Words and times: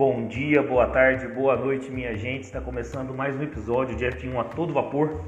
Bom 0.00 0.28
dia, 0.28 0.62
boa 0.62 0.86
tarde, 0.86 1.28
boa 1.28 1.54
noite, 1.54 1.90
minha 1.90 2.16
gente. 2.16 2.44
Está 2.44 2.58
começando 2.58 3.12
mais 3.12 3.36
um 3.36 3.42
episódio 3.42 3.94
de 3.94 4.06
F1 4.06 4.40
a 4.40 4.44
todo 4.44 4.72
vapor, 4.72 5.26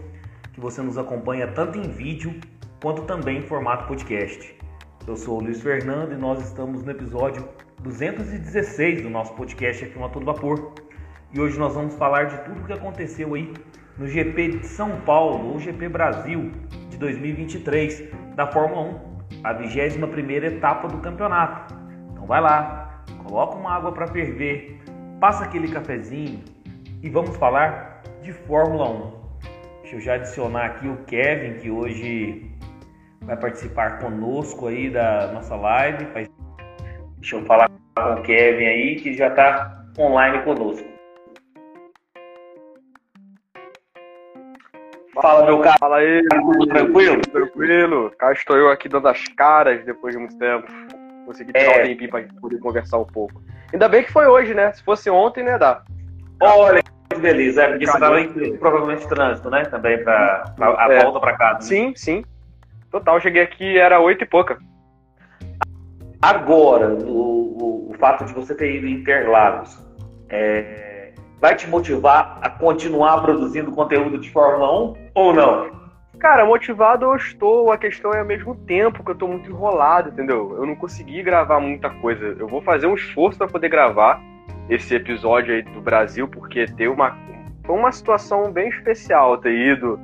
que 0.50 0.58
você 0.58 0.80
nos 0.80 0.96
acompanha 0.96 1.46
tanto 1.46 1.78
em 1.78 1.90
vídeo 1.90 2.40
quanto 2.82 3.02
também 3.02 3.40
em 3.40 3.42
formato 3.42 3.86
podcast. 3.86 4.58
Eu 5.06 5.14
sou 5.14 5.36
o 5.36 5.42
Luiz 5.42 5.60
Fernando 5.60 6.14
e 6.14 6.16
nós 6.16 6.42
estamos 6.42 6.82
no 6.82 6.90
episódio 6.90 7.46
216 7.80 9.02
do 9.02 9.10
nosso 9.10 9.34
podcast 9.34 9.84
F1 9.84 10.06
a 10.06 10.08
todo 10.08 10.24
vapor. 10.24 10.72
E 11.34 11.38
hoje 11.38 11.58
nós 11.58 11.74
vamos 11.74 11.94
falar 11.96 12.28
de 12.28 12.42
tudo 12.42 12.62
o 12.62 12.64
que 12.64 12.72
aconteceu 12.72 13.34
aí 13.34 13.52
no 13.98 14.06
GP 14.06 14.52
de 14.52 14.66
São 14.66 15.02
Paulo, 15.02 15.52
ou 15.52 15.58
GP 15.58 15.90
Brasil 15.90 16.50
de 16.88 16.96
2023 16.96 18.08
da 18.34 18.46
Fórmula 18.46 18.80
1, 18.80 19.44
a 19.44 19.54
21ª 19.54 20.44
etapa 20.44 20.88
do 20.88 20.96
campeonato. 20.96 21.74
Então 22.10 22.24
vai 22.24 22.40
lá, 22.40 22.91
coloca 23.24 23.56
uma 23.56 23.74
água 23.74 23.92
para 23.92 24.06
ferver, 24.06 24.80
passa 25.20 25.44
aquele 25.44 25.68
cafezinho 25.68 26.42
e 27.02 27.08
vamos 27.08 27.36
falar 27.36 28.02
de 28.22 28.32
Fórmula 28.32 28.88
1. 28.88 29.22
Deixa 29.82 29.96
eu 29.96 30.00
já 30.00 30.14
adicionar 30.14 30.66
aqui 30.66 30.88
o 30.88 30.96
Kevin, 31.04 31.58
que 31.58 31.70
hoje 31.70 32.50
vai 33.22 33.36
participar 33.36 33.98
conosco 33.98 34.66
aí 34.68 34.90
da 34.90 35.32
nossa 35.32 35.54
live. 35.56 36.06
Deixa 37.16 37.36
eu 37.36 37.44
falar 37.44 37.68
com 37.68 38.02
o 38.14 38.22
Kevin 38.22 38.66
aí, 38.66 38.96
que 38.96 39.14
já 39.14 39.28
está 39.28 39.84
online 39.98 40.42
conosco. 40.42 40.92
Fala, 45.14 45.44
meu 45.44 45.60
cara. 45.60 45.76
Fala 45.78 45.96
aí. 45.98 46.22
Tudo 46.28 46.66
tranquilo? 46.66 47.20
Tranquilo. 47.20 48.10
Cá 48.18 48.32
estou 48.32 48.56
eu 48.56 48.70
aqui 48.70 48.88
dando 48.88 49.08
as 49.08 49.22
caras 49.36 49.84
depois 49.84 50.14
de 50.14 50.20
muito 50.20 50.38
tempo. 50.38 50.66
Consegui 51.26 51.52
tirar 51.52 51.78
é. 51.78 51.82
um 51.82 51.86
tempinho 51.86 52.10
pra 52.10 52.24
poder 52.40 52.58
conversar 52.58 52.98
um 52.98 53.04
pouco. 53.04 53.42
Ainda 53.72 53.88
bem 53.88 54.04
que 54.04 54.12
foi 54.12 54.26
hoje, 54.26 54.54
né? 54.54 54.72
Se 54.72 54.82
fosse 54.82 55.08
ontem, 55.08 55.42
né, 55.42 55.58
dá. 55.58 55.82
Olha 56.40 56.82
que 56.82 57.20
beleza. 57.20 57.62
É 57.62 57.68
porque 57.68 57.86
você 57.86 57.92
estava 57.92 58.20
em 58.20 58.56
provavelmente 58.56 59.08
trânsito, 59.08 59.50
né? 59.50 59.64
Também 59.64 60.02
pra, 60.02 60.52
pra 60.56 60.86
a 60.86 60.92
é. 60.92 61.02
volta 61.02 61.20
pra 61.20 61.36
casa. 61.36 61.58
Né? 61.58 61.60
Sim, 61.62 61.92
sim. 61.96 62.24
Total, 62.90 63.20
cheguei 63.20 63.42
aqui, 63.42 63.78
era 63.78 64.00
oito 64.00 64.24
e 64.24 64.26
pouca. 64.26 64.58
Agora, 66.20 66.88
o, 66.88 67.88
o, 67.88 67.90
o, 67.90 67.94
fato 67.98 68.24
de 68.24 68.32
você 68.32 68.54
ter 68.54 68.76
ido 68.76 68.86
em 68.86 69.00
Interlagos 69.00 69.76
é, 70.28 71.12
vai 71.40 71.56
te 71.56 71.66
motivar 71.66 72.38
a 72.40 72.48
continuar 72.48 73.20
produzindo 73.22 73.72
conteúdo 73.72 74.18
de 74.18 74.30
Fórmula 74.30 74.92
1 74.92 74.94
ou 75.14 75.34
não? 75.34 75.81
Cara, 76.22 76.46
motivado 76.46 77.04
eu 77.06 77.16
estou, 77.16 77.72
a 77.72 77.76
questão 77.76 78.12
é 78.12 78.20
ao 78.20 78.24
mesmo 78.24 78.54
tempo 78.54 79.02
que 79.02 79.10
eu 79.10 79.14
estou 79.14 79.28
muito 79.28 79.50
enrolado, 79.50 80.10
entendeu? 80.10 80.54
Eu 80.56 80.64
não 80.64 80.76
consegui 80.76 81.20
gravar 81.20 81.58
muita 81.58 81.90
coisa. 81.90 82.24
Eu 82.38 82.46
vou 82.46 82.62
fazer 82.62 82.86
um 82.86 82.94
esforço 82.94 83.36
para 83.36 83.48
poder 83.48 83.68
gravar 83.68 84.22
esse 84.70 84.94
episódio 84.94 85.52
aí 85.52 85.62
do 85.62 85.80
Brasil, 85.80 86.28
porque 86.28 86.64
tem 86.66 86.86
uma, 86.86 87.18
foi 87.66 87.76
uma 87.76 87.90
situação 87.90 88.52
bem 88.52 88.68
especial 88.68 89.36
ter 89.38 89.52
ido 89.52 89.98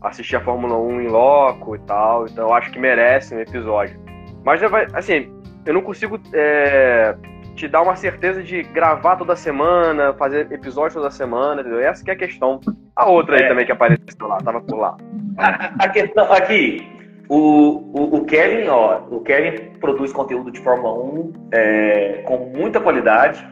assistir 0.00 0.36
a 0.36 0.40
Fórmula 0.40 0.78
1 0.78 1.02
em 1.02 1.08
loco 1.08 1.76
e 1.76 1.78
tal, 1.80 2.24
então 2.24 2.48
eu 2.48 2.54
acho 2.54 2.70
que 2.70 2.78
merece 2.78 3.34
um 3.34 3.40
episódio. 3.40 4.00
Mas, 4.42 4.62
assim, 4.94 5.30
eu 5.66 5.74
não 5.74 5.82
consigo 5.82 6.18
é, 6.32 7.14
te 7.58 7.66
dar 7.66 7.82
uma 7.82 7.96
certeza 7.96 8.42
de 8.42 8.62
gravar 8.62 9.16
toda 9.16 9.34
semana, 9.34 10.14
fazer 10.14 10.50
episódios 10.52 10.94
toda 10.94 11.10
semana, 11.10 11.60
entendeu? 11.60 11.80
Essa 11.80 12.04
que 12.04 12.10
é 12.10 12.14
a 12.14 12.16
questão. 12.16 12.60
A 12.94 13.06
outra 13.10 13.36
aí 13.36 13.42
é. 13.42 13.48
também 13.48 13.66
que 13.66 13.72
apareceu 13.72 14.26
lá, 14.26 14.38
tava 14.38 14.60
por 14.60 14.78
lá. 14.78 14.96
A, 15.36 15.84
a 15.84 15.88
questão 15.88 16.32
aqui, 16.32 16.86
o, 17.28 17.82
o, 17.92 18.16
o, 18.16 18.24
Kevin, 18.24 18.68
ó, 18.68 19.00
o 19.10 19.20
Kevin 19.20 19.70
produz 19.80 20.12
conteúdo 20.12 20.52
de 20.52 20.60
Fórmula 20.60 20.94
1 20.94 21.32
é, 21.52 22.22
com 22.26 22.52
muita 22.56 22.80
qualidade, 22.80 23.44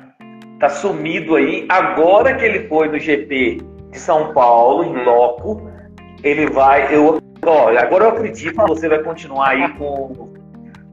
tá 0.61 0.69
sumido 0.69 1.35
aí. 1.35 1.67
Agora 1.69 2.35
que 2.35 2.45
ele 2.45 2.69
foi 2.69 2.89
no 2.89 2.99
GP 2.99 3.61
de 3.91 3.99
São 3.99 4.33
Paulo, 4.33 4.85
em 4.85 5.05
loco, 5.05 5.69
ele 6.23 6.47
vai. 6.47 6.95
Eu, 6.95 7.21
ó, 7.45 7.69
agora 7.77 8.05
eu 8.05 8.11
acredito 8.11 8.57
que 8.57 8.69
você 8.69 8.89
vai 8.89 9.03
continuar 9.03 9.49
aí 9.51 9.69
com 9.75 10.36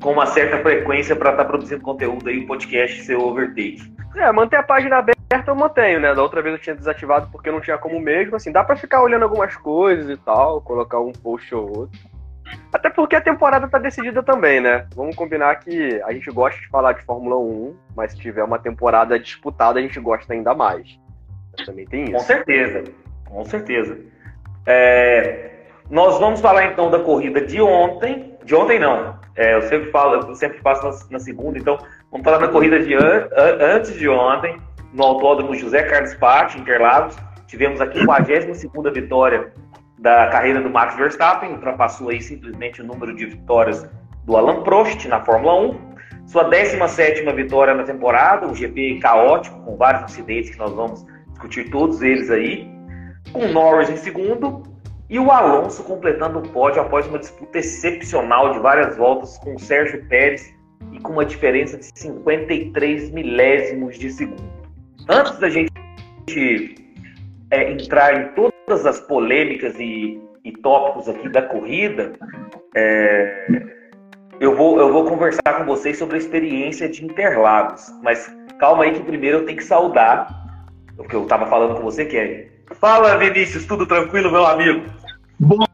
com 0.03 0.11
uma 0.11 0.25
certa 0.25 0.59
frequência 0.59 1.15
para 1.15 1.31
estar 1.31 1.43
tá 1.43 1.49
produzindo 1.49 1.81
conteúdo 1.81 2.29
aí, 2.29 2.39
o 2.39 2.45
podcast 2.45 3.03
seu 3.03 3.21
overtake. 3.21 3.91
É, 4.17 4.29
manter 4.33 4.57
a 4.57 4.63
página 4.63 4.97
aberta 4.97 5.15
eu 5.47 5.55
mantenho, 5.55 5.99
né? 5.99 6.13
Da 6.13 6.21
outra 6.21 6.41
vez 6.41 6.53
eu 6.53 6.61
tinha 6.61 6.75
desativado 6.75 7.29
porque 7.31 7.49
não 7.49 7.61
tinha 7.61 7.77
como 7.77 7.99
mesmo, 7.99 8.35
assim, 8.35 8.51
dá 8.51 8.63
para 8.63 8.75
ficar 8.75 9.01
olhando 9.01 9.23
algumas 9.23 9.55
coisas 9.55 10.09
e 10.09 10.17
tal, 10.17 10.61
colocar 10.61 10.99
um 10.99 11.13
post 11.13 11.55
ou 11.55 11.79
outro. 11.79 11.99
Até 12.71 12.89
porque 12.89 13.15
a 13.15 13.21
temporada 13.21 13.67
tá 13.67 13.79
decidida 13.79 14.21
também, 14.21 14.59
né? 14.59 14.85
Vamos 14.93 15.15
combinar 15.15 15.55
que 15.55 16.01
a 16.03 16.11
gente 16.11 16.29
gosta 16.29 16.59
de 16.59 16.67
falar 16.67 16.93
de 16.93 17.03
Fórmula 17.03 17.37
1, 17.37 17.75
mas 17.95 18.11
se 18.11 18.19
tiver 18.19 18.43
uma 18.43 18.59
temporada 18.59 19.17
disputada, 19.17 19.79
a 19.79 19.81
gente 19.81 19.99
gosta 19.99 20.33
ainda 20.33 20.53
mais. 20.53 20.99
Também 21.65 21.85
tem 21.85 22.03
isso. 22.03 22.13
Com 22.13 22.19
certeza, 22.19 22.83
com 23.25 23.45
certeza. 23.45 23.97
É, 24.67 25.53
nós 25.89 26.19
vamos 26.19 26.41
falar 26.41 26.65
então 26.65 26.91
da 26.91 26.99
corrida 26.99 27.41
de 27.41 27.61
ontem. 27.61 28.32
De 28.45 28.55
ontem 28.55 28.79
não. 28.79 29.17
É, 29.35 29.55
eu 29.55 29.61
sempre 29.63 29.89
falo, 29.91 30.15
eu 30.27 30.35
sempre 30.35 30.59
faço 30.59 30.83
na, 30.83 31.11
na, 31.11 31.19
segunda, 31.19 31.57
então 31.57 31.77
vamos 32.11 32.23
falar 32.23 32.37
da 32.37 32.47
corrida 32.47 32.79
de 32.79 32.93
an, 32.93 33.27
an, 33.35 33.57
antes 33.75 33.93
de 33.93 34.07
ontem, 34.07 34.57
no 34.93 35.03
autódromo 35.03 35.55
José 35.55 35.83
Carlos 35.83 36.13
Patti, 36.15 36.59
Interlagos. 36.59 37.15
Tivemos 37.47 37.79
a 37.81 37.87
42 37.87 38.63
vitória 38.93 39.51
da 39.99 40.27
carreira 40.27 40.61
do 40.61 40.69
Max 40.69 40.95
Verstappen, 40.95 41.51
ultrapassou 41.51 42.09
aí 42.09 42.21
simplesmente 42.21 42.81
o 42.81 42.85
número 42.85 43.15
de 43.15 43.25
vitórias 43.25 43.87
do 44.25 44.35
Alan 44.35 44.63
Prost 44.63 45.05
na 45.07 45.23
Fórmula 45.23 45.55
1. 45.61 45.93
Sua 46.25 46.43
17 46.43 47.23
vitória 47.33 47.73
na 47.73 47.83
temporada, 47.83 48.47
um 48.47 48.55
GP 48.55 48.99
caótico, 48.99 49.59
com 49.61 49.75
vários 49.75 50.11
incidentes 50.11 50.51
que 50.51 50.57
nós 50.57 50.71
vamos 50.71 51.05
discutir 51.29 51.69
todos 51.69 52.01
eles 52.01 52.29
aí. 52.29 52.71
Com 53.31 53.47
Norris 53.47 53.89
em 53.89 53.97
segundo, 53.97 54.63
e 55.09 55.19
o 55.19 55.31
Alonso 55.31 55.83
completando 55.83 56.39
o 56.39 56.49
pódio 56.49 56.81
após 56.81 57.07
uma 57.07 57.19
disputa 57.19 57.59
excepcional 57.59 58.53
de 58.53 58.59
várias 58.59 58.97
voltas 58.97 59.37
com 59.37 59.55
o 59.55 59.59
Sérgio 59.59 60.03
Pérez 60.07 60.53
e 60.91 60.99
com 60.99 61.13
uma 61.13 61.25
diferença 61.25 61.77
de 61.77 61.85
53 61.93 63.11
milésimos 63.11 63.97
de 63.97 64.11
segundo. 64.11 64.43
Antes 65.09 65.37
da 65.39 65.49
gente 65.49 65.71
é, 67.51 67.71
entrar 67.71 68.15
em 68.15 68.27
todas 68.33 68.85
as 68.85 68.99
polêmicas 69.01 69.77
e, 69.79 70.21
e 70.43 70.51
tópicos 70.53 71.09
aqui 71.09 71.29
da 71.29 71.41
corrida, 71.41 72.13
é, 72.75 73.61
eu, 74.39 74.55
vou, 74.55 74.79
eu 74.79 74.91
vou 74.91 75.05
conversar 75.05 75.57
com 75.57 75.65
vocês 75.65 75.97
sobre 75.97 76.15
a 76.15 76.19
experiência 76.19 76.87
de 76.87 77.03
Interlagos. 77.05 77.91
Mas 78.01 78.33
calma 78.59 78.85
aí 78.85 78.93
que 78.93 79.03
primeiro 79.03 79.39
eu 79.39 79.45
tenho 79.45 79.57
que 79.57 79.63
saudar 79.63 80.27
o 80.97 81.03
que 81.03 81.15
eu 81.15 81.23
estava 81.23 81.45
falando 81.47 81.75
com 81.75 81.83
você, 81.83 82.05
Kevin. 82.05 82.52
Fala, 82.79 83.17
Vinícius, 83.17 83.65
tudo 83.65 83.85
tranquilo, 83.85 84.31
meu 84.31 84.45
amigo? 84.45 84.85
Bom, 85.39 85.65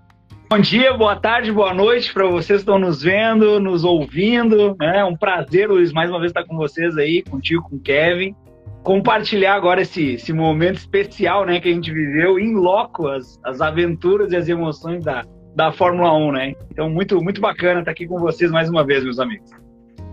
bom 0.50 0.60
dia, 0.60 0.94
boa 0.94 1.16
tarde, 1.16 1.52
boa 1.52 1.74
noite 1.74 2.14
para 2.14 2.26
vocês 2.28 2.60
que 2.60 2.64
estão 2.64 2.80
nos 2.80 3.02
vendo, 3.02 3.60
nos 3.60 3.84
ouvindo. 3.84 4.76
É 4.82 5.04
um 5.04 5.16
prazer, 5.16 5.70
Luiz, 5.70 5.92
mais 5.92 6.10
uma 6.10 6.20
vez 6.20 6.32
estar 6.32 6.46
com 6.46 6.56
vocês 6.56 6.98
aí, 6.98 7.24
contigo, 7.24 7.64
com 7.70 7.76
o 7.76 7.80
Kevin. 7.80 8.36
Compartilhar 8.84 9.56
agora 9.56 9.82
esse, 9.82 10.14
esse 10.14 10.32
momento 10.32 10.78
especial 10.78 11.46
né, 11.46 11.60
que 11.60 11.70
a 11.70 11.74
gente 11.74 11.92
viveu 11.92 12.40
em 12.40 12.56
loco, 12.56 13.08
as, 13.08 13.40
as 13.44 13.62
aventuras 13.62 14.32
e 14.32 14.36
as 14.36 14.48
emoções 14.48 15.04
da, 15.04 15.24
da 15.56 15.72
Fórmula 15.72 16.14
1, 16.14 16.32
né? 16.32 16.56
Então, 16.72 16.90
muito, 16.90 17.22
muito 17.22 17.42
bacana 17.42 17.80
estar 17.80 17.92
aqui 17.92 18.08
com 18.08 18.18
vocês 18.18 18.50
mais 18.52 18.70
uma 18.70 18.86
vez, 18.86 19.04
meus 19.04 19.20
amigos. 19.20 19.52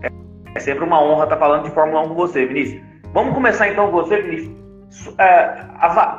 É, 0.03 0.09
é 0.55 0.59
sempre 0.59 0.83
uma 0.83 1.01
honra 1.01 1.23
estar 1.23 1.37
falando 1.37 1.63
de 1.63 1.71
Fórmula 1.71 2.01
1 2.01 2.09
com 2.09 2.15
você, 2.15 2.45
Vinícius. 2.45 2.81
Vamos 3.13 3.33
começar 3.33 3.69
então 3.69 3.89
com 3.89 3.93
você, 3.93 4.21
Vinícius. 4.21 4.66
É, 5.17 5.65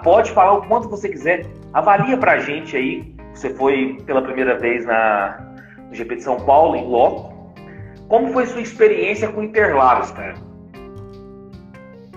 pode 0.03 0.31
falar 0.33 0.55
o 0.55 0.63
quanto 0.67 0.89
você 0.89 1.09
quiser. 1.09 1.47
Avalia 1.73 2.17
pra 2.17 2.39
gente 2.39 2.77
aí 2.77 3.19
você 3.39 3.51
foi 3.51 3.99
pela 4.05 4.21
primeira 4.23 4.59
vez 4.59 4.85
na, 4.85 5.39
no 5.89 5.95
GP 5.95 6.17
de 6.17 6.23
São 6.23 6.37
Paulo, 6.41 6.75
em 6.75 6.85
loco. 6.85 7.55
Como 8.09 8.33
foi 8.33 8.47
sua 8.47 8.61
experiência 8.61 9.29
com 9.29 9.43
Interlagos, 9.43 10.11
cara? 10.11 10.35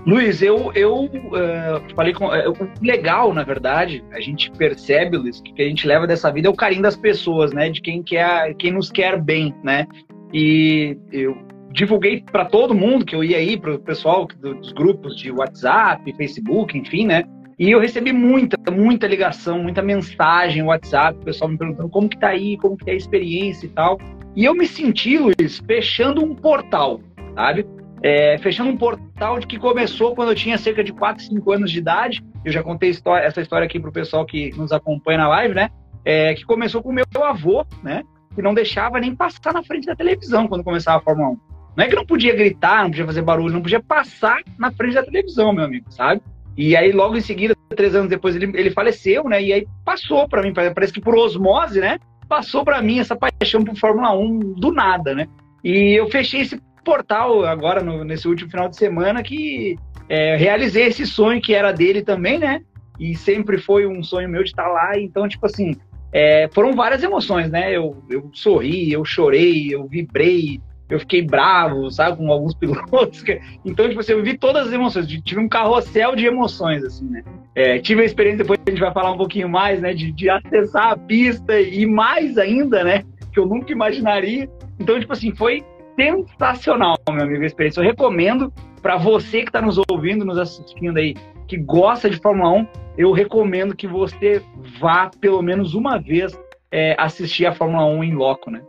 Luiz, 0.06 0.42
eu, 0.42 0.72
eu 0.74 1.04
uh, 1.04 1.96
falei 1.96 2.12
com. 2.12 2.26
Uh, 2.26 2.52
o 2.52 2.86
legal, 2.86 3.34
na 3.34 3.44
verdade, 3.44 4.04
a 4.12 4.20
gente 4.20 4.50
percebe, 4.52 5.16
Luiz, 5.16 5.40
que 5.42 5.52
o 5.52 5.54
que 5.54 5.62
a 5.62 5.68
gente 5.68 5.86
leva 5.86 6.08
dessa 6.08 6.32
vida 6.32 6.48
é 6.48 6.52
o 6.52 6.56
carinho 6.56 6.82
das 6.82 6.98
pessoas, 6.98 7.54
né? 7.54 7.70
De 7.70 7.82
quem 7.82 8.02
quer, 8.02 8.56
quem 8.56 8.72
nos 8.72 8.90
quer 8.90 9.22
bem, 9.22 9.54
né? 9.64 9.86
E 10.34 10.98
eu 11.12 11.38
divulguei 11.72 12.22
para 12.22 12.46
todo 12.46 12.74
mundo 12.74 13.06
que 13.06 13.16
eu 13.16 13.24
ia 13.24 13.38
aí, 13.38 13.58
para 13.58 13.76
o 13.76 13.80
pessoal 13.80 14.28
dos 14.28 14.72
grupos 14.72 15.16
de 15.16 15.32
WhatsApp, 15.32 16.14
Facebook, 16.14 16.78
enfim, 16.78 17.06
né? 17.06 17.24
E 17.58 17.70
eu 17.70 17.80
recebi 17.80 18.12
muita, 18.12 18.58
muita 18.72 19.08
ligação, 19.08 19.62
muita 19.62 19.82
mensagem, 19.82 20.64
WhatsApp, 20.64 21.20
o 21.20 21.26
pessoal 21.26 21.52
me 21.52 21.58
perguntando 21.58 21.90
como 21.90 22.10
que 22.10 22.18
tá 22.18 22.30
aí, 22.30 22.58
como 22.58 22.76
que 22.76 22.90
é 22.90 22.94
a 22.94 22.98
experiência 22.98 23.68
e 23.68 23.70
tal. 23.70 24.00
E 24.36 24.46
eu 24.46 24.56
me 24.56 24.66
senti, 24.66 25.18
Luiz, 25.18 25.62
fechando 25.68 26.24
um 26.24 26.34
portal, 26.34 27.02
sabe? 27.36 27.66
É, 28.02 28.38
fechando 28.40 28.72
um 28.72 28.78
portal 28.78 29.38
de 29.40 29.46
que 29.46 29.60
começou 29.60 30.16
quando 30.16 30.30
eu 30.30 30.36
tinha 30.36 30.58
cerca 30.58 30.84
de 30.84 30.92
4, 30.92 31.24
5 31.24 31.52
anos 31.52 31.72
de 31.72 31.78
idade. 31.78 32.24
Eu 32.44 32.52
já 32.52 32.64
contei 32.64 32.90
história, 32.90 33.26
essa 33.26 33.42
história 33.42 33.66
aqui 33.66 33.80
pro 33.80 33.92
pessoal 33.92 34.26
que 34.26 34.50
nos 34.58 34.72
acompanha 34.72 35.20
na 35.20 35.28
live, 35.28 35.54
né? 35.54 35.70
É, 36.04 36.34
que 36.34 36.44
começou 36.44 36.82
com 36.82 36.90
o 36.90 36.94
meu 36.94 37.06
avô, 37.24 37.64
né? 37.84 38.02
Que 38.34 38.42
não 38.42 38.56
deixava 38.56 39.00
nem 39.00 39.16
passar 39.16 39.54
na 39.54 39.62
frente 39.62 39.86
da 39.86 39.96
televisão 39.96 40.48
quando 40.48 40.64
começava 40.64 40.98
a 40.98 41.02
Fórmula 41.02 41.30
1. 41.30 41.51
Não 41.76 41.86
é 41.86 41.88
que 41.88 41.96
não 41.96 42.06
podia 42.06 42.36
gritar, 42.36 42.84
não 42.84 42.90
podia 42.90 43.06
fazer 43.06 43.22
barulho, 43.22 43.54
não 43.54 43.62
podia 43.62 43.82
passar 43.82 44.42
na 44.58 44.72
frente 44.72 44.96
da 44.96 45.04
televisão, 45.04 45.54
meu 45.54 45.66
amigo, 45.66 45.86
sabe? 45.90 46.22
E 46.58 46.76
aí, 46.76 46.92
logo 46.92 47.16
em 47.16 47.22
seguida, 47.22 47.56
três 47.70 47.96
anos 47.96 48.10
depois, 48.10 48.36
ele, 48.36 48.52
ele 48.56 48.72
faleceu, 48.72 49.24
né? 49.24 49.42
E 49.42 49.54
aí 49.54 49.68
passou 49.86 50.28
para 50.28 50.42
mim, 50.42 50.54
parece 50.54 50.92
que 50.92 51.00
por 51.00 51.16
osmose, 51.16 51.80
né? 51.80 51.98
Passou 52.28 52.64
para 52.66 52.82
mim 52.82 53.00
essa 53.00 53.16
paixão 53.16 53.64
por 53.64 53.76
Fórmula 53.78 54.14
1 54.18 54.54
do 54.54 54.72
nada, 54.72 55.16
né? 55.16 55.28
E 55.64 55.98
eu 55.98 56.10
fechei 56.10 56.42
esse 56.42 56.62
portal 56.84 57.46
agora, 57.46 57.82
no, 57.82 58.04
nesse 58.04 58.28
último 58.28 58.50
final 58.50 58.68
de 58.68 58.76
semana, 58.76 59.24
que 59.24 59.78
é, 60.10 60.36
realizei 60.36 60.88
esse 60.88 61.06
sonho 61.06 61.42
que 61.42 61.54
era 61.54 61.72
dele 61.72 62.02
também, 62.02 62.38
né? 62.38 62.62
E 63.00 63.16
sempre 63.16 63.58
foi 63.58 63.88
um 63.88 64.04
sonho 64.04 64.30
meu 64.30 64.44
de 64.44 64.50
estar 64.50 64.68
lá. 64.68 65.00
Então, 65.00 65.28
tipo 65.28 65.46
assim, 65.46 65.76
é, 66.12 66.50
foram 66.54 66.74
várias 66.74 67.02
emoções, 67.02 67.50
né? 67.50 67.76
Eu, 67.76 68.04
eu 68.10 68.30
sorri, 68.34 68.92
eu 68.92 69.06
chorei, 69.06 69.74
eu 69.74 69.88
vibrei, 69.88 70.60
eu 70.92 71.00
fiquei 71.00 71.22
bravo, 71.22 71.90
sabe, 71.90 72.18
com 72.18 72.32
alguns 72.32 72.54
pilotos. 72.56 73.24
Então, 73.66 73.88
tipo 73.88 74.02
assim, 74.02 74.12
eu 74.12 74.22
vivi 74.22 74.38
todas 74.38 74.68
as 74.68 74.74
emoções. 74.74 75.08
Tive 75.08 75.40
um 75.40 75.48
carrossel 75.48 76.16
de 76.16 76.26
emoções, 76.26 76.84
assim, 76.84 77.06
né? 77.10 77.24
É, 77.56 77.80
tive 77.80 78.02
a 78.02 78.06
experiência, 78.06 78.40
depois 78.40 78.60
a 78.66 78.70
gente 78.70 78.80
vai 78.80 78.94
falar 78.94 79.12
um 79.12 79.18
pouquinho 79.18 79.50
mais, 79.50 79.82
né? 79.82 79.94
De, 79.94 80.12
de 80.12 80.30
acessar 80.30 80.92
a 80.92 80.98
pista 80.98 81.60
e 81.60 81.86
mais 81.86 82.38
ainda, 82.38 82.84
né? 82.84 83.04
Que 83.34 83.40
eu 83.40 83.46
nunca 83.46 83.72
imaginaria. 83.72 84.50
Então, 84.78 85.00
tipo 85.00 85.14
assim, 85.14 85.34
foi 85.34 85.64
sensacional, 85.96 86.98
meu 87.10 87.24
amigo, 87.24 87.44
a 87.44 87.46
experiência. 87.46 87.80
Eu 87.80 87.86
recomendo 87.86 88.52
para 88.82 88.98
você 88.98 89.44
que 89.44 89.50
está 89.50 89.62
nos 89.62 89.80
ouvindo, 89.90 90.26
nos 90.26 90.38
assistindo 90.38 90.98
aí, 90.98 91.16
que 91.48 91.58
gosta 91.58 92.10
de 92.10 92.18
Fórmula 92.18 92.50
1, 92.50 92.68
eu 92.98 93.12
recomendo 93.12 93.76
que 93.76 93.88
você 93.88 94.42
vá 94.80 95.10
pelo 95.20 95.42
menos 95.42 95.74
uma 95.74 95.98
vez 95.98 96.38
é, 96.72 96.96
assistir 96.98 97.46
a 97.46 97.54
Fórmula 97.54 97.86
1 97.86 98.04
em 98.04 98.16
loco, 98.16 98.50
né? 98.50 98.62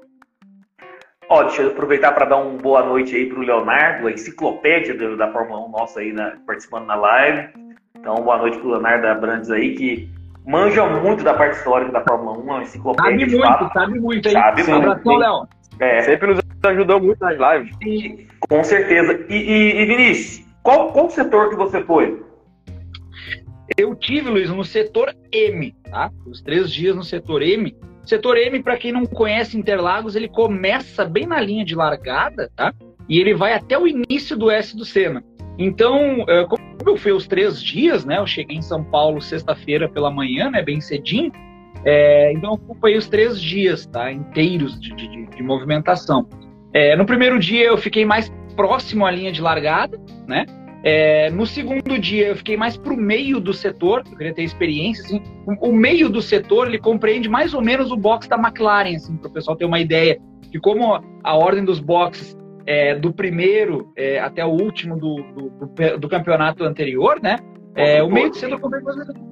Ó, 1.32 1.44
deixa 1.44 1.62
eu 1.62 1.69
aproveitar 1.69 2.12
para 2.12 2.26
dar 2.26 2.37
uma 2.37 2.58
boa 2.58 2.84
noite 2.84 3.17
aí 3.17 3.25
para 3.25 3.38
o 3.38 3.43
Leonardo, 3.43 4.06
a 4.06 4.12
enciclopédia 4.12 4.94
do, 4.94 5.17
da 5.17 5.32
Fórmula 5.32 5.67
1 5.67 5.70
nossa 5.70 6.00
aí 6.00 6.12
na, 6.12 6.34
participando 6.46 6.84
na 6.84 6.94
live. 6.94 7.49
Então, 7.99 8.17
boa 8.17 8.37
noite 8.37 8.58
para 8.58 8.67
o 8.67 8.70
Leonardo 8.73 9.06
Abrantes 9.06 9.50
aí, 9.50 9.75
que 9.75 10.11
manja 10.46 10.87
muito 10.87 11.25
da 11.25 11.32
parte 11.32 11.56
histórica 11.56 11.90
da 11.90 12.02
Fórmula 12.02 12.37
1, 12.37 12.40
é 12.40 12.43
uma 12.43 12.62
enciclopédia. 12.62 13.26
Sabe 13.26 13.31
muito, 13.31 13.46
fato. 13.46 13.73
sabe 13.73 13.99
muito, 13.99 14.29
hein? 14.29 14.32
Sabe 14.34 14.62
muito. 14.62 14.90
Abração, 14.90 15.17
Léo. 15.17 15.49
É, 15.81 16.02
sempre 16.02 16.34
nos 16.34 16.40
ajudou 16.64 17.00
muito 17.00 17.20
nas 17.20 17.38
lives. 17.38 17.76
E, 17.81 18.29
com 18.46 18.62
certeza. 18.62 19.25
E, 19.31 19.34
e, 19.34 19.81
e 19.81 19.87
Vinícius, 19.87 20.46
qual, 20.62 20.93
qual 20.93 21.08
setor 21.08 21.49
que 21.49 21.56
você 21.56 21.82
foi? 21.82 22.23
Eu 23.79 23.94
tive, 23.94 24.29
Luiz, 24.29 24.50
no 24.50 24.64
setor 24.64 25.14
M, 25.32 25.75
tá? 25.90 26.11
Os 26.26 26.43
três 26.43 26.70
dias 26.70 26.94
no 26.94 27.02
setor 27.02 27.40
M. 27.40 27.75
Setor 28.12 28.36
M, 28.36 28.62
para 28.62 28.76
quem 28.76 28.92
não 28.92 29.06
conhece 29.06 29.56
Interlagos, 29.56 30.14
ele 30.14 30.28
começa 30.28 31.02
bem 31.02 31.24
na 31.24 31.40
linha 31.40 31.64
de 31.64 31.74
largada, 31.74 32.50
tá? 32.54 32.74
E 33.08 33.18
ele 33.18 33.32
vai 33.32 33.54
até 33.54 33.78
o 33.78 33.86
início 33.86 34.36
do 34.36 34.50
S 34.50 34.76
do 34.76 34.84
Sena. 34.84 35.24
Então, 35.58 36.22
é, 36.28 36.44
como 36.44 36.62
eu 36.84 36.98
fui 36.98 37.10
os 37.10 37.26
três 37.26 37.62
dias, 37.62 38.04
né? 38.04 38.18
Eu 38.18 38.26
cheguei 38.26 38.58
em 38.58 38.62
São 38.62 38.84
Paulo 38.84 39.22
sexta-feira 39.22 39.88
pela 39.88 40.10
manhã, 40.10 40.50
né? 40.50 40.60
Bem 40.60 40.78
cedinho. 40.78 41.32
É, 41.86 42.34
então, 42.34 42.50
eu 42.50 42.54
ocupei 42.56 42.98
os 42.98 43.08
três 43.08 43.40
dias, 43.40 43.86
tá? 43.86 44.12
Inteiros 44.12 44.78
de, 44.78 44.94
de, 44.94 45.24
de 45.24 45.42
movimentação. 45.42 46.28
É, 46.74 46.94
no 46.94 47.06
primeiro 47.06 47.38
dia, 47.38 47.64
eu 47.64 47.78
fiquei 47.78 48.04
mais 48.04 48.30
próximo 48.54 49.06
à 49.06 49.10
linha 49.10 49.32
de 49.32 49.40
largada, 49.40 49.98
né? 50.28 50.44
É, 50.84 51.31
no 51.31 51.46
segundo 51.46 51.96
dia 51.99 52.29
eu 52.29 52.37
fiquei 52.37 52.56
mais 52.56 52.76
para 52.76 52.93
o 52.93 52.96
meio 52.96 53.38
do 53.38 53.55
setor, 53.55 54.02
eu 54.11 54.17
queria 54.17 54.34
ter 54.34 54.43
experiência. 54.43 55.05
Assim, 55.05 55.23
o, 55.61 55.73
meio 55.73 56.08
do 56.08 56.20
setor 56.20 56.67
ele 56.67 56.79
compreende 56.79 57.29
mais 57.29 57.55
ou 57.55 57.62
menos 57.62 57.93
o 57.93 57.96
box 57.96 58.29
da 58.29 58.37
McLaren, 58.37 58.96
assim, 58.96 59.17
para 59.17 59.29
o 59.29 59.32
pessoal 59.32 59.56
ter 59.56 59.64
uma 59.64 59.79
ideia 59.79 60.19
de 60.50 60.58
como 60.58 61.00
a 61.23 61.37
ordem 61.37 61.64
dos 61.64 61.79
boxes 61.79 62.37
é, 62.67 62.94
do 62.94 63.12
primeiro 63.12 63.93
é, 63.96 64.19
até 64.19 64.44
o 64.44 64.50
último 64.50 64.99
do, 64.99 65.17
do, 65.34 65.50
do, 65.50 65.99
do 65.99 66.08
campeonato 66.08 66.64
anterior, 66.64 67.20
né? 67.23 67.37
É, 67.75 68.02
o 68.02 68.11
meio 68.11 68.31
do 68.31 68.37
setor 68.37 68.61
compreende 68.61 68.90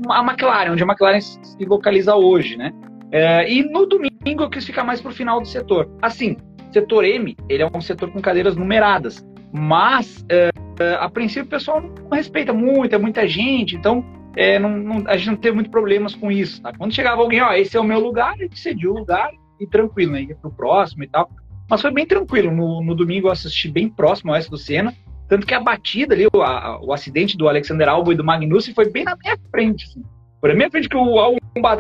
a 0.09 0.21
McLaren, 0.23 0.73
onde 0.73 0.83
a 0.83 0.87
McLaren 0.87 1.21
se 1.21 1.65
localiza 1.67 2.15
hoje, 2.15 2.57
né? 2.57 2.73
É, 3.13 3.51
e 3.53 3.63
no 3.65 3.87
domingo 3.87 4.43
eu 4.43 4.49
quis 4.49 4.65
ficar 4.65 4.85
mais 4.85 5.01
para 5.01 5.11
o 5.11 5.15
final 5.15 5.41
do 5.41 5.47
setor. 5.47 5.91
Assim, 6.01 6.37
setor 6.73 7.05
M 7.05 7.37
ele 7.49 7.63
é 7.63 7.71
um 7.75 7.81
setor 7.81 8.11
com 8.11 8.21
cadeiras 8.21 8.57
numeradas, 8.57 9.25
mas 9.53 10.25
é, 10.31 10.51
a 11.01 11.09
princípio 11.09 11.45
o 11.45 11.51
pessoal 11.51 11.81
não 11.81 12.11
respeita 12.11 12.53
muito, 12.53 12.95
é 12.95 12.99
muita 12.99 13.27
gente, 13.27 13.77
então 13.77 14.05
é, 14.37 14.59
não, 14.59 14.71
não, 14.71 15.05
a 15.07 15.17
gente 15.17 15.31
não 15.31 15.37
teve 15.37 15.55
muito 15.55 15.71
problemas 15.71 16.15
com 16.15 16.31
isso. 16.31 16.63
Tá? 16.63 16.73
Quando 16.77 16.95
chegava 16.95 17.21
alguém, 17.21 17.41
ó, 17.41 17.53
esse 17.53 17.77
é 17.77 17.81
o 17.81 17.85
meu 17.85 17.99
lugar, 17.99 18.35
a 18.35 18.37
gente 18.37 18.59
cedia 18.59 18.91
o 18.91 18.99
lugar 18.99 19.31
e 19.59 19.67
tranquilo, 19.67 20.13
né? 20.13 20.23
Ia 20.23 20.37
pro 20.37 20.51
próximo 20.51 21.05
e 21.05 21.09
tal. 21.09 21.31
Mas 21.69 21.83
foi 21.83 21.91
bem 21.91 22.07
tranquilo. 22.07 22.51
No, 22.51 22.83
no 22.83 22.95
domingo 22.95 23.29
eu 23.29 23.33
assisti 23.33 23.69
bem 23.69 23.89
próximo 23.89 24.33
ao 24.33 24.37
S 24.37 24.51
do 24.51 24.57
Senna. 24.57 24.95
Tanto 25.29 25.47
que 25.47 25.55
a 25.55 25.61
batida 25.61 26.15
ali, 26.15 26.27
o, 26.33 26.43
a, 26.43 26.81
o 26.83 26.93
acidente 26.93 27.37
do 27.37 27.49
Alexander 27.49 27.89
Albon 27.89 28.13
e 28.13 28.17
do 28.17 28.25
Magnussen 28.25 28.75
foi 28.75 28.91
bem 28.91 29.05
na 29.05 29.17
minha 29.17 29.39
frente. 29.51 29.85
Assim. 29.85 30.03
Foi 30.41 30.49
na 30.51 30.57
minha 30.57 30.71
frente 30.71 30.89
que 30.89 30.97
o, 30.97 31.21
Albon, 31.21 31.39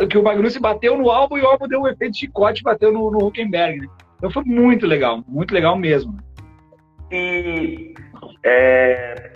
que 0.08 0.18
o 0.18 0.22
Magnussen 0.22 0.60
bateu 0.60 0.96
no 0.96 1.10
Albon 1.10 1.38
e 1.38 1.42
o 1.42 1.46
Albon 1.46 1.66
deu 1.66 1.80
um 1.80 1.88
efeito 1.88 2.12
de 2.12 2.20
chicote 2.20 2.60
e 2.60 2.64
bateu 2.64 2.92
no, 2.92 3.10
no 3.10 3.26
Huckenberg. 3.26 3.80
Né? 3.80 3.86
Então 4.18 4.30
foi 4.30 4.44
muito 4.44 4.86
legal, 4.86 5.24
muito 5.26 5.52
legal 5.52 5.76
mesmo. 5.76 6.16
E 7.10 7.94
é, 8.44 9.30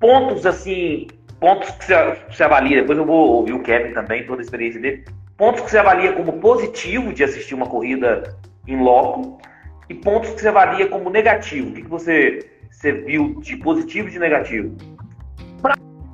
pontos 0.00 0.44
assim, 0.46 1.06
pontos 1.40 1.70
que 1.72 1.86
você, 1.86 2.42
avalia, 2.42 2.80
depois 2.80 2.98
eu 2.98 3.06
vou 3.06 3.36
ouvir 3.36 3.52
o 3.52 3.62
Kevin 3.62 3.92
também, 3.92 4.26
toda 4.26 4.40
a 4.40 4.44
experiência 4.44 4.80
dele. 4.80 5.04
Pontos 5.36 5.62
que 5.62 5.70
você 5.70 5.78
avalia 5.78 6.12
como 6.12 6.34
positivo 6.34 7.12
de 7.12 7.24
assistir 7.24 7.54
uma 7.54 7.66
corrida 7.66 8.36
em 8.66 8.80
loco 8.80 9.40
e 9.88 9.94
pontos 9.94 10.30
que 10.30 10.40
você 10.40 10.48
avalia 10.48 10.86
como 10.88 11.10
negativo. 11.10 11.70
O 11.70 11.72
que, 11.72 11.82
que 11.82 11.88
você, 11.88 12.38
você 12.70 12.92
viu 12.92 13.40
de 13.40 13.56
positivo 13.56 14.08
e 14.08 14.12
de 14.12 14.18
negativo? 14.18 14.76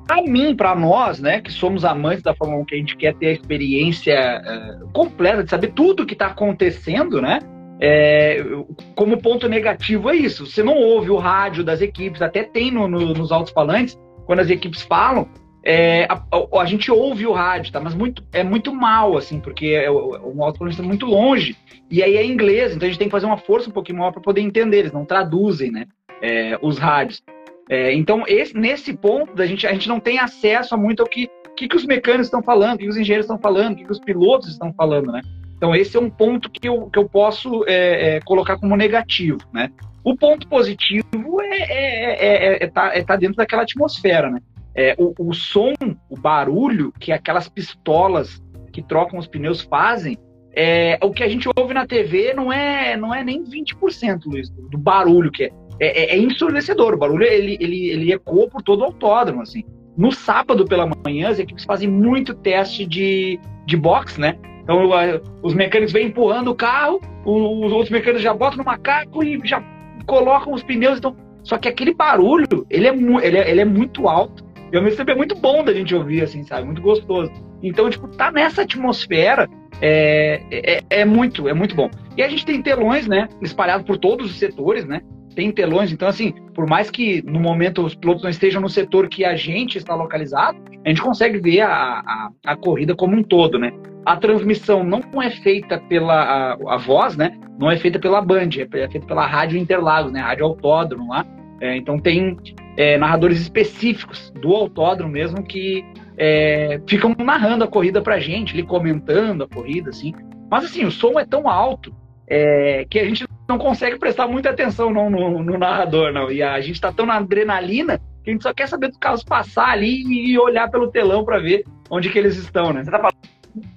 Para 0.07 0.21
mim, 0.23 0.55
para 0.55 0.75
nós, 0.75 1.21
né, 1.21 1.39
que 1.39 1.51
somos 1.51 1.85
amantes 1.85 2.21
da 2.21 2.35
Fórmula 2.35 2.61
1, 2.63 2.65
que 2.65 2.75
a 2.75 2.77
gente 2.77 2.97
quer 2.97 3.15
ter 3.15 3.27
a 3.27 3.31
experiência 3.31 4.41
uh, 4.41 4.89
completa 4.91 5.41
de 5.41 5.49
saber 5.49 5.71
tudo 5.71 6.03
o 6.03 6.05
que 6.05 6.13
está 6.13 6.27
acontecendo, 6.27 7.21
né? 7.21 7.39
É, 7.83 8.45
como 8.93 9.19
ponto 9.19 9.49
negativo 9.49 10.11
é 10.11 10.15
isso. 10.15 10.45
Você 10.45 10.61
não 10.61 10.75
ouve 10.75 11.09
o 11.09 11.17
rádio 11.17 11.63
das 11.63 11.81
equipes, 11.81 12.21
até 12.21 12.43
tem 12.43 12.69
no, 12.69 12.87
no, 12.87 13.13
nos 13.13 13.31
altos-falantes, 13.31 13.99
quando 14.25 14.39
as 14.39 14.51
equipes 14.51 14.83
falam, 14.83 15.27
é, 15.63 16.03
a, 16.05 16.13
a, 16.13 16.61
a, 16.61 16.65
gente 16.65 16.91
ouve 16.91 17.25
o 17.25 17.31
rádio, 17.31 17.71
tá? 17.71 17.79
Mas 17.79 17.95
muito, 17.95 18.23
é 18.31 18.43
muito 18.43 18.73
mal, 18.73 19.17
assim, 19.17 19.39
porque 19.39 19.67
é, 19.67 19.89
o 19.89 20.43
alto-falante 20.43 20.75
está 20.75 20.83
muito 20.83 21.07
longe. 21.07 21.55
E 21.89 22.03
aí 22.03 22.17
é 22.17 22.25
inglês, 22.25 22.75
então 22.75 22.85
a 22.85 22.89
gente 22.89 22.99
tem 22.99 23.07
que 23.07 23.11
fazer 23.11 23.25
uma 23.25 23.37
força 23.37 23.69
um 23.69 23.73
pouquinho 23.73 23.97
maior 23.97 24.11
para 24.11 24.21
poder 24.21 24.41
entender. 24.41 24.77
Eles 24.77 24.91
não 24.91 25.03
traduzem, 25.03 25.71
né? 25.71 25.85
É, 26.21 26.57
os 26.61 26.77
rádios. 26.77 27.23
É, 27.67 27.93
então, 27.93 28.23
esse, 28.27 28.55
nesse 28.55 28.93
ponto, 28.93 29.41
a 29.41 29.45
gente, 29.45 29.65
a 29.65 29.73
gente 29.73 29.89
não 29.89 29.99
tem 29.99 30.19
acesso 30.19 30.75
a 30.75 30.77
muito 30.77 31.01
ao 31.01 31.09
que, 31.09 31.29
que, 31.55 31.67
que 31.67 31.75
os 31.75 31.85
mecânicos 31.85 32.27
estão 32.27 32.43
falando, 32.43 32.75
o 32.75 32.77
que 32.79 32.87
os 32.87 32.97
engenheiros 32.97 33.25
estão 33.25 33.39
falando, 33.39 33.73
o 33.73 33.75
que, 33.77 33.85
que 33.85 33.91
os 33.91 33.99
pilotos 33.99 34.49
estão 34.49 34.71
falando, 34.73 35.11
né? 35.11 35.21
Então, 35.61 35.75
esse 35.75 35.95
é 35.95 35.99
um 35.99 36.09
ponto 36.09 36.49
que 36.49 36.67
eu, 36.67 36.89
que 36.89 36.97
eu 36.97 37.07
posso 37.07 37.63
é, 37.67 38.15
é, 38.15 38.19
colocar 38.21 38.57
como 38.57 38.75
negativo, 38.75 39.37
né? 39.53 39.69
O 40.03 40.17
ponto 40.17 40.47
positivo 40.47 41.39
é, 41.39 41.55
é, 41.55 42.55
é, 42.55 42.63
é 42.63 42.67
tá, 42.67 42.91
é 42.95 43.03
tá 43.03 43.15
dentro 43.15 43.35
daquela 43.35 43.61
atmosfera, 43.61 44.31
né? 44.31 44.39
É, 44.73 44.95
o, 44.97 45.13
o 45.19 45.35
som, 45.35 45.73
o 46.09 46.17
barulho 46.17 46.91
que 46.99 47.11
aquelas 47.11 47.47
pistolas 47.47 48.41
que 48.73 48.81
trocam 48.81 49.19
os 49.19 49.27
pneus 49.27 49.61
fazem, 49.61 50.17
é, 50.51 50.97
o 50.99 51.11
que 51.11 51.21
a 51.21 51.29
gente 51.29 51.47
ouve 51.55 51.75
na 51.75 51.85
TV 51.85 52.33
não 52.33 52.51
é, 52.51 52.97
não 52.97 53.13
é 53.13 53.23
nem 53.23 53.43
20%, 53.43 54.21
Luiz, 54.25 54.49
do, 54.49 54.67
do 54.67 54.79
barulho 54.79 55.31
que 55.31 55.43
é. 55.43 55.51
É, 55.79 56.15
é, 56.15 56.17
ensurdecedor. 56.17 56.95
O 56.95 56.97
barulho 56.97 57.23
ele, 57.23 57.55
ele, 57.59 57.89
ele 57.89 58.11
ecoa 58.11 58.47
por 58.47 58.63
todo 58.63 58.81
o 58.81 58.85
autódromo. 58.85 59.43
Assim. 59.43 59.63
No 59.95 60.11
sábado 60.11 60.65
pela 60.65 60.89
manhã, 61.05 61.29
as 61.29 61.37
equipes 61.37 61.65
fazem 61.65 61.87
muito 61.87 62.33
teste 62.33 62.83
de, 62.83 63.39
de 63.67 63.77
box, 63.77 64.19
né? 64.19 64.39
Então 64.71 65.21
os 65.43 65.53
mecânicos 65.53 65.91
vêm 65.91 66.07
empurrando 66.07 66.49
o 66.49 66.55
carro, 66.55 67.01
os 67.25 67.71
outros 67.71 67.89
mecânicos 67.89 68.21
já 68.21 68.33
botam 68.33 68.57
no 68.57 68.63
macaco 68.63 69.23
e 69.23 69.39
já 69.43 69.61
colocam 70.05 70.53
os 70.53 70.63
pneus. 70.63 70.97
Então, 70.97 71.15
só 71.43 71.57
que 71.57 71.67
aquele 71.67 71.93
barulho, 71.93 72.65
ele 72.69 72.87
é, 72.87 72.93
ele 72.93 73.37
é, 73.37 73.51
ele 73.51 73.61
é 73.61 73.65
muito 73.65 74.07
alto. 74.07 74.43
E 74.71 74.77
ao 74.77 74.81
mesmo 74.81 74.97
tempo 74.97 75.11
é 75.11 75.15
muito 75.15 75.35
bom 75.35 75.63
da 75.63 75.73
gente 75.73 75.93
ouvir, 75.93 76.23
assim, 76.23 76.43
sabe? 76.43 76.65
Muito 76.65 76.81
gostoso. 76.81 77.29
Então, 77.61 77.89
tipo, 77.89 78.07
tá 78.07 78.31
nessa 78.31 78.61
atmosfera 78.61 79.49
é, 79.81 80.41
é, 80.49 80.81
é, 80.89 81.05
muito, 81.05 81.49
é 81.49 81.53
muito 81.53 81.75
bom. 81.75 81.89
E 82.15 82.23
a 82.23 82.29
gente 82.29 82.45
tem 82.45 82.61
telões, 82.61 83.05
né? 83.05 83.27
Espalhados 83.41 83.85
por 83.85 83.97
todos 83.97 84.31
os 84.31 84.39
setores, 84.39 84.85
né? 84.85 85.01
Tem 85.35 85.51
telões, 85.51 85.93
então 85.93 86.09
assim, 86.09 86.33
por 86.53 86.67
mais 86.67 86.91
que 86.91 87.21
no 87.21 87.39
momento 87.39 87.85
os 87.85 87.95
pilotos 87.95 88.21
não 88.21 88.29
estejam 88.29 88.61
no 88.61 88.67
setor 88.67 89.07
que 89.07 89.23
a 89.23 89.33
gente 89.33 89.77
está 89.77 89.95
localizado, 89.95 90.57
a 90.85 90.89
gente 90.89 91.01
consegue 91.01 91.39
ver 91.39 91.61
a, 91.61 91.71
a, 91.71 92.29
a 92.47 92.55
corrida 92.57 92.93
como 92.93 93.15
um 93.15 93.23
todo, 93.23 93.57
né? 93.57 93.71
A 94.05 94.15
transmissão 94.17 94.83
não 94.83 95.21
é 95.21 95.29
feita 95.29 95.79
pela 95.79 96.13
a, 96.13 96.73
a, 96.73 96.77
voz, 96.77 97.15
né? 97.15 97.37
Não 97.59 97.69
é 97.69 97.77
feita 97.77 97.99
pela 97.99 98.21
Band, 98.21 98.49
é 98.59 98.87
feita 98.89 99.05
pela 99.05 99.25
Rádio 99.25 99.59
Interlagos, 99.59 100.11
né? 100.11 100.19
Rádio 100.19 100.45
Autódromo 100.45 101.09
lá. 101.09 101.25
É, 101.59 101.75
então 101.77 101.99
tem 101.99 102.37
é, 102.75 102.97
narradores 102.97 103.39
específicos 103.39 104.31
do 104.41 104.55
autódromo 104.55 105.11
mesmo 105.11 105.43
que 105.43 105.85
é, 106.17 106.81
ficam 106.87 107.15
narrando 107.19 107.63
a 107.63 107.67
corrida 107.67 108.01
pra 108.01 108.19
gente, 108.19 108.53
ali 108.53 108.63
comentando 108.63 109.43
a 109.43 109.47
corrida, 109.47 109.91
assim. 109.91 110.13
Mas 110.49 110.65
assim, 110.65 110.83
o 110.85 110.91
som 110.91 111.19
é 111.19 111.25
tão 111.25 111.47
alto 111.47 111.93
é, 112.27 112.85
que 112.89 112.97
a 112.97 113.05
gente 113.05 113.27
não 113.47 113.59
consegue 113.59 113.99
prestar 113.99 114.27
muita 114.27 114.49
atenção 114.49 114.91
não, 114.91 115.09
no, 115.09 115.43
no, 115.43 115.57
narrador, 115.57 116.11
não. 116.11 116.31
E 116.31 116.41
a 116.41 116.59
gente 116.61 116.75
está 116.75 116.91
tão 116.91 117.05
na 117.05 117.17
adrenalina 117.17 117.99
que 118.23 118.29
a 118.29 118.33
gente 118.33 118.43
só 118.43 118.53
quer 118.53 118.67
saber 118.67 118.87
dos 118.87 118.97
carros 118.97 119.23
passar 119.23 119.69
ali 119.69 120.03
e 120.03 120.39
olhar 120.39 120.69
pelo 120.71 120.89
telão 120.89 121.23
para 121.23 121.39
ver 121.39 121.63
onde 121.89 122.09
que 122.09 122.17
eles 122.17 122.37
estão, 122.37 122.73
né? 122.73 122.83
Você 122.83 122.89
tá 122.89 122.97
falando 122.97 123.30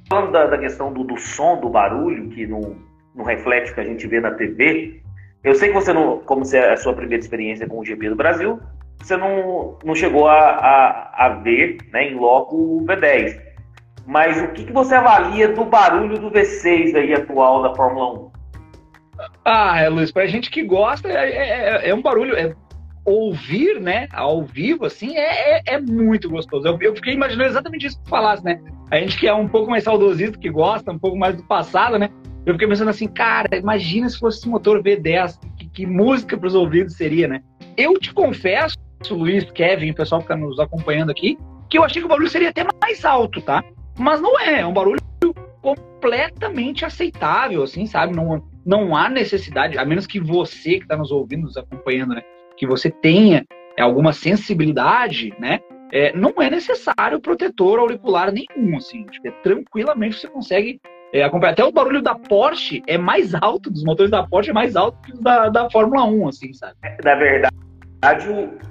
da, 0.08 0.46
da 0.46 0.58
questão 0.58 0.92
do, 0.92 1.04
do, 1.04 1.18
som, 1.18 1.60
do 1.60 1.68
barulho, 1.68 2.28
que 2.28 2.46
não, 2.46 2.76
não 3.14 3.24
reflete 3.24 3.70
o 3.70 3.74
que 3.74 3.80
a 3.80 3.84
gente 3.84 4.06
vê 4.06 4.20
na 4.20 4.32
TV. 4.32 5.00
Eu 5.42 5.54
sei 5.54 5.68
que 5.68 5.74
você 5.74 5.92
não, 5.92 6.18
como 6.20 6.42
é 6.54 6.72
a 6.72 6.76
sua 6.76 6.94
primeira 6.94 7.22
experiência 7.22 7.66
com 7.66 7.78
o 7.78 7.84
GP 7.84 8.10
do 8.10 8.16
Brasil, 8.16 8.60
você 8.98 9.16
não, 9.16 9.78
não 9.84 9.94
chegou 9.94 10.28
a, 10.28 10.38
a, 10.38 11.26
a 11.26 11.28
ver 11.28 11.78
né, 11.92 12.10
em 12.10 12.14
loco 12.14 12.56
o 12.56 12.86
V10. 12.86 13.40
Mas 14.06 14.40
o 14.40 14.48
que, 14.48 14.64
que 14.64 14.72
você 14.72 14.94
avalia 14.94 15.48
do 15.48 15.64
barulho 15.64 16.18
do 16.18 16.30
V6 16.30 16.94
aí 16.94 17.14
atual 17.14 17.62
da 17.62 17.74
Fórmula 17.74 18.20
1? 18.20 18.32
Ah, 19.44 19.80
é, 19.80 19.88
Luiz, 19.88 20.10
pra 20.10 20.26
gente 20.26 20.50
que 20.50 20.62
gosta, 20.62 21.08
é, 21.08 21.30
é, 21.30 21.86
é, 21.86 21.90
é 21.90 21.94
um 21.94 22.02
barulho. 22.02 22.36
É, 22.36 22.54
ouvir, 23.04 23.80
né, 23.80 24.08
ao 24.12 24.42
vivo, 24.42 24.86
assim, 24.86 25.16
é, 25.16 25.58
é, 25.58 25.62
é 25.74 25.80
muito 25.80 26.30
gostoso. 26.30 26.66
Eu, 26.66 26.78
eu, 26.80 26.96
fiquei 26.96 27.12
imaginando 27.12 27.50
exatamente 27.50 27.86
isso 27.86 27.98
que 27.98 28.04
tu 28.04 28.10
falasse, 28.10 28.42
né? 28.42 28.60
A 28.94 29.00
gente 29.00 29.18
que 29.18 29.26
é 29.26 29.34
um 29.34 29.48
pouco 29.48 29.68
mais 29.68 29.82
saudosista, 29.82 30.38
que 30.38 30.48
gosta 30.48 30.92
um 30.92 30.98
pouco 31.00 31.18
mais 31.18 31.36
do 31.36 31.42
passado, 31.42 31.98
né? 31.98 32.08
Eu 32.46 32.54
fiquei 32.54 32.68
pensando 32.68 32.90
assim, 32.90 33.08
cara, 33.08 33.56
imagina 33.56 34.08
se 34.08 34.16
fosse 34.16 34.48
motor 34.48 34.80
V10, 34.80 35.36
que, 35.58 35.68
que 35.68 35.84
música 35.84 36.38
para 36.38 36.46
os 36.46 36.54
ouvidos 36.54 36.94
seria, 36.94 37.26
né? 37.26 37.42
Eu 37.76 37.94
te 37.94 38.14
confesso, 38.14 38.78
Luiz, 39.10 39.50
Kevin, 39.50 39.90
o 39.90 39.94
pessoal 39.96 40.20
que 40.20 40.26
está 40.26 40.36
nos 40.36 40.60
acompanhando 40.60 41.10
aqui, 41.10 41.36
que 41.68 41.76
eu 41.76 41.82
achei 41.82 42.00
que 42.00 42.06
o 42.06 42.08
barulho 42.08 42.28
seria 42.28 42.50
até 42.50 42.64
mais 42.80 43.04
alto, 43.04 43.42
tá? 43.42 43.64
Mas 43.98 44.20
não 44.20 44.38
é, 44.38 44.60
é 44.60 44.66
um 44.66 44.72
barulho 44.72 45.00
completamente 45.60 46.84
aceitável, 46.84 47.64
assim, 47.64 47.86
sabe? 47.86 48.14
Não, 48.14 48.44
não 48.64 48.96
há 48.96 49.08
necessidade, 49.08 49.76
a 49.76 49.84
menos 49.84 50.06
que 50.06 50.20
você 50.20 50.76
que 50.76 50.84
está 50.84 50.96
nos 50.96 51.10
ouvindo, 51.10 51.46
nos 51.46 51.56
acompanhando, 51.56 52.14
né? 52.14 52.22
Que 52.56 52.64
você 52.64 52.92
tenha 52.92 53.44
alguma 53.76 54.12
sensibilidade, 54.12 55.34
né? 55.40 55.58
É, 55.94 56.12
não 56.12 56.34
é 56.42 56.50
necessário 56.50 57.20
protetor 57.20 57.78
auricular 57.78 58.32
nenhum, 58.32 58.76
assim. 58.76 59.06
É, 59.24 59.30
tranquilamente 59.30 60.16
você 60.16 60.26
consegue 60.26 60.80
é, 61.12 61.22
acompanhar. 61.22 61.52
Até 61.52 61.64
o 61.64 61.70
barulho 61.70 62.02
da 62.02 62.16
Porsche 62.16 62.82
é 62.88 62.98
mais 62.98 63.32
alto, 63.32 63.70
dos 63.70 63.84
motores 63.84 64.10
da 64.10 64.26
Porsche 64.26 64.50
é 64.50 64.52
mais 64.52 64.74
alto 64.74 64.98
que 65.02 65.22
da, 65.22 65.48
da 65.48 65.70
Fórmula 65.70 66.04
1, 66.04 66.28
assim, 66.28 66.52
sabe? 66.52 66.74
Na 67.04 67.14
verdade, 67.14 67.54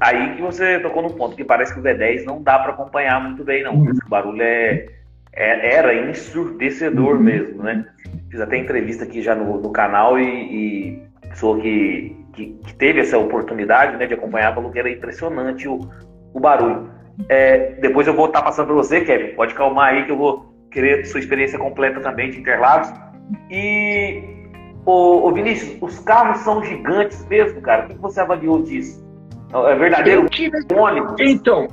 aí 0.01 0.35
que 0.35 0.41
você 0.41 0.81
tocou 0.81 1.01
no 1.01 1.13
ponto, 1.13 1.33
que 1.33 1.45
parece 1.45 1.73
que 1.73 1.79
o 1.79 1.83
V10 1.83 2.25
não 2.25 2.43
dá 2.43 2.59
para 2.59 2.73
acompanhar 2.73 3.23
muito 3.23 3.41
bem, 3.45 3.63
não. 3.63 3.73
Uhum. 3.73 3.93
O 4.05 4.09
barulho 4.09 4.41
é, 4.41 4.85
é, 5.31 5.75
era 5.75 6.09
ensurdecedor 6.09 7.15
uhum. 7.15 7.23
mesmo, 7.23 7.63
né? 7.63 7.85
Fiz 8.29 8.41
até 8.41 8.57
entrevista 8.57 9.05
aqui 9.05 9.21
já 9.21 9.33
no, 9.33 9.61
no 9.61 9.71
canal 9.71 10.19
e, 10.19 10.25
e 10.25 11.03
pessoa 11.29 11.57
que, 11.61 12.17
que, 12.33 12.47
que, 12.65 12.75
teve 12.75 12.99
essa 12.99 13.17
oportunidade 13.17 13.95
né, 13.95 14.07
de 14.07 14.13
acompanhar 14.13 14.53
falou 14.53 14.71
que 14.71 14.79
era 14.79 14.91
impressionante 14.91 15.69
o, 15.69 15.79
o 16.33 16.39
barulho. 16.41 16.92
É, 17.29 17.75
depois 17.81 18.07
eu 18.07 18.13
vou 18.13 18.27
estar 18.27 18.39
tá 18.39 18.45
passando 18.45 18.67
para 18.67 18.75
você, 18.75 19.01
Kevin. 19.01 19.35
Pode 19.35 19.53
calmar 19.53 19.93
aí 19.93 20.05
que 20.05 20.11
eu 20.11 20.17
vou 20.17 20.53
querer 20.71 21.05
sua 21.05 21.19
experiência 21.19 21.59
completa 21.59 21.99
também 22.01 22.29
de 22.29 22.39
Interlagos. 22.39 22.91
E, 23.49 24.23
ô, 24.85 25.27
ô 25.27 25.31
Vinícius, 25.31 25.77
os 25.81 25.99
carros 25.99 26.39
são 26.39 26.63
gigantes 26.63 27.25
mesmo, 27.27 27.61
cara. 27.61 27.85
O 27.85 27.89
que 27.89 27.97
você 27.97 28.21
avaliou 28.21 28.61
disso? 28.63 29.03
É 29.53 29.75
verdadeiro 29.75 30.23
eu 30.23 30.29
tive, 30.29 30.57
ônibus? 30.75 31.15
Então, 31.19 31.67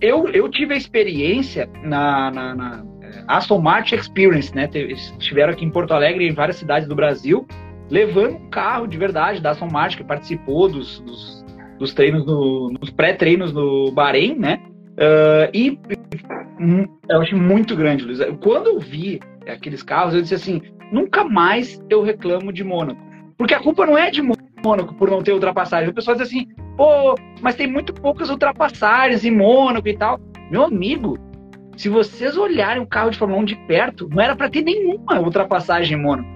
eu, 0.00 0.26
eu 0.28 0.48
tive 0.48 0.72
a 0.72 0.76
experiência 0.76 1.68
na, 1.82 2.30
na, 2.30 2.54
na 2.54 2.84
é, 3.02 3.24
Aston 3.28 3.60
Martin 3.60 3.96
Experience, 3.96 4.54
né? 4.54 4.68
Estiveram 4.72 5.52
aqui 5.52 5.64
em 5.64 5.70
Porto 5.70 5.92
Alegre 5.92 6.24
e 6.24 6.30
em 6.30 6.34
várias 6.34 6.56
cidades 6.56 6.88
do 6.88 6.94
Brasil, 6.94 7.46
levando 7.90 8.36
um 8.36 8.48
carro 8.48 8.86
de 8.86 8.96
verdade 8.96 9.42
da 9.42 9.50
Aston 9.50 9.68
Martin, 9.70 9.98
que 9.98 10.04
participou 10.04 10.68
dos, 10.70 11.00
dos, 11.00 11.39
dos 11.80 11.94
treinos, 11.94 12.26
no, 12.26 12.70
nos 12.78 12.90
pré-treinos 12.90 13.52
no 13.52 13.90
Bahrein, 13.90 14.36
né? 14.36 14.60
Uh, 14.92 15.48
e 15.54 15.78
eu 17.08 17.22
achei 17.22 17.36
muito 17.36 17.74
grande, 17.74 18.04
Luiz. 18.04 18.18
Quando 18.42 18.66
eu 18.66 18.78
vi 18.78 19.18
aqueles 19.48 19.82
carros, 19.82 20.14
eu 20.14 20.20
disse 20.20 20.34
assim: 20.34 20.60
nunca 20.92 21.24
mais 21.24 21.82
eu 21.88 22.02
reclamo 22.02 22.52
de 22.52 22.62
Mônaco. 22.62 23.00
Porque 23.38 23.54
a 23.54 23.60
culpa 23.60 23.86
não 23.86 23.96
é 23.96 24.10
de 24.10 24.20
Mônaco 24.22 24.94
por 24.94 25.10
não 25.10 25.22
ter 25.22 25.32
ultrapassagem. 25.32 25.88
O 25.88 25.94
pessoal 25.94 26.18
diz 26.18 26.28
assim: 26.28 26.46
pô, 26.76 27.14
mas 27.40 27.54
tem 27.54 27.66
muito 27.66 27.94
poucas 27.94 28.28
ultrapassagens 28.28 29.24
em 29.24 29.30
Mônaco 29.30 29.88
e 29.88 29.96
tal. 29.96 30.20
Meu 30.50 30.64
amigo, 30.64 31.16
se 31.78 31.88
vocês 31.88 32.36
olharem 32.36 32.82
o 32.82 32.86
carro 32.86 33.10
de 33.10 33.16
Fórmula 33.16 33.40
1 33.40 33.44
de 33.46 33.56
perto, 33.66 34.06
não 34.10 34.20
era 34.22 34.36
para 34.36 34.50
ter 34.50 34.60
nenhuma 34.60 35.18
ultrapassagem 35.18 35.96
em 35.96 36.02
Mônaco. 36.02 36.28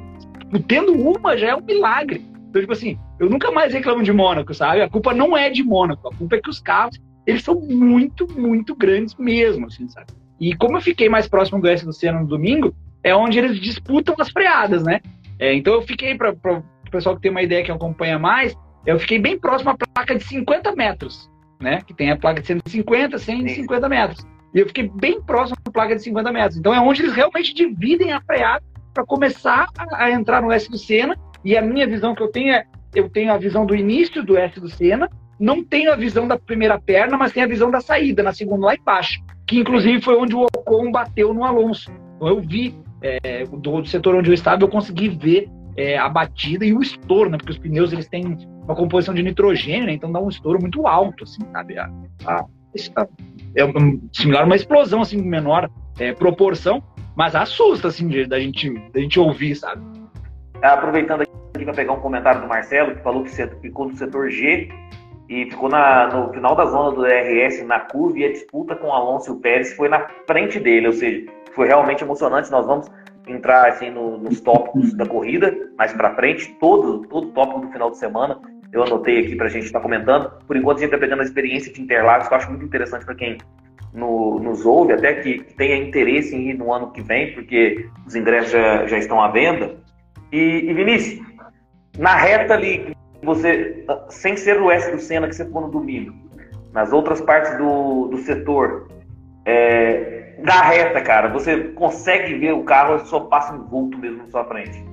Tendo 0.66 0.94
uma 0.94 1.36
já 1.36 1.48
é 1.48 1.54
um 1.54 1.60
milagre. 1.60 2.24
Então, 2.54 2.62
tipo 2.62 2.72
assim, 2.72 2.96
eu 3.18 3.28
nunca 3.28 3.50
mais 3.50 3.74
reclamo 3.74 4.04
de 4.04 4.12
Mônaco, 4.12 4.54
sabe? 4.54 4.80
A 4.80 4.88
culpa 4.88 5.12
não 5.12 5.36
é 5.36 5.50
de 5.50 5.64
Mônaco, 5.64 6.06
a 6.06 6.14
culpa 6.14 6.36
é 6.36 6.40
que 6.40 6.48
os 6.48 6.60
carros 6.60 7.00
eles 7.26 7.42
são 7.42 7.58
muito, 7.58 8.28
muito 8.38 8.76
grandes 8.76 9.16
mesmo, 9.16 9.66
assim, 9.66 9.88
sabe? 9.88 10.06
E 10.40 10.54
como 10.54 10.76
eu 10.76 10.80
fiquei 10.80 11.08
mais 11.08 11.26
próximo 11.26 11.60
do 11.60 11.66
S 11.66 11.84
do 11.84 11.92
Senna 11.92 12.20
no 12.20 12.28
domingo, 12.28 12.72
é 13.02 13.12
onde 13.12 13.40
eles 13.40 13.58
disputam 13.58 14.14
as 14.20 14.28
freadas, 14.30 14.84
né? 14.84 15.00
É, 15.36 15.52
então 15.52 15.74
eu 15.74 15.82
fiquei, 15.82 16.16
para 16.16 16.30
o 16.30 16.62
pessoal 16.92 17.16
que 17.16 17.22
tem 17.22 17.30
uma 17.32 17.42
ideia 17.42 17.64
que 17.64 17.72
acompanha 17.72 18.20
mais, 18.20 18.56
eu 18.86 19.00
fiquei 19.00 19.18
bem 19.18 19.36
próximo 19.36 19.70
à 19.70 19.76
placa 19.76 20.14
de 20.14 20.22
50 20.22 20.76
metros, 20.76 21.28
né? 21.60 21.80
Que 21.84 21.92
tem 21.92 22.12
a 22.12 22.16
placa 22.16 22.40
de 22.40 22.46
150, 22.46 23.18
150 23.18 23.88
metros. 23.88 24.24
E 24.54 24.60
eu 24.60 24.66
fiquei 24.68 24.88
bem 24.88 25.20
próximo 25.20 25.56
à 25.66 25.70
placa 25.72 25.96
de 25.96 26.02
50 26.02 26.30
metros. 26.30 26.56
Então 26.56 26.72
é 26.72 26.80
onde 26.80 27.02
eles 27.02 27.14
realmente 27.14 27.52
dividem 27.52 28.12
a 28.12 28.20
freada 28.20 28.62
para 28.92 29.04
começar 29.04 29.66
a, 29.76 30.04
a, 30.04 30.10
entrar 30.12 30.40
no 30.40 30.52
S 30.52 30.70
do 30.70 30.78
Senna. 30.78 31.16
E 31.44 31.56
a 31.56 31.62
minha 31.62 31.86
visão 31.86 32.14
que 32.14 32.22
eu 32.22 32.28
tenho 32.28 32.54
é, 32.54 32.64
eu 32.94 33.08
tenho 33.08 33.32
a 33.32 33.36
visão 33.36 33.66
do 33.66 33.74
início 33.74 34.22
do 34.22 34.36
S 34.36 34.58
do 34.58 34.68
Senna 34.68 35.10
não 35.38 35.64
tem 35.64 35.88
a 35.88 35.96
visão 35.96 36.28
da 36.28 36.38
primeira 36.38 36.78
perna, 36.78 37.16
mas 37.16 37.32
tem 37.32 37.42
a 37.42 37.46
visão 37.46 37.70
da 37.70 37.80
saída, 37.80 38.22
na 38.22 38.32
segunda 38.32 38.66
lá 38.66 38.74
embaixo. 38.74 39.20
Que 39.46 39.58
inclusive 39.58 40.00
foi 40.00 40.16
onde 40.16 40.34
o 40.34 40.44
Ocon 40.44 40.90
bateu 40.90 41.34
no 41.34 41.44
Alonso. 41.44 41.90
Então 42.16 42.28
eu 42.28 42.40
vi, 42.40 42.74
é, 43.02 43.44
do, 43.44 43.82
do, 43.82 43.86
setor 43.86 44.14
onde 44.14 44.30
eu 44.30 44.34
estava, 44.34 44.62
eu 44.62 44.68
consegui 44.68 45.08
ver 45.08 45.50
é, 45.76 45.98
a 45.98 46.08
batida 46.08 46.64
e 46.64 46.72
o 46.72 46.80
estouro, 46.80 47.28
né? 47.28 47.36
Porque 47.36 47.52
os 47.52 47.58
pneus 47.58 47.92
eles 47.92 48.08
têm 48.08 48.38
uma 48.62 48.76
composição 48.76 49.12
de 49.12 49.22
nitrogênio, 49.22 49.86
né? 49.86 49.92
Então 49.92 50.10
dá 50.10 50.20
um 50.20 50.28
estouro 50.28 50.60
muito 50.60 50.86
alto, 50.86 51.24
assim, 51.24 51.42
sabe? 51.52 51.78
A, 51.78 51.90
a, 52.24 52.44
a, 52.96 53.08
é 53.56 53.62
similar 54.12 54.42
a 54.42 54.46
uma 54.46 54.56
explosão, 54.56 55.02
assim, 55.02 55.20
menor 55.20 55.68
é, 55.98 56.12
proporção, 56.12 56.82
mas 57.16 57.34
assusta, 57.34 57.88
assim, 57.88 58.08
de, 58.08 58.24
da, 58.24 58.38
gente, 58.38 58.70
da 58.92 59.00
gente 59.00 59.18
ouvir, 59.18 59.56
sabe? 59.56 59.82
Aproveitando 60.62 61.22
aqui 61.22 61.33
para 61.62 61.72
pegar 61.72 61.92
um 61.92 62.00
comentário 62.00 62.40
do 62.40 62.48
Marcelo, 62.48 62.96
que 62.96 63.02
falou 63.02 63.22
que 63.22 63.30
ficou 63.60 63.88
no 63.88 63.96
setor 63.96 64.28
G 64.28 64.68
e 65.28 65.44
ficou 65.50 65.68
na, 65.68 66.08
no 66.08 66.32
final 66.32 66.56
da 66.56 66.66
zona 66.66 66.90
do 66.90 67.02
DRS 67.02 67.64
na 67.64 67.80
curva 67.80 68.18
e 68.18 68.24
a 68.24 68.32
disputa 68.32 68.74
com 68.74 68.88
o 68.88 68.92
Alonso 68.92 69.30
e 69.30 69.34
o 69.34 69.40
Pérez 69.40 69.72
foi 69.74 69.88
na 69.88 70.06
frente 70.26 70.58
dele, 70.58 70.88
ou 70.88 70.92
seja, 70.92 71.24
foi 71.52 71.68
realmente 71.68 72.02
emocionante. 72.02 72.50
Nós 72.50 72.66
vamos 72.66 72.90
entrar 73.26 73.68
assim 73.68 73.90
no, 73.90 74.18
nos 74.18 74.40
tópicos 74.40 74.94
da 74.94 75.06
corrida 75.06 75.54
mais 75.78 75.92
para 75.92 76.14
frente, 76.14 76.54
todo 76.60 77.06
todo 77.06 77.28
tópico 77.28 77.60
do 77.60 77.70
final 77.70 77.90
de 77.90 77.98
semana. 77.98 78.38
Eu 78.72 78.82
anotei 78.82 79.20
aqui 79.20 79.36
para 79.36 79.46
a 79.46 79.50
gente 79.50 79.66
estar 79.66 79.78
tá 79.78 79.82
comentando. 79.82 80.30
Por 80.46 80.56
enquanto, 80.56 80.78
a 80.78 80.80
gente 80.80 80.92
está 80.92 80.98
pegando 80.98 81.20
a 81.20 81.24
experiência 81.24 81.72
de 81.72 81.80
Interlagos, 81.80 82.26
que 82.26 82.34
eu 82.34 82.38
acho 82.38 82.50
muito 82.50 82.64
interessante 82.64 83.04
para 83.04 83.14
quem 83.14 83.38
no, 83.92 84.40
nos 84.40 84.66
ouve, 84.66 84.92
até 84.92 85.14
que, 85.14 85.38
que, 85.38 85.54
tenha 85.54 85.76
interesse 85.76 86.34
em 86.34 86.50
ir 86.50 86.54
no 86.54 86.72
ano 86.72 86.90
que 86.90 87.00
vem, 87.00 87.32
porque 87.32 87.88
os 88.04 88.16
ingressos 88.16 88.50
já, 88.50 88.84
já 88.86 88.98
estão 88.98 89.22
à 89.22 89.28
venda. 89.28 89.76
E, 90.32 90.68
e 90.68 90.74
Vinícius, 90.74 91.24
na 91.98 92.16
reta 92.16 92.54
ali 92.54 92.94
você, 93.22 93.84
sem 94.10 94.36
ser 94.36 94.60
o 94.60 94.70
S 94.70 94.90
do 94.90 94.98
Senna 94.98 95.28
que 95.28 95.34
você 95.34 95.44
ficou 95.44 95.62
no 95.62 95.70
domingo, 95.70 96.14
nas 96.72 96.92
outras 96.92 97.20
partes 97.20 97.56
do, 97.56 98.08
do 98.08 98.18
setor, 98.18 98.88
é, 99.46 100.34
da 100.44 100.62
reta, 100.62 101.00
cara, 101.00 101.28
você 101.28 101.64
consegue 101.74 102.34
ver 102.34 102.52
o 102.52 102.64
carro 102.64 102.98
só 103.06 103.20
passa 103.20 103.54
um 103.54 103.64
vulto 103.64 103.96
mesmo 103.98 104.18
na 104.18 104.30
sua 104.30 104.44
frente. 104.44 104.84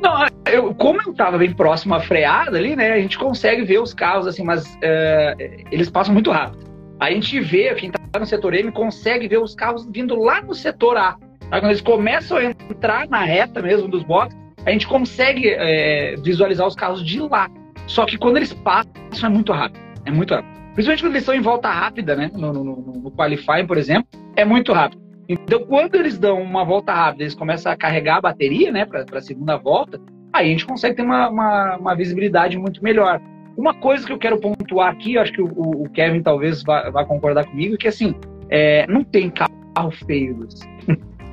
Não, 0.00 0.26
eu, 0.46 0.74
como 0.74 1.00
eu 1.02 1.10
estava 1.10 1.36
bem 1.38 1.52
próximo 1.52 1.94
à 1.94 2.00
freada 2.00 2.56
ali, 2.56 2.76
né, 2.76 2.92
a 2.92 3.00
gente 3.00 3.18
consegue 3.18 3.64
ver 3.64 3.80
os 3.80 3.92
carros 3.92 4.26
assim, 4.26 4.44
mas 4.44 4.78
é, 4.82 5.34
eles 5.70 5.90
passam 5.90 6.14
muito 6.14 6.30
rápido. 6.30 6.66
A 7.00 7.10
gente 7.10 7.40
vê, 7.40 7.74
quem 7.74 7.90
está 7.90 8.18
no 8.18 8.26
setor 8.26 8.54
M 8.54 8.72
consegue 8.72 9.28
ver 9.28 9.38
os 9.38 9.54
carros 9.54 9.86
vindo 9.90 10.16
lá 10.16 10.40
no 10.40 10.54
setor 10.54 10.96
A. 10.96 11.12
Tá? 11.12 11.60
Quando 11.60 11.66
eles 11.66 11.80
começam 11.80 12.38
a 12.38 12.44
entrar 12.44 13.08
na 13.08 13.22
reta 13.22 13.60
mesmo 13.60 13.88
dos 13.88 14.02
boxes, 14.02 14.38
a 14.64 14.70
gente 14.70 14.86
consegue 14.86 15.48
é, 15.48 16.16
visualizar 16.16 16.66
os 16.66 16.74
carros 16.74 17.04
de 17.04 17.20
lá. 17.20 17.48
Só 17.86 18.04
que 18.04 18.18
quando 18.18 18.36
eles 18.36 18.52
passam, 18.52 18.90
é 19.24 19.28
muito 19.28 19.52
rápido. 19.52 19.80
É 20.04 20.10
muito 20.10 20.34
rápido. 20.34 20.58
Principalmente 20.74 21.02
quando 21.02 21.12
eles 21.12 21.22
estão 21.22 21.34
em 21.34 21.40
volta 21.40 21.70
rápida, 21.70 22.14
né? 22.14 22.30
No, 22.34 22.52
no, 22.52 22.64
no 22.64 23.10
qualifying, 23.10 23.66
por 23.66 23.78
exemplo, 23.78 24.08
é 24.36 24.44
muito 24.44 24.72
rápido. 24.72 25.08
Então, 25.28 25.60
quando 25.66 25.94
eles 25.96 26.18
dão 26.18 26.40
uma 26.40 26.64
volta 26.64 26.92
rápida, 26.92 27.24
eles 27.24 27.34
começam 27.34 27.70
a 27.70 27.76
carregar 27.76 28.16
a 28.16 28.20
bateria, 28.22 28.72
né, 28.72 28.86
para 28.86 29.04
a 29.12 29.20
segunda 29.20 29.56
volta, 29.58 30.00
aí 30.32 30.46
a 30.46 30.50
gente 30.50 30.64
consegue 30.66 30.96
ter 30.96 31.02
uma, 31.02 31.28
uma, 31.28 31.76
uma, 31.76 31.94
visibilidade 31.94 32.56
muito 32.56 32.82
melhor. 32.82 33.20
Uma 33.56 33.74
coisa 33.74 34.06
que 34.06 34.12
eu 34.12 34.18
quero 34.18 34.40
pontuar 34.40 34.90
aqui, 34.90 35.18
acho 35.18 35.32
que 35.32 35.42
o, 35.42 35.48
o 35.48 35.90
Kevin 35.90 36.22
talvez 36.22 36.62
vá, 36.62 36.88
vá, 36.88 37.04
concordar 37.04 37.44
comigo, 37.44 37.74
é 37.74 37.76
que 37.76 37.88
assim, 37.88 38.14
é, 38.48 38.86
não 38.86 39.04
tem 39.04 39.30
carro 39.30 39.90
feio. 40.06 40.48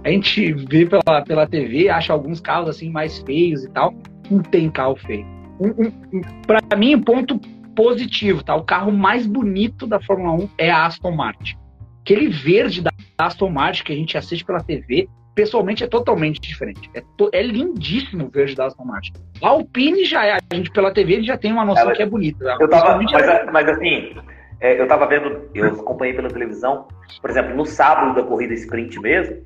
A 0.05 0.09
gente 0.09 0.53
vê 0.53 0.85
pela, 0.85 1.23
pela 1.23 1.47
TV, 1.47 1.89
acha 1.89 2.13
alguns 2.13 2.39
carros 2.39 2.69
assim 2.69 2.91
mais 2.91 3.17
feios 3.23 3.63
e 3.63 3.69
tal. 3.71 3.91
Não 4.29 4.43
tem 4.43 4.69
carro 4.69 4.95
feio. 4.95 5.25
Um, 5.59 5.69
um, 5.69 5.91
um, 6.13 6.21
para 6.45 6.77
mim, 6.77 7.01
ponto 7.01 7.39
positivo, 7.75 8.43
tá? 8.43 8.55
O 8.55 8.63
carro 8.63 8.91
mais 8.91 9.25
bonito 9.25 9.87
da 9.87 9.99
Fórmula 9.99 10.33
1 10.43 10.49
é 10.59 10.69
a 10.69 10.85
Aston 10.85 11.11
Martin. 11.11 11.57
Aquele 12.01 12.29
verde 12.29 12.83
da 12.83 12.91
Aston 13.17 13.49
Martin 13.49 13.83
que 13.83 13.93
a 13.93 13.95
gente 13.95 14.15
assiste 14.15 14.45
pela 14.45 14.61
TV, 14.63 15.09
pessoalmente 15.33 15.83
é 15.83 15.87
totalmente 15.87 16.39
diferente. 16.39 16.87
É, 16.93 17.01
to, 17.17 17.31
é 17.33 17.41
lindíssimo 17.41 18.25
o 18.25 18.29
verde 18.29 18.53
da 18.53 18.67
Aston 18.67 18.85
Martin. 18.85 19.11
A 19.41 19.47
Alpine 19.47 20.05
já 20.05 20.23
é, 20.23 20.37
a 20.37 20.55
gente 20.55 20.69
pela 20.69 20.93
TV 20.93 21.23
já 21.23 21.35
tem 21.35 21.51
uma 21.51 21.65
noção 21.65 21.91
que 21.93 22.03
é 22.03 22.05
bonita. 22.05 22.57
Eu 22.59 22.69
tava, 22.69 23.01
mas, 23.01 23.11
é... 23.11 23.45
mas 23.51 23.67
assim, 23.69 24.15
é, 24.61 24.79
eu 24.79 24.87
tava 24.87 25.07
vendo, 25.07 25.49
eu 25.55 25.65
acompanhei 25.65 26.13
pela 26.13 26.29
televisão, 26.29 26.87
por 27.19 27.31
exemplo, 27.31 27.55
no 27.55 27.65
sábado 27.65 28.13
da 28.13 28.21
corrida 28.21 28.53
sprint 28.53 28.99
mesmo, 28.99 29.43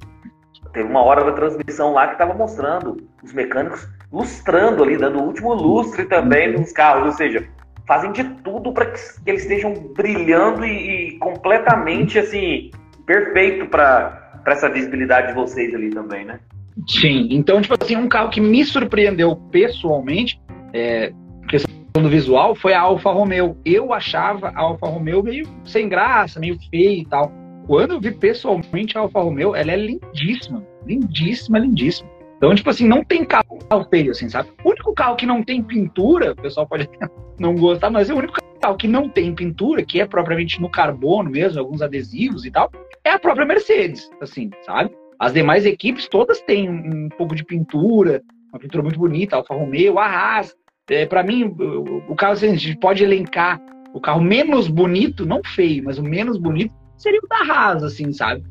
teve 0.73 0.89
uma 0.89 1.01
hora 1.01 1.23
da 1.23 1.31
transmissão 1.31 1.93
lá 1.93 2.07
que 2.07 2.17
tava 2.17 2.33
mostrando 2.33 2.97
os 3.23 3.33
mecânicos 3.33 3.87
lustrando 4.11 4.83
ali, 4.83 4.97
dando 4.97 5.19
o 5.19 5.23
último 5.23 5.53
lustre 5.53 6.05
também 6.05 6.51
nos 6.57 6.71
carros, 6.71 7.05
ou 7.05 7.11
seja, 7.11 7.47
fazem 7.87 8.11
de 8.11 8.23
tudo 8.43 8.71
para 8.71 8.87
que, 8.87 8.99
que, 9.23 9.29
eles 9.29 9.41
estejam 9.41 9.73
brilhando 9.95 10.65
e, 10.65 11.15
e 11.15 11.17
completamente 11.19 12.19
assim 12.19 12.71
perfeito 13.05 13.67
para 13.67 14.41
essa 14.45 14.69
visibilidade 14.69 15.27
de 15.27 15.33
vocês 15.33 15.73
ali 15.73 15.89
também, 15.89 16.25
né? 16.25 16.39
Sim, 16.87 17.27
então 17.31 17.61
tipo 17.61 17.75
assim 17.79 17.95
um 17.95 18.07
carro 18.07 18.29
que 18.29 18.39
me 18.39 18.63
surpreendeu 18.63 19.35
pessoalmente, 19.51 20.39
é, 20.73 21.11
questão 21.47 21.69
do 21.93 22.09
visual, 22.09 22.55
foi 22.55 22.73
a 22.73 22.81
Alfa 22.81 23.11
Romeo. 23.11 23.57
Eu 23.65 23.91
achava 23.91 24.49
a 24.49 24.59
Alfa 24.59 24.87
Romeo 24.87 25.23
meio 25.23 25.47
sem 25.65 25.89
graça, 25.89 26.39
meio 26.39 26.57
feia 26.69 27.01
e 27.01 27.05
tal. 27.05 27.31
Quando 27.69 27.91
eu 27.91 28.01
vi 28.01 28.09
pessoalmente 28.09 28.97
a 28.97 29.01
Alfa 29.01 29.21
Romeo, 29.21 29.55
ela 29.55 29.71
é 29.71 29.75
lindíssima, 29.75 30.65
lindíssima, 30.87 31.59
lindíssima. 31.59 32.09
Então, 32.35 32.55
tipo 32.55 32.67
assim, 32.67 32.87
não 32.87 33.03
tem 33.03 33.23
carro 33.23 33.59
feio, 33.91 34.09
assim, 34.09 34.27
sabe? 34.27 34.49
O 34.63 34.69
único 34.69 34.91
carro 34.91 35.15
que 35.15 35.27
não 35.27 35.43
tem 35.43 35.61
pintura, 35.61 36.31
o 36.31 36.35
pessoal 36.35 36.65
pode 36.65 36.89
não 37.39 37.53
gostar, 37.53 37.91
mas 37.91 38.09
é 38.09 38.13
o 38.15 38.17
único 38.17 38.39
carro 38.59 38.75
que 38.75 38.87
não 38.87 39.07
tem 39.07 39.35
pintura, 39.35 39.85
que 39.85 40.01
é 40.01 40.07
propriamente 40.07 40.59
no 40.59 40.67
carbono 40.67 41.29
mesmo, 41.29 41.59
alguns 41.59 41.83
adesivos 41.83 42.43
e 42.43 42.49
tal, 42.49 42.71
é 43.03 43.11
a 43.11 43.19
própria 43.19 43.45
Mercedes, 43.45 44.09
assim, 44.19 44.49
sabe? 44.65 44.89
As 45.19 45.31
demais 45.31 45.63
equipes 45.63 46.07
todas 46.07 46.41
têm 46.41 46.67
um, 46.67 47.05
um 47.05 47.09
pouco 47.09 47.35
de 47.35 47.45
pintura, 47.45 48.23
uma 48.51 48.59
pintura 48.59 48.81
muito 48.81 48.97
bonita, 48.97 49.35
Alfa 49.35 49.53
Romeo, 49.53 49.99
a 49.99 50.07
Haas. 50.07 50.55
É, 50.89 51.05
para 51.05 51.21
mim, 51.21 51.43
o, 51.43 52.11
o 52.11 52.15
carro, 52.15 52.33
assim, 52.33 52.47
a 52.47 52.55
gente 52.55 52.79
pode 52.79 53.03
elencar 53.03 53.61
o 53.93 54.01
carro 54.01 54.21
menos 54.21 54.67
bonito, 54.67 55.23
não 55.23 55.41
feio, 55.43 55.83
mas 55.83 55.99
o 55.99 56.03
menos 56.03 56.35
bonito 56.35 56.78
seria 56.99 57.19
o 57.23 57.27
da 57.27 57.51
Haas, 57.51 57.83
assim, 57.83 58.13
sabe? 58.13 58.43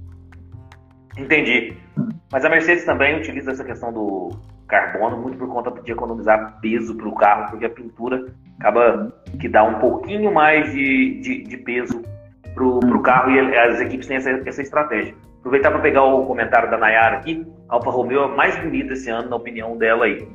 Entendi. 1.16 1.76
Mas 2.32 2.44
a 2.44 2.48
Mercedes 2.48 2.84
também 2.84 3.18
utiliza 3.18 3.52
essa 3.52 3.64
questão 3.64 3.92
do 3.92 4.30
carbono 4.66 5.16
muito 5.16 5.38
por 5.38 5.48
conta 5.48 5.70
de 5.82 5.92
economizar 5.92 6.58
peso 6.60 6.94
para 6.94 7.08
o 7.08 7.14
carro, 7.14 7.50
porque 7.50 7.64
a 7.64 7.70
pintura 7.70 8.26
acaba 8.58 9.12
que 9.40 9.48
dá 9.48 9.62
um 9.64 9.78
pouquinho 9.78 10.32
mais 10.32 10.72
de, 10.72 11.20
de, 11.20 11.42
de 11.44 11.56
peso 11.58 12.02
para 12.54 12.64
o 12.64 13.02
carro 13.02 13.30
e 13.30 13.56
as 13.56 13.80
equipes 13.80 14.06
têm 14.06 14.16
essa, 14.16 14.30
essa 14.30 14.62
estratégia. 14.62 15.14
Aproveitar 15.38 15.70
para 15.70 15.80
pegar 15.80 16.04
o 16.04 16.26
comentário 16.26 16.70
da 16.70 16.76
Nayara 16.76 17.18
aqui. 17.18 17.46
A 17.68 17.76
Alfa 17.76 17.90
Romeo 17.90 18.24
é 18.24 18.36
mais 18.36 18.56
bonita 18.58 18.92
esse 18.92 19.08
ano, 19.08 19.30
na 19.30 19.36
opinião 19.36 19.76
dela 19.76 20.04
aí. 20.04 20.28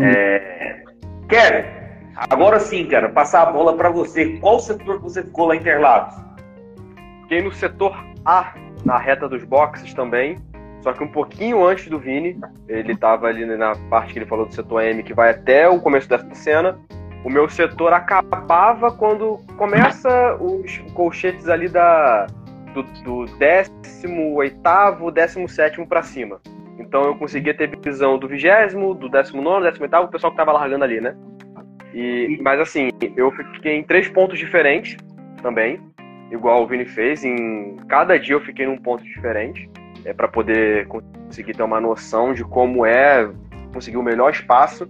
É, 0.00 0.82
Kevin, 1.28 1.68
agora 2.28 2.58
sim, 2.58 2.86
cara, 2.86 3.08
passar 3.08 3.42
a 3.42 3.52
bola 3.52 3.76
para 3.76 3.90
você. 3.90 4.36
Qual 4.38 4.58
setor 4.58 4.96
que 4.96 5.04
você 5.04 5.22
ficou 5.22 5.46
lá 5.46 5.56
em 5.56 5.60
Interlagos? 5.60 6.31
Fiquei 7.32 7.48
no 7.48 7.52
setor 7.54 7.96
A 8.26 8.52
na 8.84 8.98
reta 8.98 9.26
dos 9.26 9.42
boxes 9.42 9.94
também. 9.94 10.38
Só 10.82 10.92
que 10.92 11.02
um 11.02 11.08
pouquinho 11.08 11.64
antes 11.66 11.88
do 11.88 11.98
Vini, 11.98 12.38
ele 12.68 12.92
estava 12.92 13.26
ali 13.26 13.46
na 13.46 13.74
parte 13.88 14.12
que 14.12 14.18
ele 14.18 14.26
falou 14.26 14.44
do 14.44 14.54
setor 14.54 14.82
M, 14.82 15.02
que 15.02 15.14
vai 15.14 15.30
até 15.30 15.66
o 15.66 15.80
começo 15.80 16.06
dessa 16.06 16.34
cena. 16.34 16.78
O 17.24 17.30
meu 17.30 17.48
setor 17.48 17.94
acabava 17.94 18.92
quando 18.92 19.40
começa 19.56 20.36
os 20.38 20.76
colchetes 20.92 21.48
ali 21.48 21.70
da, 21.70 22.26
do, 22.74 22.82
do 23.02 23.24
18, 23.24 25.10
17 25.10 25.86
para 25.86 26.02
cima. 26.02 26.38
Então 26.78 27.02
eu 27.04 27.14
conseguia 27.14 27.54
ter 27.54 27.74
visão 27.78 28.18
do 28.18 28.28
20, 28.28 28.74
do 28.98 29.08
19, 29.08 29.70
18, 29.70 29.96
o 30.04 30.08
pessoal 30.08 30.30
que 30.30 30.38
estava 30.38 30.52
largando 30.52 30.84
ali, 30.84 31.00
né? 31.00 31.16
E, 31.94 32.38
mas 32.42 32.60
assim, 32.60 32.90
eu 33.16 33.32
fiquei 33.32 33.78
em 33.78 33.82
três 33.82 34.06
pontos 34.06 34.38
diferentes 34.38 34.98
também 35.42 35.80
igual 36.32 36.62
o 36.62 36.66
Vini 36.66 36.86
fez. 36.86 37.22
Em 37.24 37.76
cada 37.88 38.18
dia 38.18 38.34
eu 38.34 38.40
fiquei 38.40 38.66
num 38.66 38.78
ponto 38.78 39.04
diferente, 39.04 39.70
é 40.04 40.12
para 40.12 40.26
poder 40.26 40.88
conseguir 40.88 41.54
ter 41.54 41.62
uma 41.62 41.80
noção 41.80 42.34
de 42.34 42.42
como 42.42 42.84
é 42.84 43.30
conseguir 43.72 43.98
o 43.98 44.02
melhor 44.02 44.30
espaço. 44.30 44.88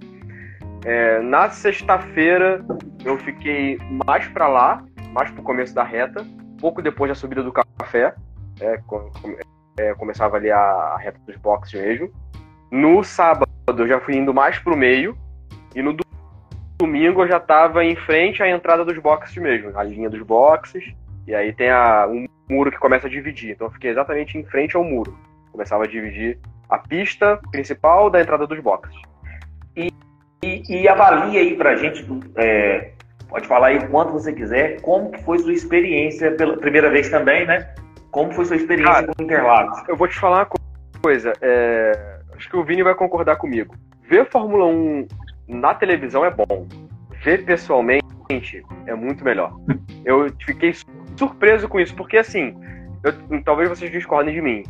É, 0.85 1.21
na 1.21 1.51
sexta-feira 1.51 2.65
eu 3.05 3.19
fiquei 3.19 3.79
mais 4.07 4.27
para 4.29 4.49
lá, 4.49 4.85
mais 5.13 5.31
para 5.31 5.41
o 5.41 5.45
começo 5.45 5.75
da 5.75 5.85
reta, 5.85 6.27
pouco 6.61 6.81
depois 6.81 7.11
da 7.11 7.15
subida 7.15 7.43
do 7.43 7.53
café. 7.53 8.15
É, 8.61 8.79
é, 9.79 9.95
começava 9.95 10.37
ali 10.37 10.51
a, 10.51 10.97
reta 10.99 11.19
dos 11.27 11.37
boxes 11.37 11.81
mesmo. 11.81 12.11
No 12.71 13.03
sábado 13.05 13.49
eu 13.69 13.87
já 13.87 14.01
fui 14.01 14.17
indo 14.17 14.33
mais 14.33 14.59
para 14.59 14.73
o 14.73 14.77
meio 14.77 15.17
e 15.75 15.83
no 15.83 15.97
domingo 16.79 17.23
eu 17.23 17.29
já 17.29 17.37
estava 17.37 17.85
em 17.85 17.95
frente 17.95 18.43
à 18.43 18.49
entrada 18.49 18.85
dos 18.85 18.99
boxes 18.99 19.37
mesmo, 19.37 19.77
a 19.79 19.83
linha 19.83 20.09
dos 20.09 20.23
boxes. 20.23 20.95
E 21.27 21.35
aí 21.35 21.53
tem 21.53 21.71
a, 21.71 22.07
um 22.09 22.27
muro 22.49 22.71
que 22.71 22.79
começa 22.79 23.07
a 23.07 23.11
dividir. 23.11 23.53
Então 23.53 23.67
eu 23.67 23.73
fiquei 23.73 23.91
exatamente 23.91 24.37
em 24.37 24.45
frente 24.45 24.77
ao 24.77 24.85
muro. 24.85 25.17
Começava 25.51 25.85
a 25.85 25.87
dividir 25.87 26.39
a 26.69 26.79
pista 26.79 27.39
principal 27.51 28.11
da 28.11 28.21
entrada 28.21 28.47
dos 28.47 28.59
boxes. 28.61 28.95
E, 29.77 29.93
e, 30.43 30.63
e 30.69 30.89
avalia 30.89 31.41
aí 31.41 31.57
pra 31.57 31.77
gente, 31.77 32.05
é, 32.37 32.93
pode 33.29 33.47
falar 33.47 33.69
aí 33.69 33.79
o 33.79 33.89
quanto 33.89 34.13
você 34.13 34.33
quiser, 34.33 34.81
como 34.81 35.11
que 35.11 35.23
foi 35.23 35.39
sua 35.39 35.53
experiência 35.53 36.33
pela 36.33 36.57
primeira 36.57 36.91
vez 36.91 37.09
também, 37.11 37.47
né? 37.47 37.75
Como 38.11 38.33
foi 38.33 38.45
sua 38.45 38.57
experiência 38.57 38.93
Cara, 38.93 39.07
com 39.07 39.23
Interlagos? 39.23 39.89
Eu 39.89 39.97
vou 39.97 40.09
te 40.09 40.19
falar 40.19 40.39
uma 40.39 41.01
coisa, 41.03 41.33
é, 41.41 42.19
acho 42.37 42.49
que 42.49 42.57
o 42.57 42.65
Vini 42.65 42.83
vai 42.83 42.95
concordar 42.95 43.37
comigo. 43.37 43.75
Ver 44.09 44.29
Fórmula 44.29 44.67
1 44.67 45.07
na 45.49 45.75
televisão 45.75 46.25
é 46.25 46.31
bom. 46.31 46.67
Ver 47.23 47.45
pessoalmente 47.45 48.03
é 48.87 48.95
muito 48.95 49.25
melhor. 49.25 49.53
Eu 50.05 50.31
fiquei 50.45 50.73
surpreso 51.23 51.69
com 51.69 51.79
isso, 51.79 51.95
porque 51.95 52.17
assim, 52.17 52.57
eu, 53.05 53.43
talvez 53.45 53.69
vocês 53.69 53.91
discordem 53.91 54.35
de 54.35 54.43
mim, 54.43 54.65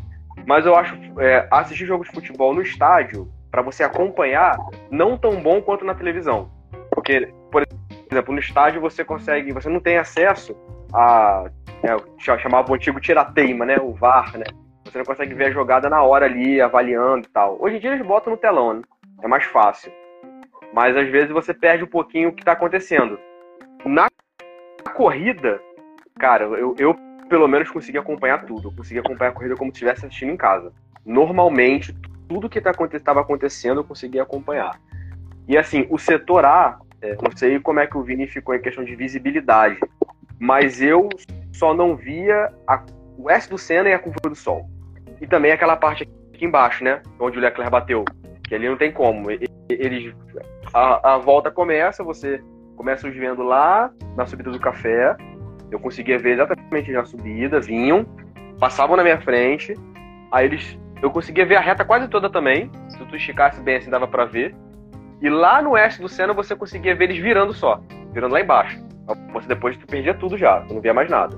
mas 0.46 0.66
eu 0.66 0.74
acho 0.76 0.94
é, 1.18 1.48
assistir 1.50 1.86
jogo 1.86 2.04
de 2.04 2.10
futebol 2.10 2.54
no 2.54 2.60
estádio, 2.60 3.26
para 3.50 3.62
você 3.62 3.82
acompanhar, 3.82 4.56
não 4.90 5.16
tão 5.16 5.40
bom 5.42 5.62
quanto 5.62 5.84
na 5.84 5.94
televisão. 5.94 6.50
Porque, 6.90 7.32
por 7.50 7.62
exemplo, 8.10 8.34
no 8.34 8.40
estádio 8.40 8.80
você 8.80 9.04
consegue, 9.04 9.52
você 9.52 9.68
não 9.68 9.80
tem 9.80 9.96
acesso 9.96 10.56
a. 10.92 11.44
É, 11.82 12.38
chamava 12.38 12.70
o 12.70 12.74
antigo 12.74 13.00
tirateima, 13.00 13.66
né? 13.66 13.76
O 13.78 13.92
VAR, 13.92 14.38
né? 14.38 14.44
Você 14.84 14.98
não 14.98 15.04
consegue 15.04 15.34
ver 15.34 15.46
a 15.46 15.50
jogada 15.50 15.90
na 15.90 16.02
hora 16.02 16.26
ali, 16.26 16.60
avaliando 16.60 17.26
e 17.26 17.30
tal. 17.30 17.56
Hoje 17.60 17.76
em 17.76 17.80
dia 17.80 17.92
eles 17.92 18.06
botam 18.06 18.32
no 18.32 18.38
telão, 18.38 18.74
né? 18.74 18.82
É 19.22 19.28
mais 19.28 19.44
fácil. 19.44 19.92
Mas 20.72 20.96
às 20.96 21.08
vezes 21.08 21.30
você 21.30 21.52
perde 21.52 21.84
um 21.84 21.88
pouquinho 21.88 22.28
o 22.28 22.32
que 22.32 22.40
está 22.40 22.52
acontecendo. 22.52 23.18
Na 23.84 24.08
corrida, 24.94 25.60
cara, 26.18 26.44
eu, 26.44 26.74
eu 26.78 26.94
pelo 27.28 27.48
menos 27.48 27.70
consegui 27.70 27.98
acompanhar 27.98 28.44
tudo. 28.44 28.68
Eu 28.68 28.72
consegui 28.72 29.00
acompanhar 29.00 29.30
a 29.30 29.34
corrida 29.34 29.56
como 29.56 29.70
se 29.70 29.76
estivesse 29.76 30.04
assistindo 30.06 30.32
em 30.32 30.36
casa. 30.36 30.72
Normalmente, 31.04 31.96
tudo 32.28 32.48
que 32.48 32.58
estava 32.58 32.76
tá, 33.02 33.20
acontecendo 33.20 33.80
eu 33.80 33.84
consegui 33.84 34.20
acompanhar. 34.20 34.78
E 35.48 35.56
assim, 35.56 35.86
o 35.90 35.98
setor 35.98 36.44
A, 36.44 36.78
é, 37.00 37.16
não 37.22 37.36
sei 37.36 37.58
como 37.58 37.80
é 37.80 37.86
que 37.86 37.96
o 37.96 38.02
Vini 38.02 38.26
ficou 38.26 38.54
em 38.54 38.60
questão 38.60 38.84
de 38.84 38.94
visibilidade, 38.94 39.78
mas 40.38 40.80
eu 40.80 41.08
só 41.52 41.74
não 41.74 41.96
via 41.96 42.52
a, 42.66 42.84
o 43.18 43.30
S 43.30 43.48
do 43.48 43.58
Senna 43.58 43.88
e 43.88 43.92
a 43.92 43.98
curva 43.98 44.28
do 44.28 44.34
Sol. 44.34 44.68
E 45.20 45.26
também 45.26 45.52
aquela 45.52 45.76
parte 45.76 46.08
aqui 46.34 46.44
embaixo, 46.44 46.84
né? 46.84 47.02
Onde 47.18 47.38
o 47.38 47.40
Leclerc 47.40 47.70
bateu. 47.70 48.04
Que 48.48 48.54
ali 48.54 48.68
não 48.68 48.76
tem 48.76 48.92
como. 48.92 49.30
Eles, 49.30 50.14
a, 50.72 51.14
a 51.14 51.18
volta 51.18 51.50
começa, 51.50 52.04
você 52.04 52.42
começa 52.76 53.08
os 53.08 53.14
vendo 53.14 53.42
lá 53.42 53.90
na 54.16 54.26
subida 54.26 54.50
do 54.50 54.58
café, 54.58 55.16
eu 55.72 55.80
conseguia 55.80 56.18
ver 56.18 56.32
exatamente 56.32 56.92
na 56.92 57.04
subida, 57.04 57.58
vinham, 57.58 58.04
passavam 58.60 58.96
na 58.96 59.02
minha 59.02 59.20
frente, 59.20 59.74
aí 60.30 60.44
eles. 60.44 60.78
Eu 61.00 61.10
conseguia 61.10 61.44
ver 61.44 61.56
a 61.56 61.60
reta 61.60 61.84
quase 61.84 62.06
toda 62.08 62.30
também. 62.30 62.70
Se 62.88 63.04
tu 63.04 63.16
esticasse 63.16 63.60
bem 63.60 63.76
assim, 63.76 63.90
dava 63.90 64.06
para 64.06 64.24
ver. 64.24 64.54
E 65.20 65.28
lá 65.28 65.60
no 65.62 65.70
oeste 65.70 66.00
do 66.00 66.08
Senna 66.08 66.32
você 66.32 66.54
conseguia 66.54 66.94
ver 66.94 67.04
eles 67.04 67.18
virando 67.18 67.52
só, 67.52 67.80
virando 68.12 68.34
lá 68.34 68.40
embaixo. 68.40 68.78
Você 69.32 69.48
depois 69.48 69.76
tu 69.76 69.86
perdia 69.86 70.14
tudo 70.14 70.36
já, 70.36 70.60
tu 70.60 70.74
não 70.74 70.80
via 70.80 70.94
mais 70.94 71.10
nada. 71.10 71.36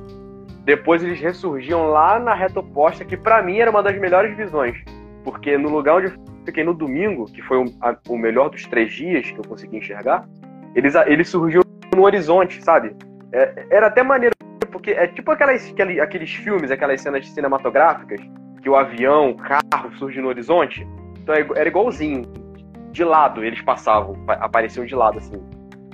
Depois 0.64 1.03
eles 1.03 1.20
ressurgiam 1.20 1.87
lá 1.87 2.18
na 2.18 2.35
reta 2.35 2.61
oposta, 2.61 3.05
que 3.05 3.16
para 3.16 3.42
mim 3.42 3.59
era 3.59 3.70
uma 3.70 3.83
das 3.83 3.99
melhores 3.99 4.37
visões. 4.37 4.77
Porque 5.23 5.57
no 5.57 5.68
lugar 5.68 5.97
onde 5.97 6.07
eu 6.09 6.12
fiquei 6.44 6.64
no 6.64 6.75
domingo, 6.75 7.27
que 7.27 7.40
foi 7.42 7.59
o, 7.59 7.64
a, 7.81 7.97
o 8.09 8.18
melhor 8.18 8.51
dos 8.51 8.66
três 8.66 8.92
dias 8.92 9.31
que 9.31 9.38
eu 9.38 9.44
consegui 9.44 9.79
enxergar, 9.79 10.27
eles, 10.75 10.94
eles 11.07 11.29
surgiam 11.29 11.62
no 11.94 12.05
horizonte, 12.05 12.62
sabe? 12.62 12.94
É, 13.35 13.66
era 13.68 13.88
até 13.88 14.01
maneiro, 14.01 14.33
porque 14.70 14.92
é 14.92 15.09
tipo 15.09 15.33
aquelas, 15.33 15.75
aqueles 16.01 16.33
filmes, 16.33 16.70
aquelas 16.70 17.01
cenas 17.01 17.29
cinematográficas, 17.29 18.20
que 18.62 18.70
o 18.70 18.77
avião, 18.77 19.31
o 19.31 19.37
carro 19.37 19.92
surge 19.99 20.20
no 20.20 20.29
horizonte. 20.29 20.87
Então 21.18 21.35
é 21.35 21.44
era 21.57 21.68
igualzinho. 21.68 22.23
De 22.92 23.03
lado 23.03 23.42
eles 23.42 23.61
passavam, 23.61 24.16
apareciam 24.29 24.87
de 24.87 24.94
lado, 24.94 25.18
assim. 25.18 25.42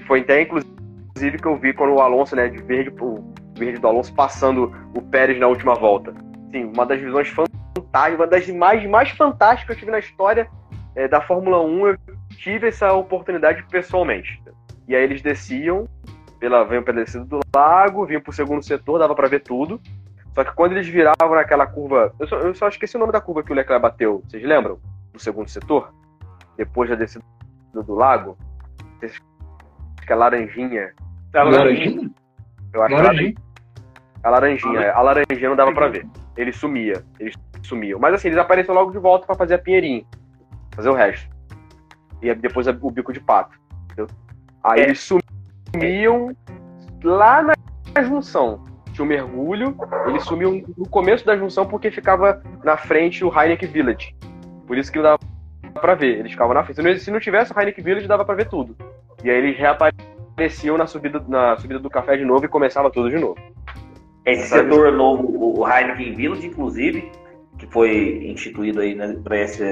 Foi 0.06 0.20
até, 0.20 0.42
inclusive, 0.42 1.38
que 1.40 1.46
eu 1.46 1.56
vi 1.56 1.72
quando 1.72 1.94
o 1.94 2.00
Alonso, 2.00 2.36
né, 2.36 2.48
de 2.48 2.62
verde, 2.62 2.94
o 3.00 3.32
verde 3.56 3.80
do 3.80 3.88
Alonso 3.88 4.14
passando 4.14 4.70
o 4.94 5.00
Pérez 5.00 5.38
na 5.40 5.46
última 5.46 5.74
volta. 5.74 6.12
Sim, 6.50 6.64
uma 6.64 6.84
das 6.84 7.00
visões 7.00 7.28
fantásticas, 7.28 8.20
uma 8.20 8.26
das 8.26 8.48
imagens 8.48 8.90
mais 8.90 9.08
fantásticas 9.10 9.64
que 9.64 9.72
eu 9.72 9.78
tive 9.78 9.92
na 9.92 9.98
história 9.98 10.46
é, 10.94 11.08
da 11.08 11.22
Fórmula 11.22 11.62
1. 11.62 11.86
Eu 11.86 11.96
tive 12.36 12.68
essa 12.68 12.92
oportunidade 12.92 13.64
pessoalmente. 13.70 14.42
E 14.86 14.94
aí 14.94 15.02
eles 15.02 15.22
desciam, 15.22 15.88
pela, 16.40 16.64
vinham 16.64 16.82
pela 16.82 17.04
descida 17.04 17.24
do 17.24 17.38
lago, 17.54 18.06
vinham 18.06 18.22
pro 18.22 18.32
segundo 18.32 18.64
setor, 18.64 18.98
dava 18.98 19.14
para 19.14 19.28
ver 19.28 19.40
tudo. 19.40 19.80
Só 20.34 20.42
que 20.42 20.52
quando 20.54 20.72
eles 20.72 20.88
viravam 20.88 21.34
naquela 21.34 21.66
curva. 21.66 22.14
Eu 22.18 22.26
só, 22.26 22.36
eu 22.38 22.54
só 22.54 22.68
esqueci 22.68 22.96
o 22.96 22.98
nome 22.98 23.12
da 23.12 23.20
curva 23.20 23.42
que 23.42 23.52
o 23.52 23.54
Leclerc 23.54 23.82
bateu. 23.82 24.22
Vocês 24.26 24.42
lembram? 24.42 24.80
Do 25.12 25.18
segundo 25.18 25.48
setor? 25.48 25.92
Depois 26.56 26.88
da 26.88 26.96
descida 26.96 27.24
do 27.74 27.94
lago? 27.94 28.38
Acho 29.02 29.20
que 30.06 30.12
é 30.12 30.16
laranjinha. 30.16 30.94
É 31.34 31.42
laranjinha? 31.42 32.10
Eu 32.72 32.82
acho 32.82 32.94
laranjinha. 32.94 33.34
A 34.22 34.30
laranjinha, 34.30 34.80
é. 34.80 34.90
a 34.90 35.00
laranjinha 35.00 35.48
não 35.48 35.56
dava 35.56 35.72
pra 35.72 35.88
ver. 35.88 36.06
Ele 36.36 36.52
sumia, 36.52 37.02
eles 37.18 37.34
sumiam. 37.62 37.98
Mas 37.98 38.14
assim, 38.14 38.28
eles 38.28 38.38
apareceram 38.38 38.74
logo 38.74 38.92
de 38.92 38.98
volta 38.98 39.26
para 39.26 39.34
fazer 39.34 39.54
a 39.54 39.58
pinheirinha. 39.58 40.04
Fazer 40.72 40.88
o 40.88 40.94
resto. 40.94 41.28
E 42.22 42.32
depois 42.34 42.66
o 42.66 42.90
bico 42.90 43.12
de 43.12 43.20
pato. 43.20 43.58
Entendeu? 43.84 44.06
Aí 44.62 44.80
é. 44.80 44.84
eles 44.84 45.00
sumiam 45.00 45.39
lá 47.02 47.42
na 47.42 48.02
junção 48.02 48.64
tinha 48.92 49.04
um 49.04 49.08
mergulho, 49.08 49.76
ele 50.06 50.20
sumiu 50.20 50.64
no 50.76 50.88
começo 50.88 51.24
da 51.24 51.36
junção 51.36 51.66
porque 51.66 51.90
ficava 51.90 52.42
na 52.64 52.76
frente 52.76 53.24
o 53.24 53.28
Heineken 53.28 53.68
Village. 53.68 54.14
Por 54.66 54.76
isso 54.76 54.90
que 54.90 54.98
não 54.98 55.04
dava 55.04 55.18
pra 55.80 55.94
ver, 55.94 56.18
eles 56.18 56.32
ficavam 56.32 56.54
na 56.54 56.64
frente. 56.64 57.00
Se 57.00 57.10
não 57.10 57.20
tivesse 57.20 57.52
o 57.52 57.58
Heineken 57.58 57.84
Village, 57.84 58.08
dava 58.08 58.24
pra 58.24 58.34
ver 58.34 58.48
tudo. 58.48 58.76
E 59.22 59.30
aí 59.30 59.36
eles 59.36 59.56
reapareciam 59.56 60.76
na 60.76 60.86
subida, 60.86 61.22
na 61.28 61.56
subida 61.56 61.80
do 61.80 61.90
café 61.90 62.16
de 62.16 62.24
novo 62.24 62.44
e 62.44 62.48
começava 62.48 62.90
tudo 62.90 63.10
de 63.10 63.18
novo. 63.18 63.36
Esse 64.24 64.48
setor 64.48 64.92
novo, 64.92 65.58
o 65.58 65.66
Heineken 65.66 66.14
Village, 66.14 66.46
inclusive, 66.46 67.10
que 67.58 67.66
foi 67.66 68.26
instituído 68.26 68.80
aí 68.80 68.94
né, 68.94 69.16
para 69.22 69.40
esse, 69.40 69.64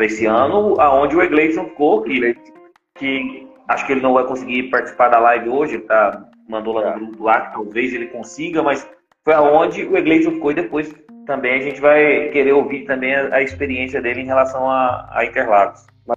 esse 0.00 0.26
ano, 0.26 0.80
aonde 0.80 1.16
o 1.16 1.22
Egleison 1.22 1.64
ficou, 1.64 2.02
que, 2.02 2.36
que 2.96 3.45
acho 3.68 3.86
que 3.86 3.92
ele 3.92 4.00
não 4.00 4.14
vai 4.14 4.24
conseguir 4.24 4.64
participar 4.64 5.08
da 5.08 5.18
live 5.18 5.48
hoje, 5.48 5.78
tá 5.78 6.26
mandou 6.48 6.74
lá 6.74 6.82
no 6.82 6.88
é. 6.88 6.94
grupo 6.94 7.24
lá, 7.24 7.40
que 7.40 7.52
talvez 7.52 7.92
ele 7.92 8.06
consiga, 8.06 8.62
mas 8.62 8.88
foi 9.24 9.34
aonde 9.34 9.84
o 9.84 9.96
Iglesias 9.96 10.32
ficou 10.32 10.52
e 10.52 10.54
depois 10.54 10.94
também 11.26 11.54
a 11.54 11.62
gente 11.62 11.80
vai 11.80 12.28
querer 12.28 12.52
ouvir 12.52 12.84
também 12.84 13.14
a, 13.14 13.34
a 13.34 13.42
experiência 13.42 14.00
dele 14.00 14.20
em 14.20 14.26
relação 14.26 14.70
a, 14.70 15.08
a 15.10 15.24
Interlagos. 15.24 15.84
Mas, 16.06 16.16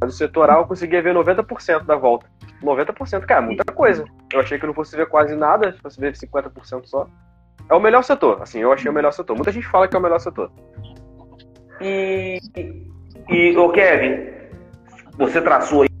mas 0.00 0.14
o 0.14 0.16
setoral 0.16 0.62
eu 0.62 0.66
conseguia 0.66 1.00
ver 1.00 1.14
90% 1.14 1.84
da 1.84 1.96
volta. 1.96 2.26
90%, 2.60 3.20
cara, 3.24 3.42
muita 3.42 3.64
coisa. 3.72 4.04
Eu 4.32 4.40
achei 4.40 4.58
que 4.58 4.66
não 4.66 4.74
fosse 4.74 4.96
ver 4.96 5.06
quase 5.06 5.34
nada, 5.36 5.76
fosse 5.82 6.00
ver 6.00 6.12
50% 6.12 6.86
só. 6.86 7.06
É 7.68 7.74
o 7.74 7.80
melhor 7.80 8.02
setor, 8.02 8.42
assim, 8.42 8.60
eu 8.60 8.72
achei 8.72 8.90
o 8.90 8.94
melhor 8.94 9.12
setor. 9.12 9.36
Muita 9.36 9.52
gente 9.52 9.66
fala 9.68 9.86
que 9.86 9.94
é 9.94 9.98
o 9.98 10.02
melhor 10.02 10.18
setor. 10.18 10.50
E, 11.80 12.38
e 13.28 13.56
o 13.56 13.70
Kevin, 13.70 14.28
você 15.16 15.40
traçou 15.40 15.82
aí 15.82 15.91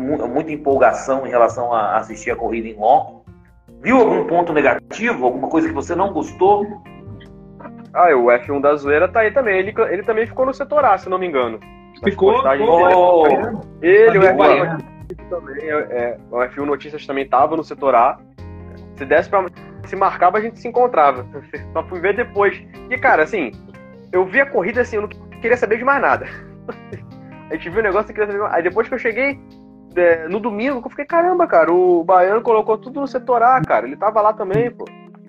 muita 0.00 0.52
empolgação 0.52 1.26
em 1.26 1.30
relação 1.30 1.72
a 1.72 1.96
assistir 1.96 2.30
a 2.30 2.36
corrida 2.36 2.68
em 2.68 2.74
Long. 2.74 3.22
Viu 3.82 3.98
algum 3.98 4.26
ponto 4.26 4.52
negativo? 4.52 5.24
Alguma 5.24 5.48
coisa 5.48 5.68
que 5.68 5.74
você 5.74 5.94
não 5.94 6.12
gostou? 6.12 6.66
Ah, 7.92 8.14
o 8.14 8.26
F1 8.26 8.60
da 8.60 8.74
zoeira 8.76 9.08
tá 9.08 9.20
aí 9.20 9.30
também. 9.30 9.58
Ele, 9.58 9.74
ele 9.90 10.02
também 10.02 10.26
ficou 10.26 10.46
no 10.46 10.54
setor 10.54 10.84
A, 10.84 10.98
se 10.98 11.08
não 11.08 11.18
me 11.18 11.26
engano. 11.26 11.58
Ficou? 12.04 12.42
Oh, 12.42 13.26
ele, 13.82 14.18
o 14.18 14.22
F1 14.22 14.90
também, 15.28 15.64
é, 15.64 15.72
é, 15.72 16.18
o 16.30 16.36
F1 16.36 16.64
Notícias 16.64 17.06
também 17.06 17.28
tava 17.28 17.56
no 17.56 17.64
setor 17.64 17.94
A. 17.94 18.18
Se 18.96 19.04
desse 19.04 19.28
pra 19.28 19.44
se 19.86 19.96
marcava, 19.96 20.38
a 20.38 20.40
gente 20.40 20.60
se 20.60 20.68
encontrava. 20.68 21.26
Só 21.72 21.82
fui 21.84 22.00
ver 22.00 22.14
depois. 22.14 22.62
E, 22.90 22.98
cara, 22.98 23.22
assim, 23.22 23.52
eu 24.12 24.24
vi 24.24 24.40
a 24.40 24.46
corrida 24.46 24.82
assim, 24.82 24.96
eu 24.96 25.02
não 25.02 25.08
queria 25.08 25.56
saber 25.56 25.78
de 25.78 25.84
mais 25.84 26.00
nada. 26.00 26.26
A 27.50 27.54
gente 27.54 27.68
viu 27.68 27.80
o 27.80 27.82
negócio 27.82 28.12
e 28.12 28.14
queria 28.14 28.30
saber. 28.30 28.54
Aí 28.54 28.62
depois 28.62 28.86
que 28.86 28.94
eu 28.94 28.98
cheguei 28.98 29.40
é, 29.96 30.28
no 30.28 30.38
domingo, 30.38 30.80
eu 30.84 30.90
fiquei, 30.90 31.04
caramba, 31.04 31.46
cara, 31.46 31.72
o 31.72 32.04
Baiano 32.04 32.42
colocou 32.42 32.78
tudo 32.78 33.00
no 33.00 33.06
setor 33.06 33.42
A, 33.42 33.60
cara. 33.60 33.86
Ele 33.86 33.96
tava 33.96 34.20
lá 34.20 34.32
também, 34.32 34.70
pô. 34.70 34.84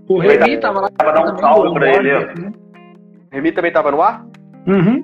O 0.08 0.20
Remy 0.20 0.60
tava 0.60 0.82
lá. 0.82 0.90
Tava 0.90 1.14
dar 1.14 1.34
um 1.34 1.38
salve 1.38 1.74
pra 1.74 1.90
ele. 1.90 2.12
Né? 2.12 2.54
Remy 3.32 3.52
também 3.52 3.72
tava 3.72 3.92
no 3.92 4.02
ar? 4.02 4.26
Uhum. 4.68 5.04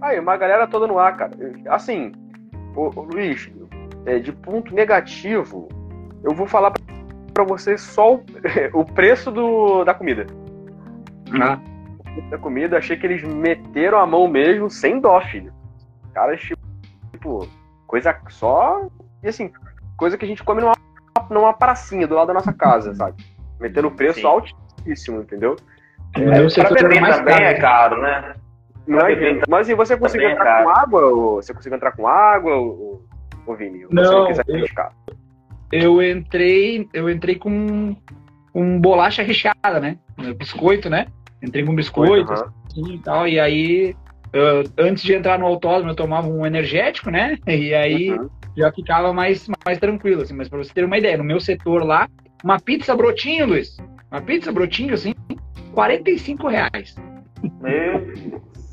Aí, 0.00 0.18
uma 0.18 0.36
galera 0.36 0.66
toda 0.66 0.86
no 0.86 0.98
ar, 0.98 1.16
cara. 1.16 1.32
Assim, 1.68 2.12
ô, 2.76 2.90
ô 2.94 3.02
Luiz, 3.02 3.50
é, 4.06 4.18
de 4.18 4.32
ponto 4.32 4.74
negativo, 4.74 5.68
eu 6.22 6.34
vou 6.34 6.46
falar 6.46 6.72
pra 7.32 7.44
vocês 7.44 7.80
só 7.80 8.14
o, 8.14 8.24
o 8.74 8.84
preço 8.84 9.30
do, 9.30 9.84
da 9.84 9.94
comida. 9.94 10.26
Ah. 11.40 11.58
O 11.98 12.04
preço 12.04 12.30
da 12.30 12.38
comida, 12.38 12.78
achei 12.78 12.96
que 12.96 13.06
eles 13.06 13.22
meteram 13.22 13.98
a 13.98 14.06
mão 14.06 14.28
mesmo, 14.28 14.68
sem 14.70 15.00
dó, 15.00 15.20
filho. 15.20 15.52
Caras, 16.12 16.40
tipo, 16.40 17.48
coisa 17.92 18.16
só. 18.30 18.88
E 19.22 19.28
assim, 19.28 19.52
coisa 19.98 20.16
que 20.16 20.24
a 20.24 20.28
gente 20.28 20.42
come 20.42 20.62
numa, 20.62 20.72
numa 21.28 21.52
pracinha 21.52 22.06
do 22.06 22.14
lado 22.14 22.28
da 22.28 22.34
nossa 22.34 22.52
casa, 22.52 22.94
sabe? 22.94 23.22
Metendo 23.60 23.90
preço 23.90 24.20
Sim. 24.20 24.26
altíssimo, 24.26 25.20
entendeu? 25.20 25.56
É, 26.16 26.22
é, 26.22 26.48
pra 26.48 26.70
beber 26.70 27.00
também 27.00 27.36
caro. 27.36 27.44
é 27.44 27.54
caro, 27.54 28.02
né? 28.02 28.34
Não 28.86 28.98
é, 28.98 29.40
mas 29.48 29.66
assim, 29.66 29.76
você 29.76 29.96
conseguiu 29.96 30.30
entrar 30.30 30.60
é 30.60 30.64
com 30.64 30.70
água? 30.70 31.00
Ou, 31.02 31.36
você 31.36 31.54
conseguiu 31.54 31.76
entrar 31.76 31.92
com 31.92 32.08
água, 32.08 32.56
ou, 32.56 33.04
ou 33.46 33.56
Vini? 33.56 33.86
Não, 33.90 34.26
você 34.26 34.42
não 34.48 34.90
eu, 35.70 36.02
eu 36.02 36.10
entrei, 36.10 36.88
eu 36.92 37.08
entrei 37.08 37.36
com 37.36 37.94
um 38.54 38.80
bolacha 38.80 39.22
recheada, 39.22 39.80
né? 39.80 39.98
Biscoito, 40.36 40.90
né? 40.90 41.06
Entrei 41.42 41.64
com 41.64 41.74
biscoito, 41.74 42.32
uhum. 42.32 42.50
assim, 42.66 42.94
e 42.94 42.98
tal, 42.98 43.28
e 43.28 43.38
aí 43.38 43.94
Uh, 44.34 44.72
antes 44.78 45.02
de 45.02 45.14
entrar 45.14 45.38
no 45.38 45.46
autódromo, 45.46 45.90
eu 45.90 45.96
tomava 45.96 46.26
um 46.26 46.46
energético, 46.46 47.10
né? 47.10 47.38
E 47.46 47.74
aí 47.74 48.10
uhum. 48.12 48.30
já 48.56 48.72
ficava 48.72 49.12
mais, 49.12 49.46
mais 49.64 49.78
tranquilo, 49.78 50.22
assim. 50.22 50.34
Mas 50.34 50.48
para 50.48 50.58
você 50.58 50.72
ter 50.72 50.84
uma 50.84 50.98
ideia, 50.98 51.18
no 51.18 51.24
meu 51.24 51.40
setor 51.40 51.84
lá, 51.84 52.08
uma 52.42 52.58
pizza 52.58 52.94
brotinho, 52.96 53.46
Luiz, 53.46 53.76
uma 54.10 54.20
pizza 54.20 54.50
brotinho, 54.50 54.94
assim, 54.94 55.14
45 55.74 56.48
reais. 56.48 56.94
Meu 57.60 58.00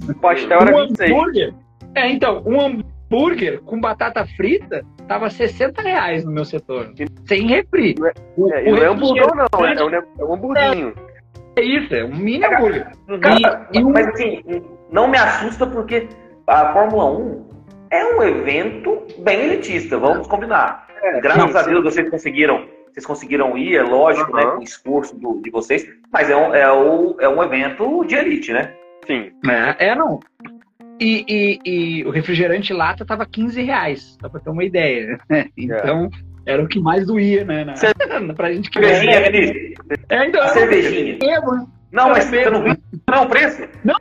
o 0.07 0.13
pastel 0.15 0.59
era 0.59 0.75
um 0.75 0.79
hambúrguer. 0.79 1.53
É, 1.95 2.09
então, 2.09 2.43
um 2.45 2.59
hambúrguer 2.61 3.61
com 3.61 3.79
batata 3.79 4.25
frita 4.25 4.85
tava 5.07 5.29
60 5.29 5.81
reais 5.81 6.23
no 6.23 6.31
meu 6.31 6.45
setor. 6.45 6.93
Sem 7.27 7.47
refri. 7.47 7.95
Não 7.97 8.07
é, 8.07 8.13
o, 8.37 8.49
é, 8.49 8.61
o 8.61 8.75
não 8.75 8.83
é 8.83 8.87
hambúrguer, 8.87 9.35
não, 9.35 9.65
é, 9.65 9.83
um, 9.83 9.93
é 9.93 10.25
um 10.25 10.33
hamburguinho. 10.33 10.93
É 11.55 11.61
isso, 11.61 11.93
é 11.93 12.05
um 12.05 12.15
mini 12.15 12.45
hambúrguer. 12.45 12.87
Cara, 13.21 13.67
e, 13.73 13.79
e 13.79 13.83
um... 13.83 13.91
Mas 13.91 14.07
assim, 14.07 14.43
não 14.91 15.07
me 15.07 15.17
assusta 15.17 15.65
porque 15.67 16.07
a 16.47 16.73
Fórmula 16.73 17.05
1 17.11 17.49
é 17.91 18.05
um 18.05 18.23
evento 18.23 19.05
bem 19.19 19.41
elitista, 19.41 19.97
vamos 19.97 20.27
combinar. 20.27 20.87
É, 21.01 21.19
Graças 21.21 21.55
a 21.55 21.63
Deus 21.63 21.83
vocês 21.83 22.09
conseguiram, 22.09 22.65
vocês 22.91 23.05
conseguiram 23.05 23.57
ir, 23.57 23.75
é 23.75 23.83
lógico, 23.83 24.31
uhum. 24.31 24.37
né, 24.37 24.45
com 24.45 24.57
o 24.57 24.63
esforço 24.63 25.15
do, 25.17 25.41
de 25.41 25.49
vocês, 25.49 25.87
mas 26.11 26.29
é 26.29 26.35
um, 26.35 26.53
é, 26.53 26.71
o, 26.71 27.15
é 27.19 27.29
um 27.29 27.41
evento 27.41 28.03
de 28.05 28.15
elite, 28.15 28.51
né? 28.51 28.73
Sim. 29.05 29.31
É, 29.79 29.89
é 29.89 29.95
não. 29.95 30.19
E, 30.99 31.23
e, 31.27 31.59
e, 31.65 32.05
o 32.05 32.09
refrigerante 32.09 32.73
lata 32.73 33.05
tava 33.05 33.25
15 33.25 33.61
reais, 33.63 34.17
só 34.21 34.27
pra 34.27 34.41
ter 34.41 34.49
uma 34.49 34.65
ideia. 34.65 35.17
Né? 35.29 35.45
Então, 35.57 36.09
é. 36.45 36.53
era 36.53 36.61
o 36.61 36.67
que 36.67 36.77
mais 36.77 37.07
doía, 37.07 37.45
né? 37.45 37.63
Na, 37.63 37.73
pra 38.35 38.51
gente 38.51 38.69
que. 38.69 38.79
Cervejinha, 38.79 39.31
Vinícius? 39.31 39.73
É, 40.09 40.25
então. 40.25 40.47
Cervejinha. 40.49 41.17
Não, 41.91 42.09
mas 42.09 42.25
você 42.25 42.49
não 42.49 42.63
viu? 42.63 42.75
Não, 43.07 43.23
o 43.23 43.29
preço? 43.29 43.63
Não, 43.83 43.95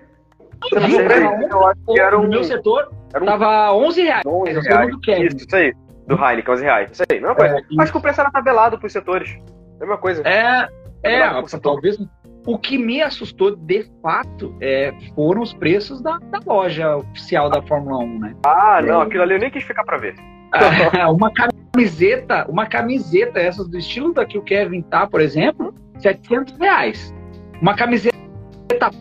eu, 0.72 1.66
acho 1.66 1.80
que 1.86 2.00
era 2.00 2.18
um... 2.18 2.22
No 2.22 2.28
meu 2.28 2.44
setor, 2.44 2.90
era 3.14 3.22
um... 3.22 3.26
tava 3.26 3.72
11 3.74 4.02
reais. 4.02 4.22
11 4.26 4.60
reais. 4.60 4.94
Isso, 5.34 5.36
isso 5.36 5.56
aí. 5.56 5.74
Do 6.06 6.14
Heineken, 6.14 6.54
11 6.54 6.64
reais. 6.64 6.90
Isso 6.90 7.02
aí, 7.08 7.20
mesma 7.20 7.34
coisa. 7.34 7.56
É, 7.56 7.82
acho 7.82 7.92
que 7.92 7.98
o 7.98 8.00
preço 8.00 8.20
era 8.20 8.30
tabelado 8.30 8.78
pros 8.78 8.92
setores. 8.92 9.36
Mesma 9.78 9.98
coisa. 9.98 10.22
É, 10.26 10.68
é, 11.02 11.58
talvez 11.62 11.98
o 12.46 12.58
que 12.58 12.78
me 12.78 13.02
assustou 13.02 13.54
de 13.54 13.86
fato 14.02 14.56
é, 14.60 14.92
foram 15.14 15.42
os 15.42 15.52
preços 15.52 16.00
da, 16.00 16.18
da, 16.18 16.40
loja 16.46 16.96
oficial 16.96 17.50
da 17.50 17.60
Fórmula 17.62 17.98
1, 17.98 18.18
né? 18.18 18.34
Ah, 18.46 18.80
não, 18.82 19.02
aquilo 19.02 19.22
ali 19.22 19.34
eu 19.34 19.38
nem 19.38 19.50
quis 19.50 19.64
ficar 19.64 19.84
pra 19.84 19.98
ver. 19.98 20.14
uma 21.12 21.30
camiseta, 21.30 22.46
uma 22.48 22.66
camiseta, 22.66 23.38
essas 23.38 23.68
do 23.68 23.76
estilo 23.76 24.14
da 24.14 24.24
que 24.24 24.38
o 24.38 24.42
Kevin 24.42 24.80
tá, 24.80 25.06
por 25.06 25.20
exemplo, 25.20 25.74
700 25.98 26.56
reais. 26.56 27.14
Uma 27.60 27.76
camiseta 27.76 28.16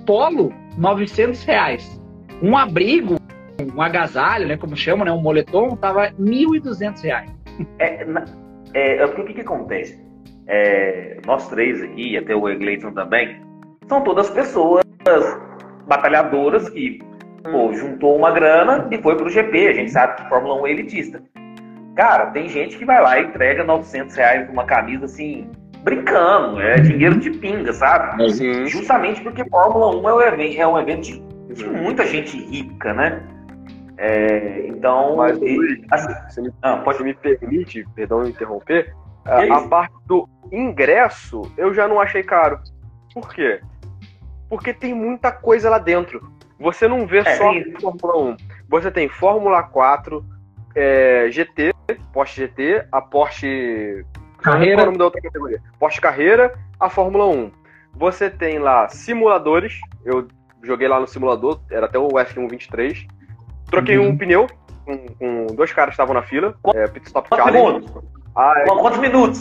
polo, 0.05 0.53
900 0.77 1.43
reais. 1.43 2.01
Um 2.41 2.57
abrigo, 2.57 3.15
um 3.75 3.81
agasalho, 3.81 4.47
né, 4.47 4.57
como 4.57 4.75
chama, 4.75 5.05
né, 5.05 5.11
um 5.11 5.21
moletom, 5.21 5.75
tava 5.75 6.11
1.200 6.11 7.03
reais. 7.03 7.31
É, 7.79 8.05
é, 8.73 8.97
é, 8.97 9.05
o 9.05 9.13
que, 9.13 9.33
que 9.33 9.41
acontece? 9.41 9.99
É, 10.47 11.19
nós 11.25 11.49
três 11.49 11.81
aqui, 11.81 12.17
até 12.17 12.35
o 12.35 12.47
Egleiton 12.47 12.91
também, 12.91 13.41
são 13.87 14.01
todas 14.01 14.29
pessoas 14.29 14.83
batalhadoras 15.87 16.69
que 16.69 16.99
pô, 17.43 17.73
juntou 17.73 18.15
uma 18.15 18.31
grana 18.31 18.87
e 18.91 18.97
foi 19.01 19.15
pro 19.15 19.29
GP. 19.29 19.67
A 19.67 19.73
gente 19.73 19.91
sabe 19.91 20.15
que 20.15 20.29
Fórmula 20.29 20.61
1 20.61 20.67
é 20.67 20.71
elitista. 20.71 21.21
Cara, 21.95 22.27
tem 22.27 22.47
gente 22.47 22.77
que 22.77 22.85
vai 22.85 23.01
lá 23.01 23.19
e 23.19 23.25
entrega 23.25 23.63
900 23.63 24.15
reais 24.15 24.47
numa 24.47 24.65
camisa 24.65 25.05
assim, 25.05 25.49
brincando, 25.83 26.59
é 26.61 26.79
dinheiro 26.79 27.19
de 27.19 27.31
pinga, 27.31 27.71
sabe? 27.73 28.29
Sim. 28.31 28.65
Justamente 28.67 29.21
porque 29.21 29.43
Fórmula 29.49 29.95
1 29.95 30.09
é 30.09 30.13
um 30.13 30.21
evento, 30.21 30.59
é 30.61 30.67
um 30.67 30.79
evento 30.79 31.01
de, 31.03 31.23
de 31.53 31.65
muita 31.65 32.05
gente 32.05 32.37
rica, 32.37 32.93
né? 32.93 33.21
É, 33.97 34.67
então, 34.67 35.15
Mas, 35.15 35.39
Luiz, 35.39 35.81
assim, 35.89 36.13
Você 36.29 36.41
me, 36.41 36.51
ah, 36.61 36.77
pode 36.77 37.03
me 37.03 37.13
permite, 37.13 37.85
perdão 37.95 38.21
me 38.21 38.29
interromper, 38.29 38.93
a, 39.25 39.57
a 39.57 39.67
parte 39.67 39.95
do 40.05 40.29
ingresso 40.51 41.41
eu 41.57 41.73
já 41.73 41.87
não 41.87 41.99
achei 41.99 42.23
caro. 42.23 42.59
Por 43.13 43.33
quê? 43.33 43.59
Porque 44.49 44.73
tem 44.73 44.93
muita 44.93 45.31
coisa 45.31 45.69
lá 45.69 45.79
dentro. 45.79 46.31
Você 46.59 46.87
não 46.87 47.05
vê 47.05 47.19
É, 47.19 47.35
só. 47.35 47.51
Fórmula 47.81 48.31
1. 48.33 48.37
Você 48.69 48.91
tem 48.91 49.09
Fórmula 49.09 49.63
4, 49.63 50.23
é, 50.75 51.27
GT, 51.31 51.73
Porsche 52.13 52.41
GT, 52.41 52.85
a 52.91 53.01
Porsche. 53.01 54.05
Carreira. 54.51 54.75
Qual 54.75 54.79
é 54.79 54.83
o 54.83 54.85
nome 54.87 54.97
da 54.97 55.05
outra 55.05 55.21
categoria? 55.21 55.61
Porsche 55.79 56.01
Carreira, 56.01 56.53
a 56.79 56.89
Fórmula 56.89 57.25
1. 57.27 57.51
Você 57.95 58.29
tem 58.29 58.59
lá 58.59 58.87
simuladores. 58.89 59.73
Eu 60.05 60.27
joguei 60.63 60.87
lá 60.87 60.99
no 60.99 61.07
simulador, 61.07 61.59
era 61.71 61.85
até 61.85 61.97
o 61.99 62.07
F1 62.09 62.49
23. 62.49 63.07
Troquei 63.69 63.97
Uhum. 63.97 64.09
um 64.09 64.17
pneu 64.17 64.47
com, 64.85 64.97
com 65.19 65.45
dois 65.55 65.71
caras 65.73 65.89
que 65.89 65.93
estavam 66.01 66.13
na 66.13 66.23
fila. 66.23 66.55
É, 66.75 66.87
pit 66.87 67.05
stop 67.07 67.27
Quantos 67.29 67.45
challenge. 67.45 67.85
segundos? 67.87 68.03
Ah, 68.35 68.53
é, 68.57 68.65
Quantos 68.65 68.99
minutos? 68.99 69.39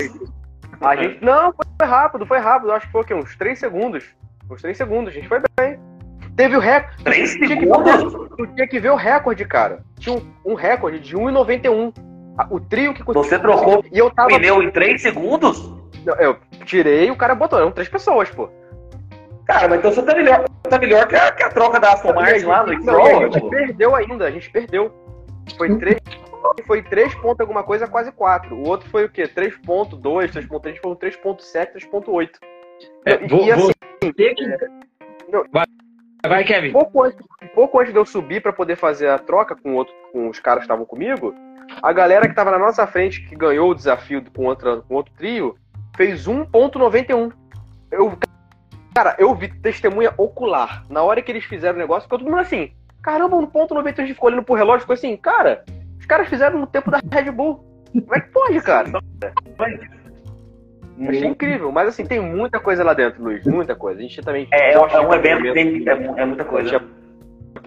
a 0.80 0.96
gente. 0.96 1.24
Não, 1.24 1.52
foi 1.78 1.86
rápido, 1.88 2.26
foi 2.26 2.38
rápido. 2.38 2.72
Acho 2.72 2.86
que 2.86 2.92
foi 2.92 3.00
o 3.02 3.04
quê? 3.04 3.14
Uns 3.14 3.36
3 3.36 3.58
segundos. 3.58 4.04
Uns 4.50 4.62
3 4.62 4.76
segundos, 4.76 5.10
a 5.12 5.14
gente 5.14 5.28
foi 5.28 5.40
bem. 5.58 5.78
Teve 6.36 6.56
o 6.56 6.60
recorde. 6.60 7.02
Três 7.04 7.32
Tinha 7.34 7.48
que, 7.56 7.60
segundos? 7.60 8.28
tu 8.36 8.46
tinha 8.48 8.66
que 8.68 8.78
ver 8.78 8.90
o 8.90 8.96
recorde, 8.96 9.44
cara. 9.44 9.82
Tinha 9.98 10.16
um, 10.16 10.52
um 10.52 10.54
recorde 10.54 11.00
de 11.00 11.16
1,91. 11.16 11.92
O 12.50 12.60
trio 12.60 12.92
que 12.94 13.02
Você 13.02 13.38
trocou 13.38 13.84
E 13.90 13.98
eu 13.98 14.06
o 14.06 14.10
tava. 14.10 14.28
pneu 14.28 14.62
em 14.62 14.70
três 14.70 15.00
segundos? 15.02 15.62
Não, 16.04 16.14
Eu 16.16 16.36
tirei 16.64 17.06
e 17.08 17.10
o 17.10 17.16
cara 17.16 17.34
botou. 17.34 17.58
Eram 17.58 17.72
três 17.72 17.88
pessoas, 17.88 18.30
pô. 18.30 18.48
Cara, 19.46 19.68
mas 19.68 19.78
então 19.78 19.92
você 19.92 20.02
tá 20.02 20.14
melhor, 20.14 20.44
tá 20.64 20.78
melhor 20.78 21.06
que, 21.06 21.14
a, 21.14 21.30
que 21.32 21.42
a 21.42 21.48
troca 21.50 21.78
da 21.78 21.92
Aston 21.92 22.12
Martin 22.12 22.44
lá 22.46 22.66
no 22.66 22.72
Não, 22.84 23.04
a 23.06 23.24
gente 23.24 23.40
pô. 23.40 23.48
perdeu 23.48 23.94
ainda, 23.94 24.26
a 24.26 24.30
gente 24.30 24.50
perdeu. 24.50 24.92
Foi 25.56 25.76
3. 25.78 25.96
Foi 26.66 26.82
3 26.82 27.14
ponto 27.16 27.40
alguma 27.40 27.62
coisa, 27.62 27.86
quase 27.88 28.10
4. 28.12 28.54
O 28.54 28.68
outro 28.68 28.88
foi 28.90 29.04
o 29.04 29.08
quê? 29.08 29.24
3.2, 29.28 30.00
3.3, 30.32 30.76
foi 30.80 30.90
um 30.92 30.96
3.7, 30.96 31.72
3.8. 31.74 32.30
É, 33.04 33.24
E- 33.24 33.28
vou, 33.28 33.44
e 33.46 33.50
assim, 33.52 33.72
vou 34.02 34.12
ter 34.12 34.34
que... 34.34 34.46
Não. 35.30 35.44
Vai, 35.52 35.66
vai, 36.26 36.44
Kevin. 36.44 36.72
pouco 36.72 37.02
antes, 37.02 37.18
pouco 37.54 37.80
antes 37.80 37.92
de 37.92 37.98
eu 37.98 38.04
subir 38.06 38.40
pra 38.42 38.52
poder 38.52 38.76
fazer 38.76 39.08
a 39.08 39.18
troca 39.18 39.56
com, 39.56 39.74
outro, 39.74 39.94
com 40.12 40.28
os 40.28 40.38
caras 40.40 40.60
que 40.60 40.64
estavam 40.64 40.84
comigo, 40.84 41.34
a 41.82 41.92
galera 41.92 42.28
que 42.28 42.34
tava 42.34 42.50
na 42.50 42.58
nossa 42.58 42.86
frente, 42.86 43.20
que 43.22 43.36
ganhou 43.36 43.70
o 43.70 43.74
desafio 43.74 44.22
com, 44.34 44.44
outra, 44.44 44.78
com 44.78 44.94
outro 44.94 45.12
trio, 45.16 45.56
fez 45.96 46.26
1.91. 46.26 47.32
Eu, 47.90 48.18
cara, 48.94 49.14
eu 49.18 49.34
vi 49.34 49.48
testemunha 49.48 50.12
ocular. 50.16 50.84
Na 50.88 51.02
hora 51.02 51.22
que 51.22 51.30
eles 51.30 51.44
fizeram 51.44 51.76
o 51.76 51.80
negócio, 51.80 52.02
ficou 52.02 52.18
todo 52.18 52.28
mundo 52.28 52.40
assim, 52.40 52.72
caramba, 53.02 53.36
1.91, 53.36 53.78
a 53.78 54.00
gente 54.02 54.14
ficou 54.14 54.28
olhando 54.28 54.42
pro 54.42 54.54
relógio, 54.54 54.80
ficou 54.80 54.94
assim, 54.94 55.16
cara, 55.16 55.64
os 55.98 56.06
caras 56.06 56.28
fizeram 56.28 56.58
no 56.58 56.66
tempo 56.66 56.90
da 56.90 57.00
Red 57.10 57.30
Bull. 57.30 57.64
Como 57.92 58.14
é 58.14 58.20
que 58.20 58.30
pode, 58.30 58.60
cara? 58.60 58.90
Achei 61.08 61.26
incrível, 61.26 61.70
mas 61.70 61.88
assim, 61.88 62.06
tem 62.06 62.20
muita 62.20 62.58
coisa 62.58 62.82
lá 62.82 62.94
dentro, 62.94 63.22
Luiz, 63.22 63.44
muita 63.46 63.74
coisa. 63.74 64.00
A 64.00 64.02
gente 64.02 64.22
também 64.22 64.48
É, 64.50 64.72
é, 64.72 64.78
um 64.78 65.12
evento 65.12 65.52
tem, 65.52 65.86
é, 65.86 65.92
é 65.92 66.24
muita 66.24 66.44
coisa. 66.44 66.68
Tinha 66.68 66.95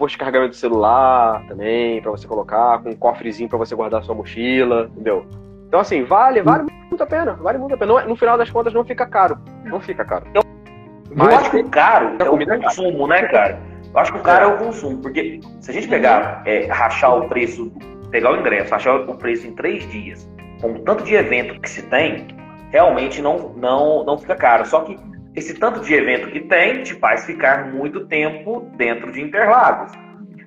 posto 0.00 0.12
de 0.12 0.18
carregamento 0.18 0.52
do 0.52 0.56
celular 0.56 1.44
também, 1.46 2.00
pra 2.00 2.10
você 2.10 2.26
colocar, 2.26 2.82
com 2.82 2.88
um 2.88 2.96
cofrezinho 2.96 3.50
pra 3.50 3.58
você 3.58 3.74
guardar 3.74 4.02
sua 4.02 4.14
mochila, 4.14 4.88
entendeu? 4.92 5.26
Então, 5.68 5.78
assim, 5.78 6.02
vale, 6.02 6.40
vale 6.40 6.64
muito 6.88 7.02
a 7.02 7.06
pena, 7.06 7.34
vale 7.34 7.58
muito 7.58 7.74
a 7.74 7.76
pena. 7.76 7.92
Não 7.92 8.00
é- 8.00 8.06
no 8.06 8.16
final 8.16 8.38
das 8.38 8.50
contas, 8.50 8.72
não 8.72 8.82
fica 8.82 9.06
caro. 9.06 9.38
Não 9.64 9.78
fica 9.78 10.02
caro. 10.02 10.24
Eu 10.34 11.24
acho 11.36 11.50
que 11.50 11.58
o 11.58 11.68
caro 11.68 12.16
é 12.18 12.30
o 12.30 12.40
é 12.40 12.58
consumo, 12.58 13.06
né, 13.06 13.24
cara? 13.24 13.60
Eu 13.92 14.00
acho 14.00 14.12
que 14.12 14.18
o 14.18 14.22
caro 14.22 14.44
é 14.44 14.54
o 14.54 14.58
consumo, 14.58 14.98
porque 14.98 15.40
se 15.60 15.70
a 15.70 15.74
gente 15.74 15.86
pegar, 15.86 16.42
é, 16.46 16.66
rachar 16.66 17.18
o 17.18 17.28
preço, 17.28 17.70
pegar 18.10 18.32
o 18.32 18.36
ingresso, 18.36 18.72
rachar 18.72 18.96
o 18.96 19.16
preço 19.16 19.46
em 19.46 19.54
três 19.54 19.86
dias, 19.90 20.28
com 20.62 20.72
o 20.72 20.78
tanto 20.80 21.04
de 21.04 21.14
evento 21.14 21.60
que 21.60 21.68
se 21.68 21.82
tem, 21.82 22.26
realmente 22.70 23.20
não, 23.20 23.52
não, 23.56 24.04
não 24.04 24.16
fica 24.16 24.34
caro. 24.34 24.64
Só 24.64 24.80
que 24.80 24.98
esse 25.34 25.54
tanto 25.54 25.80
de 25.80 25.94
evento 25.94 26.30
que 26.30 26.40
tem 26.40 26.82
te 26.82 26.94
faz 26.94 27.24
ficar 27.24 27.72
muito 27.72 28.06
tempo 28.06 28.68
dentro 28.76 29.12
de 29.12 29.20
Interlagos. 29.20 29.92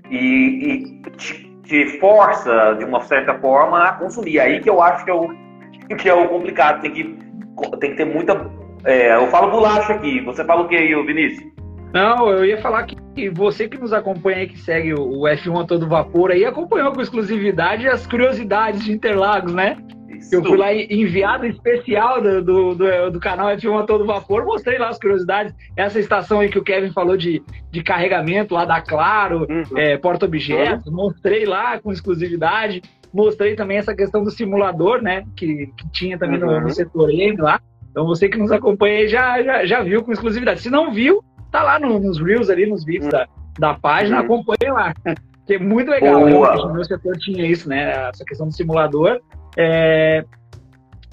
E, 0.10 0.17
e 0.17 1.02
te, 1.17 1.52
te 1.63 2.00
força, 2.00 2.76
de 2.78 2.86
uma 2.86 3.02
certa 3.02 3.34
forma, 3.39 3.84
a 3.84 3.93
consumir. 3.93 4.39
Aí 4.39 4.60
que 4.60 4.69
eu 4.69 4.82
acho 4.82 5.06
que 5.06 5.12
é 5.12 5.13
o, 5.13 5.28
que 5.98 6.10
é 6.10 6.13
o 6.13 6.28
complicado. 6.28 6.82
Tem 6.82 6.91
que, 6.91 7.17
tem 7.80 7.91
que 7.91 7.98
ter 7.98 8.06
muita. 8.06 8.50
é, 8.86 9.15
eu 9.15 9.28
falo 9.28 9.52
bolacha 9.52 9.93
aqui. 9.93 10.22
Você 10.22 10.43
fala 10.43 10.63
o 10.63 10.67
que 10.67 10.76
aí, 10.76 10.93
Vinícius? 11.06 11.54
Não, 11.93 12.28
eu 12.30 12.43
ia 12.43 12.58
falar 12.60 12.84
que 12.86 13.30
você 13.30 13.69
que 13.69 13.78
nos 13.78 13.93
acompanha 13.93 14.39
aí, 14.39 14.48
que 14.48 14.58
segue 14.58 14.93
o 14.96 15.22
F1 15.22 15.62
a 15.62 15.67
todo 15.67 15.88
vapor 15.88 16.32
aí, 16.32 16.43
acompanhou 16.43 16.91
com 16.91 17.02
exclusividade 17.02 17.88
as 17.88 18.08
curiosidades 18.08 18.84
de 18.84 18.91
Interlagos, 18.91 19.54
né? 19.54 19.78
Eu 20.31 20.43
fui 20.43 20.57
lá 20.57 20.73
enviado 20.73 21.45
especial 21.45 22.21
do, 22.21 22.41
do, 22.41 22.75
do, 22.75 23.12
do 23.12 23.19
canal 23.19 23.47
F1 23.55 23.81
a 23.81 23.86
todo 23.86 24.05
vapor, 24.05 24.45
mostrei 24.45 24.77
lá 24.79 24.89
as 24.89 24.97
curiosidades. 24.97 25.53
Essa 25.77 25.99
estação 25.99 26.39
aí 26.39 26.49
que 26.49 26.57
o 26.57 26.63
Kevin 26.63 26.91
falou 26.91 27.15
de, 27.15 27.41
de 27.71 27.83
carregamento 27.83 28.53
lá 28.53 28.65
da 28.65 28.81
Claro, 28.81 29.45
Uhum. 29.49 29.77
é, 29.77 29.97
porta-objetos, 29.97 30.91
mostrei 30.91 31.45
lá 31.45 31.79
com 31.79 31.91
exclusividade. 31.91 32.81
Mostrei 33.13 33.55
também 33.55 33.77
essa 33.77 33.95
questão 33.95 34.23
do 34.23 34.31
simulador, 34.31 35.01
né? 35.01 35.23
Que, 35.36 35.67
que 35.77 35.91
tinha 35.91 36.17
também 36.17 36.39
no, 36.39 36.47
Uhum. 36.47 36.62
no 36.62 36.69
setor 36.71 37.12
M 37.12 37.38
lá. 37.39 37.59
Então 37.91 38.05
você 38.07 38.27
que 38.27 38.38
nos 38.39 38.51
acompanha 38.51 38.99
aí 38.99 39.07
já, 39.07 39.43
já, 39.43 39.65
já 39.65 39.83
viu 39.83 40.03
com 40.03 40.12
exclusividade. 40.12 40.62
Se 40.62 40.69
não 40.71 40.91
viu, 40.91 41.23
tá 41.51 41.62
lá 41.62 41.79
no- 41.79 41.99
nos 41.99 42.19
Reels 42.19 42.49
ali, 42.49 42.65
nos 42.65 42.83
vídeos 42.83 43.12
da, 43.12 43.27
da 43.59 43.73
página, 43.75 44.17
Uhum. 44.19 44.23
acompanha 44.25 44.73
lá. 44.73 44.93
Que 45.45 45.55
é 45.55 45.59
muito 45.59 45.91
legal. 45.91 46.21
Boa. 46.21 46.27
realmente, 46.29 46.65
No 46.67 46.73
meu 46.73 46.83
setor 46.86 47.15
tinha 47.17 47.45
isso, 47.45 47.69
né? 47.69 48.09
Essa 48.09 48.23
questão 48.25 48.47
do 48.47 48.53
simulador. 48.53 49.19
É, 49.57 50.23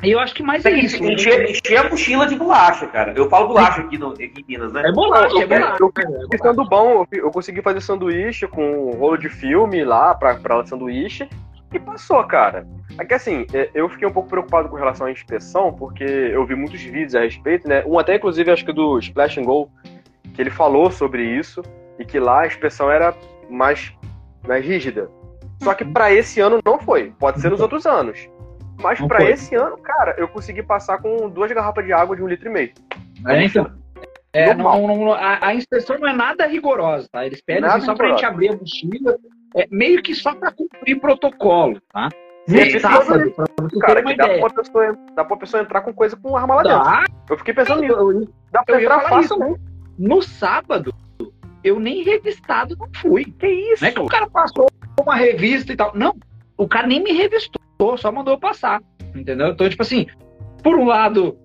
E 0.02 0.10
eu 0.12 0.18
acho 0.18 0.34
que 0.34 0.42
mais 0.42 0.64
é 0.64 0.70
isso. 0.70 0.96
que 0.98 1.12
encher, 1.12 1.50
encher 1.50 1.76
a 1.76 1.90
mochila 1.90 2.26
de 2.26 2.34
bolacha, 2.34 2.86
cara. 2.86 3.12
Eu 3.14 3.28
falo 3.28 3.48
bolacha 3.48 3.82
aqui, 3.82 3.98
no, 3.98 4.12
aqui 4.12 4.32
em 4.38 4.44
Minas, 4.48 4.72
né? 4.72 4.82
É 4.86 4.92
bolacha, 4.92 5.36
é 5.38 5.42
Eu- 5.42 5.48
bolacha. 5.48 5.76
eu- 5.80 5.92
é 6.32 6.38
sendo 6.38 6.64
bom, 6.64 7.06
eu, 7.12 7.18
eu 7.24 7.30
consegui 7.30 7.60
fazer 7.60 7.80
sanduíche 7.82 8.46
com 8.46 8.62
um 8.92 8.96
rolo 8.96 9.18
de 9.18 9.28
filme 9.28 9.84
lá 9.84 10.14
pra, 10.14 10.36
pra 10.36 10.64
sanduíche 10.64 11.28
e 11.72 11.78
passou, 11.78 12.24
cara. 12.24 12.66
Aqui 12.98 13.12
assim, 13.14 13.46
é, 13.52 13.68
eu 13.74 13.88
fiquei 13.90 14.08
um 14.08 14.12
pouco 14.12 14.28
preocupado 14.30 14.68
com 14.70 14.76
relação 14.76 15.06
à 15.06 15.12
inspeção, 15.12 15.72
porque 15.72 16.02
eu 16.04 16.46
vi 16.46 16.54
muitos 16.54 16.80
vídeos 16.82 17.14
a 17.14 17.20
respeito, 17.20 17.68
né? 17.68 17.84
Um 17.86 17.98
até, 17.98 18.16
inclusive, 18.16 18.50
acho 18.50 18.64
que 18.64 18.72
do 18.72 18.98
Splash 18.98 19.38
and 19.38 19.44
Go, 19.44 19.70
que 20.34 20.40
ele 20.40 20.50
falou 20.50 20.90
sobre 20.90 21.22
isso 21.24 21.62
e 21.98 22.04
que 22.06 22.18
lá 22.18 22.40
a 22.42 22.46
inspeção 22.46 22.90
era 22.90 23.14
mais, 23.50 23.92
mais 24.48 24.64
rígida. 24.64 25.10
Só 25.60 25.74
que 25.74 25.84
pra 25.84 26.12
esse 26.12 26.40
ano 26.40 26.58
não 26.64 26.78
foi. 26.78 27.12
Pode 27.18 27.40
ser 27.40 27.50
nos 27.50 27.60
outros 27.60 27.86
anos. 27.86 28.28
Mas 28.82 28.98
foi. 28.98 29.30
esse 29.30 29.54
ano, 29.54 29.76
cara, 29.78 30.14
eu 30.18 30.26
consegui 30.28 30.62
passar 30.62 30.98
com 30.98 31.28
duas 31.28 31.52
garrafas 31.52 31.84
de 31.84 31.92
água 31.92 32.16
de 32.16 32.22
um 32.22 32.26
litro 32.28 32.48
e 32.48 32.52
meio. 32.52 32.72
É, 33.26 33.44
então, 33.44 33.70
é, 34.32 34.54
Normal. 34.54 34.80
não- 34.80 34.88
não- 34.88 35.04
não- 35.06 35.12
a, 35.12 35.38
a 35.48 35.54
inspeção 35.54 35.98
não 35.98 36.08
é 36.08 36.12
nada 36.14 36.46
rigorosa, 36.46 37.06
tá? 37.12 37.26
Eles 37.26 37.42
pedem 37.42 37.68
assim, 37.68 37.84
só 37.84 37.94
pra 37.94 38.08
gente 38.08 38.24
abrir 38.24 38.48
a 38.48 38.56
mochila, 38.56 39.18
é, 39.54 39.66
meio 39.70 40.02
que 40.02 40.14
só 40.14 40.34
pra 40.34 40.50
cumprir 40.50 40.98
protocolo, 40.98 41.78
tá? 41.92 42.08
E 42.48 42.58
é 42.58 42.78
sábado, 42.80 43.30
pra 43.32 43.44
você 43.58 43.68
ter 43.68 43.78
Cara, 43.80 44.00
uma 44.00 44.10
que 44.10 44.16
dá 44.16 44.28
pra, 44.38 44.50
pessoa, 44.50 44.98
dá 45.14 45.24
pra 45.24 45.36
pessoa 45.36 45.62
entrar 45.62 45.82
com 45.82 45.92
coisa 45.92 46.16
com 46.16 46.34
arma 46.36 46.54
lá 46.56 46.62
dentro. 46.62 46.82
Tá, 46.82 47.04
Eu 47.28 47.36
fiquei 47.36 47.52
pensando 47.54 47.82
nisso. 47.82 47.92
eu- 47.92 48.28
Dá 48.50 48.62
pra 48.64 48.76
eu 48.76 48.80
entrar 48.80 49.00
fácil, 49.02 49.38
né? 49.38 49.54
no 49.98 50.22
sábado, 50.22 50.94
eu 51.62 51.78
nem 51.80 52.02
revistado 52.02 52.76
não 52.78 52.88
fui. 52.96 53.24
Que 53.38 53.46
isso? 53.46 53.82
Não 53.82 53.88
é 53.88 53.92
que 53.92 54.00
o 54.00 54.06
cara 54.06 54.28
passou 54.28 54.66
uma 55.00 55.14
revista 55.16 55.72
e 55.72 55.76
tal. 55.76 55.92
Não, 55.94 56.14
o 56.56 56.68
cara 56.68 56.86
nem 56.86 57.02
me 57.02 57.12
revistou, 57.12 57.96
só 57.96 58.10
mandou 58.12 58.34
eu 58.34 58.38
passar. 58.40 58.80
Entendeu? 59.14 59.48
Então, 59.48 59.68
tipo 59.68 59.82
assim, 59.82 60.06
por 60.62 60.76
um 60.76 60.86
lado 60.86 61.36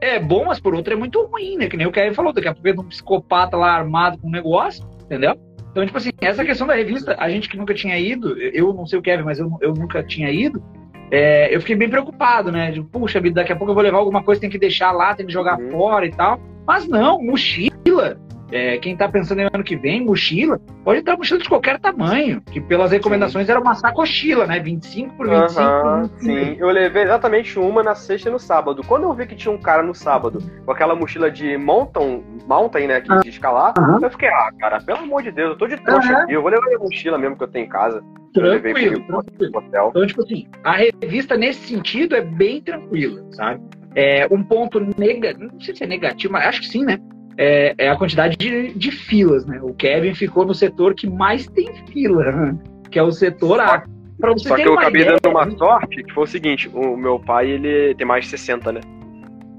é 0.00 0.18
bom, 0.18 0.46
mas 0.46 0.60
por 0.60 0.74
outro 0.74 0.92
é 0.92 0.96
muito 0.96 1.22
ruim, 1.26 1.56
né? 1.56 1.68
Que 1.68 1.76
nem 1.76 1.86
o 1.86 1.92
Kevin 1.92 2.14
falou, 2.14 2.32
daqui 2.32 2.48
a 2.48 2.54
pouco 2.54 2.82
um 2.82 2.88
psicopata 2.88 3.56
lá 3.56 3.72
armado 3.72 4.18
com 4.18 4.28
um 4.28 4.30
negócio, 4.32 4.84
entendeu? 5.04 5.38
Então, 5.70 5.84
tipo 5.84 5.98
assim, 5.98 6.10
essa 6.20 6.44
questão 6.44 6.66
da 6.66 6.74
revista, 6.74 7.16
a 7.18 7.28
gente 7.28 7.48
que 7.48 7.56
nunca 7.56 7.74
tinha 7.74 7.98
ido, 7.98 8.38
eu 8.38 8.72
não 8.72 8.86
sei 8.86 8.98
o 8.98 9.02
Kevin, 9.02 9.24
mas 9.24 9.38
eu, 9.38 9.50
eu 9.60 9.74
nunca 9.74 10.02
tinha 10.02 10.30
ido, 10.30 10.62
é, 11.10 11.54
eu 11.54 11.60
fiquei 11.60 11.74
bem 11.76 11.88
preocupado, 11.88 12.50
né? 12.52 12.70
De, 12.70 12.82
puxa 12.82 13.20
vida, 13.20 13.36
daqui 13.36 13.52
a 13.52 13.56
pouco 13.56 13.70
eu 13.70 13.74
vou 13.74 13.82
levar 13.82 13.98
alguma 13.98 14.22
coisa, 14.22 14.40
tem 14.40 14.50
que 14.50 14.58
deixar 14.58 14.92
lá, 14.92 15.14
tem 15.14 15.26
que 15.26 15.32
jogar 15.32 15.58
Uhum. 15.58 15.70
fora 15.70 16.06
e 16.06 16.10
tal. 16.10 16.40
Mas 16.66 16.86
não, 16.88 17.22
mochila. 17.22 18.18
É, 18.54 18.78
quem 18.78 18.92
está 18.92 19.08
pensando 19.08 19.40
em 19.40 19.48
ano 19.52 19.64
que 19.64 19.74
vem, 19.74 20.04
mochila, 20.04 20.60
pode 20.84 21.00
entrar 21.00 21.16
mochila 21.16 21.40
de 21.40 21.48
qualquer 21.48 21.76
tamanho, 21.80 22.40
que 22.52 22.60
pelas 22.60 22.92
recomendações 22.92 23.46
sim. 23.46 23.50
era 23.50 23.60
uma 23.60 23.74
sacochila, 23.74 24.46
né? 24.46 24.60
25 24.60 25.16
por 25.16 25.28
25. 25.28 25.60
Uhum, 25.60 26.02
25. 26.02 26.20
Sim, 26.20 26.56
eu 26.60 26.68
levei 26.68 27.02
exatamente 27.02 27.58
uma 27.58 27.82
na 27.82 27.96
sexta 27.96 28.28
e 28.28 28.32
no 28.32 28.38
sábado. 28.38 28.84
Quando 28.86 29.02
eu 29.02 29.12
vi 29.12 29.26
que 29.26 29.34
tinha 29.34 29.52
um 29.52 29.58
cara 29.58 29.82
no 29.82 29.92
sábado 29.92 30.38
com 30.64 30.70
aquela 30.70 30.94
mochila 30.94 31.32
de 31.32 31.58
mountain, 31.58 32.22
mountain 32.46 32.86
né, 32.86 33.00
de 33.00 33.28
escalar, 33.28 33.74
uhum. 33.76 33.98
eu 34.00 34.10
fiquei, 34.10 34.28
ah, 34.28 34.50
cara, 34.60 34.80
pelo 34.80 35.00
amor 35.00 35.24
de 35.24 35.32
Deus, 35.32 35.50
eu 35.50 35.58
tô 35.58 35.66
de 35.66 35.76
trouxa 35.78 36.12
uhum. 36.12 36.18
aqui, 36.18 36.32
eu 36.34 36.40
vou 36.40 36.52
levar 36.52 36.66
minha 36.66 36.78
mochila 36.78 37.18
mesmo 37.18 37.36
que 37.36 37.42
eu 37.42 37.48
tenho 37.48 37.66
em 37.66 37.68
casa. 37.68 38.04
Tranquilo, 38.32 39.04
tranquilo. 39.04 39.64
Então, 39.68 40.06
tipo 40.06 40.22
assim, 40.22 40.46
a 40.62 40.76
revista 40.76 41.36
nesse 41.36 41.66
sentido 41.66 42.14
é 42.14 42.20
bem 42.20 42.62
tranquila, 42.62 43.20
sabe? 43.32 43.60
É, 43.96 44.28
um 44.30 44.44
ponto 44.44 44.78
negativo, 44.96 45.52
não 45.52 45.60
sei 45.60 45.74
se 45.74 45.82
é 45.82 45.86
negativo, 45.88 46.32
mas 46.32 46.46
acho 46.46 46.60
que 46.60 46.68
sim, 46.68 46.84
né? 46.84 47.00
É, 47.36 47.74
é 47.78 47.88
a 47.88 47.96
quantidade 47.96 48.36
de, 48.36 48.72
de, 48.74 48.90
filas, 48.90 49.46
né? 49.46 49.60
O 49.62 49.74
Kevin 49.74 50.14
ficou 50.14 50.44
no 50.44 50.54
setor 50.54 50.94
que 50.94 51.08
mais 51.08 51.46
tem 51.46 51.72
fila, 51.86 52.30
né? 52.30 52.58
que 52.90 52.98
é 52.98 53.02
o 53.02 53.12
setor 53.12 53.60
A. 53.60 53.84
Pra 54.18 54.32
você 54.32 54.48
Só 54.48 54.54
que 54.54 54.62
eu 54.62 54.78
acabei 54.78 55.02
ideia, 55.02 55.18
dando 55.20 55.32
uma 55.32 55.46
né? 55.46 55.56
sorte, 55.56 56.02
que 56.02 56.12
foi 56.12 56.24
o 56.24 56.26
seguinte, 56.26 56.70
o 56.72 56.96
meu 56.96 57.18
pai, 57.18 57.50
ele 57.50 57.94
tem 57.96 58.06
mais 58.06 58.24
de 58.24 58.30
60, 58.30 58.72
né? 58.72 58.80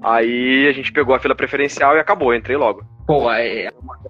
Aí 0.02 0.68
a 0.68 0.72
gente 0.72 0.92
pegou 0.92 1.14
a 1.14 1.20
fila 1.20 1.36
preferencial 1.36 1.96
e 1.96 2.00
acabou, 2.00 2.34
entrei 2.34 2.56
logo. 2.56 2.86
Pô, 3.06 3.32
é, 3.32 3.70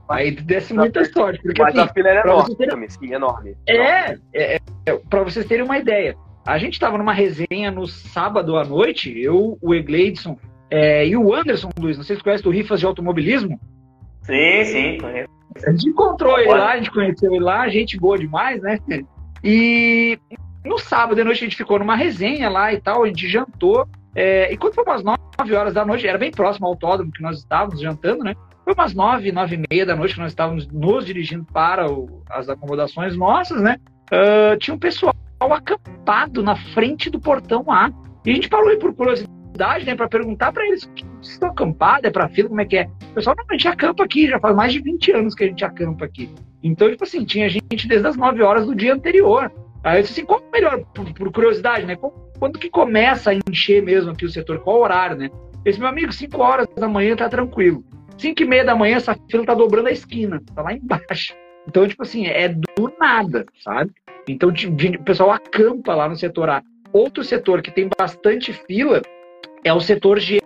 aí 0.10 0.32
desse 0.32 0.74
muita 0.74 1.04
sorte. 1.06 1.42
Porque, 1.42 1.62
Mas 1.62 1.76
assim, 1.76 1.90
a 1.90 1.94
fila 1.94 2.10
era 2.10 2.22
enorme 2.22 2.56
terem... 2.56 2.90
sim, 2.90 3.14
enorme. 3.14 3.58
É, 3.68 4.12
é, 4.12 4.18
é, 4.34 4.60
é, 4.86 4.98
pra 5.10 5.24
vocês 5.24 5.46
terem 5.46 5.66
uma 5.66 5.78
ideia, 5.78 6.16
a 6.46 6.58
gente 6.58 6.80
tava 6.80 6.98
numa 6.98 7.14
resenha 7.14 7.72
no 7.72 7.88
sábado 7.88 8.58
à 8.58 8.64
noite, 8.64 9.18
eu, 9.20 9.58
o 9.62 9.74
Egleidson 9.74 10.38
é, 10.70 11.08
e 11.08 11.16
o 11.16 11.34
Anderson, 11.34 11.70
Luiz, 11.80 11.98
não 11.98 12.04
sei 12.04 12.16
se 12.16 12.24
conhece 12.24 12.44
do 12.44 12.50
Rifas 12.50 12.80
de 12.80 12.86
Automobilismo. 12.86 13.60
Sim, 14.24 14.64
sim, 14.66 14.98
conheço. 15.00 15.30
A 15.66 15.72
gente 15.72 15.90
encontrou 15.90 16.38
ele 16.38 16.50
lá, 16.50 16.72
a 16.72 16.78
gente 16.78 16.92
conheceu 16.92 17.34
ele 17.34 17.44
lá, 17.44 17.68
gente 17.70 17.98
boa 17.98 18.18
demais, 18.18 18.62
né? 18.62 18.78
E 19.44 20.20
no 20.66 20.78
sábado 20.78 21.22
à 21.22 21.24
noite 21.24 21.44
a 21.44 21.48
gente 21.48 21.56
ficou 21.56 21.80
numa 21.80 21.96
resenha 21.96 22.50
lá 22.50 22.74
e 22.74 22.82
tal, 22.82 23.04
a 23.04 23.08
gente 23.08 23.28
jantou. 23.28 23.88
É, 24.16 24.52
e 24.52 24.58
quando 24.58 24.74
foi 24.74 24.84
umas 24.84 25.04
9 25.04 25.56
horas 25.56 25.74
da 25.74 25.86
noite, 25.86 26.08
era 26.08 26.18
bem 26.18 26.32
próximo 26.32 26.66
ao 26.66 26.74
autódromo 26.74 27.12
que 27.12 27.22
nós 27.22 27.38
estávamos 27.38 27.80
jantando, 27.80 28.24
né? 28.24 28.34
Foi 28.64 28.74
umas 28.74 28.94
9, 28.94 29.32
9 29.32 29.56
e 29.56 29.64
meia 29.70 29.86
da 29.86 29.96
noite 29.96 30.16
que 30.16 30.20
nós 30.20 30.32
estávamos 30.32 30.68
nos 30.68 31.06
dirigindo 31.06 31.46
para 31.46 31.90
o, 31.90 32.24
as 32.30 32.50
acomodações 32.50 33.16
nossas, 33.16 33.62
né? 33.62 33.78
Uh, 34.12 34.58
tinha 34.58 34.74
um 34.74 34.80
pessoal 34.80 35.14
acampado 35.40 36.42
na 36.42 36.56
frente 36.56 37.10
do 37.10 37.20
portão 37.20 37.64
A. 37.70 37.92
E 38.26 38.32
a 38.32 38.34
gente 38.34 38.50
parou 38.50 38.70
aí 38.70 38.78
por 38.78 38.94
curiosidade 38.96 39.35
cidade, 39.56 39.86
né, 39.86 39.96
para 39.96 40.10
perguntar 40.10 40.52
para 40.52 40.68
eles 40.68 40.82
se 41.22 41.32
estão 41.32 41.50
acampados, 41.50 42.04
é 42.04 42.12
para 42.12 42.28
fila, 42.28 42.50
como 42.50 42.60
é 42.60 42.66
que 42.66 42.78
é. 42.78 42.90
O 43.12 43.14
pessoal, 43.16 43.36
não, 43.38 43.46
a 43.50 43.54
gente 43.54 43.68
acampa 43.68 44.04
aqui, 44.04 44.28
já 44.28 44.38
faz 44.38 44.54
mais 44.54 44.74
de 44.74 44.82
20 44.82 45.12
anos 45.14 45.34
que 45.34 45.46
a 45.46 45.48
gente 45.48 45.64
acampa 45.64 46.04
aqui. 46.04 46.30
Então, 46.62 46.90
tipo 46.90 47.04
assim, 47.06 47.24
tinha 47.24 47.48
gente 47.48 47.88
desde 47.88 48.06
as 48.06 48.18
9 48.18 48.42
horas 48.44 48.66
do 48.66 48.76
dia 48.76 48.94
anterior. 48.94 49.52
Aí 49.84 50.00
eu 50.00 50.02
disse 50.02 50.14
assim, 50.14 50.26
qual 50.26 50.42
é 50.42 50.52
melhor, 50.52 50.84
por, 50.94 51.14
por 51.14 51.32
curiosidade, 51.32 51.86
né? 51.86 51.96
Quando 52.38 52.60
que 52.60 52.70
começa 52.70 53.32
a 53.32 53.36
encher 53.50 53.82
mesmo 53.82 54.12
aqui 54.12 54.26
o 54.26 54.30
setor? 54.30 54.60
Qual 54.60 54.82
horário, 54.82 55.16
né? 55.16 55.30
Esse 55.64 55.80
meu 55.80 55.88
amigo, 55.88 56.12
5 56.12 56.38
horas 56.42 56.68
da 56.76 56.88
manhã 56.88 57.16
tá 57.16 57.30
tranquilo. 57.30 57.84
5 58.18 58.42
e 58.42 58.46
meia 58.46 58.66
da 58.66 58.76
manhã, 58.76 58.98
essa 58.98 59.18
fila 59.30 59.46
tá 59.46 59.54
dobrando 59.54 59.88
a 59.88 59.92
esquina, 59.92 60.42
tá 60.54 60.62
lá 60.62 60.74
embaixo. 60.74 61.34
Então, 61.68 61.88
tipo 61.88 62.04
assim, 62.04 62.28
é 62.28 62.50
do 62.50 62.94
nada, 63.00 63.46
sabe? 63.64 63.92
Então, 64.28 64.50
o 64.50 65.04
pessoal 65.04 65.32
acampa 65.32 65.96
lá 65.96 66.10
no 66.10 66.16
setor 66.16 66.50
A. 66.50 66.64
Outro 66.92 67.24
setor 67.24 67.62
que 67.62 67.72
tem 67.72 67.90
bastante 67.98 68.54
fila 68.54 69.02
é 69.66 69.74
o 69.74 69.82
setor 69.82 70.20
G. 70.20 70.40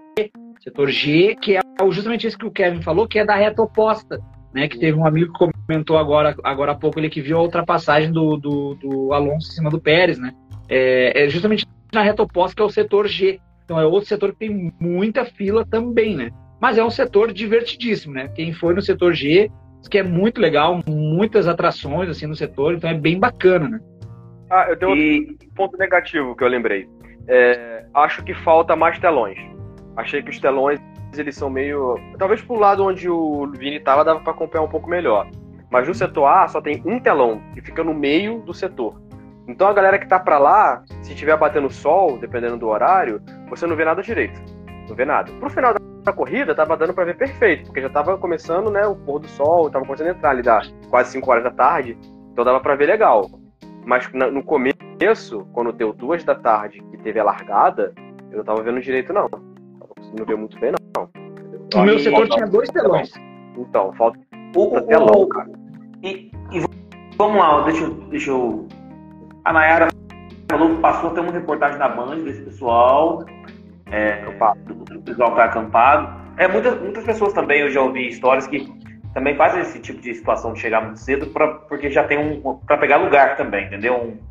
Setor 0.62 0.90
G, 0.90 1.36
que 1.42 1.58
é 1.58 1.62
justamente 1.92 2.26
isso 2.26 2.38
que 2.38 2.46
o 2.46 2.52
Kevin 2.52 2.82
falou, 2.82 3.08
que 3.08 3.20
é 3.20 3.26
da 3.26 3.36
reta 3.36 3.62
oposta. 3.62 4.20
Né, 4.52 4.68
que 4.68 4.80
teve 4.80 4.98
um 4.98 5.06
amigo 5.06 5.32
que 5.32 5.52
comentou 5.68 5.96
agora, 5.96 6.36
agora 6.44 6.72
há 6.72 6.76
pouco, 6.76 7.00
ele 7.00 7.08
que 7.08 7.22
viu 7.22 7.38
a 7.38 7.42
ultrapassagem 7.44 8.12
do, 8.12 8.36
do, 8.36 8.74
do 8.74 9.14
Alonso 9.14 9.48
em 9.48 9.54
cima 9.54 9.70
do 9.70 9.80
Pérez, 9.80 10.18
né? 10.18 10.32
É, 10.68 11.26
é, 11.26 11.30
justamente 11.30 11.68
na 11.94 12.02
reta 12.02 12.24
oposta 12.24 12.56
que 12.56 12.62
é 12.64 12.66
o 12.66 12.70
setor 12.70 13.08
G. 13.08 13.40
Então 13.64 13.80
é 13.80 13.86
outro 13.86 14.10
setor 14.10 14.32
que 14.32 14.40
tem 14.40 14.74
muita 14.80 15.24
fila 15.24 15.64
também, 15.64 16.16
né? 16.16 16.32
Mas 16.60 16.80
é 16.80 16.84
um 16.84 16.90
setor 16.90 17.32
divertidíssimo, 17.32 18.16
né? 18.16 18.28
Quem 18.30 18.52
foi 18.52 18.74
no 18.74 18.82
setor 18.82 19.14
G, 19.14 19.52
que 19.88 20.00
é 20.00 20.04
muito 20.04 20.42
legal, 20.42 20.82
muitas 20.88 21.48
atrações 21.48 22.10
assim 22.10 22.26
no 22.26 22.36
setor, 22.36 22.74
então 22.74 22.90
é 22.90 22.96
bem 22.96 23.20
bacana, 23.20 23.70
né? 23.70 23.80
Ah, 24.50 24.66
eu 24.68 24.78
tenho 24.78 24.96
e... 24.96 25.20
outro 25.30 25.50
ponto 25.56 25.78
negativo 25.78 26.36
que 26.36 26.44
eu 26.44 26.48
lembrei. 26.48 26.88
É, 27.30 27.86
acho 27.94 28.24
que 28.24 28.34
falta 28.34 28.76
mais 28.76 28.98
telões. 29.00 29.38
Achei 29.96 30.22
que 30.22 30.32
os 30.32 30.40
telões 30.40 30.80
eles 31.16 31.36
são 31.36 31.50
meio. 31.50 31.96
Talvez 32.18 32.42
pro 32.42 32.56
lado 32.56 32.84
onde 32.84 33.10
o 33.10 33.52
Vini 33.56 33.80
tava 33.80 34.04
dava 34.04 34.20
para 34.20 34.32
acompanhar 34.32 34.64
um 34.64 34.70
pouco 34.70 34.90
melhor. 34.90 35.30
Mas 35.70 35.88
no 35.88 35.94
setor 35.94 36.26
A 36.26 36.48
só 36.48 36.60
tem 36.60 36.82
um 36.86 37.00
telão 37.00 37.42
que 37.54 37.62
fica 37.62 37.84
no 37.84 37.94
meio 37.94 38.40
do 38.40 38.54
setor. 38.54 39.00
Então 39.48 39.68
a 39.68 39.74
galera 39.74 40.00
que 40.00 40.08
tá 40.08 40.20
para 40.20 40.38
lá, 40.38 40.84
se 41.02 41.16
tiver 41.16 41.38
batendo 41.38 41.70
sol, 41.70 42.18
dependendo 42.18 42.58
do 42.58 42.68
horário, 42.68 43.22
você 43.50 43.66
não 43.66 43.76
vê 43.76 43.86
nada 43.86 44.02
direito. 44.02 44.40
Não 44.88 44.96
vê 44.96 45.06
nada. 45.06 45.32
Pro 45.34 45.50
final 45.50 45.74
da 46.04 46.14
corrida, 46.14 46.56
tava 46.56 46.78
dando 46.78 46.94
para 46.94 47.06
ver 47.06 47.18
perfeito, 47.18 47.66
porque 47.66 47.82
já 47.82 47.90
tava 47.90 48.18
começando, 48.18 48.72
né, 48.72 48.86
o 48.88 48.96
pôr 48.96 49.20
do 49.20 49.28
sol, 49.28 49.70
tava 49.70 49.86
começando 49.86 50.08
a 50.08 50.12
entrar 50.12 50.30
ali 50.32 50.42
da 50.42 50.62
quase 50.90 51.12
5 51.12 51.30
horas 51.30 51.44
da 51.44 51.52
tarde, 51.52 51.98
então 52.32 52.46
dava 52.46 52.60
para 52.60 52.76
ver 52.76 52.88
legal. 52.88 53.30
Mas 53.86 54.10
no 54.12 54.44
começo 54.44 54.79
começo, 55.00 55.48
quando 55.54 55.72
deu 55.72 55.94
duas 55.94 56.26
da 56.26 56.36
tarde 56.36 56.84
e 56.92 56.98
teve 56.98 57.20
a 57.20 57.24
largada, 57.24 57.94
eu 58.32 58.40
não 58.40 58.44
tava 58.44 58.62
vendo 58.62 58.82
direito, 58.82 59.14
não. 59.14 59.30
Não 59.30 59.88
conseguindo 59.96 60.26
ver 60.26 60.36
muito 60.36 60.60
bem, 60.60 60.74
não. 60.96 61.10
O 61.74 61.86
meu 61.86 61.98
setor 62.00 62.28
tinha 62.28 62.46
dois 62.46 62.70
telões. 62.70 63.10
Então, 63.58 63.94
falta 63.94 64.20
o, 64.56 64.82
telão, 64.82 65.22
o, 65.22 65.28
cara. 65.28 65.50
E, 66.04 66.32
e, 66.52 66.64
vamos 67.18 67.38
lá, 67.38 67.62
deixa, 67.62 67.84
eu, 67.84 67.94
deixa 68.10 68.32
eu. 68.32 68.68
A 69.46 69.54
Nayara 69.54 69.88
falou 70.52 70.76
que 70.76 70.82
passou 70.82 71.12
até 71.12 71.22
uma 71.22 71.32
reportagem 71.32 71.80
na 71.80 71.88
Band 71.88 72.18
desse 72.18 72.42
pessoal. 72.42 73.24
É, 73.92 74.22
do 74.66 75.02
pessoal 75.02 75.32
que 75.32 75.38
tá 75.38 75.46
acampado. 75.46 76.20
É, 76.38 76.48
muitas, 76.48 76.80
muitas 76.80 77.06
pessoas 77.06 77.34
também, 77.34 77.62
eu 77.62 77.72
já 77.72 77.82
ouvi 77.82 78.08
histórias 78.10 78.48
que 78.48 78.68
também 79.14 79.36
fazem 79.36 79.62
esse 79.62 79.80
tipo 79.80 80.02
de 80.02 80.14
situação 80.14 80.54
de 80.54 80.60
chegar 80.60 80.82
muito 80.82 81.00
cedo 81.00 81.28
pra, 81.28 81.48
porque 81.48 81.90
já 81.90 82.04
tem 82.04 82.18
um. 82.18 82.58
para 82.60 82.78
pegar 82.78 82.98
lugar 82.98 83.38
também, 83.38 83.66
entendeu? 83.66 83.96
Um, 83.96 84.29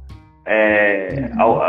é, 0.49 1.31
ao, 1.37 1.63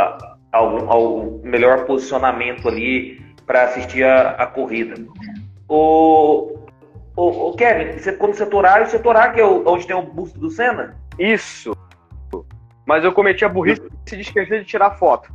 ao, 0.52 0.90
ao, 0.90 1.40
melhor 1.44 1.86
posicionamento 1.86 2.68
ali 2.70 3.22
para 3.46 3.64
assistir 3.64 4.04
a, 4.04 4.32
a, 4.32 4.48
corrida. 4.48 4.96
O, 5.68 6.58
o, 7.16 7.50
o 7.50 7.56
Kevin, 7.56 7.98
você, 7.98 8.14
quando 8.14 8.36
setor 8.36 8.66
A, 8.66 8.82
o 8.82 8.86
setor 8.86 9.18
A 9.18 9.30
que 9.30 9.42
é 9.42 9.46
o, 9.46 9.68
onde 9.68 9.86
tem 9.86 9.96
o 9.96 10.02
busto 10.02 10.40
do 10.40 10.50
Senna? 10.50 10.98
Isso. 11.20 11.76
Mas 12.88 13.04
eu 13.04 13.12
cometi 13.12 13.44
a 13.44 13.50
burrice 13.50 13.82
de 14.06 14.22
esquecer 14.22 14.62
de 14.62 14.66
tirar 14.66 14.92
foto. 14.92 15.30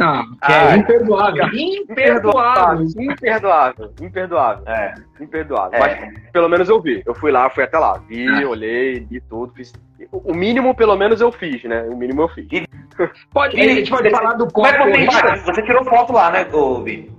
Não, 0.00 0.24
que 0.36 0.50
é 0.50 0.76
imperdoável. 0.76 1.46
Imperdoável. 1.52 2.86
Imperdoável. 2.98 3.92
Imperdoável. 4.00 4.64
É. 4.66 4.94
Imperdoável. 5.20 5.78
É. 5.78 5.78
Mas 5.78 6.30
pelo 6.32 6.48
menos 6.48 6.70
eu 6.70 6.80
vi. 6.80 7.02
Eu 7.04 7.14
fui 7.14 7.30
lá, 7.30 7.50
fui 7.50 7.64
até 7.64 7.78
lá. 7.78 7.98
Vi, 8.08 8.26
é. 8.26 8.46
olhei, 8.46 9.00
vi 9.00 9.20
tudo. 9.20 9.52
Fiz... 9.52 9.74
O 10.10 10.32
mínimo, 10.32 10.74
pelo 10.74 10.96
menos, 10.96 11.20
eu 11.20 11.30
fiz, 11.30 11.62
né? 11.64 11.82
O 11.82 11.94
mínimo 11.94 12.22
eu 12.22 12.28
fiz. 12.30 12.48
E... 12.50 12.66
Pode, 13.30 13.60
a 13.60 13.62
gente 13.62 13.90
pode 13.90 14.10
falar 14.10 14.34
do 14.34 14.46
pós 14.48 14.76
corrida. 14.76 15.36
Você 15.44 15.62
tirou 15.62 15.84
foto 15.84 16.12
lá, 16.12 16.30
né, 16.30 16.46
Vini? 16.84 17.10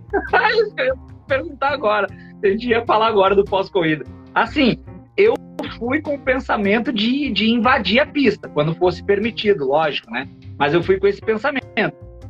Isso 0.52 0.74
que 0.76 0.82
eu 0.82 0.86
ia 0.86 0.94
perguntar 1.28 1.70
agora. 1.70 2.08
A 2.44 2.48
gente 2.48 2.68
ia 2.68 2.86
falar 2.86 3.08
agora 3.08 3.36
do 3.36 3.44
pós-corrida. 3.46 4.06
Assim, 4.36 4.78
eu 5.16 5.34
fui 5.80 6.02
com 6.02 6.16
o 6.16 6.20
pensamento 6.20 6.92
de, 6.92 7.32
de 7.32 7.50
invadir 7.50 8.00
a 8.00 8.06
pista, 8.06 8.50
quando 8.50 8.76
fosse 8.76 9.04
permitido, 9.04 9.68
lógico, 9.68 10.12
né? 10.12 10.28
Mas 10.58 10.74
eu 10.74 10.84
fui 10.84 11.00
com 11.00 11.08
esse 11.08 11.22
pensamento. 11.22 11.66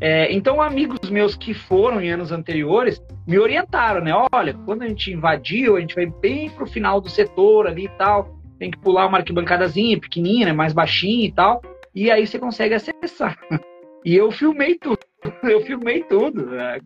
É, 0.02 0.34
então, 0.34 0.60
amigos 0.60 1.12
meus 1.12 1.36
que 1.36 1.54
foram 1.54 2.02
em 2.02 2.10
anos 2.10 2.32
anteriores 2.32 3.00
me 3.28 3.38
orientaram, 3.38 4.04
né? 4.04 4.12
Olha, 4.34 4.52
quando 4.66 4.82
a 4.82 4.88
gente 4.88 5.14
invadiu, 5.14 5.78
a 5.78 5.80
gente 5.80 5.94
vai 5.94 6.08
bem 6.08 6.50
pro 6.50 6.66
final 6.66 7.00
do 7.00 7.08
setor 7.08 7.68
ali 7.68 7.86
e 7.86 7.90
tal, 7.90 8.36
tem 8.58 8.72
que 8.72 8.80
pular 8.80 9.06
uma 9.06 9.20
arquibancadazinha 9.20 10.00
pequenininha, 10.00 10.48
né? 10.48 10.54
mais 10.54 10.74
baixinha 10.74 11.28
e 11.28 11.32
tal, 11.32 11.62
e 11.94 12.10
aí 12.10 12.26
você 12.26 12.40
consegue 12.40 12.74
acessar. 12.74 13.38
E 14.04 14.16
eu 14.16 14.32
filmei 14.32 14.80
tudo, 14.80 14.98
eu 15.44 15.62
filmei 15.62 16.02
tudo. 16.02 16.48
Né? 16.48 16.80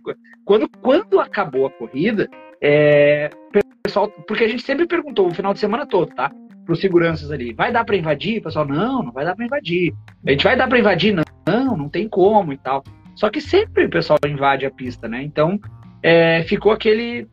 Quando, 0.44 0.68
quando 0.82 1.18
acabou 1.18 1.68
a 1.68 1.70
corrida, 1.70 2.30
é, 2.62 3.30
pessoal, 3.82 4.10
porque 4.28 4.44
a 4.44 4.48
gente 4.50 4.64
sempre 4.64 4.86
perguntou 4.86 5.26
o 5.26 5.34
final 5.34 5.54
de 5.54 5.62
semana 5.62 5.86
todo, 5.86 6.14
tá? 6.14 6.30
Para 6.66 6.76
seguranças 6.76 7.32
ali, 7.32 7.54
vai 7.54 7.72
dar 7.72 7.86
para 7.86 7.96
invadir? 7.96 8.40
O 8.40 8.44
pessoal, 8.44 8.66
não, 8.66 9.02
não 9.02 9.14
vai 9.14 9.24
dar 9.24 9.34
para 9.34 9.46
invadir. 9.46 9.94
A 10.28 10.32
gente 10.32 10.44
vai 10.44 10.58
dar 10.58 10.68
para 10.68 10.78
invadir? 10.78 11.16
Não, 11.48 11.78
não 11.78 11.88
tem 11.88 12.10
como 12.10 12.52
e 12.52 12.58
tal. 12.58 12.84
Só 13.16 13.30
que 13.30 13.42
sempre 13.42 13.86
o 13.86 13.90
pessoal 13.90 14.20
invade 14.28 14.66
a 14.66 14.72
pista, 14.72 15.08
né? 15.08 15.24
Então 15.24 15.60
é, 16.04 16.44
ficou 16.44 16.72
aquele 16.72 17.28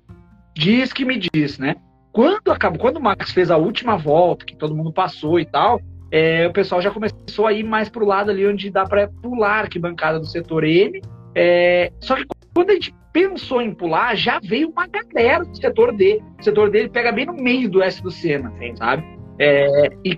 diz 0.55 0.93
que 0.93 1.05
me 1.05 1.19
diz, 1.19 1.59
né? 1.59 1.77
Quando 2.13 2.51
acabou, 2.51 2.79
quando 2.79 2.99
o 2.99 3.03
Max 3.03 3.33
fez 3.33 3.51
a 3.51 3.57
última 3.57 3.97
volta, 3.97 4.45
que 4.45 4.57
todo 4.57 4.75
mundo 4.75 4.93
passou 4.93 5.41
e 5.41 5.47
tal, 5.47 5.81
é, 6.11 6.47
o 6.47 6.53
pessoal 6.53 6.83
já 6.83 6.91
começou 6.91 7.47
a 7.47 7.53
ir 7.53 7.63
mais 7.63 7.89
pro 7.89 8.05
lado 8.05 8.31
ali 8.31 8.47
onde 8.47 8.71
dá 8.71 8.85
para 8.85 9.09
pular 9.09 9.69
que 9.69 9.79
bancada 9.79 10.21
do 10.21 10.27
setor 10.27 10.63
M. 10.65 11.01
É, 11.35 11.91
só 12.01 12.17
que 12.17 12.27
quando 12.55 12.71
a 12.71 12.75
gente 12.75 12.95
pensou 13.13 13.63
em 13.63 13.75
pular, 13.75 14.15
já 14.15 14.39
veio 14.39 14.69
uma 14.69 14.87
galera 14.87 15.43
do 15.45 15.57
setor 15.57 15.97
D. 15.97 16.23
O 16.39 16.45
setor 16.45 16.71
D 16.71 16.81
ele 16.81 16.89
pega 16.91 17.11
bem 17.13 17.25
no 17.25 17.33
meio 17.33 17.71
do 17.71 17.83
S 17.83 18.03
do 18.03 18.11
Senna, 18.11 18.53
sabe? 18.77 19.03
É, 19.39 19.91
e 20.05 20.17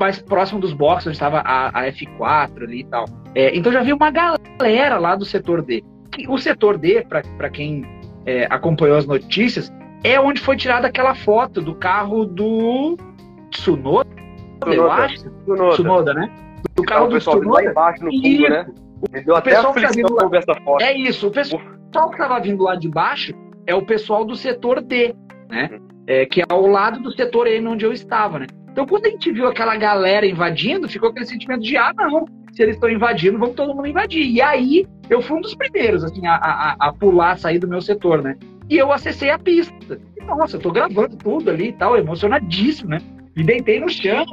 mais 0.00 0.20
próximo 0.20 0.60
dos 0.60 0.72
boxes, 0.72 1.08
onde 1.08 1.16
estava 1.16 1.38
a, 1.40 1.68
a, 1.68 1.92
F4 1.92 2.62
ali 2.62 2.80
e 2.80 2.84
tal. 2.84 3.04
É, 3.34 3.56
então 3.56 3.72
já 3.72 3.82
veio 3.82 3.96
uma 3.96 4.10
galera 4.10 4.98
lá 4.98 5.14
do 5.14 5.24
setor 5.24 5.62
D. 5.62 5.84
O 6.28 6.38
setor 6.38 6.78
D, 6.78 7.04
para 7.38 7.50
quem 7.50 7.84
é, 8.24 8.46
acompanhou 8.48 8.96
as 8.96 9.06
notícias, 9.06 9.72
é 10.02 10.18
onde 10.20 10.40
foi 10.40 10.56
tirada 10.56 10.86
aquela 10.86 11.14
foto 11.14 11.60
do 11.60 11.74
carro 11.74 12.24
do 12.24 12.96
Tsunoda, 13.50 14.08
Tsunoda. 14.60 14.74
eu 14.74 14.90
acho. 14.90 15.16
Tsunoda. 15.16 15.72
Tsunoda, 15.72 16.14
né? 16.14 16.30
Do 16.74 16.82
carro 16.84 17.08
do 17.08 17.18
Tsunoda. 17.18 17.50
Lá 17.50 17.64
embaixo 17.64 18.04
no 18.04 18.10
fundo, 18.10 18.48
né? 18.48 18.66
Me 19.12 19.22
deu 19.22 19.36
até 19.36 19.56
aflição 19.56 20.16
tá 20.16 20.28
ver 20.28 20.38
essa 20.38 20.54
foto. 20.62 20.82
É 20.82 20.96
isso, 20.96 21.28
o 21.28 21.30
pessoal 21.30 21.60
que 22.08 22.14
estava 22.14 22.40
vindo 22.40 22.62
lá 22.62 22.74
de 22.74 22.88
baixo 22.88 23.34
é 23.66 23.74
o 23.74 23.84
pessoal 23.84 24.24
do 24.24 24.34
setor 24.34 24.80
D, 24.80 25.14
né? 25.48 25.70
Uhum. 25.72 25.83
É, 26.06 26.26
que 26.26 26.42
é 26.42 26.44
ao 26.48 26.66
lado 26.66 27.00
do 27.00 27.10
setor 27.12 27.46
M 27.46 27.66
onde 27.66 27.84
eu 27.84 27.92
estava, 27.92 28.38
né? 28.38 28.46
Então, 28.70 28.86
quando 28.86 29.06
a 29.06 29.10
gente 29.10 29.30
viu 29.30 29.46
aquela 29.46 29.76
galera 29.76 30.26
invadindo, 30.26 30.88
ficou 30.88 31.10
aquele 31.10 31.26
sentimento 31.26 31.62
de, 31.62 31.76
ah, 31.76 31.92
não, 31.96 32.26
se 32.52 32.62
eles 32.62 32.74
estão 32.74 32.90
invadindo, 32.90 33.38
vamos 33.38 33.54
todo 33.54 33.74
mundo 33.74 33.86
invadir. 33.86 34.26
E 34.26 34.42
aí, 34.42 34.86
eu 35.08 35.22
fui 35.22 35.38
um 35.38 35.40
dos 35.40 35.54
primeiros, 35.54 36.02
assim, 36.02 36.26
a, 36.26 36.34
a, 36.34 36.76
a 36.80 36.92
pular, 36.92 37.38
sair 37.38 37.58
do 37.58 37.68
meu 37.68 37.80
setor, 37.80 38.20
né? 38.20 38.36
E 38.68 38.76
eu 38.76 38.92
acessei 38.92 39.30
a 39.30 39.38
pista. 39.38 40.00
E, 40.16 40.24
nossa, 40.24 40.56
eu 40.56 40.60
tô 40.60 40.72
gravando 40.72 41.16
tudo 41.16 41.50
ali 41.50 41.68
e 41.68 41.72
tal, 41.72 41.96
emocionadíssimo, 41.96 42.90
né? 42.90 42.98
Me 43.36 43.44
deitei 43.44 43.80
no 43.80 43.88
chão, 43.88 44.24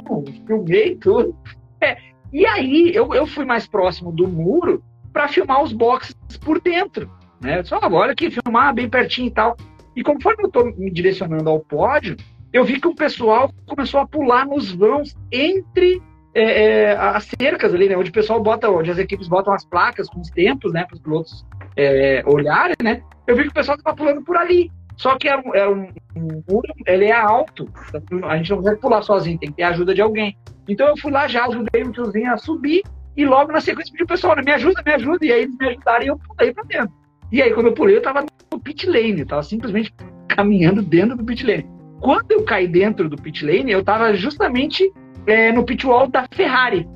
filmei 0.46 0.96
tudo. 0.96 1.36
É, 1.80 1.96
e 2.32 2.46
aí, 2.46 2.92
eu, 2.94 3.14
eu 3.14 3.26
fui 3.26 3.44
mais 3.44 3.66
próximo 3.66 4.10
do 4.10 4.26
muro 4.26 4.82
para 5.12 5.28
filmar 5.28 5.62
os 5.62 5.72
boxes 5.72 6.16
por 6.44 6.60
dentro, 6.60 7.10
né? 7.40 7.62
Só, 7.64 7.78
olha 7.80 8.12
aqui, 8.12 8.30
filmar 8.30 8.74
bem 8.74 8.88
pertinho 8.88 9.28
e 9.28 9.32
tal. 9.32 9.56
E 9.94 10.02
conforme 10.02 10.44
eu 10.44 10.50
tô 10.50 10.64
me 10.64 10.90
direcionando 10.90 11.48
ao 11.48 11.60
pódio, 11.60 12.16
eu 12.52 12.64
vi 12.64 12.80
que 12.80 12.88
o 12.88 12.94
pessoal 12.94 13.52
começou 13.66 14.00
a 14.00 14.06
pular 14.06 14.46
nos 14.46 14.72
vãos 14.72 15.16
entre 15.30 16.02
é, 16.34 16.42
é, 16.42 16.96
as 16.96 17.28
cercas 17.38 17.74
ali, 17.74 17.88
né? 17.88 17.96
Onde 17.96 18.10
o 18.10 18.12
pessoal 18.12 18.42
bota, 18.42 18.70
onde 18.70 18.90
as 18.90 18.98
equipes 18.98 19.28
botam 19.28 19.52
as 19.52 19.64
placas 19.64 20.08
com 20.08 20.20
os 20.20 20.30
tempos, 20.30 20.72
né? 20.72 20.84
Para 20.84 20.94
os 20.94 21.00
pilotos 21.00 21.46
é, 21.76 22.22
olharem, 22.26 22.76
né? 22.82 23.02
Eu 23.26 23.36
vi 23.36 23.42
que 23.44 23.48
o 23.50 23.54
pessoal 23.54 23.76
estava 23.76 23.96
pulando 23.96 24.22
por 24.22 24.36
ali. 24.36 24.70
Só 24.96 25.16
que 25.16 25.28
era 25.28 25.40
um, 25.40 25.54
era 25.54 25.70
um, 25.70 25.88
um 26.16 26.42
muro, 26.48 26.72
ele 26.86 27.06
é 27.06 27.12
alto. 27.12 27.68
A 28.24 28.36
gente 28.36 28.50
não 28.50 28.58
consegue 28.58 28.80
pular 28.80 29.02
sozinho, 29.02 29.38
tem 29.38 29.50
que 29.50 29.56
ter 29.56 29.62
a 29.62 29.70
ajuda 29.70 29.94
de 29.94 30.02
alguém. 30.02 30.36
Então 30.68 30.88
eu 30.88 30.96
fui 30.96 31.10
lá 31.10 31.26
já, 31.26 31.46
ajudei 31.46 31.82
o 31.82 31.92
tiozinho 31.92 32.32
a 32.32 32.36
subir 32.36 32.82
e 33.16 33.24
logo 33.26 33.52
na 33.52 33.60
sequência 33.60 33.92
pedi 33.92 34.04
o 34.04 34.06
pessoal, 34.06 34.36
me 34.36 34.52
ajuda, 34.52 34.82
me 34.84 34.92
ajuda. 34.92 35.26
E 35.26 35.32
aí 35.32 35.42
eles 35.42 35.56
me 35.56 35.68
ajudaram 35.68 36.04
e 36.04 36.08
eu 36.08 36.18
pulei 36.18 36.52
para 36.52 36.64
dentro. 36.64 36.92
E 37.30 37.42
aí 37.42 37.52
quando 37.52 37.66
eu 37.66 37.74
pulei, 37.74 37.96
eu 37.96 38.02
tava 38.02 38.24
pit 38.62 38.88
lane, 38.88 39.24
tava 39.24 39.42
simplesmente 39.42 39.94
caminhando 40.28 40.82
dentro 40.82 41.16
do 41.16 41.24
pit 41.24 41.44
lane. 41.46 41.66
Quando 42.00 42.32
eu 42.32 42.42
caí 42.44 42.66
dentro 42.66 43.08
do 43.08 43.16
pit 43.16 43.44
lane, 43.44 43.70
eu 43.70 43.80
estava 43.80 44.14
justamente 44.14 44.90
é, 45.26 45.52
no 45.52 45.64
pit 45.64 45.86
wall 45.86 46.08
da 46.08 46.26
Ferrari, 46.32 46.88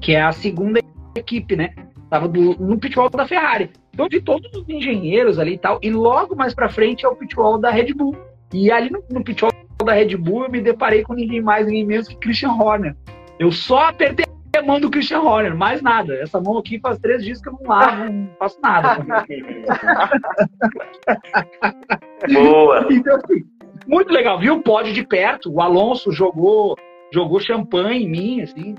que 0.00 0.12
é 0.12 0.22
a 0.22 0.32
segunda 0.32 0.80
equipe, 1.14 1.56
né? 1.56 1.70
Tava 2.08 2.28
do, 2.28 2.56
no 2.58 2.78
pit 2.78 2.98
wall 2.98 3.10
da 3.10 3.26
Ferrari. 3.26 3.70
Então, 3.92 4.08
de 4.08 4.20
todos 4.20 4.50
os 4.54 4.68
engenheiros 4.68 5.38
ali 5.38 5.54
e 5.54 5.58
tal, 5.58 5.78
e 5.82 5.90
logo 5.90 6.34
mais 6.34 6.54
para 6.54 6.68
frente 6.68 7.04
é 7.04 7.08
o 7.08 7.14
pit 7.14 7.38
wall 7.38 7.58
da 7.58 7.70
Red 7.70 7.92
Bull. 7.94 8.16
E 8.52 8.70
ali 8.70 8.90
no, 8.90 9.02
no 9.10 9.22
pit 9.22 9.44
wall 9.44 9.52
da 9.84 9.92
Red 9.92 10.16
Bull 10.16 10.44
eu 10.44 10.50
me 10.50 10.60
deparei 10.60 11.02
com 11.02 11.14
ninguém 11.14 11.40
mais, 11.40 11.66
ninguém 11.66 11.84
menos 11.84 12.08
que 12.08 12.16
Christian 12.16 12.52
Horner. 12.52 12.96
Eu 13.38 13.52
só 13.52 13.88
apertei 13.88 14.24
a 14.58 14.62
mão 14.62 14.80
do 14.80 14.90
Christian 14.90 15.20
Horner, 15.20 15.56
mais 15.56 15.82
nada. 15.82 16.14
Essa 16.14 16.40
mão 16.40 16.58
aqui 16.58 16.78
faz 16.80 16.98
três 16.98 17.24
dias 17.24 17.40
que 17.40 17.48
eu 17.48 17.52
não 17.52 17.62
lavo, 17.68 18.12
não 18.12 18.28
faço 18.38 18.58
nada. 18.62 19.04
Boa! 22.32 22.86
Então, 22.90 23.16
assim, 23.16 23.44
muito 23.86 24.12
legal. 24.12 24.38
Viu 24.38 24.54
o 24.54 24.62
pódio 24.62 24.92
de 24.92 25.06
perto. 25.06 25.52
O 25.52 25.60
Alonso 25.60 26.12
jogou 26.12 26.76
jogou 27.12 27.38
champanhe 27.38 28.04
em 28.04 28.10
mim, 28.10 28.40
assim, 28.40 28.74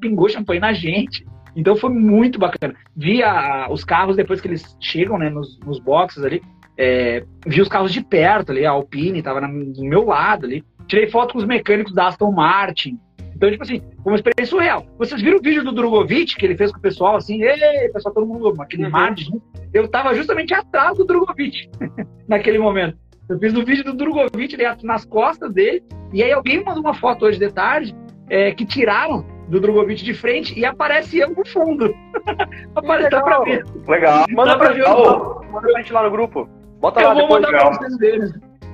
pingou 0.00 0.28
champanhe 0.28 0.60
na 0.60 0.72
gente. 0.72 1.24
Então 1.56 1.76
foi 1.76 1.90
muito 1.90 2.38
bacana. 2.38 2.74
Vi 2.96 3.22
a, 3.22 3.68
os 3.70 3.84
carros 3.84 4.16
depois 4.16 4.40
que 4.40 4.48
eles 4.48 4.76
chegam, 4.80 5.16
né, 5.16 5.30
nos, 5.30 5.58
nos 5.60 5.78
boxes 5.78 6.22
ali. 6.22 6.42
É, 6.76 7.24
vi 7.46 7.60
os 7.60 7.68
carros 7.68 7.92
de 7.92 8.04
perto 8.04 8.50
ali, 8.50 8.66
a 8.66 8.72
Alpine 8.72 9.20
estava 9.20 9.40
do 9.40 9.84
meu 9.84 10.04
lado 10.04 10.46
ali. 10.46 10.64
Tirei 10.86 11.08
foto 11.08 11.32
com 11.32 11.38
os 11.38 11.46
mecânicos 11.46 11.94
da 11.94 12.08
Aston 12.08 12.32
Martin. 12.32 12.98
Então, 13.34 13.50
tipo 13.50 13.62
assim, 13.62 13.80
foi 14.02 14.12
uma 14.12 14.16
experiência 14.16 14.56
surreal. 14.56 14.86
Vocês 14.98 15.20
viram 15.20 15.38
o 15.38 15.42
vídeo 15.42 15.64
do 15.64 15.72
Drogovic 15.72 16.36
que 16.36 16.46
ele 16.46 16.56
fez 16.56 16.70
com 16.70 16.78
o 16.78 16.82
pessoal, 16.82 17.16
assim, 17.16 17.42
ei, 17.42 17.88
pessoal, 17.88 18.14
todo 18.14 18.26
mundo, 18.26 18.54
aquele 18.60 18.84
uhum. 18.84 18.90
mar 18.90 19.14
de... 19.14 19.30
Eu 19.72 19.88
tava 19.88 20.14
justamente 20.14 20.54
atrás 20.54 20.96
do 20.96 21.04
Drogovic 21.04 21.68
naquele 22.28 22.58
momento. 22.58 22.96
Eu 23.28 23.38
fiz 23.38 23.54
o 23.54 23.64
vídeo 23.64 23.84
do 23.84 23.94
Drogovic 23.94 24.56
nas 24.82 25.04
costas 25.04 25.52
dele, 25.52 25.82
e 26.12 26.22
aí 26.22 26.32
alguém 26.32 26.62
mandou 26.62 26.82
uma 26.82 26.94
foto 26.94 27.24
hoje 27.24 27.38
de 27.38 27.50
tarde 27.50 27.94
é, 28.28 28.52
que 28.52 28.64
tiraram 28.64 29.24
do 29.48 29.60
Drogovic 29.60 30.02
de 30.02 30.14
frente 30.14 30.58
e 30.58 30.64
aparece 30.64 31.18
eu 31.18 31.30
no 31.30 31.46
fundo. 31.46 31.94
Apareceu 32.74 33.22
pra 33.22 33.40
ver. 33.40 33.64
Legal. 33.86 34.24
Manda 34.30 34.56
pra, 34.56 34.72
ver 34.72 34.84
oh. 34.88 35.42
manda 35.50 35.68
pra 35.68 35.80
gente 35.80 35.92
lá 35.92 36.02
no 36.02 36.10
grupo. 36.10 36.48
Bota 36.80 37.00
eu 37.00 37.08
lá 37.08 37.14
vou 37.14 37.22
depois. 37.22 37.42
mandar 37.42 37.58
pra 37.58 37.72
vocês 37.72 37.96
verem. 37.98 38.28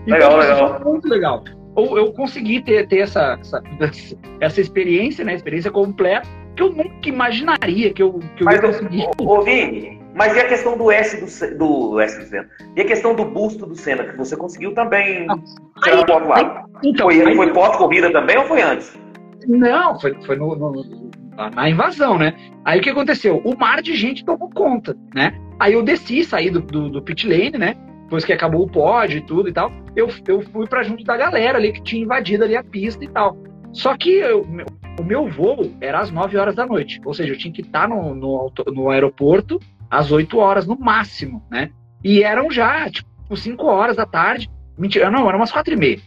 Então, 0.07 0.37
legal, 0.37 0.37
legal. 0.39 0.81
muito 0.85 1.09
legal. 1.09 1.45
Ou 1.75 1.97
eu 1.97 2.13
consegui 2.13 2.63
ter, 2.63 2.87
ter 2.89 2.99
essa, 2.99 3.39
essa, 3.41 3.63
essa 4.41 4.61
experiência, 4.61 5.25
né? 5.25 5.35
Experiência 5.35 5.71
completa, 5.71 6.29
que 6.57 6.63
eu 6.63 6.71
nunca 6.71 7.09
imaginaria 7.09 7.93
que 7.93 8.03
eu, 8.03 8.19
que 8.37 8.43
eu 8.43 8.45
Mas, 8.45 8.57
ia 8.57 8.63
conseguir. 8.63 9.09
Ô, 9.19 9.43
Vini, 9.43 10.01
mas 10.15 10.35
e 10.37 10.41
a 10.41 10.49
questão 10.49 10.77
do 10.77 10.91
S 10.91 11.17
do, 11.17 11.57
do 11.57 12.01
S 12.01 12.19
do 12.19 12.27
Senna? 12.27 12.49
E 12.77 12.81
a 12.81 12.85
questão 12.85 13.15
do 13.15 13.25
busto 13.25 13.67
do 13.67 13.77
Senna, 13.77 14.05
que 14.05 14.17
você 14.17 14.37
conseguiu 14.37 14.75
também 14.75 15.27
ah, 15.31 15.39
tirar 15.83 16.07
foto 16.07 16.29
lá? 16.29 16.65
Então, 16.85 17.07
foi 17.07 17.23
aí, 17.23 17.37
foi 17.37 17.53
pós-corrida 17.53 18.11
também 18.11 18.37
ou 18.37 18.45
foi 18.45 18.63
antes? 18.63 18.99
Não, 19.47 19.99
foi, 20.01 20.15
foi 20.27 20.37
no, 20.37 20.55
no, 20.57 21.11
na 21.55 21.71
invasão, 21.71 22.19
né? 22.19 22.35
Aí 22.65 22.81
o 22.81 22.83
que 22.83 22.91
aconteceu? 22.91 23.41
O 23.45 23.57
mar 23.57 23.81
de 23.81 23.95
gente 23.95 24.25
tomou 24.25 24.51
conta, 24.51 24.97
né? 25.15 25.39
Aí 25.59 25.75
eu 25.75 25.83
desci, 25.83 26.25
saí 26.25 26.51
do, 26.51 26.61
do, 26.61 26.89
do 26.91 27.03
pit 27.03 27.27
lane, 27.27 27.57
né? 27.57 27.77
Depois 28.11 28.25
que 28.25 28.33
acabou 28.33 28.65
o 28.65 28.69
pódio 28.69 29.19
e 29.19 29.21
tudo 29.21 29.49
e 29.49 29.53
tal, 29.53 29.71
eu, 29.95 30.09
eu 30.27 30.43
fui 30.43 30.67
para 30.67 30.83
junto 30.83 31.05
da 31.05 31.17
galera 31.17 31.59
ali 31.59 31.73
que 31.73 31.81
tinha 31.81 32.03
invadido 32.03 32.43
ali 32.43 32.57
a 32.57 32.65
pista 32.65 33.05
e 33.05 33.09
tal. 33.09 33.37
Só 33.73 33.97
que 33.97 34.11
eu, 34.11 34.45
o 34.99 35.05
meu 35.05 35.29
voo 35.29 35.73
era 35.81 36.01
às 36.01 36.11
9 36.11 36.37
horas 36.37 36.57
da 36.57 36.67
noite, 36.67 37.01
ou 37.05 37.15
seja, 37.15 37.33
eu 37.33 37.39
tinha 37.39 37.55
que 37.55 37.61
estar 37.61 37.89
no, 37.89 38.13
no, 38.13 38.53
no 38.67 38.91
aeroporto 38.91 39.61
às 39.89 40.11
8 40.11 40.37
horas 40.39 40.67
no 40.67 40.77
máximo, 40.77 41.41
né? 41.49 41.71
E 42.03 42.25
eram 42.25 42.51
já, 42.51 42.91
tipo, 42.91 43.37
5 43.37 43.65
horas 43.65 43.97
da 43.97 44.05
tarde. 44.05 44.51
Mentira, 44.77 45.09
não, 45.09 45.29
eram 45.29 45.39
umas 45.39 45.53
4 45.53 45.73
e 45.73 45.77
meia. 45.77 46.01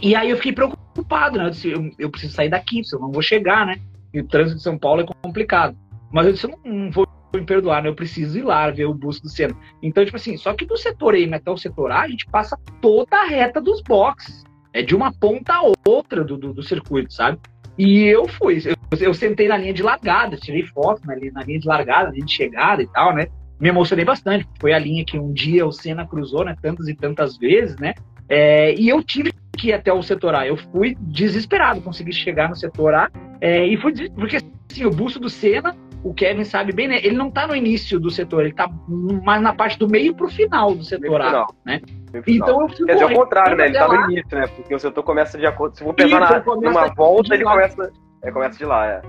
E 0.00 0.14
aí 0.14 0.30
eu 0.30 0.36
fiquei 0.36 0.52
preocupado, 0.52 1.36
né? 1.36 1.46
Eu 1.46 1.50
disse, 1.50 1.68
eu, 1.68 1.90
eu 1.98 2.10
preciso 2.10 2.32
sair 2.32 2.48
daqui, 2.48 2.80
eu 2.92 3.00
não 3.00 3.10
vou 3.10 3.22
chegar, 3.22 3.66
né? 3.66 3.74
E 4.14 4.20
o 4.20 4.28
trânsito 4.28 4.58
de 4.58 4.62
São 4.62 4.78
Paulo 4.78 5.00
é 5.00 5.06
complicado. 5.20 5.76
Mas 6.12 6.26
eu 6.26 6.32
disse, 6.32 6.46
eu 6.46 6.50
não, 6.64 6.72
não 6.72 6.90
vou 6.92 7.08
me 7.38 7.44
perdoar, 7.44 7.82
né? 7.82 7.88
Eu 7.88 7.94
preciso 7.94 8.38
ir 8.38 8.42
lá 8.42 8.70
ver 8.70 8.86
o 8.86 8.94
busto 8.94 9.22
do 9.22 9.28
Senna. 9.28 9.54
Então, 9.82 10.04
tipo 10.04 10.16
assim, 10.16 10.36
só 10.36 10.52
que 10.54 10.64
do 10.64 10.76
setor 10.76 11.14
E 11.14 11.32
até 11.32 11.50
o 11.50 11.56
setor 11.56 11.92
A, 11.92 12.02
a 12.02 12.08
gente 12.08 12.26
passa 12.26 12.58
toda 12.80 13.16
a 13.16 13.26
reta 13.26 13.60
dos 13.60 13.82
boxes. 13.82 14.44
É 14.72 14.82
de 14.82 14.94
uma 14.94 15.12
ponta 15.12 15.54
a 15.54 15.72
outra 15.86 16.24
do, 16.24 16.36
do, 16.36 16.52
do 16.52 16.62
circuito, 16.62 17.12
sabe? 17.12 17.38
E 17.78 18.04
eu 18.04 18.28
fui, 18.28 18.60
eu, 18.64 18.76
eu, 18.98 19.14
sentei 19.14 19.48
na 19.48 19.56
linha 19.56 19.72
de 19.72 19.82
largada, 19.82 20.36
tirei 20.36 20.66
foto 20.66 21.00
na, 21.06 21.14
na 21.32 21.42
linha 21.42 21.58
de 21.58 21.66
largada, 21.66 22.08
na 22.08 22.10
linha 22.10 22.26
de 22.26 22.32
chegada 22.32 22.82
e 22.82 22.86
tal, 22.86 23.14
né? 23.14 23.26
Me 23.58 23.68
emocionei 23.68 24.04
bastante, 24.04 24.46
foi 24.60 24.72
a 24.72 24.78
linha 24.78 25.04
que 25.04 25.18
um 25.18 25.32
dia 25.32 25.66
o 25.66 25.72
Senna 25.72 26.06
cruzou, 26.06 26.44
né? 26.44 26.54
Tantas 26.60 26.88
e 26.88 26.94
tantas 26.94 27.36
vezes, 27.36 27.76
né? 27.78 27.94
É, 28.28 28.74
e 28.74 28.88
eu 28.88 29.02
tive 29.02 29.32
que 29.56 29.68
ir 29.68 29.72
até 29.72 29.92
o 29.92 30.02
setor 30.02 30.34
A. 30.34 30.46
Eu 30.46 30.56
fui 30.56 30.96
desesperado, 31.00 31.80
consegui 31.80 32.12
chegar 32.12 32.48
no 32.48 32.56
setor 32.56 32.94
A. 32.94 33.10
É, 33.40 33.66
e 33.66 33.76
foi 33.76 33.92
porque 34.10 34.36
assim, 34.36 34.84
o 34.84 34.90
busto 34.90 35.18
do 35.18 35.28
Senna, 35.28 35.74
o 36.02 36.14
Kevin 36.14 36.44
sabe 36.44 36.72
bem, 36.72 36.88
né? 36.88 36.98
Ele 37.02 37.16
não 37.16 37.30
tá 37.30 37.46
no 37.46 37.54
início 37.54 38.00
do 38.00 38.10
setor, 38.10 38.44
ele 38.44 38.54
tá 38.54 38.68
mais 39.22 39.42
na 39.42 39.52
parte 39.52 39.78
do 39.78 39.88
meio 39.88 40.14
pro 40.14 40.28
final 40.28 40.74
do 40.74 40.82
setor 40.82 41.20
A, 41.20 41.46
né? 41.64 41.80
Então 42.26 42.62
eu 42.62 42.68
fui 42.68 42.86
Quer 42.86 42.94
dizer, 42.94 43.04
ao 43.04 43.12
contrário, 43.12 43.56
né? 43.56 43.66
Ele 43.66 43.74
tá 43.74 43.88
no 43.88 44.10
início, 44.10 44.38
né? 44.38 44.46
Porque 44.46 44.74
o 44.74 44.78
setor 44.78 45.02
começa 45.02 45.38
de 45.38 45.46
acordo. 45.46 45.76
Se 45.76 45.84
for 45.84 45.94
pensar 45.94 46.20
na, 46.20 46.54
numa 46.56 46.86
volta, 46.94 47.34
ele 47.34 47.44
começa, 47.44 47.92
é, 48.22 48.30
começa 48.30 48.58
de 48.58 48.64
lá, 48.64 48.86
é. 48.86 49.02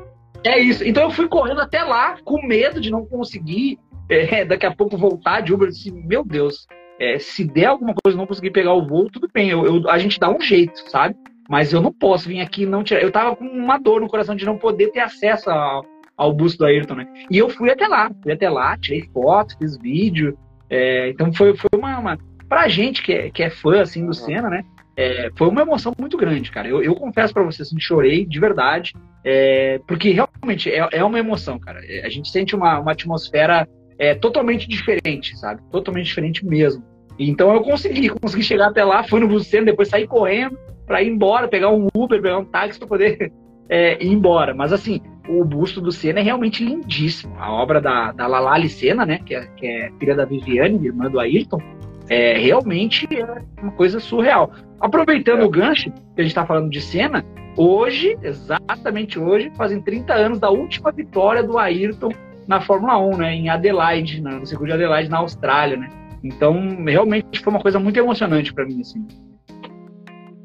É 0.43 0.59
isso. 0.59 0.83
Então 0.83 1.03
eu 1.03 1.11
fui 1.11 1.27
correndo 1.27 1.61
até 1.61 1.83
lá, 1.83 2.17
com 2.23 2.45
medo 2.45 2.81
de 2.81 2.91
não 2.91 3.05
conseguir 3.05 3.79
é, 4.09 4.43
daqui 4.45 4.65
a 4.65 4.75
pouco 4.75 4.97
voltar 4.97 5.41
de 5.41 5.53
Uber. 5.53 5.67
Eu 5.67 5.71
disse, 5.71 5.91
meu 5.91 6.25
Deus, 6.25 6.67
é, 6.99 7.17
se 7.19 7.45
der 7.45 7.67
alguma 7.67 7.93
coisa 8.03 8.17
não 8.17 8.27
conseguir 8.27 8.51
pegar 8.51 8.73
o 8.73 8.85
voo, 8.85 9.09
tudo 9.09 9.29
bem. 9.33 9.49
Eu, 9.49 9.65
eu, 9.65 9.89
a 9.89 9.97
gente 9.97 10.19
dá 10.19 10.29
um 10.29 10.41
jeito, 10.41 10.77
sabe? 10.89 11.15
Mas 11.49 11.73
eu 11.73 11.81
não 11.81 11.91
posso 11.91 12.27
vir 12.27 12.41
aqui 12.41 12.63
e 12.63 12.65
não 12.65 12.83
tirar. 12.83 13.01
Eu 13.01 13.11
tava 13.11 13.35
com 13.35 13.45
uma 13.45 13.77
dor 13.77 14.01
no 14.01 14.07
coração 14.07 14.35
de 14.35 14.45
não 14.45 14.57
poder 14.57 14.91
ter 14.91 14.99
acesso 14.99 15.49
ao, 15.49 15.85
ao 16.21 16.31
busto 16.31 16.59
do 16.59 16.65
Ayrton, 16.65 16.95
né? 16.95 17.07
E 17.31 17.37
eu 17.39 17.49
fui 17.49 17.71
até 17.71 17.87
lá, 17.87 18.11
fui 18.21 18.31
até 18.31 18.47
lá, 18.47 18.77
tirei 18.77 19.09
foto, 19.11 19.57
fiz 19.57 19.75
vídeo. 19.75 20.37
É, 20.69 21.09
então 21.09 21.33
foi, 21.33 21.57
foi 21.57 21.69
uma, 21.75 21.97
uma, 21.97 22.19
pra 22.47 22.67
gente 22.67 23.01
que 23.01 23.11
é, 23.11 23.31
que 23.31 23.41
é 23.41 23.49
fã, 23.49 23.81
assim, 23.81 24.05
do 24.05 24.13
Senna, 24.13 24.47
né? 24.47 24.63
É, 24.95 25.31
foi 25.35 25.47
uma 25.47 25.61
emoção 25.61 25.93
muito 25.99 26.15
grande, 26.17 26.51
cara. 26.51 26.67
Eu, 26.67 26.83
eu 26.83 26.93
confesso 26.93 27.33
para 27.33 27.41
vocês, 27.41 27.67
assim, 27.67 27.79
chorei 27.79 28.23
de 28.23 28.39
verdade, 28.39 28.93
é, 29.25 29.79
porque 29.87 30.11
realmente 30.11 30.69
é, 30.69 30.87
é, 30.91 31.03
uma 31.03 31.17
emoção, 31.17 31.57
cara. 31.57 31.79
É, 31.83 32.05
a 32.05 32.09
gente 32.09 32.29
sente 32.29 32.55
uma, 32.55 32.79
uma 32.79 32.91
atmosfera 32.91 33.67
é 33.97 34.13
totalmente 34.13 34.67
diferente, 34.67 35.37
sabe? 35.39 35.61
Totalmente 35.71 36.05
diferente 36.05 36.45
mesmo. 36.45 36.83
Então 37.17 37.51
eu 37.51 37.61
consegui, 37.61 38.09
consegui 38.21 38.43
chegar 38.43 38.67
até 38.67 38.83
lá, 38.83 39.03
fui 39.03 39.19
no 39.19 39.27
Buceno, 39.27 39.65
depois 39.65 39.89
sair 39.89 40.07
correndo 40.07 40.57
para 40.85 41.01
ir 41.01 41.09
embora, 41.09 41.47
pegar 41.47 41.69
um 41.69 41.87
Uber, 41.95 42.21
pegar 42.21 42.37
um 42.37 42.45
táxi 42.45 42.77
para 42.77 42.87
poder 42.87 43.31
é, 43.69 44.03
ir 44.03 44.09
embora. 44.11 44.53
Mas 44.53 44.71
assim, 44.71 45.01
o 45.27 45.43
busto 45.45 45.79
do 45.79 45.91
Senna 45.91 46.19
é 46.19 46.23
realmente 46.23 46.63
lindíssimo. 46.63 47.35
A 47.37 47.51
obra 47.51 47.79
da, 47.79 48.11
da 48.11 48.27
Lalali 48.27 48.69
Senna, 48.69 49.05
né, 49.05 49.19
que 49.25 49.35
é, 49.35 49.45
que 49.57 49.67
é 49.67 49.91
filha 49.99 50.15
da 50.15 50.25
Viviane, 50.25 50.85
irmã 50.85 51.09
do 51.09 51.19
Ayrton, 51.19 51.61
é 52.09 52.37
realmente 52.37 53.07
é 53.11 53.41
uma 53.61 53.71
coisa 53.71 53.99
surreal. 53.99 54.51
Aproveitando 54.79 55.41
é. 55.41 55.45
o 55.45 55.49
gancho 55.49 55.91
que 55.91 56.21
a 56.21 56.23
gente 56.23 56.31
está 56.31 56.45
falando 56.45 56.69
de 56.69 56.81
Senna, 56.81 57.23
hoje, 57.55 58.17
exatamente 58.21 59.19
hoje, 59.19 59.51
fazem 59.55 59.81
30 59.81 60.13
anos 60.13 60.39
da 60.39 60.49
última 60.49 60.91
vitória 60.91 61.43
do 61.43 61.57
Ayrton 61.57 62.11
na 62.47 62.59
Fórmula 62.59 62.97
1, 62.97 63.17
né, 63.17 63.33
em 63.33 63.49
Adelaide, 63.49 64.21
no 64.21 64.45
circuito 64.45 64.75
de 64.75 64.83
Adelaide, 64.83 65.09
na 65.09 65.19
Austrália, 65.19 65.77
né. 65.77 65.89
Então, 66.23 66.83
realmente 66.85 67.39
foi 67.39 67.51
uma 67.51 67.61
coisa 67.61 67.79
muito 67.79 67.97
emocionante 67.97 68.53
para 68.53 68.65
mim, 68.65 68.81
assim. 68.81 69.07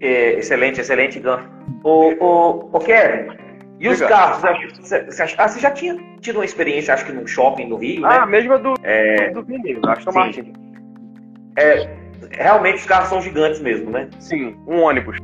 É, 0.01 0.39
excelente, 0.39 0.81
excelente, 0.81 1.19
Gan. 1.21 1.45
O, 1.83 2.13
o, 2.25 2.71
o 2.73 2.79
Kevin, 2.79 3.37
e 3.79 3.89
os 3.89 4.01
carros? 4.01 4.43
Você, 4.81 5.07
ah, 5.37 5.49
você 5.49 5.61
já 5.61 5.71
tinha 5.71 5.97
tido 6.21 6.37
uma 6.37 6.45
experiência, 6.45 6.95
acho 6.95 7.05
que 7.05 7.13
num 7.13 7.27
shopping 7.27 7.69
no 7.69 7.77
Rio, 7.77 8.05
Ah, 8.07 8.21
né? 8.21 8.27
mesmo 8.27 8.59
do, 8.59 8.75
é... 8.83 9.31
do 9.31 9.43
Vini, 9.43 9.79
Aston 9.87 10.13
Martin. 10.13 10.53
É, 11.59 11.89
realmente 12.31 12.77
os 12.77 12.87
carros 12.87 13.09
são 13.09 13.21
gigantes 13.21 13.61
mesmo, 13.61 13.91
né? 13.91 14.09
Sim, 14.19 14.57
um 14.67 14.81
ônibus. 14.81 15.19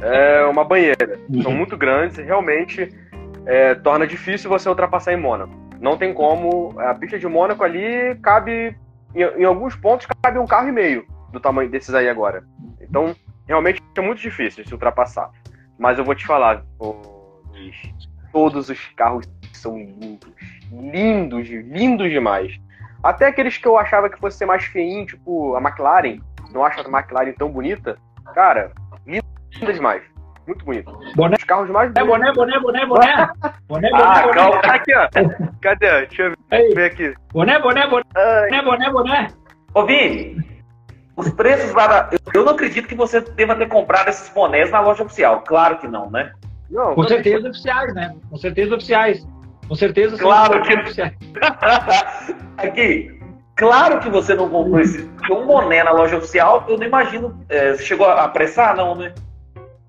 É 0.00 0.44
uma 0.44 0.64
banheira. 0.64 1.18
Uhum. 1.28 1.42
São 1.42 1.52
muito 1.52 1.76
grandes 1.76 2.18
e 2.18 2.22
realmente 2.22 2.88
é, 3.46 3.74
torna 3.74 4.06
difícil 4.06 4.48
você 4.48 4.68
ultrapassar 4.68 5.12
em 5.12 5.16
Mônaco. 5.16 5.52
Não 5.80 5.96
tem 5.96 6.12
como. 6.12 6.74
A 6.78 6.94
pista 6.94 7.18
de 7.18 7.26
Mônaco 7.26 7.62
ali 7.64 8.14
cabe. 8.22 8.76
Em, 9.14 9.22
em 9.22 9.44
alguns 9.44 9.74
pontos 9.74 10.06
cabe 10.22 10.38
um 10.38 10.46
carro 10.46 10.68
e 10.68 10.72
meio 10.72 11.06
do 11.32 11.40
tamanho 11.40 11.70
desses 11.70 11.94
aí 11.94 12.08
agora. 12.08 12.44
Então, 12.80 13.14
realmente 13.46 13.82
é 13.96 14.00
muito 14.00 14.20
difícil 14.20 14.64
se 14.64 14.72
ultrapassar. 14.72 15.30
Mas 15.78 15.98
eu 15.98 16.04
vou 16.04 16.14
te 16.14 16.26
falar, 16.26 16.62
todos 18.32 18.68
os 18.68 18.78
carros 18.96 19.26
são 19.52 19.76
lindos. 19.76 20.30
Lindos, 20.70 21.48
lindos 21.48 22.10
demais. 22.10 22.58
Até 23.02 23.26
aqueles 23.26 23.56
que 23.56 23.66
eu 23.66 23.78
achava 23.78 24.08
que 24.08 24.18
fosse 24.18 24.38
ser 24.38 24.46
mais 24.46 24.64
feinho, 24.64 25.06
tipo 25.06 25.54
a 25.56 25.60
McLaren. 25.60 26.20
Não 26.52 26.64
acho 26.64 26.80
a 26.80 26.84
McLaren 26.84 27.32
tão 27.32 27.50
bonita. 27.50 27.98
Cara, 28.34 28.72
linda 29.06 29.72
demais. 29.72 30.02
Muito 30.46 30.64
bonito. 30.64 30.92
Boné. 31.14 31.36
Os 31.36 31.44
carros 31.44 31.70
mais 31.70 31.92
bonitos. 31.92 32.18
Boné, 32.18 32.32
boné, 32.32 32.60
boné, 32.60 32.86
boné. 32.86 33.26
Boné, 33.68 33.90
boné, 33.90 33.90
ah, 33.94 34.22
boné. 34.22 34.34
Calma, 34.34 34.62
tá 34.62 34.74
aqui, 34.74 34.92
ó. 34.94 35.08
Cadê? 35.60 36.06
Deixa 36.06 36.22
eu 36.22 36.34
Aí. 36.50 36.74
ver 36.74 36.84
aqui. 36.86 37.14
Boné, 37.32 37.58
boné, 37.60 37.86
boné. 37.86 38.04
Boné, 38.14 38.62
boné, 38.62 38.90
boné. 38.90 39.28
Ô, 39.74 39.86
Vini, 39.86 40.44
os 41.16 41.30
preços 41.30 41.72
lá 41.72 41.86
da... 41.86 42.10
Eu 42.34 42.44
não 42.44 42.52
acredito 42.52 42.88
que 42.88 42.94
você 42.94 43.20
deva 43.20 43.54
ter 43.54 43.68
comprado 43.68 44.08
esses 44.08 44.28
bonés 44.30 44.70
na 44.70 44.80
loja 44.80 45.04
oficial. 45.04 45.42
Claro 45.42 45.78
que 45.78 45.86
não, 45.86 46.10
né? 46.10 46.32
Não, 46.70 46.94
Com 46.94 47.02
certeza 47.04 47.48
oficiais, 47.48 47.94
né? 47.94 48.14
Com 48.28 48.36
certeza 48.36 48.74
oficiais. 48.74 49.26
Com 49.68 49.74
certeza 49.74 50.16
claro 50.18 50.62
que 50.62 50.74
oficiais. 50.74 51.14
Aqui, 52.58 53.18
claro 53.56 54.00
que 54.00 54.08
você 54.08 54.34
não 54.34 54.48
comprou 54.48 54.80
esse 54.80 55.08
um 55.30 55.46
boné 55.46 55.82
na 55.84 55.92
loja 55.92 56.16
oficial, 56.16 56.64
eu 56.68 56.76
não 56.76 56.86
imagino. 56.86 57.38
É, 57.48 57.74
você 57.74 57.84
chegou 57.84 58.06
a 58.06 58.24
apressar, 58.24 58.76
não, 58.76 58.94
né? 58.94 59.14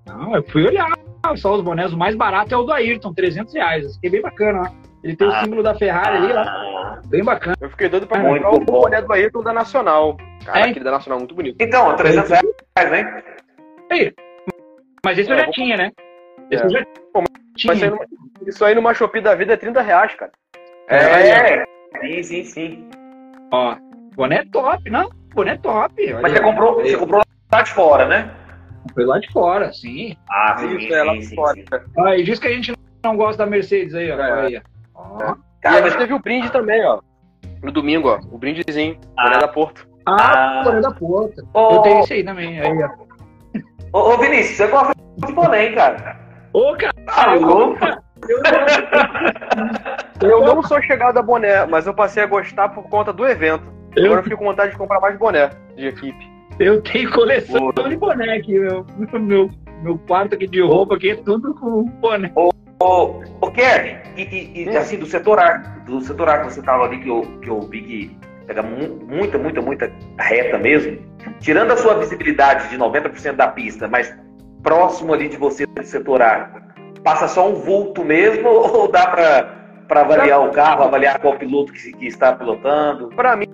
Não, 0.06 0.36
eu 0.36 0.42
fui 0.44 0.66
olhar 0.66 0.88
só 1.36 1.54
os 1.54 1.62
bonés. 1.62 1.92
O 1.92 1.96
mais 1.96 2.14
barato 2.14 2.54
é 2.54 2.56
o 2.56 2.64
do 2.64 2.72
Ayrton, 2.72 3.12
300 3.12 3.54
reais. 3.54 3.94
Fiquei 3.94 4.10
bem 4.10 4.22
bacana, 4.22 4.62
ó. 4.62 4.92
Ele 5.02 5.16
tem 5.16 5.26
ah, 5.26 5.30
o 5.30 5.44
símbolo 5.44 5.62
da 5.62 5.74
Ferrari 5.74 6.16
ali, 6.16 6.32
ó. 6.32 7.08
Bem 7.08 7.24
bacana. 7.24 7.56
Eu 7.60 7.70
fiquei 7.70 7.88
doido 7.88 8.06
pra 8.06 8.20
é, 8.20 8.22
comprar 8.22 8.50
o 8.50 8.60
boné 8.60 9.02
do 9.02 9.12
Ayrton 9.12 9.42
da 9.42 9.52
Nacional. 9.52 10.16
Cara, 10.44 10.60
é? 10.60 10.70
aquele 10.70 10.84
da 10.84 10.92
Nacional 10.92 11.18
muito 11.18 11.34
bonito. 11.34 11.56
Então, 11.60 11.94
300 11.96 12.30
reais, 12.30 12.90
né? 12.90 13.22
Aí. 13.90 14.12
Mas 15.04 15.18
esse 15.18 15.30
é, 15.30 15.34
eu 15.34 15.38
já 15.38 15.50
tinha, 15.50 15.76
né? 15.76 15.90
É. 16.56 16.64
eu 16.64 16.70
já 16.70 16.84
Pô. 17.12 17.22
Isso 17.56 17.90
numa, 17.90 18.06
isso 18.46 18.64
aí 18.64 18.74
numa 18.74 18.94
Shopee 18.94 19.20
da 19.20 19.34
vida 19.34 19.52
é 19.52 19.56
30 19.56 19.80
reais, 19.82 20.14
cara. 20.14 20.32
É, 20.88 20.96
é. 20.96 21.64
sim, 22.00 22.22
sim, 22.22 22.44
sim. 22.44 22.88
Ó, 23.50 23.76
boné 24.14 24.44
top, 24.46 24.90
não? 24.90 25.10
Boné 25.34 25.56
top. 25.58 26.12
Mas 26.20 26.32
você 26.32 26.40
comprou, 26.40 26.74
você 26.76 26.96
comprou 26.96 27.22
lá 27.52 27.62
de 27.62 27.70
fora, 27.70 28.06
né? 28.06 28.34
Comprei 28.88 29.06
lá 29.06 29.18
de 29.18 29.30
fora, 29.30 29.72
sim. 29.72 30.16
Ah, 30.30 30.56
sim, 30.58 30.76
isso, 30.76 30.88
sim, 30.88 30.94
é 30.94 31.02
lá 31.02 31.14
de 31.14 31.34
fora. 31.34 31.64
Ah, 31.98 32.16
e 32.16 32.24
diz 32.24 32.38
que 32.38 32.48
a 32.48 32.52
gente 32.52 32.72
não 33.04 33.16
gosta 33.16 33.44
da 33.44 33.50
Mercedes 33.50 33.94
aí, 33.94 34.10
ó. 34.10 34.18
É. 34.18 34.46
Aí, 34.46 34.62
ó. 34.94 35.36
Cara, 35.60 35.76
e 35.76 35.78
a 35.80 35.88
gente 35.88 35.98
teve 35.98 36.14
o 36.14 36.18
brinde 36.18 36.50
também, 36.50 36.84
ó. 36.84 37.00
No 37.62 37.70
domingo, 37.70 38.08
ó. 38.08 38.18
O 38.32 38.38
brindezinho. 38.38 38.98
Ah. 39.16 39.24
Boné 39.24 39.38
da 39.38 39.48
Porto. 39.48 39.88
Ah, 40.06 40.60
ah. 40.60 40.64
boné 40.64 40.80
da 40.80 40.90
Porto. 40.90 41.48
Oh. 41.54 41.74
Eu 41.74 41.82
tenho 41.82 42.00
esse 42.00 42.14
aí 42.14 42.24
também. 42.24 42.60
Aí, 42.60 42.82
ó. 42.82 42.90
Ô, 43.92 44.14
ô 44.14 44.18
Vinícius, 44.18 44.56
você 44.56 44.66
gosta 44.68 44.94
de 45.18 45.32
boné, 45.32 45.66
hein, 45.66 45.74
cara? 45.74 46.31
Ô, 46.52 46.76
cara! 46.76 46.92
Ah, 47.08 47.36
eu, 50.20 50.40
não 50.44 50.62
sou 50.62 50.80
chegado 50.82 51.18
a 51.18 51.22
boné, 51.22 51.66
mas 51.66 51.86
eu 51.86 51.94
passei 51.94 52.22
a 52.22 52.26
gostar 52.26 52.68
por 52.68 52.84
conta 52.84 53.12
do 53.12 53.26
evento. 53.26 53.64
Eu... 53.96 54.06
Agora 54.06 54.20
eu 54.20 54.24
fico 54.24 54.36
com 54.36 54.44
vontade 54.44 54.72
de 54.72 54.78
comprar 54.78 55.00
mais 55.00 55.18
boné 55.18 55.50
de 55.76 55.86
equipe. 55.86 56.30
Eu 56.58 56.82
tenho 56.82 57.10
coleção 57.10 57.72
de 57.72 57.96
boné 57.96 58.36
aqui, 58.36 58.58
meu, 58.58 58.86
meu, 59.18 59.50
meu 59.82 59.98
quarto 60.06 60.34
aqui 60.34 60.46
de 60.46 60.60
roupa 60.60 60.96
aqui 60.96 61.10
é 61.10 61.16
tudo 61.16 61.54
com 61.54 61.84
boné. 61.84 62.30
Ô, 62.36 62.50
ô, 62.80 63.22
e, 64.16 64.22
e, 64.22 64.64
e 64.64 64.76
assim, 64.76 64.98
do 64.98 65.06
setor 65.06 65.38
ar, 65.38 65.80
do 65.86 66.00
setor 66.00 66.28
ar 66.28 66.42
que 66.42 66.52
você 66.52 66.62
tava 66.62 66.84
ali, 66.84 67.00
que 67.00 67.08
eu, 67.08 67.22
que 67.40 67.48
eu 67.48 67.60
vi 67.62 67.82
que 67.82 68.16
pega 68.46 68.62
muita, 68.62 69.38
muita, 69.38 69.60
muita 69.62 69.92
reta 70.18 70.58
mesmo, 70.58 70.98
tirando 71.40 71.72
a 71.72 71.76
sua 71.76 71.94
visibilidade 71.94 72.68
de 72.68 72.76
90% 72.76 73.32
da 73.32 73.48
pista, 73.48 73.88
mas 73.88 74.14
próximo 74.62 75.12
ali 75.12 75.28
de 75.28 75.36
você 75.36 75.66
do 75.66 75.82
setor 75.82 76.22
A, 76.22 76.62
passa 77.02 77.28
só 77.28 77.48
um 77.48 77.54
vulto 77.54 78.04
mesmo 78.04 78.48
ou 78.48 78.90
dá 78.90 79.06
para 79.08 80.00
avaliar 80.00 80.40
o 80.40 80.50
carro, 80.50 80.84
avaliar 80.84 81.18
qual 81.20 81.36
piloto 81.36 81.72
que, 81.72 81.92
que 81.92 82.06
está 82.06 82.32
pilotando? 82.32 83.08
Para 83.08 83.36
mim, 83.36 83.46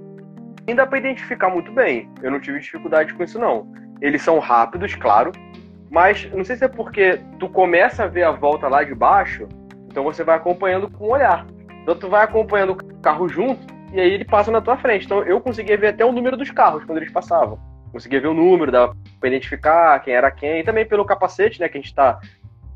dá 0.74 0.86
para 0.86 0.98
identificar 0.98 1.48
muito 1.48 1.72
bem. 1.72 2.08
Eu 2.22 2.30
não 2.30 2.40
tive 2.40 2.60
dificuldade 2.60 3.14
com 3.14 3.24
isso, 3.24 3.38
não. 3.38 3.66
Eles 4.00 4.22
são 4.22 4.38
rápidos, 4.38 4.94
claro, 4.94 5.32
mas 5.90 6.30
não 6.32 6.44
sei 6.44 6.56
se 6.56 6.64
é 6.64 6.68
porque 6.68 7.20
tu 7.38 7.48
começa 7.48 8.04
a 8.04 8.06
ver 8.06 8.22
a 8.24 8.30
volta 8.30 8.68
lá 8.68 8.84
de 8.84 8.94
baixo, 8.94 9.48
então 9.86 10.04
você 10.04 10.22
vai 10.22 10.36
acompanhando 10.36 10.88
com 10.90 11.06
o 11.06 11.12
olhar. 11.12 11.46
Então 11.82 11.96
tu 11.96 12.08
vai 12.08 12.22
acompanhando 12.22 12.72
o 12.72 13.00
carro 13.00 13.28
junto 13.28 13.66
e 13.92 13.98
aí 13.98 14.12
ele 14.12 14.24
passa 14.24 14.50
na 14.50 14.60
tua 14.60 14.76
frente. 14.76 15.06
Então 15.06 15.22
eu 15.22 15.40
conseguia 15.40 15.76
ver 15.76 15.88
até 15.88 16.04
o 16.04 16.12
número 16.12 16.36
dos 16.36 16.50
carros 16.50 16.84
quando 16.84 16.98
eles 16.98 17.10
passavam 17.10 17.58
conseguia 17.92 18.20
ver 18.20 18.28
o 18.28 18.34
número, 18.34 18.72
dava 18.72 18.96
pra 19.20 19.28
identificar 19.28 19.98
quem 20.00 20.14
era 20.14 20.30
quem, 20.30 20.60
e 20.60 20.64
também 20.64 20.86
pelo 20.86 21.04
capacete, 21.04 21.60
né, 21.60 21.68
que 21.68 21.78
a 21.78 21.80
gente 21.80 21.94
tá... 21.94 22.18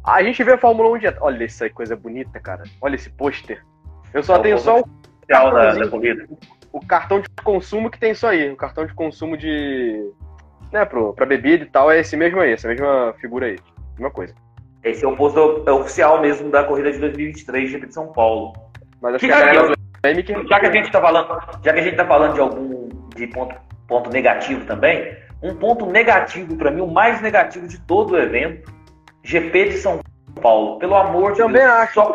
A 0.05 0.23
gente 0.23 0.43
vê 0.43 0.53
a 0.53 0.59
Fórmula 0.59 0.91
1 0.91 0.99
direto. 0.99 1.19
Olha 1.21 1.45
essa 1.45 1.71
coisa 1.71 1.95
bonita, 1.95 2.41
cara. 2.41 2.65
Olha 2.81 2.97
esse 2.97 3.09
pôster. 3.09 3.63
Eu 4.13 4.23
só 4.23 4.37
é 4.37 4.39
tenho 4.41 4.59
só 4.59 4.81
o... 4.81 4.85
Da, 5.29 5.75
da 5.75 5.89
corrida. 5.89 6.27
O 6.73 6.85
cartão 6.85 7.21
de 7.21 7.29
consumo 7.45 7.89
que 7.89 8.01
tem 8.01 8.11
isso 8.11 8.27
aí. 8.27 8.51
O 8.51 8.57
cartão 8.57 8.85
de 8.85 8.93
consumo 8.95 9.37
de... 9.37 10.11
Né, 10.73 10.85
pro, 10.85 11.13
pra 11.13 11.25
bebida 11.25 11.63
e 11.63 11.69
tal, 11.69 11.91
é 11.91 12.01
esse 12.01 12.17
mesmo 12.17 12.41
aí, 12.41 12.53
essa 12.53 12.67
mesma 12.67 13.15
figura 13.21 13.47
aí. 13.47 13.59
Mesma 13.93 14.11
coisa. 14.11 14.35
Esse 14.83 15.05
é 15.05 15.09
o 15.09 15.17
posto 15.17 15.39
oficial 15.71 16.21
mesmo 16.21 16.51
da 16.51 16.65
corrida 16.65 16.91
de 16.91 16.99
2023 16.99 17.71
de 17.71 17.95
São 17.95 18.11
Paulo. 18.11 18.53
Mas 19.01 19.15
acho 19.15 19.21
que, 19.21 19.33
que 19.33 19.33
a 19.33 19.53
galera... 19.53 19.75
Já 20.49 20.59
que 20.59 20.67
a 20.67 20.73
gente 20.73 20.91
tá 20.91 21.01
falando, 21.01 21.29
já 21.63 21.73
que 21.73 21.79
a 21.79 21.83
gente 21.83 21.97
tá 21.97 22.05
falando 22.05 22.35
de 22.35 22.41
algum 22.41 22.89
de 23.15 23.27
ponto 23.29 23.55
ponto 23.93 24.11
negativo 24.11 24.65
também. 24.65 25.15
Um 25.43 25.55
ponto 25.55 25.85
negativo 25.85 26.57
para 26.57 26.71
mim, 26.71 26.81
o 26.81 26.87
mais 26.87 27.21
negativo 27.21 27.69
de 27.69 27.79
todo 27.81 28.13
o 28.13 28.19
evento, 28.19 28.73
GP 29.23 29.69
de 29.69 29.77
São 29.77 30.01
Paulo. 30.41 30.79
Pelo 30.79 30.95
amor 30.95 31.33
de 31.33 31.39
Deus. 31.39 31.49
Também 31.49 31.63
acho. 31.63 31.95
Só 31.95 32.15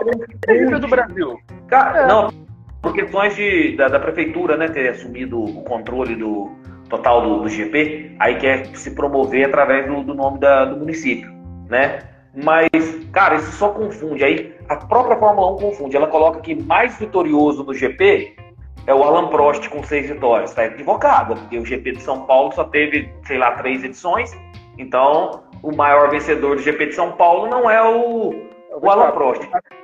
do 0.80 0.88
Brasil. 0.88 1.40
Cara, 1.68 2.00
é. 2.00 2.08
Não, 2.08 2.34
por 2.82 2.94
questões 2.94 3.36
de, 3.36 3.76
da, 3.76 3.90
da, 3.90 4.00
prefeitura, 4.00 4.58
né, 4.58 4.68
ter 4.70 4.90
assumido 4.90 5.44
o 5.44 5.64
controle 5.64 6.16
do 6.16 6.50
total 6.90 7.22
do, 7.22 7.42
do 7.42 7.50
GP, 7.50 8.16
aí 8.20 8.38
quer 8.38 8.66
se 8.76 8.92
promover 8.96 9.46
através 9.48 9.86
do, 9.88 10.02
do 10.04 10.16
nome 10.16 10.40
da, 10.40 10.66
do 10.66 10.78
município, 10.78 11.30
né? 11.70 12.00
Mas, 12.34 12.70
cara, 13.12 13.36
isso 13.36 13.52
só 13.52 13.70
confunde. 13.70 14.24
Aí 14.24 14.56
a 14.70 14.78
própria 14.78 15.18
Fórmula 15.18 15.54
1 15.54 15.58
confunde. 15.58 15.98
Ela 15.98 16.08
coloca 16.08 16.40
que 16.40 16.56
mais 16.56 16.98
vitorioso 16.98 17.64
no 17.64 17.74
GP 17.74 18.47
é 18.88 18.94
o 18.94 19.04
Alan 19.04 19.28
Prost 19.28 19.70
com 19.70 19.84
seis 19.84 20.10
vitórias. 20.10 20.50
Está 20.50 20.66
equivocado, 20.66 21.36
porque 21.36 21.60
o 21.60 21.66
GP 21.66 21.92
de 21.92 22.02
São 22.02 22.26
Paulo 22.26 22.54
só 22.54 22.64
teve, 22.64 23.14
sei 23.26 23.38
lá, 23.38 23.52
três 23.52 23.84
edições. 23.84 24.32
Então, 24.78 25.44
o 25.62 25.76
maior 25.76 26.10
vencedor 26.10 26.56
do 26.56 26.62
GP 26.62 26.88
de 26.88 26.96
São 26.96 27.12
Paulo 27.12 27.50
não 27.50 27.70
é 27.70 27.84
o, 27.84 28.34
o 28.82 28.90
Alan 28.90 29.12
Prost. 29.12 29.44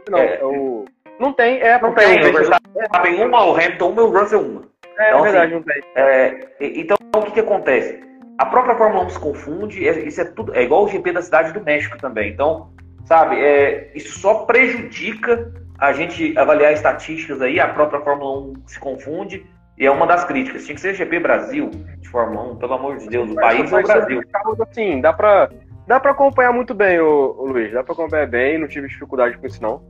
Não, 0.09 0.17
é, 0.17 0.35
é 0.35 0.45
o... 0.45 0.85
não 1.19 1.33
tem, 1.33 1.59
é, 1.59 1.79
não 1.79 1.93
tem. 1.93 2.29
O 2.29 2.33
Verstappen 2.33 3.25
uma, 3.25 3.45
o 3.45 3.55
Hamilton 3.55 3.89
uma 3.89 4.01
e 4.01 4.05
o 4.05 4.19
Russell 4.19 4.41
uma. 4.41 4.61
É, 4.97 5.09
então, 5.09 5.19
é 5.19 5.23
verdade, 5.23 5.45
assim, 5.45 5.55
não 5.55 5.63
tem. 5.63 5.83
É, 5.95 6.47
então, 6.61 6.97
o 7.15 7.21
que, 7.23 7.31
que 7.31 7.39
acontece? 7.41 8.01
A 8.37 8.45
própria 8.45 8.75
Fórmula 8.75 9.05
1 9.05 9.09
se 9.09 9.19
confunde, 9.19 9.87
é, 9.87 9.99
isso 9.99 10.21
é 10.21 10.25
tudo, 10.25 10.55
é 10.55 10.63
igual 10.63 10.85
o 10.85 10.87
GP 10.87 11.11
da 11.11 11.21
Cidade 11.21 11.51
do 11.51 11.61
México 11.61 11.97
também. 11.97 12.31
Então, 12.31 12.69
sabe, 13.05 13.35
é, 13.35 13.91
isso 13.93 14.17
só 14.19 14.45
prejudica 14.45 15.51
a 15.83 15.91
gente 15.91 16.37
avaliar 16.37 16.71
estatísticas 16.71 17.41
aí, 17.41 17.59
a 17.59 17.67
própria 17.67 17.99
Fórmula 17.99 18.53
1 18.53 18.53
se 18.67 18.79
confunde, 18.79 19.45
e 19.77 19.85
é 19.85 19.91
uma 19.91 20.07
das 20.07 20.23
críticas. 20.23 20.63
Tinha 20.63 20.75
que 20.75 20.81
ser 20.81 20.93
GP 20.93 21.19
Brasil 21.19 21.69
de 21.99 22.07
Fórmula 22.07 22.53
1, 22.53 22.55
pelo 22.55 22.73
amor 22.73 22.97
de 22.97 23.09
Deus, 23.09 23.29
o 23.29 23.35
país 23.35 23.69
é 23.69 23.79
o 23.79 23.83
Brasil. 23.83 24.21
Assim, 24.61 25.01
dá 25.01 25.11
pra, 25.11 25.49
dá 25.85 25.99
pra 25.99 26.11
acompanhar 26.11 26.53
muito 26.53 26.73
bem, 26.73 27.01
o, 27.01 27.45
Luiz, 27.47 27.73
dá 27.73 27.83
pra 27.83 27.91
acompanhar 27.91 28.27
bem, 28.27 28.57
não 28.57 28.67
tive 28.69 28.87
dificuldade 28.87 29.37
com 29.37 29.45
isso 29.45 29.61
não. 29.61 29.83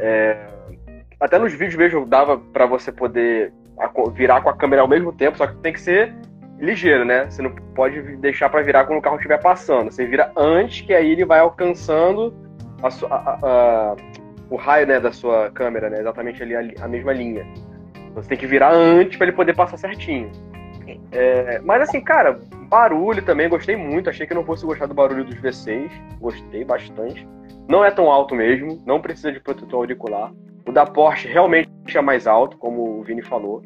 É, 0.00 0.34
até 1.20 1.38
nos 1.38 1.52
vídeos 1.52 1.76
mesmo 1.76 2.06
dava 2.06 2.38
para 2.38 2.64
você 2.64 2.90
poder 2.90 3.52
virar 4.14 4.40
com 4.40 4.48
a 4.48 4.56
câmera 4.56 4.80
ao 4.80 4.88
mesmo 4.88 5.12
tempo, 5.12 5.36
só 5.36 5.46
que 5.46 5.56
tem 5.56 5.74
que 5.74 5.80
ser 5.80 6.14
ligeiro, 6.58 7.04
né? 7.04 7.28
Você 7.28 7.42
não 7.42 7.54
pode 7.74 8.00
deixar 8.16 8.48
para 8.48 8.62
virar 8.62 8.86
quando 8.86 8.98
o 8.98 9.02
carro 9.02 9.16
estiver 9.16 9.42
passando. 9.42 9.92
Você 9.92 10.06
vira 10.06 10.32
antes, 10.34 10.86
que 10.86 10.94
aí 10.94 11.10
ele 11.10 11.26
vai 11.26 11.40
alcançando 11.40 12.32
a, 12.82 13.14
a, 13.14 13.38
a, 13.42 13.96
o 14.50 14.56
raio 14.56 14.86
né, 14.86 15.00
da 15.00 15.12
sua 15.12 15.50
câmera, 15.50 15.88
né? 15.90 16.00
Exatamente 16.00 16.42
ali 16.42 16.74
a, 16.80 16.88
mesma 16.88 17.12
linha. 17.12 17.46
Você 18.14 18.28
tem 18.28 18.38
que 18.38 18.46
virar 18.46 18.72
antes 18.72 19.16
para 19.16 19.26
ele 19.26 19.36
poder 19.36 19.54
passar 19.54 19.76
certinho. 19.76 20.30
É, 21.10 21.58
mas 21.60 21.82
assim, 21.82 22.00
cara, 22.00 22.38
barulho 22.68 23.22
também, 23.22 23.48
gostei 23.48 23.76
muito. 23.76 24.10
Achei 24.10 24.26
que 24.26 24.34
não 24.34 24.44
fosse 24.44 24.64
gostar 24.64 24.86
do 24.86 24.94
barulho 24.94 25.24
dos 25.24 25.36
V6. 25.36 25.90
Gostei 26.20 26.64
bastante. 26.64 27.26
Não 27.68 27.84
é 27.84 27.90
tão 27.90 28.10
alto 28.10 28.34
mesmo, 28.34 28.82
não 28.86 29.00
precisa 29.00 29.32
de 29.32 29.40
protetor 29.40 29.80
auricular. 29.80 30.32
O 30.66 30.72
da 30.72 30.84
Porsche 30.84 31.28
realmente 31.28 31.70
é 31.94 32.00
mais 32.00 32.26
alto, 32.26 32.58
como 32.58 33.00
o 33.00 33.02
Vini 33.02 33.22
falou. 33.22 33.62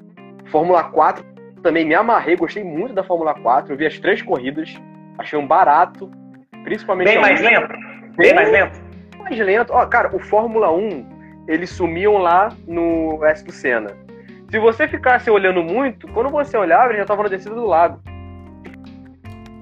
Fórmula 0.47 0.85
4 0.85 1.24
também 1.62 1.85
me 1.85 1.95
amarrei, 1.95 2.37
gostei 2.37 2.62
muito 2.62 2.95
da 2.95 3.03
Fórmula 3.03 3.35
4. 3.35 3.72
Eu 3.72 3.76
vi 3.76 3.87
as 3.87 3.99
três 3.99 4.22
corridas, 4.22 4.74
achei 5.18 5.39
um 5.39 5.47
barato, 5.47 6.11
principalmente. 6.62 7.09
Bem 7.09 7.20
mais 7.20 7.41
lento? 7.41 7.74
Bem, 8.16 8.35
mais 8.35 8.51
lento? 8.51 8.88
Mais 9.29 9.41
lento. 9.41 9.72
Ó, 9.72 9.85
cara, 9.87 10.14
o 10.14 10.18
Fórmula 10.18 10.72
1, 10.72 11.45
eles 11.47 11.70
sumiam 11.70 12.18
lá 12.18 12.51
no 12.66 13.24
S 13.24 13.45
do 13.45 13.53
Senna. 13.53 13.91
Se 14.51 14.59
você 14.59 14.89
ficasse 14.89 15.31
olhando 15.31 15.62
muito, 15.62 16.09
quando 16.09 16.31
você 16.31 16.57
olhava, 16.57 16.89
ele 16.89 16.97
já 16.97 17.03
estava 17.03 17.22
na 17.22 17.29
descida 17.29 17.55
do 17.55 17.66
lado. 17.66 18.01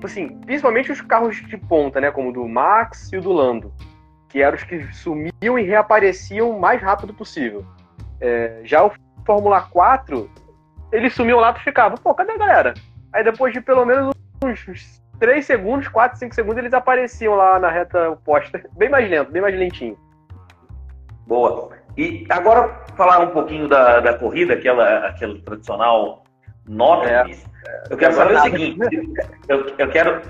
Assim, 0.04 0.38
principalmente 0.40 0.92
os 0.92 1.00
carros 1.00 1.36
de 1.36 1.56
ponta, 1.56 2.00
né? 2.00 2.12
Como 2.12 2.28
o 2.28 2.32
do 2.32 2.46
Max 2.46 3.10
e 3.12 3.16
o 3.16 3.20
do 3.20 3.32
Lando 3.32 3.72
que 4.36 4.42
eram 4.42 4.56
os 4.56 4.64
que 4.64 4.92
sumiam 4.92 5.58
e 5.58 5.62
reapareciam 5.62 6.50
o 6.50 6.60
mais 6.60 6.82
rápido 6.82 7.14
possível. 7.14 7.64
É, 8.20 8.60
já 8.64 8.84
o 8.84 8.92
Fórmula 9.24 9.62
4, 9.62 10.30
ele 10.92 11.08
sumiu 11.08 11.38
lá 11.38 11.54
e 11.56 11.64
ficava, 11.64 11.96
pô, 11.96 12.14
cadê 12.14 12.32
a 12.32 12.38
galera? 12.38 12.74
Aí 13.14 13.24
depois 13.24 13.54
de 13.54 13.62
pelo 13.62 13.86
menos 13.86 14.14
uns 14.44 15.02
3 15.18 15.44
segundos, 15.44 15.88
4, 15.88 16.18
5 16.18 16.34
segundos, 16.34 16.58
eles 16.58 16.74
apareciam 16.74 17.34
lá 17.34 17.58
na 17.58 17.70
reta 17.70 18.10
oposta. 18.10 18.62
Bem 18.76 18.88
mais 18.88 19.08
lento, 19.08 19.32
bem 19.32 19.42
mais 19.42 19.56
lentinho. 19.56 19.96
Boa. 21.26 21.70
E 21.96 22.26
agora 22.28 22.84
falar 22.96 23.20
um 23.20 23.30
pouquinho 23.30 23.68
da, 23.68 24.00
da 24.00 24.14
corrida, 24.14 24.54
aquela, 24.54 25.06
aquela 25.08 25.38
tradicional 25.40 26.24
nota. 26.68 27.08
É. 27.08 27.24
Eu 27.90 27.96
quero 27.96 28.14
saber 28.14 28.34
o 28.34 28.40
seguinte, 28.40 28.78
eu, 29.48 29.72
eu, 29.78 29.90
quero, 29.90 30.22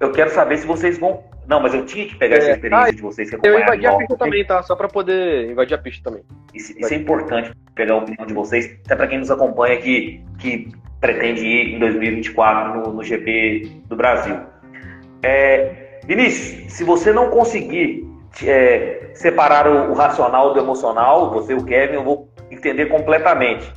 eu 0.00 0.12
quero 0.12 0.30
saber 0.30 0.58
se 0.58 0.66
vocês 0.66 0.98
vão 0.98 1.24
não, 1.46 1.60
mas 1.60 1.72
eu 1.74 1.86
tinha 1.86 2.06
que 2.06 2.16
pegar 2.16 2.36
é. 2.36 2.38
essa 2.38 2.50
experiência 2.52 2.88
ah, 2.88 2.90
de 2.90 3.00
vocês 3.00 3.30
que 3.30 3.36
Eu 3.46 3.60
invadi 3.60 3.86
a 3.86 3.96
pista 3.96 4.16
também, 4.16 4.44
tá? 4.44 4.62
Só 4.64 4.74
pra 4.74 4.88
poder 4.88 5.50
invadir 5.50 5.74
a 5.74 5.78
pista 5.78 6.10
também. 6.10 6.24
Isso, 6.52 6.76
isso 6.76 6.92
é 6.92 6.96
importante, 6.96 7.52
pegar 7.74 7.94
a 7.94 7.98
opinião 7.98 8.26
de 8.26 8.34
vocês, 8.34 8.78
até 8.84 8.96
pra 8.96 9.06
quem 9.06 9.18
nos 9.18 9.30
acompanha 9.30 9.80
que, 9.80 10.24
que 10.38 10.72
pretende 11.06 11.46
ir 11.46 11.76
em 11.76 11.78
2024 11.78 12.80
no, 12.80 12.92
no 12.94 13.02
GP 13.04 13.70
do 13.86 13.94
Brasil. 13.94 14.36
É, 15.22 16.00
Vinícius, 16.04 16.72
se 16.72 16.82
você 16.82 17.12
não 17.12 17.30
conseguir 17.30 18.04
é, 18.44 19.10
separar 19.14 19.68
o, 19.68 19.92
o, 19.92 19.94
racional 19.94 20.52
do 20.52 20.58
emocional, 20.58 21.30
você 21.30 21.52
e 21.52 21.56
o 21.56 21.64
Kevin, 21.64 21.94
eu 21.94 22.04
vou 22.04 22.28
entender 22.50 22.86
completamente. 22.86 23.72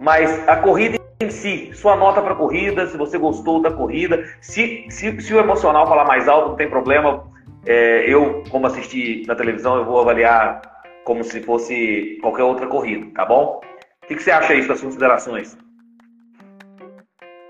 Mas 0.00 0.48
a 0.48 0.56
corrida 0.56 0.98
em 1.20 1.28
si, 1.28 1.70
sua 1.74 1.96
nota 1.96 2.22
para 2.22 2.32
a 2.32 2.36
corrida, 2.36 2.86
se 2.86 2.96
você 2.96 3.18
gostou 3.18 3.60
da 3.60 3.70
corrida, 3.70 4.24
se, 4.40 4.86
se, 4.88 5.20
se 5.20 5.34
o 5.34 5.38
emocional 5.38 5.86
falar 5.86 6.06
mais 6.06 6.26
alto, 6.28 6.48
não 6.48 6.56
tem 6.56 6.70
problema. 6.70 7.28
É, 7.66 8.10
eu, 8.10 8.42
como 8.48 8.66
assisti 8.66 9.22
na 9.26 9.34
televisão, 9.34 9.76
eu 9.76 9.84
vou 9.84 10.00
avaliar 10.00 10.62
como 11.04 11.22
se 11.22 11.42
fosse 11.42 12.18
qualquer 12.22 12.44
outra 12.44 12.66
corrida, 12.66 13.06
tá 13.14 13.26
bom? 13.26 13.60
O 14.02 14.06
que, 14.06 14.14
que 14.14 14.22
você 14.22 14.30
acha 14.30 14.54
aí 14.54 14.66
das 14.66 14.80
considerações? 14.80 15.58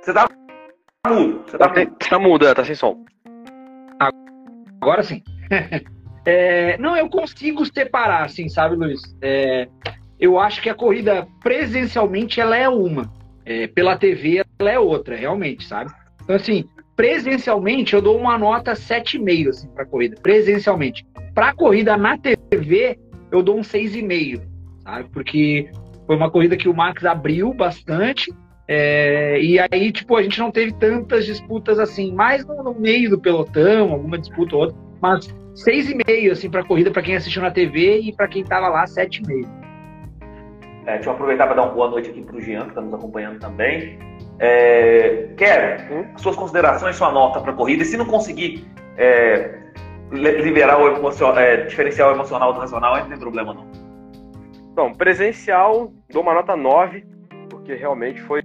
Você 0.01 0.13
tá 0.13 0.29
mudo. 1.07 1.43
Você 1.47 1.59
tá, 1.59 1.69
tá, 1.69 1.81
mudo. 1.81 1.97
tá 1.97 2.19
mudo, 2.19 2.47
é, 2.47 2.55
tá 2.55 2.65
sem 2.65 2.75
som. 2.75 3.05
Agora 4.81 5.03
sim. 5.03 5.23
é, 6.25 6.79
não, 6.79 6.97
eu 6.97 7.09
consigo 7.09 7.65
separar, 7.67 8.25
assim, 8.25 8.49
sabe, 8.49 8.77
Luiz? 8.77 9.01
É, 9.21 9.69
eu 10.19 10.39
acho 10.39 10.63
que 10.63 10.71
a 10.71 10.75
corrida 10.75 11.27
presencialmente 11.43 12.41
ela 12.41 12.57
é 12.57 12.69
uma 12.69 13.11
é, 13.45 13.67
pela 13.67 13.97
TV 13.97 14.45
ela 14.59 14.71
é 14.71 14.79
outra, 14.79 15.17
realmente, 15.17 15.67
sabe? 15.67 15.91
Então, 16.23 16.37
assim, 16.37 16.65
presencialmente 16.95 17.95
eu 17.95 18.03
dou 18.03 18.17
uma 18.17 18.39
nota 18.39 18.73
7,5 18.73 19.49
assim, 19.49 19.69
para 19.69 19.87
corrida, 19.87 20.17
presencialmente. 20.23 21.05
Para 21.35 21.53
corrida 21.55 21.97
na 21.97 22.17
TV, 22.17 22.99
eu 23.33 23.43
dou 23.43 23.59
um 23.59 23.63
6,5, 23.63 24.43
sabe? 24.85 25.09
Porque 25.11 25.71
foi 26.07 26.17
uma 26.17 26.31
corrida 26.31 26.57
que 26.57 26.69
o 26.69 26.75
Max 26.75 27.05
abriu 27.05 27.53
bastante, 27.53 28.33
é, 28.73 29.43
e 29.43 29.59
aí, 29.59 29.91
tipo, 29.91 30.15
a 30.15 30.23
gente 30.23 30.39
não 30.39 30.53
teve 30.53 30.73
tantas 30.75 31.27
disputas 31.27 31.81
assim, 31.81 32.15
mais 32.15 32.47
no, 32.47 32.63
no 32.63 32.73
meio 32.73 33.11
do 33.11 33.19
pelotão, 33.19 33.91
alguma 33.91 34.17
disputa 34.17 34.55
ou 34.55 34.63
outra, 34.63 34.77
mas 35.03 35.27
6,5 35.67 36.31
assim 36.31 36.49
para 36.49 36.63
corrida 36.63 36.89
para 36.89 37.03
quem 37.03 37.17
assistiu 37.17 37.43
na 37.43 37.51
TV 37.51 37.99
e 37.99 38.13
para 38.13 38.29
quem 38.29 38.45
tava 38.45 38.69
lá 38.69 38.85
7,5. 38.85 39.49
É, 40.87 40.95
deixa 40.95 41.09
eu 41.09 41.15
aproveitar 41.15 41.47
para 41.47 41.57
dar 41.57 41.63
uma 41.63 41.73
boa 41.73 41.91
noite 41.91 42.11
aqui 42.11 42.23
para 42.23 42.37
o 42.37 42.41
Jean, 42.41 42.63
que 42.63 42.69
está 42.69 42.81
nos 42.81 42.95
acompanhando 42.95 43.41
também. 43.41 43.99
É, 44.39 45.31
Quero 45.37 45.93
hum? 45.93 46.05
suas 46.17 46.37
considerações, 46.37 46.95
sua 46.95 47.11
nota 47.11 47.41
para 47.41 47.51
a 47.51 47.55
corrida. 47.57 47.83
E 47.83 47.87
se 47.87 47.97
não 47.97 48.07
conseguir 48.07 48.65
é, 48.97 49.53
liberar 50.13 50.79
o 50.81 50.97
emocional, 50.97 51.37
é, 51.41 51.65
diferencial 51.65 52.13
emocional 52.13 52.53
do 52.53 52.61
racional, 52.61 52.97
não 52.99 53.09
tem 53.09 53.19
problema 53.19 53.53
não. 53.53 53.67
Então, 54.73 54.95
presencial, 54.95 55.93
dou 56.09 56.23
uma 56.23 56.35
nota 56.35 56.55
9, 56.55 57.05
porque 57.49 57.75
realmente 57.75 58.21
foi 58.23 58.41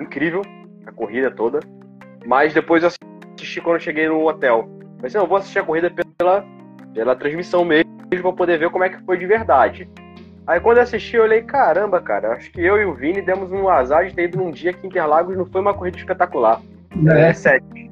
incrível 0.00 0.42
a 0.86 0.92
corrida 0.92 1.30
toda. 1.30 1.60
Mas 2.26 2.54
depois 2.54 2.82
eu 2.82 2.90
assisti 3.36 3.60
quando 3.60 3.76
eu 3.76 3.80
cheguei 3.80 4.08
no 4.08 4.26
hotel. 4.26 4.68
Mas 5.02 5.12
não, 5.14 5.22
eu 5.22 5.26
vou 5.26 5.36
assistir 5.36 5.58
a 5.58 5.64
corrida 5.64 5.90
pela, 6.18 6.44
pela 6.94 7.16
transmissão 7.16 7.64
mesmo, 7.64 7.90
para 8.08 8.32
poder 8.32 8.58
ver 8.58 8.70
como 8.70 8.84
é 8.84 8.88
que 8.88 9.02
foi 9.04 9.18
de 9.18 9.26
verdade. 9.26 9.88
Aí 10.46 10.60
quando 10.60 10.78
eu 10.78 10.82
assisti, 10.82 11.16
eu 11.16 11.22
olhei, 11.22 11.42
caramba, 11.42 12.00
cara, 12.00 12.32
acho 12.32 12.50
que 12.50 12.60
eu 12.60 12.76
e 12.78 12.84
o 12.84 12.94
Vini 12.94 13.22
demos 13.22 13.50
um 13.50 13.68
azar 13.68 14.06
de 14.06 14.14
ter 14.14 14.24
ido 14.24 14.38
num 14.38 14.50
dia 14.50 14.72
que 14.72 14.86
Interlagos 14.86 15.36
não 15.36 15.46
foi 15.46 15.60
uma 15.60 15.72
corrida 15.72 15.96
espetacular. 15.96 16.60
É, 17.10 17.28
é 17.28 17.32
sete. 17.32 17.90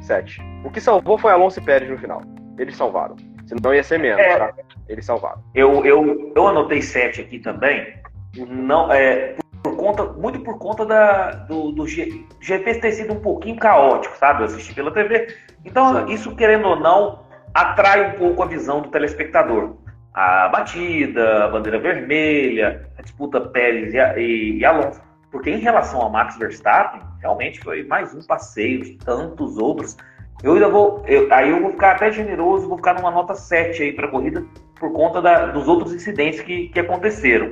Sete. 0.00 0.42
O 0.64 0.70
que 0.70 0.80
salvou 0.80 1.18
foi 1.18 1.32
Alonso 1.32 1.60
e 1.60 1.62
Pérez 1.62 1.90
no 1.90 1.98
final. 1.98 2.22
Eles 2.58 2.76
salvaram. 2.76 3.16
Senão 3.46 3.74
ia 3.74 3.82
ser 3.82 3.98
menos, 3.98 4.20
é, 4.20 4.38
tá? 4.38 4.54
Eles 4.88 5.04
salvaram. 5.04 5.42
Eu, 5.54 5.84
eu, 5.84 6.32
eu 6.34 6.46
anotei 6.46 6.80
sete 6.80 7.20
aqui 7.20 7.38
também. 7.38 7.94
Não, 8.36 8.90
é, 8.90 9.36
por 9.62 9.76
conta, 9.76 10.04
muito 10.04 10.40
por 10.40 10.58
conta 10.58 10.84
da, 10.84 11.30
do, 11.30 11.72
do 11.72 11.86
G, 11.86 12.24
GP 12.40 12.74
ter 12.74 12.92
sido 12.92 13.12
um 13.12 13.20
pouquinho 13.20 13.56
caótico, 13.56 14.16
sabe? 14.16 14.42
Eu 14.42 14.46
assisti 14.46 14.74
pela 14.74 14.90
TV. 14.90 15.36
Então, 15.64 16.06
Sim. 16.06 16.12
isso, 16.12 16.34
querendo 16.34 16.66
ou 16.66 16.76
não, 16.78 17.22
atrai 17.54 18.10
um 18.10 18.18
pouco 18.18 18.42
a 18.42 18.46
visão 18.46 18.80
do 18.80 18.88
telespectador 18.88 19.76
a 20.14 20.48
batida, 20.48 21.44
a 21.44 21.48
bandeira 21.48 21.78
vermelha, 21.78 22.86
a 22.98 23.02
disputa 23.02 23.40
Pérez 23.40 23.94
e, 23.94 24.20
e, 24.20 24.58
e 24.58 24.64
Alonso. 24.64 25.00
Porque 25.30 25.50
em 25.50 25.58
relação 25.58 26.02
a 26.02 26.10
Max 26.10 26.36
Verstappen, 26.36 27.00
realmente 27.20 27.60
foi 27.60 27.84
mais 27.84 28.14
um 28.14 28.20
passeio 28.26 28.82
de 28.82 28.92
tantos 28.98 29.56
outros. 29.56 29.96
Eu 30.42 30.54
ainda 30.54 30.68
vou. 30.68 31.02
Eu, 31.06 31.32
aí 31.32 31.50
eu 31.50 31.60
vou 31.60 31.70
ficar 31.70 31.92
até 31.92 32.12
generoso, 32.12 32.68
vou 32.68 32.76
ficar 32.76 32.94
numa 32.94 33.10
nota 33.10 33.34
7 33.34 33.82
aí 33.82 33.92
para 33.92 34.06
a 34.06 34.10
corrida, 34.10 34.44
por 34.78 34.92
conta 34.92 35.22
da, 35.22 35.46
dos 35.46 35.66
outros 35.66 35.94
incidentes 35.94 36.40
que, 36.42 36.68
que 36.68 36.80
aconteceram. 36.80 37.50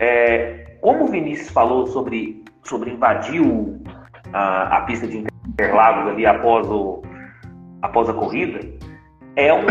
É, 0.00 0.75
como 0.86 1.02
o 1.02 1.08
Vinícius 1.08 1.50
falou 1.50 1.84
sobre, 1.88 2.44
sobre 2.62 2.92
invadir 2.92 3.40
o, 3.40 3.76
a, 4.32 4.76
a 4.76 4.80
pista 4.82 5.04
de 5.04 5.26
Interlagos 5.48 6.12
ali 6.12 6.24
após, 6.24 6.64
o, 6.70 7.02
após 7.82 8.08
a 8.08 8.12
corrida, 8.12 8.60
é 9.34 9.52
um 9.52 9.66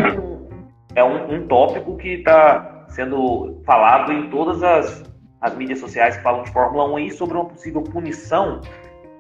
é 0.94 1.02
um, 1.02 1.36
um 1.36 1.48
tópico 1.48 1.96
que 1.96 2.16
está 2.16 2.86
sendo 2.90 3.62
falado 3.66 4.12
em 4.12 4.30
todas 4.30 4.62
as, 4.62 5.04
as 5.40 5.56
mídias 5.56 5.80
sociais 5.80 6.18
que 6.18 6.24
falam 6.24 6.44
de 6.44 6.52
Fórmula 6.52 6.86
1 6.92 6.98
aí 6.98 7.12
sobre 7.12 7.38
uma 7.38 7.46
possível 7.46 7.82
punição 7.82 8.60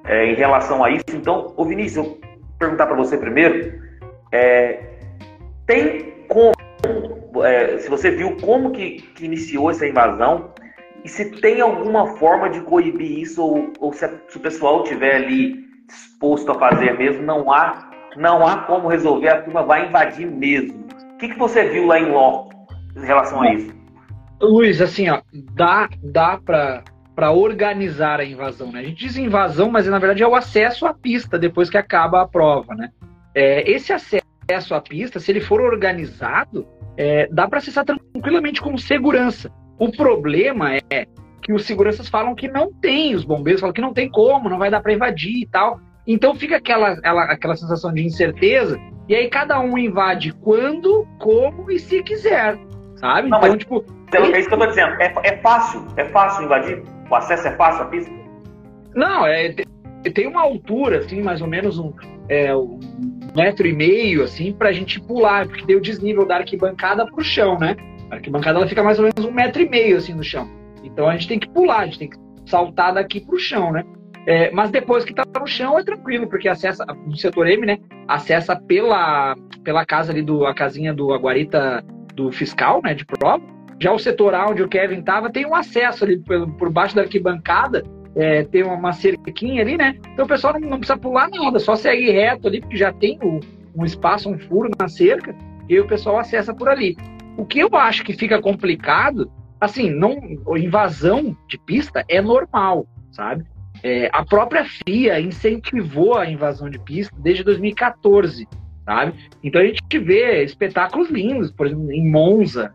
é, 0.03 0.25
em 0.25 0.35
relação 0.35 0.83
a 0.83 0.91
isso. 0.91 1.05
Então, 1.13 1.53
ô 1.55 1.63
Vinícius, 1.63 2.05
eu 2.05 2.19
perguntar 2.59 2.87
para 2.87 2.97
você 2.97 3.17
primeiro, 3.17 3.81
é, 4.33 4.97
tem 5.65 6.25
como, 6.27 6.51
é, 7.45 7.77
se 7.77 7.89
você 7.89 8.11
viu 8.11 8.35
como 8.35 8.71
que, 8.71 9.01
que, 9.15 9.23
iniciou 9.23 9.71
essa 9.71 9.87
invasão 9.87 10.53
e 11.05 11.07
se 11.07 11.25
tem 11.39 11.61
alguma 11.61 12.17
forma 12.17 12.49
de 12.49 12.59
coibir 12.61 13.19
isso 13.19 13.39
ou, 13.39 13.71
ou 13.79 13.93
se, 13.93 14.09
se, 14.27 14.37
o 14.37 14.39
pessoal 14.39 14.83
tiver 14.83 15.17
ali 15.17 15.63
disposto 15.87 16.51
a 16.51 16.55
fazer 16.57 16.97
mesmo, 16.97 17.21
não 17.21 17.53
há, 17.53 17.91
não 18.17 18.45
há 18.45 18.63
como 18.63 18.87
resolver, 18.87 19.29
a 19.29 19.41
turma 19.43 19.61
vai 19.61 19.87
invadir 19.87 20.25
mesmo. 20.25 20.87
O 21.13 21.17
que, 21.17 21.29
que 21.29 21.37
você 21.37 21.69
viu 21.69 21.85
lá 21.85 21.99
em 21.99 22.09
loco 22.09 22.49
em 22.97 23.05
relação 23.05 23.39
a 23.43 23.53
isso? 23.53 23.71
Luiz, 24.41 24.81
assim, 24.81 25.07
ó, 25.07 25.21
dá, 25.53 25.87
dá 26.03 26.39
para 26.43 26.83
para 27.15 27.31
organizar 27.31 28.19
a 28.19 28.25
invasão, 28.25 28.73
né? 28.73 28.81
A 28.81 28.83
gente 28.83 29.05
diz 29.05 29.15
invasão, 29.15 29.71
mas 29.71 29.87
na 29.87 29.97
verdade 29.97 30.21
é 30.21 30.27
o 30.27 30.35
acesso 30.35 30.85
à 30.85 30.93
pista 30.93 31.39
depois 31.39 31.69
que 31.69 31.77
acaba 31.77 32.21
a 32.21 32.27
prova, 32.27 32.75
né? 32.75 32.89
É, 33.33 33.71
esse 33.71 33.93
acesso 33.93 34.75
à 34.75 34.81
pista, 34.81 35.17
se 35.17 35.31
ele 35.31 35.39
for 35.39 35.61
organizado, 35.61 36.67
é, 36.97 37.29
dá 37.31 37.47
para 37.47 37.59
acessar 37.59 37.85
tranquilamente 37.85 38.61
com 38.61 38.77
segurança. 38.77 39.49
O 39.77 39.91
problema 39.91 40.75
é 40.75 41.05
que 41.41 41.53
os 41.53 41.65
seguranças 41.65 42.09
falam 42.09 42.33
que 42.33 42.47
não 42.47 42.73
tem, 42.73 43.13
os 43.13 43.23
bombeiros 43.23 43.61
falam 43.61 43.73
que 43.73 43.81
não 43.81 43.93
tem 43.93 44.09
como, 44.09 44.49
não 44.49 44.57
vai 44.57 44.71
dar 44.71 44.81
para 44.81 44.93
invadir 44.93 45.43
e 45.43 45.45
tal. 45.45 45.79
Então 46.07 46.35
fica 46.35 46.57
aquela, 46.57 46.91
aquela, 46.93 47.23
aquela 47.25 47.55
sensação 47.55 47.93
de 47.93 48.03
incerteza, 48.03 48.79
e 49.07 49.15
aí 49.15 49.29
cada 49.29 49.59
um 49.59 49.77
invade 49.77 50.33
quando, 50.33 51.07
como 51.19 51.71
e 51.71 51.79
se 51.79 52.01
quiser, 52.03 52.57
sabe? 52.95 53.29
Não, 53.29 53.37
então, 53.39 53.57
tipo. 53.57 53.85
É 54.13 54.39
isso 54.39 54.47
que 54.47 54.55
eu 54.55 54.59
tô 54.59 54.65
dizendo. 54.67 54.93
É, 55.01 55.13
é 55.23 55.37
fácil, 55.37 55.85
é 55.97 56.05
fácil 56.05 56.45
invadir? 56.45 56.83
O 57.09 57.15
acesso 57.15 57.47
é 57.47 57.55
fácil 57.55 57.83
à 57.83 57.85
pista? 57.85 58.11
Não, 58.95 59.27
é, 59.27 59.53
tem 60.13 60.27
uma 60.27 60.41
altura, 60.41 60.99
assim, 60.99 61.21
mais 61.21 61.41
ou 61.41 61.47
menos 61.47 61.77
um, 61.77 61.91
é, 62.29 62.55
um 62.55 62.79
metro 63.35 63.67
e 63.67 63.73
meio, 63.73 64.23
assim, 64.23 64.53
pra 64.53 64.71
gente 64.71 64.99
pular, 65.01 65.47
porque 65.47 65.75
o 65.75 65.81
desnível 65.81 66.25
da 66.25 66.37
arquibancada 66.37 67.05
pro 67.05 67.23
chão, 67.23 67.59
né? 67.59 67.75
A 68.09 68.15
arquibancada 68.15 68.59
ela 68.59 68.67
fica 68.67 68.83
mais 68.83 68.99
ou 68.99 69.05
menos 69.05 69.25
um 69.25 69.31
metro 69.31 69.61
e 69.61 69.69
meio, 69.69 69.97
assim, 69.97 70.13
no 70.13 70.23
chão. 70.23 70.49
Então 70.83 71.07
a 71.07 71.13
gente 71.13 71.27
tem 71.27 71.39
que 71.39 71.49
pular, 71.49 71.79
a 71.79 71.85
gente 71.85 71.99
tem 71.99 72.09
que 72.09 72.17
saltar 72.45 72.93
daqui 72.93 73.19
pro 73.19 73.39
chão, 73.39 73.71
né? 73.71 73.83
É, 74.27 74.49
mas 74.51 74.71
depois 74.71 75.05
que 75.05 75.13
tá 75.13 75.23
no 75.39 75.45
chão 75.45 75.77
é 75.77 75.83
tranquilo, 75.83 76.27
porque 76.27 76.47
acessa 76.47 76.85
no 76.85 77.15
setor 77.15 77.47
M, 77.47 77.65
né? 77.65 77.77
Acessa 78.07 78.55
pela, 78.55 79.35
pela 79.63 79.85
casa 79.85 80.11
ali 80.11 80.21
do 80.21 80.45
a 80.45 80.53
casinha 80.53 80.93
do 80.93 81.13
a 81.13 81.17
guarita 81.17 81.83
do 82.15 82.31
fiscal, 82.31 82.81
né? 82.83 82.93
De 82.93 83.05
prova. 83.05 83.43
Já 83.79 83.91
o 83.91 83.99
setor 83.99 84.33
A 84.33 84.49
onde 84.49 84.63
o 84.63 84.69
Kevin 84.69 85.01
tava 85.01 85.29
tem 85.29 85.45
um 85.45 85.53
acesso 85.53 86.05
ali 86.05 86.17
por, 86.17 86.49
por 86.53 86.71
baixo 86.71 86.95
da 86.95 87.01
arquibancada, 87.01 87.83
é, 88.15 88.43
tem 88.43 88.63
uma 88.63 88.93
cerquinha 88.93 89.61
ali, 89.61 89.77
né? 89.77 89.95
Então 90.13 90.25
o 90.25 90.27
pessoal 90.27 90.53
não, 90.53 90.61
não, 90.61 90.77
precisa 90.77 90.97
pular 90.97 91.29
nada, 91.29 91.59
só 91.59 91.75
segue 91.75 92.09
reto 92.09 92.47
ali, 92.47 92.61
porque 92.61 92.77
já 92.77 92.93
tem 92.93 93.19
o, 93.21 93.41
um 93.75 93.83
espaço, 93.83 94.29
um 94.29 94.39
furo 94.39 94.69
na 94.79 94.87
cerca, 94.87 95.35
e 95.67 95.79
o 95.79 95.87
pessoal 95.87 96.17
acessa 96.17 96.53
por 96.53 96.69
ali. 96.69 96.95
O 97.37 97.45
que 97.45 97.59
eu 97.59 97.69
acho 97.75 98.03
que 98.03 98.13
fica 98.13 98.41
complicado, 98.41 99.31
assim, 99.59 99.89
não 99.89 100.17
invasão 100.57 101.35
de 101.47 101.57
pista 101.57 102.03
é 102.07 102.21
normal, 102.21 102.87
sabe? 103.11 103.45
É, 103.83 104.09
a 104.11 104.23
própria 104.23 104.65
FIA 104.65 105.19
incentivou 105.19 106.17
a 106.17 106.29
invasão 106.29 106.69
de 106.69 106.79
pista 106.79 107.15
desde 107.19 107.43
2014, 107.43 108.47
sabe? 108.85 109.13
Então 109.43 109.61
a 109.61 109.65
gente 109.65 109.99
vê 109.99 110.43
espetáculos 110.43 111.09
lindos, 111.09 111.51
por 111.51 111.67
exemplo, 111.67 111.91
em 111.91 112.09
Monza, 112.09 112.73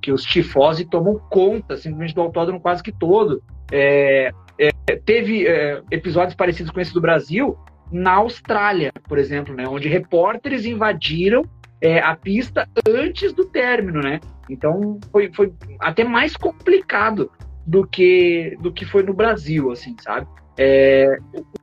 que 0.00 0.12
os 0.12 0.22
tifose 0.22 0.84
tomam 0.84 1.18
conta 1.28 1.76
simplesmente 1.76 2.14
do 2.14 2.22
autódromo 2.22 2.60
quase 2.60 2.82
que 2.82 2.92
todo. 2.92 3.42
É, 3.70 4.30
é, 4.58 4.96
teve 4.96 5.46
é, 5.46 5.82
episódios 5.90 6.34
parecidos 6.34 6.70
com 6.70 6.80
esse 6.80 6.94
do 6.94 7.00
Brasil 7.00 7.56
na 7.90 8.14
Austrália, 8.14 8.92
por 9.06 9.18
exemplo, 9.18 9.54
né, 9.54 9.66
onde 9.66 9.88
repórteres 9.88 10.64
invadiram 10.64 11.42
é, 11.80 12.00
a 12.00 12.16
pista 12.16 12.68
antes 12.88 13.32
do 13.32 13.44
término, 13.44 14.00
né? 14.00 14.20
Então 14.50 14.98
foi, 15.12 15.30
foi 15.32 15.52
até 15.80 16.04
mais 16.04 16.36
complicado 16.36 17.30
do 17.66 17.86
que 17.86 18.56
do 18.60 18.72
que 18.72 18.84
foi 18.84 19.02
no 19.02 19.12
Brasil, 19.12 19.70
assim, 19.70 19.94
sabe? 20.00 20.26
É, 20.60 21.18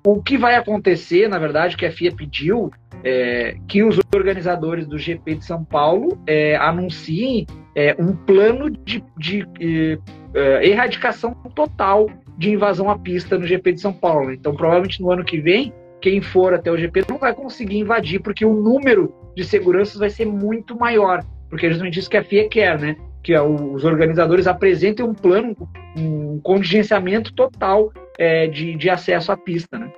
o, 0.06 0.24
que 0.24 0.38
vai 0.38 0.56
acontecer, 0.56 1.28
na 1.28 1.38
verdade, 1.38 1.76
que 1.76 1.86
a 1.86 1.92
FIA 1.92 2.14
pediu 2.16 2.72
é, 3.04 3.58
que 3.68 3.84
os 3.84 4.00
organizadores 4.16 4.88
do 4.88 4.98
GP 4.98 5.36
de 5.36 5.46
São 5.46 5.66
Paulo 5.66 6.18
é, 6.26 6.56
anunciem 6.56 7.46
é, 7.76 7.94
um 8.00 8.16
plano 8.16 8.70
de, 8.70 9.04
de, 9.18 9.46
de 9.60 10.00
é, 10.34 10.66
erradicação 10.66 11.34
total 11.54 12.10
de 12.38 12.52
invasão 12.52 12.90
à 12.90 12.98
pista 12.98 13.38
no 13.38 13.46
GP 13.46 13.74
de 13.74 13.82
São 13.82 13.92
Paulo. 13.92 14.32
Então, 14.32 14.56
provavelmente 14.56 15.02
no 15.02 15.12
ano 15.12 15.26
que 15.26 15.42
vem, 15.42 15.74
quem 16.02 16.22
for 16.22 16.54
até 16.54 16.72
o 16.72 16.78
GP 16.78 17.06
não 17.10 17.18
vai 17.18 17.34
conseguir 17.34 17.80
invadir, 17.80 18.20
porque 18.22 18.46
o 18.46 18.54
número 18.54 19.14
de 19.36 19.44
seguranças 19.44 19.98
vai 19.98 20.10
ser 20.10 20.26
muito 20.26 20.78
maior, 20.78 21.24
porque 21.50 21.66
é 21.66 21.70
justamente 21.70 22.00
isso 22.00 22.10
que 22.10 22.18
a 22.18 22.24
FIA 22.24 22.50
quer, 22.50 22.80
né? 22.80 22.96
que 23.26 23.34
é 23.34 23.42
os 23.42 23.84
organizadores 23.84 24.46
apresentem 24.46 25.04
um 25.04 25.16
plano, 25.16 25.56
um 25.98 26.40
contingenciamento 26.42 27.34
total 27.34 27.92
é, 28.20 28.46
de, 28.46 28.76
de 28.76 28.88
acesso 28.88 29.32
à 29.32 29.38
pista, 29.38 29.80
né? 29.80 29.92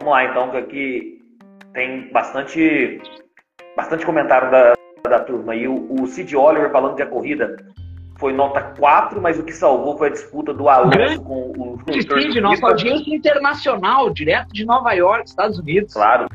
Vamos 0.00 0.12
lá, 0.12 0.24
então, 0.24 0.50
que 0.50 0.56
aqui 0.56 1.22
tem 1.72 2.10
bastante, 2.10 3.00
bastante 3.76 4.04
comentário 4.04 4.50
da, 4.50 4.74
da 5.08 5.20
turma. 5.20 5.54
E 5.54 5.68
o, 5.68 5.86
o 5.92 6.08
Cid 6.08 6.34
Oliver 6.34 6.72
falando 6.72 6.96
que 6.96 7.02
a 7.02 7.06
corrida 7.06 7.56
foi 8.24 8.32
nota 8.32 8.62
4, 8.78 9.20
mas 9.20 9.38
o 9.38 9.42
que 9.42 9.52
salvou 9.52 9.98
foi 9.98 10.08
a 10.08 10.10
disputa 10.12 10.54
do 10.54 10.66
Alonso 10.66 11.20
com 11.22 11.52
o. 11.58 11.78
Cid, 11.86 12.40
nossa 12.40 12.68
audiência 12.68 13.14
internacional, 13.14 14.08
direto 14.08 14.48
de 14.50 14.64
Nova 14.64 14.94
York, 14.94 15.28
Estados 15.28 15.58
Unidos. 15.58 15.92
Claro. 15.92 16.26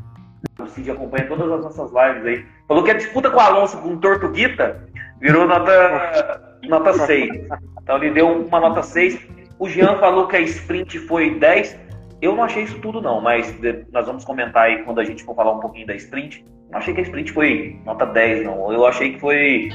O 0.60 0.66
Cid 0.68 0.88
acompanha 0.88 1.26
todas 1.26 1.50
as 1.50 1.60
nossas 1.64 1.90
lives 1.90 2.24
aí. 2.24 2.46
Falou 2.68 2.84
que 2.84 2.92
a 2.92 2.94
disputa 2.94 3.28
com 3.28 3.38
o 3.38 3.40
Alonso 3.40 3.76
com 3.78 3.88
o 3.88 3.96
Tortuguita 3.96 4.88
virou 5.20 5.48
nota, 5.48 6.58
nota 6.68 6.92
6. 6.92 7.48
Então 7.82 7.96
ele 7.96 8.12
deu 8.12 8.46
uma 8.46 8.60
nota 8.60 8.84
6. 8.84 9.26
O 9.58 9.68
Jean 9.68 9.96
falou 9.96 10.28
que 10.28 10.36
a 10.36 10.40
sprint 10.42 10.96
foi 11.08 11.40
10. 11.40 11.76
Eu 12.22 12.36
não 12.36 12.44
achei 12.44 12.62
isso 12.62 12.78
tudo, 12.78 13.02
não, 13.02 13.20
mas 13.20 13.52
nós 13.90 14.06
vamos 14.06 14.24
comentar 14.24 14.66
aí 14.66 14.84
quando 14.84 15.00
a 15.00 15.04
gente 15.04 15.24
for 15.24 15.34
falar 15.34 15.54
um 15.54 15.58
pouquinho 15.58 15.88
da 15.88 15.96
sprint. 15.96 16.44
Não 16.70 16.78
achei 16.78 16.94
que 16.94 17.00
a 17.00 17.02
sprint 17.02 17.32
foi 17.32 17.80
nota 17.84 18.06
10, 18.06 18.44
não. 18.44 18.72
Eu 18.72 18.86
achei 18.86 19.14
que 19.14 19.18
foi, 19.18 19.70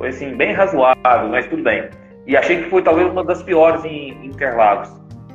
foi 0.00 0.08
assim, 0.08 0.34
bem 0.34 0.54
razoável, 0.54 1.28
mas 1.28 1.46
tudo 1.46 1.62
bem. 1.62 1.90
E 2.26 2.34
achei 2.34 2.62
que 2.62 2.70
foi 2.70 2.80
talvez 2.80 3.06
uma 3.10 3.22
das 3.22 3.42
piores 3.42 3.84
em 3.84 4.12
Interlagos. 4.24 4.90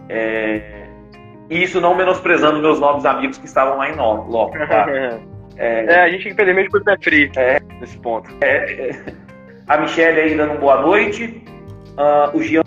É... 0.10 0.88
E 1.52 1.62
isso 1.62 1.80
não 1.80 1.94
menosprezando 1.94 2.60
meus 2.60 2.80
novos 2.80 3.06
amigos 3.06 3.38
que 3.38 3.46
estavam 3.46 3.78
lá 3.78 3.92
em 3.92 3.96
Loco, 3.96 4.58
tá? 4.68 4.88
É, 5.58 5.86
é, 5.86 6.02
a 6.02 6.10
gente 6.10 6.28
infelizmente 6.28 6.70
foi 6.70 6.84
pé 6.84 6.98
frio 7.02 7.32
é, 7.38 7.62
nesse 7.80 7.98
ponto. 8.00 8.30
É, 8.42 8.90
é, 8.90 9.06
a 9.70 9.78
Michelle 9.78 10.20
aí 10.20 10.36
dando 10.36 10.60
boa 10.60 10.82
noite. 10.82 11.42
Uh, 11.98 12.38
o 12.38 12.44
Jean 12.44 12.62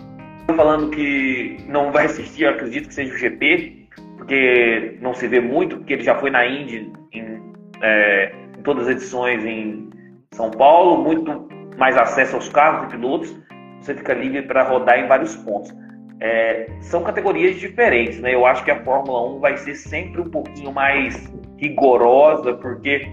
falando 0.56 0.88
que 0.88 1.58
não 1.68 1.92
vai 1.92 2.06
assistir, 2.06 2.44
eu 2.44 2.50
acredito 2.50 2.88
que 2.88 2.94
seja 2.94 3.12
o 3.12 3.18
GP, 3.18 3.88
porque 4.16 4.96
não 5.02 5.12
se 5.12 5.28
vê 5.28 5.38
muito, 5.38 5.76
porque 5.76 5.92
ele 5.92 6.02
já 6.02 6.14
foi 6.14 6.30
na 6.30 6.46
Indy 6.46 6.90
em, 7.12 7.42
é, 7.82 8.32
em 8.56 8.62
todas 8.62 8.84
as 8.84 8.92
edições 8.96 9.44
em 9.44 9.90
São 10.32 10.50
Paulo, 10.50 11.04
muito 11.04 11.46
mais 11.78 11.96
acesso 11.96 12.36
aos 12.36 12.48
carros 12.48 12.84
e 12.84 12.96
pilotos, 12.96 13.34
você 13.80 13.94
fica 13.94 14.12
livre 14.12 14.42
para 14.42 14.64
rodar 14.64 14.98
em 14.98 15.06
vários 15.06 15.36
pontos. 15.36 15.74
É, 16.20 16.68
são 16.80 17.04
categorias 17.04 17.56
diferentes, 17.56 18.18
né? 18.20 18.34
Eu 18.34 18.44
acho 18.44 18.64
que 18.64 18.70
a 18.72 18.82
Fórmula 18.82 19.36
1 19.36 19.38
vai 19.38 19.56
ser 19.56 19.76
sempre 19.76 20.20
um 20.20 20.28
pouquinho 20.28 20.72
mais 20.72 21.32
rigorosa, 21.56 22.54
porque 22.54 23.08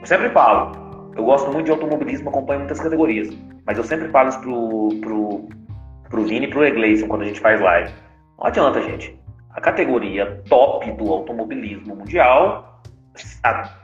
eu 0.00 0.06
sempre 0.06 0.30
falo, 0.30 0.72
eu 1.14 1.24
gosto 1.24 1.52
muito 1.52 1.66
de 1.66 1.70
automobilismo, 1.70 2.30
acompanho 2.30 2.60
muitas 2.60 2.80
categorias, 2.80 3.28
mas 3.66 3.76
eu 3.76 3.84
sempre 3.84 4.08
falo 4.08 4.30
isso 4.30 4.40
pro, 4.40 4.88
pro, 5.02 5.48
pro 6.08 6.24
Vini 6.24 6.46
e 6.46 6.48
pro 6.48 6.64
Egleison 6.64 7.06
quando 7.06 7.22
a 7.22 7.26
gente 7.26 7.40
faz 7.40 7.60
live. 7.60 7.92
Não 8.38 8.46
adianta, 8.46 8.80
gente. 8.80 9.18
A 9.50 9.60
categoria 9.60 10.42
top 10.48 10.90
do 10.92 11.12
automobilismo 11.12 11.96
mundial 11.96 12.80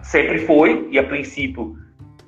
sempre 0.03 0.39
foi, 0.39 0.89
e 0.91 0.99
a 0.99 1.03
princípio 1.03 1.77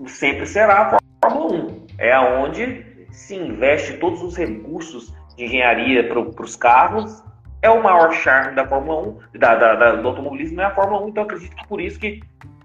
sempre 0.07 0.45
será 0.45 0.99
a 1.23 1.31
Fórmula 1.31 1.55
1. 1.55 1.86
É 1.99 2.13
aonde 2.13 2.85
se 3.11 3.35
investe 3.35 3.95
todos 3.95 4.23
os 4.23 4.37
recursos 4.37 5.15
de 5.37 5.45
engenharia 5.45 6.09
para 6.09 6.21
os 6.21 6.57
carros 6.57 7.23
é 7.63 7.71
o 7.71 7.83
maior 7.83 8.13
charme 8.13 8.55
da 8.55 8.67
Fórmula 8.67 9.09
1, 9.35 9.39
da, 9.39 9.55
da, 9.55 9.75
da, 9.75 9.93
do 9.97 10.09
automobilismo 10.09 10.61
é 10.61 10.65
a 10.65 10.75
Fórmula 10.75 11.05
1, 11.05 11.09
então 11.09 11.25
acredito 11.25 11.57
que 11.57 11.67
por 11.67 11.81
isso 11.81 11.99
que 11.99 12.21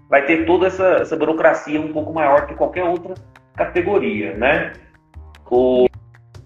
vai 0.08 0.24
ter 0.24 0.44
toda 0.44 0.66
essa, 0.66 0.86
essa 1.00 1.16
burocracia 1.16 1.80
um 1.80 1.92
pouco 1.92 2.12
maior 2.12 2.46
que 2.46 2.54
qualquer 2.54 2.84
outra 2.84 3.14
categoria, 3.56 4.34
né? 4.34 4.72
O, 5.50 5.86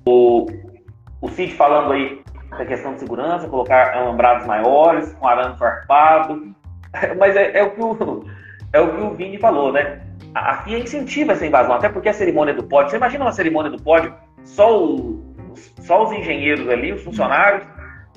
o, 0.05 0.47
o 1.21 1.29
Cid 1.29 1.53
falando 1.55 1.93
aí 1.93 2.23
da 2.51 2.65
questão 2.65 2.95
de 2.95 3.01
segurança, 3.01 3.49
colocar 3.49 3.95
alambrados 3.95 4.47
maiores, 4.47 5.13
com 5.15 5.27
arame 5.27 5.59
farpado, 5.59 6.55
mas 7.19 7.37
é, 7.37 7.59
é, 7.59 7.63
o 7.65 7.71
que 7.73 7.83
o, 7.83 8.25
é 8.73 8.81
o 8.81 8.95
que 8.95 9.03
o 9.03 9.15
Vini 9.15 9.39
falou, 9.39 9.73
né? 9.73 10.06
A, 10.37 10.59
FIA 10.59 10.79
incentiva 10.79 11.33
essa 11.33 11.47
invasão, 11.47 11.75
até 11.75 11.89
porque 11.89 12.11
a 12.11 12.13
cerimônia 12.13 12.53
do 12.53 12.63
pódio, 12.63 12.91
você 12.91 12.97
imagina 12.99 13.25
uma 13.25 13.33
cerimônia 13.33 13.71
do 13.71 13.83
pódio, 13.83 14.15
só, 14.45 14.79
o, 14.79 15.35
só 15.81 16.05
os 16.05 16.13
engenheiros 16.13 16.69
ali, 16.69 16.93
os 16.93 17.03
funcionários, 17.03 17.67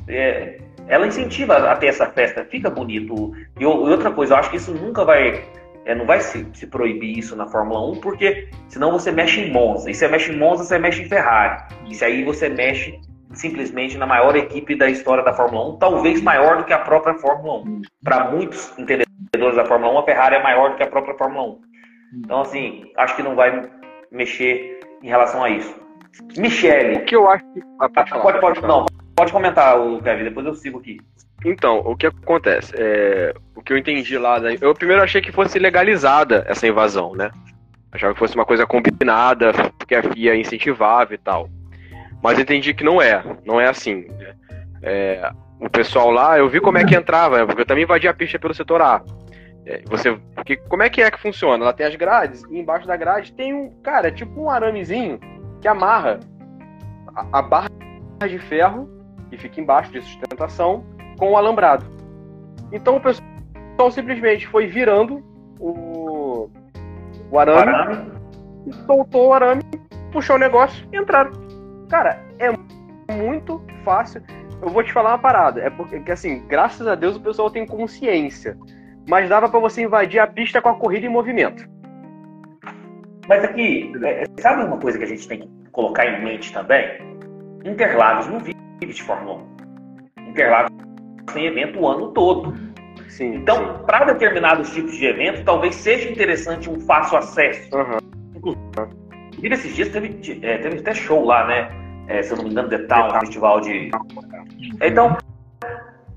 é, 0.06 0.60
ela 0.90 1.08
incentiva 1.08 1.56
a 1.56 1.78
ter 1.78 1.88
essa 1.88 2.08
festa, 2.08 2.44
fica 2.44 2.70
bonito. 2.70 3.32
E 3.58 3.66
outra 3.66 4.12
coisa, 4.12 4.34
eu 4.34 4.38
acho 4.38 4.50
que 4.50 4.58
isso 4.58 4.74
nunca 4.74 5.06
vai. 5.06 5.46
É, 5.86 5.96
não 5.96 6.06
vai 6.06 6.20
se, 6.20 6.46
se, 6.54 6.68
proibir 6.68 7.18
isso 7.18 7.38
na 7.38 7.48
Fórmula 7.48 7.90
1, 7.92 8.02
porque 8.02 8.50
senão 8.68 8.92
você 8.92 9.12
mexe 9.12 9.40
em 9.40 9.52
Monza. 9.52 9.90
E 9.90 9.94
você 9.94 10.08
mexe 10.08 10.34
em 10.34 10.38
Monza, 10.38 10.66
você 10.66 10.78
mexe 10.78 11.02
em 11.04 11.08
Ferrari. 11.08 11.64
E 11.88 12.04
aí 12.04 12.24
você 12.24 12.50
mexe 12.50 13.00
simplesmente 13.34 13.98
na 13.98 14.06
maior 14.06 14.36
equipe 14.36 14.76
da 14.76 14.90
história 14.90 15.24
da 15.24 15.34
Fórmula 15.34 15.76
1, 15.76 15.78
talvez 15.78 16.22
maior 16.22 16.58
do 16.58 16.64
que 16.66 16.74
a 16.74 16.80
própria 16.80 17.14
Fórmula 17.14 17.60
1. 17.64 17.82
Para 18.04 18.32
muitos 18.32 18.78
entendedores 18.78 19.56
da 19.56 19.66
Fórmula 19.66 19.94
1, 19.94 20.00
a 20.00 20.04
Ferrari 20.04 20.36
é 20.36 20.44
maior 20.44 20.72
do 20.72 20.76
que 20.76 20.84
a 20.84 20.88
própria 20.88 21.16
Fórmula 21.16 21.54
1. 21.54 21.69
Então, 22.14 22.42
assim, 22.42 22.92
acho 22.98 23.16
que 23.16 23.24
não 23.24 23.36
vai 23.36 23.70
mexer 24.12 24.80
em 25.04 25.08
relação 25.08 25.44
a 25.44 25.50
isso. 25.50 25.76
Michele. 26.38 26.98
O 26.98 27.06
que 27.06 27.16
eu 27.16 27.30
acho 27.30 27.44
que. 27.54 27.62
Ah, 27.80 27.90
pode, 27.90 28.10
falar, 28.10 28.24
pode, 28.24 28.40
pode, 28.40 28.62
não, 28.62 28.86
pode 29.16 29.32
comentar, 29.32 29.80
o 29.80 30.02
Kevin, 30.02 30.24
depois 30.24 30.46
eu 30.46 30.56
sigo 30.56 30.80
aqui. 30.80 31.00
Então, 31.46 31.80
o 31.80 31.96
que 31.96 32.08
acontece? 32.08 32.74
É, 32.78 33.34
o 33.56 33.62
que 33.62 33.72
eu 33.72 33.78
entendi 33.78 34.18
lá. 34.18 34.40
Eu 34.60 34.74
primeiro 34.74 35.02
achei 35.02 35.22
que 35.22 35.32
fosse 35.32 35.58
legalizada 35.58 36.44
essa 36.48 36.68
invasão, 36.68 37.16
né? 37.16 37.32
Achava 37.92 38.14
que 38.14 38.20
fosse 38.20 38.36
uma 38.36 38.46
coisa 38.46 38.68
combinada, 38.68 39.52
porque 39.78 39.96
a 39.96 40.04
FIA 40.04 40.36
incentivava 40.36 41.14
e 41.14 41.18
tal. 41.18 41.50
Mas 42.22 42.38
entendi 42.38 42.74
que 42.74 42.84
não 42.84 43.02
é. 43.02 43.24
Não 43.46 43.60
é 43.60 43.68
assim. 43.68 44.08
É, 44.82 45.32
o 45.60 45.70
pessoal 45.70 46.12
lá, 46.12 46.38
eu 46.38 46.50
vi 46.50 46.60
como 46.60 46.78
é 46.78 46.84
que 46.84 46.96
entrava, 46.96 47.38
né? 47.38 47.46
porque 47.46 47.62
eu 47.62 47.66
também 47.66 47.84
invadi 47.84 48.08
a 48.08 48.14
pista 48.14 48.38
pelo 48.38 48.54
setor 48.54 48.82
A. 48.82 49.02
É, 49.70 49.84
você, 49.86 50.20
porque, 50.34 50.58
como 50.58 50.82
é 50.82 50.90
que 50.90 51.00
é 51.00 51.12
que 51.12 51.20
funciona? 51.20 51.64
Ela 51.64 51.74
tem 51.74 51.86
as 51.86 51.96
grades, 51.96 52.44
e 52.50 52.58
embaixo 52.58 52.88
da 52.88 52.98
grade 52.98 53.32
tem 53.34 53.54
um, 53.54 53.70
cara, 53.84 54.08
é 54.08 54.12
tipo 54.12 54.42
um 54.42 54.50
aramezinho 54.50 55.20
que 55.62 55.68
amarra 55.68 56.20
a, 57.16 57.38
a 57.38 57.42
barra 57.44 57.70
de 58.28 58.40
ferro 58.40 58.90
que 59.30 59.38
fica 59.38 59.62
embaixo 59.62 59.92
de 59.92 60.02
sustentação 60.02 60.84
com 61.20 61.34
o 61.34 61.38
alambrado. 61.38 61.86
Então 62.72 62.98
o 62.98 63.00
pessoal 63.00 63.92
simplesmente 63.92 64.48
foi 64.48 64.66
virando 64.66 65.24
o, 65.60 66.50
o 67.30 67.38
arame, 67.38 67.72
arame. 67.72 68.12
soltou 68.88 69.28
o 69.28 69.34
arame, 69.34 69.62
puxou 70.12 70.36
o 70.36 70.40
negócio 70.40 70.84
e 70.92 70.98
entraram. 70.98 71.32
Cara, 71.90 72.20
é 72.40 72.50
muito 73.14 73.62
fácil. 73.86 74.24
Eu 74.64 74.70
vou 74.70 74.84
te 74.84 74.92
falar 74.92 75.12
uma 75.12 75.20
parada. 75.20 75.62
É 75.62 75.70
porque, 75.70 76.12
assim, 76.12 76.44
graças 76.48 76.88
a 76.88 76.96
Deus 76.96 77.16
o 77.16 77.22
pessoal 77.22 77.52
tem 77.52 77.68
consciência. 77.68 78.58
Mas 79.10 79.28
dava 79.28 79.50
para 79.50 79.60
você 79.60 79.82
invadir 79.82 80.20
a 80.20 80.28
pista 80.28 80.62
com 80.62 80.70
a 80.70 80.76
corrida 80.76 81.08
em 81.08 81.10
movimento. 81.10 81.68
Mas 83.28 83.44
aqui, 83.44 83.92
é, 84.04 84.24
sabe 84.40 84.64
uma 84.64 84.78
coisa 84.78 85.00
que 85.00 85.04
a 85.04 85.08
gente 85.08 85.28
tem 85.28 85.40
que 85.40 85.50
colocar 85.72 86.06
em 86.06 86.24
mente 86.24 86.54
também? 86.54 86.88
Interlagos 87.66 88.28
não 88.28 88.40
vive 88.40 88.56
de 88.86 89.02
Fórmula 89.02 89.42
1. 90.20 90.30
Interlagos 90.30 90.72
tem 91.34 91.48
evento 91.48 91.80
o 91.80 91.88
ano 91.88 92.12
todo. 92.12 92.54
Sim, 93.08 93.34
então, 93.38 93.80
para 93.80 94.06
determinados 94.06 94.72
tipos 94.72 94.96
de 94.96 95.08
evento, 95.08 95.44
talvez 95.44 95.74
seja 95.74 96.08
interessante 96.08 96.70
um 96.70 96.80
fácil 96.82 97.18
acesso. 97.18 97.68
Uhum. 97.76 97.98
Inclusive, 98.36 99.54
esses 99.54 99.76
dias 99.76 99.90
teve, 99.90 100.20
é, 100.44 100.60
teve 100.60 100.80
até 100.80 100.94
show 100.94 101.26
lá, 101.26 101.48
né? 101.48 101.70
É, 102.08 102.22
se 102.22 102.32
eu 102.32 102.38
não 102.38 102.44
me 102.44 102.52
engano, 102.52 102.70
The 102.70 102.78
Town, 102.80 103.08
um 103.08 103.20
festival 103.22 103.60
de. 103.60 103.90
Então, 104.82 105.18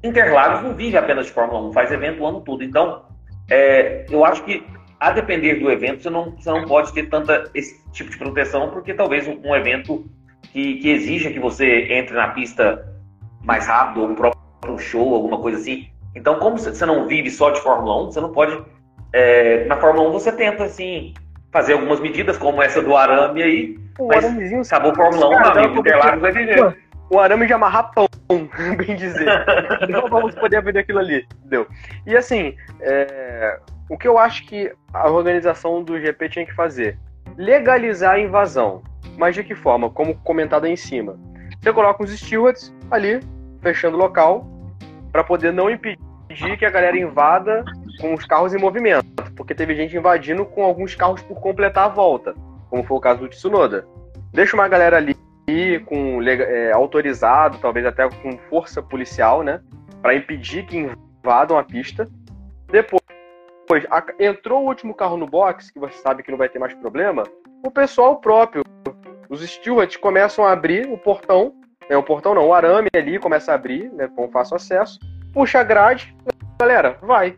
Interlagos 0.03 0.63
não 0.63 0.75
vive 0.75 0.97
apenas 0.97 1.27
de 1.27 1.33
Fórmula 1.33 1.69
1, 1.69 1.73
faz 1.73 1.93
evento 1.93 2.23
o 2.23 2.27
ano 2.27 2.41
todo. 2.41 2.63
Então, 2.65 3.05
é, 3.51 4.05
eu 4.11 4.25
acho 4.25 4.43
que, 4.45 4.65
a 4.99 5.11
depender 5.11 5.57
do 5.57 5.71
evento, 5.71 6.03
você 6.03 6.11
não, 6.11 6.31
você 6.33 6.51
não 6.51 6.65
pode 6.65 6.93
ter 6.93 7.09
tanta 7.09 7.51
esse 7.55 7.81
tipo 7.93 8.11
de 8.11 8.19
proteção, 8.19 8.71
porque 8.71 8.95
talvez 8.95 9.27
um, 9.29 9.39
um 9.45 9.55
evento 9.55 10.05
que, 10.53 10.77
que 10.77 10.91
exija 10.91 11.31
que 11.31 11.39
você 11.39 11.93
entre 11.93 12.15
na 12.15 12.29
pista 12.29 12.85
mais 13.45 13.67
rápido, 13.67 14.03
ou 14.03 14.09
um 14.11 14.15
próprio 14.15 14.79
show, 14.79 15.15
alguma 15.15 15.39
coisa 15.39 15.59
assim. 15.59 15.89
Então, 16.15 16.39
como 16.39 16.59
você 16.59 16.85
não 16.85 17.07
vive 17.07 17.31
só 17.31 17.51
de 17.51 17.61
Fórmula 17.61 18.05
1, 18.05 18.13
você 18.13 18.21
não 18.21 18.33
pode. 18.33 18.61
É, 19.13 19.65
na 19.67 19.77
Fórmula 19.77 20.09
1 20.09 20.13
você 20.13 20.33
tenta, 20.33 20.65
assim, 20.65 21.15
fazer 21.51 21.75
algumas 21.75 22.01
medidas, 22.01 22.37
como 22.37 22.63
essa 22.63 22.83
do 22.83 22.97
arame 22.97 23.43
aí. 23.43 23.79
O 23.99 24.09
mas 24.09 24.25
acabou 24.73 24.93
a 24.93 24.95
Fórmula 24.95 25.29
1, 25.29 25.31
cara, 25.31 25.61
amigo. 25.61 25.81
Interlagos 25.81 26.21
vai 26.21 26.33
viver. 26.33 26.77
O 27.13 27.21
arame 27.21 27.47
de 27.47 27.53
amarrar 27.53 27.93
pão, 27.93 28.09
bem 28.79 28.97
dizer. 28.97 29.27
não 29.91 30.09
vamos 30.09 30.35
poder 30.35 30.63
vender 30.63 30.79
aquilo 30.79 30.99
ali. 30.99 31.27
Entendeu? 31.41 31.67
E 32.07 32.17
assim, 32.17 32.57
é, 32.81 33.61
o 33.91 33.99
que 33.99 34.09
eu 34.09 34.17
acho 34.17 34.47
que 34.47 34.73
a 34.95 35.11
organização 35.11 35.83
do 35.83 36.01
GP 36.01 36.31
tinha 36.31 36.47
que 36.47 36.55
fazer? 36.55 36.99
Legalizar 37.37 38.15
a 38.15 38.19
invasão. 38.19 38.83
Mas 39.19 39.35
de 39.35 39.45
que 39.45 39.55
forma? 39.55 39.91
Como 39.91 40.15
comentado 40.21 40.65
aí 40.65 40.73
em 40.73 40.77
cima. 40.77 41.19
Você 41.61 41.71
coloca 41.71 42.03
os 42.03 42.19
stewards 42.19 42.75
ali, 42.91 43.21
fechando 43.61 43.99
o 43.99 44.01
local, 44.01 44.47
para 45.13 45.23
poder 45.23 45.53
não 45.53 45.71
impedir 45.71 46.57
que 46.59 46.65
a 46.65 46.71
galera 46.71 46.99
invada 46.99 47.63
com 48.01 48.15
os 48.15 48.25
carros 48.25 48.55
em 48.55 48.59
movimento, 48.59 49.05
porque 49.37 49.55
teve 49.55 49.75
gente 49.75 49.95
invadindo 49.95 50.47
com 50.47 50.65
alguns 50.65 50.95
carros 50.95 51.23
por 51.23 51.39
completar 51.41 51.85
a 51.85 51.89
volta, 51.89 52.35
como 52.71 52.83
foi 52.83 52.97
o 52.97 53.01
caso 53.01 53.21
do 53.21 53.29
Tsunoda. 53.29 53.87
Deixa 54.33 54.57
uma 54.57 54.67
galera 54.67 54.97
ali 54.97 55.15
com 55.87 56.23
é, 56.23 56.73
autorizado, 56.73 57.59
talvez 57.59 57.85
até 57.85 58.09
com 58.09 58.39
força 58.49 58.83
policial, 58.83 59.43
né, 59.43 59.61
para 60.01 60.15
impedir 60.15 60.65
que 60.67 60.79
invadam 60.79 61.59
a 61.59 61.65
pista. 61.65 62.09
Depois, 62.69 63.03
depois 63.61 63.85
a, 63.91 64.05
entrou 64.19 64.65
o 64.65 64.67
último 64.69 64.95
carro 64.95 65.17
no 65.17 65.27
box, 65.27 65.73
que 65.73 65.79
você 65.79 65.99
sabe 65.99 66.23
que 66.23 66.31
não 66.31 66.39
vai 66.39 66.49
ter 66.49 66.59
mais 66.59 66.75
problema. 66.75 67.25
O 67.65 67.71
pessoal 67.71 68.17
próprio, 68.17 68.63
os 69.29 69.41
stewards 69.43 69.97
começam 69.97 70.45
a 70.45 70.53
abrir 70.53 70.87
o 70.89 70.99
portão, 70.99 71.55
é 71.89 71.97
o 71.97 72.03
portão 72.03 72.35
não, 72.35 72.47
o 72.47 72.55
arame 72.55 72.89
ali 72.95 73.19
começa 73.19 73.53
a 73.53 73.55
abrir, 73.55 73.91
né, 73.93 74.09
com 74.15 74.31
fácil 74.31 74.57
acesso 74.57 74.99
puxa 75.33 75.61
a 75.61 75.65
grade, 75.65 76.15
galera, 76.61 76.99
vai. 77.03 77.37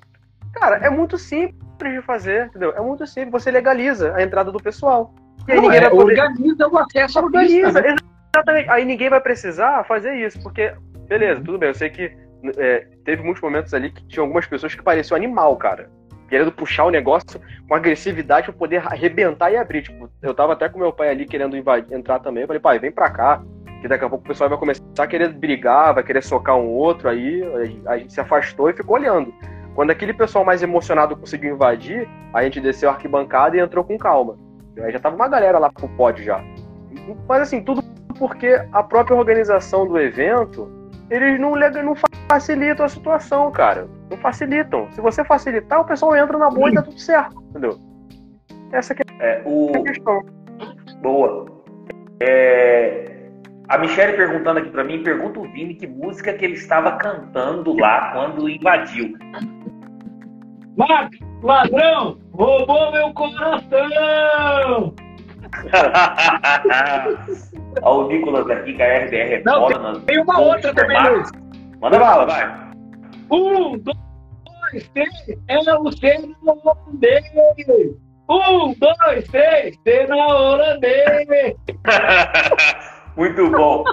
Cara, 0.53 0.77
é 0.79 0.91
muito 0.91 1.17
simples 1.17 1.55
de 1.81 2.03
fazer, 2.03 2.47
entendeu? 2.47 2.73
É 2.77 2.81
muito 2.81 3.07
simples. 3.07 3.43
Você 3.43 3.51
legaliza 3.51 4.15
a 4.15 4.23
entrada 4.23 4.53
do 4.53 4.63
pessoal. 4.63 5.15
E 5.49 5.53
aí 5.53 5.57
Não, 5.57 5.63
ninguém 5.65 5.79
é, 5.79 5.81
vai 5.83 5.91
poder... 5.91 6.21
Organiza 6.21 6.69
o 6.69 6.79
acesso 6.79 7.19
Organiza, 7.19 7.67
pista, 7.67 7.81
né? 7.81 7.97
exatamente. 8.35 8.71
Aí 8.71 8.85
ninguém 8.85 9.11
vai 9.11 9.21
precisar 9.21 9.85
fazer 9.85 10.15
isso, 10.15 10.43
porque, 10.43 10.73
beleza, 11.09 11.41
tudo 11.41 11.59
bem, 11.59 11.69
eu 11.69 11.75
sei 11.75 11.91
que 11.91 12.13
é, 12.57 12.87
teve 13.05 13.23
muitos 13.23 13.43
momentos 13.43 13.73
ali 13.73 13.91
que 13.91 14.07
tinha 14.07 14.23
algumas 14.23 14.47
pessoas 14.47 14.75
que 14.75 14.83
pareciam 14.83 15.17
animal, 15.17 15.57
cara. 15.57 15.91
Querendo 16.29 16.51
puxar 16.51 16.85
o 16.85 16.91
negócio 16.91 17.41
com 17.69 17.75
agressividade 17.75 18.47
para 18.47 18.55
poder 18.55 18.79
arrebentar 18.79 19.51
e 19.51 19.57
abrir. 19.57 19.83
Tipo, 19.83 20.11
eu 20.23 20.35
tava 20.35 20.55
até 20.55 20.69
com 20.69 20.79
meu 20.79 20.93
pai 20.93 21.11
ali 21.11 21.27
querendo 21.27 21.57
invadir, 21.57 21.95
entrar 21.95 22.19
também. 22.19 22.43
Eu 22.43 22.47
falei, 22.47 22.61
pai, 22.61 22.79
vem 22.79 22.91
pra 22.91 23.11
cá 23.11 23.43
que 23.81 23.89
daqui 23.89 24.03
a 24.03 24.09
pouco 24.09 24.25
o 24.25 24.29
pessoal 24.29 24.49
vai 24.49 24.59
começar 24.59 24.83
a 24.97 25.07
querer 25.07 25.29
brigar, 25.29 25.93
vai 25.93 26.03
querer 26.03 26.23
socar 26.23 26.57
um 26.57 26.71
outro, 26.71 27.07
aí 27.07 27.43
a 27.87 27.99
gente 27.99 28.15
se 28.15 28.21
afastou 28.21 28.71
e 28.71 28.73
ficou 28.73 28.97
olhando. 28.97 29.33
Quando 29.75 29.91
aquele 29.91 30.15
pessoal 30.15 30.43
mais 30.43 30.63
emocionado 30.63 31.15
conseguiu 31.15 31.55
invadir, 31.55 32.09
a 32.33 32.43
gente 32.43 32.61
desceu 32.61 32.89
a 32.89 32.93
arquibancada 32.93 33.59
e 33.59 33.61
entrou 33.61 33.85
com 33.85 33.99
calma. 33.99 34.39
Aí 34.83 34.93
já 34.93 34.99
tava 34.99 35.17
uma 35.17 35.29
galera 35.29 35.59
lá 35.59 35.71
pro 35.71 35.89
pódio 35.91 36.25
já. 36.25 36.43
Mas 37.29 37.43
assim, 37.43 37.63
tudo 37.63 37.83
porque 38.19 38.61
a 38.73 38.83
própria 38.83 39.17
organização 39.17 39.87
do 39.87 39.99
evento, 39.99 40.71
eles 41.11 41.39
não, 41.41 41.55
não 41.55 41.95
facilitam 42.29 42.87
a 42.87 42.89
situação, 42.89 43.51
cara. 43.51 43.89
Não 44.11 44.17
facilitam. 44.19 44.91
Se 44.93 45.01
você 45.01 45.25
facilitar, 45.25 45.81
o 45.81 45.85
pessoal 45.85 46.17
entra 46.17 46.39
na 46.39 46.51
boa 46.51 46.71
e 46.71 46.75
dá 46.75 46.83
tudo 46.83 46.99
certo, 46.99 47.43
entendeu? 47.51 47.79
Essa 48.73 48.95
que 48.95 49.03
é, 49.21 49.43
o... 49.45 49.73
a 49.77 49.83
questão. 49.85 50.23
Boa. 51.01 51.47
É, 52.21 53.15
a 53.69 53.79
Michelle 53.79 54.17
perguntando 54.17 54.61
aqui 54.61 54.71
para 54.71 54.85
mim, 54.85 55.03
pergunta 55.03 55.41
o 55.41 55.51
Vini 55.51 55.75
que 55.75 55.87
música 55.87 56.33
que 56.33 56.45
ele 56.45 56.55
estava 56.55 56.93
cantando 56.97 57.77
lá 57.77 58.13
quando 58.13 58.49
invadiu. 58.49 59.15
Max, 60.77 61.19
ladrão, 61.43 62.19
roubou 62.35 62.93
meu 62.93 63.13
coração! 63.15 64.95
Olha 67.83 68.05
o 68.05 68.09
Nicolas 68.09 68.51
aqui, 68.51 68.75
que 68.75 68.83
a 68.83 69.05
RBR 69.05 69.35
é 69.35 69.43
Não, 69.45 69.69
foda, 69.69 69.93
tem, 69.93 70.01
tem 70.01 70.21
uma 70.23 70.41
outra 70.41 70.75
também, 70.75 71.01
Luiz. 71.03 71.31
Manda 71.81 71.99
bala, 71.99 72.27
vai. 72.27 72.71
Um, 73.31 73.79
dois, 73.79 74.89
três, 74.93 75.11
é 75.49 75.59
o 75.75 75.93
seno 75.93 76.35
holandês. 76.45 77.25
Um, 78.29 78.75
dois, 78.75 79.29
três, 79.29 79.77
cena 79.83 80.17
holandês. 80.17 81.57
Muito 83.17 83.49
bom. 83.51 83.85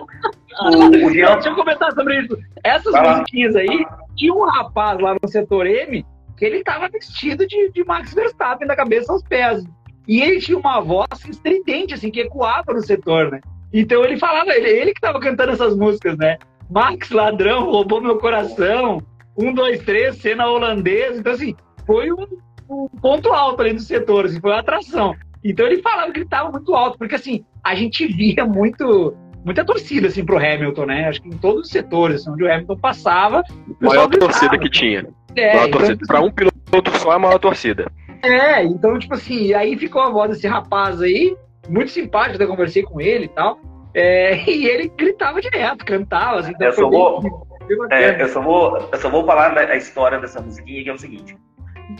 O, 0.61 0.67
o 0.67 1.11
Jean... 1.11 1.33
Deixa 1.35 1.49
eu 1.49 1.55
comentar 1.55 1.91
sobre 1.93 2.21
isso. 2.21 2.37
Essas 2.63 2.91
Vai 2.91 3.09
musiquinhas 3.09 3.53
lá. 3.53 3.61
aí, 3.61 3.85
tinha 4.15 4.33
um 4.33 4.45
rapaz 4.45 4.99
lá 4.99 5.15
no 5.21 5.29
setor 5.29 5.67
M 5.67 6.05
ele 6.45 6.63
tava 6.63 6.89
vestido 6.89 7.45
de, 7.47 7.71
de 7.71 7.83
Max 7.83 8.13
Verstappen 8.13 8.67
da 8.67 8.75
cabeça 8.75 9.11
aos 9.11 9.23
pés. 9.23 9.63
E 10.07 10.21
ele 10.21 10.39
tinha 10.39 10.57
uma 10.57 10.79
voz 10.81 11.07
estridente, 11.27 11.93
assim, 11.93 12.09
que 12.09 12.21
ecoava 12.21 12.73
no 12.73 12.81
setor, 12.81 13.31
né? 13.31 13.39
Então 13.73 14.03
ele 14.03 14.17
falava, 14.17 14.51
ele, 14.51 14.69
ele 14.69 14.93
que 14.93 15.01
tava 15.01 15.19
cantando 15.19 15.51
essas 15.51 15.75
músicas, 15.75 16.17
né? 16.17 16.37
Max 16.69 17.09
Ladrão 17.11 17.65
roubou 17.65 18.01
meu 18.01 18.17
coração. 18.17 19.01
Um, 19.37 19.53
dois, 19.53 19.81
três, 19.83 20.17
cena 20.17 20.47
holandesa. 20.47 21.19
Então, 21.19 21.33
assim, 21.33 21.55
foi 21.85 22.11
um, 22.11 22.25
um 22.69 22.87
ponto 23.01 23.31
alto 23.31 23.61
ali 23.61 23.73
do 23.73 23.81
setor, 23.81 24.25
assim, 24.25 24.39
foi 24.39 24.51
uma 24.51 24.59
atração. 24.59 25.15
Então 25.43 25.65
ele 25.65 25.81
falava 25.81 26.11
que 26.11 26.19
ele 26.19 26.25
estava 26.25 26.51
muito 26.51 26.73
alto, 26.75 26.97
porque 26.97 27.15
assim, 27.15 27.43
a 27.63 27.73
gente 27.75 28.05
via 28.05 28.45
muito 28.45 29.15
muita 29.43 29.65
torcida 29.65 30.07
assim 30.07 30.23
pro 30.23 30.37
Hamilton, 30.37 30.85
né? 30.85 31.07
Acho 31.07 31.21
que 31.21 31.29
em 31.29 31.37
todos 31.37 31.65
os 31.65 31.69
setores, 31.69 32.21
assim, 32.21 32.31
onde 32.31 32.43
o 32.43 32.51
Hamilton 32.51 32.77
passava, 32.77 33.43
o 33.81 33.85
maior 33.85 34.07
torcida 34.07 34.57
que 34.57 34.69
tinha. 34.69 35.07
É, 35.35 35.55
então, 35.55 35.71
torcida. 35.71 35.95
Tipo, 35.95 36.07
para 36.07 36.21
um 36.21 36.31
piloto 36.31 36.99
só 36.99 37.11
é 37.11 37.15
a 37.15 37.19
maior 37.19 37.39
torcida. 37.39 37.91
É, 38.23 38.63
então 38.63 38.99
tipo 38.99 39.15
assim, 39.15 39.53
aí 39.53 39.75
ficou 39.77 40.01
a 40.01 40.09
voz 40.09 40.29
desse 40.29 40.47
rapaz 40.47 41.01
aí, 41.01 41.35
muito 41.67 41.89
simpático, 41.91 42.41
eu 42.41 42.47
conversei 42.47 42.83
com 42.83 43.01
ele 43.01 43.25
e 43.25 43.29
tal. 43.29 43.59
É, 43.93 44.43
e 44.49 44.67
ele 44.67 44.91
gritava 44.95 45.41
direto, 45.41 45.85
cantava, 45.85 46.39
assim, 46.39 46.51
então 46.51 46.67
eu 46.67 46.73
só 46.73 46.89
vou, 46.89 47.47
é, 47.91 48.21
eu 48.21 48.27
só 48.27 48.41
vou, 48.41 48.77
eu 48.77 48.99
só 48.99 49.09
vou 49.09 49.25
falar 49.25 49.49
da 49.49 49.75
história 49.75 50.19
dessa 50.19 50.41
musiquinha 50.41 50.83
que 50.83 50.89
é 50.89 50.93
o 50.93 50.97
seguinte. 50.97 51.35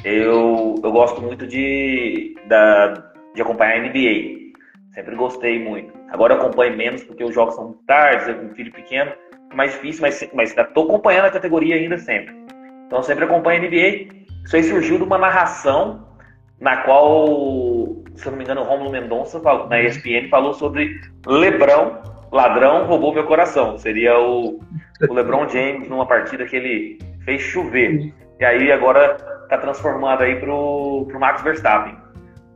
Eu, 0.03 0.75
eu 0.81 0.91
gosto 0.91 1.21
muito 1.21 1.45
de, 1.45 2.35
da, 2.47 2.93
de 3.35 3.41
acompanhar 3.41 3.77
a 3.77 3.79
NBA. 3.79 4.51
Sempre 4.93 5.15
gostei 5.15 5.59
muito. 5.59 5.93
Agora 6.09 6.33
eu 6.33 6.39
acompanho 6.39 6.75
menos 6.75 7.03
porque 7.03 7.23
os 7.23 7.33
jogos 7.33 7.55
são 7.55 7.65
muito 7.65 7.83
tarde, 7.83 8.29
eu 8.29 8.37
tenho 8.37 8.51
um 8.51 8.55
filho 8.55 8.71
pequeno, 8.71 9.11
mais 9.53 9.71
difícil, 9.73 10.01
mas, 10.01 10.29
mas 10.33 10.53
tô 10.73 10.83
acompanhando 10.83 11.25
a 11.25 11.31
categoria 11.31 11.75
ainda 11.75 11.97
sempre. 11.97 12.35
Então 12.91 13.01
sempre 13.01 13.23
acompanho 13.23 13.63
a 13.63 13.65
NBA. 13.65 14.21
Isso 14.43 14.53
aí 14.53 14.63
surgiu 14.65 14.97
de 14.97 15.03
uma 15.05 15.17
narração 15.17 16.05
na 16.59 16.75
qual, 16.83 17.25
se 18.15 18.25
eu 18.25 18.31
não 18.31 18.37
me 18.37 18.43
engano, 18.43 18.59
o 18.59 18.63
Romulo 18.65 18.91
Mendonça, 18.91 19.39
falou, 19.39 19.69
na 19.69 19.81
ESPN, 19.81 20.27
falou 20.29 20.53
sobre 20.53 20.99
Lebrão, 21.25 22.01
ladrão, 22.33 22.85
roubou 22.85 23.13
meu 23.13 23.23
coração. 23.23 23.77
Seria 23.77 24.19
o, 24.19 24.59
o 25.09 25.13
LeBron 25.13 25.47
James 25.47 25.87
numa 25.87 26.05
partida 26.05 26.43
que 26.43 26.57
ele 26.57 26.99
fez 27.23 27.41
chover. 27.41 28.13
E 28.37 28.43
aí 28.43 28.69
agora 28.73 29.15
tá 29.47 29.57
transformado 29.57 30.23
aí 30.23 30.35
pro, 30.35 31.05
pro 31.07 31.17
Max 31.17 31.41
Verstappen. 31.41 31.95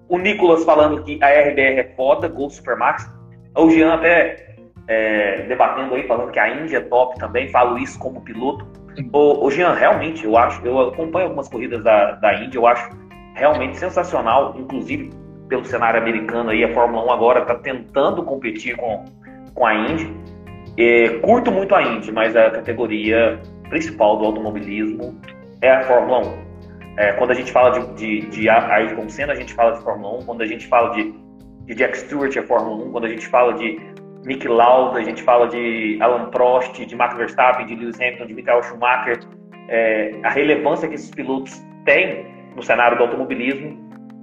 O 0.10 0.18
Nicolas 0.18 0.66
falando 0.66 1.02
que 1.02 1.18
a 1.24 1.28
RBR 1.30 1.80
é 1.80 1.94
foda, 1.96 2.28
Gol 2.28 2.50
Supermax. 2.50 3.10
O 3.56 3.70
Jean 3.70 3.94
até 3.94 4.54
é, 4.90 5.44
debatendo 5.44 5.96
aí, 5.96 6.06
falando 6.06 6.32
que 6.32 6.40
a 6.40 6.62
Índia 6.62 6.80
é 6.80 6.82
top 6.82 7.18
também, 7.18 7.48
falo 7.48 7.78
isso 7.78 7.98
como 7.98 8.20
piloto. 8.20 8.85
O, 9.12 9.46
o 9.46 9.52
Jean, 9.52 9.74
realmente, 9.74 10.26
eu 10.26 10.38
acho, 10.38 10.66
eu 10.66 10.80
acompanho 10.80 11.26
algumas 11.26 11.48
corridas 11.48 11.84
da, 11.84 12.12
da 12.14 12.34
Índia, 12.36 12.58
eu 12.58 12.68
acho 12.68 12.90
realmente 13.34 13.78
sensacional, 13.78 14.56
inclusive 14.58 15.12
pelo 15.50 15.66
cenário 15.66 16.00
americano 16.00 16.50
aí, 16.50 16.64
a 16.64 16.74
Fórmula 16.74 17.06
1 17.06 17.12
agora 17.12 17.42
está 17.42 17.56
tentando 17.56 18.24
competir 18.24 18.76
com, 18.76 19.06
com 19.54 19.66
a 19.66 19.76
Indy. 19.76 20.12
É, 20.78 21.10
curto 21.20 21.52
muito 21.52 21.74
a 21.76 21.84
Indy, 21.84 22.12
mas 22.12 22.36
a 22.36 22.50
categoria 22.50 23.40
principal 23.70 24.18
do 24.18 24.26
automobilismo 24.26 25.20
é 25.62 25.72
a 25.72 25.84
Fórmula 25.84 26.28
1. 26.28 26.46
É, 26.98 27.12
quando 27.14 27.32
a 27.32 27.34
gente 27.34 27.52
fala 27.52 27.80
de, 27.80 27.94
de, 27.96 28.30
de 28.30 28.50
Ayrton 28.50 29.10
Senna, 29.10 29.34
a 29.34 29.36
gente 29.36 29.54
fala 29.54 29.74
de 29.74 29.84
Fórmula 29.84 30.20
1. 30.20 30.26
Quando 30.26 30.42
a 30.42 30.46
gente 30.46 30.68
fala 30.68 30.90
de, 30.92 31.14
de 31.66 31.76
Jack 31.76 31.98
Stewart, 31.98 32.36
é 32.36 32.42
Fórmula 32.42 32.86
1. 32.86 32.92
Quando 32.92 33.06
a 33.06 33.10
gente 33.10 33.28
fala 33.28 33.54
de 33.54 33.80
Nick 34.26 34.48
Lauda, 34.48 35.00
a 35.00 35.04
gente 35.04 35.22
fala 35.22 35.48
de 35.48 35.98
Alan 36.02 36.30
Prost, 36.30 36.84
de 36.84 36.96
Max 36.96 37.16
Verstappen, 37.16 37.66
de 37.66 37.76
Lewis 37.76 38.00
Hamilton, 38.00 38.26
de 38.26 38.34
Michael 38.34 38.64
Schumacher. 38.64 39.20
É, 39.70 40.12
a 40.24 40.30
relevância 40.30 40.88
que 40.88 40.96
esses 40.96 41.12
pilotos 41.12 41.64
têm 41.86 42.26
no 42.56 42.64
cenário 42.64 42.98
do 42.98 43.04
automobilismo, 43.04 43.78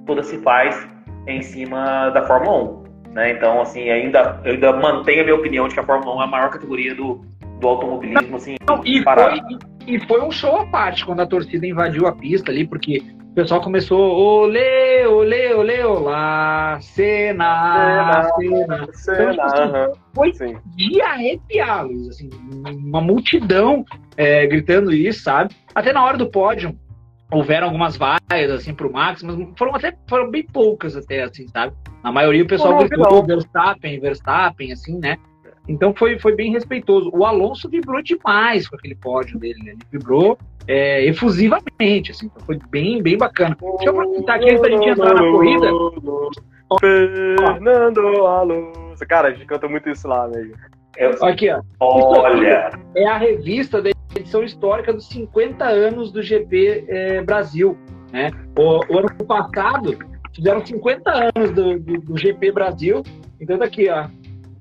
toda 0.07 0.22
se 0.22 0.38
faz 0.38 0.88
em 1.26 1.42
cima 1.42 2.11
da 2.11 2.22
Fórmula 2.24 2.80
1. 3.09 3.12
Né? 3.12 3.32
Então, 3.32 3.61
assim, 3.61 3.90
ainda, 3.90 4.40
eu 4.44 4.55
ainda 4.55 4.72
mantenho 4.72 5.20
a 5.20 5.24
minha 5.24 5.36
opinião 5.36 5.68
de 5.68 5.74
que 5.74 5.80
a 5.80 5.84
Fórmula 5.84 6.16
1 6.16 6.20
é 6.20 6.24
a 6.24 6.26
maior 6.26 6.50
categoria 6.50 6.94
do, 6.94 7.24
do 7.61 7.68
automobilismo. 7.68 8.36
Assim, 8.36 8.57
Não, 8.66 8.82
e, 8.84 9.03
foi, 9.03 9.40
e 9.86 10.00
foi 10.07 10.22
um 10.22 10.30
show 10.30 10.57
à 10.57 10.66
parte 10.66 11.05
quando 11.05 11.20
a 11.20 11.26
torcida 11.26 11.66
invadiu 11.66 12.07
a 12.07 12.12
pista 12.12 12.50
ali, 12.50 12.66
porque 12.66 13.03
o 13.33 13.35
pessoal 13.35 13.62
começou 13.62 13.99
olê, 13.99 15.07
olê, 15.07 15.55
olê, 15.55 15.83
olá, 15.83 16.78
cena, 16.83 18.28
cena. 18.39 18.89
cena. 18.93 19.24
Então, 19.33 19.33
tipo, 19.33 19.43
assim, 19.43 20.01
foi 20.14 20.35
Sim. 20.35 20.59
de 20.76 21.01
arrepiá-los, 21.01 22.11
assim, 22.11 22.28
uma 22.62 23.01
multidão 23.01 23.87
é, 24.18 24.47
gritando 24.47 24.93
isso, 24.93 25.22
sabe? 25.22 25.57
Até 25.74 25.95
na 25.95 26.05
hora 26.05 26.18
do 26.18 26.30
pódio, 26.30 26.78
houveram 27.30 27.68
algumas 27.68 27.97
vaias 27.97 28.51
assim 28.51 28.74
pro 28.74 28.93
Max, 28.93 29.22
mas 29.22 29.35
foram 29.57 29.74
até 29.74 29.97
foram 30.07 30.30
bem 30.30 30.45
poucas 30.45 30.95
até 30.95 31.22
assim, 31.22 31.49
sabe? 31.49 31.74
Na 32.05 32.12
maioria 32.12 32.43
o 32.43 32.47
pessoal 32.47 32.76
gritou 32.85 33.24
Verstappen, 33.24 33.99
Verstappen, 33.99 34.72
assim, 34.72 34.99
né? 34.99 35.16
Então 35.66 35.95
foi, 35.95 36.18
foi 36.18 36.35
bem 36.35 36.53
respeitoso. 36.53 37.11
O 37.14 37.24
Alonso 37.24 37.68
vibrou 37.68 38.03
demais 38.03 38.68
com 38.68 38.76
aquele 38.76 38.97
pódio 38.97 39.39
dele, 39.39 39.62
né? 39.62 39.70
Ele 39.72 39.87
vibrou 39.91 40.37
é, 40.68 41.04
efusivamente, 41.06 42.12
assim, 42.12 42.26
então 42.26 42.46
foi 42.46 42.58
bem, 42.70 43.02
bem 43.02 43.16
bacana. 43.16 43.56
Deixa 43.60 43.86
eu 43.86 43.90
aproveitar 43.90 44.34
aqui 44.36 44.50
antes 44.50 44.62
da 44.62 44.70
gente 44.70 44.88
entrar 44.88 45.14
na 45.14 45.20
corrida. 45.20 45.68
Fernando 46.80 48.00
Alonso. 48.26 49.06
Cara, 49.08 49.28
a 49.28 49.30
gente 49.32 49.46
canta 49.46 49.68
muito 49.68 49.88
isso 49.90 50.06
lá, 50.06 50.26
velho. 50.26 50.54
Aqui, 51.22 51.50
ó. 51.50 51.60
Olha! 51.80 52.70
É 52.94 53.06
a 53.06 53.16
revista 53.16 53.80
da 53.80 53.90
edição 54.14 54.42
histórica 54.42 54.92
dos 54.92 55.08
50 55.08 55.64
anos 55.64 56.12
do 56.12 56.22
GP 56.22 56.84
é, 56.88 57.22
Brasil. 57.22 57.76
Né? 58.12 58.30
O, 58.56 58.80
o, 58.92 58.98
ano 58.98 59.08
passado 59.26 59.98
fizeram 60.34 60.64
50 60.64 61.10
anos 61.34 61.50
do, 61.52 61.78
do, 61.78 61.98
do, 61.98 62.16
GP 62.16 62.52
Brasil. 62.52 63.02
Então 63.40 63.58
tá 63.58 63.64
aqui, 63.64 63.88
ó. 63.88 64.06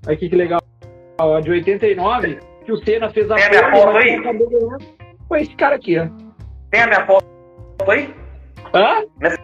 Aqui 0.08 0.30
que 0.30 0.36
legal. 0.36 0.62
Ó, 1.20 1.39
de 1.39 1.52
89, 1.52 2.39
que 2.66 2.72
o 2.72 2.78
Senna 2.78 3.10
fez 3.10 3.30
a 3.30 3.36
Tem 3.36 3.60
a 3.60 5.01
Foi 5.32 5.44
esse 5.44 5.56
cara 5.56 5.78
aqui, 5.78 5.98
ó. 5.98 6.08
Tem 6.72 6.82
a 6.82 6.88
minha 6.88 7.06
foto 7.06 7.26
aí? 7.88 8.14
Hã? 8.74 9.06
Nessa 9.18 9.40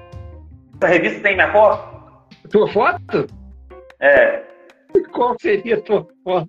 revista 0.85 1.21
tem 1.21 1.35
minha 1.35 1.49
foto? 1.49 2.27
Tua 2.51 2.67
foto? 2.73 3.25
É. 4.01 4.43
Qual 5.13 5.37
seria 5.39 5.75
a 5.75 5.81
tua 5.81 6.05
foto? 6.25 6.47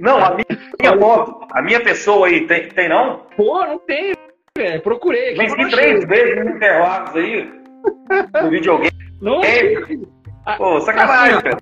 Não, 0.00 0.24
a 0.24 0.36
minha, 0.36 0.46
minha 0.78 0.96
foto, 1.00 1.48
a 1.52 1.62
minha 1.62 1.82
pessoa 1.82 2.28
aí, 2.28 2.46
tem, 2.46 2.68
tem 2.68 2.88
não? 2.88 3.26
Pô, 3.36 3.66
não 3.66 3.80
tem, 3.80 4.14
velho. 4.56 4.80
Procurei. 4.82 5.34
Venci 5.34 5.68
três 5.70 6.04
vezes 6.04 6.44
no 6.44 6.50
Interlagos 6.52 7.16
aí, 7.16 7.52
no 8.40 8.50
videogame. 8.50 8.92
Não 9.20 9.42
é? 9.42 10.56
Pô, 10.56 10.80
sacanagem, 10.82 11.34
assim, 11.34 11.42
cara. 11.42 11.58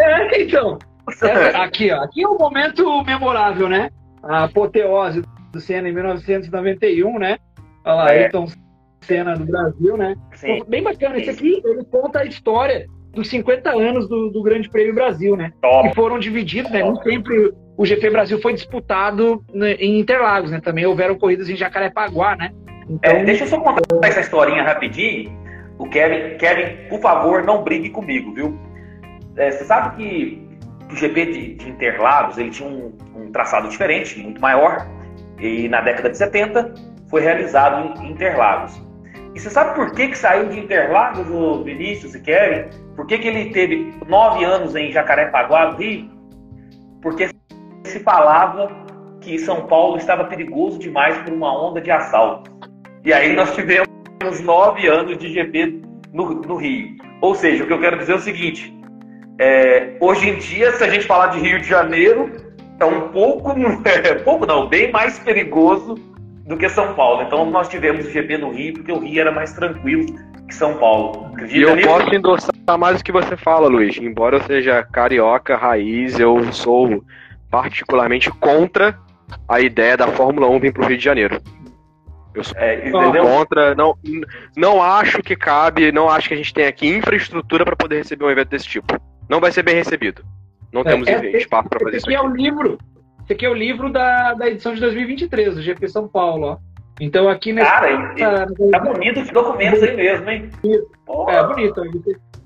É, 0.00 0.42
então. 0.42 0.78
Essa, 1.12 1.62
aqui, 1.62 1.92
ó. 1.92 2.04
Aqui 2.04 2.24
é 2.24 2.28
um 2.28 2.38
momento 2.38 3.04
memorável, 3.04 3.68
né? 3.68 3.90
A 4.22 4.44
apoteose 4.44 5.22
do 5.52 5.60
Senna 5.60 5.88
em 5.88 5.92
1991, 5.92 7.18
né? 7.18 7.38
Olha 7.84 7.94
lá, 7.94 8.14
é. 8.14 8.24
Ayrton 8.24 8.46
Senna 9.00 9.34
do 9.34 9.44
Brasil, 9.44 9.96
né? 9.96 10.14
Sim. 10.34 10.62
Bem 10.68 10.82
bacana. 10.82 11.18
Esse 11.18 11.30
aqui, 11.30 11.62
ele 11.64 11.84
conta 11.84 12.20
a 12.20 12.24
história 12.24 12.86
dos 13.12 13.28
50 13.28 13.70
anos 13.70 14.08
do, 14.08 14.30
do 14.30 14.42
Grande 14.42 14.68
Prêmio 14.68 14.94
Brasil, 14.94 15.36
né? 15.36 15.52
Top. 15.62 15.88
Que 15.88 15.94
foram 15.94 16.18
divididos, 16.18 16.70
né? 16.70 16.82
Nem 16.82 17.02
sempre 17.02 17.52
o 17.76 17.86
GP 17.86 18.10
Brasil 18.10 18.40
foi 18.40 18.54
disputado 18.54 19.42
né, 19.54 19.74
em 19.74 20.00
Interlagos, 20.00 20.50
né? 20.50 20.60
Também 20.60 20.84
houveram 20.84 21.16
corridas 21.16 21.48
em 21.48 21.56
Jacarepaguá, 21.56 22.36
né? 22.36 22.50
Então... 22.88 23.12
É, 23.12 23.24
deixa 23.24 23.44
eu 23.44 23.48
só 23.48 23.60
contar 23.60 23.82
essa 24.08 24.20
historinha 24.20 24.62
rapidinho. 24.62 25.32
O 25.78 25.88
Kevin, 25.88 26.36
Kevin, 26.38 26.88
por 26.88 27.00
favor, 27.00 27.44
não 27.44 27.62
brigue 27.62 27.90
comigo, 27.90 28.34
viu? 28.34 28.58
É, 29.36 29.52
você 29.52 29.64
sabe 29.64 29.96
que 29.96 30.48
o 30.90 30.96
GP 30.96 31.26
de, 31.26 31.54
de 31.54 31.70
Interlagos 31.70 32.36
ele 32.36 32.50
tinha 32.50 32.68
um, 32.68 32.92
um, 33.14 33.30
traçado 33.30 33.68
diferente, 33.68 34.18
muito 34.18 34.40
maior, 34.40 34.88
e 35.38 35.68
na 35.68 35.80
década 35.80 36.10
de 36.10 36.18
70 36.18 36.74
foi 37.08 37.22
realizado 37.22 38.00
em 38.02 38.12
Interlagos. 38.12 38.80
E 39.34 39.40
você 39.40 39.50
sabe 39.50 39.74
por 39.74 39.92
que, 39.92 40.08
que 40.08 40.18
saiu 40.18 40.48
de 40.48 40.58
Interlagos 40.58 41.28
o 41.30 41.62
Vinícius 41.62 42.14
e 42.14 42.20
Kevin? 42.20 42.68
Por 42.96 43.06
que, 43.06 43.18
que 43.18 43.28
ele 43.28 43.50
teve 43.50 43.94
nove 44.06 44.44
anos 44.44 44.74
em 44.74 44.90
Jacarepaguá, 44.90 45.66
do 45.66 45.76
Rio? 45.76 46.10
Porque 47.00 47.28
se 47.84 48.00
falava 48.00 48.68
que 49.20 49.38
São 49.38 49.66
Paulo 49.66 49.96
estava 49.96 50.24
perigoso 50.24 50.78
demais 50.78 51.16
por 51.18 51.32
uma 51.32 51.56
onda 51.56 51.80
de 51.80 51.90
assalto. 51.90 52.50
E 53.04 53.12
aí 53.12 53.34
nós 53.34 53.54
tivemos 53.54 53.88
nove 54.42 54.88
anos 54.88 55.16
de 55.16 55.32
GP 55.32 55.82
no, 56.12 56.26
no 56.42 56.56
Rio. 56.56 56.96
Ou 57.20 57.34
seja, 57.34 57.64
o 57.64 57.66
que 57.66 57.72
eu 57.72 57.80
quero 57.80 57.98
dizer 57.98 58.12
é 58.12 58.16
o 58.16 58.20
seguinte: 58.20 58.76
é, 59.38 59.96
hoje 60.00 60.30
em 60.30 60.38
dia, 60.38 60.72
se 60.72 60.82
a 60.82 60.88
gente 60.88 61.06
falar 61.06 61.28
de 61.28 61.38
Rio 61.38 61.60
de 61.60 61.68
Janeiro, 61.68 62.30
é 62.80 62.84
um 62.84 63.08
pouco, 63.08 63.52
é, 63.88 64.14
pouco 64.16 64.46
não, 64.46 64.68
bem 64.68 64.90
mais 64.92 65.18
perigoso 65.18 65.94
do 66.46 66.56
que 66.56 66.68
São 66.68 66.94
Paulo. 66.94 67.22
Então 67.22 67.48
nós 67.50 67.68
tivemos 67.68 68.06
o 68.06 68.10
GP 68.10 68.38
no 68.38 68.50
Rio, 68.50 68.74
porque 68.74 68.92
o 68.92 68.98
Rio 68.98 69.20
era 69.20 69.32
mais 69.32 69.52
tranquilo 69.52 70.06
que 70.46 70.54
São 70.54 70.78
Paulo. 70.78 71.26
Acredita 71.32 71.58
e 71.58 71.62
eu 71.62 71.76
nisso? 71.76 71.88
posso 71.88 72.14
endossar 72.14 72.78
mais 72.78 73.00
o 73.00 73.04
que 73.04 73.12
você 73.12 73.36
fala, 73.36 73.68
Luiz. 73.68 73.96
Embora 73.98 74.36
eu 74.36 74.42
seja 74.42 74.82
carioca, 74.82 75.56
raiz, 75.56 76.18
eu 76.18 76.52
sou 76.52 77.04
particularmente 77.50 78.30
contra 78.30 78.98
a 79.48 79.60
ideia 79.60 79.96
da 79.96 80.08
Fórmula 80.08 80.48
1 80.48 80.60
vir 80.60 80.72
para 80.72 80.84
o 80.84 80.86
Rio 80.86 80.96
de 80.96 81.04
Janeiro. 81.04 81.40
Eu 82.34 82.44
sou 82.44 82.56
é, 82.58 82.90
contra, 83.20 83.74
não, 83.74 83.96
não 84.56 84.82
acho 84.82 85.22
que 85.22 85.34
cabe, 85.34 85.90
não 85.90 86.08
acho 86.08 86.28
que 86.28 86.34
a 86.34 86.36
gente 86.36 86.54
tem 86.54 86.66
aqui 86.66 86.86
infraestrutura 86.86 87.64
para 87.64 87.76
poder 87.76 87.98
receber 87.98 88.24
um 88.24 88.30
evento 88.30 88.50
desse 88.50 88.68
tipo. 88.68 88.96
Não 89.28 89.40
vai 89.40 89.50
ser 89.50 89.62
bem 89.62 89.74
recebido. 89.74 90.22
Não 90.72 90.82
é, 90.82 90.84
temos 90.84 91.08
é, 91.08 91.30
espaço 91.36 91.68
para 91.68 91.80
fazer 91.80 91.96
isso. 91.96 92.06
Aqui 92.06 92.14
é 92.14 92.20
o 92.20 92.28
livro 92.28 92.78
esse 93.28 93.34
aqui 93.34 93.44
é 93.44 93.50
o 93.50 93.54
livro 93.54 93.92
da, 93.92 94.32
da 94.32 94.48
edição 94.48 94.72
de 94.72 94.80
2023, 94.80 95.56
do 95.56 95.60
GP 95.60 95.86
São 95.86 96.08
Paulo, 96.08 96.46
ó. 96.46 96.56
Então 96.98 97.28
aqui 97.28 97.52
nesse. 97.52 97.70
Cara, 97.70 98.46
tá 98.70 98.78
bonito 98.80 99.20
os 99.20 99.28
documentos 99.28 99.82
aí 99.82 99.94
mesmo, 99.94 100.30
hein? 100.30 100.50
É, 101.28 101.46
bonito. 101.46 101.82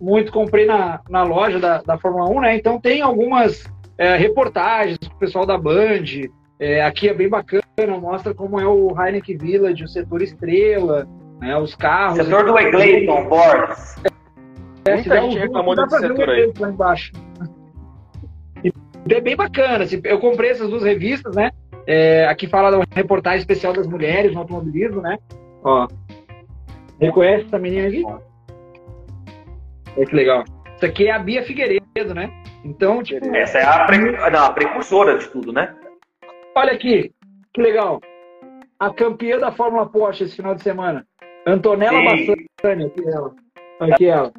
Muito 0.00 0.32
comprei 0.32 0.66
na, 0.66 1.00
na 1.08 1.22
loja 1.22 1.60
da, 1.60 1.80
da 1.82 1.96
Fórmula 1.96 2.28
1, 2.28 2.40
né? 2.40 2.56
Então 2.56 2.80
tem 2.80 3.00
algumas 3.00 3.64
é, 3.96 4.16
reportagens 4.16 4.98
do 4.98 5.14
pessoal 5.14 5.46
da 5.46 5.56
Band. 5.56 6.02
É, 6.58 6.84
aqui 6.84 7.08
é 7.08 7.14
bem 7.14 7.28
bacana, 7.28 7.62
mostra 8.00 8.34
como 8.34 8.60
é 8.60 8.66
o 8.66 8.92
Heineken 9.00 9.38
Village, 9.38 9.84
o 9.84 9.88
setor 9.88 10.20
estrela, 10.20 11.06
né? 11.40 11.56
Os 11.56 11.76
carros. 11.76 12.16
Setor 12.16 12.44
do 12.44 12.58
Egleiton 12.58 13.28
Borges. 13.28 13.94
É, 14.84 14.94
Muita 14.96 15.20
gente 15.20 15.38
reclamou 15.38 15.76
desse 15.76 15.96
setor 15.96 16.28
aí. 16.28 16.52
Lá 16.58 16.70
embaixo 16.70 17.12
é 19.08 19.20
bem 19.20 19.36
bacana. 19.36 19.84
Assim, 19.84 20.00
eu 20.04 20.18
comprei 20.18 20.50
essas 20.50 20.68
duas 20.68 20.82
revistas, 20.82 21.34
né? 21.34 21.50
É, 21.86 22.26
aqui 22.26 22.46
fala 22.46 22.70
da 22.70 22.84
reportagem 22.94 23.40
especial 23.40 23.72
das 23.72 23.86
mulheres 23.86 24.32
no 24.32 24.40
automobilismo, 24.40 25.00
né? 25.00 25.18
Ó. 25.64 25.88
Reconhece 27.00 27.46
essa 27.46 27.58
menina 27.58 27.88
aqui? 27.88 28.04
É 29.96 30.04
que 30.04 30.14
legal. 30.14 30.44
Isso 30.76 30.86
aqui 30.86 31.08
é 31.08 31.12
a 31.12 31.18
Bia 31.18 31.42
Figueiredo, 31.42 32.14
né? 32.14 32.30
Então, 32.64 33.02
tipo. 33.02 33.34
Essa 33.34 33.58
é 33.58 33.64
a, 33.64 33.84
pre... 33.84 33.98
Não, 33.98 34.44
a 34.44 34.52
precursora 34.52 35.18
de 35.18 35.28
tudo, 35.28 35.52
né? 35.52 35.74
Olha 36.54 36.72
aqui, 36.72 37.12
que 37.52 37.60
legal. 37.60 38.00
A 38.78 38.92
campeã 38.92 39.38
da 39.38 39.52
Fórmula 39.52 39.86
Porsche 39.86 40.24
esse 40.24 40.36
final 40.36 40.54
de 40.54 40.62
semana. 40.62 41.06
Antonella 41.46 42.02
Bassani, 42.04 42.86
aqui 42.86 43.08
ela. 43.08 43.34
Aqui 43.80 44.06
ela. 44.06 44.32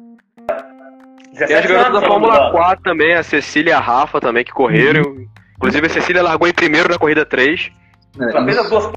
Tem 1.36 1.56
as 1.56 1.66
garotas 1.66 2.00
da 2.00 2.06
Fórmula 2.06 2.50
4 2.50 2.82
também, 2.82 3.14
a 3.14 3.22
Cecília 3.22 3.70
e 3.70 3.74
a 3.74 3.80
Rafa 3.80 4.20
também, 4.20 4.44
que 4.44 4.52
correram. 4.52 5.02
Uhum. 5.02 5.26
Inclusive 5.56 5.86
a 5.86 5.90
Cecília 5.90 6.22
largou 6.22 6.48
em 6.48 6.54
primeiro 6.54 6.88
na 6.88 6.98
corrida 6.98 7.24
3. 7.24 7.70
Ela 8.20 8.44
fez 8.44 8.58
as 8.58 8.70
duas 8.70 8.92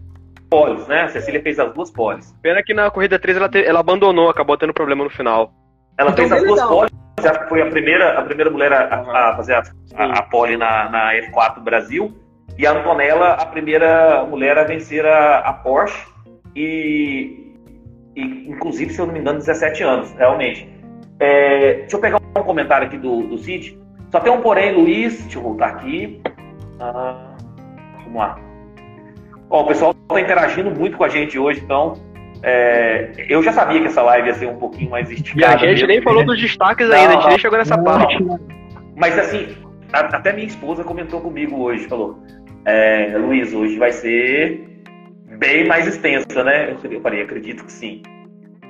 poles, 0.49 0.87
né? 0.87 1.03
A 1.03 1.07
Cecília 1.09 1.41
fez 1.41 1.59
as 1.59 1.73
duas 1.73 1.91
poles. 1.91 2.35
Pena 2.41 2.61
que 2.63 2.73
na 2.73 2.89
corrida 2.89 3.17
3 3.17 3.37
ela, 3.37 3.49
te... 3.49 3.63
ela 3.63 3.79
abandonou, 3.79 4.29
acabou 4.29 4.57
tendo 4.57 4.73
problema 4.73 5.03
no 5.03 5.09
final. 5.09 5.51
Ela 5.97 6.11
então, 6.11 6.27
fez 6.27 6.31
as 6.31 6.47
duas 6.47 6.61
poles, 6.63 6.91
já 7.21 7.47
foi 7.47 7.61
a 7.61 7.69
primeira, 7.69 8.19
a 8.19 8.21
primeira 8.23 8.51
mulher 8.51 8.71
a, 8.71 9.31
a 9.31 9.35
fazer 9.35 9.53
a, 9.53 9.63
a, 9.95 10.19
a 10.19 10.21
pole 10.23 10.57
na, 10.57 10.89
na 10.89 11.13
F4 11.13 11.63
Brasil. 11.63 12.15
E 12.57 12.65
a 12.65 12.71
Antonella, 12.71 13.33
a 13.33 13.45
primeira 13.45 14.23
mulher 14.25 14.57
a 14.57 14.63
vencer 14.63 15.05
a, 15.05 15.39
a 15.39 15.53
Porsche. 15.53 16.07
E, 16.55 17.53
e, 18.15 18.49
inclusive, 18.49 18.91
se 18.91 18.99
eu 18.99 19.05
não 19.05 19.13
me 19.13 19.19
engano, 19.19 19.39
17 19.39 19.83
anos, 19.83 20.11
realmente. 20.13 20.76
É, 21.19 21.73
deixa 21.79 21.95
eu 21.95 21.99
pegar 21.99 22.17
um 22.17 22.43
comentário 22.43 22.87
aqui 22.87 22.97
do, 22.97 23.23
do 23.23 23.37
Cid. 23.37 23.77
Só 24.11 24.19
tem 24.19 24.31
um 24.31 24.41
porém, 24.41 24.73
Luiz. 24.73 25.21
Deixa 25.21 25.37
eu 25.37 25.43
voltar 25.43 25.67
aqui. 25.67 26.21
Ah, 26.79 27.35
vamos 28.03 28.15
lá. 28.15 28.39
Ó, 29.49 29.63
o 29.63 29.67
pessoal 29.67 29.91
está 29.91 30.21
interagindo 30.21 30.71
muito 30.71 30.97
com 30.97 31.03
a 31.03 31.09
gente 31.09 31.37
hoje, 31.37 31.61
então. 31.63 31.93
É, 32.43 33.11
eu 33.27 33.41
já 33.41 33.51
sabia 33.51 33.81
que 33.81 33.87
essa 33.87 34.01
live 34.03 34.27
ia 34.27 34.33
ser 34.35 34.47
um 34.47 34.57
pouquinho 34.57 34.91
mais 34.91 35.09
esticada. 35.09 35.53
E 35.53 35.55
a 35.55 35.57
gente 35.57 35.69
mesmo, 35.69 35.87
nem 35.87 35.97
né? 35.97 36.03
falou 36.03 36.23
dos 36.23 36.39
destaques 36.39 36.89
ainda, 36.89 37.09
a 37.09 37.11
gente 37.13 37.29
nem 37.29 37.39
chegou 37.39 37.57
nessa 37.57 37.77
parte. 37.81 38.17
Mas 38.95 39.17
assim, 39.17 39.55
até 39.91 40.33
minha 40.33 40.45
esposa 40.45 40.83
comentou 40.83 41.19
comigo 41.19 41.57
hoje, 41.57 41.87
falou: 41.87 42.19
é, 42.65 43.17
Luiz, 43.17 43.53
hoje 43.53 43.77
vai 43.79 43.91
ser 43.91 44.67
bem 45.37 45.65
mais 45.67 45.87
extensa, 45.87 46.43
né? 46.43 46.75
Eu 46.83 47.01
falei, 47.01 47.21
acredito 47.21 47.65
que 47.65 47.71
sim. 47.71 48.03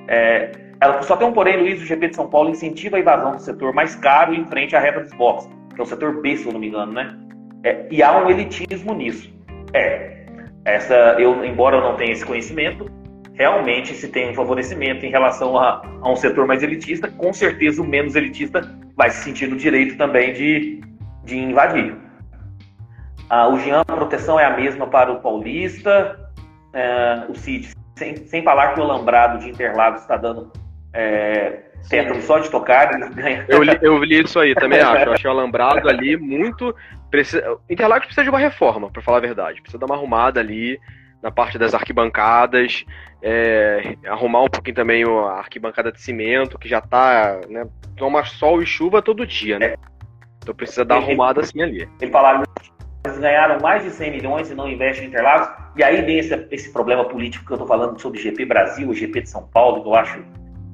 É, 0.06 0.50
ela 0.80 1.02
só 1.02 1.16
tem 1.16 1.26
um 1.26 1.32
porém, 1.32 1.56
Luiz, 1.56 1.82
o 1.82 1.86
GP 1.86 2.08
de 2.08 2.16
São 2.16 2.28
Paulo 2.28 2.50
incentiva 2.50 2.96
a 2.96 3.00
invasão 3.00 3.32
do 3.32 3.42
setor 3.42 3.72
mais 3.72 3.94
caro 3.96 4.32
em 4.32 4.44
frente 4.46 4.76
à 4.76 4.80
reta 4.80 5.00
dos 5.00 5.12
boxes, 5.14 5.50
que 5.74 5.80
é 5.80 5.84
o 5.84 5.86
setor 5.86 6.20
B, 6.20 6.36
se 6.36 6.46
eu 6.46 6.52
não 6.52 6.60
me 6.60 6.68
engano, 6.68 6.92
né? 6.92 7.18
É, 7.64 7.86
e 7.90 8.02
há 8.02 8.16
um 8.16 8.30
elitismo 8.30 8.94
nisso. 8.94 9.32
É, 9.74 10.24
essa, 10.64 10.94
eu, 11.18 11.44
embora 11.44 11.76
eu 11.76 11.80
não 11.80 11.96
tenha 11.96 12.12
esse 12.12 12.24
conhecimento, 12.24 12.86
realmente 13.34 13.94
se 13.94 14.08
tem 14.08 14.30
um 14.30 14.34
favorecimento 14.34 15.04
em 15.04 15.10
relação 15.10 15.58
a, 15.58 15.82
a 16.00 16.10
um 16.10 16.16
setor 16.16 16.46
mais 16.46 16.62
elitista, 16.62 17.08
com 17.08 17.32
certeza 17.32 17.82
o 17.82 17.86
menos 17.86 18.14
elitista 18.14 18.60
vai 18.96 19.10
se 19.10 19.24
sentir 19.24 19.48
no 19.48 19.56
direito 19.56 19.96
também 19.96 20.32
de, 20.32 20.80
de 21.24 21.38
invadir. 21.38 21.96
Ah, 23.30 23.48
o 23.48 23.58
Jean, 23.58 23.80
a 23.80 23.84
proteção 23.84 24.38
é 24.38 24.44
a 24.44 24.56
mesma 24.56 24.86
para 24.86 25.12
o 25.12 25.20
Paulista. 25.20 26.18
É, 26.72 27.24
o 27.28 27.34
Cid, 27.34 27.70
sem, 27.96 28.16
sem 28.16 28.42
falar 28.42 28.74
que 28.74 28.80
o 28.80 28.82
Alambrado 28.82 29.38
de 29.38 29.50
Interlagos 29.50 30.00
está 30.00 30.16
dando 30.16 30.50
é, 30.98 31.60
teto 31.88 32.20
só 32.22 32.40
de 32.40 32.50
tocar. 32.50 32.90
Eu 33.48 33.62
li, 33.62 33.78
eu 33.80 34.02
li 34.02 34.20
isso 34.24 34.38
aí, 34.40 34.54
também 34.54 34.80
acho. 34.80 35.04
Eu 35.04 35.12
achei 35.12 35.30
o 35.30 35.32
Alambrado 35.32 35.88
ali 35.88 36.16
muito. 36.16 36.74
Precisa, 37.10 37.56
Interlagos 37.70 38.06
precisa 38.06 38.24
de 38.24 38.30
uma 38.30 38.38
reforma, 38.38 38.90
para 38.90 39.00
falar 39.00 39.18
a 39.18 39.20
verdade. 39.20 39.62
Precisa 39.62 39.78
dar 39.78 39.86
uma 39.86 39.94
arrumada 39.94 40.40
ali 40.40 40.78
na 41.22 41.30
parte 41.30 41.58
das 41.58 41.74
arquibancadas, 41.74 42.84
é, 43.22 43.96
arrumar 44.06 44.42
um 44.42 44.48
pouquinho 44.48 44.76
também 44.76 45.04
a 45.04 45.38
arquibancada 45.38 45.90
de 45.90 46.00
cimento, 46.00 46.58
que 46.58 46.68
já 46.68 46.80
tá, 46.80 47.40
né, 47.48 47.66
toma 47.96 48.24
sol 48.24 48.62
e 48.62 48.66
chuva 48.66 49.02
todo 49.02 49.26
dia, 49.26 49.58
né? 49.58 49.74
Então 50.42 50.54
precisa 50.54 50.84
dar 50.84 50.96
uma 50.96 51.06
arrumada 51.06 51.40
assim 51.40 51.62
ali. 51.62 51.88
Ele 52.00 52.10
falaram 52.10 52.44
eles 53.04 53.18
ganharam 53.18 53.60
mais 53.60 53.82
de 53.84 53.90
100 53.90 54.10
milhões 54.10 54.50
e 54.50 54.54
não 54.54 54.68
investem 54.68 55.06
em 55.06 55.08
Interlagos. 55.08 55.48
E 55.76 55.82
aí 55.82 56.02
vem 56.02 56.18
esse, 56.18 56.46
esse 56.50 56.72
problema 56.72 57.04
político 57.04 57.44
que 57.46 57.52
eu 57.52 57.56
estou 57.56 57.66
falando 57.66 57.98
sobre 58.00 58.18
o 58.18 58.22
GP 58.22 58.44
Brasil, 58.44 58.88
o 58.88 58.94
GP 58.94 59.22
de 59.22 59.30
São 59.30 59.46
Paulo, 59.48 59.82
que 59.82 59.88
eu 59.88 59.94
acho, 59.94 60.22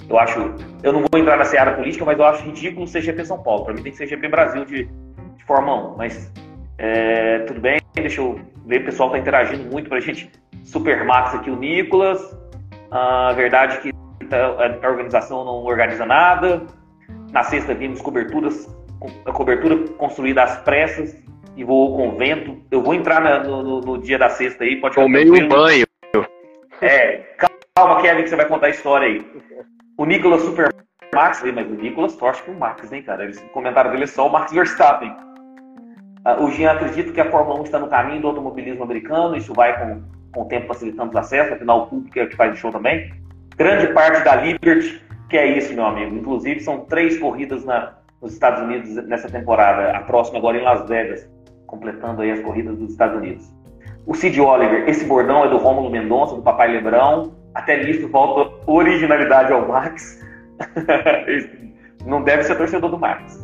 eu 0.09 0.19
acho, 0.19 0.55
eu 0.83 0.93
não 0.93 1.05
vou 1.11 1.21
entrar 1.21 1.37
na 1.37 1.45
seara 1.45 1.73
política, 1.73 2.05
mas 2.05 2.19
eu 2.19 2.25
acho 2.25 2.45
ridículo 2.45 2.87
ser 2.87 3.01
GP 3.03 3.25
São 3.25 3.43
Paulo. 3.43 3.65
Para 3.65 3.75
mim 3.75 3.83
tem 3.83 3.93
que 3.93 3.99
ser 3.99 4.07
GP 4.07 4.29
Brasil 4.29 4.65
de, 4.65 4.85
de 4.85 5.45
Fórmula 5.47 5.95
1. 5.95 5.97
Mas 5.97 6.33
é, 6.79 7.41
tudo 7.41 7.61
bem, 7.61 7.81
deixa 7.95 8.21
eu 8.21 8.41
ver, 8.67 8.83
o 8.83 8.85
pessoal 8.85 9.09
está 9.09 9.19
interagindo 9.19 9.65
muito 9.71 9.89
para 9.89 9.99
a 9.99 10.01
gente. 10.01 10.31
Supermax 10.65 11.35
aqui, 11.35 11.51
o 11.51 11.57
Nicolas. 11.57 12.37
A 12.91 13.33
verdade 13.33 13.77
é 13.77 13.81
que 13.81 13.91
a 14.83 14.89
organização 14.89 15.45
não 15.45 15.65
organiza 15.65 16.07
nada. 16.07 16.63
Na 17.33 17.43
sexta 17.43 17.75
vimos 17.75 18.01
coberturas, 18.01 18.69
a 19.27 19.33
cobertura 19.33 19.77
construída 19.99 20.43
às 20.43 20.59
pressas 20.59 21.17
e 21.57 21.65
vou 21.65 21.97
com 21.97 22.17
vento. 22.17 22.57
Eu 22.71 22.83
vou 22.83 22.95
entrar 22.95 23.21
na, 23.21 23.43
no, 23.43 23.81
no, 23.81 23.99
dia 23.99 24.19
da 24.19 24.29
sexta 24.29 24.65
aí, 24.65 24.77
pode 24.81 24.95
Tomei 24.95 25.31
um 25.31 25.49
banho. 25.49 25.87
É, 26.81 27.23
calma, 27.75 28.01
Kevin, 28.01 28.23
que 28.23 28.29
você 28.29 28.37
vai 28.37 28.47
contar 28.47 28.67
a 28.67 28.71
história 28.71 29.09
aí. 29.09 29.25
O 29.99 30.05
Nicolas 30.05 30.43
Super 30.43 30.75
Max, 31.15 31.43
mas 31.55 31.67
o 31.67 31.75
Nicolas 31.75 32.17
torce 32.17 32.43
pro 32.43 32.55
Max, 32.55 32.91
hein, 32.93 33.03
cara? 33.03 33.25
Eles, 33.25 33.39
o 33.39 33.49
comentário 33.49 33.91
dele 33.91 34.05
é 34.05 34.07
só 34.07 34.27
o 34.27 34.33
Max 34.33 34.53
Verstappen. 34.53 35.11
Uh, 36.27 36.45
o 36.45 36.51
Jean 36.51 36.73
acredita 36.73 37.13
que 37.13 37.21
a 37.21 37.31
Fórmula 37.31 37.61
1 37.61 37.65
está 37.65 37.79
no 37.79 37.89
caminho 37.89 38.23
do 38.23 38.29
automobilismo 38.29 38.83
americano, 38.83 39.37
isso 39.37 39.53
vai 39.53 39.79
com, 39.79 40.03
com 40.33 40.43
o 40.43 40.49
tempo 40.49 40.67
facilitando 40.67 41.11
os 41.11 41.17
acessos, 41.17 41.53
afinal 41.53 41.83
o 41.83 41.87
público 41.87 42.19
é 42.19 42.25
o 42.25 42.29
que 42.29 42.37
faz 42.37 42.53
o 42.55 42.57
show 42.57 42.73
também. 42.73 43.13
Grande 43.57 43.93
parte 43.93 44.25
da 44.25 44.35
Liberty, 44.37 45.03
que 45.29 45.37
é 45.37 45.47
isso, 45.47 45.75
meu 45.75 45.85
amigo. 45.85 46.17
Inclusive, 46.17 46.61
são 46.61 46.81
três 46.87 47.19
corridas 47.19 47.65
na, 47.65 47.93
nos 48.21 48.33
Estados 48.33 48.63
Unidos 48.63 48.95
nessa 49.07 49.29
temporada, 49.29 49.97
a 49.97 50.01
próxima 50.01 50.39
agora 50.39 50.59
em 50.59 50.63
Las 50.63 50.89
Vegas 50.89 51.29
completando 51.75 52.23
aí 52.23 52.31
as 52.31 52.41
corridas 52.41 52.77
dos 52.79 52.93
Estados 52.93 53.17
Unidos. 53.17 53.53
O 54.07 54.15
Cid 54.15 54.41
Oliver, 54.41 54.89
esse 54.89 55.05
bordão 55.05 55.45
é 55.45 55.49
do 55.49 55.57
Rômulo 55.57 55.91
Mendonça, 55.91 56.37
do 56.37 56.43
Papai 56.43 56.71
Lebrão. 56.71 57.33
Até 57.55 57.85
nisso 57.85 58.09
volta 58.09 58.53
originalidade 58.67 59.53
ao 59.53 59.67
Max. 59.67 60.21
Não 62.05 62.23
deve 62.23 62.43
ser 62.43 62.57
torcedor 62.57 62.91
do 62.91 62.99
Max. 62.99 63.41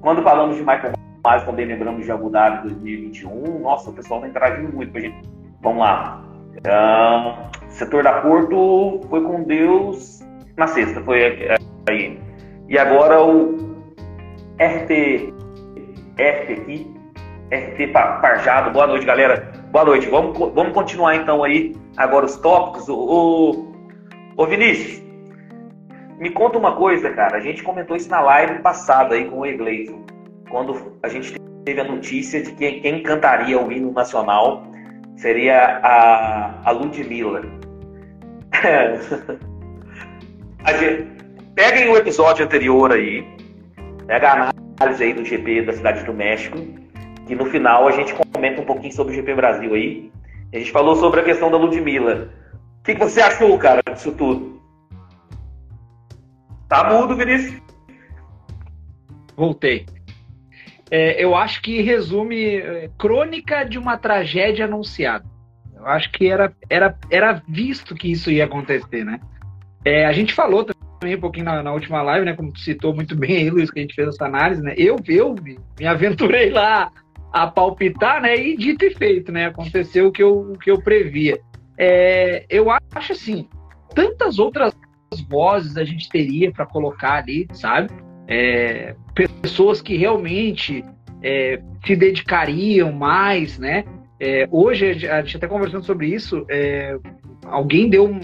Quando 0.00 0.22
falamos 0.22 0.56
de 0.56 0.62
Michael 0.62 0.92
Mas 1.24 1.44
também 1.44 1.66
lembramos 1.66 2.04
de 2.04 2.12
Abu 2.12 2.30
Dhabi 2.30 2.62
2021. 2.68 3.60
Nossa, 3.60 3.90
o 3.90 3.92
pessoal 3.94 4.20
está 4.20 4.28
interagindo 4.28 4.72
muito 4.72 4.92
com 4.92 4.98
a 4.98 5.00
gente. 5.00 5.28
Vamos 5.62 5.78
lá. 5.78 6.22
Uh, 6.58 7.70
setor 7.70 8.04
da 8.04 8.20
Porto 8.20 9.00
foi 9.08 9.22
com 9.22 9.42
Deus 9.42 10.22
na 10.56 10.66
sexta, 10.66 11.00
foi 11.00 11.56
aí. 11.88 12.20
E 12.68 12.78
agora 12.78 13.22
o 13.22 13.56
RT, 14.58 15.32
RT 16.16 16.52
aqui, 16.52 16.94
RT 17.50 17.92
Parjado. 17.92 18.70
Boa 18.70 18.86
noite, 18.86 19.04
galera. 19.04 19.52
Boa 19.72 19.84
noite. 19.84 20.08
Vamos, 20.08 20.38
vamos 20.38 20.72
continuar 20.72 21.16
então 21.16 21.42
aí 21.42 21.74
agora 21.96 22.26
os 22.26 22.36
tópicos. 22.36 22.88
Ô, 22.88 23.66
Vinícius, 24.48 25.02
me 26.18 26.30
conta 26.30 26.58
uma 26.58 26.76
coisa, 26.76 27.10
cara. 27.10 27.36
A 27.36 27.40
gente 27.40 27.62
comentou 27.62 27.96
isso 27.96 28.10
na 28.10 28.20
live 28.20 28.60
passada 28.60 29.14
aí 29.14 29.24
com 29.26 29.40
o 29.40 29.46
Egleison, 29.46 30.04
quando 30.50 30.98
a 31.02 31.08
gente 31.08 31.38
teve 31.64 31.80
a 31.80 31.84
notícia 31.84 32.42
de 32.42 32.52
que 32.52 32.80
quem 32.80 33.02
cantaria 33.02 33.60
o 33.60 33.72
hino 33.72 33.92
nacional 33.92 34.64
seria 35.16 35.80
a, 35.82 36.68
a 36.68 36.70
Ludmilla. 36.70 37.42
a 40.64 40.72
gente, 40.72 41.08
peguem 41.54 41.88
o 41.88 41.96
episódio 41.96 42.44
anterior 42.44 42.92
aí, 42.92 43.26
pega 44.06 44.28
a 44.28 44.50
análise 44.80 45.04
aí 45.04 45.12
do 45.12 45.24
GP 45.24 45.62
da 45.62 45.72
Cidade 45.72 46.04
do 46.04 46.12
México 46.12 46.58
que 47.26 47.34
no 47.34 47.46
final 47.46 47.88
a 47.88 47.92
gente 47.92 48.14
comenta 48.14 48.60
um 48.60 48.64
pouquinho 48.64 48.92
sobre 48.92 49.12
o 49.12 49.16
GP 49.16 49.34
Brasil 49.34 49.74
aí. 49.74 50.10
A 50.54 50.58
gente 50.58 50.70
falou 50.70 50.94
sobre 50.94 51.20
a 51.20 51.24
questão 51.24 51.50
da 51.50 51.56
Ludmilla. 51.56 52.30
O 52.78 52.84
que, 52.84 52.94
que 52.94 53.00
você 53.00 53.20
achou, 53.20 53.58
cara, 53.58 53.82
disso 53.92 54.12
tudo? 54.12 54.62
Tá 56.68 56.92
mudo, 56.92 57.16
Vinícius? 57.16 57.60
Voltei. 59.36 59.84
É, 60.88 61.22
eu 61.22 61.34
acho 61.34 61.60
que 61.60 61.82
resume 61.82 62.58
é, 62.58 62.88
crônica 62.96 63.64
de 63.64 63.80
uma 63.80 63.98
tragédia 63.98 64.66
anunciada. 64.66 65.24
Eu 65.74 65.86
acho 65.86 66.12
que 66.12 66.28
era, 66.28 66.54
era, 66.70 66.96
era 67.10 67.42
visto 67.48 67.96
que 67.96 68.12
isso 68.12 68.30
ia 68.30 68.44
acontecer, 68.44 69.04
né? 69.04 69.18
É, 69.84 70.06
a 70.06 70.12
gente 70.12 70.32
falou 70.32 70.64
também 70.64 71.16
um 71.16 71.20
pouquinho 71.20 71.46
na, 71.46 71.64
na, 71.64 71.72
última 71.72 72.00
live, 72.00 72.24
né? 72.24 72.32
Como 72.32 72.52
tu 72.52 72.60
citou 72.60 72.94
muito 72.94 73.16
bem 73.16 73.38
aí, 73.38 73.50
Luiz, 73.50 73.72
que 73.72 73.80
a 73.80 73.82
gente 73.82 73.94
fez 73.94 74.06
essa 74.06 74.26
análise, 74.26 74.62
né? 74.62 74.72
Eu, 74.76 74.98
eu 75.08 75.34
me, 75.34 75.58
me 75.80 75.84
aventurei 75.84 76.50
lá 76.50 76.92
a 77.34 77.48
palpitar, 77.48 78.22
né? 78.22 78.36
E 78.36 78.56
dito 78.56 78.84
e 78.84 78.94
feito, 78.94 79.32
né? 79.32 79.46
Aconteceu 79.46 80.06
o 80.06 80.12
que 80.12 80.22
eu, 80.22 80.52
o 80.52 80.56
que 80.56 80.70
eu 80.70 80.80
previa. 80.80 81.40
É, 81.76 82.46
eu 82.48 82.70
acho 82.70 83.12
assim, 83.12 83.48
tantas 83.92 84.38
outras 84.38 84.72
vozes 85.28 85.76
a 85.76 85.82
gente 85.82 86.08
teria 86.08 86.52
para 86.52 86.64
colocar 86.64 87.14
ali, 87.14 87.48
sabe? 87.52 87.90
É, 88.28 88.94
pessoas 89.42 89.82
que 89.82 89.96
realmente 89.96 90.84
é, 91.20 91.60
se 91.84 91.96
dedicariam 91.96 92.92
mais, 92.92 93.58
né? 93.58 93.84
É, 94.20 94.48
hoje 94.48 95.08
a 95.08 95.20
gente 95.20 95.36
até 95.36 95.48
conversando 95.48 95.84
sobre 95.84 96.06
isso, 96.06 96.46
é, 96.48 96.96
alguém 97.46 97.90
deu 97.90 98.06
um, 98.06 98.20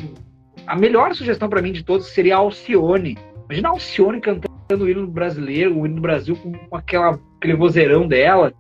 a 0.69 0.77
melhor 0.77 1.17
sugestão 1.17 1.49
para 1.49 1.61
mim 1.61 1.73
de 1.73 1.83
todos 1.83 2.07
seria 2.07 2.37
a 2.37 2.39
Alcione. 2.39 3.19
Imagina 3.47 3.71
a 3.71 3.73
Alcione 3.73 4.21
cantando 4.21 4.85
o 4.85 4.89
hino 4.89 5.05
brasileiro, 5.09 5.77
o 5.77 5.85
hino 5.85 5.97
do 5.97 6.01
Brasil 6.01 6.37
com, 6.37 6.77
aquela, 6.77 7.19
aquele 7.39 7.57
vozeirão 7.57 8.07
dela. 8.07 8.55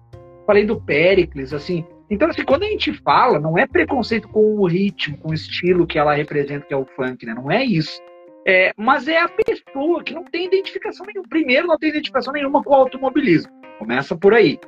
Falei 0.46 0.64
do 0.64 0.80
Pericles, 0.80 1.52
assim. 1.52 1.84
Então, 2.08 2.28
assim, 2.28 2.44
quando 2.44 2.64
a 2.64 2.68
gente 2.68 2.92
fala, 2.92 3.38
não 3.38 3.56
é 3.56 3.66
preconceito 3.66 4.28
com 4.28 4.56
o 4.56 4.66
ritmo, 4.66 5.16
com 5.18 5.30
o 5.30 5.34
estilo 5.34 5.86
que 5.86 5.98
ela 5.98 6.14
representa, 6.14 6.66
que 6.66 6.74
é 6.74 6.76
o 6.76 6.86
funk, 6.96 7.24
né? 7.24 7.34
Não 7.34 7.50
é 7.50 7.64
isso. 7.64 8.00
É, 8.46 8.72
mas 8.76 9.06
é 9.06 9.20
a 9.20 9.28
pessoa 9.28 10.02
que 10.02 10.14
não 10.14 10.24
tem 10.24 10.46
identificação 10.46 11.06
nenhuma. 11.06 11.28
Primeiro, 11.28 11.68
não 11.68 11.78
tem 11.78 11.90
identificação 11.90 12.32
nenhuma 12.32 12.62
com 12.62 12.70
o 12.70 12.74
automobilismo. 12.74 13.52
Começa 13.78 14.16
por 14.16 14.34
aí, 14.34 14.58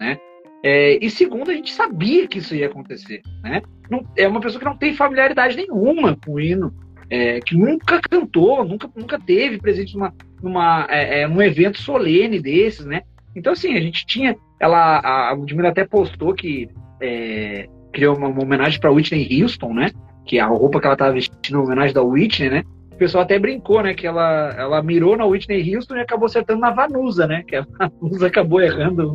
né? 0.00 0.18
É, 0.62 0.98
e 1.04 1.10
segundo, 1.10 1.50
a 1.50 1.54
gente 1.54 1.72
sabia 1.72 2.26
que 2.26 2.38
isso 2.38 2.54
ia 2.54 2.66
acontecer, 2.66 3.20
né? 3.42 3.60
Não, 3.90 4.06
é 4.16 4.26
uma 4.26 4.40
pessoa 4.40 4.58
que 4.58 4.64
não 4.64 4.76
tem 4.76 4.94
familiaridade 4.94 5.56
nenhuma 5.56 6.16
com 6.24 6.32
o 6.32 6.40
hino, 6.40 6.72
é, 7.10 7.38
que 7.40 7.54
nunca 7.54 8.00
cantou, 8.00 8.64
nunca, 8.64 8.90
nunca 8.96 9.18
teve 9.18 9.58
presente 9.58 9.94
numa, 9.94 10.14
numa, 10.42 10.86
é, 10.88 11.20
é, 11.20 11.28
num 11.28 11.42
evento 11.42 11.78
solene 11.78 12.40
desses, 12.40 12.86
né? 12.86 13.02
Então, 13.36 13.52
assim, 13.52 13.76
a 13.76 13.80
gente 13.80 14.06
tinha. 14.06 14.34
Ela, 14.64 15.28
a 15.28 15.32
Ludmilla 15.32 15.68
até 15.68 15.84
postou 15.84 16.32
que 16.32 16.70
é, 16.98 17.68
criou 17.92 18.16
uma, 18.16 18.28
uma 18.28 18.42
homenagem 18.42 18.80
para 18.80 18.90
Whitney 18.90 19.42
Houston, 19.42 19.74
né? 19.74 19.90
Que 20.24 20.38
a 20.38 20.46
roupa 20.46 20.80
que 20.80 20.86
ela 20.86 20.94
estava 20.94 21.12
vestindo, 21.12 21.56
uma 21.56 21.64
homenagem 21.64 21.92
da 21.92 22.02
Whitney, 22.02 22.48
né? 22.48 22.64
O 22.90 22.96
pessoal 22.96 23.24
até 23.24 23.38
brincou, 23.38 23.82
né? 23.82 23.92
Que 23.92 24.06
ela, 24.06 24.54
ela 24.56 24.82
mirou 24.82 25.18
na 25.18 25.26
Whitney 25.26 25.76
Houston 25.76 25.96
e 25.96 26.00
acabou 26.00 26.24
acertando 26.24 26.60
na 26.60 26.70
Vanusa, 26.70 27.26
né? 27.26 27.44
Que 27.46 27.56
a 27.56 27.66
Vanusa 28.00 28.26
acabou 28.26 28.62
errando. 28.62 29.14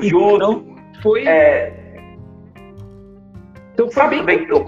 Juro. 0.00 0.36
Então, 0.36 0.76
foi. 1.02 1.26
É... 1.26 1.74
Então 3.74 3.90
foi 3.90 4.22
bem. 4.22 4.46
eu, 4.48 4.64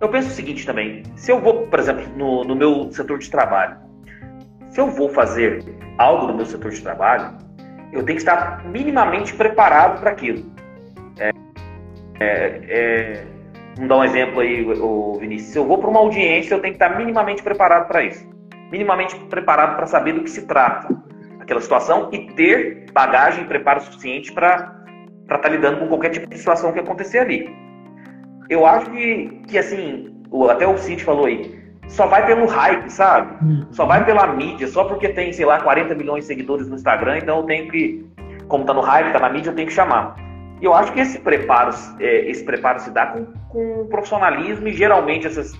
eu 0.00 0.08
penso 0.08 0.28
o 0.28 0.32
seguinte 0.32 0.64
também. 0.64 1.02
Se 1.16 1.32
eu 1.32 1.40
vou, 1.40 1.66
por 1.66 1.80
exemplo, 1.80 2.04
no, 2.16 2.44
no 2.44 2.54
meu 2.54 2.92
setor 2.92 3.18
de 3.18 3.28
trabalho, 3.28 3.76
se 4.70 4.80
eu 4.80 4.88
vou 4.88 5.08
fazer 5.08 5.64
algo 5.98 6.28
no 6.28 6.34
meu 6.36 6.46
setor 6.46 6.70
de 6.70 6.80
trabalho, 6.80 7.44
eu 7.96 8.04
tenho 8.04 8.16
que 8.18 8.22
estar 8.22 8.64
minimamente 8.66 9.34
preparado 9.34 10.00
para 10.00 10.10
aquilo. 10.10 10.44
É, 11.18 11.30
é, 12.20 12.60
é, 12.68 13.24
vamos 13.74 13.88
dar 13.88 13.96
um 13.96 14.04
exemplo 14.04 14.40
aí, 14.40 14.64
o 14.64 15.14
Vinícius. 15.18 15.52
Se 15.52 15.58
eu 15.58 15.66
vou 15.66 15.78
para 15.78 15.88
uma 15.88 16.00
audiência, 16.00 16.54
eu 16.54 16.60
tenho 16.60 16.74
que 16.74 16.82
estar 16.82 16.96
minimamente 16.96 17.42
preparado 17.42 17.88
para 17.88 18.04
isso. 18.04 18.28
Minimamente 18.70 19.18
preparado 19.30 19.76
para 19.76 19.86
saber 19.86 20.12
do 20.12 20.22
que 20.22 20.30
se 20.30 20.46
trata 20.46 20.94
aquela 21.40 21.60
situação 21.60 22.10
e 22.12 22.26
ter 22.32 22.86
bagagem 22.92 23.44
e 23.44 23.46
preparo 23.46 23.80
suficiente 23.80 24.32
para 24.32 24.84
estar 25.22 25.38
tá 25.38 25.48
lidando 25.48 25.78
com 25.78 25.88
qualquer 25.88 26.10
tipo 26.10 26.28
de 26.28 26.36
situação 26.36 26.72
que 26.72 26.80
acontecer 26.80 27.18
ali. 27.18 27.48
Eu 28.50 28.66
acho 28.66 28.90
que, 28.90 29.42
que 29.48 29.56
assim, 29.56 30.22
até 30.50 30.66
o 30.66 30.76
Cid 30.76 31.02
falou 31.02 31.26
aí, 31.26 31.58
só 31.88 32.06
vai 32.06 32.26
pelo 32.26 32.46
hype, 32.46 32.90
sabe? 32.90 33.36
Hum. 33.44 33.66
Só 33.70 33.86
vai 33.86 34.04
pela 34.04 34.26
mídia, 34.26 34.66
só 34.68 34.84
porque 34.84 35.08
tem, 35.08 35.32
sei 35.32 35.44
lá, 35.44 35.60
40 35.60 35.94
milhões 35.94 36.24
de 36.24 36.28
seguidores 36.28 36.68
no 36.68 36.74
Instagram, 36.74 37.18
então 37.18 37.38
eu 37.38 37.44
tenho 37.44 37.70
que, 37.70 38.06
como 38.48 38.64
tá 38.64 38.74
no 38.74 38.80
hype, 38.80 39.12
tá 39.12 39.18
na 39.18 39.30
mídia, 39.30 39.50
eu 39.50 39.54
tenho 39.54 39.68
que 39.68 39.74
chamar. 39.74 40.16
E 40.60 40.64
eu 40.64 40.74
acho 40.74 40.92
que 40.92 41.00
esse 41.00 41.18
preparo, 41.18 41.74
é, 42.00 42.30
esse 42.30 42.44
preparo 42.44 42.80
se 42.80 42.90
dá 42.90 43.06
com, 43.06 43.26
com 43.48 43.86
profissionalismo 43.88 44.66
e 44.68 44.72
geralmente 44.72 45.26
essas, 45.26 45.52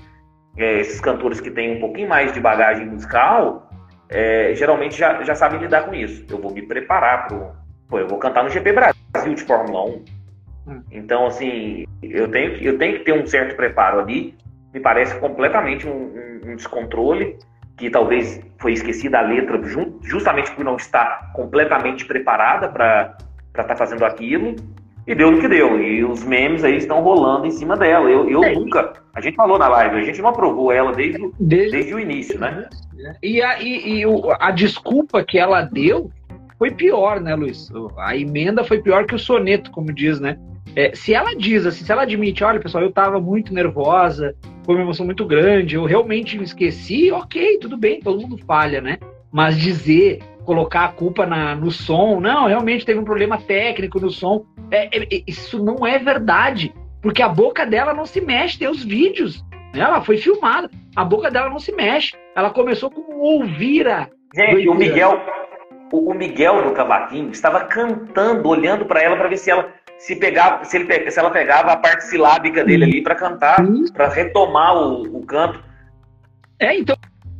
é, 0.56 0.80
esses 0.80 1.00
cantores 1.00 1.40
que 1.40 1.50
têm 1.50 1.76
um 1.76 1.80
pouquinho 1.80 2.08
mais 2.08 2.32
de 2.32 2.40
bagagem 2.40 2.86
musical, 2.86 3.70
é, 4.08 4.54
geralmente 4.54 4.96
já, 4.96 5.22
já 5.22 5.34
sabem 5.34 5.60
lidar 5.60 5.84
com 5.84 5.94
isso. 5.94 6.24
Eu 6.30 6.38
vou 6.38 6.52
me 6.52 6.62
preparar 6.62 7.26
pro. 7.28 7.52
Pô, 7.88 7.98
eu 7.98 8.08
vou 8.08 8.18
cantar 8.18 8.42
no 8.42 8.50
GP 8.50 8.72
Brasil 8.72 9.34
de 9.34 9.42
Fórmula 9.42 9.84
1. 9.84 10.04
Hum. 10.68 10.82
Então, 10.90 11.26
assim, 11.26 11.84
eu 12.02 12.28
tenho, 12.28 12.56
eu 12.56 12.78
tenho 12.78 12.98
que 12.98 13.04
ter 13.04 13.12
um 13.12 13.26
certo 13.26 13.54
preparo 13.54 14.00
ali 14.00 14.34
me 14.76 14.80
parece 14.80 15.18
completamente 15.18 15.88
um, 15.88 15.90
um, 15.90 16.50
um 16.50 16.56
descontrole, 16.56 17.38
que 17.78 17.88
talvez 17.88 18.42
foi 18.58 18.74
esquecida 18.74 19.18
a 19.18 19.22
letra 19.22 19.58
justamente 20.02 20.50
por 20.52 20.64
não 20.64 20.76
estar 20.76 21.32
completamente 21.32 22.04
preparada 22.04 22.68
para 22.68 23.16
estar 23.48 23.64
tá 23.64 23.74
fazendo 23.74 24.04
aquilo. 24.04 24.54
E 25.06 25.14
deu 25.14 25.30
no 25.30 25.40
que 25.40 25.48
deu. 25.48 25.80
E 25.80 26.04
os 26.04 26.24
memes 26.24 26.62
aí 26.62 26.76
estão 26.76 27.00
rolando 27.00 27.46
em 27.46 27.50
cima 27.52 27.76
dela. 27.76 28.10
Eu, 28.10 28.28
eu 28.28 28.44
é. 28.44 28.52
nunca. 28.52 28.92
A 29.14 29.20
gente 29.20 29.36
falou 29.36 29.58
na 29.58 29.68
live, 29.68 29.96
a 29.96 30.02
gente 30.02 30.20
não 30.20 30.28
aprovou 30.28 30.70
ela 30.70 30.92
desde, 30.92 31.30
desde, 31.38 31.70
desde 31.70 31.94
o 31.94 31.98
início, 31.98 32.38
né? 32.38 32.68
E 33.22 33.40
a, 33.40 33.62
e, 33.62 34.02
e 34.02 34.04
a 34.40 34.50
desculpa 34.50 35.24
que 35.24 35.38
ela 35.38 35.62
deu 35.62 36.10
foi 36.58 36.70
pior, 36.70 37.20
né, 37.20 37.34
Luiz? 37.34 37.70
A 37.96 38.16
emenda 38.16 38.64
foi 38.64 38.82
pior 38.82 39.06
que 39.06 39.14
o 39.14 39.18
soneto, 39.18 39.70
como 39.70 39.92
diz, 39.92 40.20
né? 40.20 40.36
É, 40.74 40.94
se 40.94 41.14
ela 41.14 41.34
diz 41.34 41.64
assim, 41.64 41.84
se 41.84 41.90
ela 41.90 42.02
admite, 42.02 42.44
olha, 42.44 42.60
pessoal, 42.60 42.82
eu 42.82 42.90
estava 42.90 43.18
muito 43.18 43.54
nervosa, 43.54 44.34
foi 44.66 44.74
uma 44.74 44.82
emoção 44.82 45.06
muito 45.06 45.24
grande, 45.24 45.76
eu 45.76 45.84
realmente 45.84 46.36
me 46.36 46.44
esqueci, 46.44 47.12
ok, 47.12 47.58
tudo 47.58 47.76
bem, 47.76 48.00
todo 48.00 48.20
mundo 48.20 48.36
falha, 48.44 48.80
né? 48.80 48.98
Mas 49.32 49.56
dizer, 49.56 50.18
colocar 50.44 50.84
a 50.84 50.92
culpa 50.92 51.24
na, 51.24 51.54
no 51.54 51.70
som, 51.70 52.20
não, 52.20 52.46
realmente 52.46 52.84
teve 52.84 52.98
um 52.98 53.04
problema 53.04 53.38
técnico 53.38 54.00
no 54.00 54.10
som, 54.10 54.44
é, 54.70 54.86
é, 54.86 55.02
é, 55.04 55.22
isso 55.26 55.62
não 55.62 55.86
é 55.86 55.98
verdade, 56.00 56.74
porque 57.00 57.22
a 57.22 57.28
boca 57.28 57.64
dela 57.64 57.94
não 57.94 58.04
se 58.04 58.20
mexe, 58.20 58.58
tem 58.58 58.68
os 58.68 58.84
vídeos, 58.84 59.44
né? 59.72 59.80
ela 59.80 60.00
foi 60.00 60.16
filmada, 60.16 60.68
a 60.96 61.04
boca 61.04 61.30
dela 61.30 61.48
não 61.48 61.60
se 61.60 61.70
mexe, 61.72 62.16
ela 62.34 62.50
começou 62.50 62.90
com 62.90 63.00
um 63.02 63.20
ouvira. 63.20 64.10
Gente, 64.34 64.68
o 64.68 64.74
Miguel, 64.74 65.20
o 65.92 66.12
Miguel 66.12 66.64
do 66.64 66.72
Cavaquinho 66.72 67.30
estava 67.30 67.60
cantando, 67.66 68.48
olhando 68.48 68.84
para 68.84 69.00
ela 69.00 69.16
para 69.16 69.28
ver 69.28 69.36
se 69.36 69.48
ela 69.48 69.72
se 69.98 70.16
pegava, 70.16 70.64
se, 70.64 70.76
ele, 70.76 71.10
se 71.10 71.18
ela 71.18 71.30
pegava 71.30 71.72
a 71.72 71.76
parte 71.76 72.04
silábica 72.04 72.64
dele 72.64 72.84
ali 72.84 73.02
para 73.02 73.14
cantar, 73.14 73.56
para 73.92 74.08
retomar 74.08 74.76
o, 74.76 75.18
o, 75.18 75.26
canto. 75.26 75.62
É, 76.58 76.76
então, 76.76 76.96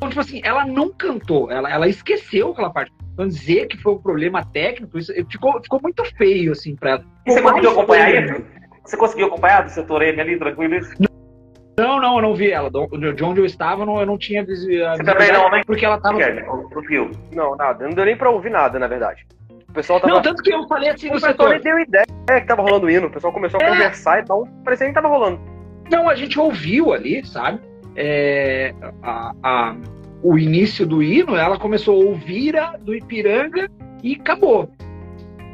tipo 0.09 0.21
assim, 0.21 0.41
ela 0.45 0.65
não 0.65 0.93
cantou, 0.93 1.51
ela, 1.51 1.71
ela 1.71 1.89
esqueceu 1.89 2.51
aquela 2.51 2.71
parte. 2.71 2.93
Então, 3.13 3.27
dizer 3.27 3.67
que 3.67 3.79
foi 3.79 3.95
um 3.95 4.03
problema 4.03 4.45
técnico, 4.45 4.99
isso 4.99 5.13
ficou, 5.31 5.61
ficou 5.63 5.81
muito 5.83 6.05
feio, 6.17 6.53
assim, 6.53 6.77
pra 6.77 6.91
ela. 6.91 7.05
E 7.27 7.33
você 7.33 7.43
conseguiu 7.43 7.71
acompanhar 7.71 8.25
isso? 8.25 8.45
Você 8.85 8.97
conseguiu 8.97 9.27
acompanhar 9.27 9.65
do 9.65 9.71
setor 9.71 10.03
M 10.03 10.21
ali, 10.21 10.39
tranquilo? 10.39 10.87
Não, 11.79 12.01
não, 12.01 12.17
eu 12.17 12.23
não 12.23 12.35
vi 12.35 12.51
ela. 12.51 12.71
De 12.71 13.25
onde 13.25 13.41
eu 13.41 13.47
estava, 13.47 13.83
eu 13.83 13.87
não, 13.87 14.01
eu 14.01 14.07
não 14.07 14.17
tinha 14.17 14.45
visto. 14.45 14.67
Você 14.67 15.05
também 15.05 15.33
não, 15.33 15.51
né? 15.51 15.63
Porque 15.67 15.85
ela 15.85 16.01
tava. 16.01 16.19
Não, 17.33 17.57
nada. 17.57 17.85
Não 17.85 17.95
deu 17.95 18.05
nem 18.05 18.17
pra 18.17 18.31
ouvir 18.31 18.51
nada, 18.51 18.79
na 18.79 18.87
verdade 18.87 19.27
pessoal 19.77 20.01
tava. 20.01 20.15
Não, 20.15 20.23
tanto 20.23 20.43
que 20.43 20.53
eu 20.53 20.67
falei 20.67 20.91
assim 20.91 21.09
o 21.09 21.13
pessoal 21.13 21.51
nem 21.51 21.61
deu 21.61 21.79
ideia 21.79 22.07
que 22.27 22.47
tava 22.47 22.63
rolando 22.63 22.87
o 22.87 22.91
hino. 22.91 23.07
O 23.07 23.11
pessoal 23.11 23.33
começou 23.33 23.61
a 23.61 23.65
é. 23.65 23.69
conversar 23.69 24.21
e 24.21 24.25
tal. 24.25 24.49
Parecia 24.65 24.87
que 24.89 24.93
tava 24.93 25.09
rolando. 25.09 25.41
Não, 25.91 26.09
a 26.09 26.15
gente 26.15 26.39
ouviu 26.41 26.93
ali, 26.93 27.25
sabe? 27.25 27.61
É, 27.95 28.75
a, 29.03 29.33
a, 29.43 29.77
o 30.23 30.39
início 30.39 30.85
do 30.85 31.03
hino, 31.03 31.37
ela 31.37 31.59
começou 31.59 32.03
a 32.03 32.05
ouvir 32.05 32.57
a 32.57 32.77
do 32.77 32.95
Ipiranga 32.95 33.71
e 34.03 34.15
acabou. 34.15 34.69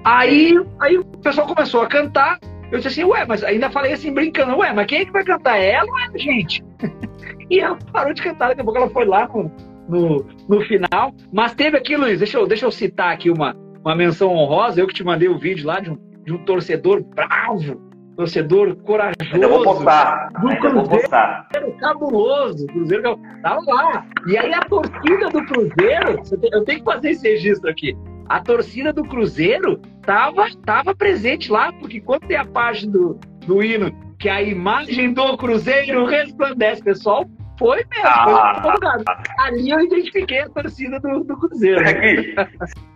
Aí, 0.05 0.55
aí 0.81 0.99
o 0.99 1.05
pessoal 1.05 1.47
começou 1.47 1.83
a 1.83 1.87
cantar. 1.87 2.39
Eu 2.71 2.79
disse 2.79 2.89
assim, 2.89 3.05
ué, 3.05 3.27
mas 3.27 3.45
ainda 3.45 3.71
falei 3.71 3.93
assim, 3.93 4.13
brincando, 4.13 4.57
ué, 4.57 4.73
mas 4.73 4.87
quem 4.87 5.01
é 5.01 5.05
que 5.05 5.13
vai 5.13 5.23
cantar? 5.23 5.59
É 5.59 5.73
ela 5.73 5.91
ou 5.91 5.99
é 5.99 6.05
a 6.15 6.19
gente? 6.19 6.65
e 7.51 7.61
ela 7.61 7.79
parou 7.93 8.15
de 8.15 8.23
cantar, 8.23 8.49
daqui 8.49 8.63
a 8.63 8.65
pouco 8.65 8.79
ela 8.79 8.89
foi 8.89 9.05
lá 9.05 9.29
no, 9.29 9.51
no, 9.89 10.27
no 10.49 10.61
final. 10.63 11.15
Mas 11.31 11.55
teve 11.55 11.77
aqui, 11.77 11.97
Luiz, 11.97 12.19
deixa 12.19 12.39
eu, 12.39 12.47
deixa 12.47 12.65
eu 12.65 12.71
citar 12.71 13.13
aqui 13.13 13.31
uma, 13.31 13.55
uma 13.85 13.95
menção 13.95 14.33
honrosa, 14.35 14.81
eu 14.81 14.87
que 14.87 14.95
te 14.95 15.05
mandei 15.05 15.29
o 15.29 15.39
vídeo 15.39 15.67
lá 15.67 15.81
de 15.81 15.91
um, 15.91 15.99
de 16.25 16.33
um 16.33 16.39
torcedor 16.45 17.03
bravo, 17.03 17.81
torcedor 18.17 18.77
corajoso. 18.77 19.17
Ainda 19.33 19.49
vou 19.49 19.63
postar. 19.63 20.29
Do 20.41 20.49
Ainda 20.49 20.61
Cruzeiro, 20.61 20.89
vou 20.89 21.01
postar. 21.01 21.49
cabuloso. 21.81 22.67
Cruzeiro 22.69 23.19
tava 23.43 23.61
lá. 23.67 24.07
E 24.27 24.39
aí 24.39 24.55
a 24.55 24.61
torcida 24.61 25.29
do 25.31 25.45
Cruzeiro, 25.47 26.23
eu 26.53 26.65
tenho 26.65 26.79
que 26.79 26.85
fazer 26.85 27.11
esse 27.11 27.29
registro 27.29 27.69
aqui. 27.69 27.97
A 28.29 28.41
torcida 28.41 28.93
do 28.93 29.03
Cruzeiro 29.03 29.81
tava, 30.03 30.47
tava 30.65 30.95
presente 30.95 31.51
lá, 31.51 31.73
porque 31.73 32.01
quando 32.01 32.27
tem 32.27 32.37
a 32.37 32.47
página 32.47 32.93
do, 32.93 33.19
do 33.47 33.63
hino 33.63 33.93
que 34.19 34.29
a 34.29 34.41
imagem 34.41 35.13
do 35.13 35.37
Cruzeiro 35.37 36.07
resplandece, 36.07 36.83
pessoal, 36.83 37.27
foi 37.63 37.85
mesmo, 37.91 38.07
ah, 38.07 38.61
foi. 38.61 39.45
Ali 39.47 39.71
eu 39.71 39.81
identifiquei 39.81 40.41
a 40.41 40.49
torcida 40.49 40.99
do, 40.99 41.23
do 41.23 41.37
Cruzeiro. 41.37 41.81
Aqui, 41.81 42.35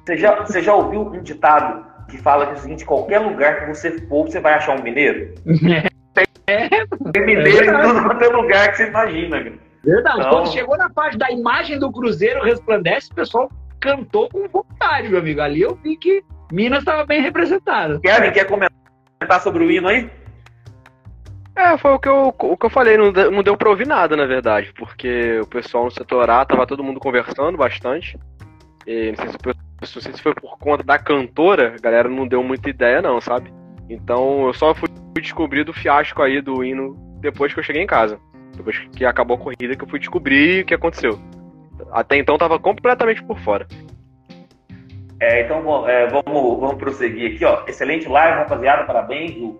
você, 0.04 0.16
já, 0.16 0.42
você 0.42 0.60
já 0.60 0.74
ouviu 0.74 1.02
um 1.02 1.22
ditado 1.22 1.86
que 2.08 2.18
fala 2.18 2.46
que 2.46 2.52
é 2.52 2.54
o 2.54 2.58
seguinte: 2.58 2.84
qualquer 2.84 3.20
lugar 3.20 3.60
que 3.60 3.66
você 3.74 3.92
for, 4.08 4.26
você 4.26 4.40
vai 4.40 4.54
achar 4.54 4.78
um 4.78 4.82
mineiro? 4.82 5.34
É. 6.48 6.68
Tem 7.12 7.26
mineiro 7.26 7.68
é 7.68 7.80
em 7.80 7.82
tudo 7.88 8.04
quanto 8.04 8.22
é 8.22 8.28
lugar 8.28 8.70
que 8.70 8.76
você 8.76 8.86
imagina. 8.86 9.52
Verdade. 9.82 10.20
Então... 10.20 10.30
Quando 10.30 10.52
chegou 10.52 10.78
na 10.78 10.88
parte 10.88 11.18
da 11.18 11.28
imagem 11.28 11.76
do 11.76 11.90
Cruzeiro 11.90 12.44
resplandece, 12.44 13.10
o 13.10 13.16
pessoal 13.16 13.50
cantou 13.80 14.28
com 14.30 14.46
vontade, 14.46 15.08
meu 15.08 15.18
amigo. 15.18 15.40
Ali 15.40 15.62
eu 15.62 15.74
vi 15.82 15.96
que 15.96 16.22
Minas 16.52 16.78
estava 16.78 17.04
bem 17.04 17.20
representada. 17.20 17.98
Kevin, 17.98 18.30
quer 18.30 18.44
comentar 18.44 19.40
sobre 19.40 19.64
o 19.64 19.70
hino 19.70 19.88
aí? 19.88 20.08
É, 21.56 21.78
foi 21.78 21.92
o 21.92 21.98
que 21.98 22.08
eu, 22.08 22.34
o 22.38 22.56
que 22.56 22.66
eu 22.66 22.70
falei, 22.70 22.98
não, 22.98 23.10
deu, 23.10 23.30
não 23.30 23.42
deu 23.42 23.56
pra 23.56 23.70
ouvir 23.70 23.86
nada, 23.86 24.14
na 24.14 24.26
verdade, 24.26 24.74
porque 24.74 25.40
o 25.40 25.46
pessoal 25.46 25.86
no 25.86 25.90
setor 25.90 26.28
A 26.28 26.44
tava 26.44 26.66
todo 26.66 26.84
mundo 26.84 27.00
conversando 27.00 27.56
bastante. 27.56 28.18
E 28.86 29.12
não 29.12 29.16
sei 29.16 29.28
se, 29.28 29.96
não 29.96 30.02
sei 30.02 30.12
se 30.12 30.22
foi 30.22 30.34
por 30.34 30.58
conta 30.58 30.84
da 30.84 30.98
cantora, 30.98 31.74
a 31.74 31.80
galera 31.80 32.10
não 32.10 32.28
deu 32.28 32.42
muita 32.42 32.68
ideia, 32.68 33.00
não, 33.00 33.22
sabe? 33.22 33.50
Então 33.88 34.46
eu 34.46 34.52
só 34.52 34.74
fui 34.74 34.88
descobrir 35.14 35.64
do 35.64 35.72
fiasco 35.72 36.22
aí 36.22 36.42
do 36.42 36.62
hino 36.62 36.94
depois 37.20 37.54
que 37.54 37.58
eu 37.58 37.64
cheguei 37.64 37.82
em 37.82 37.86
casa. 37.86 38.18
Depois 38.54 38.78
que 38.94 39.06
acabou 39.06 39.36
a 39.36 39.40
corrida 39.40 39.74
que 39.74 39.82
eu 39.82 39.88
fui 39.88 39.98
descobrir 39.98 40.62
o 40.62 40.66
que 40.66 40.74
aconteceu. 40.74 41.18
Até 41.90 42.18
então 42.18 42.36
tava 42.36 42.58
completamente 42.58 43.24
por 43.24 43.38
fora. 43.38 43.66
É, 45.18 45.42
então 45.42 45.88
é, 45.88 46.06
vamos, 46.08 46.60
vamos 46.60 46.76
prosseguir 46.76 47.34
aqui, 47.34 47.44
ó. 47.46 47.64
Excelente 47.66 48.06
live, 48.06 48.38
rapaziada. 48.38 48.84
Parabéns. 48.84 49.36
O 49.38 49.58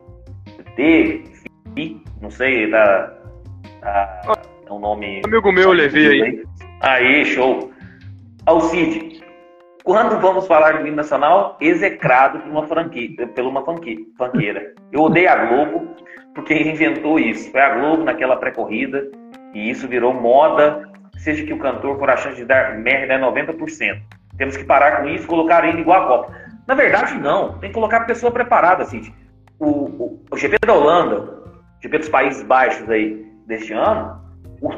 T, 1.77 2.01
não 2.23 2.31
sei, 2.31 2.70
tá, 2.70 3.12
tá, 3.82 4.23
é 4.66 4.73
um 4.73 4.78
nome. 4.78 5.20
Amigo 5.27 5.53
meu, 5.53 5.73
Levi 5.73 6.09
aí. 6.09 6.44
Aí, 6.81 7.24
show. 7.27 7.70
Alcide, 8.47 9.23
quando 9.85 10.19
vamos 10.19 10.47
falar 10.47 10.81
do 10.81 10.86
hino 10.86 10.97
nacional, 10.97 11.59
execrado 11.61 12.40
por 12.40 12.51
uma, 12.51 12.66
franquia, 12.66 13.28
por 13.28 13.44
uma 13.44 13.62
fanqueira. 13.62 14.74
Eu 14.90 15.03
odeio 15.03 15.31
a 15.31 15.36
Globo, 15.36 15.94
porque 16.35 16.55
inventou 16.55 17.19
isso. 17.19 17.51
Foi 17.53 17.61
a 17.61 17.74
Globo 17.74 18.05
naquela 18.05 18.36
pré-corrida, 18.36 19.11
e 19.53 19.69
isso 19.70 19.86
virou 19.86 20.15
moda, 20.15 20.90
seja 21.19 21.44
que 21.44 21.53
o 21.53 21.59
cantor 21.59 21.98
for 21.98 22.09
a 22.09 22.16
chance 22.16 22.36
de 22.36 22.47
dar 22.47 22.78
merda 22.78 23.15
é 23.15 23.19
90%. 23.19 24.01
Temos 24.39 24.57
que 24.57 24.65
parar 24.65 25.03
com 25.03 25.09
isso, 25.09 25.27
colocar 25.27 25.66
ele 25.69 25.82
igual 25.82 26.03
a 26.03 26.07
Copa. 26.07 26.35
Na 26.66 26.74
verdade, 26.74 27.19
não. 27.19 27.59
Tem 27.59 27.69
que 27.69 27.74
colocar 27.74 27.98
a 27.98 28.05
pessoa 28.05 28.32
preparada, 28.32 28.82
assim. 28.82 29.12
O, 29.59 29.66
o, 29.66 30.24
o 30.31 30.36
GP 30.36 30.59
da 30.66 30.74
Holanda, 30.74 31.36
GP 31.81 31.98
dos 31.98 32.09
Países 32.09 32.43
Baixos 32.43 32.89
aí 32.90 33.24
deste 33.47 33.73
ano, 33.73 34.20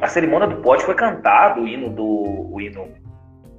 a 0.02 0.08
cerimônia 0.08 0.48
do 0.48 0.56
pódio 0.56 0.86
foi 0.86 0.94
cantado, 0.94 1.62
o 1.62 1.68
hino 1.68 1.90
do. 1.90 2.48
O 2.52 2.60
hino, 2.60 2.88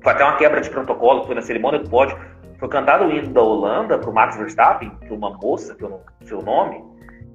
foi 0.03 0.11
até 0.13 0.23
uma 0.23 0.37
quebra 0.37 0.61
de 0.61 0.69
protocolo, 0.69 1.25
foi 1.25 1.35
na 1.35 1.41
cerimônia 1.41 1.79
do 1.79 1.89
pódio. 1.89 2.17
Foi 2.59 2.67
cantado 2.67 3.05
o 3.05 3.11
hino 3.11 3.29
da 3.29 3.41
Holanda 3.41 3.97
para 3.97 4.09
o 4.09 4.13
Max 4.13 4.35
Verstappen, 4.35 4.91
que 5.05 5.13
uma 5.13 5.31
moça, 5.37 5.75
que 5.75 5.83
eu 5.83 5.89
não 5.89 6.01
sei 6.25 6.37
o 6.37 6.41
nome, 6.41 6.83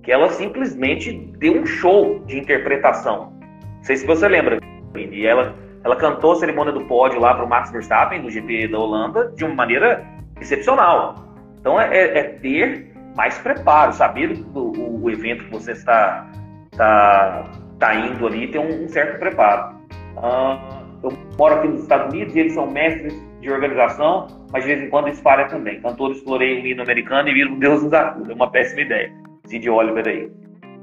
que 0.02 0.12
ela 0.12 0.28
simplesmente 0.28 1.12
deu 1.38 1.62
um 1.62 1.66
show 1.66 2.22
de 2.26 2.38
interpretação. 2.38 3.32
Não 3.76 3.84
sei 3.84 3.96
se 3.96 4.06
você 4.06 4.28
lembra, 4.28 4.58
e 4.94 5.26
ela 5.26 5.54
ela 5.84 5.96
cantou 5.96 6.32
a 6.32 6.36
cerimônia 6.36 6.72
do 6.72 6.86
pódio 6.86 7.20
lá 7.20 7.34
para 7.34 7.44
o 7.44 7.48
Max 7.48 7.70
Verstappen, 7.70 8.22
do 8.22 8.30
GP 8.30 8.68
da 8.68 8.78
Holanda, 8.78 9.30
de 9.36 9.44
uma 9.44 9.54
maneira 9.54 10.02
excepcional. 10.40 11.14
Então 11.60 11.78
é, 11.78 11.94
é, 11.94 12.18
é 12.18 12.22
ter 12.22 12.93
mais 13.14 13.38
preparo, 13.38 13.92
saber 13.92 14.44
o, 14.54 15.02
o, 15.02 15.10
evento 15.10 15.44
que 15.44 15.50
você 15.52 15.72
está, 15.72 16.26
está, 16.72 17.50
está 17.72 17.94
indo 17.94 18.26
ali, 18.26 18.48
ter 18.48 18.58
um, 18.58 18.84
um 18.84 18.88
certo 18.88 19.18
preparo. 19.18 19.76
Uh, 20.16 20.84
eu 21.02 21.12
moro 21.38 21.54
aqui 21.56 21.68
nos 21.68 21.82
Estados 21.82 22.12
Unidos 22.12 22.34
e 22.34 22.40
eles 22.40 22.54
são 22.54 22.70
mestres 22.70 23.14
de 23.40 23.50
organização, 23.50 24.26
mas 24.50 24.64
de 24.64 24.74
vez 24.74 24.82
em 24.82 24.90
quando 24.90 25.08
eles 25.08 25.20
falham 25.20 25.46
também. 25.48 25.80
Cantores 25.80 26.20
florei 26.22 26.62
o 26.62 26.66
hino 26.66 26.82
americano 26.82 27.28
e 27.28 27.34
viram 27.34 27.58
Deus 27.58 27.82
nos 27.82 27.92
acuda. 27.92 28.32
É 28.32 28.34
uma 28.34 28.50
péssima 28.50 28.80
ideia. 28.80 29.12
Cid 29.46 29.68
Oliver 29.68 30.08
aí. 30.08 30.26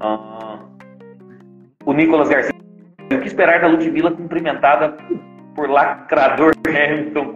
Uh, 0.00 0.62
o 1.84 1.92
Nicolas 1.92 2.28
Garcia 2.28 2.52
o 3.12 3.20
que 3.20 3.26
esperar 3.26 3.60
da 3.60 3.68
Ludmilla 3.68 4.10
cumprimentada 4.10 4.96
por 5.54 5.68
lacrador 5.68 6.52
Hamilton 6.66 7.34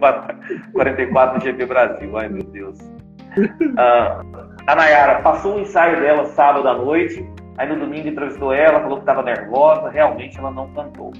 44 0.73 1.37
no 1.37 1.43
GP 1.43 1.65
Brasil? 1.65 2.17
Ai, 2.17 2.29
meu 2.29 2.43
Deus. 2.43 2.79
Uh, 3.37 4.56
a 4.67 4.75
Nayara 4.75 5.21
passou 5.21 5.55
o 5.55 5.59
ensaio 5.59 5.99
dela 6.01 6.25
sábado 6.25 6.67
à 6.67 6.73
noite, 6.73 7.25
aí 7.57 7.69
no 7.69 7.79
domingo 7.79 8.09
entrevistou 8.09 8.53
ela, 8.53 8.81
falou 8.81 8.97
que 8.97 9.03
estava 9.03 9.23
nervosa, 9.23 9.89
realmente 9.89 10.37
ela 10.37 10.51
não 10.51 10.71
cantou. 10.73 11.13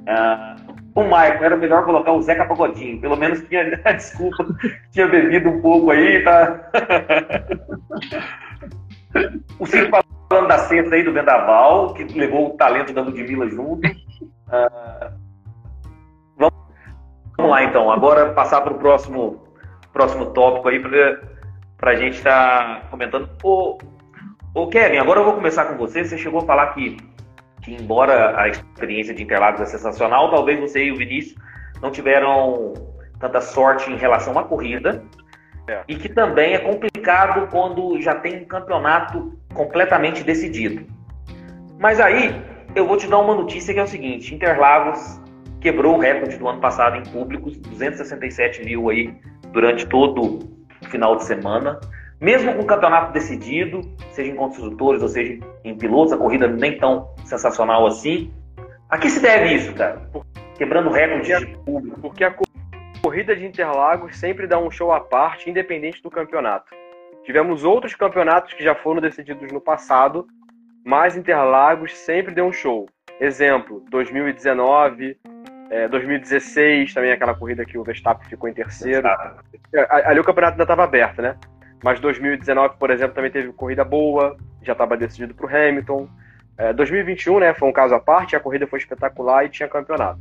Uh, 0.00 0.60
o 0.92 1.04
Maicon, 1.04 1.44
era 1.44 1.56
melhor 1.56 1.84
colocar 1.84 2.10
o 2.10 2.20
Zeca 2.20 2.46
Pagodinho, 2.46 3.00
pelo 3.00 3.16
menos 3.16 3.40
tinha 3.48 3.64
desculpa, 3.94 4.44
tinha 4.90 5.06
bebido 5.06 5.50
um 5.50 5.62
pouco 5.62 5.92
aí, 5.92 6.24
tá? 6.24 6.68
o 9.60 9.66
Ciro 9.66 9.88
falando 10.28 10.48
da 10.48 10.58
cesta 10.58 10.96
aí 10.96 11.04
do 11.04 11.12
Vendaval, 11.12 11.94
que 11.94 12.02
levou 12.02 12.48
o 12.48 12.56
talento 12.56 12.92
da 12.92 13.02
Ludmilla 13.02 13.48
junto. 13.48 13.88
Vamos, 16.36 16.54
vamos, 17.36 17.50
lá 17.52 17.62
então, 17.62 17.88
agora 17.88 18.32
passar 18.32 18.62
para 18.62 18.72
o 18.72 18.78
próximo, 18.78 19.44
próximo 19.92 20.26
tópico 20.32 20.68
aí 20.68 20.80
para 20.80 21.29
a 21.82 21.94
gente 21.94 22.18
estar 22.18 22.80
tá 22.80 22.86
comentando. 22.90 23.28
Ô, 23.42 23.78
ô 24.54 24.68
Kevin, 24.68 24.98
agora 24.98 25.20
eu 25.20 25.24
vou 25.24 25.34
começar 25.34 25.64
com 25.66 25.76
você. 25.76 26.04
Você 26.04 26.18
chegou 26.18 26.40
a 26.40 26.46
falar 26.46 26.68
que, 26.68 26.96
que 27.62 27.74
embora 27.74 28.40
a 28.40 28.48
experiência 28.48 29.14
de 29.14 29.22
Interlagos 29.22 29.60
é 29.60 29.66
sensacional, 29.66 30.30
talvez 30.30 30.60
você 30.60 30.84
e 30.84 30.92
o 30.92 30.96
Vinícius 30.96 31.34
não 31.80 31.90
tiveram 31.90 32.74
tanta 33.18 33.40
sorte 33.40 33.90
em 33.90 33.96
relação 33.96 34.38
à 34.38 34.44
corrida, 34.44 35.02
é. 35.70 35.84
E 35.86 35.94
que 35.94 36.08
também 36.08 36.54
é 36.54 36.58
complicado 36.58 37.46
quando 37.48 38.00
já 38.00 38.16
tem 38.16 38.42
um 38.42 38.44
campeonato 38.44 39.38
completamente 39.54 40.24
decidido. 40.24 40.84
Mas 41.78 42.00
aí 42.00 42.42
eu 42.74 42.86
vou 42.86 42.96
te 42.96 43.06
dar 43.06 43.18
uma 43.18 43.34
notícia 43.34 43.72
que 43.72 43.78
é 43.78 43.82
o 43.82 43.86
seguinte: 43.86 44.34
Interlagos 44.34 45.20
quebrou 45.60 45.96
o 45.96 46.00
recorde 46.00 46.36
do 46.36 46.48
ano 46.48 46.60
passado 46.60 46.96
em 46.96 47.02
públicos, 47.04 47.56
267 47.56 48.64
mil 48.64 48.88
aí 48.90 49.14
durante 49.52 49.86
todo 49.86 50.59
final 50.90 51.16
de 51.16 51.24
semana. 51.24 51.80
Mesmo 52.20 52.54
com 52.54 52.62
o 52.62 52.66
campeonato 52.66 53.12
decidido, 53.12 53.80
seja 54.12 54.30
em 54.30 54.36
construtores 54.36 55.00
ou 55.00 55.08
seja 55.08 55.38
em 55.64 55.74
pilotos, 55.76 56.12
a 56.12 56.18
corrida 56.18 56.46
nem 56.46 56.76
tão 56.78 57.08
sensacional 57.24 57.86
assim. 57.86 58.30
A 58.90 58.98
que 58.98 59.08
se 59.08 59.22
deve 59.22 59.54
isso, 59.54 59.72
cara? 59.74 60.02
Quebrando 60.58 60.90
recorde 60.90 61.46
de 61.46 61.56
público. 61.58 62.00
Porque 62.00 62.24
a 62.24 62.34
corrida 63.02 63.34
de 63.34 63.46
Interlagos 63.46 64.18
sempre 64.18 64.46
dá 64.46 64.58
um 64.58 64.70
show 64.70 64.92
à 64.92 65.00
parte, 65.00 65.48
independente 65.48 66.02
do 66.02 66.10
campeonato. 66.10 66.74
Tivemos 67.24 67.64
outros 67.64 67.94
campeonatos 67.94 68.52
que 68.52 68.64
já 68.64 68.74
foram 68.74 69.00
decididos 69.00 69.50
no 69.52 69.60
passado, 69.60 70.26
mas 70.84 71.16
Interlagos 71.16 71.96
sempre 71.96 72.34
deu 72.34 72.44
um 72.44 72.52
show. 72.52 72.86
Exemplo, 73.18 73.84
2019, 73.90 75.16
é, 75.70 75.86
2016, 75.88 76.92
também 76.92 77.12
aquela 77.12 77.34
corrida 77.34 77.64
que 77.64 77.78
o 77.78 77.84
Verstappen 77.84 78.28
ficou 78.28 78.48
em 78.48 78.52
terceiro. 78.52 79.06
É, 79.72 79.86
ali 80.08 80.18
o 80.18 80.24
campeonato 80.24 80.54
ainda 80.54 80.64
estava 80.64 80.82
aberto, 80.82 81.22
né? 81.22 81.36
Mas 81.82 82.00
2019, 82.00 82.74
por 82.78 82.90
exemplo, 82.90 83.14
também 83.14 83.30
teve 83.30 83.52
corrida 83.52 83.84
boa, 83.84 84.36
já 84.62 84.72
estava 84.72 84.96
decidido 84.96 85.32
para 85.32 85.46
o 85.46 85.48
Hamilton. 85.48 86.08
É, 86.58 86.72
2021, 86.72 87.38
né, 87.38 87.54
foi 87.54 87.68
um 87.68 87.72
caso 87.72 87.94
à 87.94 88.00
parte, 88.00 88.36
a 88.36 88.40
corrida 88.40 88.66
foi 88.66 88.80
espetacular 88.80 89.44
e 89.44 89.48
tinha 89.48 89.68
campeonato. 89.68 90.20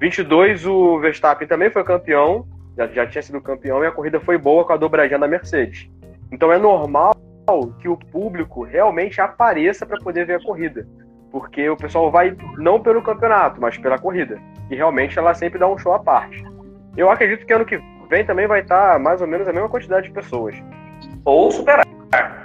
22, 0.00 0.66
o 0.66 0.98
Verstappen 0.98 1.46
também 1.46 1.70
foi 1.70 1.84
campeão, 1.84 2.48
já, 2.76 2.86
já 2.88 3.06
tinha 3.06 3.22
sido 3.22 3.40
campeão, 3.40 3.84
e 3.84 3.86
a 3.86 3.92
corrida 3.92 4.18
foi 4.18 4.38
boa 4.38 4.64
com 4.64 4.72
a 4.72 4.76
dobradinha 4.76 5.18
da 5.18 5.28
Mercedes. 5.28 5.88
Então 6.32 6.50
é 6.50 6.58
normal 6.58 7.14
que 7.80 7.88
o 7.88 7.96
público 7.96 8.62
realmente 8.62 9.20
apareça 9.20 9.84
para 9.84 9.98
poder 9.98 10.24
ver 10.24 10.36
a 10.36 10.42
corrida. 10.42 10.86
Porque 11.30 11.68
o 11.68 11.76
pessoal 11.76 12.10
vai 12.10 12.36
não 12.58 12.80
pelo 12.80 13.02
campeonato, 13.02 13.60
mas 13.60 13.78
pela 13.78 13.98
corrida. 13.98 14.38
E 14.70 14.74
realmente 14.74 15.18
ela 15.18 15.34
sempre 15.34 15.58
dá 15.58 15.68
um 15.68 15.78
show 15.78 15.92
à 15.92 15.98
parte. 15.98 16.44
Eu 16.96 17.10
acredito 17.10 17.46
que 17.46 17.52
ano 17.52 17.64
que 17.64 17.80
vem 18.08 18.24
também 18.24 18.46
vai 18.46 18.60
estar 18.60 18.98
mais 18.98 19.20
ou 19.20 19.26
menos 19.26 19.46
a 19.46 19.52
mesma 19.52 19.68
quantidade 19.68 20.08
de 20.08 20.12
pessoas. 20.12 20.56
Ou 21.24 21.50
superar. 21.50 21.86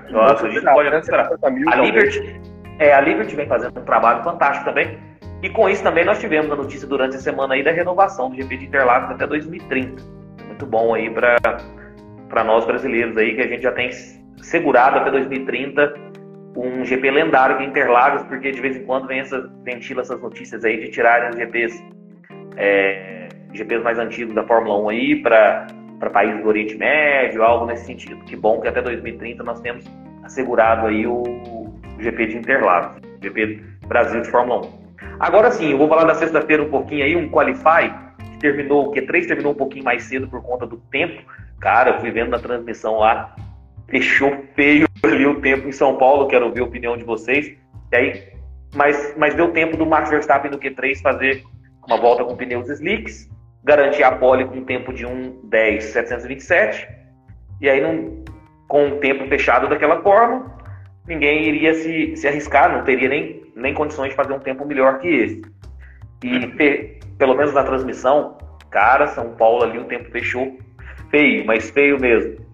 Nossa, 0.10 0.46
a 0.46 0.50
gente 0.50 0.64
pode 0.64 1.04
superar. 1.04 1.32
A 1.42 1.76
Liberty, 1.76 2.42
é, 2.78 2.94
a 2.94 3.02
Liberty 3.02 3.36
vem 3.36 3.48
fazendo 3.48 3.80
um 3.80 3.84
trabalho 3.84 4.24
fantástico 4.24 4.66
também. 4.66 5.00
E 5.42 5.50
com 5.50 5.68
isso 5.68 5.84
também 5.84 6.06
nós 6.06 6.20
tivemos 6.20 6.52
a 6.52 6.56
notícia 6.56 6.88
durante 6.88 7.16
a 7.16 7.20
semana 7.20 7.56
aí 7.56 7.64
da 7.64 7.72
renovação 7.72 8.30
do 8.30 8.36
GP 8.36 8.58
de 8.58 8.66
Interlagos 8.66 9.12
até 9.12 9.28
2030. 9.28 10.02
Muito 10.46 10.66
bom 10.66 10.94
aí 10.94 11.10
para 11.10 12.44
nós 12.44 12.66
brasileiros 12.66 13.18
aí, 13.18 13.36
que 13.36 13.42
a 13.42 13.48
gente 13.48 13.64
já 13.64 13.72
tem 13.72 13.90
segurado 14.42 15.00
até 15.00 15.12
2030 15.12 16.05
um 16.56 16.86
GP 16.86 17.12
lendário 17.12 17.58
que 17.58 17.64
é 17.64 17.66
Interlagos, 17.68 18.24
porque 18.24 18.52
de 18.52 18.62
vez 18.62 18.78
em 18.78 18.86
quando 18.86 19.08
vem 19.08 19.20
essa, 19.20 19.50
ventila 19.64 20.02
essas 20.02 20.22
notícias 20.22 20.64
aí 20.64 20.80
de 20.80 20.90
tirarem 20.90 21.30
os 21.30 21.36
GPs, 21.36 21.84
é, 22.56 23.28
GPs 23.54 23.84
mais 23.84 24.00
antigos 24.00 24.34
da 24.34 24.44
Fórmula 24.44 24.80
1 24.84 24.90
aí 24.90 25.16
para 25.22 25.68
países 26.14 26.42
do 26.42 26.48
Oriente 26.48 26.76
Médio, 26.78 27.44
algo 27.44 27.66
nesse 27.66 27.86
sentido. 27.86 28.24
Que 28.26 28.36
bom 28.36 28.62
que 28.62 28.68
até 28.68 28.82
2030 28.82 29.44
nós 29.44 29.60
temos 29.60 29.84
assegurado 30.24 30.88
aí 30.88 31.06
o, 31.06 31.24
o 31.24 31.74
GP 32.00 32.28
de 32.28 32.38
Interlagos, 32.38 33.02
GP 33.22 33.62
Brasil 33.88 34.22
de 34.22 34.30
Fórmula 34.30 34.66
1. 34.66 34.86
Agora 35.20 35.52
sim, 35.52 35.72
eu 35.72 35.78
vou 35.78 35.88
falar 35.88 36.06
da 36.06 36.16
sexta-feira 36.16 36.64
um 36.64 36.70
pouquinho 36.70 37.04
aí, 37.04 37.16
um 37.16 37.30
Qualify, 37.30 37.94
que 38.32 38.40
terminou, 38.40 38.88
o 38.88 38.92
Q3 38.94 39.28
terminou 39.28 39.52
um 39.52 39.56
pouquinho 39.56 39.84
mais 39.84 40.04
cedo 40.04 40.28
por 40.28 40.42
conta 40.42 40.66
do 40.66 40.78
tempo. 40.78 41.22
Cara, 41.60 41.92
eu 41.92 42.00
fui 42.00 42.12
vendo 42.12 42.30
na 42.30 42.40
transmissão 42.40 43.00
lá, 43.00 43.36
fechou 43.88 44.44
feio 44.56 44.85
ali 45.04 45.26
o 45.26 45.42
tempo 45.42 45.68
em 45.68 45.72
São 45.72 45.98
Paulo, 45.98 46.28
quero 46.28 46.46
ouvir 46.46 46.62
a 46.62 46.66
opinião 46.66 46.98
de 46.98 47.04
vocês. 47.04 47.56
E 47.92 47.96
aí, 47.96 48.24
mas, 48.74 49.16
mas 49.18 49.36
deu 49.36 49.52
tempo 49.52 49.78
do 49.78 49.86
Max 49.86 50.10
Verstappen 50.10 50.52
do 50.52 50.60
Q3 50.60 51.02
fazer 51.02 51.44
uma 51.88 51.98
volta 51.98 52.24
com 52.24 52.36
pneus 52.36 52.70
slicks, 52.70 53.30
garantir 53.64 54.04
a 54.04 54.12
pole 54.12 54.46
com 54.46 54.56
um 54.56 54.66
tempo 54.66 54.94
de 54.94 55.06
1,10,727. 55.06 56.88
E 57.62 57.70
aí, 57.70 57.82
num, 57.82 58.24
com 58.68 58.90
o 58.90 58.98
tempo 58.98 59.28
fechado 59.28 59.68
daquela 59.68 60.02
forma, 60.02 60.54
ninguém 61.08 61.46
iria 61.46 61.74
se, 61.74 62.16
se 62.16 62.28
arriscar, 62.28 62.72
não 62.72 62.84
teria 62.84 63.08
nem, 63.08 63.44
nem 63.56 63.74
condições 63.74 64.10
de 64.10 64.16
fazer 64.16 64.34
um 64.34 64.40
tempo 64.40 64.66
melhor 64.66 65.00
que 65.00 65.08
esse. 65.08 65.42
E 66.24 66.48
pe, 66.48 67.00
pelo 67.18 67.36
menos 67.36 67.54
na 67.54 67.64
transmissão, 67.64 68.38
cara, 68.72 69.08
São 69.08 69.36
Paulo 69.36 69.64
ali 69.64 69.78
o 69.78 69.86
tempo 69.86 70.10
fechou 70.12 70.58
feio, 71.10 71.46
mas 71.46 71.70
feio 71.70 72.00
mesmo. 72.00 72.45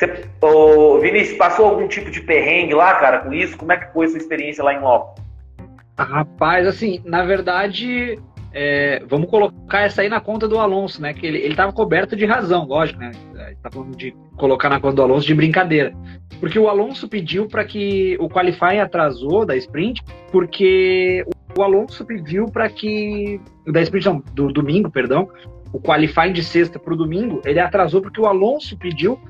Você, 0.00 0.24
ô, 0.40 0.98
Vinícius, 0.98 1.36
passou 1.36 1.66
algum 1.66 1.86
tipo 1.86 2.10
de 2.10 2.22
perrengue 2.22 2.72
lá, 2.72 2.94
cara, 2.94 3.18
com 3.18 3.34
isso? 3.34 3.58
Como 3.58 3.70
é 3.70 3.76
que 3.76 3.92
foi 3.92 4.08
sua 4.08 4.16
experiência 4.16 4.64
lá 4.64 4.72
em 4.72 4.80
loco? 4.80 5.20
Rapaz, 5.98 6.66
assim, 6.66 7.02
na 7.04 7.22
verdade, 7.22 8.18
é, 8.50 9.02
vamos 9.06 9.28
colocar 9.28 9.82
essa 9.82 10.00
aí 10.00 10.08
na 10.08 10.18
conta 10.18 10.48
do 10.48 10.58
Alonso, 10.58 11.02
né? 11.02 11.12
Que 11.12 11.26
ele, 11.26 11.36
ele 11.40 11.54
tava 11.54 11.70
coberto 11.70 12.16
de 12.16 12.24
razão, 12.24 12.64
lógico, 12.64 12.98
né? 12.98 13.12
Tá 13.62 13.70
falando 13.70 13.94
de 13.94 14.16
colocar 14.38 14.70
na 14.70 14.80
conta 14.80 14.96
do 14.96 15.02
Alonso 15.02 15.26
de 15.26 15.34
brincadeira. 15.34 15.92
Porque 16.40 16.58
o 16.58 16.70
Alonso 16.70 17.06
pediu 17.06 17.46
para 17.46 17.62
que 17.66 18.16
o 18.18 18.26
qualifying 18.26 18.78
atrasou 18.78 19.44
da 19.44 19.54
sprint, 19.56 20.02
porque 20.32 21.26
o 21.54 21.62
Alonso 21.62 22.06
pediu 22.06 22.46
para 22.46 22.70
que. 22.70 23.38
Da 23.66 23.82
sprint, 23.82 24.06
não, 24.06 24.24
do 24.32 24.50
domingo, 24.50 24.90
perdão. 24.90 25.28
O 25.74 25.78
qualifying 25.78 26.32
de 26.32 26.42
sexta 26.42 26.78
para 26.78 26.94
o 26.94 26.96
domingo, 26.96 27.42
ele 27.44 27.60
atrasou 27.60 28.00
porque 28.00 28.18
o 28.20 28.26
Alonso 28.26 28.78
pediu 28.78 29.20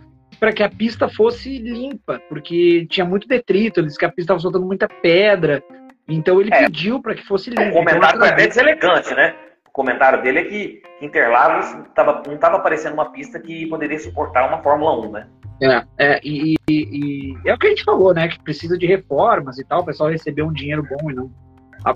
para 0.41 0.53
que 0.53 0.63
a 0.63 0.71
pista 0.71 1.07
fosse 1.07 1.59
limpa, 1.59 2.19
porque 2.29 2.87
tinha 2.89 3.05
muito 3.05 3.29
detrito, 3.29 3.79
ele 3.79 3.89
disse 3.89 3.99
que 3.99 4.07
a 4.07 4.09
pista 4.09 4.23
estava 4.23 4.41
soltando 4.41 4.65
muita 4.65 4.89
pedra, 4.89 5.63
então 6.09 6.41
ele 6.41 6.53
é, 6.53 6.65
pediu 6.65 7.01
para 7.01 7.15
que 7.15 7.23
fosse 7.23 7.51
limpo. 7.51 7.69
O 7.69 7.73
comentário 7.75 8.17
então, 8.17 8.27
é 8.27 8.49
deselegante, 8.49 9.15
né? 9.15 9.35
O 9.69 9.71
comentário 9.71 10.23
dele 10.23 10.39
é 10.39 10.45
que 10.45 10.83
Interlagos 11.03 11.77
tava, 11.95 12.23
não 12.27 12.35
estava 12.35 12.59
parecendo 12.59 12.95
uma 12.95 13.13
pista 13.13 13.39
que 13.39 13.67
poderia 13.67 13.99
suportar 13.99 14.49
uma 14.49 14.63
Fórmula 14.63 14.99
1, 15.07 15.13
né? 15.13 15.27
É, 15.63 15.85
é 15.99 16.21
e, 16.25 16.55
e, 16.69 16.73
e, 16.73 17.37
é 17.45 17.53
o 17.53 17.59
que 17.59 17.67
a 17.67 17.71
gente 17.71 17.85
falou, 17.85 18.15
né? 18.15 18.27
Que 18.27 18.43
precisa 18.43 18.79
de 18.79 18.87
reformas 18.87 19.59
e 19.59 19.65
tal, 19.65 19.83
o 19.83 19.85
pessoal 19.85 20.09
recebeu 20.09 20.47
um 20.47 20.53
dinheiro 20.53 20.83
bom 20.83 21.11
e 21.11 21.15
não. 21.15 21.31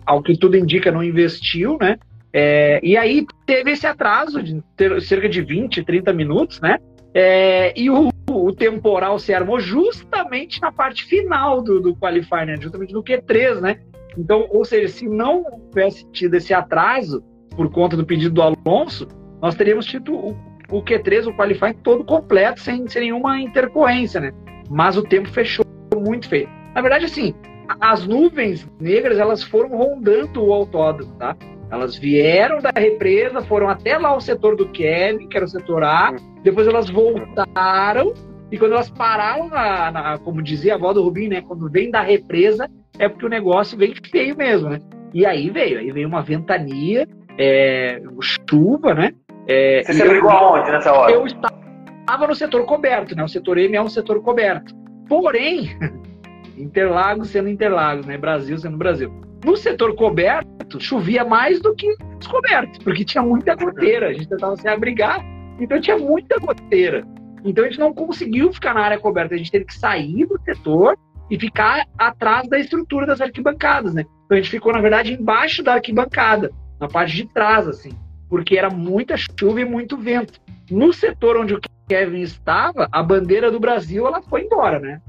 Ao 0.07 0.23
que 0.23 0.39
tudo 0.39 0.57
indica, 0.57 0.93
não 0.93 1.03
investiu, 1.03 1.79
né? 1.81 1.99
É, 2.33 2.81
e 2.83 2.97
aí 2.97 3.27
teve 3.47 3.71
esse 3.71 3.87
atraso 3.87 4.43
de 4.43 4.63
ter 4.77 5.01
cerca 5.01 5.29
de 5.29 5.41
20, 5.41 5.85
30 5.85 6.13
minutos, 6.13 6.61
né? 6.61 6.79
É, 7.15 7.73
e 7.79 7.89
o, 7.89 8.11
o, 8.29 8.53
temporal 8.53 9.21
se 9.21 9.33
armou 9.33 9.61
justamente 9.61 10.61
na 10.61 10.73
parte 10.73 11.05
final 11.05 11.63
do, 11.63 11.81
do 11.81 11.95
qualifying, 11.95 12.47
né? 12.47 12.57
justamente 12.61 12.93
no 12.93 13.05
Q3, 13.05 13.61
né? 13.61 13.81
Então, 14.19 14.49
ou 14.51 14.65
seja, 14.65 14.89
se 14.89 15.09
não 15.09 15.45
tivesse 15.71 16.05
tido 16.11 16.35
esse 16.35 16.53
atraso 16.53 17.23
por 17.57 17.71
conta 17.71 17.97
do 17.97 18.05
pedido 18.05 18.35
do 18.35 18.43
Alonso, 18.43 19.07
nós 19.41 19.55
teríamos 19.55 19.87
tido 19.87 20.13
o, 20.13 20.31
o 20.71 20.83
Q3, 20.83 21.29
o 21.29 21.37
qualifying 21.37 21.75
todo 21.75 22.05
completo, 22.05 22.61
sem, 22.61 22.87
sem 22.89 23.03
nenhuma 23.03 23.41
intercorrência, 23.41 24.21
né? 24.21 24.33
Mas 24.69 24.97
o 24.97 25.03
tempo 25.03 25.29
fechou 25.29 25.65
muito 25.95 26.29
feio. 26.29 26.49
Na 26.75 26.81
verdade, 26.81 27.05
assim, 27.05 27.33
as 27.81 28.07
nuvens 28.07 28.69
negras, 28.81 29.19
elas 29.19 29.43
foram 29.43 29.77
rondando 29.77 30.45
o 30.45 30.53
autódromo, 30.53 31.15
tá? 31.17 31.37
Elas 31.71 31.97
vieram 31.97 32.61
da 32.61 32.71
represa, 32.77 33.41
foram 33.43 33.69
até 33.69 33.99
lá 33.99 34.15
o 34.15 34.21
setor 34.21 34.57
do 34.57 34.69
Kevin, 34.69 35.29
que 35.29 35.37
era 35.37 35.47
o 35.47 35.49
setor 35.49 35.83
A, 35.83 36.15
depois 36.43 36.67
elas 36.67 36.89
voltaram, 36.89 38.13
e 38.51 38.59
quando 38.59 38.73
elas 38.73 38.91
pararam, 38.91 39.49
na, 39.49 39.91
na, 39.91 40.19
como 40.19 40.43
dizia 40.43 40.75
a 40.75 40.77
avó 40.77 40.93
do 40.93 41.03
Rubinho, 41.03 41.31
né? 41.31 41.41
Quando 41.41 41.69
vem 41.69 41.91
da 41.91 42.03
represa, 42.03 42.69
é 42.99 43.09
porque 43.09 43.27
o 43.27 43.31
negócio 43.31 43.77
vem 43.77 43.95
feio 44.11 44.37
mesmo, 44.37 44.69
né? 44.69 44.79
E 45.13 45.25
aí 45.25 45.51
veio, 45.51 45.79
aí 45.79 45.91
veio 45.91 46.07
uma 46.07 46.23
ventania, 46.23 47.09
é, 47.39 48.01
chuva, 48.21 48.95
né? 48.95 49.13
É, 49.49 49.83
Você 49.83 49.95
se 49.95 50.03
abrigou 50.03 50.31
aonde 50.31 50.71
nessa 50.71 50.93
hora? 50.93 51.13
Eu 51.13 51.27
estava 51.27 52.27
no 52.27 52.35
setor 52.35 52.65
coberto, 52.65 53.17
né? 53.17 53.25
O 53.25 53.29
setor 53.29 53.59
M 53.59 53.77
é 53.77 53.83
um 53.83 53.89
setor 53.89 54.23
coberto. 54.23 54.75
Porém, 55.09 55.77
Interlagos 56.57 57.31
sendo 57.31 57.49
Interlagos, 57.49 58.07
né? 58.07 58.17
Brasil 58.17 58.57
sendo 58.59 58.77
Brasil. 58.77 59.13
No 59.45 59.57
setor 59.57 59.95
coberto, 59.95 60.49
chovia 60.79 61.25
mais 61.25 61.61
do 61.61 61.75
que 61.75 61.95
descoberto, 62.19 62.83
porque 62.83 63.05
tinha 63.05 63.23
muita 63.23 63.55
goteira. 63.55 64.09
A 64.09 64.13
gente 64.13 64.29
tentava 64.29 64.57
se 64.57 64.69
abrigar, 64.69 65.25
então 65.59 65.81
tinha 65.81 65.99
muita 65.99 66.39
goteira. 66.39 67.07
Então 67.45 67.65
a 67.65 67.69
gente 67.69 67.79
não 67.79 67.93
conseguiu 67.93 68.53
ficar 68.53 68.75
na 68.75 68.81
área 68.81 68.99
coberta, 68.99 69.35
a 69.35 69.39
gente 69.39 69.51
teve 69.51 69.67
que 69.67 69.75
sair 69.75 70.27
do 70.27 70.41
setor 70.43 70.97
e 71.31 71.39
ficar 71.39 71.87
atrás 71.99 72.49
da 72.49 72.59
estrutura 72.59 73.07
das 73.07 73.21
arquibancadas, 73.21 73.95
né? 73.95 74.05
Então 74.25 74.37
a 74.37 74.41
gente 74.41 74.51
ficou, 74.51 74.73
na 74.73 74.81
verdade, 74.81 75.13
embaixo 75.13 75.63
da 75.63 75.75
arquibancada, 75.75 76.51
na 76.81 76.89
parte 76.89 77.15
de 77.15 77.27
trás, 77.27 77.69
assim, 77.69 77.91
porque 78.29 78.57
era 78.57 78.71
muita 78.71 79.17
chuva 79.17 79.61
e 79.61 79.65
muito 79.65 79.97
vento. 79.97 80.41
No 80.71 80.93
setor 80.93 81.37
onde 81.37 81.55
o 81.55 81.61
Kevin 81.89 82.21
estava, 82.21 82.89
a 82.91 83.03
bandeira 83.03 83.51
do 83.51 83.61
Brasil 83.61 84.07
ela 84.07 84.23
foi 84.23 84.43
embora, 84.43 84.79
né? 84.79 85.01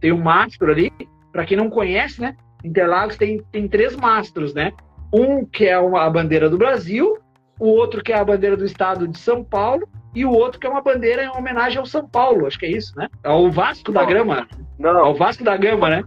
Tem 0.00 0.12
um 0.12 0.22
mastro 0.22 0.70
ali, 0.70 0.92
para 1.32 1.44
quem 1.44 1.56
não 1.56 1.70
conhece, 1.70 2.20
né? 2.20 2.36
Interlagos 2.62 3.16
tem, 3.16 3.42
tem 3.50 3.66
três 3.66 3.96
mastros, 3.96 4.52
né? 4.54 4.72
Um 5.12 5.44
que 5.44 5.66
é 5.66 5.78
uma, 5.78 6.02
a 6.02 6.10
bandeira 6.10 6.48
do 6.48 6.58
Brasil, 6.58 7.18
o 7.58 7.68
outro 7.68 8.02
que 8.02 8.12
é 8.12 8.18
a 8.18 8.24
bandeira 8.24 8.56
do 8.56 8.64
estado 8.64 9.06
de 9.06 9.18
São 9.18 9.44
Paulo 9.44 9.88
e 10.14 10.24
o 10.24 10.30
outro 10.30 10.58
que 10.58 10.66
é 10.66 10.70
uma 10.70 10.80
bandeira 10.80 11.24
em 11.24 11.28
homenagem 11.28 11.78
ao 11.78 11.86
São 11.86 12.08
Paulo, 12.08 12.46
acho 12.46 12.58
que 12.58 12.66
é 12.66 12.70
isso, 12.70 12.96
né? 12.96 13.08
É 13.22 13.30
o 13.30 13.50
Vasco 13.50 13.92
da 13.92 14.04
Grama. 14.04 14.46
Não. 14.78 14.98
É 14.98 15.02
o 15.02 15.14
Vasco 15.14 15.44
da 15.44 15.56
Gama, 15.56 15.90
né? 15.90 16.04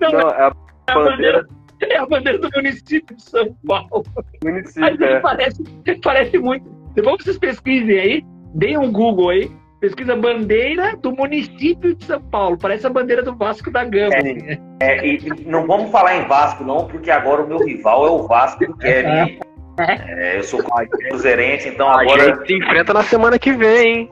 Não, 0.00 0.12
não 0.12 0.30
é, 0.30 0.46
a 0.46 0.54
é, 0.88 0.94
bandeira... 0.94 1.46
é 1.82 1.96
a 1.98 2.06
bandeira 2.06 2.38
do 2.38 2.48
município 2.54 3.14
de 3.14 3.22
São 3.22 3.54
Paulo. 3.66 4.04
Município, 4.42 5.04
é. 5.04 5.20
parece, 5.20 5.62
parece 6.02 6.38
muito. 6.38 6.68
Depois 6.94 7.22
vocês 7.22 7.38
pesquisem 7.38 7.98
aí, 7.98 8.24
deem 8.54 8.78
um 8.78 8.90
Google 8.90 9.28
aí, 9.30 9.52
pesquisa 9.80 10.14
bandeira 10.14 10.96
do 10.96 11.12
município 11.12 11.94
de 11.94 12.04
São 12.04 12.20
Paulo. 12.20 12.58
Parece 12.58 12.86
a 12.86 12.90
bandeira 12.90 13.22
do 13.22 13.34
Vasco 13.34 13.70
da 13.70 13.84
Gama. 13.84 14.14
É, 14.14 14.58
é, 14.80 15.06
e 15.06 15.44
não 15.46 15.66
vamos 15.66 15.90
falar 15.90 16.16
em 16.16 16.26
Vasco, 16.26 16.62
não, 16.62 16.86
porque 16.86 17.10
agora 17.10 17.42
o 17.42 17.48
meu 17.48 17.58
rival 17.58 18.06
é 18.06 18.10
o 18.10 18.26
Vasco 18.26 18.66
do 18.66 18.76
Kevin. 18.76 19.40
É, 19.78 20.36
eu 20.36 20.44
sou 20.44 20.62
cruzeirense, 21.08 21.68
então 21.68 21.88
agora. 21.88 22.22
A 22.22 22.26
gente 22.26 22.46
se 22.46 22.54
enfrenta 22.54 22.92
na 22.92 23.02
semana 23.02 23.38
que 23.38 23.52
vem, 23.52 24.00
hein? 24.00 24.10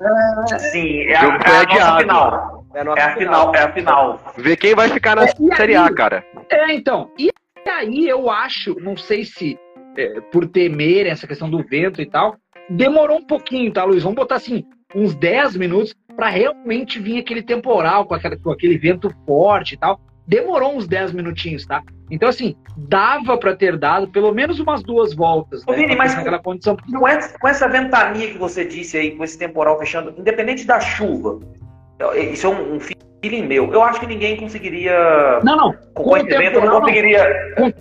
Sim, 0.73 1.03
é 1.03 1.17
a, 1.17 1.25
é 1.25 1.83
a 1.83 1.99
final. 1.99 2.65
É, 2.75 2.79
é 2.81 3.03
a 3.03 3.17
final, 3.17 3.55
é 3.55 3.63
a 3.63 3.73
final. 3.73 4.21
Ver 4.37 4.57
quem 4.57 4.75
vai 4.75 4.89
ficar 4.89 5.17
na 5.17 5.25
é, 5.25 5.57
Série 5.57 5.75
A, 5.75 5.93
cara. 5.93 6.25
É, 6.49 6.73
então. 6.73 7.11
E 7.19 7.31
aí 7.69 8.09
eu 8.09 8.31
acho, 8.31 8.79
não 8.81 8.97
sei 8.97 9.25
se 9.25 9.59
é, 9.97 10.21
por 10.33 10.47
temer 10.47 11.07
essa 11.07 11.27
questão 11.27 11.51
do 11.51 11.63
vento 11.63 12.01
e 12.01 12.07
tal, 12.07 12.37
demorou 12.71 13.19
um 13.19 13.27
pouquinho, 13.27 13.73
tá, 13.73 13.85
Luiz? 13.85 14.03
Vamos 14.03 14.17
botar 14.17 14.37
assim, 14.37 14.65
uns 14.95 15.15
10 15.15 15.57
minutos 15.57 15.95
para 16.17 16.29
realmente 16.29 16.99
vir 16.99 17.21
aquele 17.21 17.43
temporal 17.43 18.07
com, 18.07 18.15
aquele, 18.15 18.37
com 18.37 18.51
aquele 18.51 18.79
vento 18.79 19.15
forte 19.27 19.75
e 19.75 19.79
tal. 19.79 20.01
Demorou 20.27 20.77
uns 20.77 20.87
10 20.87 21.13
minutinhos, 21.13 21.65
tá? 21.65 21.83
Então, 22.11 22.29
assim, 22.29 22.55
dava 22.77 23.39
para 23.39 23.57
ter 23.57 23.79
dado 23.79 24.09
pelo 24.09 24.33
menos 24.33 24.61
umas 24.61 24.83
duas 24.83 25.15
voltas. 25.15 25.63
Ô, 25.67 25.73
né, 25.73 25.79
Vini, 25.79 25.97
mas 25.97 26.15
naquela 26.15 26.39
condição. 26.39 26.77
Com 26.77 27.09
essa, 27.09 27.39
com 27.39 27.49
essa 27.49 27.67
ventania 27.69 28.31
que 28.31 28.39
você 28.39 28.65
disse 28.65 28.99
aí, 28.99 29.17
com 29.17 29.25
esse 29.25 29.39
temporal 29.39 29.79
fechando, 29.79 30.15
independente 30.19 30.67
da 30.67 30.81
chuva, 30.81 31.41
isso 32.33 32.47
é 32.47 32.51
um, 32.51 32.77
um 32.77 32.81
feeling 32.81 33.47
meu. 33.47 33.73
Eu 33.73 33.83
acho 33.83 34.01
que 34.01 34.07
ninguém 34.07 34.37
conseguiria. 34.37 35.41
Não, 35.43 35.57
não. 35.57 35.73
Com, 35.95 36.05
com 36.05 36.17
esse 36.19 36.29
vento, 36.29 36.61
não 36.61 36.81
conseguiria. 36.81 37.55
Com 37.57 37.73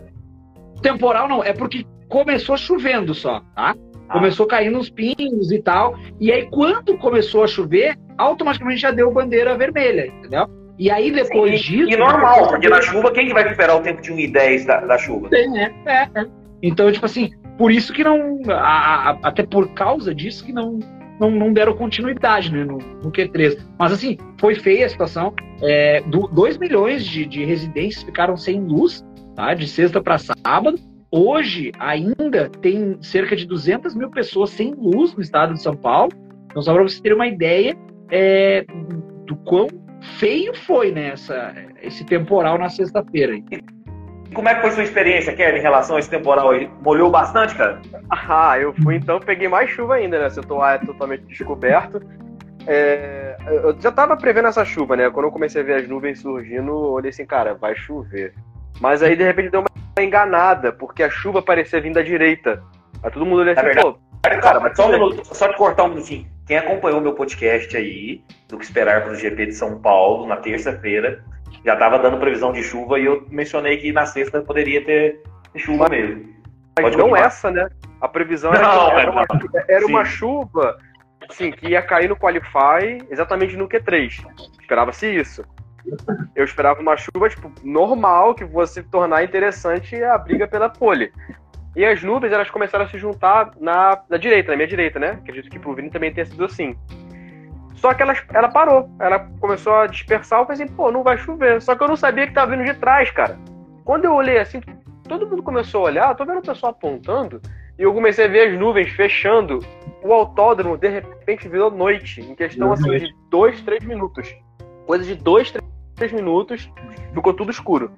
temporal 0.81 1.27
não, 1.27 1.43
é 1.43 1.51
porque 1.51 1.85
começou 2.07 2.55
chovendo 2.57 3.13
só, 3.13 3.41
tá? 3.55 3.75
Ah. 4.09 4.13
Começou 4.13 4.45
caindo 4.45 4.77
uns 4.77 4.89
pingos 4.89 5.51
e 5.51 5.61
tal. 5.61 5.95
E 6.19 6.31
aí, 6.31 6.47
quando 6.49 6.97
começou 6.97 7.43
a 7.43 7.47
chover, 7.47 7.97
automaticamente 8.17 8.81
já 8.81 8.91
deu 8.91 9.11
bandeira 9.11 9.57
vermelha, 9.57 10.07
entendeu? 10.07 10.47
E 10.79 10.91
aí 10.91 11.11
depois 11.11 11.61
Sim, 11.61 11.77
disso. 11.77 11.91
E 11.91 11.97
normal, 11.97 12.47
porque 12.49 12.69
na 12.69 12.81
chuva, 12.81 13.11
quem 13.11 13.27
que 13.27 13.33
vai 13.33 13.43
recuperar 13.43 13.77
o 13.77 13.81
tempo 13.81 14.01
de 14.01 14.11
1 14.11 14.19
e 14.19 14.27
10 14.27 14.65
da, 14.65 14.79
da 14.81 14.97
chuva? 14.97 15.29
É, 15.33 15.63
é, 15.85 16.09
é. 16.15 16.25
Então, 16.61 16.91
tipo 16.91 17.05
assim, 17.05 17.31
por 17.57 17.71
isso 17.71 17.91
que 17.91 18.03
não. 18.03 18.39
A, 18.49 19.11
a, 19.11 19.17
até 19.23 19.43
por 19.43 19.67
causa 19.73 20.13
disso 20.13 20.45
que 20.45 20.53
não, 20.53 20.79
não, 21.19 21.31
não 21.31 21.51
deram 21.51 21.75
continuidade 21.75 22.53
né, 22.53 22.63
no, 22.63 22.77
no 22.77 23.11
Q3. 23.11 23.57
Mas 23.79 23.91
assim, 23.91 24.17
foi 24.39 24.55
feia 24.55 24.85
a 24.85 24.89
situação. 24.89 25.33
É, 25.61 26.03
2 26.31 26.57
milhões 26.57 27.03
de, 27.03 27.25
de 27.25 27.43
residências 27.43 28.03
ficaram 28.03 28.37
sem 28.37 28.61
luz, 28.61 29.03
tá? 29.35 29.55
De 29.55 29.67
sexta 29.67 29.99
para 30.01 30.19
sábado. 30.19 30.79
Hoje 31.09 31.71
ainda 31.79 32.49
tem 32.61 32.97
cerca 33.01 33.35
de 33.35 33.45
200 33.45 33.95
mil 33.95 34.11
pessoas 34.11 34.49
sem 34.49 34.73
luz 34.73 35.15
no 35.15 35.21
estado 35.21 35.53
de 35.53 35.61
São 35.61 35.75
Paulo. 35.75 36.11
Então, 36.45 36.61
só 36.61 36.73
para 36.73 36.83
você 36.83 37.01
ter 37.01 37.13
uma 37.13 37.27
ideia 37.27 37.77
é, 38.11 38.65
do 39.25 39.35
quão 39.37 39.67
feio 40.19 40.53
foi 40.53 40.91
né, 40.91 41.13
esse 41.81 42.05
temporal 42.05 42.57
na 42.57 42.69
sexta-feira. 42.69 43.33
Como 44.33 44.49
é 44.49 44.55
que 44.55 44.61
foi 44.61 44.71
sua 44.71 44.83
experiência, 44.83 45.33
Kevin, 45.33 45.59
em 45.59 45.61
relação 45.61 45.95
a 45.95 45.99
esse 45.99 46.09
temporal 46.09 46.51
aí? 46.51 46.69
Molhou 46.83 47.09
bastante, 47.09 47.55
cara? 47.55 47.81
Ah, 48.09 48.59
eu 48.59 48.73
fui 48.73 48.95
então, 48.95 49.19
peguei 49.19 49.47
mais 49.47 49.69
chuva 49.69 49.95
ainda, 49.95 50.19
né? 50.19 50.29
Seu 50.29 50.61
ar 50.61 50.75
é 50.75 50.85
totalmente 50.85 51.23
descoberto. 51.23 52.01
É, 52.67 53.37
eu 53.47 53.79
já 53.79 53.91
tava 53.91 54.17
prevendo 54.17 54.49
essa 54.49 54.65
chuva, 54.65 54.97
né? 54.97 55.09
Quando 55.09 55.27
eu 55.27 55.31
comecei 55.31 55.61
a 55.61 55.65
ver 55.65 55.75
as 55.75 55.87
nuvens 55.87 56.19
surgindo, 56.19 56.69
eu 56.69 56.91
olhei 56.91 57.09
assim, 57.09 57.25
cara, 57.25 57.55
vai 57.55 57.75
chover. 57.75 58.33
Mas 58.79 59.01
aí 59.01 59.15
de 59.15 59.23
repente 59.23 59.49
deu 59.49 59.61
uma 59.61 60.03
enganada, 60.03 60.71
porque 60.71 61.03
a 61.03 61.09
chuva 61.09 61.41
parecia 61.41 61.81
vir 61.81 61.93
da 61.93 62.01
direita. 62.01 62.63
Aí 63.03 63.11
todo 63.11 63.25
mundo 63.25 63.41
olhou 63.41 63.53
assim, 63.53 63.67
é 63.67 63.81
pô. 63.81 63.97
Cara, 64.41 64.59
mas 64.59 64.75
só 64.75 64.87
um 64.87 64.91
minuto, 64.91 65.35
só 65.35 65.47
te 65.47 65.55
cortar 65.55 65.83
um 65.83 65.89
minutinho. 65.89 66.27
Quem 66.45 66.57
acompanhou 66.57 67.01
meu 67.01 67.13
podcast 67.13 67.75
aí, 67.75 68.21
do 68.47 68.57
que 68.57 68.65
esperar 68.65 69.03
para 69.03 69.11
o 69.11 69.15
GP 69.15 69.47
de 69.47 69.53
São 69.53 69.79
Paulo, 69.79 70.27
na 70.27 70.37
terça-feira, 70.37 71.23
já 71.65 71.73
estava 71.73 71.99
dando 71.99 72.17
previsão 72.17 72.51
de 72.51 72.63
chuva 72.63 72.99
e 72.99 73.05
eu 73.05 73.25
mencionei 73.29 73.77
que 73.77 73.91
na 73.91 74.05
sexta 74.05 74.41
poderia 74.41 74.83
ter 74.83 75.21
chuva 75.55 75.89
mesmo. 75.89 76.25
Mas 76.81 76.95
não 76.95 77.15
essa, 77.15 77.51
né? 77.51 77.67
A 77.99 78.07
previsão 78.07 78.53
era, 78.53 78.63
não, 78.63 78.91
era, 78.91 79.11
uma, 79.11 79.25
era 79.67 79.85
uma, 79.85 80.05
chuva 80.05 80.77
assim, 81.27 81.51
que 81.51 81.69
ia 81.69 81.81
cair 81.81 82.07
no 82.07 82.15
Qualify 82.15 83.03
exatamente 83.09 83.57
no 83.57 83.67
Q3. 83.67 84.25
Esperava-se 84.61 85.07
isso. 85.07 85.43
Eu 86.35 86.43
esperava 86.43 86.81
uma 86.81 86.97
chuva 86.97 87.29
tipo, 87.29 87.51
normal, 87.63 88.35
que 88.35 88.45
fosse 88.45 88.83
tornar 88.83 89.23
interessante 89.23 90.01
a 90.03 90.17
briga 90.17 90.47
pela 90.47 90.69
pole. 90.69 91.11
E 91.75 91.85
as 91.85 92.01
nuvens, 92.01 92.33
elas 92.33 92.49
começaram 92.49 92.85
a 92.85 92.87
se 92.87 92.97
juntar 92.97 93.51
na, 93.59 94.01
na 94.09 94.17
direita, 94.17 94.51
na 94.51 94.57
minha 94.57 94.67
direita, 94.67 94.99
né? 94.99 95.11
Acredito 95.11 95.49
que 95.49 95.59
pro 95.59 95.75
Vini 95.75 95.91
também 95.91 96.11
tenha 96.11 96.25
sido 96.25 96.43
assim. 96.43 96.75
Só 97.75 97.93
que 97.93 98.01
ela, 98.01 98.15
ela 98.33 98.49
parou. 98.49 98.89
Ela 98.99 99.19
começou 99.39 99.73
a 99.75 99.87
dispersar. 99.87 100.39
Eu 100.39 100.45
falei 100.47 100.63
assim, 100.63 100.73
pô, 100.73 100.91
não 100.91 101.03
vai 101.03 101.17
chover. 101.17 101.61
Só 101.61 101.75
que 101.75 101.83
eu 101.83 101.87
não 101.87 101.95
sabia 101.95 102.25
que 102.25 102.33
tava 102.33 102.55
vindo 102.55 102.65
de 102.65 102.73
trás, 102.73 103.11
cara. 103.11 103.37
Quando 103.85 104.05
eu 104.05 104.13
olhei 104.13 104.39
assim, 104.39 104.59
todo 105.07 105.27
mundo 105.27 105.43
começou 105.43 105.81
a 105.81 105.89
olhar. 105.89 106.15
Tô 106.15 106.25
vendo 106.25 106.39
o 106.39 106.41
pessoal 106.41 106.71
apontando. 106.71 107.39
E 107.77 107.83
eu 107.83 107.93
comecei 107.93 108.25
a 108.25 108.27
ver 108.27 108.49
as 108.49 108.59
nuvens 108.59 108.89
fechando. 108.89 109.59
O 110.03 110.11
autódromo, 110.11 110.77
de 110.77 110.89
repente, 110.89 111.47
virou 111.47 111.69
noite. 111.69 112.21
Em 112.21 112.33
questão, 112.33 112.71
assim, 112.71 112.89
de 112.89 113.13
dois, 113.29 113.61
três 113.61 113.83
minutos. 113.83 114.35
Coisa 114.87 115.03
de 115.03 115.13
dois, 115.13 115.51
três 115.51 115.66
minutos. 116.11 116.71
Ficou 117.13 117.33
tudo 117.33 117.51
escuro. 117.51 117.91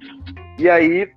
E 0.58 0.70
aí, 0.70 1.12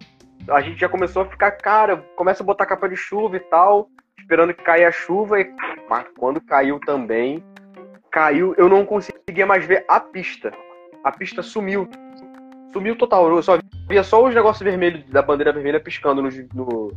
a 0.48 0.60
gente 0.60 0.80
já 0.80 0.88
começou 0.88 1.22
a 1.22 1.26
ficar, 1.26 1.52
cara, 1.52 1.96
começa 2.16 2.42
a 2.42 2.46
botar 2.46 2.66
capa 2.66 2.88
de 2.88 2.96
chuva 2.96 3.36
e 3.36 3.40
tal. 3.40 3.88
Esperando 4.18 4.54
que 4.54 4.62
caia 4.62 4.88
a 4.88 4.92
chuva. 4.92 5.40
E 5.40 5.52
quando 6.18 6.40
caiu 6.40 6.78
também 6.80 7.42
caiu, 8.12 8.54
eu 8.58 8.68
não 8.68 8.84
conseguia 8.84 9.46
mais 9.46 9.64
ver 9.64 9.84
a 9.88 9.98
pista. 9.98 10.52
A 11.02 11.10
pista 11.10 11.42
sumiu. 11.42 11.88
Sumiu 12.72 12.94
total. 12.94 13.28
Eu 13.28 13.42
só 13.42 13.58
via 13.88 14.04
só 14.04 14.24
os 14.24 14.34
negócios 14.34 14.62
vermelhos 14.62 15.02
da 15.08 15.22
bandeira 15.22 15.52
vermelha 15.52 15.80
piscando 15.80 16.22
no, 16.22 16.28
no, 16.54 16.92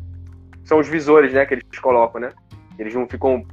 São 0.64 0.78
os 0.78 0.88
visores, 0.88 1.34
né, 1.34 1.46
que 1.46 1.56
eles 1.56 1.80
colocam, 1.80 2.22
né? 2.22 2.30
Eles 2.78 2.94
não 2.94 3.08
ficam 3.08 3.46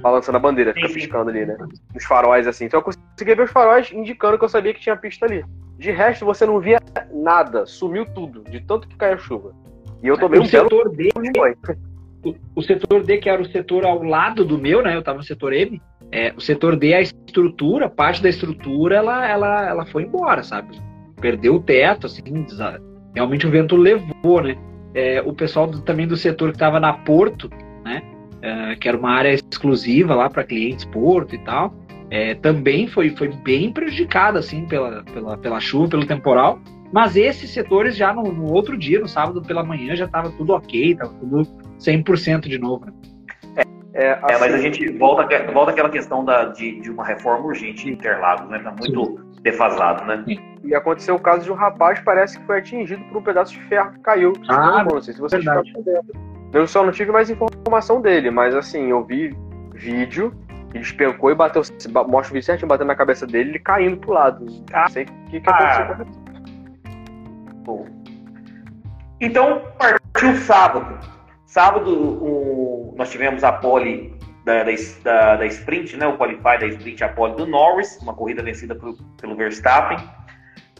balançando 0.00 0.36
a 0.36 0.40
bandeira, 0.40 0.74
fica 0.74 0.88
piscando 0.88 1.30
ali, 1.30 1.46
né? 1.46 1.56
Os 1.94 2.04
faróis, 2.04 2.46
assim. 2.46 2.64
Então 2.64 2.80
eu 2.80 2.84
conseguia 2.84 3.36
ver 3.36 3.42
os 3.42 3.50
faróis 3.50 3.90
indicando 3.92 4.38
que 4.38 4.44
eu 4.44 4.48
sabia 4.48 4.74
que 4.74 4.80
tinha 4.80 4.96
pista 4.96 5.26
ali. 5.26 5.44
De 5.78 5.90
resto, 5.90 6.24
você 6.24 6.46
não 6.46 6.58
via 6.58 6.80
nada. 7.12 7.66
Sumiu 7.66 8.06
tudo, 8.06 8.42
de 8.44 8.60
tanto 8.60 8.88
que 8.88 8.96
caiu 8.96 9.14
a 9.14 9.18
chuva. 9.18 9.54
E 10.02 10.08
eu 10.08 10.18
tomei 10.18 10.40
o 10.40 10.42
um 10.42 10.46
setor 10.46 10.90
D, 10.90 11.10
o, 12.24 12.34
o 12.54 12.62
setor 12.62 13.02
D, 13.02 13.18
que 13.18 13.28
era 13.28 13.40
o 13.40 13.46
setor 13.46 13.84
ao 13.84 14.02
lado 14.02 14.44
do 14.44 14.58
meu, 14.58 14.82
né? 14.82 14.96
Eu 14.96 15.02
tava 15.02 15.18
no 15.18 15.24
setor 15.24 15.52
M 15.52 15.80
é, 16.10 16.32
o 16.36 16.40
setor 16.40 16.76
D, 16.76 16.94
a 16.94 17.00
estrutura, 17.00 17.88
parte 17.88 18.22
da 18.22 18.28
estrutura, 18.28 18.96
ela, 18.96 19.26
ela, 19.28 19.68
ela 19.68 19.86
foi 19.86 20.04
embora, 20.04 20.42
sabe? 20.42 20.78
Perdeu 21.20 21.56
o 21.56 21.60
teto, 21.60 22.06
assim, 22.06 22.22
realmente 23.14 23.46
o 23.46 23.50
vento 23.50 23.76
levou, 23.76 24.42
né? 24.42 24.56
É, 24.94 25.20
o 25.22 25.32
pessoal 25.32 25.66
do, 25.66 25.80
também 25.80 26.06
do 26.06 26.16
setor 26.16 26.50
que 26.50 26.56
estava 26.56 26.80
na 26.80 26.92
Porto, 26.92 27.50
né? 27.84 28.02
É, 28.46 28.76
que 28.76 28.88
era 28.88 28.96
uma 28.96 29.10
área 29.10 29.34
exclusiva 29.34 30.14
lá 30.14 30.30
para 30.30 30.44
clientes 30.44 30.84
Porto 30.84 31.34
e 31.34 31.38
tal, 31.38 31.74
é, 32.08 32.36
também 32.36 32.86
foi, 32.86 33.10
foi 33.10 33.26
bem 33.26 33.72
prejudicado, 33.72 34.38
assim, 34.38 34.64
pela, 34.66 35.02
pela, 35.02 35.36
pela 35.36 35.58
chuva, 35.58 35.88
pelo 35.88 36.06
temporal. 36.06 36.60
Mas 36.92 37.16
esses 37.16 37.50
setores 37.50 37.96
já 37.96 38.14
no, 38.14 38.22
no 38.22 38.52
outro 38.52 38.78
dia, 38.78 39.00
no 39.00 39.08
sábado 39.08 39.42
pela 39.42 39.64
manhã, 39.64 39.96
já 39.96 40.04
estava 40.04 40.30
tudo 40.30 40.52
ok, 40.52 40.92
estava 40.92 41.12
tudo 41.14 41.42
100% 41.80 42.42
de 42.42 42.56
novo, 42.56 42.86
né? 42.86 42.92
É, 43.92 44.12
assim... 44.12 44.34
é, 44.34 44.38
mas 44.38 44.42
a 44.42 44.46
assim, 44.46 44.62
gente 44.62 44.92
volta, 44.92 45.52
volta 45.52 45.72
àquela 45.72 45.88
questão 45.90 46.24
da, 46.24 46.44
de, 46.44 46.80
de 46.80 46.88
uma 46.88 47.04
reforma 47.04 47.46
urgente 47.46 47.88
em 47.88 47.94
Interlagos, 47.94 48.48
né? 48.48 48.60
Tá 48.60 48.70
muito 48.70 49.04
Sim. 49.04 49.42
defasado, 49.42 50.04
né? 50.04 50.24
E 50.62 50.72
aconteceu 50.72 51.16
o 51.16 51.20
caso 51.20 51.42
de 51.42 51.50
um 51.50 51.56
rapaz 51.56 51.98
parece 51.98 52.38
que 52.38 52.46
foi 52.46 52.58
atingido 52.58 53.02
por 53.06 53.18
um 53.18 53.22
pedaço 53.22 53.54
de 53.54 53.60
ferro 53.62 53.90
que 53.94 54.00
caiu. 54.00 54.32
Ah, 54.48 54.84
não, 54.84 55.02
sei 55.02 55.14
se 55.14 55.20
vocês 55.20 55.44
estão 55.44 55.64
Eu 56.56 56.66
só 56.66 56.82
não 56.82 56.90
tive 56.90 57.12
mais 57.12 57.28
informação 57.28 58.00
dele, 58.00 58.30
mas 58.30 58.54
assim, 58.54 58.88
eu 58.88 59.04
vi 59.04 59.36
vídeo, 59.74 60.34
ele 60.70 60.78
despencou 60.78 61.30
e 61.30 61.34
bateu, 61.34 61.60
mostra 62.08 62.30
o 62.30 62.32
vídeo 62.32 62.46
certinho 62.46 62.66
batendo 62.66 62.86
na 62.86 62.96
cabeça 62.96 63.26
dele, 63.26 63.50
ele 63.50 63.58
caindo 63.58 63.98
pro 63.98 64.14
lado. 64.14 64.46
Ah, 64.72 64.84
não 64.84 64.88
sei 64.88 65.04
o 65.04 65.06
que, 65.30 65.40
que 65.40 65.50
aconteceu. 65.50 66.06
Bom. 67.62 67.86
Então, 69.20 69.64
partiu 69.78 70.34
sábado. 70.36 70.98
Sábado, 71.44 71.90
o, 71.90 72.94
nós 72.96 73.10
tivemos 73.10 73.44
a 73.44 73.52
pole 73.52 74.18
da, 74.46 74.64
da, 75.04 75.36
da, 75.36 75.46
Sprint, 75.46 75.94
né, 75.98 76.06
o 76.06 76.16
Qualify 76.16 76.58
da 76.58 76.66
Sprint, 76.68 77.04
a 77.04 77.10
pole 77.10 77.34
do 77.34 77.46
Norris, 77.46 77.98
uma 78.00 78.14
corrida 78.14 78.42
vencida 78.42 78.74
por, 78.74 78.96
pelo 79.20 79.36
Verstappen. 79.36 79.98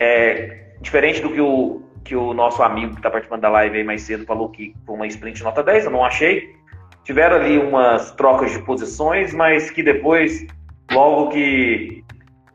É, 0.01 0.69
diferente 0.81 1.21
do 1.21 1.31
que 1.31 1.41
o, 1.41 1.86
que 2.07 2.15
o 2.15 2.33
nosso 2.33 2.63
amigo 2.63 2.93
que 2.93 2.99
está 2.99 3.11
participando 3.11 3.41
da 3.43 3.49
live 3.49 3.79
aí 3.79 3.85
mais 3.85 4.03
cedo 4.03 4.25
falou 4.25 4.49
que 4.49 4.75
foi 4.87 4.95
uma 4.95 5.07
Sprint 5.07 5.43
nota 5.43 5.63
10, 5.63 5.87
eu 5.87 5.91
não 5.91 6.05
achei. 6.05 6.55
Tiveram 7.05 7.37
ali 7.37 7.59
umas 7.59 8.13
trocas 8.13 8.53
de 8.53 8.61
posições, 8.61 9.35
mas 9.35 9.71
que 9.71 9.83
depois, 9.83 10.47
logo 10.93 11.31
que, 11.31 12.05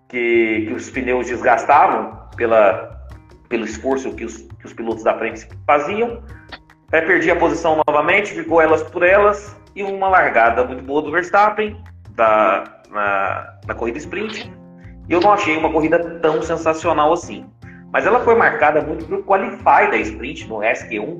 que, 0.07 0.65
que 0.67 0.73
os 0.73 0.89
pneus 0.89 1.27
desgastavam 1.27 2.17
pela, 2.35 3.07
pelo 3.49 3.65
esforço 3.65 4.13
que 4.15 4.25
os, 4.25 4.37
que 4.37 4.65
os 4.65 4.73
pilotos 4.73 5.03
da 5.03 5.17
frente 5.17 5.47
faziam, 5.67 6.23
é, 6.91 7.01
perdi 7.01 7.29
a 7.29 7.35
posição 7.35 7.81
novamente, 7.85 8.33
ficou 8.33 8.61
elas 8.61 8.83
por 8.83 9.03
elas 9.03 9.55
e 9.75 9.83
uma 9.83 10.07
largada 10.07 10.63
muito 10.63 10.83
boa 10.83 11.01
do 11.01 11.11
Verstappen 11.11 11.81
da, 12.11 12.63
na, 12.89 13.53
na 13.65 13.75
corrida 13.75 13.97
sprint. 13.97 14.51
E 15.09 15.13
eu 15.13 15.19
não 15.19 15.33
achei 15.33 15.57
uma 15.57 15.71
corrida 15.71 15.99
tão 16.21 16.41
sensacional 16.41 17.11
assim. 17.13 17.45
Mas 17.91 18.05
ela 18.05 18.21
foi 18.21 18.35
marcada 18.35 18.81
muito 18.81 19.05
pelo 19.05 19.23
qualify 19.23 19.89
da 19.89 19.97
sprint 19.97 20.47
no 20.47 20.57
SQ1, 20.57 21.19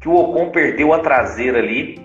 que 0.00 0.08
o 0.08 0.14
Ocon 0.14 0.50
perdeu 0.50 0.92
a 0.92 1.00
traseira 1.00 1.58
ali 1.58 2.00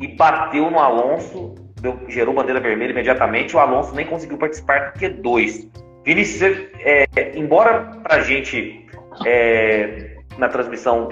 e 0.00 0.08
bateu 0.08 0.70
no 0.70 0.78
Alonso, 0.78 1.54
deu, 1.80 1.98
gerou 2.08 2.34
bandeira 2.34 2.60
vermelha 2.60 2.90
imediatamente. 2.90 3.56
O 3.56 3.58
Alonso 3.58 3.94
nem 3.94 4.06
conseguiu 4.06 4.36
participar 4.36 4.92
do 4.92 5.00
Q2. 5.00 5.68
Vinícius, 6.04 6.58
é, 6.80 7.06
embora 7.34 7.80
pra 8.02 8.20
gente 8.20 8.86
é, 9.24 10.16
na 10.36 10.48
transmissão 10.48 11.08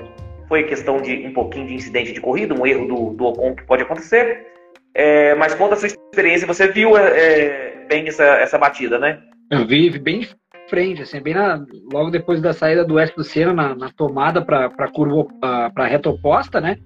foi 0.48 0.64
questão 0.64 1.00
de 1.00 1.26
um 1.26 1.32
pouquinho 1.32 1.68
de 1.68 1.74
incidente 1.74 2.12
de 2.12 2.20
corrida, 2.20 2.54
um 2.54 2.66
erro 2.66 2.86
do, 2.86 3.10
do 3.14 3.24
Ocon 3.26 3.54
que 3.54 3.64
pode 3.64 3.82
acontecer. 3.82 4.46
É, 4.94 5.34
mas 5.36 5.54
conta 5.54 5.74
a 5.74 5.76
sua 5.76 5.86
experiência, 5.86 6.46
você 6.46 6.66
viu 6.66 6.96
é, 6.96 7.04
é, 7.04 7.86
bem 7.88 8.08
essa, 8.08 8.24
essa 8.24 8.58
batida, 8.58 8.98
né? 8.98 9.20
Eu 9.50 9.66
vi, 9.66 9.88
vi 9.88 9.98
bem 9.98 10.26
frente, 10.70 11.02
assim, 11.02 11.20
bem 11.20 11.34
na, 11.34 11.62
logo 11.92 12.10
depois 12.10 12.40
da 12.40 12.52
saída 12.52 12.84
do 12.84 12.94
West 12.94 13.14
do 13.16 13.24
Senna, 13.24 13.52
na, 13.52 13.74
na 13.74 13.90
tomada 13.90 14.40
para 14.42 14.90
curva, 14.90 15.26
para 15.74 15.86
reta 15.86 16.08
oposta, 16.08 16.60
né? 16.60 16.78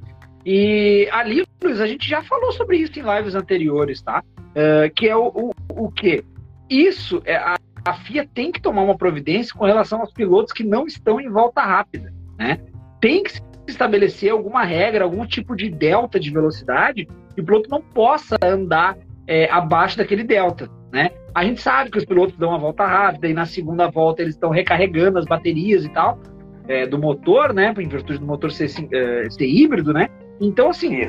E 0.44 1.08
ali, 1.12 1.44
Luiz, 1.62 1.80
a 1.80 1.86
gente 1.86 2.08
já 2.08 2.22
falou 2.22 2.50
sobre 2.52 2.78
isso 2.78 2.98
em 2.98 3.02
lives 3.02 3.34
anteriores, 3.34 4.02
tá? 4.02 4.22
Uh, 4.50 4.92
que 4.94 5.08
é 5.08 5.16
o, 5.16 5.28
o, 5.28 5.50
o 5.70 5.90
que? 5.90 6.24
Isso, 6.68 7.22
é, 7.24 7.36
a, 7.36 7.56
a 7.84 7.94
FIA 7.94 8.26
tem 8.32 8.50
que 8.50 8.60
tomar 8.60 8.82
uma 8.82 8.96
providência 8.96 9.54
com 9.54 9.64
relação 9.64 10.00
aos 10.00 10.12
pilotos 10.12 10.52
que 10.52 10.64
não 10.64 10.86
estão 10.86 11.20
em 11.20 11.28
volta 11.28 11.60
rápida, 11.60 12.12
né? 12.38 12.58
Tem 13.00 13.22
que 13.22 13.32
estabelecer 13.66 14.30
alguma 14.30 14.64
regra, 14.64 15.04
algum 15.04 15.26
tipo 15.26 15.54
de 15.54 15.70
delta 15.70 16.18
de 16.18 16.30
velocidade 16.30 17.06
que 17.34 17.40
o 17.40 17.44
piloto 17.44 17.68
não 17.70 17.80
possa 17.80 18.36
andar 18.42 18.96
é, 19.26 19.50
abaixo 19.50 19.96
daquele 19.96 20.24
delta, 20.24 20.68
né? 20.92 21.10
A 21.34 21.44
gente 21.44 21.60
sabe 21.60 21.90
que 21.90 21.98
os 21.98 22.04
pilotos 22.04 22.36
dão 22.36 22.50
uma 22.50 22.58
volta 22.58 22.86
rápida 22.86 23.28
e 23.28 23.34
na 23.34 23.46
segunda 23.46 23.90
volta 23.90 24.22
eles 24.22 24.34
estão 24.34 24.50
recarregando 24.50 25.18
as 25.18 25.24
baterias 25.24 25.84
e 25.84 25.88
tal 25.88 26.20
é, 26.68 26.86
do 26.86 26.98
motor, 26.98 27.52
né? 27.52 27.74
Em 27.78 27.88
virtude 27.88 28.18
do 28.18 28.26
motor 28.26 28.50
ser, 28.50 28.70
é, 28.92 29.28
ser 29.30 29.46
híbrido, 29.46 29.92
né? 29.92 30.08
Então, 30.40 30.70
assim, 30.70 31.00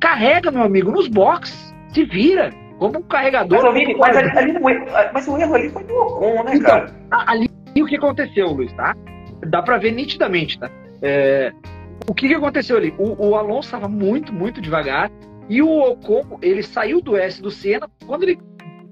carrega, 0.00 0.50
meu 0.50 0.62
amigo, 0.62 0.90
nos 0.90 1.08
boxes, 1.08 1.74
se 1.92 2.04
vira, 2.04 2.50
como 2.78 2.98
um 2.98 3.02
carregador. 3.02 3.72
Mas, 3.72 3.96
mas, 3.96 4.16
ali, 4.16 4.38
ali, 4.38 4.52
mas, 5.12 5.28
o 5.28 5.38
erro 5.38 5.54
ali 5.54 5.70
foi 5.70 5.84
do 5.84 5.94
Ocon, 5.94 6.42
né, 6.44 6.56
então, 6.56 6.70
cara? 6.70 6.92
Ali 7.10 7.48
o 7.76 7.86
que 7.86 7.96
aconteceu, 7.96 8.48
Luiz, 8.48 8.72
tá? 8.72 8.94
Dá 9.46 9.62
pra 9.62 9.78
ver 9.78 9.92
nitidamente, 9.92 10.58
tá? 10.58 10.70
É, 11.02 11.52
o 12.08 12.14
que, 12.14 12.28
que 12.28 12.34
aconteceu 12.34 12.76
ali? 12.76 12.94
O, 12.98 13.28
o 13.28 13.36
Alonso 13.36 13.68
estava 13.68 13.88
muito, 13.88 14.32
muito 14.32 14.60
devagar 14.60 15.10
e 15.48 15.62
o 15.62 15.68
Ocon, 15.68 16.38
ele 16.42 16.62
saiu 16.62 17.00
do 17.00 17.16
S 17.16 17.40
do 17.40 17.50
Senna, 17.50 17.88
quando 18.06 18.24
ele 18.24 18.38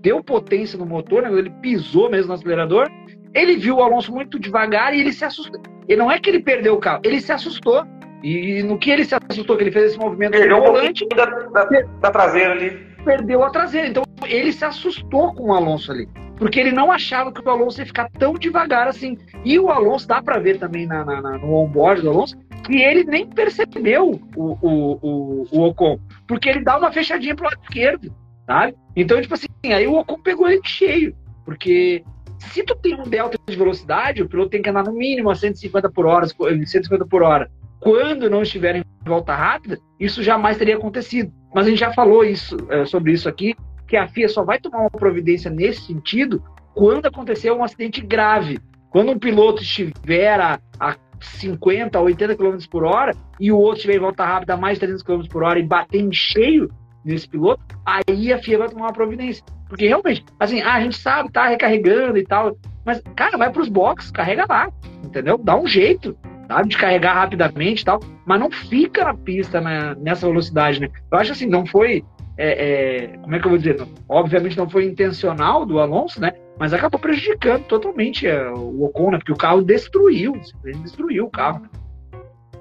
deu 0.01 0.23
potência 0.23 0.79
no 0.79 0.87
motor, 0.87 1.23
né, 1.23 1.33
ele 1.33 1.51
pisou 1.63 2.11
mesmo 2.11 2.29
no 2.29 2.35
acelerador, 2.35 2.89
ele 3.33 3.57
viu 3.57 3.77
o 3.77 3.83
Alonso 3.83 4.13
muito 4.13 4.39
devagar 4.39 4.95
e 4.95 5.01
ele 5.01 5.13
se 5.13 5.25
assustou. 5.25 5.61
E 5.89 5.97
não 5.97 6.11
é 6.11 6.19
que 6.19 6.31
ele 6.31 6.41
perdeu 6.41 6.75
o 6.75 6.79
carro, 6.79 7.01
ele 7.05 7.21
se 7.21 7.33
assustou. 7.33 7.85
E 8.23 8.63
no 8.63 8.79
que 8.79 8.91
ele 8.91 9.05
se 9.05 9.15
assustou, 9.15 9.55
que 9.57 9.65
ele 9.65 9.71
fez 9.71 9.93
esse 9.93 9.99
movimento 9.99 10.33
perdeu 10.33 10.57
um 10.57 10.63
volante, 10.63 11.07
da, 11.09 11.27
da, 11.27 11.65
da 11.65 12.11
traseira 12.11 12.53
ali. 12.53 12.71
Perdeu 13.05 13.45
a 13.45 13.51
traseira. 13.51 13.89
Então 13.89 14.03
ele 14.27 14.51
se 14.51 14.65
assustou 14.65 15.35
com 15.35 15.49
o 15.49 15.53
Alonso 15.53 15.93
ali 15.93 16.09
porque 16.37 16.59
ele 16.59 16.73
não 16.73 16.91
achava 16.91 17.33
que 17.33 17.41
o 17.41 17.51
Alonso 17.51 17.81
ia 17.81 17.87
ficar 17.87 18.09
tão 18.19 18.35
devagar 18.35 18.89
assim. 18.89 19.17
E 19.45 19.59
o 19.59 19.71
Alonso, 19.71 20.07
dá 20.07 20.23
para 20.23 20.39
ver 20.39 20.59
também 20.59 20.87
na, 20.87 21.05
na, 21.05 21.21
na, 21.21 21.39
no 21.39 21.55
onboard 21.55 22.03
do 22.03 22.11
Alonso, 22.11 22.37
que 22.65 22.83
ele 22.83 23.05
nem 23.05 23.27
percebeu 23.27 24.21
o, 24.35 24.59
o, 24.61 24.99
o, 25.03 25.47
o 25.51 25.61
Ocon, 25.69 25.99
porque 26.27 26.49
ele 26.49 26.65
dá 26.65 26.79
uma 26.79 26.93
fechadinha 26.93 27.35
pro 27.35 27.45
lado 27.45 27.61
esquerdo, 27.63 28.15
sabe? 28.47 28.75
Então, 28.97 29.21
tipo 29.21 29.35
assim, 29.35 29.49
aí 29.65 29.87
o 29.87 29.99
Ocon 29.99 30.19
pegou 30.21 30.49
ele 30.49 30.63
cheio, 30.65 31.15
porque 31.45 32.03
se 32.39 32.63
tu 32.63 32.75
tem 32.77 32.95
um 32.95 33.05
delta 33.05 33.39
de 33.47 33.57
velocidade, 33.57 34.23
o 34.23 34.29
piloto 34.29 34.51
tem 34.51 34.63
que 34.63 34.71
andar 34.71 34.85
no 34.85 34.93
mínimo 34.93 35.31
a 35.31 35.35
150 35.35 35.91
por 35.91 36.07
hora, 36.07 36.27
150 36.27 37.07
por 37.07 37.23
hora. 37.23 37.51
Quando 37.81 38.31
não 38.31 38.43
estiver 38.43 38.77
em 38.77 38.85
volta 39.05 39.35
rápida, 39.35 39.79
isso 40.01 40.23
jamais 40.23 40.57
teria 40.57 40.77
acontecido. 40.77 41.33
Mas 41.55 41.67
a 41.67 41.71
gente 41.71 41.81
já 41.81 41.93
falou 41.93 42.25
isso, 42.25 42.57
é, 42.71 42.85
sobre 42.87 43.13
isso 43.13 43.29
aqui, 43.29 43.55
que 43.87 43.97
a 43.97 44.09
FIA 44.09 44.29
só 44.29 44.43
vai 44.43 44.59
tomar 44.59 44.81
uma 44.81 44.91
providência 44.91 45.51
nesse 45.51 45.83
sentido 45.83 46.43
quando 46.75 47.07
acontecer 47.07 47.51
um 47.51 47.63
acidente 47.63 48.01
grave. 48.01 48.59
Quando 48.91 49.13
um 49.13 49.19
piloto 49.19 49.63
estiver 49.63 50.41
a, 50.41 50.59
a 50.79 50.97
50, 51.25 51.99
80 51.99 52.37
km 52.37 52.57
por 52.71 52.85
hora 52.85 53.15
e 53.41 53.51
o 53.51 53.59
outro 53.59 53.83
tiver 53.83 53.97
em 53.97 54.01
volta 54.01 54.25
rápida 54.25 54.55
a 54.55 54.57
mais 54.57 54.75
de 54.75 54.87
300 54.87 55.03
km 55.03 55.29
por 55.29 55.43
hora 55.43 55.59
e 55.59 55.63
bater 55.63 56.01
em 56.01 56.13
cheio 56.13 56.71
nesse 57.05 57.29
piloto, 57.29 57.63
aí 57.85 58.33
a 58.33 58.39
FIA 58.39 58.59
vai 58.59 58.69
tomar 58.69 58.87
uma 58.87 58.93
providência. 58.93 59.45
Porque 59.69 59.87
realmente, 59.87 60.25
assim, 60.41 60.63
ah, 60.63 60.75
a 60.75 60.81
gente 60.81 60.97
sabe, 60.97 61.31
tá 61.31 61.49
recarregando 61.49 62.17
e 62.17 62.25
tal, 62.25 62.57
mas, 62.85 63.03
cara, 63.15 63.37
vai 63.37 63.51
pros 63.53 63.69
boxes, 63.69 64.11
carrega 64.11 64.47
lá, 64.49 64.71
entendeu? 65.05 65.37
Dá 65.37 65.57
um 65.57 65.67
jeito, 65.67 66.17
sabe, 66.49 66.69
de 66.69 66.77
carregar 66.77 67.15
rapidamente 67.15 67.83
e 67.83 67.85
tal, 67.85 68.01
mas 68.25 68.41
não 68.41 68.51
fica 68.51 69.05
na 69.05 69.15
pista 69.15 69.61
né, 69.61 69.95
nessa 69.99 70.27
velocidade, 70.27 70.81
né? 70.81 70.89
Eu 71.11 71.19
acho 71.19 71.33
assim, 71.33 71.47
não 71.47 71.67
foi, 71.67 72.05
é, 72.39 73.05
é, 73.05 73.19
como 73.19 73.35
é 73.35 73.39
que 73.39 73.47
eu 73.47 73.51
vou 73.51 73.59
dizer? 73.59 73.83
Obviamente 74.09 74.57
não 74.57 74.69
foi 74.69 74.87
intencional 74.87 75.67
do 75.67 75.79
Alonso, 75.79 76.21
né? 76.21 76.33
Mas 76.59 76.73
acabou 76.73 77.01
prejudicando 77.01 77.65
totalmente 77.65 78.27
é, 78.27 78.49
o 78.51 78.85
Ocon, 78.85 79.11
né? 79.11 79.19
Porque 79.19 79.33
o 79.33 79.37
carro 79.37 79.63
destruiu, 79.63 80.41
ele 80.65 80.79
destruiu 80.79 81.27
o 81.27 81.31
carro. 81.31 81.61
Né? 81.61 81.69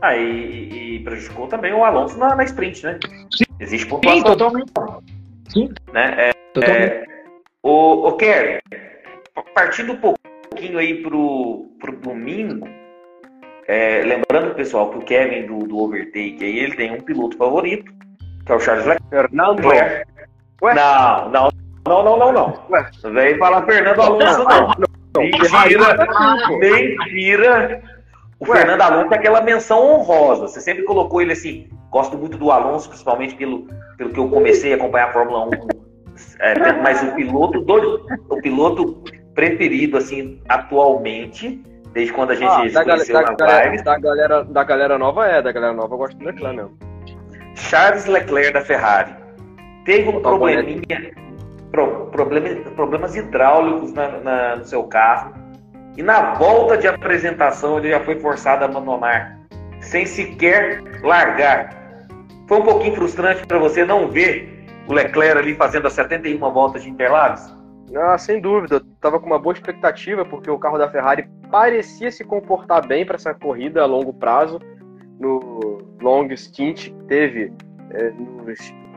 Ah, 0.02 0.18
e, 0.18 0.98
e, 0.98 1.00
prejudicou 1.04 1.48
também 1.48 1.72
o 1.74 1.84
Alonso 1.84 2.18
na, 2.18 2.36
na 2.36 2.44
sprint, 2.44 2.84
né? 2.84 3.00
Sim. 3.32 3.46
Existe 3.60 3.88
pontuação. 3.88 4.20
Sim, 4.20 4.26
totalmente. 4.26 4.72
Sim. 5.50 5.70
Né? 5.94 6.30
É, 6.30 6.34
totalmente. 6.54 6.92
É, 6.92 7.06
o, 7.62 8.08
o 8.08 8.12
Kerry, 8.18 8.60
partindo 9.54 9.94
um 9.94 9.98
pouquinho 9.98 10.78
aí 10.78 11.02
pro, 11.02 11.70
pro 11.80 11.96
domingo, 11.96 12.68
é, 13.68 14.02
lembrando, 14.02 14.56
pessoal, 14.56 14.90
que 14.90 14.98
o 14.98 15.02
Kevin 15.02 15.46
do, 15.46 15.60
do 15.60 15.78
Overtake 15.80 16.44
aí, 16.44 16.60
ele 16.60 16.76
tem 16.76 16.92
um 16.92 17.02
piloto 17.02 17.38
favorito, 17.38 17.94
que 18.46 18.52
é 18.52 18.56
o 18.56 18.60
Charles 18.60 18.86
Leclerc. 18.86 19.10
Fernando? 19.10 19.66
Ué? 19.66 20.04
Não, 20.76 21.30
não, 21.30 21.50
não, 21.88 22.04
não, 22.04 22.18
não, 22.18 22.32
não. 22.32 22.64
Ué? 22.70 22.90
Não 23.04 23.14
vem 23.14 23.38
falar 23.38 23.66
Fernando 23.66 24.02
Alonso, 24.02 24.44
não. 24.44 25.22
Mentira, 25.22 26.08
mentira. 26.60 27.82
O 28.40 28.50
Ué? 28.50 28.58
Fernando 28.58 28.82
Alonso 28.82 29.14
é 29.14 29.18
aquela 29.18 29.42
menção 29.42 29.86
honrosa. 29.86 30.48
Você 30.48 30.62
sempre 30.62 30.84
colocou 30.84 31.22
ele 31.22 31.34
assim. 31.34 31.70
Gosto 31.90 32.18
muito 32.18 32.38
do 32.38 32.52
Alonso, 32.52 32.90
principalmente 32.90 33.36
pelo, 33.36 33.68
pelo 33.98 34.10
que 34.10 34.20
eu 34.20 34.30
comecei 34.30 34.74
a 34.74 34.76
acompanhar 34.76 35.10
a 35.10 35.14
Fórmula 35.14 35.48
1. 35.48 35.52
É, 36.40 36.74
mas 36.82 37.02
o 37.04 37.14
piloto 37.16 37.62
do, 37.62 38.06
o 38.30 38.42
piloto 38.42 39.04
preferido 39.34 39.98
assim 39.98 40.40
atualmente 40.48 41.64
Desde 41.94 42.12
quando 42.12 42.32
a 42.32 42.36
gente 42.36 42.50
ah, 42.50 42.68
se 42.68 42.84
conheceu 42.84 43.14
da, 43.14 43.24
galera, 43.24 43.84
da, 43.84 44.00
galera, 44.00 44.44
da 44.44 44.64
galera 44.64 44.98
nova 44.98 45.28
é, 45.28 45.42
da 45.42 45.52
galera 45.52 45.74
nova 45.74 45.94
eu 45.94 45.98
gosto 46.00 46.18
do 46.18 46.26
Leclerc 46.26 46.56
mesmo. 46.56 46.78
Charles 47.56 48.08
Leclerc 48.08 48.52
da 48.52 48.62
Ferrari. 48.62 49.14
Teve 49.86 50.10
um 50.10 50.20
probleminha, 50.20 51.14
pro, 51.74 52.06
problema, 52.12 52.50
problemas 52.76 53.16
hidráulicos 53.16 53.92
na, 53.92 54.20
na, 54.20 54.56
no 54.58 54.64
seu 54.64 54.84
carro. 54.84 55.34
E 55.98 56.04
na 56.04 56.36
volta 56.36 56.78
de 56.78 56.88
apresentação 56.88 57.80
ele 57.80 57.90
já 57.90 58.00
foi 58.00 58.20
forçado 58.20 58.64
a 58.64 58.68
abandonar, 58.68 59.40
sem 59.82 60.06
sequer 60.06 60.82
largar. 61.02 61.76
Foi 62.48 62.60
um 62.60 62.64
pouquinho 62.64 62.96
frustrante 62.96 63.46
para 63.46 63.58
você 63.58 63.84
não 63.84 64.08
ver 64.08 64.66
o 64.88 64.94
Leclerc 64.94 65.40
ali 65.40 65.56
fazendo 65.56 65.88
as 65.88 65.94
71 65.94 66.38
voltas 66.52 66.84
de 66.84 66.90
Interlagos? 66.90 67.54
Ah, 67.96 68.18
sem 68.18 68.40
dúvida. 68.40 68.76
Eu 68.76 68.82
tava 69.02 69.20
com 69.20 69.26
uma 69.26 69.40
boa 69.40 69.54
expectativa, 69.54 70.26
porque 70.26 70.50
o 70.50 70.58
carro 70.58 70.78
da 70.78 70.90
Ferrari 70.90 71.28
parecia 71.52 72.12
se 72.12 72.24
comportar 72.24 72.86
bem 72.88 73.06
para 73.06 73.16
essa 73.16 73.34
corrida 73.34 73.82
a 73.82 73.86
longo 73.86 74.14
prazo. 74.14 74.60
No 75.20 75.80
long 76.02 76.36
stint 76.36 76.90
que 76.90 77.04
teve 77.06 77.54
é, 77.92 78.12
no, 78.12 78.46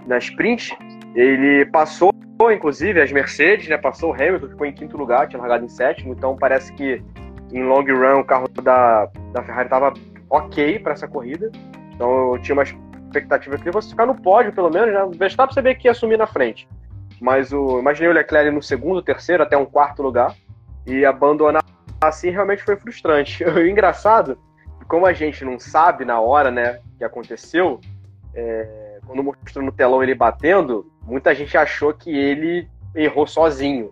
na 0.07 0.19
sprint, 0.19 0.77
ele 1.15 1.67
passou, 1.67 2.11
inclusive, 2.53 3.01
as 3.01 3.11
Mercedes, 3.11 3.69
né? 3.69 3.79
Passou 3.79 4.11
o 4.11 4.15
Hamilton, 4.15 4.49
ficou 4.49 4.67
em 4.67 4.73
quinto 4.73 4.97
lugar, 4.97 5.29
tinha 5.29 5.41
largado 5.41 5.65
em 5.65 5.69
sétimo. 5.69 6.13
Então 6.13 6.37
parece 6.37 6.73
que 6.75 7.03
em 7.53 7.63
long 7.63 7.85
run 7.85 8.21
o 8.21 8.25
carro 8.25 8.49
da, 8.49 9.09
da 9.33 9.43
Ferrari 9.43 9.67
estava 9.67 9.95
ok 10.29 10.79
para 10.79 10.93
essa 10.93 11.09
corrida. 11.09 11.51
Então 11.95 12.35
eu 12.35 12.43
tinha 12.43 12.55
uma 12.55 12.63
expectativa 12.63 13.57
que 13.57 13.73
fosse 13.73 13.91
ficar 13.91 14.07
no 14.07 14.15
pódio, 14.15 14.53
pelo 14.53 14.71
menos. 14.71 14.93
Né? 14.93 15.03
O 15.03 15.11
Verstappen 15.11 15.55
sabia 15.55 15.75
que 15.75 15.89
ia 15.89 15.93
assumir 15.93 16.19
na 16.19 16.27
frente. 16.27 16.69
Mas 17.21 17.53
o, 17.53 17.79
imaginei 17.79 18.11
o 18.11 18.15
Leclerc 18.15 18.51
no 18.51 18.63
segundo, 18.63 19.03
terceiro, 19.03 19.43
até 19.43 19.57
um 19.57 19.65
quarto 19.65 20.03
lugar. 20.03 20.35
E 20.87 21.05
abandonar 21.05 21.65
assim 22.01 22.31
realmente 22.31 22.63
foi 22.63 22.77
frustrante. 22.77 23.43
O 23.49 23.67
engraçado, 23.67 24.39
como 24.87 25.07
a 25.07 25.13
gente 25.13 25.45
não 25.45 25.59
sabe 25.59 26.05
na 26.05 26.21
hora, 26.21 26.51
né, 26.51 26.81
que 26.99 27.05
aconteceu, 27.05 27.81
é, 28.35 28.86
quando 29.07 29.23
mostrou 29.23 29.65
no 29.65 29.73
telão 29.73 30.03
ele 30.03 30.15
batendo, 30.15 30.91
muita 31.03 31.35
gente 31.35 31.57
achou 31.57 31.95
que 31.95 32.11
ele 32.11 32.69
errou 32.95 33.27
sozinho. 33.27 33.91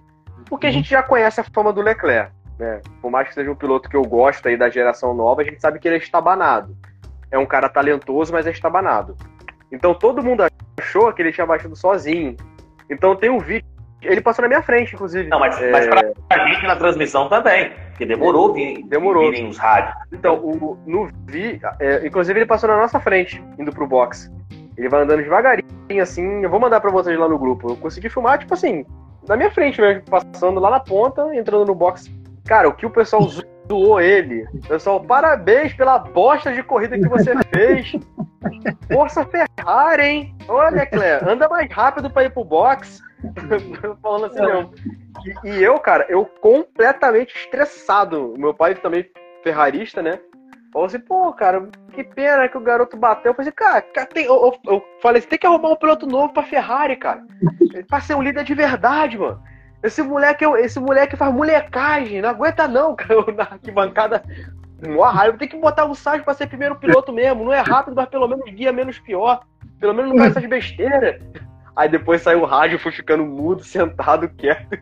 Porque 0.49 0.67
a 0.67 0.71
gente 0.71 0.91
já 0.91 1.03
conhece 1.03 1.41
a 1.41 1.45
fama 1.45 1.73
do 1.73 1.81
Leclerc. 1.81 2.33
Né? 2.59 2.81
Por 3.01 3.11
mais 3.11 3.29
que 3.29 3.35
seja 3.35 3.51
um 3.51 3.55
piloto 3.55 3.89
que 3.89 3.97
eu 3.97 4.03
gosto 4.03 4.47
aí 4.49 4.57
da 4.57 4.69
geração 4.69 5.15
nova, 5.15 5.43
a 5.43 5.45
gente 5.45 5.61
sabe 5.61 5.79
que 5.79 5.89
ele 5.89 5.97
é 5.97 5.99
estabanado. 5.99 6.77
É 7.31 7.39
um 7.39 7.47
cara 7.47 7.69
talentoso, 7.69 8.33
mas 8.33 8.47
é 8.47 8.51
estabanado. 8.51 9.17
Então 9.73 9.95
todo 9.95 10.23
mundo 10.23 10.45
achou 10.79 11.13
que 11.13 11.23
ele 11.23 11.33
tinha 11.33 11.47
batido 11.47 11.75
sozinho. 11.75 12.37
Então 12.91 13.17
tem 13.17 13.31
um 13.31 13.39
vídeo. 13.39 13.67
Ele 14.03 14.21
passou 14.21 14.43
na 14.43 14.49
minha 14.49 14.63
frente, 14.63 14.95
inclusive. 14.95 15.29
Não, 15.29 15.41
mas, 15.41 15.61
é... 15.61 15.71
mas 15.71 15.87
pra 15.87 16.49
gente 16.49 16.67
na 16.67 16.77
transmissão 16.77 17.29
também. 17.29 17.73
Porque 17.89 18.05
demorou 18.05 18.53
vir, 18.53 18.85
demorou. 18.87 19.31
virem 19.31 19.49
os 19.49 19.57
rádios. 19.57 19.95
Então, 20.13 20.37
o, 20.37 20.79
no 20.85 21.09
vi, 21.27 21.61
é, 21.81 22.07
inclusive 22.07 22.39
ele 22.39 22.47
passou 22.47 22.69
na 22.69 22.77
nossa 22.77 23.01
frente, 23.01 23.43
indo 23.59 23.73
pro 23.73 23.87
box. 23.87 24.31
Ele 24.77 24.89
vai 24.89 25.03
andando 25.03 25.23
devagarinho, 25.23 26.03
assim. 26.03 26.43
Eu 26.43 26.51
vou 26.51 26.61
mandar 26.61 26.81
pra 26.81 26.91
vocês 26.91 27.19
lá 27.19 27.29
no 27.29 27.39
grupo. 27.39 27.71
Eu 27.71 27.77
consegui 27.77 28.09
filmar, 28.09 28.39
tipo 28.39 28.55
assim, 28.55 28.85
na 29.29 29.37
minha 29.37 29.51
frente 29.51 29.81
mesmo, 29.81 30.03
passando 30.03 30.61
lá 30.61 30.71
na 30.71 30.81
ponta, 30.81 31.35
entrando 31.35 31.65
no 31.65 31.75
box. 31.75 32.11
Cara, 32.45 32.69
o 32.69 32.75
que 32.75 32.85
o 32.85 32.91
pessoal 32.91 33.23
zoou 33.69 34.01
ele. 34.01 34.47
Pessoal, 34.69 35.03
parabéns 35.03 35.73
pela 35.75 35.99
bosta 35.99 36.53
de 36.53 36.63
corrida 36.63 36.99
que 36.99 37.09
você 37.09 37.33
fez. 37.55 37.93
Força 38.93 39.25
Ferrari, 39.25 40.03
hein? 40.03 40.37
Olha, 40.49 40.85
Clé, 40.87 41.21
anda 41.25 41.49
mais 41.49 41.71
rápido 41.73 42.11
pra 42.11 42.25
ir 42.25 42.31
pro 42.31 42.45
box. 42.45 43.01
Falando 44.03 44.27
assim 44.27 44.41
mesmo. 44.41 44.75
E, 45.45 45.49
e, 45.49 45.63
eu, 45.63 45.79
cara, 45.79 46.05
eu 46.09 46.27
completamente 46.27 47.35
estressado. 47.35 48.35
Meu 48.37 48.53
pai 48.53 48.75
também 48.75 49.09
ferrarista, 49.43 50.03
né? 50.03 50.19
Falou 50.75 50.87
assim, 50.87 50.99
pô, 50.99 51.33
cara, 51.33 51.69
que 51.93 52.03
pena 52.03 52.49
que 52.49 52.59
o 52.59 52.61
garoto 52.61 52.97
bateu. 52.97 53.31
Eu 53.31 53.37
falei, 53.37 53.53
cara, 53.53 53.81
cara 53.81 54.09
tem, 54.09 54.25
eu, 54.25 54.35
eu, 54.35 54.73
eu, 54.73 54.85
falei, 55.01 55.23
você 55.23 55.29
tem 55.29 55.39
que 55.39 55.47
arrumar 55.47 55.69
um 55.69 55.77
piloto 55.77 56.05
novo 56.05 56.33
pra 56.33 56.43
Ferrari, 56.43 56.97
cara. 56.97 57.23
Pra 57.89 58.01
ser 58.01 58.17
um 58.17 58.23
líder 58.23 58.43
de 58.43 58.55
verdade, 58.55 59.17
mano. 59.17 59.41
Esse 59.85 60.03
moleque, 60.03 60.45
esse 60.45 60.81
moleque 60.81 61.17
faz 61.17 61.33
molecagem, 61.33 62.21
não 62.21 62.29
aguenta 62.29 62.67
não, 62.67 62.95
cara, 62.97 63.25
na 63.33 63.43
arquibancada. 63.45 64.23
Mó 64.89 65.05
raiva, 65.05 65.39
tem 65.39 65.49
que 65.49 65.57
botar 65.57 65.85
o 65.85 65.95
Sérgio 65.95 66.25
pra 66.25 66.35
ser 66.35 66.49
primeiro 66.49 66.75
piloto 66.75 67.13
mesmo. 67.13 67.45
Não 67.45 67.53
é 67.53 67.61
rápido, 67.61 67.95
mas 67.95 68.09
pelo 68.09 68.27
menos 68.27 68.45
guia 68.51 68.73
menos 68.73 68.99
pior. 68.99 69.45
Pelo 69.79 69.95
menos 69.95 70.11
não 70.11 70.19
faz 70.19 70.37
essas 70.37 70.49
besteiras. 70.49 71.23
Aí 71.77 71.89
depois 71.89 72.21
saiu 72.21 72.43
o 72.43 72.47
rádio, 72.47 72.81
fui 72.81 72.91
ficando 72.91 73.25
mudo, 73.25 73.63
sentado, 73.65 74.29
quieto. 74.31 74.77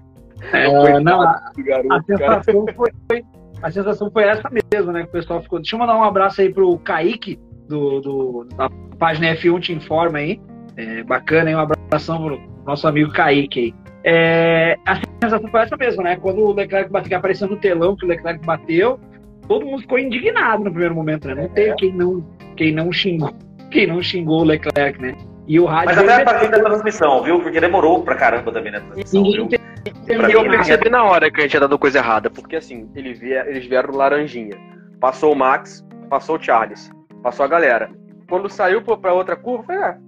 É, 0.52 0.98
não, 1.00 1.20
a, 1.20 1.52
garoto, 1.58 1.92
a, 1.92 2.02
sensação 2.02 2.66
foi, 2.74 3.22
a 3.62 3.70
sensação 3.70 4.10
foi 4.10 4.24
essa 4.24 4.50
mesmo, 4.72 4.92
né? 4.92 5.02
Que 5.02 5.08
o 5.08 5.12
pessoal 5.12 5.42
ficou. 5.42 5.58
Deixa 5.58 5.76
eu 5.76 5.78
mandar 5.80 5.96
um 5.96 6.02
abraço 6.02 6.40
aí 6.40 6.52
pro 6.52 6.76
Kaique, 6.78 7.38
do, 7.68 8.00
do 8.00 8.46
da 8.56 8.68
página 8.98 9.34
F1 9.36 9.60
Te 9.60 9.72
Informa 9.72 10.18
aí. 10.18 10.40
É, 10.76 11.02
bacana, 11.04 11.50
hein? 11.50 11.56
Um 11.56 11.60
abração 11.60 12.22
pro 12.22 12.40
nosso 12.66 12.86
amigo 12.88 13.12
Kaique 13.12 13.60
aí. 13.60 13.74
É, 14.04 14.76
a 14.84 14.96
sensação 14.96 15.48
foi 15.48 15.60
essa 15.60 15.76
mesmo, 15.76 16.02
né? 16.02 16.16
Quando 16.16 16.40
o 16.40 16.52
Leclerc 16.52 16.90
bateu, 16.90 17.16
apareceu 17.16 17.48
no 17.48 17.56
telão 17.56 17.94
que 17.94 18.04
o 18.04 18.08
Leclerc 18.08 18.44
bateu, 18.44 18.98
todo 19.46 19.64
mundo 19.64 19.82
ficou 19.82 19.98
indignado 19.98 20.64
no 20.64 20.70
primeiro 20.70 20.94
momento, 20.94 21.28
né? 21.28 21.34
Não 21.34 21.48
teve 21.48 21.76
quem 21.76 21.92
não, 21.92 22.24
quem 22.56 22.72
não 22.72 22.92
xingou, 22.92 23.30
quem 23.70 23.86
não 23.86 24.02
xingou 24.02 24.40
o 24.40 24.44
Leclerc, 24.44 25.00
né? 25.00 25.14
E 25.46 25.60
o 25.60 25.66
rádio. 25.66 25.94
Mas 25.96 25.98
até 25.98 26.22
a 26.22 26.24
partir 26.24 26.50
da 26.50 26.60
transmissão, 26.60 27.22
viu? 27.22 27.40
Porque 27.40 27.60
demorou 27.60 28.02
pra 28.02 28.16
caramba 28.16 28.50
também 28.50 28.72
na 28.72 28.80
transmissão. 28.80 29.22
Ninguém 29.22 29.60
e 30.08 30.32
eu 30.32 30.48
percebi 30.48 30.88
na 30.88 31.04
hora 31.04 31.30
que 31.30 31.40
a 31.40 31.42
gente 31.42 31.50
tinha 31.50 31.60
dado 31.60 31.78
coisa 31.78 31.98
errada, 31.98 32.30
porque 32.30 32.56
assim, 32.56 32.90
ele 32.94 33.14
via, 33.14 33.44
eles 33.48 33.66
vieram 33.66 33.94
laranjinha. 33.94 34.56
Passou 35.00 35.32
o 35.32 35.36
Max, 35.36 35.84
passou 36.08 36.36
o 36.36 36.42
Charles, 36.42 36.90
passou 37.22 37.44
a 37.44 37.48
galera. 37.48 37.90
Quando 38.28 38.48
saiu 38.48 38.82
pra 38.82 39.12
outra 39.12 39.36
curva, 39.36 39.72
eu, 39.72 39.76
falei, 39.76 39.82
ah, 39.82 39.98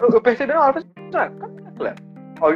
eu, 0.00 0.08
eu 0.10 0.20
percebi 0.20 0.52
na 0.52 0.60
hora, 0.60 0.80
eu 0.80 1.12
falei, 1.12 1.14
ah, 1.14 1.72
galera? 1.78 1.96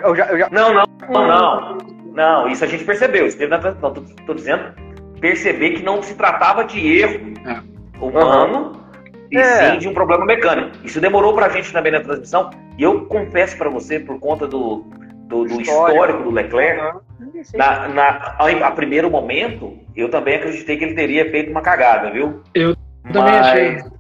Eu 0.05 0.17
já, 0.17 0.27
eu 0.27 0.39
já... 0.39 0.49
Não, 0.51 0.75
não, 0.75 0.85
não, 1.09 1.27
não. 1.27 1.97
Não, 2.17 2.49
isso 2.49 2.65
a 2.65 2.67
gente 2.67 2.83
percebeu. 2.85 3.27
Isso 3.27 3.37
teve 3.37 3.51
na 3.51 3.59
Não, 3.59 3.93
tô, 3.93 4.01
tô, 4.27 4.35
dizendo, 4.35 4.73
perceber 5.21 5.73
que 5.73 5.83
não 5.83 6.03
se 6.03 6.15
tratava 6.15 6.65
de 6.65 6.99
erro 6.99 7.35
é. 7.45 8.03
humano, 8.03 8.73
uhum. 8.73 8.73
e 9.31 9.37
é. 9.37 9.73
sim 9.73 9.79
de 9.79 9.87
um 9.87 9.93
problema 9.93 10.25
mecânico. 10.25 10.71
Isso 10.83 10.99
demorou 10.99 11.35
pra 11.35 11.51
gente 11.51 11.71
também 11.73 11.93
na 11.93 12.01
transmissão. 12.01 12.51
E 12.79 12.83
eu 12.83 13.05
confesso 13.05 13.59
para 13.59 13.69
você, 13.69 14.01
por 14.01 14.19
conta 14.19 14.47
do, 14.47 14.87
do, 15.27 15.45
do 15.45 15.61
histórico 15.61 16.23
do 16.23 16.31
Leclerc, 16.31 16.81
uhum. 17.21 17.43
na, 17.55 17.89
na, 17.89 18.37
a, 18.39 18.67
a, 18.67 18.71
primeiro 18.71 19.11
momento, 19.11 19.79
eu 19.95 20.09
também 20.09 20.37
acreditei 20.37 20.77
que 20.77 20.85
ele 20.85 20.95
teria 20.95 21.31
feito 21.31 21.51
uma 21.51 21.63
cagada, 21.63 22.11
viu? 22.11 22.43
Eu 22.55 22.77
também 23.13 23.33
Mas... 23.33 23.47
achei. 23.47 23.97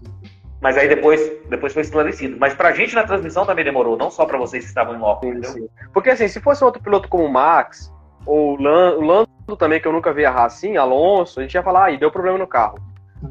Mas 0.61 0.77
aí 0.78 0.89
depois, 0.89 1.20
depois 1.48 1.73
foi 1.73 1.82
esclarecido. 1.82 2.36
Mas 2.40 2.55
pra 2.55 2.73
gente 2.73 2.94
na 2.94 3.05
transmissão 3.05 3.44
também 3.44 3.65
demorou, 3.65 3.97
não 3.97 4.11
só 4.11 4.24
pra 4.24 4.39
vocês 4.39 4.65
que 4.65 4.69
estavam 4.69 4.97
em 4.97 4.98
loco, 4.98 5.27
sim, 5.27 5.43
sim. 5.43 5.69
Porque 5.93 6.11
assim, 6.11 6.28
se 6.28 6.40
fosse 6.40 6.65
outro 6.65 6.82
piloto 6.82 7.09
como 7.09 7.24
o 7.24 7.32
Max, 7.32 7.93
ou 8.24 8.59
o 8.59 9.01
Lando 9.03 9.28
também, 9.59 9.81
que 9.81 9.86
eu 9.86 9.93
nunca 9.93 10.12
vi 10.12 10.23
errar 10.23 10.47
assim, 10.47 10.77
Alonso, 10.77 11.39
a 11.39 11.43
gente 11.43 11.55
ia 11.55 11.62
falar, 11.62 11.85
aí 11.85 11.98
deu 11.98 12.11
problema 12.11 12.39
no 12.39 12.47
carro. 12.47 12.78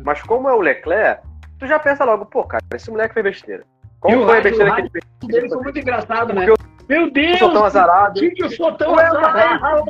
Mas 0.03 0.21
como 0.21 0.47
é 0.47 0.53
o 0.53 0.61
Leclerc, 0.61 1.23
tu 1.59 1.67
já 1.67 1.79
pensa 1.79 2.05
logo, 2.05 2.25
pô, 2.25 2.43
cara, 2.43 2.63
esse 2.73 2.89
moleque 2.91 3.13
fez 3.13 3.23
besteira. 3.23 3.63
Como 3.99 4.23
foi 4.23 4.37
a 4.37 4.41
besteira 4.41 4.75
que 4.75 4.81
ele 4.81 4.89
fez? 4.91 5.03
O 5.23 5.27
dele 5.27 5.49
foi 5.49 5.63
muito 5.63 5.79
engraçado, 5.79 6.33
né? 6.33 6.45
Meu 6.87 7.11
Deus! 7.11 7.31
Eu 7.31 7.37
sou 7.39 7.53
tão 7.53 7.65
azarado. 7.65 8.19
Que 8.19 8.43
eu 8.43 8.49
sou 8.51 8.71
tão 8.73 8.97
azarado. 8.97 9.85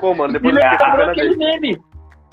Pô, 0.00 0.14
mano, 0.14 0.32
depois 0.32 0.54
me 0.54 0.60
eu 0.60 0.64
lembrou 0.70 1.10
aquele 1.10 1.36
meme. 1.36 1.80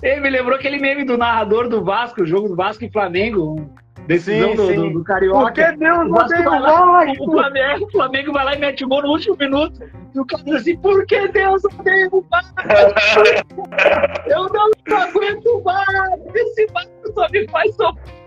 Ele 0.02 0.22
me 0.22 0.30
lembrou 0.30 0.56
aquele 0.56 0.80
meme 0.80 1.04
do 1.04 1.18
narrador 1.18 1.68
do 1.68 1.84
Vasco, 1.84 2.22
o 2.22 2.26
jogo 2.26 2.48
do 2.48 2.56
Vasco 2.56 2.84
e 2.86 2.92
Flamengo. 2.92 3.70
Decisão 4.08 4.52
Sim, 4.52 4.56
do, 4.56 4.68
sim. 4.68 4.76
do, 4.76 4.90
do 4.94 5.04
Carioca. 5.04 5.40
Porque 5.40 5.72
Deus 5.78 6.10
O 6.10 6.14
odeia 6.16 6.50
vai 6.50 6.60
o 6.60 6.64
Vasco. 6.64 7.24
o 7.24 7.32
Flamengo, 7.32 7.86
o 7.86 7.92
Flamengo 7.92 8.34
vai 8.34 8.46
lá 8.46 8.56
e 8.56 8.60
mete 8.60 8.86
gol 8.86 9.04
no 9.04 9.10
último 9.10 9.38
minuto. 9.38 9.84
E 10.16 10.20
o 10.20 10.26
cara 10.26 10.44
diz 10.44 10.56
assim, 10.56 10.78
por 10.78 11.06
que 11.06 11.28
Deus 11.28 11.64
odeia 11.66 12.10
o 12.12 12.26
Vasco? 12.28 12.56
Eu 14.26 14.50
não 14.50 14.98
aguento 14.98 15.46
o 15.46 15.62
Vasco. 15.62 16.32
Esse 16.34 16.66
Vasco 16.74 17.14
só 17.14 17.28
me 17.30 17.48
faz 17.50 17.76
sofrer. 17.76 18.20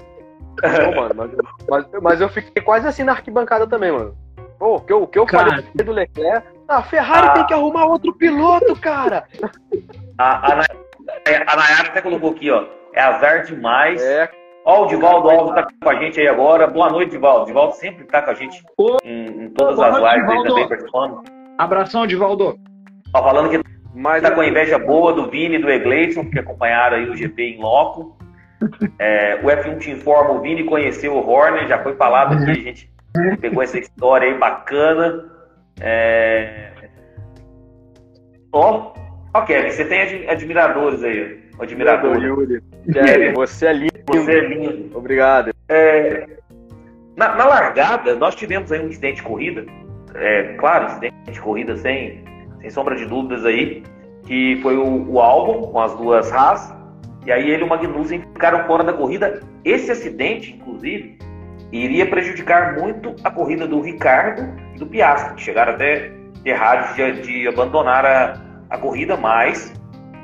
Pô, 0.60 1.00
mano, 1.00 1.14
mas, 1.16 1.30
mas, 1.68 2.02
mas 2.02 2.20
eu 2.20 2.28
fiquei 2.28 2.62
quase 2.62 2.86
assim 2.86 3.02
na 3.02 3.12
arquibancada 3.12 3.66
também, 3.66 3.90
mano. 3.90 4.14
Pô, 4.62 4.76
o 4.76 4.80
que 4.80 4.92
eu, 4.92 5.02
o 5.02 5.06
que 5.08 5.18
eu 5.18 5.26
Cara. 5.26 5.50
falei 5.50 5.64
do 5.74 5.90
Leclerc. 5.90 6.46
A 6.68 6.82
Ferrari 6.84 7.26
Ah. 7.26 7.30
tem 7.32 7.46
que 7.46 7.52
arrumar 7.52 7.86
outro 7.86 8.14
piloto, 8.14 8.76
cara. 8.76 9.24
A, 10.16 10.52
a, 10.52 10.52
a 10.52 11.56
Nayara 11.56 11.88
até 11.88 12.00
colocou 12.00 12.30
aqui, 12.30 12.48
ó. 12.48 12.64
É 12.94 13.00
azar 13.00 13.42
demais. 13.42 14.00
É, 14.00 14.30
Ó, 14.64 14.84
o 14.84 14.86
Divaldo 14.86 15.28
Alves 15.28 15.52
tá 15.56 15.66
com 15.82 15.90
a 15.90 15.96
gente 15.96 16.20
aí 16.20 16.28
agora. 16.28 16.68
Boa 16.68 16.88
noite, 16.90 17.10
Divaldo. 17.10 17.46
Divaldo 17.46 17.74
sempre 17.74 18.04
tá 18.04 18.22
com 18.22 18.30
a 18.30 18.34
gente 18.34 18.62
em, 19.02 19.46
em 19.46 19.50
todas 19.50 19.74
Boa 19.74 19.88
as 19.88 19.98
noite, 19.98 20.14
lives 20.14 20.22
aí 20.22 20.36
Divaldo. 20.36 20.48
também 20.50 20.68
participando. 20.68 21.22
Abração, 21.58 22.06
Divaldo. 22.06 22.56
Ó, 23.12 23.20
falando 23.24 23.50
que 23.50 23.60
mas 23.92 24.22
tá 24.22 24.30
com 24.30 24.42
a 24.42 24.46
inveja 24.46 24.78
boa 24.78 25.12
do 25.12 25.28
Vini 25.28 25.56
e 25.56 25.58
do 25.58 25.68
Egleison, 25.68 26.30
que 26.30 26.38
acompanharam 26.38 26.98
aí 26.98 27.10
o 27.10 27.16
GP 27.16 27.42
em 27.56 27.60
loco. 27.60 28.16
É, 28.96 29.40
o 29.42 29.48
F1 29.48 29.80
te 29.80 29.90
informa, 29.90 30.30
o 30.30 30.40
Vini 30.40 30.62
conheceu 30.62 31.14
o 31.16 31.28
Horner, 31.28 31.66
já 31.66 31.82
foi 31.82 31.96
falado 31.96 32.34
aqui, 32.34 32.52
a 32.52 32.54
gente 32.54 32.91
pegou 33.40 33.62
essa 33.62 33.78
história 33.78 34.28
aí 34.28 34.38
bacana. 34.38 35.30
É... 35.80 36.70
Ó, 38.52 38.92
ó, 39.34 39.42
Kevin, 39.42 39.70
você 39.70 39.84
tem 39.84 40.02
ad- 40.02 40.28
admiradores 40.28 41.02
aí. 41.02 41.42
Admirador. 41.58 42.22
Yuri. 42.22 42.62
Você 43.34 43.66
é 43.66 43.72
lindo. 43.72 43.92
Você 44.06 44.32
é 44.32 44.40
lindo. 44.40 44.96
Obrigado. 44.96 45.52
É, 45.68 46.26
na, 47.16 47.34
na 47.36 47.44
largada, 47.46 48.14
nós 48.16 48.34
tivemos 48.34 48.72
aí 48.72 48.80
um 48.80 48.88
incidente 48.88 49.16
de 49.16 49.22
corrida. 49.22 49.64
É, 50.14 50.54
claro, 50.54 50.86
incidente 50.86 51.14
de 51.30 51.40
corrida 51.40 51.76
sem, 51.76 52.24
sem 52.60 52.70
sombra 52.70 52.96
de 52.96 53.06
dúvidas 53.06 53.44
aí. 53.44 53.82
Que 54.26 54.58
foi 54.62 54.76
o, 54.76 55.10
o 55.10 55.20
álbum 55.20 55.70
com 55.70 55.80
as 55.80 55.94
duas 55.96 56.32
Haas. 56.32 56.74
E 57.24 57.32
aí 57.32 57.50
ele 57.50 57.62
e 57.62 57.64
o 57.64 57.68
Magnussen 57.68 58.22
ficaram 58.32 58.66
fora 58.66 58.82
da 58.82 58.92
corrida. 58.92 59.40
Esse 59.64 59.92
acidente, 59.92 60.54
inclusive, 60.54 61.18
iria 61.72 62.06
prejudicar 62.06 62.78
muito 62.78 63.14
a 63.24 63.30
corrida 63.30 63.66
do 63.66 63.80
Ricardo 63.80 64.42
e 64.74 64.78
do 64.78 64.86
Piastri, 64.86 65.34
que 65.36 65.42
chegaram 65.42 65.72
até 65.72 66.10
ter 66.44 67.12
de, 67.14 67.20
de 67.22 67.48
abandonar 67.48 68.04
a, 68.04 68.34
a 68.70 68.78
corrida, 68.78 69.16
mas 69.16 69.72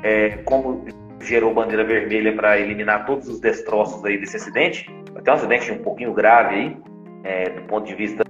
é, 0.03 0.29
como 0.45 0.85
gerou 1.21 1.53
bandeira 1.53 1.83
vermelha 1.83 2.33
para 2.33 2.59
eliminar 2.59 3.05
todos 3.05 3.27
os 3.27 3.39
destroços 3.39 4.03
aí 4.05 4.17
desse 4.17 4.37
acidente, 4.37 4.89
até 5.15 5.31
um 5.31 5.35
acidente 5.35 5.71
um 5.71 5.79
pouquinho 5.79 6.13
grave 6.13 6.55
aí, 6.55 6.77
é, 7.23 7.49
do 7.49 7.61
ponto 7.63 7.85
de 7.87 7.95
vista 7.95 8.23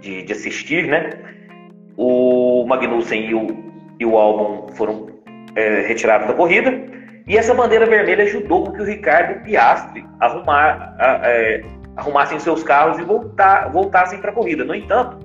de, 0.00 0.22
de 0.22 0.32
assistir, 0.32 0.86
né? 0.86 1.10
O 1.96 2.64
Magnussen 2.68 3.30
e 3.30 3.34
o, 3.34 3.46
e 3.98 4.04
o 4.04 4.16
Albon 4.16 4.68
foram 4.74 5.08
é, 5.56 5.80
retirados 5.86 6.26
da 6.28 6.34
corrida, 6.34 6.70
e 7.26 7.36
essa 7.36 7.54
bandeira 7.54 7.86
vermelha 7.86 8.22
ajudou 8.24 8.64
com 8.64 8.72
que 8.72 8.82
o 8.82 8.84
Ricardo 8.84 9.42
Piastri 9.42 10.06
arrumar, 10.20 10.94
a- 10.98 11.20
é, 11.24 11.62
arrumassem 11.96 12.38
seus 12.38 12.62
carros 12.62 12.98
e 12.98 13.02
voltar, 13.02 13.70
voltassem 13.70 14.20
para 14.20 14.30
a 14.30 14.34
corrida. 14.34 14.64
No 14.64 14.74
entanto, 14.74 15.18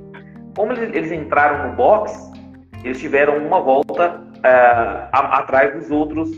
como 0.56 0.72
eles, 0.73 1.11
entraram 1.11 1.69
no 1.69 1.76
box, 1.76 2.31
eles 2.84 2.99
tiveram 2.99 3.38
uma 3.45 3.60
volta 3.61 4.22
a- 4.43 5.39
atrás 5.39 5.73
dos 5.73 5.91
outros 5.91 6.30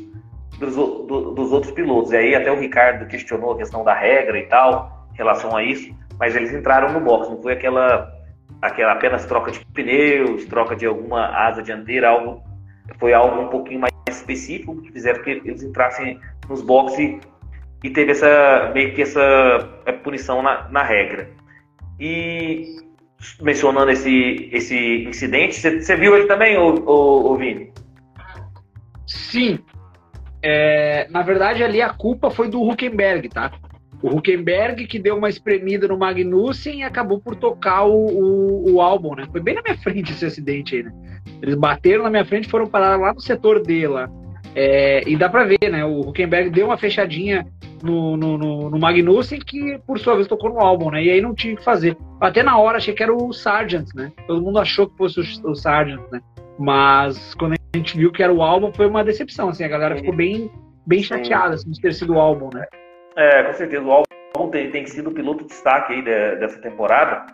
dos, 0.59 0.75
do- 0.75 1.31
dos 1.31 1.51
outros 1.51 1.71
pilotos. 1.73 2.11
E 2.11 2.17
aí 2.17 2.35
até 2.35 2.51
o 2.51 2.59
Ricardo 2.59 3.07
questionou 3.07 3.53
a 3.53 3.57
questão 3.57 3.83
da 3.83 3.93
regra 3.93 4.37
e 4.37 4.43
tal, 4.47 5.07
em 5.13 5.17
relação 5.17 5.55
a 5.55 5.63
isso, 5.63 5.93
mas 6.19 6.35
eles 6.35 6.53
entraram 6.53 6.91
no 6.93 6.99
box, 6.99 7.29
não 7.29 7.41
foi 7.41 7.53
aquela, 7.53 8.11
aquela 8.61 8.93
apenas 8.93 9.25
troca 9.25 9.51
de 9.51 9.59
pneus, 9.67 10.45
troca 10.45 10.75
de 10.75 10.85
alguma 10.85 11.25
asa 11.27 11.61
dianteira, 11.61 12.09
algo, 12.09 12.43
foi 12.99 13.13
algo 13.13 13.41
um 13.41 13.47
pouquinho 13.47 13.79
mais 13.81 13.93
específico 14.09 14.79
que 14.81 14.91
fizeram 14.91 15.23
que 15.23 15.29
eles 15.31 15.63
entrassem 15.63 16.19
nos 16.47 16.61
boxes 16.61 17.19
e, 17.83 17.89
teve 17.89 18.11
essa 18.11 18.71
meio 18.73 18.93
que 18.93 19.01
essa 19.01 19.21
eh, 19.85 19.91
punição 19.91 20.41
na, 20.41 20.69
na 20.69 20.83
regra. 20.83 21.29
E 21.99 22.77
mencionando 23.41 23.91
esse, 23.91 24.49
esse 24.51 25.05
incidente, 25.07 25.55
você- 25.55 25.95
viu 25.95 26.15
ele 26.15 26.27
também, 26.27 26.57
ô, 26.57 26.73
ô 26.85 27.37
Vini? 27.37 27.71
Sim. 29.05 29.59
É, 30.41 31.07
na 31.09 31.21
verdade, 31.21 31.63
ali 31.63 31.81
a 31.81 31.89
culpa 31.89 32.29
foi 32.29 32.49
do 32.49 32.61
Huckenberg, 32.61 33.29
tá? 33.29 33.51
O 34.01 34.09
Huckenberg 34.17 34.85
que 34.85 34.99
deu 34.99 35.15
uma 35.17 35.29
espremida 35.29 35.87
no 35.87 35.97
Magnussen 35.97 36.79
e 36.79 36.83
acabou 36.83 37.21
por 37.21 37.35
tocar 37.37 37.85
o, 37.85 37.93
o, 37.93 38.73
o 38.73 38.81
álbum, 38.81 39.15
né? 39.15 39.25
Foi 39.31 39.39
bem 39.39 39.55
na 39.55 39.61
minha 39.61 39.77
frente 39.77 40.11
esse 40.11 40.25
acidente 40.25 40.75
aí, 40.75 40.83
né? 40.83 40.91
Eles 41.41 41.55
bateram 41.55 42.03
na 42.03 42.09
minha 42.09 42.25
frente 42.25 42.45
e 42.45 42.49
foram 42.49 42.67
parar 42.67 42.99
lá 42.99 43.13
no 43.13 43.21
setor 43.21 43.61
D 43.61 43.87
lá. 43.87 44.09
É, 44.53 45.01
e 45.07 45.15
dá 45.15 45.29
pra 45.29 45.45
ver, 45.45 45.69
né? 45.71 45.85
O 45.85 46.01
Huckenberg 46.01 46.49
deu 46.49 46.65
uma 46.65 46.77
fechadinha 46.77 47.47
no, 47.83 48.15
no, 48.15 48.37
no, 48.37 48.69
no 48.69 48.79
Magnussen 48.79 49.39
que, 49.39 49.77
por 49.85 49.99
sua 49.99 50.15
vez, 50.15 50.25
tocou 50.27 50.49
no 50.49 50.59
álbum, 50.59 50.89
né? 50.89 51.03
E 51.03 51.11
aí 51.11 51.21
não 51.21 51.35
tinha 51.35 51.53
o 51.53 51.57
que 51.57 51.63
fazer. 51.63 51.97
Até 52.21 52.41
na 52.41 52.57
hora 52.57 52.77
achei 52.77 52.93
que 52.93 53.03
era 53.03 53.13
o 53.13 53.33
Sargent, 53.33 53.89
né? 53.93 54.11
Todo 54.25 54.41
mundo 54.41 54.57
achou 54.57 54.89
que 54.89 54.97
fosse 54.97 55.19
o, 55.19 55.51
o 55.51 55.55
Sargent, 55.55 56.01
né? 56.11 56.21
Mas 56.57 57.35
quando 57.35 57.53
a 57.53 57.77
gente 57.77 57.97
viu 57.97 58.11
que 58.11 58.23
era 58.23 58.33
o 58.33 58.41
álbum, 58.41 58.71
foi 58.71 58.87
uma 58.87 59.03
decepção, 59.03 59.49
assim. 59.49 59.63
A 59.63 59.67
galera 59.67 59.97
ficou 59.97 60.15
bem, 60.15 60.49
bem 60.87 61.03
chateada 61.03 61.55
assim, 61.55 61.69
de 61.71 61.81
ter 61.81 61.93
sido 61.93 62.13
o 62.13 62.19
álbum, 62.19 62.49
né? 62.53 62.65
É, 63.17 63.43
com 63.43 63.53
certeza. 63.53 63.83
O 63.83 63.91
Albon 63.91 64.49
tem, 64.49 64.71
tem 64.71 64.85
sido 64.85 65.09
o 65.09 65.13
piloto 65.13 65.43
de 65.43 65.49
destaque 65.49 65.93
aí 65.93 66.01
de- 66.01 66.35
dessa 66.37 66.59
temporada. 66.59 67.25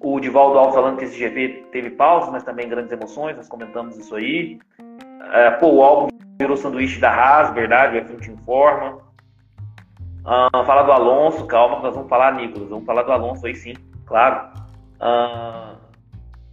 O 0.00 0.20
Divaldo 0.20 0.58
Alves 0.58 0.74
falando 0.74 0.98
que 0.98 1.04
esse 1.04 1.18
GP 1.18 1.66
teve 1.72 1.90
pausas, 1.90 2.30
mas 2.30 2.44
também 2.44 2.68
grandes 2.68 2.92
emoções, 2.92 3.36
nós 3.36 3.48
comentamos 3.48 3.96
isso 3.96 4.14
aí. 4.14 4.58
É, 5.32 5.50
pô, 5.52 5.68
o 5.68 5.82
Albon 5.82 6.08
virou 6.40 6.56
sanduíche 6.56 7.00
da 7.00 7.10
Haas, 7.10 7.52
verdade, 7.54 7.98
o 7.98 8.00
F1 8.04 8.20
te 8.20 8.30
informa. 8.30 9.07
Ah, 10.30 10.62
falar 10.66 10.82
do 10.82 10.92
Alonso, 10.92 11.46
calma, 11.46 11.80
nós 11.80 11.94
vamos 11.94 12.10
falar, 12.10 12.34
Nicolas, 12.34 12.68
vamos 12.68 12.84
falar 12.84 13.02
do 13.02 13.12
Alonso 13.12 13.46
aí 13.46 13.54
sim, 13.54 13.72
claro. 14.04 14.50
Ah, 15.00 15.76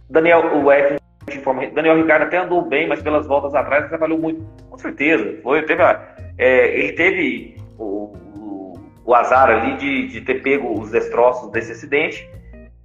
Daniel, 0.08 0.40
o 0.56 0.64
F1 0.64 0.98
te 1.28 1.36
informa, 1.36 1.66
Daniel 1.66 1.96
Ricardo 1.96 2.22
até 2.22 2.38
andou 2.38 2.62
bem, 2.62 2.86
mas 2.88 3.02
pelas 3.02 3.26
voltas 3.26 3.54
atrás 3.54 3.86
trabalhou 3.88 4.18
muito, 4.18 4.42
com 4.70 4.78
certeza. 4.78 5.38
Foi, 5.42 5.62
teve 5.64 5.82
a- 5.82 6.00
é, 6.38 6.78
ele 6.78 6.92
teve 6.94 7.56
o, 7.78 8.14
o, 8.38 8.72
o 9.04 9.14
azar 9.14 9.50
ali 9.50 9.76
de, 9.76 10.06
de 10.08 10.20
ter 10.22 10.40
pego 10.42 10.80
os 10.80 10.90
destroços 10.90 11.50
desse 11.50 11.72
acidente. 11.72 12.26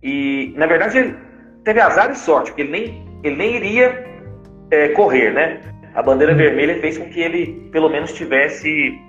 E, 0.04 0.54
na 0.58 0.66
verdade, 0.66 0.98
ele 0.98 1.16
teve 1.64 1.80
azar 1.80 2.12
e 2.12 2.16
sorte, 2.16 2.48
porque 2.52 2.64
ele 2.64 2.72
nem, 2.72 3.06
ele 3.24 3.36
nem 3.38 3.56
iria 3.56 4.04
é, 4.72 4.90
correr, 4.90 5.32
né? 5.32 5.62
A 5.96 6.02
bandeira 6.04 6.34
vermelha 6.34 6.82
fez 6.82 6.98
com 6.98 7.06
que 7.10 7.22
ele, 7.22 7.70
pelo 7.72 7.88
menos, 7.90 8.12
tivesse 8.12 9.00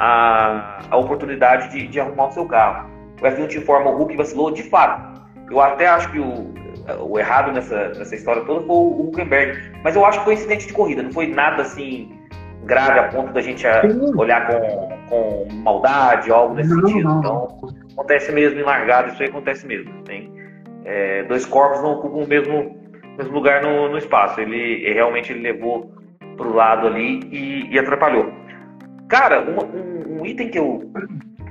a, 0.00 0.80
a 0.90 0.96
oportunidade 0.96 1.68
de, 1.70 1.86
de 1.86 2.00
arrumar 2.00 2.28
o 2.28 2.32
seu 2.32 2.46
carro. 2.46 2.88
O 3.20 3.24
F1 3.24 3.48
te 3.48 3.58
informa, 3.58 3.90
o 3.90 3.96
Hulk 3.98 4.16
vacilou, 4.16 4.50
de 4.50 4.62
fato. 4.64 5.20
Eu 5.50 5.60
até 5.60 5.86
acho 5.86 6.10
que 6.10 6.18
o, 6.18 6.54
o 7.00 7.18
errado 7.18 7.52
nessa, 7.52 7.88
nessa 7.90 8.14
história 8.14 8.42
toda 8.44 8.60
foi 8.66 8.74
o 8.76 9.08
Huckenberg. 9.08 9.60
Mas 9.84 9.94
eu 9.94 10.04
acho 10.04 10.18
que 10.20 10.24
foi 10.24 10.34
incidente 10.34 10.66
de 10.66 10.72
corrida, 10.72 11.02
não 11.02 11.12
foi 11.12 11.26
nada 11.26 11.62
assim 11.62 12.16
grave 12.64 12.98
a 12.98 13.08
ponto 13.08 13.32
da 13.32 13.40
gente 13.40 13.66
a- 13.66 13.82
Sim. 13.88 14.12
olhar 14.16 14.46
com, 14.46 14.88
com 15.08 15.54
maldade, 15.56 16.30
algo 16.30 16.54
nesse 16.54 16.70
Não, 16.74 16.86
sentido. 16.88 17.08
não. 17.08 17.18
Então, 17.18 17.48
acontece 17.92 18.32
mesmo 18.32 18.58
em 18.60 18.62
largada, 18.62 19.08
isso 19.08 19.22
aí 19.22 19.28
acontece 19.28 19.66
mesmo. 19.66 19.90
Tem 20.04 20.32
é, 20.84 21.24
dois 21.24 21.44
corpos 21.44 21.82
não 21.82 21.92
ocupam 21.94 22.24
o 22.24 22.26
mesmo, 22.28 22.76
mesmo 23.18 23.34
lugar 23.34 23.62
no, 23.62 23.88
no 23.90 23.98
espaço. 23.98 24.40
Ele 24.40 24.56
ele 24.84 24.94
realmente 24.94 25.30
ele 25.32 25.40
levou 25.42 25.92
pro 26.36 26.54
lado 26.54 26.86
ali 26.86 27.20
e, 27.30 27.68
e 27.70 27.78
atrapalhou. 27.78 28.32
Cara, 29.10 29.40
uma- 29.42 29.64
um, 29.64 30.20
um 30.20 30.24
item 30.24 30.48
que 30.50 30.58
eu, 30.58 30.88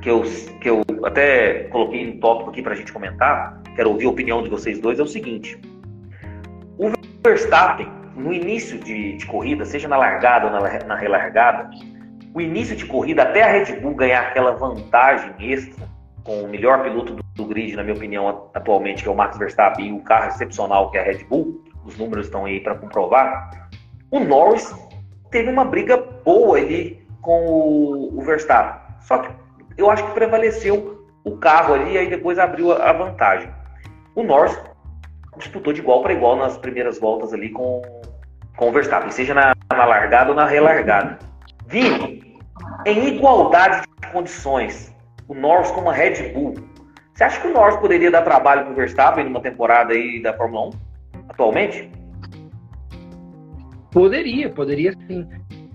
que, 0.02 0.10
eu, 0.10 0.24
que 0.62 0.70
eu 0.70 0.82
até 1.04 1.66
coloquei 1.66 2.06
no 2.06 2.20
tópico 2.22 2.50
aqui 2.52 2.62
pra 2.62 2.74
gente 2.74 2.94
comentar, 2.94 3.62
quero 3.76 3.90
ouvir 3.90 4.06
a 4.06 4.10
opinião 4.10 4.42
de 4.42 4.50
vocês 4.50 4.80
dois, 4.80 4.98
é 4.98 5.04
o 5.04 5.08
seguinte. 5.08 5.60
O 6.78 6.90
Verstappen, 7.22 7.90
no 8.16 8.32
início 8.32 8.80
de, 8.80 9.18
de 9.18 9.26
corrida, 9.26 9.66
seja 9.66 9.90
na 9.90 9.98
largada 9.98 10.46
ou 10.46 10.54
na, 10.54 10.86
na 10.86 10.96
relargada, 10.96 11.70
o 12.34 12.40
início 12.40 12.78
de 12.78 12.86
corrida, 12.86 13.24
até 13.24 13.44
a 13.44 13.52
Red 13.52 13.82
Bull 13.82 13.94
ganhar 13.94 14.22
aquela 14.22 14.52
vantagem 14.52 15.34
extra 15.40 15.86
com 16.24 16.44
o 16.44 16.48
melhor 16.48 16.82
piloto 16.82 17.14
do, 17.14 17.24
do 17.36 17.46
grid, 17.46 17.76
na 17.76 17.84
minha 17.84 17.96
opinião, 17.96 18.50
atualmente, 18.54 19.04
que 19.04 19.10
é 19.10 19.12
o 19.12 19.16
Max 19.16 19.38
Verstappen, 19.38 19.90
e 19.90 19.92
o 19.92 20.00
carro 20.00 20.30
excepcional 20.30 20.92
que 20.92 20.98
é 20.98 21.02
a 21.02 21.04
Red 21.04 21.26
Bull, 21.26 21.62
os 21.84 21.98
números 21.98 22.28
estão 22.28 22.46
aí 22.46 22.62
para 22.62 22.76
comprovar. 22.76 23.68
O 24.10 24.22
Norris 24.22 24.74
teve 25.30 25.52
uma 25.52 25.66
briga 25.66 25.98
boa, 25.98 26.58
ele 26.58 26.99
com 27.22 27.46
o, 27.46 28.18
o 28.18 28.22
Verstappen. 28.22 28.82
Só 29.02 29.20
que 29.20 29.30
eu 29.78 29.90
acho 29.90 30.06
que 30.06 30.12
prevaleceu 30.14 31.06
o 31.24 31.38
carro 31.38 31.74
ali 31.74 31.94
e 31.94 31.98
aí 31.98 32.10
depois 32.10 32.40
abriu 32.40 32.72
a, 32.72 32.90
a 32.90 32.94
vantagem. 32.94 33.50
O 34.16 34.24
Norris 34.24 34.58
disputou 35.38 35.72
de 35.72 35.80
igual 35.80 36.02
para 36.02 36.14
igual 36.14 36.36
nas 36.36 36.58
primeiras 36.58 37.00
voltas 37.00 37.34
ali 37.34 37.50
com, 37.50 37.82
com 38.58 38.70
o 38.70 38.72
Verstappen, 38.72 39.10
seja 39.12 39.34
na, 39.34 39.54
na 39.72 39.86
largada 39.86 40.32
ou 40.32 40.36
na 40.36 40.46
relargada. 40.46 41.18
Vini, 41.68 42.38
em 42.86 43.16
igualdade 43.16 43.86
de 44.02 44.08
condições, 44.12 44.94
o 45.28 45.34
Norris 45.34 45.72
com 45.72 45.82
uma 45.82 45.94
Red 45.94 46.34
Bull, 46.34 46.56
você 47.20 47.26
acha 47.26 47.42
que 47.42 47.48
o 47.48 47.54
Norris 47.54 47.76
poderia 47.76 48.10
dar 48.10 48.22
trabalho 48.22 48.64
para 48.64 48.72
o 48.72 48.76
Verstappen 48.76 49.26
numa 49.26 49.42
temporada 49.42 49.94
aí 49.94 50.22
da 50.22 50.34
Fórmula 50.34 50.68
1 50.68 50.72
atualmente? 51.28 51.92
Poderia, 53.92 54.50
poderia 54.50 54.94
sim. 55.06 55.28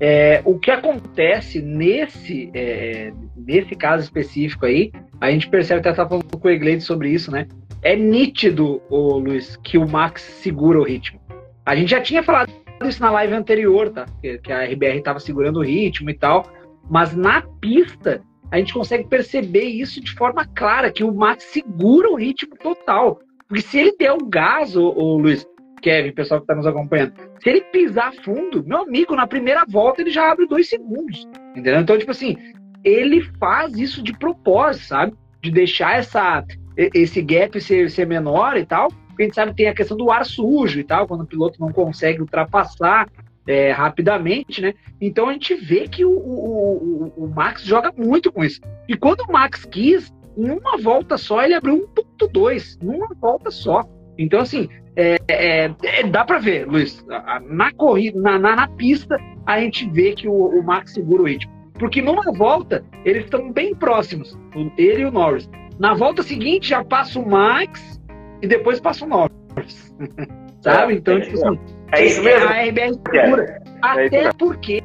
É, 0.07 0.43
o 0.45 0.59
que 0.59 0.71
acontece 0.71 1.63
nesse, 1.63 2.51
é, 2.53 3.11
nesse 3.35 3.75
caso 3.75 4.05
específico 4.05 4.67
aí, 4.67 4.93
a 5.19 5.31
gente 5.31 5.49
percebe 5.49 5.81
até 5.81 5.95
tá 5.95 6.07
falando 6.07 6.27
com 6.39 6.47
o 6.47 6.51
Eglade 6.51 6.83
sobre 6.83 7.09
isso, 7.09 7.31
né? 7.31 7.49
É 7.81 7.97
nítido, 7.97 8.83
ô, 8.91 9.17
Luiz, 9.17 9.57
que 9.57 9.79
o 9.79 9.89
Max 9.89 10.21
segura 10.21 10.79
o 10.79 10.85
ritmo. 10.85 11.19
A 11.65 11.75
gente 11.75 11.93
já 11.93 12.03
tinha 12.03 12.23
falado 12.23 12.53
isso 12.83 13.01
na 13.01 13.11
live 13.13 13.33
anterior, 13.33 13.89
tá? 13.89 14.05
Que, 14.21 14.37
que 14.37 14.53
a 14.53 14.67
RBR 14.67 14.99
estava 14.99 15.19
segurando 15.19 15.61
o 15.61 15.65
ritmo 15.65 16.11
e 16.11 16.15
tal. 16.15 16.53
Mas 16.91 17.17
na 17.17 17.41
pista, 17.59 18.21
a 18.51 18.59
gente 18.59 18.75
consegue 18.75 19.09
perceber 19.09 19.65
isso 19.65 20.03
de 20.03 20.13
forma 20.13 20.45
clara, 20.45 20.93
que 20.93 21.03
o 21.03 21.15
Max 21.15 21.45
segura 21.45 22.11
o 22.11 22.17
ritmo 22.17 22.55
total. 22.59 23.21
Porque 23.49 23.63
se 23.63 23.79
ele 23.79 23.97
der 23.99 24.13
o 24.13 24.27
gás, 24.27 24.77
ô, 24.77 24.91
ô 24.91 25.17
Luiz, 25.17 25.47
Kevin, 25.85 26.13
pessoal 26.13 26.41
que 26.41 26.45
está 26.45 26.55
nos 26.55 26.67
acompanhando, 26.67 27.13
se 27.43 27.51
ele 27.51 27.61
pisar 27.61 28.11
fundo, 28.25 28.65
meu 28.67 28.81
amigo, 28.81 29.15
na 29.15 29.27
primeira 29.27 29.67
volta 29.69 30.01
ele 30.01 30.09
já 30.09 30.33
abre 30.33 30.47
dois 30.47 30.67
segundos. 30.67 31.29
Entendeu? 31.51 31.79
Então, 31.79 31.99
tipo 31.99 32.11
assim, 32.11 32.39
ele 32.83 33.21
faz 33.39 33.77
isso 33.77 34.03
de 34.03 34.17
propósito, 34.17 34.87
sabe? 34.87 35.13
De 35.43 35.51
deixar 35.51 35.99
essa, 35.99 36.43
esse 36.75 37.21
gap 37.21 37.61
ser, 37.61 37.91
ser 37.91 38.07
menor 38.07 38.57
e 38.57 38.65
tal. 38.65 38.89
Porque 39.09 39.25
a 39.25 39.27
gente 39.27 39.35
sabe 39.35 39.51
que 39.51 39.59
tem 39.59 39.69
a 39.69 39.75
questão 39.75 39.95
do 39.95 40.11
ar 40.11 40.25
sujo 40.25 40.81
e 40.81 40.85
tal, 40.85 41.07
quando 41.07 41.21
o 41.21 41.27
piloto 41.27 41.61
não 41.61 41.71
consegue 41.71 42.23
ultrapassar 42.23 43.07
é, 43.47 43.71
rapidamente, 43.71 44.63
né? 44.63 44.73
Então 44.99 45.29
a 45.29 45.35
gente 45.35 45.55
vê 45.55 45.87
que 45.87 46.03
o, 46.03 46.11
o, 46.11 47.13
o, 47.19 47.25
o, 47.25 47.29
Max 47.29 47.63
joga 47.63 47.93
muito 47.95 48.33
com 48.33 48.43
isso. 48.43 48.59
E 48.89 48.97
quando 48.97 49.21
o 49.21 49.31
Max 49.31 49.67
quis, 49.67 50.11
em 50.35 50.51
uma 50.51 50.79
volta 50.79 51.19
só, 51.19 51.43
ele 51.43 51.53
abriu 51.53 51.87
1.2, 51.95 52.83
numa 52.83 53.15
volta 53.21 53.51
só. 53.51 53.87
Então, 54.19 54.41
assim, 54.41 54.69
é, 54.97 55.17
é, 55.29 55.71
é, 55.83 56.03
dá 56.05 56.25
para 56.25 56.39
ver, 56.39 56.67
Luiz, 56.67 57.05
na 57.49 57.73
corrida, 57.73 58.21
na, 58.21 58.39
na, 58.39 58.57
na, 58.57 58.69
pista, 58.69 59.17
a 59.47 59.61
gente 59.61 59.89
vê 59.91 60.13
que 60.13 60.29
o, 60.29 60.33
o, 60.33 60.63
Max 60.63 60.93
segura 60.93 61.23
o 61.23 61.27
ritmo. 61.27 61.53
Porque 61.75 62.01
numa 62.01 62.33
volta, 62.33 62.85
eles 63.05 63.25
estão 63.25 63.53
bem 63.53 63.75
próximos, 63.75 64.39
ele 64.79 65.03
e 65.03 65.05
o 65.05 65.11
Norris. 65.11 65.51
Na 65.79 65.95
volta 65.95 66.23
seguinte, 66.23 66.69
já 66.69 66.85
passa 66.85 67.19
o 67.19 67.29
Max 67.29 68.01
e 68.41 68.47
depois 68.47 68.79
passa 68.79 69.05
o 69.05 69.09
Norris. 69.09 69.95
Sabe? 70.63 70.95
É, 70.95 70.97
então, 70.97 71.21
tipo 71.21 71.35
assim, 71.35 71.59
é 71.93 72.07
isso 72.07 72.23
mesmo? 72.23 72.49
A 72.49 72.63
RBR 72.63 72.95
segura. 73.11 73.63
Até 73.83 74.33
porque, 74.33 74.83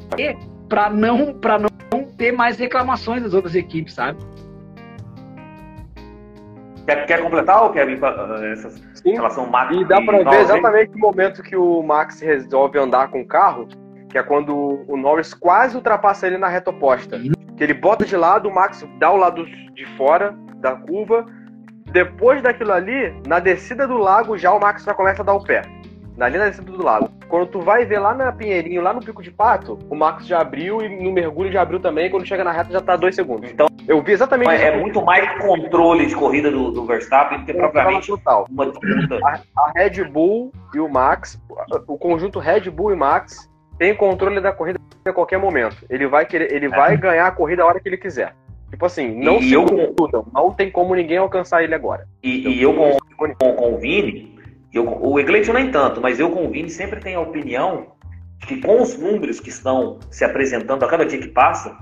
para 0.68 0.90
não, 0.90 1.34
pra 1.34 1.58
não 1.58 1.70
ter 2.18 2.34
mais 2.34 2.58
reclamações 2.58 3.24
das 3.24 3.34
outras 3.34 3.56
equipes, 3.56 3.94
sabe? 3.94 4.20
Quer, 6.90 7.06
quer 7.06 7.22
completar, 7.22 7.62
ou 7.62 7.70
Kevin, 7.70 8.00
essa 8.52 8.72
Sim. 8.96 9.14
relação 9.14 9.46
Max 9.46 9.76
e 9.76 9.86
dá 9.86 10.02
para 10.02 10.24
ver 10.24 10.42
exatamente 10.42 10.96
o 10.96 11.00
momento 11.00 11.44
que 11.44 11.56
o 11.56 11.84
Max 11.84 12.20
resolve 12.20 12.80
andar 12.80 13.10
com 13.10 13.22
o 13.22 13.28
carro, 13.28 13.68
que 14.10 14.18
é 14.18 14.24
quando 14.24 14.84
o 14.88 14.98
Norris 14.98 15.32
quase 15.32 15.76
ultrapassa 15.76 16.26
ele 16.26 16.40
na 16.40 16.48
reta 16.48 16.72
oposta. 16.72 17.20
Que 17.20 17.64
ele 17.64 17.76
bota 17.76 18.06
de 18.06 18.18
lado, 18.18 18.50
o 18.50 18.56
Max 18.56 18.84
dá 18.98 19.12
o 19.12 19.18
lado 19.18 19.46
de 19.46 19.86
fora 19.98 20.36
da 20.56 20.76
curva. 20.78 21.26
Depois 21.92 22.42
daquilo 22.42 22.72
ali, 22.72 23.14
na 23.28 23.40
descida 23.40 23.88
do 23.88 23.98
lago, 23.98 24.36
já 24.36 24.52
o 24.52 24.60
Max 24.60 24.84
já 24.84 24.94
começa 24.94 25.22
a 25.22 25.26
dar 25.26 25.34
o 25.34 25.44
pé. 25.44 25.62
Ali 26.20 26.38
na 26.38 26.50
descida 26.50 26.72
do 26.72 26.84
lago. 26.84 27.10
Quando 27.28 27.48
tu 27.48 27.62
vai 27.62 27.86
ver 27.86 28.00
lá 28.00 28.14
na 28.14 28.32
Pinheirinho, 28.32 28.82
lá 28.82 28.94
no 28.94 29.00
Pico 29.00 29.24
de 29.24 29.32
Pato, 29.32 29.80
o 29.90 29.96
Max 29.96 30.26
já 30.26 30.42
abriu 30.42 30.82
e 30.82 31.04
no 31.04 31.12
mergulho 31.12 31.52
já 31.52 31.62
abriu 31.62 31.80
também. 31.80 32.10
quando 32.10 32.26
chega 32.26 32.44
na 32.44 32.52
reta 32.52 32.72
já 32.72 32.82
tá 32.82 32.96
dois 32.96 33.16
segundos. 33.16 33.50
Então, 33.50 33.68
eu 33.88 34.02
vi 34.02 34.12
exatamente. 34.12 34.52
É, 34.52 34.68
é 34.68 34.78
muito 34.78 35.02
mais 35.02 35.28
controle 35.42 36.06
de 36.06 36.16
corrida 36.16 36.52
do, 36.52 36.72
do 36.72 36.86
Verstappen 36.86 37.40
do 37.40 37.46
que 37.46 37.54
propriamente 37.54 38.08
total. 38.08 38.46
uma 38.50 38.66
disputa. 38.66 39.20
A, 39.24 39.40
a 39.58 39.72
Red 39.76 40.04
Bull 40.06 40.52
e 40.74 40.80
o 40.80 40.90
Max, 40.90 41.42
o 41.88 41.98
conjunto 41.98 42.40
Red 42.40 42.70
Bull 42.70 42.92
e 42.92 42.96
Max 42.96 43.50
tem 43.78 43.96
controle 43.96 44.42
da 44.42 44.52
corrida 44.52 44.80
a 45.06 45.14
qualquer 45.14 45.40
momento. 45.40 45.78
Ele 45.90 46.06
vai 46.08 46.26
querer, 46.26 46.52
ele 46.52 46.66
é. 46.66 46.70
vai 46.70 46.98
ganhar 46.98 47.28
a 47.28 47.32
corrida 47.32 47.64
a 47.64 47.66
hora 47.66 47.80
que 47.80 47.88
ele 47.88 47.98
quiser. 47.98 48.36
Tipo 48.70 48.86
assim, 48.86 49.16
não 49.16 49.38
e 49.38 49.44
se 49.44 49.54
eu 49.54 49.66
não 50.32 50.54
tem 50.54 50.70
como 50.70 50.94
ninguém 50.94 51.18
alcançar 51.18 51.64
ele 51.64 51.74
agora. 51.74 52.08
E, 52.22 52.48
e 52.48 52.62
eu 52.62 52.74
com, 52.76 52.98
com, 53.18 53.56
com 53.56 53.74
o 53.74 53.78
Vini, 53.78 54.39
eu, 54.74 54.86
o 54.88 55.20
Egleito 55.20 55.52
nem 55.52 55.72
tanto, 55.72 56.00
mas 56.02 56.20
eu 56.20 56.30
com 56.30 56.46
o 56.46 56.50
Vini 56.50 56.70
sempre 56.70 57.00
tenho 57.00 57.20
a 57.20 57.24
opinião 57.24 57.88
que 58.42 58.62
com 58.62 58.82
os 58.82 58.98
números 58.98 59.40
que 59.40 59.50
estão 59.50 60.00
se 60.10 60.24
apresentando 60.24 60.84
a 60.84 60.88
cada 60.88 61.06
dia 61.06 61.20
que 61.20 61.28
passa, 61.28 61.76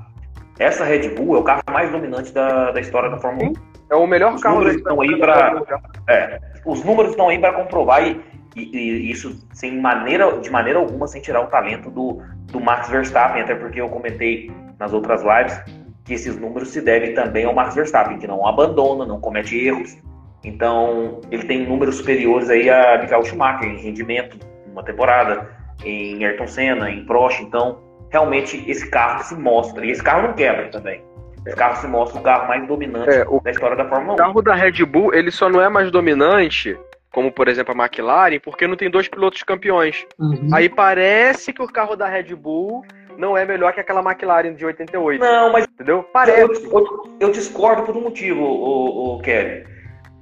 essa 0.59 0.83
Red 0.83 1.09
Bull 1.09 1.35
é 1.35 1.39
o 1.39 1.43
carro 1.43 1.61
mais 1.71 1.91
dominante 1.91 2.33
da, 2.33 2.71
da 2.71 2.79
história 2.79 3.09
da 3.09 3.17
Fórmula 3.17 3.49
1. 3.49 3.53
É 3.91 3.95
o 3.95 4.07
melhor 4.07 4.33
os 4.33 4.41
carro 4.41 4.55
números 4.55 4.75
estão 4.75 5.01
aí 5.01 5.17
para 5.17 5.61
é, 6.09 6.39
Os 6.65 6.83
números 6.83 7.11
estão 7.11 7.29
aí 7.29 7.39
para 7.39 7.53
comprovar 7.53 8.05
e, 8.05 8.19
e, 8.55 8.61
e, 8.73 9.11
isso 9.11 9.47
sem 9.53 9.79
maneira, 9.79 10.39
de 10.39 10.49
maneira 10.49 10.79
alguma 10.79 11.07
sem 11.07 11.21
tirar 11.21 11.41
o 11.41 11.47
talento 11.47 11.89
do, 11.91 12.21
do 12.51 12.59
Max 12.59 12.89
Verstappen, 12.89 13.43
até 13.43 13.55
porque 13.55 13.79
eu 13.79 13.89
comentei 13.89 14.51
nas 14.79 14.93
outras 14.93 15.21
lives 15.23 15.61
que 16.03 16.13
esses 16.13 16.37
números 16.39 16.69
se 16.69 16.81
devem 16.81 17.13
também 17.13 17.45
ao 17.45 17.53
Max 17.53 17.75
Verstappen, 17.75 18.17
que 18.17 18.27
não 18.27 18.47
abandona, 18.47 19.05
não 19.05 19.19
comete 19.19 19.57
erros, 19.57 19.97
então, 20.43 21.21
ele 21.31 21.43
tem 21.43 21.65
números 21.65 21.97
superiores 21.97 22.49
aí 22.49 22.69
a 22.69 22.99
Michael 23.01 23.25
Schumacher 23.25 23.69
em 23.69 23.77
rendimento 23.77 24.37
numa 24.67 24.83
temporada, 24.83 25.49
em 25.83 26.23
Ayrton 26.25 26.47
Senna, 26.47 26.89
em 26.89 27.05
Prost. 27.05 27.41
Então, 27.41 27.79
realmente, 28.09 28.63
esse 28.69 28.89
carro 28.89 29.23
se 29.23 29.35
mostra. 29.35 29.85
E 29.85 29.91
esse 29.91 30.03
carro 30.03 30.27
não 30.27 30.33
quebra 30.33 30.69
também. 30.69 31.03
Esse 31.45 31.55
carro 31.55 31.75
se 31.77 31.87
mostra 31.87 32.19
o 32.19 32.23
carro 32.23 32.47
mais 32.47 32.67
dominante 32.67 33.09
é, 33.09 33.25
o, 33.27 33.39
da 33.39 33.51
história 33.51 33.75
da 33.75 33.87
Fórmula 33.87 34.11
1. 34.11 34.13
O 34.13 34.17
carro 34.17 34.41
da 34.41 34.53
Red 34.53 34.85
Bull, 34.85 35.13
ele 35.13 35.31
só 35.31 35.49
não 35.49 35.61
é 35.61 35.69
mais 35.69 35.89
dominante, 35.89 36.77
como 37.11 37.31
por 37.31 37.47
exemplo 37.47 37.73
a 37.73 37.85
McLaren, 37.85 38.39
porque 38.39 38.67
não 38.67 38.75
tem 38.75 38.89
dois 38.89 39.07
pilotos 39.07 39.43
campeões. 39.43 40.05
Uhum. 40.19 40.49
Aí 40.53 40.67
parece 40.67 41.53
que 41.53 41.61
o 41.61 41.67
carro 41.67 41.95
da 41.95 42.07
Red 42.07 42.35
Bull 42.35 42.85
não 43.17 43.35
é 43.35 43.45
melhor 43.45 43.73
que 43.73 43.79
aquela 43.79 44.01
McLaren 44.01 44.53
de 44.53 44.65
88. 44.65 45.23
Não, 45.23 45.51
mas 45.51 45.65
entendeu? 45.65 46.03
Parece. 46.13 46.41
Eu, 46.41 46.71
eu, 46.71 47.17
eu 47.21 47.31
discordo 47.31 47.83
por 47.83 47.95
um 47.95 48.01
motivo, 48.01 48.43
o, 48.43 49.15
o 49.15 49.21
Kevin. 49.21 49.76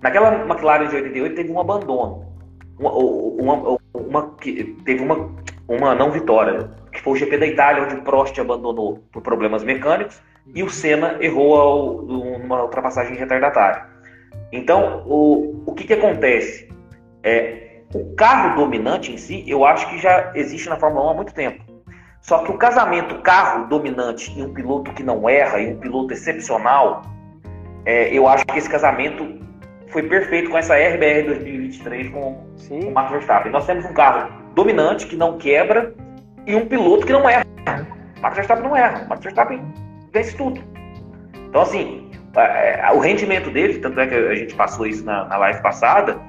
Naquela 0.05 0.35
McLaren 0.45 0.87
de 0.87 0.97
88 0.97 1.35
teve 1.35 1.51
um 1.51 1.59
abandono. 1.59 2.23
Uma, 2.77 2.91
uma, 2.93 3.77
uma, 3.91 4.35
teve 4.85 5.03
uma, 5.03 5.31
uma 5.67 5.95
não 5.95 6.11
vitória, 6.11 6.69
que 6.91 7.01
foi 7.01 7.13
o 7.13 7.15
GP 7.15 7.39
da 7.39 7.47
Itália, 7.47 7.85
onde 7.85 7.95
o 7.95 8.03
Prost 8.03 8.39
abandonou 8.39 9.03
por 9.11 9.23
problemas 9.23 9.63
mecânicos 9.63 10.21
e 10.53 10.61
o 10.61 10.69
Senna 10.69 11.17
errou 11.21 11.55
ao, 11.55 12.01
numa 12.03 12.61
ultrapassagem 12.61 13.17
retardatária. 13.17 13.87
Então, 14.51 15.01
o, 15.07 15.63
o 15.65 15.73
que, 15.73 15.85
que 15.85 15.93
acontece? 15.93 16.69
É, 17.23 17.79
o 17.91 18.13
carro 18.13 18.57
dominante 18.57 19.11
em 19.11 19.17
si, 19.17 19.43
eu 19.47 19.65
acho 19.65 19.89
que 19.89 19.97
já 19.97 20.33
existe 20.35 20.69
na 20.69 20.75
Fórmula 20.75 21.07
1 21.07 21.09
há 21.09 21.13
muito 21.15 21.33
tempo. 21.33 21.63
Só 22.21 22.43
que 22.43 22.51
o 22.51 22.57
casamento 22.59 23.23
carro 23.23 23.67
dominante 23.69 24.31
e 24.37 24.43
um 24.43 24.53
piloto 24.53 24.93
que 24.93 25.01
não 25.01 25.27
erra 25.27 25.59
e 25.59 25.73
um 25.73 25.79
piloto 25.79 26.13
excepcional, 26.13 27.01
é, 27.83 28.13
eu 28.13 28.27
acho 28.27 28.45
que 28.45 28.59
esse 28.59 28.69
casamento 28.69 29.43
foi 29.95 30.03
perfeito 30.03 30.49
com 30.49 30.57
essa 30.57 30.75
RBR 30.75 31.23
2023 31.23 32.09
com, 32.09 32.45
com 32.67 32.79
o 32.79 32.93
Max 32.93 33.11
Verstappen. 33.11 33.49
Nós 33.49 33.65
temos 33.65 33.85
um 33.85 33.93
carro 33.93 34.29
dominante 34.53 35.07
que 35.07 35.15
não 35.15 35.37
quebra 35.37 35.95
e 36.45 36.53
um 36.53 36.65
piloto 36.65 37.05
que 37.05 37.13
não 37.13 37.29
erra. 37.29 37.45
O 38.17 38.21
Max 38.21 38.35
Verstappen 38.35 38.63
não 38.65 38.75
erra. 38.75 39.05
O 39.05 39.07
Max 39.07 39.23
Verstappen 39.23 39.61
vence 40.11 40.35
tudo. 40.35 40.61
Então, 41.47 41.61
assim, 41.61 42.11
é, 42.35 42.91
o 42.93 42.99
rendimento 42.99 43.49
dele, 43.49 43.79
tanto 43.79 43.97
é 44.01 44.05
que 44.05 44.15
a 44.15 44.35
gente 44.35 44.53
passou 44.55 44.85
isso 44.85 45.05
na, 45.05 45.23
na 45.29 45.37
live 45.37 45.61
passada, 45.61 46.19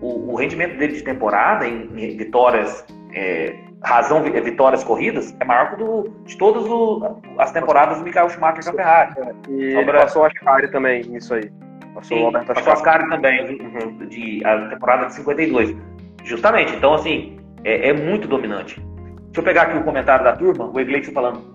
o, 0.00 0.32
o, 0.32 0.34
rendimento 0.34 0.76
dele 0.76 0.94
de 0.94 1.04
temporada 1.04 1.68
em, 1.68 1.88
em 1.96 2.16
vitórias, 2.16 2.84
é, 3.14 3.54
razão 3.84 4.24
vitórias 4.24 4.82
corridas, 4.82 5.32
é 5.38 5.44
maior 5.44 5.70
que 5.70 5.76
do, 5.76 6.12
de 6.24 6.36
todas 6.36 6.64
o, 6.64 7.20
as 7.38 7.52
temporadas 7.52 7.98
do 7.98 8.04
Michael 8.04 8.28
Schumacher 8.28 8.64
na 8.64 8.72
Ferrari. 8.72 9.14
É, 9.20 9.52
e 9.52 9.72
Sobra... 9.74 10.00
passou 10.00 10.24
a 10.24 10.26
Ascari 10.26 10.68
também 10.72 11.04
nisso 11.04 11.32
aí. 11.32 11.48
Passou 11.94 12.16
Sim, 12.16 12.22
o 12.22 12.26
Alberto 12.26 12.52
passou 12.52 12.72
Ascari 12.72 13.08
também, 13.08 13.58
uhum, 13.60 14.08
de, 14.08 14.44
a 14.44 14.68
temporada 14.68 15.06
de 15.06 15.14
52. 15.14 15.76
Justamente, 16.24 16.74
então 16.74 16.94
assim, 16.94 17.38
é, 17.62 17.90
é, 17.90 17.92
muito 17.92 18.26
dominante. 18.26 18.80
Deixa 18.80 19.40
eu 19.40 19.42
pegar 19.42 19.62
aqui 19.62 19.78
o 19.78 19.84
comentário 19.84 20.24
da 20.24 20.36
turma, 20.36 20.70
o 20.72 20.80
Egleito 20.80 21.12
falando. 21.12 21.54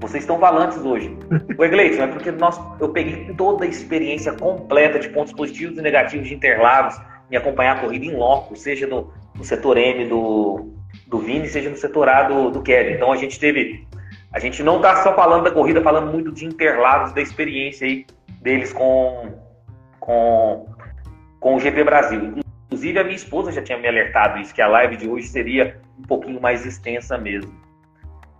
Vocês 0.00 0.22
estão 0.22 0.38
valantes 0.38 0.78
hoje. 0.78 1.16
O 1.58 1.64
Egleito, 1.64 2.00
é 2.00 2.06
porque 2.06 2.30
nós, 2.30 2.58
eu 2.80 2.88
peguei 2.88 3.34
toda 3.36 3.64
a 3.64 3.68
experiência 3.68 4.32
completa 4.32 4.98
de 4.98 5.08
pontos 5.10 5.32
positivos 5.32 5.78
e 5.78 5.82
negativos 5.82 6.28
de 6.28 6.34
Interlagos, 6.34 6.98
me 7.30 7.36
acompanhar 7.36 7.76
a 7.76 7.80
corrida 7.80 8.06
em 8.06 8.16
loco, 8.16 8.56
seja 8.56 8.86
no, 8.86 9.12
no 9.34 9.44
setor 9.44 9.76
M 9.76 10.06
do, 10.06 10.72
do 11.06 11.18
Vini, 11.18 11.46
seja 11.48 11.68
no 11.68 11.76
setor 11.76 12.08
A 12.08 12.24
do, 12.24 12.50
do 12.50 12.62
Kevin. 12.62 12.94
Então 12.94 13.12
a 13.12 13.16
gente 13.16 13.38
teve 13.38 13.86
a 14.32 14.38
gente 14.38 14.62
não 14.62 14.76
está 14.76 15.02
só 15.02 15.14
falando 15.14 15.44
da 15.44 15.50
corrida, 15.50 15.82
falando 15.82 16.12
muito 16.12 16.30
de 16.30 16.46
Interlagos, 16.46 17.12
da 17.12 17.20
experiência 17.20 17.86
aí 17.86 18.06
deles 18.40 18.72
com, 18.72 19.34
com, 20.10 20.66
com 21.38 21.54
o 21.54 21.60
GP 21.60 21.84
Brasil. 21.84 22.34
Inclusive, 22.66 22.98
a 22.98 23.04
minha 23.04 23.16
esposa 23.16 23.52
já 23.52 23.62
tinha 23.62 23.78
me 23.78 23.86
alertado 23.86 24.40
isso, 24.40 24.52
que 24.52 24.60
a 24.60 24.66
live 24.66 24.96
de 24.96 25.08
hoje 25.08 25.28
seria 25.28 25.80
um 25.98 26.02
pouquinho 26.02 26.40
mais 26.40 26.66
extensa 26.66 27.16
mesmo. 27.16 27.52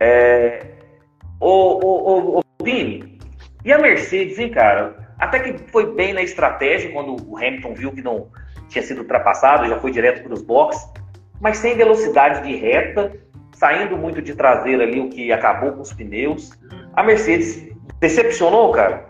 É... 0.00 0.66
Ô, 1.38 1.78
ô, 1.82 2.10
ô, 2.10 2.38
ô, 2.38 2.64
Vini, 2.64 3.18
e 3.64 3.72
a 3.72 3.78
Mercedes, 3.78 4.38
hein, 4.38 4.50
cara? 4.50 4.96
Até 5.18 5.38
que 5.38 5.70
foi 5.70 5.94
bem 5.94 6.12
na 6.12 6.22
estratégia, 6.22 6.90
quando 6.92 7.16
o 7.28 7.36
Hamilton 7.36 7.74
viu 7.74 7.92
que 7.92 8.02
não 8.02 8.28
tinha 8.68 8.82
sido 8.82 9.02
ultrapassado, 9.02 9.68
já 9.68 9.78
foi 9.78 9.90
direto 9.90 10.22
para 10.22 10.34
os 10.34 10.42
boxes, 10.42 10.82
mas 11.40 11.58
sem 11.58 11.76
velocidade 11.76 12.46
de 12.46 12.56
reta, 12.56 13.12
saindo 13.52 13.96
muito 13.96 14.20
de 14.20 14.34
traseira 14.34 14.82
ali, 14.82 15.00
o 15.00 15.08
que 15.08 15.32
acabou 15.32 15.72
com 15.72 15.82
os 15.82 15.92
pneus. 15.92 16.50
A 16.94 17.02
Mercedes 17.02 17.68
decepcionou, 18.00 18.72
cara? 18.72 19.06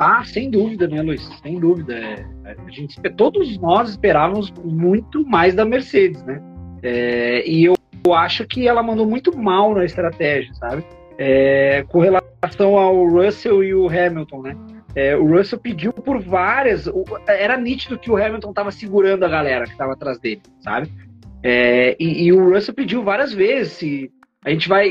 Ah, 0.00 0.24
sem 0.24 0.50
dúvida, 0.50 0.88
né, 0.88 1.02
Luiz? 1.02 1.22
Sem 1.42 1.60
dúvida. 1.60 1.94
É, 1.94 2.24
a 2.46 2.70
gente, 2.70 2.98
todos 3.18 3.58
nós 3.58 3.90
esperávamos 3.90 4.50
muito 4.64 5.22
mais 5.26 5.54
da 5.54 5.62
Mercedes, 5.62 6.22
né? 6.24 6.42
É, 6.82 7.46
e 7.46 7.66
eu, 7.66 7.74
eu, 8.06 8.14
acho 8.14 8.46
que 8.46 8.66
ela 8.66 8.82
mandou 8.82 9.06
muito 9.06 9.36
mal 9.36 9.74
na 9.74 9.84
estratégia, 9.84 10.54
sabe? 10.54 10.82
É, 11.18 11.84
com 11.88 12.00
relação 12.00 12.78
ao 12.78 13.06
Russell 13.06 13.62
e 13.62 13.74
o 13.74 13.88
Hamilton, 13.88 14.40
né? 14.40 14.56
É, 14.94 15.14
o 15.14 15.36
Russell 15.36 15.58
pediu 15.58 15.92
por 15.92 16.18
várias. 16.18 16.88
Era 17.28 17.58
nítido 17.58 17.98
que 17.98 18.10
o 18.10 18.16
Hamilton 18.16 18.48
estava 18.48 18.70
segurando 18.70 19.22
a 19.24 19.28
galera 19.28 19.66
que 19.66 19.72
estava 19.72 19.92
atrás 19.92 20.18
dele, 20.18 20.40
sabe? 20.60 20.90
É, 21.42 21.94
e, 22.00 22.24
e, 22.24 22.32
o 22.32 22.54
Russell 22.54 22.74
pediu 22.74 23.02
várias 23.02 23.34
vezes 23.34 24.10
a 24.42 24.48
gente 24.48 24.66
vai. 24.66 24.88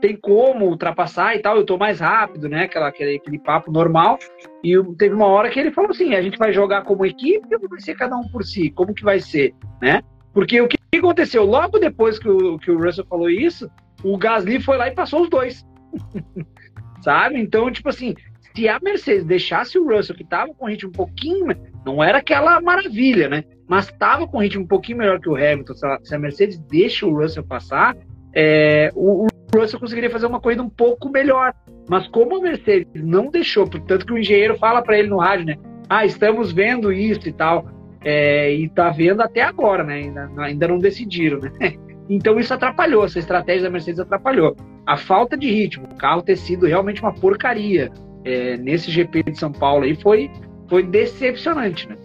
Tem 0.00 0.16
como 0.16 0.66
ultrapassar 0.66 1.34
e 1.34 1.40
tal, 1.40 1.56
eu 1.56 1.64
tô 1.64 1.78
mais 1.78 2.00
rápido, 2.00 2.48
né? 2.48 2.64
Aquela, 2.64 2.88
aquele, 2.88 3.16
aquele 3.16 3.38
papo 3.38 3.72
normal. 3.72 4.18
E 4.62 4.72
teve 4.98 5.14
uma 5.14 5.26
hora 5.26 5.48
que 5.50 5.58
ele 5.58 5.70
falou 5.70 5.90
assim: 5.90 6.14
a 6.14 6.22
gente 6.22 6.38
vai 6.38 6.52
jogar 6.52 6.82
como 6.82 7.06
equipe 7.06 7.54
ou 7.54 7.68
vai 7.68 7.80
ser 7.80 7.94
cada 7.94 8.16
um 8.16 8.28
por 8.28 8.44
si? 8.44 8.70
Como 8.70 8.94
que 8.94 9.02
vai 9.02 9.20
ser, 9.20 9.54
né? 9.80 10.02
Porque 10.32 10.60
o 10.60 10.68
que 10.68 10.76
aconteceu? 10.94 11.44
Logo 11.44 11.78
depois 11.78 12.18
que 12.18 12.28
o, 12.28 12.58
que 12.58 12.70
o 12.70 12.78
Russell 12.78 13.06
falou 13.06 13.30
isso, 13.30 13.70
o 14.04 14.18
Gasly 14.18 14.60
foi 14.60 14.76
lá 14.76 14.88
e 14.88 14.94
passou 14.94 15.22
os 15.22 15.30
dois. 15.30 15.64
Sabe? 17.00 17.40
Então, 17.40 17.70
tipo 17.70 17.88
assim, 17.88 18.14
se 18.54 18.68
a 18.68 18.78
Mercedes 18.82 19.24
deixasse 19.24 19.78
o 19.78 19.86
Russell, 19.86 20.16
que 20.16 20.22
estava 20.22 20.52
com 20.54 20.66
ritmo 20.66 20.88
um 20.88 20.92
pouquinho, 20.92 21.46
não 21.84 22.02
era 22.02 22.18
aquela 22.18 22.60
maravilha, 22.60 23.28
né? 23.28 23.44
Mas 23.68 23.86
estava 23.86 24.26
com 24.26 24.40
ritmo 24.40 24.64
um 24.64 24.66
pouquinho 24.66 24.98
melhor 24.98 25.20
que 25.20 25.28
o 25.28 25.36
Hamilton. 25.36 25.74
Se 26.02 26.14
a, 26.14 26.18
Mercedes 26.18 26.58
deixa 26.58 27.06
o 27.06 27.14
Russell 27.14 27.44
passar, 27.44 27.96
é, 28.34 28.90
o, 28.94 29.24
o, 29.24 29.26
Russell 29.54 29.80
conseguiria 29.80 30.10
fazer 30.10 30.26
uma 30.26 30.40
corrida 30.40 30.62
um 30.62 30.68
pouco 30.68 31.08
melhor. 31.08 31.54
Mas 31.88 32.06
como 32.08 32.36
a 32.36 32.40
Mercedes 32.40 32.88
não 32.94 33.30
deixou, 33.30 33.68
portanto 33.68 34.06
que 34.06 34.12
o 34.12 34.18
engenheiro 34.18 34.58
fala 34.58 34.82
para 34.82 34.98
ele 34.98 35.08
no 35.08 35.18
rádio, 35.18 35.46
né? 35.46 35.56
Ah, 35.88 36.04
estamos 36.04 36.52
vendo 36.52 36.92
isso 36.92 37.28
e 37.28 37.32
tal. 37.32 37.68
É, 38.04 38.52
e 38.52 38.68
tá 38.68 38.90
vendo 38.90 39.20
até 39.20 39.42
agora, 39.42 39.82
né? 39.82 39.94
Ainda, 39.94 40.30
ainda 40.38 40.68
não 40.68 40.78
decidiram, 40.78 41.40
né? 41.40 41.50
Então 42.08 42.38
isso 42.38 42.54
atrapalhou, 42.54 43.04
essa 43.04 43.18
estratégia 43.18 43.64
da 43.64 43.70
Mercedes 43.70 43.98
atrapalhou. 43.98 44.56
A 44.86 44.96
falta 44.96 45.36
de 45.36 45.50
ritmo, 45.50 45.88
o 45.90 45.96
carro 45.96 46.22
ter 46.22 46.36
sido 46.36 46.64
realmente 46.64 47.02
uma 47.02 47.12
porcaria, 47.12 47.90
é, 48.24 48.56
nesse 48.56 48.92
GP 48.92 49.24
de 49.24 49.38
São 49.38 49.50
Paulo 49.50 49.84
aí 49.84 49.96
foi, 50.00 50.30
foi 50.68 50.84
decepcionante, 50.84 51.88
né? 51.88 51.96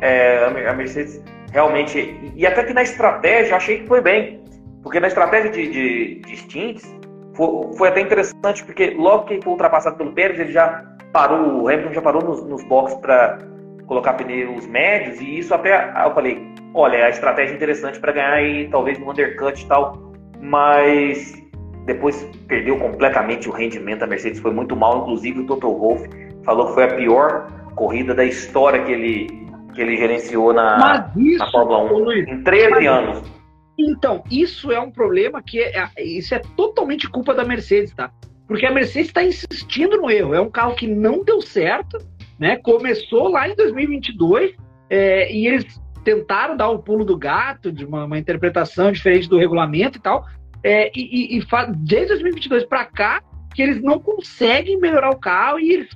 É, 0.00 0.44
a 0.68 0.74
Mercedes 0.74 1.22
realmente. 1.52 2.32
E 2.34 2.46
até 2.46 2.64
que 2.64 2.74
na 2.74 2.82
estratégia 2.82 3.56
achei 3.56 3.80
que 3.80 3.86
foi 3.86 4.00
bem. 4.00 4.41
Porque 4.82 4.98
na 4.98 5.08
estratégia 5.08 5.50
de, 5.50 5.68
de, 5.68 6.14
de 6.20 6.36
stints 6.36 6.96
foi, 7.34 7.76
foi, 7.76 7.88
até 7.88 8.00
interessante, 8.00 8.64
porque 8.64 8.90
logo 8.90 9.24
que 9.24 9.34
ele 9.34 9.42
foi 9.42 9.52
ultrapassado 9.52 9.96
pelo 9.96 10.12
Pérez, 10.12 10.38
ele 10.38 10.52
já 10.52 10.84
parou, 11.12 11.62
o 11.62 11.68
Hamilton 11.68 11.94
já 11.94 12.02
parou 12.02 12.22
nos, 12.22 12.44
nos 12.44 12.64
boxes 12.64 12.98
para 12.98 13.38
colocar 13.86 14.14
pneus 14.14 14.66
médios, 14.66 15.20
e 15.20 15.38
isso 15.38 15.54
até 15.54 15.92
eu 16.04 16.14
falei, 16.14 16.42
olha, 16.74 17.06
a 17.06 17.08
estratégia 17.10 17.52
é 17.52 17.56
interessante 17.56 18.00
para 18.00 18.12
ganhar 18.12 18.32
aí, 18.32 18.68
talvez 18.68 18.98
no 18.98 19.10
undercut 19.10 19.62
e 19.62 19.66
tal, 19.66 20.12
mas 20.40 21.40
depois 21.86 22.28
perdeu 22.46 22.78
completamente 22.78 23.48
o 23.48 23.52
rendimento. 23.52 24.02
A 24.02 24.06
Mercedes 24.06 24.40
foi 24.40 24.52
muito 24.52 24.76
mal, 24.76 25.02
inclusive 25.02 25.40
o 25.40 25.46
Toto 25.46 25.72
Wolff 25.72 26.08
falou 26.44 26.66
que 26.66 26.74
foi 26.74 26.84
a 26.84 26.94
pior 26.94 27.50
corrida 27.74 28.14
da 28.14 28.24
história 28.24 28.82
que 28.82 28.92
ele, 28.92 29.46
que 29.74 29.80
ele 29.80 29.96
gerenciou 29.96 30.52
na, 30.52 31.10
isso, 31.16 31.38
na 31.38 31.50
Fórmula 31.50 31.84
1 31.84 31.98
Luiz, 31.98 32.28
em 32.28 32.42
13 32.42 32.86
anos. 32.86 33.41
Então, 33.78 34.22
isso 34.30 34.70
é 34.70 34.78
um 34.78 34.90
problema 34.90 35.42
que 35.42 35.60
é, 35.60 35.88
isso 35.98 36.34
é 36.34 36.38
totalmente 36.56 37.08
culpa 37.08 37.34
da 37.34 37.44
Mercedes, 37.44 37.94
tá? 37.94 38.10
Porque 38.46 38.66
a 38.66 38.70
Mercedes 38.70 39.08
está 39.08 39.24
insistindo 39.24 39.96
no 39.96 40.10
erro. 40.10 40.34
É 40.34 40.40
um 40.40 40.50
carro 40.50 40.74
que 40.74 40.86
não 40.86 41.24
deu 41.24 41.40
certo, 41.40 41.98
né? 42.38 42.56
Começou 42.56 43.28
lá 43.28 43.48
em 43.48 43.56
2022 43.56 44.54
é, 44.90 45.32
e 45.32 45.46
eles 45.46 45.80
tentaram 46.04 46.56
dar 46.56 46.68
o 46.68 46.80
pulo 46.80 47.04
do 47.04 47.16
gato 47.16 47.72
de 47.72 47.84
uma, 47.84 48.04
uma 48.04 48.18
interpretação 48.18 48.92
diferente 48.92 49.28
do 49.28 49.38
regulamento 49.38 49.98
e 49.98 50.00
tal, 50.00 50.26
é, 50.62 50.90
e, 50.94 51.36
e, 51.36 51.38
e 51.38 51.46
desde 51.76 52.08
2022 52.08 52.64
para 52.64 52.84
cá, 52.84 53.22
que 53.54 53.62
eles 53.62 53.80
não 53.82 53.98
conseguem 53.98 54.78
melhorar 54.78 55.10
o 55.10 55.18
carro 55.18 55.58
e 55.58 55.72
eles 55.72 55.88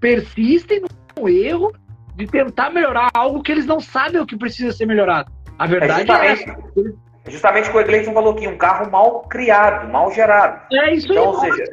persistem 0.00 0.82
no 1.16 1.28
erro 1.28 1.72
de 2.16 2.26
tentar 2.26 2.70
melhorar 2.70 3.10
algo 3.14 3.42
que 3.42 3.52
eles 3.52 3.66
não 3.66 3.80
sabem 3.80 4.20
o 4.20 4.26
que 4.26 4.36
precisa 4.36 4.72
ser 4.72 4.86
melhorado. 4.86 5.32
A 5.58 5.66
verdade 5.66 6.10
é, 6.10 6.14
é 6.14 6.32
essa. 6.32 6.58
Justamente 7.28 7.68
o 7.68 7.72
que 7.72 7.78
o 7.78 7.80
Egleison 7.80 8.12
falou 8.12 8.32
aqui, 8.32 8.48
um 8.48 8.56
carro 8.56 8.90
mal 8.90 9.20
criado, 9.22 9.90
mal 9.90 10.10
gerado. 10.12 10.62
É 10.72 10.94
isso 10.94 11.12
então, 11.12 11.40
aí. 11.40 11.50
Ou 11.50 11.56
seja, 11.56 11.64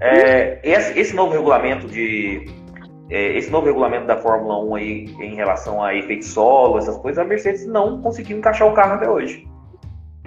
é, 0.00 0.60
esse, 0.62 0.98
esse, 0.98 1.14
novo 1.14 1.32
regulamento 1.32 1.86
de 1.88 2.46
é, 3.10 3.36
esse 3.36 3.50
novo 3.50 3.66
regulamento 3.66 4.06
da 4.06 4.16
Fórmula 4.16 4.58
1 4.64 4.74
aí 4.76 5.04
em 5.20 5.34
relação 5.34 5.82
a 5.82 5.94
efeito 5.94 6.24
solo, 6.24 6.78
essas 6.78 6.96
coisas, 6.98 7.18
a 7.18 7.26
Mercedes 7.26 7.66
não 7.66 8.00
conseguiu 8.00 8.38
encaixar 8.38 8.68
o 8.68 8.72
carro 8.72 8.94
até 8.94 9.10
hoje. 9.10 9.46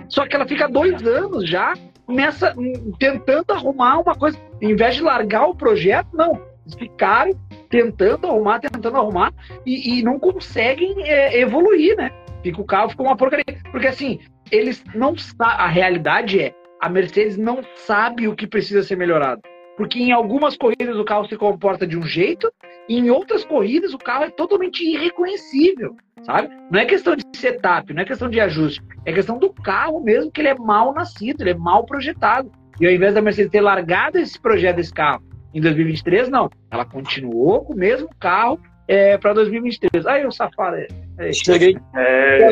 Só 0.09 0.27
que 0.27 0.35
ela 0.35 0.45
fica 0.45 0.67
dois 0.67 1.01
anos 1.07 1.49
já 1.49 1.73
nessa 2.07 2.53
tentando 2.99 3.51
arrumar 3.51 3.99
uma 3.99 4.15
coisa. 4.15 4.37
Em 4.61 4.75
vez 4.75 4.95
de 4.95 5.01
largar 5.01 5.47
o 5.47 5.55
projeto, 5.55 6.09
não. 6.13 6.39
Eles 6.65 6.75
ficaram 6.77 7.31
tentando 7.69 8.27
arrumar, 8.27 8.59
tentando 8.59 8.97
arrumar 8.97 9.33
e, 9.65 9.99
e 9.99 10.03
não 10.03 10.19
conseguem 10.19 11.09
é, 11.09 11.39
evoluir, 11.39 11.95
né? 11.97 12.11
Fica 12.43 12.61
o 12.61 12.65
carro, 12.65 12.89
fica 12.89 13.03
uma 13.03 13.15
porcaria. 13.15 13.45
Porque 13.71 13.87
assim, 13.87 14.19
eles 14.51 14.83
não 14.93 15.15
A 15.39 15.67
realidade 15.67 16.39
é, 16.39 16.53
a 16.79 16.89
Mercedes 16.89 17.37
não 17.37 17.61
sabe 17.75 18.27
o 18.27 18.35
que 18.35 18.47
precisa 18.47 18.83
ser 18.83 18.97
melhorado. 18.97 19.41
Porque 19.77 19.99
em 19.99 20.11
algumas 20.11 20.55
corridas 20.55 20.97
o 20.97 21.05
carro 21.05 21.27
se 21.27 21.35
comporta 21.35 21.87
de 21.87 21.97
um 21.97 22.03
jeito, 22.03 22.51
e 22.87 22.97
em 22.97 23.09
outras 23.09 23.43
corridas 23.45 23.93
o 23.93 23.97
carro 23.97 24.25
é 24.25 24.29
totalmente 24.29 24.83
irreconhecível, 24.83 25.95
sabe? 26.23 26.49
Não 26.69 26.79
é 26.79 26.85
questão 26.85 27.15
de 27.15 27.23
setup, 27.35 27.93
não 27.93 28.01
é 28.01 28.05
questão 28.05 28.29
de 28.29 28.39
ajuste, 28.39 28.83
é 29.05 29.13
questão 29.13 29.39
do 29.39 29.51
carro 29.51 29.99
mesmo, 30.01 30.31
que 30.31 30.41
ele 30.41 30.49
é 30.49 30.55
mal 30.55 30.93
nascido, 30.93 31.41
ele 31.41 31.51
é 31.51 31.55
mal 31.55 31.85
projetado. 31.85 32.51
E 32.79 32.85
ao 32.85 32.91
invés 32.91 33.13
da 33.13 33.21
Mercedes 33.21 33.51
ter 33.51 33.61
largado 33.61 34.17
esse 34.17 34.39
projeto 34.39 34.75
desse 34.75 34.93
carro 34.93 35.23
em 35.53 35.61
2023, 35.61 36.29
não. 36.29 36.49
Ela 36.69 36.85
continuou 36.85 37.63
com 37.63 37.73
o 37.73 37.77
mesmo 37.77 38.09
carro 38.19 38.59
é, 38.87 39.17
para 39.17 39.33
2023. 39.33 40.05
Aí 40.05 40.25
o 40.25 40.31
safado. 40.31 40.77
É, 40.77 40.87
Cheguei. 41.31 41.77
É... 41.95 42.51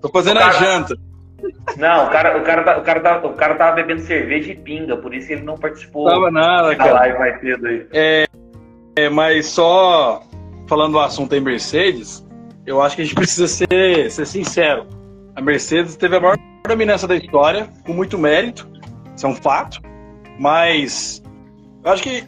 Tô 0.00 0.08
fazendo 0.08 0.38
cara... 0.38 0.50
a 0.50 0.52
janta. 0.52 0.96
Não, 1.76 2.06
o 2.06 2.10
cara, 2.10 2.38
o, 2.38 2.42
cara 2.42 2.62
tá, 2.62 2.78
o, 2.78 2.82
cara 2.82 3.00
tá, 3.00 3.26
o 3.26 3.32
cara 3.34 3.54
tava 3.54 3.76
bebendo 3.76 4.00
cerveja 4.00 4.52
e 4.52 4.56
pinga, 4.56 4.96
por 4.96 5.14
isso 5.14 5.32
ele 5.32 5.42
não 5.42 5.56
participou 5.56 6.08
tava 6.08 6.30
nada, 6.30 6.74
da 6.74 6.92
live 6.92 7.18
mais 7.18 7.40
cedo 7.40 7.66
aí. 7.66 7.86
É, 7.92 8.26
é, 8.96 9.08
mas 9.08 9.46
só 9.46 10.22
falando 10.66 10.92
do 10.92 11.00
assunto 11.00 11.34
em 11.34 11.40
Mercedes, 11.40 12.26
eu 12.66 12.80
acho 12.80 12.96
que 12.96 13.02
a 13.02 13.04
gente 13.04 13.14
precisa 13.14 13.46
ser, 13.46 14.10
ser 14.10 14.26
sincero. 14.26 14.86
A 15.36 15.40
Mercedes 15.40 15.96
teve 15.96 16.16
a 16.16 16.20
maior 16.20 16.36
dominância 16.66 17.06
da 17.06 17.16
história, 17.16 17.68
com 17.84 17.92
muito 17.92 18.18
mérito, 18.18 18.66
isso 19.14 19.26
é 19.26 19.28
um 19.28 19.34
fato, 19.34 19.80
mas 20.38 21.22
eu 21.84 21.92
acho 21.92 22.02
que 22.02 22.24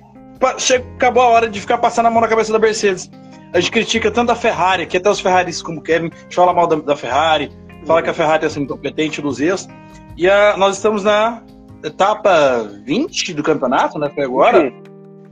chegou, 0.58 0.92
acabou 0.96 1.22
a 1.22 1.28
hora 1.28 1.48
de 1.48 1.60
ficar 1.60 1.78
passando 1.78 2.06
a 2.06 2.10
mão 2.10 2.20
na 2.20 2.28
cabeça 2.28 2.52
da 2.52 2.58
Mercedes. 2.58 3.10
A 3.56 3.60
gente 3.60 3.70
critica 3.70 4.10
tanto 4.10 4.30
a 4.30 4.34
Ferrari, 4.34 4.86
que 4.86 4.98
até 4.98 5.08
os 5.08 5.18
Ferraris 5.18 5.62
como 5.62 5.80
Kevin 5.80 6.10
fala 6.30 6.52
mal 6.52 6.66
da, 6.66 6.76
da 6.76 6.94
Ferrari, 6.94 7.50
fala 7.86 8.02
que 8.02 8.10
a 8.10 8.12
Ferrari 8.12 8.44
é 8.44 8.48
assim, 8.48 8.60
incompetente 8.60 9.22
dos 9.22 9.40
erros. 9.40 9.66
E 10.14 10.28
a, 10.28 10.58
nós 10.58 10.76
estamos 10.76 11.04
na 11.04 11.42
etapa 11.82 12.68
20 12.84 13.32
do 13.32 13.42
campeonato, 13.42 13.98
né? 13.98 14.10
Foi 14.14 14.24
agora. 14.24 14.64
Uhum. 14.64 14.82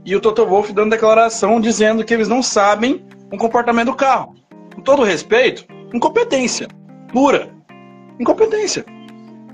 E 0.03 0.15
o 0.15 0.19
Toto 0.19 0.43
Wolff 0.43 0.73
dando 0.73 0.89
declaração 0.89 1.61
dizendo 1.61 2.03
que 2.03 2.15
eles 2.15 2.27
não 2.27 2.41
sabem 2.41 3.05
o 3.31 3.37
comportamento 3.37 3.91
do 3.91 3.95
carro. 3.95 4.33
Com 4.73 4.81
todo 4.81 5.03
respeito, 5.03 5.63
incompetência. 5.93 6.67
Pura. 7.13 7.49
Incompetência. 8.19 8.85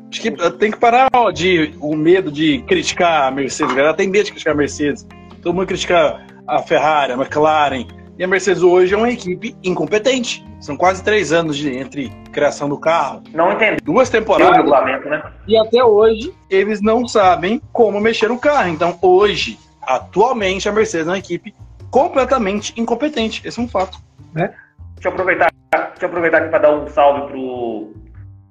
Acho 0.09 0.21
que 0.21 0.31
tem 0.31 0.71
que 0.71 0.77
parar 0.77 1.09
de 1.33 1.75
o 1.81 1.93
medo 1.93 2.31
de 2.31 2.61
criticar 2.61 3.27
a 3.27 3.31
Mercedes. 3.31 3.75
Ela 3.75 3.93
tem 3.93 4.07
medo 4.07 4.23
de 4.23 4.31
criticar 4.31 4.53
a 4.53 4.57
Mercedes. 4.57 5.05
Todo 5.41 5.53
mundo 5.53 5.67
critica 5.67 6.25
a 6.47 6.59
Ferrari, 6.59 7.11
a 7.11 7.15
McLaren. 7.15 7.85
E 8.21 8.23
a 8.23 8.27
Mercedes 8.27 8.61
hoje 8.61 8.93
é 8.93 8.97
uma 8.97 9.09
equipe 9.09 9.55
incompetente. 9.63 10.45
São 10.59 10.77
quase 10.77 11.03
três 11.03 11.33
anos 11.33 11.57
de, 11.57 11.75
entre 11.75 12.11
criação 12.31 12.69
do 12.69 12.77
carro. 12.79 13.23
Não 13.33 13.51
entendi. 13.51 13.81
Duas 13.83 14.11
temporadas. 14.11 14.63
Né? 15.05 15.23
E 15.47 15.57
até 15.57 15.83
hoje, 15.83 16.31
eles 16.47 16.83
não 16.83 17.07
sabem 17.07 17.59
como 17.73 17.99
mexer 17.99 18.29
no 18.29 18.37
carro. 18.37 18.69
Então, 18.69 18.95
hoje, 19.01 19.57
atualmente, 19.81 20.69
a 20.69 20.71
Mercedes 20.71 21.07
é 21.07 21.09
uma 21.09 21.17
equipe 21.17 21.51
completamente 21.89 22.79
incompetente. 22.79 23.41
Esse 23.43 23.59
é 23.59 23.63
um 23.63 23.67
fato. 23.67 23.97
Né? 24.35 24.53
Deixa 24.93 25.07
eu 25.07 25.13
aproveitar, 25.13 25.51
deixa 25.71 26.03
eu 26.03 26.09
aproveitar 26.09 26.37
aqui 26.41 26.49
para 26.49 26.59
dar 26.59 26.75
um 26.75 26.87
salve 26.89 27.31
pro, 27.31 27.93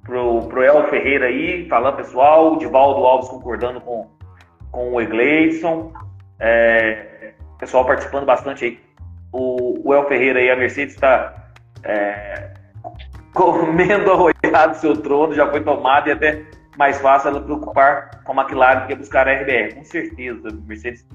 pro, 0.03 0.49
pro 0.49 0.65
El 0.65 0.89
Ferreira 0.89 1.27
aí, 1.27 1.69
falando 1.69 1.95
pessoal, 1.95 2.55
o 2.55 2.59
Divaldo 2.59 3.07
Alves 3.07 3.29
concordando 3.29 3.81
com, 3.81 4.09
com 4.73 4.95
o 4.95 5.01
Egleison. 5.01 5.93
É, 6.41 7.35
pessoal 7.57 7.85
participando 7.85 8.25
bastante 8.25 8.65
aí. 8.65 8.90
O, 9.33 9.89
o 9.89 9.95
El 9.95 10.07
Ferreira 10.07 10.41
aí, 10.41 10.51
a 10.51 10.57
Mercedes 10.57 10.95
está 10.95 11.53
é, 11.85 12.51
comendo 13.35 14.11
arroiado 14.13 14.73
do 14.73 14.77
seu 14.77 14.97
trono, 14.97 15.35
já 15.35 15.49
foi 15.51 15.63
tomado 15.63 16.09
e 16.09 16.13
até 16.13 16.43
mais 16.77 17.01
fácil 17.01 17.31
ela 17.31 17.41
preocupar 17.41 18.23
com 18.25 18.33
a 18.33 18.43
McLaren 18.43 18.87
que 18.87 18.95
buscar 18.95 19.29
a 19.29 19.33
RBR. 19.33 19.75
Com 19.75 19.85
certeza, 19.85 20.49
Mercedes. 20.67 21.07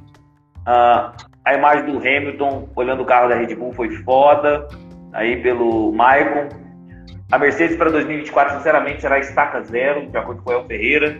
Ah, 0.65 1.13
a 1.43 1.53
imagem 1.53 1.85
do 1.85 1.97
Hamilton 1.97 2.69
olhando 2.75 3.03
o 3.03 3.05
carro 3.05 3.29
da 3.29 3.35
Red 3.35 3.55
Bull 3.55 3.73
foi 3.73 3.89
foda, 4.03 4.67
aí 5.13 5.41
pelo 5.41 5.91
Maicon. 5.91 6.49
A 7.31 7.39
Mercedes 7.39 7.75
para 7.77 7.89
2024, 7.89 8.57
sinceramente, 8.57 9.01
será 9.01 9.17
estaca 9.19 9.61
zero, 9.63 10.07
de 10.07 10.17
acordo 10.17 10.41
com 10.43 10.51
o 10.51 10.53
El 10.53 10.65
Ferreira. 10.65 11.19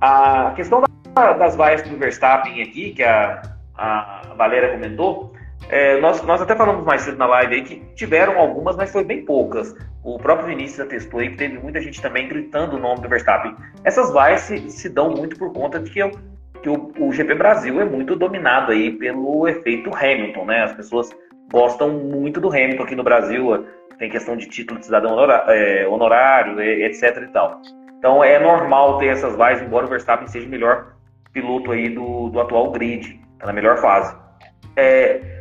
A 0.00 0.52
questão 0.56 0.82
das 1.14 1.54
vaias 1.54 1.82
do 1.82 1.96
Verstappen 1.96 2.62
aqui, 2.62 2.92
que 2.92 3.02
a, 3.02 3.42
a 3.76 4.22
Valéria 4.36 4.72
comentou, 4.72 5.33
é, 5.68 6.00
nós, 6.00 6.22
nós 6.22 6.42
até 6.42 6.54
falamos 6.54 6.84
mais 6.84 7.02
cedo 7.02 7.16
na 7.16 7.26
live 7.26 7.54
aí 7.54 7.62
que 7.62 7.76
tiveram 7.94 8.38
algumas, 8.38 8.76
mas 8.76 8.92
foi 8.92 9.04
bem 9.04 9.24
poucas. 9.24 9.74
O 10.02 10.18
próprio 10.18 10.48
Vinícius 10.48 10.80
atestou 10.80 11.20
aí 11.20 11.30
que 11.30 11.36
teve 11.36 11.58
muita 11.58 11.80
gente 11.80 12.00
também 12.02 12.28
gritando 12.28 12.76
o 12.76 12.78
nome 12.78 13.00
do 13.00 13.08
Verstappen. 13.08 13.54
Essas 13.84 14.12
vaias 14.12 14.42
se, 14.42 14.70
se 14.70 14.88
dão 14.88 15.10
muito 15.10 15.38
por 15.38 15.52
conta 15.52 15.80
de 15.80 15.90
que, 15.90 15.98
eu, 15.98 16.10
que 16.62 16.68
o, 16.68 16.92
o, 16.98 17.12
GP 17.12 17.34
Brasil 17.34 17.80
é 17.80 17.84
muito 17.84 18.14
dominado 18.14 18.72
aí 18.72 18.92
pelo 18.92 19.48
efeito 19.48 19.90
Hamilton, 19.94 20.44
né? 20.44 20.64
As 20.64 20.74
pessoas 20.74 21.10
gostam 21.50 21.90
muito 21.90 22.40
do 22.40 22.48
Hamilton 22.48 22.82
aqui 22.82 22.94
no 22.94 23.02
Brasil. 23.02 23.66
Tem 23.98 24.10
questão 24.10 24.36
de 24.36 24.46
título 24.46 24.80
de 24.80 24.86
cidadão 24.86 25.16
é, 25.48 25.86
honorário, 25.88 26.60
etc 26.60 27.22
e 27.22 27.32
tal. 27.32 27.60
Então 27.98 28.22
é 28.22 28.38
normal 28.38 28.98
ter 28.98 29.06
essas 29.06 29.34
vaias, 29.34 29.62
embora 29.62 29.86
o 29.86 29.88
Verstappen 29.88 30.26
seja 30.26 30.46
o 30.46 30.50
melhor 30.50 30.94
piloto 31.32 31.72
aí 31.72 31.88
do, 31.88 32.28
do 32.28 32.40
atual 32.40 32.70
grid, 32.70 33.18
tá 33.38 33.46
na 33.46 33.52
melhor 33.52 33.78
fase. 33.78 34.14
É, 34.76 35.34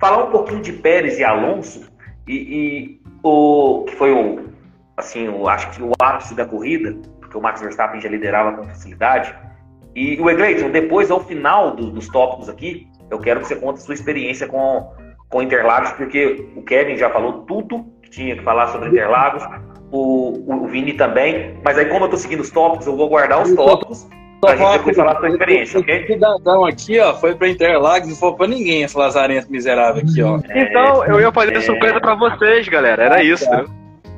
falar 0.00 0.24
um 0.24 0.30
pouquinho 0.30 0.62
de 0.62 0.72
Pérez 0.72 1.18
e 1.18 1.24
Alonso 1.24 1.88
e, 2.26 2.34
e 2.34 3.02
o 3.22 3.84
que 3.86 3.94
foi 3.94 4.10
o 4.10 4.48
assim, 4.96 5.28
o, 5.28 5.48
acho 5.48 5.70
que 5.70 5.82
o 5.82 5.92
ápice 6.00 6.34
da 6.34 6.44
corrida, 6.44 6.96
porque 7.20 7.36
o 7.36 7.40
Max 7.40 7.60
Verstappen 7.60 8.00
já 8.00 8.08
liderava 8.08 8.56
com 8.56 8.64
facilidade. 8.64 9.34
E 9.94 10.20
o 10.20 10.28
Egleiton, 10.28 10.70
depois 10.70 11.10
ao 11.10 11.20
final 11.20 11.74
do, 11.74 11.90
dos 11.90 12.06
tópicos 12.08 12.48
aqui, 12.48 12.86
eu 13.10 13.18
quero 13.18 13.40
que 13.40 13.46
você 13.46 13.56
conte 13.56 13.78
a 13.78 13.82
sua 13.82 13.94
experiência 13.94 14.46
com 14.46 14.90
com 15.30 15.40
Interlagos, 15.40 15.92
porque 15.92 16.44
o 16.56 16.62
Kevin 16.62 16.96
já 16.96 17.08
falou 17.08 17.44
tudo 17.44 17.86
que 18.02 18.10
tinha 18.10 18.36
que 18.36 18.42
falar 18.42 18.66
sobre 18.66 18.88
Interlagos, 18.88 19.44
o, 19.92 20.64
o 20.64 20.66
Vini 20.66 20.94
também, 20.94 21.56
mas 21.64 21.78
aí 21.78 21.86
como 21.86 22.04
eu 22.04 22.10
tô 22.10 22.16
seguindo 22.16 22.40
os 22.40 22.50
tópicos, 22.50 22.86
eu 22.88 22.96
vou 22.96 23.08
guardar 23.08 23.40
os 23.40 23.54
tópicos 23.54 24.08
Pra 24.40 24.56
gente 24.56 24.78
depois 24.78 24.96
falar 24.96 25.12
a 25.12 25.18
sua 25.18 25.28
experiência, 25.28 25.80
ok? 25.80 26.02
O 26.02 26.06
cidadão 26.06 26.64
aqui, 26.64 26.98
ó, 26.98 27.14
foi 27.14 27.34
pra 27.34 27.48
Interlagos, 27.48 28.08
não 28.08 28.16
foi 28.16 28.34
pra 28.34 28.46
ninguém, 28.46 28.82
esse 28.82 28.96
lazarento 28.96 29.50
miserável 29.50 30.02
aqui, 30.02 30.22
ó. 30.22 30.38
Então, 30.54 31.04
eu 31.04 31.20
ia 31.20 31.30
fazer 31.30 31.56
é... 31.56 31.60
surpresa 31.60 32.00
pra 32.00 32.14
vocês, 32.14 32.66
galera, 32.68 33.04
era 33.04 33.22
isso, 33.22 33.48
né? 33.50 33.66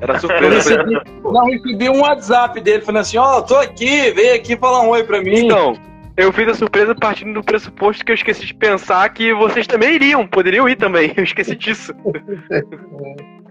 Era 0.00 0.18
surpresa. 0.18 0.74
Eu 0.74 0.86
recebi, 0.86 1.00
não, 1.24 1.44
recebi 1.46 1.88
um 1.88 2.00
WhatsApp 2.00 2.60
dele 2.60 2.82
falando 2.82 3.00
assim, 3.00 3.18
ó, 3.18 3.38
oh, 3.38 3.42
tô 3.42 3.56
aqui, 3.56 4.12
veio 4.12 4.34
aqui 4.36 4.56
falar 4.56 4.82
um 4.82 4.90
oi 4.90 5.02
pra 5.02 5.20
mim. 5.20 5.46
Então, 5.46 5.74
eu 6.16 6.32
fiz 6.32 6.48
a 6.48 6.54
surpresa 6.54 6.94
partindo 6.94 7.32
do 7.32 7.42
pressuposto 7.42 8.04
que 8.04 8.12
eu 8.12 8.14
esqueci 8.14 8.46
de 8.46 8.54
pensar 8.54 9.08
que 9.08 9.32
vocês 9.34 9.66
também 9.66 9.94
iriam, 9.94 10.26
poderiam 10.26 10.68
ir 10.68 10.76
também. 10.76 11.12
Eu 11.16 11.24
esqueci 11.24 11.56
disso. 11.56 11.94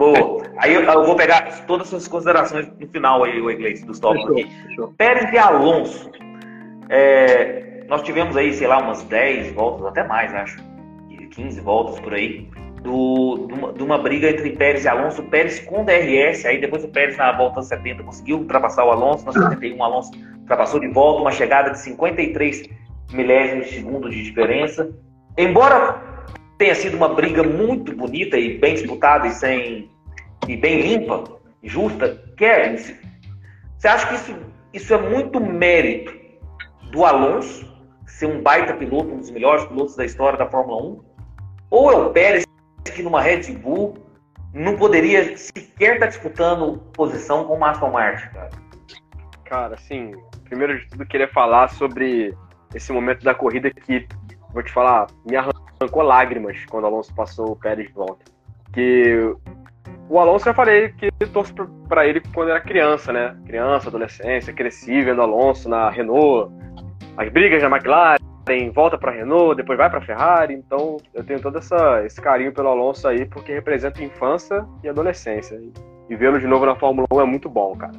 Boa. 0.00 0.40
Aí 0.56 0.72
eu, 0.72 0.82
eu, 0.82 1.04
vou 1.04 1.14
pegar 1.14 1.66
todas 1.66 1.82
as 1.84 1.90
suas 1.90 2.08
considerações 2.08 2.66
no 2.80 2.88
final 2.88 3.22
aí, 3.22 3.38
o 3.38 3.50
inglês, 3.50 3.84
dos 3.84 4.00
tópicos 4.00 4.30
aqui. 4.30 4.48
Pérez 4.96 5.30
e 5.30 5.36
Alonso. 5.36 6.10
É, 6.88 7.84
nós 7.86 8.02
tivemos 8.02 8.34
aí, 8.34 8.54
sei 8.54 8.66
lá, 8.66 8.78
umas 8.78 9.02
10 9.04 9.52
voltas, 9.52 9.84
até 9.84 10.02
mais, 10.02 10.32
acho. 10.32 10.58
15 11.32 11.60
voltas 11.60 12.00
por 12.00 12.14
aí. 12.14 12.48
Do, 12.82 13.46
de, 13.46 13.52
uma, 13.52 13.72
de 13.74 13.82
uma 13.82 13.98
briga 13.98 14.30
entre 14.30 14.56
Pérez 14.56 14.86
e 14.86 14.88
Alonso. 14.88 15.22
Pérez 15.24 15.60
com 15.60 15.84
DRS, 15.84 16.46
aí 16.46 16.58
depois 16.58 16.82
o 16.82 16.88
Pérez 16.88 17.18
na 17.18 17.32
volta 17.32 17.60
70 17.60 18.02
conseguiu 18.02 18.38
ultrapassar 18.38 18.86
o 18.86 18.90
Alonso. 18.90 19.26
Na 19.26 19.32
71, 19.32 19.76
o 19.76 19.84
Alonso 19.84 20.12
ultrapassou 20.38 20.80
de 20.80 20.88
volta, 20.88 21.20
uma 21.20 21.30
chegada 21.30 21.72
de 21.72 21.78
53 21.78 22.70
milésimos 23.12 23.66
de 23.66 23.74
segundo 23.74 24.08
de 24.08 24.22
diferença. 24.22 24.90
Embora 25.36 26.09
tenha 26.60 26.74
sido 26.74 26.94
uma 26.94 27.08
briga 27.08 27.42
muito 27.42 27.96
bonita 27.96 28.36
e 28.36 28.58
bem 28.58 28.74
disputada 28.74 29.26
e 29.26 29.32
sem 29.32 29.90
e 30.46 30.58
bem 30.58 30.82
limpa, 30.82 31.24
justa, 31.62 32.22
Kevin, 32.36 32.76
você 33.78 33.88
acha 33.88 34.06
que 34.08 34.14
isso, 34.14 34.36
isso 34.74 34.92
é 34.92 34.98
muito 34.98 35.40
mérito 35.40 36.14
do 36.92 37.02
Alonso 37.06 37.66
ser 38.06 38.26
um 38.26 38.42
baita 38.42 38.74
piloto, 38.74 39.08
um 39.08 39.16
dos 39.16 39.30
melhores 39.30 39.64
pilotos 39.64 39.96
da 39.96 40.04
história 40.04 40.38
da 40.38 40.46
Fórmula 40.50 40.82
1? 40.82 41.04
Ou 41.70 41.92
é 41.92 41.96
o 41.96 42.10
Pérez 42.10 42.44
que 42.94 43.02
numa 43.02 43.22
Red 43.22 43.52
Bull 43.52 43.94
não 44.52 44.76
poderia 44.76 45.34
sequer 45.38 45.94
estar 45.94 46.08
disputando 46.08 46.78
posição 46.92 47.44
com 47.44 47.58
o 47.58 47.64
Aston 47.64 47.90
Martin, 47.90 48.28
cara? 48.34 48.50
Cara, 49.46 49.74
assim, 49.76 50.12
primeiro 50.44 50.78
de 50.78 50.86
tudo 50.90 51.06
queria 51.06 51.28
falar 51.28 51.68
sobre 51.68 52.36
esse 52.74 52.92
momento 52.92 53.24
da 53.24 53.34
corrida 53.34 53.70
que, 53.70 54.06
vou 54.52 54.62
te 54.62 54.72
falar, 54.72 55.06
me 55.24 55.36
arrancou 55.36 55.59
arrancou 55.80 56.02
lágrimas 56.02 56.58
quando 56.66 56.84
o 56.84 56.86
Alonso 56.88 57.14
passou 57.14 57.52
o 57.52 57.56
Pérez 57.56 57.88
de 57.88 57.94
volta. 57.94 58.24
Que 58.72 59.34
o 60.08 60.18
Alonso 60.18 60.44
já 60.44 60.52
falei 60.52 60.90
que 60.90 61.10
torço 61.32 61.54
para 61.88 62.06
ele 62.06 62.20
quando 62.34 62.50
era 62.50 62.60
criança, 62.60 63.12
né? 63.12 63.34
Criança, 63.46 63.88
adolescência, 63.88 64.52
cresci 64.52 65.02
vendo 65.02 65.22
Alonso 65.22 65.68
na 65.68 65.88
Renault, 65.88 66.52
as 67.16 67.28
brigas 67.30 67.62
da 67.62 67.68
McLaren, 67.68 68.18
volta 68.74 68.98
para 68.98 69.12
Renault, 69.12 69.56
depois 69.56 69.78
vai 69.78 69.88
para 69.88 70.02
Ferrari. 70.02 70.54
Então 70.54 70.98
eu 71.14 71.24
tenho 71.24 71.40
todo 71.40 71.56
essa, 71.56 72.04
esse 72.04 72.20
carinho 72.20 72.52
pelo 72.52 72.68
Alonso 72.68 73.08
aí, 73.08 73.24
porque 73.24 73.52
representa 73.52 74.04
infância 74.04 74.66
e 74.84 74.88
adolescência. 74.88 75.58
E 76.10 76.16
vê-lo 76.16 76.38
de 76.38 76.46
novo 76.46 76.66
na 76.66 76.76
Fórmula 76.76 77.06
1 77.10 77.20
é 77.22 77.24
muito 77.24 77.48
bom, 77.48 77.74
cara. 77.74 77.94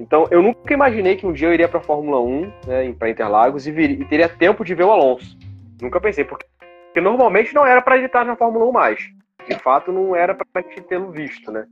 Então 0.00 0.26
eu 0.30 0.40
nunca 0.40 0.72
imaginei 0.72 1.16
que 1.16 1.26
um 1.26 1.32
dia 1.32 1.48
eu 1.48 1.54
iria 1.54 1.68
para 1.68 1.80
Fórmula 1.80 2.20
1, 2.20 2.52
né, 2.66 2.94
para 2.98 3.10
Interlagos, 3.10 3.66
e, 3.66 3.70
vir, 3.70 3.90
e 4.00 4.04
teria 4.06 4.28
tempo 4.28 4.64
de 4.64 4.74
ver 4.74 4.84
o 4.84 4.90
Alonso. 4.90 5.36
Nunca 5.80 6.00
pensei, 6.00 6.24
porque 6.24 6.46
porque 6.92 7.00
normalmente 7.00 7.54
não 7.54 7.64
era 7.64 7.80
para 7.80 7.96
ele 7.96 8.04
estar 8.04 8.22
na 8.22 8.36
Fórmula 8.36 8.66
1 8.66 8.72
mais. 8.72 9.10
De 9.48 9.58
fato, 9.58 9.90
não 9.90 10.14
era 10.14 10.34
para 10.34 10.46
a 10.56 10.60
gente 10.60 10.82
tê-lo 10.82 11.10
visto, 11.10 11.50
né? 11.50 11.66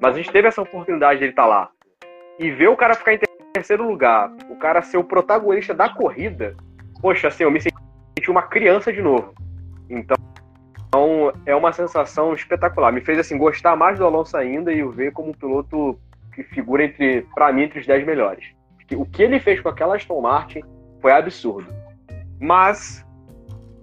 Mas 0.00 0.14
a 0.14 0.18
gente 0.18 0.32
teve 0.32 0.48
essa 0.48 0.60
oportunidade 0.60 1.20
de 1.20 1.26
ele 1.26 1.32
estar 1.32 1.46
lá. 1.46 1.70
E 2.40 2.50
ver 2.50 2.66
o 2.66 2.76
cara 2.76 2.96
ficar 2.96 3.14
em 3.14 3.20
terceiro 3.52 3.86
lugar, 3.86 4.32
o 4.50 4.56
cara 4.56 4.82
ser 4.82 4.96
o 4.96 5.04
protagonista 5.04 5.72
da 5.72 5.88
corrida, 5.88 6.56
poxa, 7.00 7.28
assim, 7.28 7.44
eu 7.44 7.52
me 7.52 7.60
senti 7.60 8.28
uma 8.28 8.42
criança 8.42 8.92
de 8.92 9.00
novo. 9.00 9.32
Então, 9.88 10.16
então 10.88 11.32
é 11.46 11.54
uma 11.54 11.72
sensação 11.72 12.34
espetacular. 12.34 12.90
Me 12.90 13.00
fez 13.00 13.16
assim 13.16 13.38
gostar 13.38 13.76
mais 13.76 13.96
do 13.96 14.04
Alonso 14.04 14.36
ainda 14.36 14.72
e 14.72 14.82
o 14.82 14.90
ver 14.90 15.12
como 15.12 15.30
um 15.30 15.34
piloto 15.34 15.96
que 16.34 16.42
figura 16.42 16.82
entre, 16.82 17.22
para 17.32 17.52
mim, 17.52 17.62
entre 17.62 17.78
os 17.78 17.86
10 17.86 18.04
melhores. 18.04 18.44
O 18.96 19.06
que 19.06 19.22
ele 19.22 19.38
fez 19.38 19.60
com 19.60 19.68
aquela 19.68 19.94
Aston 19.94 20.20
Martin 20.20 20.62
foi 21.00 21.12
absurdo. 21.12 21.72
Mas 22.40 23.06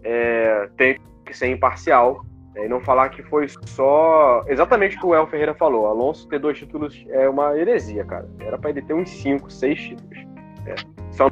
é, 0.06 0.70
tem 0.78 0.98
que 1.26 1.36
ser 1.36 1.48
imparcial 1.48 2.24
né, 2.54 2.66
e 2.66 2.70
não 2.70 2.80
falar 2.80 3.10
que 3.10 3.24
foi 3.24 3.48
só 3.66 4.44
exatamente 4.48 4.96
o 4.96 5.00
que 5.00 5.06
o 5.08 5.16
El 5.16 5.28
Ferreira 5.28 5.54
falou. 5.54 5.88
Alonso 5.88 6.28
ter 6.30 6.40
dois 6.40 6.58
títulos 6.58 7.06
é 7.10 7.28
uma 7.28 7.58
heresia, 7.58 8.06
cara. 8.06 8.30
Era 8.40 8.58
para 8.58 8.70
ele 8.70 8.82
ter 8.84 8.94
uns 8.94 9.10
cinco, 9.10 9.52
seis 9.52 9.82
títulos. 9.82 10.18
É. 10.68 10.76
Só 11.12 11.30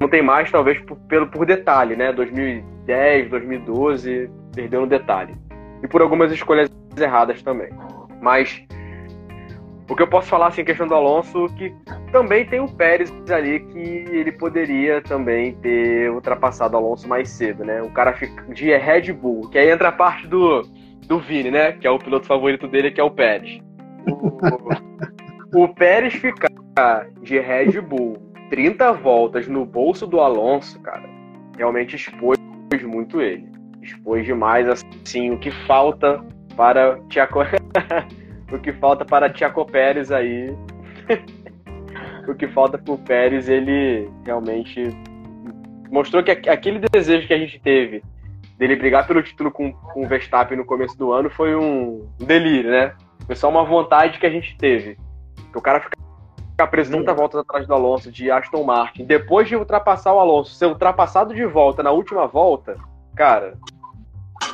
não 0.00 0.08
tem 0.08 0.22
mais, 0.22 0.50
talvez 0.50 0.80
por, 0.80 0.96
pelo, 1.08 1.28
por 1.28 1.46
detalhe, 1.46 1.94
né? 1.94 2.12
2010, 2.12 3.30
2012, 3.30 4.30
perdeu 4.54 4.80
no 4.80 4.86
detalhe. 4.86 5.36
E 5.82 5.86
por 5.86 6.00
algumas 6.00 6.32
escolhas 6.32 6.68
erradas 6.96 7.42
também. 7.42 7.68
Mas 8.20 8.64
o 9.88 9.94
que 9.94 10.02
eu 10.02 10.08
posso 10.08 10.28
falar 10.28 10.48
assim, 10.48 10.62
em 10.62 10.64
questão 10.64 10.86
do 10.86 10.94
Alonso, 10.94 11.46
que 11.56 11.74
também 12.10 12.46
tem 12.46 12.60
o 12.60 12.68
Pérez 12.68 13.12
ali 13.30 13.60
que 13.60 13.78
ele 13.78 14.32
poderia 14.32 15.02
também 15.02 15.54
ter 15.56 16.10
ultrapassado 16.10 16.74
o 16.74 16.78
Alonso 16.78 17.08
mais 17.08 17.28
cedo, 17.28 17.64
né? 17.64 17.82
O 17.82 17.90
cara 17.90 18.12
de 18.48 18.76
Red 18.76 19.12
Bull, 19.12 19.50
que 19.50 19.58
aí 19.58 19.70
entra 19.70 19.88
a 19.88 19.92
parte 19.92 20.26
do, 20.26 20.62
do 21.06 21.18
Vini, 21.18 21.50
né? 21.50 21.72
Que 21.72 21.86
é 21.86 21.90
o 21.90 21.98
piloto 21.98 22.26
favorito 22.26 22.66
dele, 22.66 22.90
que 22.90 23.00
é 23.00 23.04
o 23.04 23.10
Pérez. 23.10 23.60
O, 25.54 25.64
o 25.64 25.68
Pérez 25.68 26.14
ficar 26.14 26.50
de 27.22 27.38
Red 27.38 27.80
Bull 27.80 28.16
30 28.50 28.92
voltas 28.92 29.48
no 29.48 29.64
bolso 29.66 30.06
do 30.06 30.20
Alonso, 30.20 30.80
cara, 30.80 31.08
realmente 31.56 31.96
expôs 31.96 32.38
muito 32.82 33.20
ele. 33.20 33.48
expôs 33.82 34.24
demais 34.24 34.68
assim 34.68 35.30
o 35.30 35.38
que 35.38 35.50
falta 35.66 36.24
para 36.56 36.98
Tiago 37.08 37.40
o 38.54 38.60
que 38.60 38.72
falta 38.72 39.04
para 39.04 39.30
Tiago 39.30 39.64
Pérez 39.64 40.10
aí 40.10 40.56
o 42.28 42.34
que 42.34 42.48
falta 42.48 42.78
para 42.78 42.94
o 42.94 42.98
Pérez 42.98 43.48
ele 43.48 44.08
realmente 44.24 44.88
mostrou 45.90 46.22
que 46.22 46.30
aquele 46.30 46.80
desejo 46.90 47.26
que 47.26 47.34
a 47.34 47.38
gente 47.38 47.60
teve 47.60 48.02
dele 48.58 48.76
brigar 48.76 49.06
pelo 49.06 49.22
título 49.22 49.50
com, 49.50 49.72
com 49.72 50.04
o 50.04 50.08
Verstappen 50.08 50.56
no 50.56 50.64
começo 50.64 50.96
do 50.96 51.12
ano 51.12 51.28
foi 51.28 51.54
um 51.54 52.08
delírio, 52.18 52.70
né? 52.70 52.94
Foi 53.26 53.34
só 53.34 53.48
uma 53.48 53.64
vontade 53.64 54.18
que 54.18 54.26
a 54.26 54.30
gente 54.30 54.56
teve. 54.56 54.96
Que 55.50 55.58
o 55.58 55.60
cara 55.60 55.80
ficar 55.80 56.66
preso 56.68 56.92
30 56.92 57.12
voltas 57.14 57.40
atrás 57.40 57.66
do 57.66 57.74
Alonso 57.74 58.12
de 58.12 58.30
Aston 58.30 58.62
Martin, 58.62 59.04
depois 59.04 59.48
de 59.48 59.56
ultrapassar 59.56 60.12
o 60.12 60.20
Alonso, 60.20 60.54
ser 60.54 60.66
ultrapassado 60.66 61.34
de 61.34 61.44
volta 61.44 61.82
na 61.82 61.90
última 61.90 62.26
volta, 62.26 62.76
cara, 63.16 63.58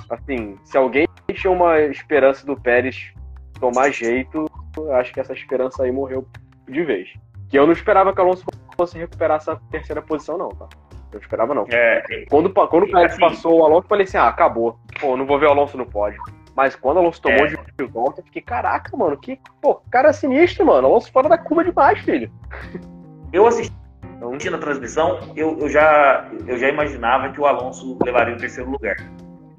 assim, 0.09 0.57
se 0.65 0.79
alguém 0.79 1.07
tinha 1.33 1.51
uma 1.51 1.79
esperança 1.81 2.47
do 2.47 2.59
Pérez 2.59 3.13
tomar 3.61 3.91
jeito, 3.91 4.47
acho 4.93 5.13
que 5.13 5.21
essa 5.21 5.33
esperança 5.33 5.85
aí 5.85 5.93
morreu 5.93 6.27
de 6.69 6.83
vez. 6.83 7.09
Que 7.49 7.59
eu 7.59 7.67
não 7.67 7.73
esperava 7.73 8.13
que 8.13 8.21
o 8.21 8.25
Alonso 8.25 8.45
fosse 8.77 8.99
recuperar 8.99 9.37
essa 9.37 9.61
terceira 9.71 10.01
posição, 10.01 10.39
não, 10.39 10.49
tá? 10.49 10.69
Eu 11.13 11.19
não 11.19 11.21
esperava, 11.21 11.55
não. 11.55 11.67
É, 11.69 12.25
quando, 12.31 12.51
quando 12.53 12.85
o 12.85 12.91
Pérez 12.91 13.13
assim, 13.13 13.21
passou 13.21 13.61
o 13.61 13.65
Alonso, 13.65 13.85
eu 13.85 13.89
falei 13.89 14.05
assim: 14.05 14.17
ah, 14.17 14.29
acabou. 14.29 14.79
Pô, 15.01 15.17
não 15.17 15.27
vou 15.27 15.39
ver 15.39 15.47
o 15.47 15.51
Alonso 15.51 15.77
no 15.77 15.85
pódio. 15.85 16.23
Mas 16.55 16.77
quando 16.77 16.97
o 16.97 17.01
Alonso 17.01 17.21
tomou 17.21 17.47
é. 17.47 17.49
de 17.49 17.85
volta, 17.87 18.21
eu 18.21 18.25
fiquei, 18.25 18.43
caraca, 18.43 18.97
mano, 18.97 19.17
que 19.17 19.39
pô, 19.61 19.83
cara 19.91 20.13
sinistro, 20.13 20.65
mano. 20.67 20.89
O 20.89 20.91
Alonso 20.93 21.13
fora 21.13 21.29
da 21.29 21.39
curva 21.39 21.65
demais, 21.65 21.99
filho. 22.01 22.31
Eu 23.33 23.47
assisti 23.47 23.71
na 24.51 24.59
transmissão, 24.59 25.19
eu, 25.35 25.59
eu, 25.59 25.69
já, 25.69 26.29
eu 26.47 26.59
já 26.59 26.69
imaginava 26.69 27.31
que 27.31 27.41
o 27.41 27.47
Alonso 27.47 27.97
levaria 28.05 28.35
o 28.35 28.39
terceiro 28.39 28.71
lugar. 28.71 28.97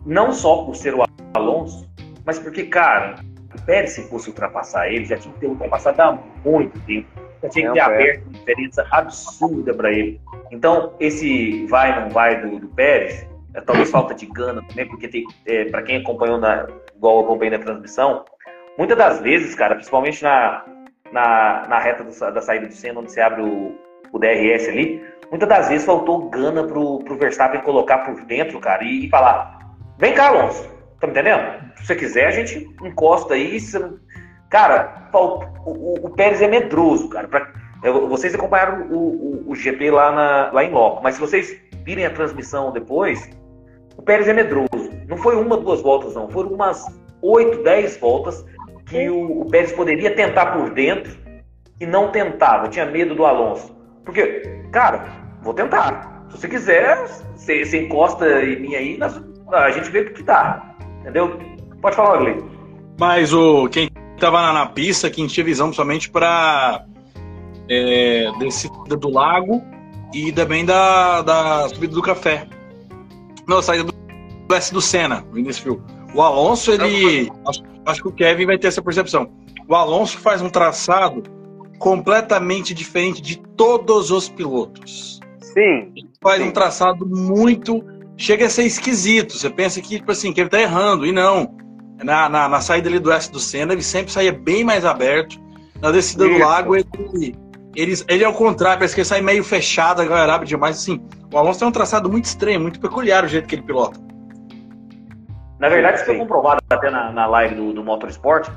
Não 0.05 0.31
só 0.31 0.63
por 0.63 0.75
ser 0.75 0.93
o 0.93 1.03
Alonso, 1.33 1.89
mas 2.25 2.37
porque, 2.37 2.65
cara, 2.65 3.15
o 3.55 3.61
Pérez, 3.65 3.91
se 3.91 4.07
fosse 4.09 4.29
ultrapassar 4.29 4.87
ele, 4.87 5.05
já 5.05 5.17
tinha 5.17 5.33
que 5.33 5.39
ter 5.39 5.47
ultrapassado 5.47 6.01
há 6.01 6.19
muito 6.45 6.79
tempo. 6.81 7.07
Já 7.41 7.49
tinha 7.49 7.67
que 7.67 7.73
ter 7.73 7.79
aberto 7.79 8.23
uma 8.23 8.33
diferença 8.33 8.87
absurda 8.91 9.73
para 9.73 9.91
ele. 9.91 10.21
Então, 10.51 10.93
esse 10.99 11.65
vai 11.67 11.99
não 11.99 12.09
vai 12.09 12.41
do, 12.41 12.59
do 12.59 12.67
Pérez, 12.69 13.27
é, 13.53 13.61
talvez 13.61 13.89
falta 13.89 14.13
de 14.13 14.25
gana 14.27 14.61
também, 14.67 14.87
porque 14.87 15.07
tem, 15.07 15.25
é, 15.45 15.65
para 15.65 15.81
quem 15.81 15.97
acompanhou 15.97 16.37
na, 16.37 16.67
igual 16.95 17.17
eu 17.17 17.25
acompanhei 17.25 17.57
na 17.57 17.63
transmissão, 17.63 18.23
muitas 18.77 18.97
das 18.97 19.19
vezes, 19.21 19.55
cara, 19.55 19.75
principalmente 19.75 20.23
na, 20.23 20.63
na, 21.11 21.67
na 21.67 21.79
reta 21.79 22.03
do, 22.03 22.33
da 22.33 22.41
saída 22.41 22.67
do 22.67 22.73
Senna, 22.73 22.99
onde 22.99 23.11
você 23.11 23.21
abre 23.21 23.41
o, 23.41 23.75
o 24.11 24.19
DRS 24.19 24.69
ali, 24.69 25.03
muitas 25.29 25.49
das 25.49 25.67
vezes 25.67 25.85
faltou 25.85 26.29
gana 26.29 26.63
pro, 26.63 26.99
pro 26.99 27.17
Verstappen 27.17 27.61
colocar 27.61 27.99
por 27.99 28.23
dentro, 28.25 28.59
cara, 28.59 28.83
e, 28.83 29.05
e 29.05 29.09
falar: 29.09 29.59
vem 29.97 30.13
cá, 30.13 30.27
Alonso, 30.27 30.69
tá 31.01 31.07
me 31.07 31.13
entendendo? 31.13 31.73
Se 31.77 31.87
você 31.87 31.95
quiser, 31.95 32.27
a 32.27 32.31
gente 32.31 32.69
encosta 32.83 33.33
aí. 33.33 33.59
Você... 33.59 33.83
Cara, 34.49 35.09
o, 35.13 35.43
o, 35.65 36.05
o, 36.05 36.09
Pérez 36.11 36.41
é 36.41 36.47
medroso, 36.47 37.09
cara. 37.09 37.27
Pra, 37.27 37.51
vocês 38.07 38.35
acompanharam 38.35 38.87
o, 38.91 38.97
o, 38.97 39.51
o, 39.51 39.55
GP 39.55 39.89
lá, 39.89 40.11
na, 40.11 40.51
lá 40.51 40.63
em 40.63 40.71
loco, 40.71 41.01
mas 41.01 41.15
se 41.15 41.21
vocês 41.21 41.59
virem 41.83 42.05
a 42.05 42.11
transmissão 42.11 42.71
depois, 42.71 43.27
o 43.97 44.01
Pérez 44.03 44.27
é 44.27 44.33
medroso. 44.33 44.69
Não 45.07 45.17
foi 45.17 45.35
uma, 45.35 45.57
duas 45.57 45.81
voltas, 45.81 46.13
não. 46.13 46.29
Foram 46.29 46.51
umas 46.51 46.85
oito, 47.21 47.63
dez 47.63 47.97
voltas 47.97 48.45
que 48.85 49.09
o, 49.09 49.41
o 49.41 49.49
Pérez 49.49 49.71
poderia 49.71 50.15
tentar 50.15 50.47
por 50.47 50.69
dentro 50.69 51.17
e 51.79 51.85
não 51.85 52.11
tentava. 52.11 52.69
Tinha 52.69 52.85
medo 52.85 53.15
do 53.15 53.25
Alonso. 53.25 53.75
Porque, 54.05 54.41
cara, 54.71 55.05
vou 55.41 55.53
tentar. 55.53 56.25
Se 56.29 56.37
você 56.37 56.47
quiser, 56.47 56.97
você, 57.35 57.65
você 57.65 57.81
encosta 57.81 58.43
em 58.43 58.59
mim 58.59 58.75
aí, 58.75 58.97
nós, 58.97 59.19
a 59.51 59.71
gente 59.71 59.89
vê 59.89 60.01
o 60.01 60.13
que 60.13 60.23
dá. 60.23 60.70
Entendeu? 61.01 61.37
Pode 61.81 61.95
falar, 61.95 62.17
Gley. 62.17 62.37
Mas 62.99 63.33
o 63.33 63.67
quem 63.67 63.89
estava 64.13 64.41
na, 64.41 64.53
na, 64.53 64.65
pista, 64.67 65.09
quem 65.09 65.27
tinha 65.27 65.43
visão 65.43 65.73
somente 65.73 66.09
para 66.09 66.85
é, 67.67 68.31
descida 68.39 68.95
do 68.95 69.09
lago 69.09 69.63
e 70.13 70.31
também 70.31 70.63
da, 70.63 71.21
da 71.21 71.69
subida 71.69 71.93
do 71.93 72.01
café. 72.01 72.47
Não, 73.47 73.61
saída 73.61 73.85
do 73.85 74.55
S 74.55 74.73
do 74.73 74.81
Senna, 74.81 75.25
no 75.31 75.39
início. 75.39 75.83
O 76.13 76.21
Alonso, 76.21 76.71
ele. 76.71 77.31
Acho, 77.47 77.63
acho 77.85 78.01
que 78.03 78.07
o 78.09 78.11
Kevin 78.11 78.45
vai 78.45 78.57
ter 78.57 78.67
essa 78.67 78.81
percepção. 78.81 79.31
O 79.67 79.75
Alonso 79.75 80.17
faz 80.19 80.41
um 80.41 80.49
traçado 80.49 81.23
completamente 81.79 82.73
diferente 82.73 83.21
de 83.21 83.37
todos 83.37 84.11
os 84.11 84.29
pilotos. 84.29 85.19
Sim. 85.39 85.91
Ele 85.95 86.09
faz 86.21 86.41
sim. 86.41 86.49
um 86.49 86.51
traçado 86.51 87.05
muito. 87.07 87.83
Chega 88.21 88.45
a 88.45 88.49
ser 88.51 88.65
esquisito. 88.65 89.35
Você 89.35 89.49
pensa 89.49 89.81
que, 89.81 89.97
tipo 89.97 90.11
assim, 90.11 90.31
que 90.31 90.39
ele 90.39 90.49
tá 90.49 90.61
errando. 90.61 91.07
E 91.07 91.11
não. 91.11 91.57
Na, 92.03 92.29
na, 92.29 92.47
na 92.47 92.61
saída 92.61 92.87
ali 92.87 92.99
do 92.99 93.11
S 93.11 93.31
do 93.31 93.39
Senna, 93.39 93.73
ele 93.73 93.81
sempre 93.81 94.11
saía 94.11 94.31
bem 94.31 94.63
mais 94.63 94.85
aberto. 94.85 95.41
Na 95.81 95.89
descida 95.89 96.27
Isso. 96.27 96.35
do 96.35 96.39
lago, 96.39 96.75
ele, 96.75 96.85
ele, 97.75 97.93
ele 98.07 98.23
é 98.23 98.29
o 98.29 98.33
contrário, 98.33 98.77
parece 98.77 98.93
que 98.93 99.01
ele 99.01 99.07
sai 99.07 99.21
meio 99.21 99.43
fechado, 99.43 100.03
agarrado 100.03 100.45
demais. 100.45 100.77
Assim, 100.77 101.03
o 101.33 101.37
Alonso 101.37 101.59
tem 101.59 101.67
um 101.67 101.71
traçado 101.71 102.11
muito 102.11 102.25
estranho, 102.25 102.59
muito 102.59 102.79
peculiar 102.79 103.25
o 103.25 103.27
jeito 103.27 103.47
que 103.47 103.55
ele 103.55 103.63
pilota. 103.63 103.99
Na 105.59 105.67
verdade, 105.67 105.97
isso 105.97 106.05
foi 106.05 106.17
comprovado 106.19 106.61
até 106.69 106.91
na, 106.91 107.11
na 107.11 107.25
live 107.25 107.55
do, 107.55 107.73
do 107.73 107.83
Motorsport, 107.83 108.51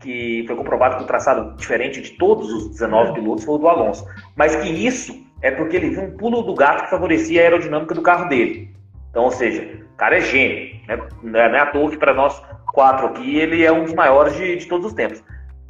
que 0.00 0.42
foi 0.44 0.56
comprovado 0.56 0.96
que 0.96 1.04
o 1.04 1.06
traçado 1.06 1.56
diferente 1.56 2.00
de 2.00 2.10
todos 2.18 2.52
os 2.52 2.70
19 2.70 3.10
é. 3.10 3.12
pilotos 3.14 3.44
foi 3.44 3.54
o 3.54 3.58
do 3.58 3.68
Alonso. 3.68 4.04
Mas 4.34 4.56
que 4.56 4.68
isso 4.68 5.24
é 5.40 5.52
porque 5.52 5.76
ele 5.76 5.90
viu 5.90 6.02
um 6.02 6.16
pulo 6.16 6.42
do 6.42 6.54
gato 6.54 6.84
que 6.84 6.90
favorecia 6.90 7.42
a 7.42 7.44
aerodinâmica 7.44 7.94
do 7.94 8.02
carro 8.02 8.28
dele. 8.28 8.74
Então, 9.14 9.26
ou 9.26 9.30
seja, 9.30 9.62
o 9.62 9.96
cara 9.96 10.16
é 10.18 10.20
gênio. 10.20 10.74
Né? 10.88 10.98
Não 11.22 11.38
é 11.38 11.60
à 11.60 11.66
toa 11.66 11.88
que 11.88 11.96
para 11.96 12.12
nós 12.12 12.42
quatro 12.72 13.06
aqui 13.06 13.38
ele 13.38 13.64
é 13.64 13.70
um 13.70 13.84
dos 13.84 13.94
maiores 13.94 14.34
de, 14.34 14.56
de 14.56 14.66
todos 14.66 14.88
os 14.88 14.92
tempos. 14.92 15.22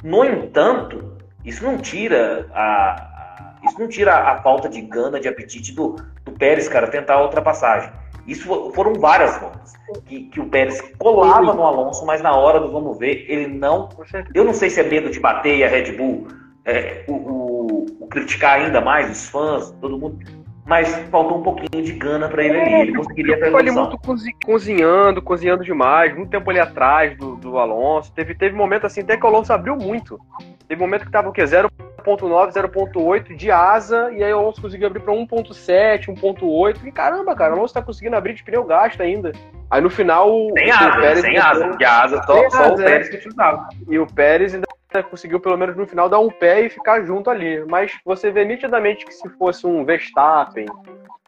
No 0.03 0.25
entanto, 0.25 1.15
isso 1.45 1.63
não 1.63 1.77
tira 1.77 2.49
a, 2.51 2.63
a, 2.63 3.55
isso 3.63 3.79
não 3.79 3.87
tira 3.87 4.15
a 4.15 4.41
falta 4.41 4.67
de 4.67 4.81
gana, 4.81 5.19
de 5.19 5.27
apetite 5.27 5.73
do, 5.73 5.95
do 6.25 6.31
Pérez, 6.31 6.67
cara, 6.67 6.87
tentar 6.87 7.13
a 7.13 7.21
ultrapassagem. 7.21 7.91
Isso 8.25 8.71
foram 8.73 8.95
várias 8.95 9.37
voltas 9.37 9.73
que, 10.07 10.23
que 10.23 10.39
o 10.39 10.49
Pérez 10.49 10.81
colava 10.97 11.53
no 11.53 11.63
Alonso, 11.63 12.03
mas 12.03 12.23
na 12.23 12.35
hora 12.35 12.59
do 12.59 12.71
vamos 12.71 12.97
ver, 12.97 13.27
ele 13.29 13.45
não. 13.45 13.89
Eu 14.33 14.43
não 14.43 14.55
sei 14.55 14.71
se 14.71 14.79
é 14.79 14.83
medo 14.83 15.11
de 15.11 15.19
bater 15.19 15.55
e 15.55 15.63
a 15.63 15.67
Red 15.67 15.91
Bull 15.91 16.27
é, 16.65 17.05
o, 17.07 17.13
o, 17.13 17.85
o, 17.99 18.07
criticar 18.07 18.59
ainda 18.59 18.81
mais, 18.81 19.11
os 19.11 19.29
fãs, 19.29 19.69
todo 19.79 19.99
mundo 19.99 20.17
mas 20.65 20.89
faltou 21.11 21.37
um 21.37 21.43
pouquinho 21.43 21.83
de 21.83 21.93
gana 21.93 22.27
para 22.27 22.43
ele 22.43 22.59
ali. 22.59 22.73
Ele 22.73 22.95
conseguiria 22.95 23.39
ter 23.39 23.53
ele 23.53 23.71
muito 23.71 23.99
cozinhando, 24.43 25.21
cozinhando 25.21 25.63
demais, 25.63 26.15
muito 26.15 26.31
tempo 26.31 26.49
ali 26.49 26.59
atrás 26.59 27.15
do, 27.17 27.35
do 27.35 27.59
Alonso. 27.59 28.11
Teve, 28.11 28.33
teve 28.33 28.55
momento 28.55 28.87
assim, 28.87 29.01
até 29.01 29.15
que 29.15 29.23
o 29.23 29.27
Alonso 29.27 29.53
abriu 29.53 29.75
muito. 29.75 30.19
Teve 30.67 30.81
momento 30.81 31.05
que 31.05 31.11
tava 31.11 31.29
o 31.29 31.31
quê? 31.31 31.43
0.9, 31.43 32.51
0.8 32.51 33.35
de 33.35 33.51
asa, 33.51 34.11
e 34.11 34.23
aí 34.23 34.33
o 34.33 34.39
Alonso 34.39 34.59
conseguiu 34.59 34.87
abrir 34.87 35.01
para 35.01 35.13
1.7, 35.13 36.07
1.8. 36.07 36.77
E 36.83 36.91
caramba, 36.91 37.35
cara, 37.35 37.53
o 37.53 37.57
Alonso 37.59 37.73
tá 37.75 37.81
conseguindo 37.83 38.15
abrir 38.15 38.33
de 38.33 38.43
pneu 38.43 38.63
gasto 38.63 39.01
ainda. 39.01 39.33
Aí 39.69 39.81
no 39.81 39.89
final. 39.89 40.29
Sem 40.57 40.71
asa, 40.71 40.99
Pérez 40.99 41.21
sem 41.21 41.37
asa, 41.37 41.67
porque 41.67 41.85
a 41.85 42.03
asa 42.03 42.23
só, 42.23 42.49
só 42.49 42.73
o 42.73 42.75
Pérez 42.75 43.09
que 43.09 43.17
utilizava. 43.17 43.67
E 43.87 43.99
o 43.99 44.07
Pérez 44.07 44.55
ainda 44.55 44.65
conseguiu 45.03 45.39
pelo 45.39 45.57
menos 45.57 45.75
no 45.75 45.87
final 45.87 46.09
dar 46.09 46.19
um 46.19 46.29
pé 46.29 46.61
e 46.61 46.69
ficar 46.69 47.03
junto 47.03 47.29
ali. 47.29 47.63
Mas 47.65 47.97
você 48.05 48.31
vê 48.31 48.45
nitidamente 48.45 49.05
que 49.05 49.13
se 49.13 49.27
fosse 49.37 49.65
um 49.65 49.85
Verstappen, 49.85 50.65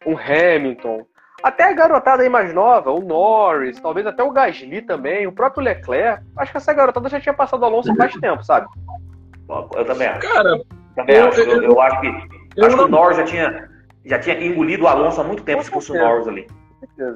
um 0.06 0.16
Hamilton, 0.16 1.04
até 1.42 1.64
a 1.64 1.72
garotada 1.72 2.22
aí 2.22 2.28
mais 2.28 2.52
nova, 2.52 2.90
o 2.90 3.00
Norris, 3.00 3.78
talvez 3.80 4.06
até 4.06 4.22
o 4.22 4.30
Gasly 4.30 4.82
também, 4.82 5.26
o 5.26 5.32
próprio 5.32 5.62
Leclerc, 5.62 6.22
acho 6.36 6.50
que 6.50 6.58
essa 6.58 6.72
garotada 6.72 7.08
já 7.08 7.20
tinha 7.20 7.34
passado 7.34 7.62
o 7.62 7.64
Alonso 7.64 7.94
faz 7.94 8.12
tempo, 8.14 8.42
sabe? 8.42 8.66
Eu 9.48 9.84
também 9.84 10.08
acho. 10.08 10.20
Cara, 10.20 10.60
também 10.96 11.16
eu, 11.16 11.28
acho. 11.28 11.40
Eu, 11.40 11.62
eu, 11.62 11.80
acho 11.80 12.00
que, 12.00 12.06
eu 12.56 12.66
acho 12.66 12.76
que 12.76 12.82
o 12.82 12.88
Norris 12.88 13.16
já 13.18 13.24
tinha, 13.24 13.70
já 14.04 14.18
tinha 14.18 14.44
engolido 14.44 14.84
o 14.84 14.88
Alonso 14.88 15.20
há 15.20 15.24
muito 15.24 15.44
tempo, 15.44 15.62
se 15.62 15.70
fosse 15.70 15.92
o 15.92 15.94
Norris 15.94 16.26
ali. 16.26 16.46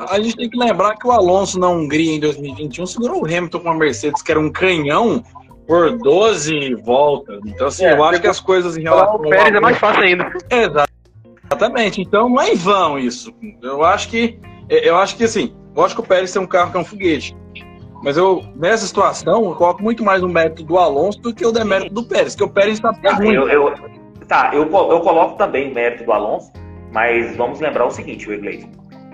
A 0.08 0.20
gente 0.20 0.36
tem 0.36 0.50
que 0.50 0.58
lembrar 0.58 0.96
que 0.96 1.06
o 1.06 1.10
Alonso 1.10 1.58
na 1.58 1.68
Hungria 1.68 2.14
em 2.14 2.20
2021 2.20 2.86
segurou 2.86 3.22
o 3.22 3.26
Hamilton 3.26 3.60
com 3.60 3.68
uma 3.68 3.74
Mercedes 3.74 4.22
que 4.22 4.30
era 4.30 4.40
um 4.40 4.50
canhão 4.50 5.22
por 5.66 5.96
12 5.98 6.74
voltas. 6.76 7.40
Então, 7.46 7.66
assim, 7.66 7.84
é, 7.84 7.92
eu 7.92 8.04
acho 8.04 8.20
que 8.20 8.26
as 8.26 8.40
coisas 8.40 8.76
em 8.76 8.82
relação. 8.82 9.16
O 9.16 9.28
Pérez 9.28 9.54
é 9.54 9.60
mais 9.60 9.78
fácil 9.78 10.02
ainda. 10.02 10.32
Exatamente. 10.50 12.00
Então, 12.00 12.28
não 12.28 12.40
é 12.40 12.52
em 12.52 12.56
vão 12.56 12.98
isso. 12.98 13.32
Eu 13.62 13.84
acho 13.84 14.08
que, 14.08 14.38
eu 14.68 14.96
acho 14.96 15.16
que 15.16 15.24
assim, 15.24 15.54
eu 15.74 15.84
acho 15.84 15.94
que 15.94 16.00
o 16.00 16.04
Pérez 16.04 16.32
tem 16.32 16.42
um 16.42 16.46
carro 16.46 16.70
que 16.70 16.76
é 16.76 16.80
um 16.80 16.84
foguete. 16.84 17.36
Mas 18.02 18.16
eu, 18.16 18.42
nessa 18.56 18.86
situação, 18.86 19.44
eu 19.44 19.54
coloco 19.54 19.82
muito 19.82 20.02
mais 20.02 20.22
o 20.22 20.28
mérito 20.28 20.64
do 20.64 20.76
Alonso 20.76 21.20
do 21.20 21.32
que 21.32 21.46
o 21.46 21.52
demérito 21.52 21.94
do 21.94 22.02
Pérez, 22.02 22.34
que 22.34 22.42
o 22.42 22.48
Pérez 22.48 22.74
está 22.74 22.92
tá, 22.92 23.14
ruim. 23.14 23.32
Eu, 23.32 23.48
eu, 23.48 23.74
tá, 24.26 24.50
eu, 24.52 24.62
eu 24.62 25.00
coloco 25.00 25.36
também 25.36 25.70
o 25.70 25.74
mérito 25.74 26.04
do 26.04 26.12
Alonso, 26.12 26.52
mas 26.90 27.36
vamos 27.36 27.60
lembrar 27.60 27.86
o 27.86 27.90
seguinte, 27.90 28.28
o 28.28 28.34
Iglesias. 28.34 28.68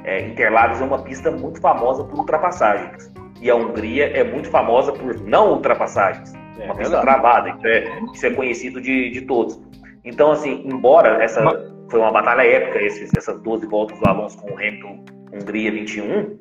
É, 0.04 0.26
Interlagos 0.26 0.80
é 0.80 0.84
uma 0.84 1.02
pista 1.02 1.30
muito 1.30 1.60
famosa 1.60 2.02
por 2.04 2.20
ultrapassagens. 2.20 3.12
E 3.40 3.50
a 3.50 3.54
Hungria 3.54 4.06
é 4.16 4.24
muito 4.24 4.50
famosa 4.50 4.92
por 4.92 5.20
não 5.20 5.52
ultrapassagens. 5.52 6.32
É, 6.58 6.64
uma 6.64 6.74
pista 6.74 7.00
travada, 7.00 7.50
isso 7.50 7.66
é, 7.66 8.00
isso 8.12 8.26
é 8.26 8.30
conhecido 8.30 8.80
de, 8.80 9.10
de 9.10 9.20
todos. 9.22 9.60
Então, 10.04 10.32
assim, 10.32 10.64
embora 10.66 11.22
essa 11.22 11.42
foi 11.90 12.00
uma 12.00 12.10
batalha 12.10 12.42
épica, 12.42 12.80
esses, 12.82 13.10
essas 13.16 13.40
12 13.40 13.66
voltas 13.66 13.98
do 13.98 14.08
Alonso 14.08 14.38
com 14.38 14.50
o 14.50 14.54
Hamilton 14.54 15.04
Hungria 15.32 15.70
21, 15.70 16.38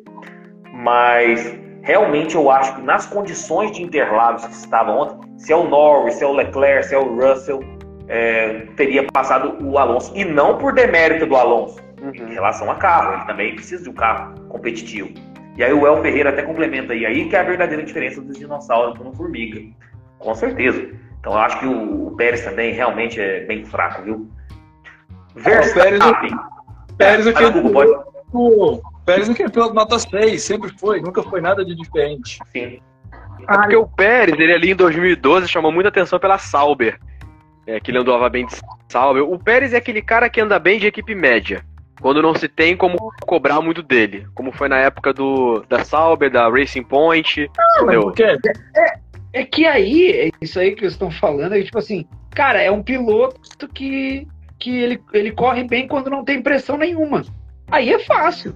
mas 0.73 1.57
realmente 1.81 2.35
eu 2.35 2.49
acho 2.49 2.75
que 2.75 2.81
nas 2.81 3.05
condições 3.05 3.71
de 3.71 3.83
Interlagos 3.83 4.45
que 4.45 4.53
estavam 4.53 4.97
ontem, 4.97 5.19
se 5.37 5.53
é 5.53 5.55
o 5.55 5.67
Norris, 5.67 6.15
se 6.15 6.23
é 6.23 6.27
o 6.27 6.33
Leclerc, 6.33 6.87
se 6.87 6.95
é 6.95 6.97
o 6.97 7.15
Russell, 7.15 7.59
é, 8.07 8.65
teria 8.75 9.03
passado 9.11 9.57
o 9.63 9.77
Alonso. 9.77 10.11
E 10.15 10.25
não 10.25 10.57
por 10.57 10.73
demérito 10.73 11.25
do 11.25 11.35
Alonso, 11.35 11.79
uhum. 12.01 12.11
em 12.13 12.33
relação 12.33 12.69
a 12.71 12.75
carro, 12.75 13.15
ele 13.15 13.25
também 13.25 13.55
precisa 13.55 13.83
de 13.83 13.89
um 13.89 13.93
carro 13.93 14.33
competitivo. 14.49 15.09
E 15.57 15.63
aí 15.63 15.73
o 15.73 15.87
El 15.87 16.01
Ferreira 16.03 16.29
até 16.29 16.43
complementa 16.43 16.93
aí, 16.93 17.05
aí 17.05 17.27
que 17.27 17.35
é 17.35 17.39
a 17.39 17.43
verdadeira 17.43 17.83
diferença 17.83 18.21
dos 18.21 18.37
dinossauros 18.37 18.93
para 18.93 19.07
uma 19.07 19.15
formiga. 19.15 19.59
Com 20.19 20.35
certeza. 20.35 20.87
Então 21.19 21.33
eu 21.33 21.39
acho 21.39 21.59
que 21.59 21.65
o, 21.65 22.07
o 22.07 22.15
Pérez 22.15 22.43
também 22.43 22.73
realmente 22.73 23.19
é 23.19 23.41
bem 23.41 23.65
fraco, 23.65 24.03
viu? 24.03 24.29
Verstappen. 25.35 25.99
Pérez, 25.99 27.25
Pérez, 27.25 27.27
é. 27.27 27.31
O 28.31 28.81
Pérez 29.05 29.27
não 29.27 29.35
é 29.35 29.49
piloto 29.49 29.73
nota 29.73 29.97
6, 29.97 30.41
sempre 30.41 30.71
foi, 30.77 31.01
nunca 31.01 31.23
foi 31.23 31.41
nada 31.41 31.65
de 31.65 31.75
diferente. 31.75 32.39
Sim. 32.51 32.79
É 33.47 33.57
porque 33.57 33.75
o 33.75 33.87
Pérez, 33.87 34.39
ele 34.39 34.53
ali 34.53 34.71
em 34.71 34.75
2012 34.75 35.47
chamou 35.47 35.71
muita 35.71 35.89
atenção 35.89 36.19
pela 36.19 36.37
Sauber. 36.37 36.99
É, 37.65 37.79
que 37.79 37.91
ele 37.91 37.97
andava 37.97 38.29
bem 38.29 38.45
de 38.45 38.55
Sauber. 38.89 39.23
O 39.23 39.37
Pérez 39.37 39.73
é 39.73 39.77
aquele 39.77 40.01
cara 40.01 40.29
que 40.29 40.39
anda 40.39 40.57
bem 40.57 40.79
de 40.79 40.87
equipe 40.87 41.13
média. 41.13 41.63
Quando 42.01 42.21
não 42.21 42.35
se 42.35 42.47
tem 42.47 42.75
como 42.75 42.97
cobrar 43.21 43.61
muito 43.61 43.81
dele. 43.81 44.27
Como 44.35 44.51
foi 44.51 44.67
na 44.67 44.77
época 44.77 45.13
do, 45.13 45.63
da 45.67 45.83
Sauber, 45.83 46.31
da 46.31 46.49
Racing 46.49 46.83
Point. 46.83 47.49
Não, 47.79 48.09
entendeu? 48.09 48.13
É, 48.75 48.99
é 49.33 49.43
que 49.43 49.65
aí, 49.65 50.11
é 50.11 50.29
isso 50.41 50.59
aí 50.59 50.73
que 50.73 50.81
vocês 50.81 50.93
estão 50.93 51.11
falando, 51.11 51.53
é 51.53 51.61
tipo 51.61 51.77
assim, 51.77 52.05
cara, 52.31 52.61
é 52.61 52.71
um 52.71 52.83
piloto 52.83 53.67
que, 53.67 54.27
que 54.59 54.75
ele, 54.75 55.01
ele 55.13 55.31
corre 55.31 55.63
bem 55.63 55.87
quando 55.87 56.09
não 56.09 56.23
tem 56.23 56.41
pressão 56.41 56.77
nenhuma. 56.77 57.23
Aí 57.69 57.91
é 57.91 57.99
fácil. 57.99 58.55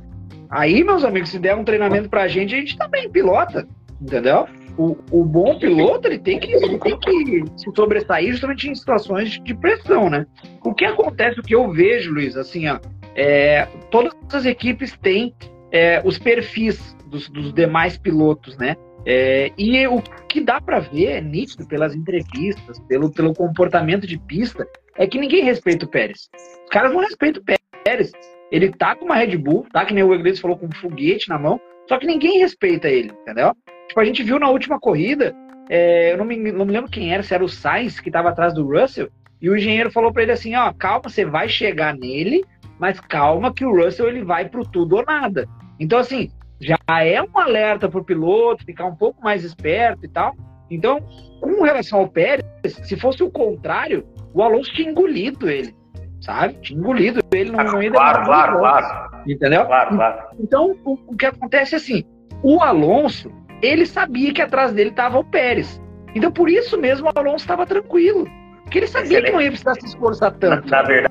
Aí, 0.49 0.83
meus 0.83 1.03
amigos, 1.03 1.29
se 1.29 1.39
der 1.39 1.55
um 1.55 1.63
treinamento 1.63 2.09
pra 2.09 2.27
gente, 2.27 2.53
a 2.53 2.57
gente 2.57 2.77
também 2.77 3.09
pilota, 3.09 3.67
entendeu? 4.01 4.47
O, 4.77 4.97
o 5.11 5.25
bom 5.25 5.57
piloto, 5.59 6.07
ele 6.07 6.19
tem, 6.19 6.39
que, 6.39 6.51
ele 6.51 6.77
tem 6.77 6.97
que 6.97 7.43
se 7.57 7.71
sobressair 7.75 8.31
justamente 8.31 8.69
em 8.69 8.75
situações 8.75 9.31
de 9.31 9.53
pressão, 9.53 10.09
né? 10.09 10.25
O 10.63 10.73
que 10.73 10.85
acontece, 10.85 11.39
o 11.39 11.43
que 11.43 11.55
eu 11.55 11.71
vejo, 11.71 12.13
Luiz, 12.13 12.35
assim, 12.35 12.67
ó, 12.67 12.79
é, 13.15 13.67
todas 13.89 14.13
as 14.33 14.45
equipes 14.45 14.97
têm 14.97 15.33
é, 15.71 16.01
os 16.03 16.17
perfis 16.17 16.95
dos, 17.07 17.29
dos 17.29 17.53
demais 17.53 17.97
pilotos, 17.97 18.57
né? 18.57 18.75
É, 19.05 19.51
e 19.57 19.85
o 19.87 20.01
que 20.29 20.41
dá 20.41 20.61
para 20.61 20.79
ver, 20.79 21.07
é 21.07 21.21
nítido 21.21 21.67
pelas 21.67 21.95
entrevistas, 21.95 22.79
pelo, 22.87 23.11
pelo 23.11 23.33
comportamento 23.33 24.05
de 24.05 24.17
pista, 24.17 24.67
é 24.95 25.07
que 25.07 25.19
ninguém 25.19 25.43
respeita 25.43 25.85
o 25.85 25.89
Pérez. 25.89 26.29
Os 26.63 26.69
caras 26.69 26.93
não 26.93 27.01
respeitam 27.01 27.41
o 27.41 27.57
Pérez. 27.83 28.11
Ele 28.51 28.69
tá 28.71 28.95
com 28.95 29.05
uma 29.05 29.15
Red 29.15 29.37
Bull, 29.37 29.65
tá? 29.71 29.85
Que 29.85 29.93
nem 29.93 30.03
o 30.03 30.13
Iglesias 30.13 30.39
falou, 30.39 30.57
com 30.57 30.67
um 30.67 30.71
foguete 30.71 31.29
na 31.29 31.39
mão, 31.39 31.59
só 31.87 31.97
que 31.97 32.05
ninguém 32.05 32.39
respeita 32.39 32.87
ele, 32.87 33.11
entendeu? 33.21 33.55
Tipo, 33.87 33.99
a 33.99 34.05
gente 34.05 34.23
viu 34.23 34.37
na 34.37 34.49
última 34.49 34.79
corrida, 34.79 35.35
é, 35.69 36.11
eu 36.11 36.17
não 36.17 36.25
me, 36.25 36.51
não 36.51 36.65
me 36.65 36.71
lembro 36.71 36.91
quem 36.91 37.13
era, 37.13 37.23
se 37.23 37.33
era 37.33 37.43
o 37.43 37.49
Sainz 37.49 37.99
que 37.99 38.09
estava 38.09 38.29
atrás 38.29 38.53
do 38.53 38.65
Russell, 38.65 39.09
e 39.41 39.49
o 39.49 39.57
engenheiro 39.57 39.89
falou 39.89 40.13
para 40.13 40.23
ele 40.23 40.31
assim, 40.31 40.55
ó, 40.55 40.71
calma, 40.73 41.09
você 41.09 41.25
vai 41.25 41.49
chegar 41.49 41.95
nele, 41.95 42.43
mas 42.81 42.99
calma 42.99 43.53
que 43.53 43.63
o 43.63 43.73
Russell 43.73 44.09
ele 44.09 44.23
vai 44.23 44.49
pro 44.49 44.65
tudo 44.65 44.97
ou 44.97 45.05
nada. 45.05 45.47
Então, 45.79 45.99
assim, 45.99 46.31
já 46.59 46.77
é 46.99 47.21
um 47.21 47.37
alerta 47.37 47.87
pro 47.87 48.03
piloto 48.03 48.65
ficar 48.65 48.85
um 48.85 48.95
pouco 48.95 49.23
mais 49.23 49.43
esperto 49.43 50.03
e 50.03 50.07
tal. 50.07 50.35
Então, 50.69 50.99
com 51.39 51.61
relação 51.63 51.99
ao 51.99 52.07
Pérez, 52.07 52.43
se 52.65 52.97
fosse 52.97 53.21
o 53.21 53.29
contrário, 53.29 54.03
o 54.33 54.41
Alonso 54.41 54.73
tinha 54.73 54.89
engolido 54.89 55.47
ele 55.47 55.79
sabe? 56.21 56.53
Tinha 56.61 56.79
engolido 56.79 57.19
ele, 57.33 57.51
não, 57.51 57.63
não 57.63 57.83
ia 57.83 57.91
Claro, 57.91 58.25
claro, 58.25 58.59
claro. 58.59 59.23
Entendeu? 59.27 59.65
Claro, 59.65 59.95
claro. 59.95 60.23
Então, 60.39 60.77
o, 60.85 60.97
o, 61.07 61.17
que 61.17 61.25
acontece 61.25 61.73
é 61.73 61.77
assim: 61.77 62.03
o 62.43 62.61
Alonso, 62.61 63.31
ele 63.61 63.85
sabia 63.85 64.33
que 64.33 64.41
atrás 64.41 64.71
dele 64.71 64.91
estava 64.91 65.17
o 65.19 65.23
Pérez. 65.23 65.81
Então, 66.15 66.31
por 66.31 66.49
isso 66.49 66.77
mesmo, 66.79 67.07
o 67.07 67.19
Alonso 67.19 67.43
estava 67.43 67.65
tranquilo. 67.65 68.27
Porque 68.63 68.79
ele 68.79 68.87
sabia 68.87 69.07
excelente. 69.07 69.25
que 69.25 69.31
não 69.31 69.41
ia 69.41 69.49
precisar 69.49 69.73
se 69.75 69.85
esforçar 69.85 70.31
tanto. 70.33 70.69
Na, 70.69 70.81
na 70.81 70.87
verdade, 70.87 71.10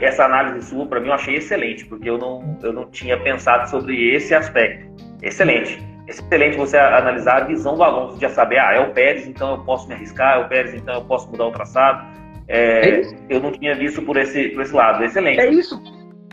essa 0.00 0.24
análise 0.24 0.66
sua, 0.68 0.86
para 0.86 1.00
mim, 1.00 1.08
eu 1.08 1.14
achei 1.14 1.36
excelente, 1.36 1.84
porque 1.86 2.08
eu 2.08 2.18
não, 2.18 2.58
eu 2.62 2.72
não 2.72 2.90
tinha 2.90 3.18
pensado 3.18 3.68
sobre 3.68 4.14
esse 4.14 4.34
aspecto. 4.34 4.90
Excelente. 5.22 5.82
Excelente 6.08 6.56
você 6.56 6.76
analisar 6.76 7.42
a 7.42 7.44
visão 7.44 7.76
do 7.76 7.84
Alonso, 7.84 8.18
de 8.18 8.28
saber, 8.30 8.58
ah, 8.58 8.72
é 8.74 8.80
o 8.80 8.92
Pérez, 8.92 9.26
então 9.26 9.52
eu 9.52 9.58
posso 9.64 9.86
me 9.86 9.94
arriscar, 9.94 10.36
é 10.36 10.38
o 10.38 10.48
Pérez, 10.48 10.74
então 10.74 10.94
eu 10.94 11.04
posso 11.04 11.30
mudar 11.30 11.46
o 11.46 11.52
traçado 11.52 12.20
é, 12.50 13.00
é 13.00 13.02
eu 13.28 13.40
não 13.40 13.52
tinha 13.52 13.76
visto 13.76 14.02
por 14.02 14.16
esse, 14.16 14.48
por 14.48 14.62
esse 14.62 14.74
lado. 14.74 15.04
Excelente. 15.04 15.38
É 15.38 15.48
isso. 15.48 15.80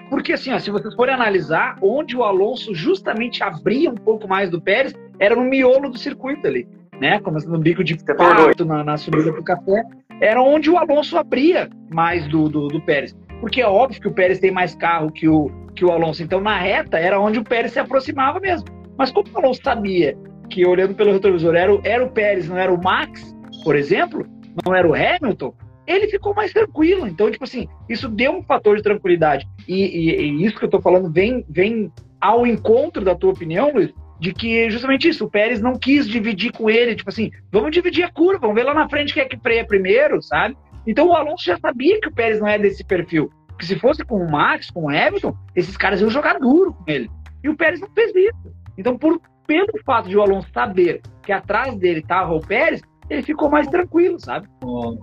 Porque 0.10 0.34
assim, 0.34 0.52
ó, 0.52 0.58
se 0.58 0.72
vocês 0.72 0.96
forem 0.96 1.14
analisar, 1.14 1.78
onde 1.80 2.18
o 2.18 2.24
Alonso 2.24 2.74
justamente 2.74 3.44
abria 3.44 3.92
um 3.92 3.96
pouco 3.96 4.28
mais 4.28 4.50
do 4.50 4.60
Pérez, 4.60 4.94
era 5.20 5.36
no 5.36 5.44
miolo 5.44 5.90
do 5.90 5.98
circuito 5.98 6.48
ali, 6.48 6.68
né? 7.00 7.20
Começando 7.20 7.52
no 7.52 7.60
bico 7.60 7.84
de 7.84 7.96
pato, 8.04 8.66
na, 8.66 8.84
na 8.84 8.98
subida 8.98 9.32
pro 9.32 9.44
café, 9.44 9.84
era 10.20 10.42
onde 10.42 10.70
o 10.70 10.78
Alonso 10.78 11.18
abria 11.18 11.70
mais 11.94 12.28
do, 12.28 12.50
do, 12.50 12.68
do, 12.68 12.82
Pérez. 12.82 13.16
Porque 13.40 13.62
é 13.62 13.68
óbvio 13.68 14.02
que 14.02 14.08
o 14.08 14.14
Pérez 14.14 14.40
tem 14.40 14.52
mais 14.52 14.76
carro 14.76 15.12
que 15.12 15.28
o, 15.28 15.50
que 15.76 15.86
o 15.86 15.92
Alonso. 15.92 16.24
Então, 16.24 16.42
na 16.42 16.58
reta, 16.58 16.98
era 16.98 17.20
onde 17.20 17.40
o 17.40 17.44
Pérez 17.44 17.74
se 17.74 17.80
aproximava 17.80 18.40
mesmo. 18.40 18.68
Mas 18.98 19.12
como 19.12 19.28
o 19.32 19.38
Alonso 19.38 19.62
sabia 19.64 20.18
que, 20.50 20.66
olhando 20.66 20.96
pelo 20.96 21.12
retrovisor, 21.12 21.56
era, 21.56 21.74
o, 21.74 21.82
era 21.84 22.04
o 22.04 22.10
Pérez, 22.10 22.50
não 22.50 22.58
era 22.58 22.74
o 22.74 22.82
Max, 22.82 23.36
por 23.64 23.76
exemplo, 23.76 24.26
não 24.66 24.74
era 24.74 24.88
o 24.88 24.94
Hamilton, 24.94 25.54
ele 25.86 26.08
ficou 26.08 26.34
mais 26.34 26.52
tranquilo. 26.52 27.08
Então, 27.08 27.30
tipo 27.30 27.44
assim, 27.44 27.68
isso 27.88 28.10
deu 28.10 28.32
um 28.32 28.44
fator 28.44 28.76
de 28.76 28.84
tranquilidade. 28.84 29.48
E, 29.68 29.76
e, 29.76 30.22
e, 30.22 30.46
isso 30.46 30.58
que 30.58 30.66
eu 30.66 30.70
tô 30.70 30.82
falando 30.82 31.12
vem, 31.12 31.46
vem 31.48 31.92
ao 32.20 32.48
encontro 32.48 33.04
da 33.04 33.16
tua 33.16 33.32
opinião, 33.32 33.72
Luiz, 33.72 33.94
de 34.20 34.34
que 34.34 34.70
justamente 34.70 35.08
isso, 35.08 35.26
o 35.26 35.30
Pérez 35.30 35.62
não 35.62 35.78
quis 35.78 36.08
dividir 36.08 36.52
com 36.52 36.70
ele, 36.70 36.96
tipo 36.96 37.10
assim, 37.10 37.32
vamos 37.52 37.72
dividir 37.72 38.04
a 38.04 38.12
curva, 38.12 38.40
vamos 38.40 38.56
ver 38.56 38.64
lá 38.64 38.74
na 38.74 38.90
frente 38.90 39.14
quem 39.14 39.24
é 39.24 39.28
que 39.28 39.38
freia 39.38 39.66
primeiro, 39.66 40.22
sabe? 40.22 40.58
Então 40.86 41.08
o 41.08 41.14
Alonso 41.14 41.44
já 41.44 41.58
sabia 41.58 42.00
que 42.00 42.08
o 42.08 42.14
Pérez 42.14 42.40
não 42.40 42.48
é 42.48 42.58
desse 42.58 42.84
perfil. 42.84 43.30
Que 43.60 43.66
se 43.66 43.78
fosse 43.78 44.04
com 44.06 44.18
o 44.18 44.32
Max, 44.32 44.70
com 44.70 44.86
o 44.86 44.90
Hamilton, 44.90 45.36
esses 45.56 45.76
caras 45.76 46.00
iam 46.00 46.10
jogar 46.10 46.40
duro 46.40 46.74
com 46.74 46.84
ele. 46.88 47.10
E 47.44 47.50
o 47.50 47.56
Pérez 47.56 47.80
não 47.80 47.90
fez 47.90 48.16
isso. 48.16 48.54
Então, 48.78 48.98
por, 48.98 49.20
pelo 49.46 49.68
fato 49.86 50.08
de 50.08 50.18
o 50.18 50.22
Alonso 50.22 50.48
saber 50.54 51.02
que 51.24 51.32
atrás 51.32 51.76
dele 51.76 52.00
estava 52.00 52.34
o 52.34 52.40
Pérez, 52.40 52.82
ele 53.10 53.22
ficou 53.22 53.50
mais 53.50 53.68
tranquilo, 53.68 54.20
sabe? 54.20 54.48
Boa, 54.62 54.98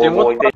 tem 0.00 0.10
outro 0.10 0.42
lado 0.42 0.52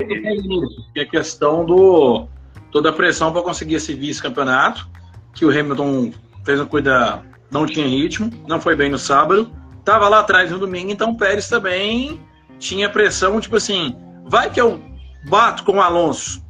que 0.92 1.00
é 1.00 1.02
a 1.02 1.08
questão 1.08 1.64
do 1.64 2.28
toda 2.70 2.90
a 2.90 2.92
pressão 2.92 3.32
para 3.32 3.42
conseguir 3.42 3.76
esse 3.76 3.94
vice-campeonato, 3.94 4.88
que 5.32 5.44
o 5.44 5.50
Hamilton 5.50 6.12
fez 6.44 6.58
uma 6.58 6.66
coisa, 6.66 7.22
não 7.50 7.66
tinha 7.66 7.86
ritmo, 7.86 8.30
não 8.46 8.60
foi 8.60 8.74
bem 8.74 8.90
no 8.90 8.98
sábado, 8.98 9.50
tava 9.84 10.08
lá 10.08 10.20
atrás 10.20 10.50
no 10.50 10.58
domingo, 10.58 10.90
então 10.90 11.10
o 11.10 11.16
Pérez 11.16 11.48
também 11.48 12.20
tinha 12.58 12.88
pressão, 12.88 13.40
tipo 13.40 13.56
assim, 13.56 13.96
vai 14.24 14.50
que 14.50 14.60
eu 14.60 14.80
bato 15.28 15.64
com 15.64 15.72
o 15.72 15.80
Alonso. 15.80 16.44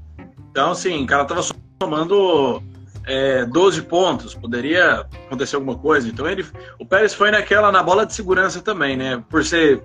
Então, 0.51 0.71
assim, 0.71 1.03
o 1.03 1.07
cara 1.07 1.25
tava 1.25 1.43
somando 1.83 2.63
é, 3.07 3.45
12 3.45 3.83
pontos, 3.83 4.35
poderia 4.35 5.07
acontecer 5.27 5.57
alguma 5.57 5.77
coisa. 5.77 6.09
Então 6.09 6.29
ele, 6.29 6.45
o 6.79 6.87
Pérez 6.87 7.15
foi 7.15 7.31
naquela 7.31 7.73
na 7.73 7.83
bola 7.83 8.07
de 8.07 8.15
segurança 8.15 8.61
também, 8.61 8.97
né? 8.97 9.23
Por 9.29 9.45
ser 9.45 9.83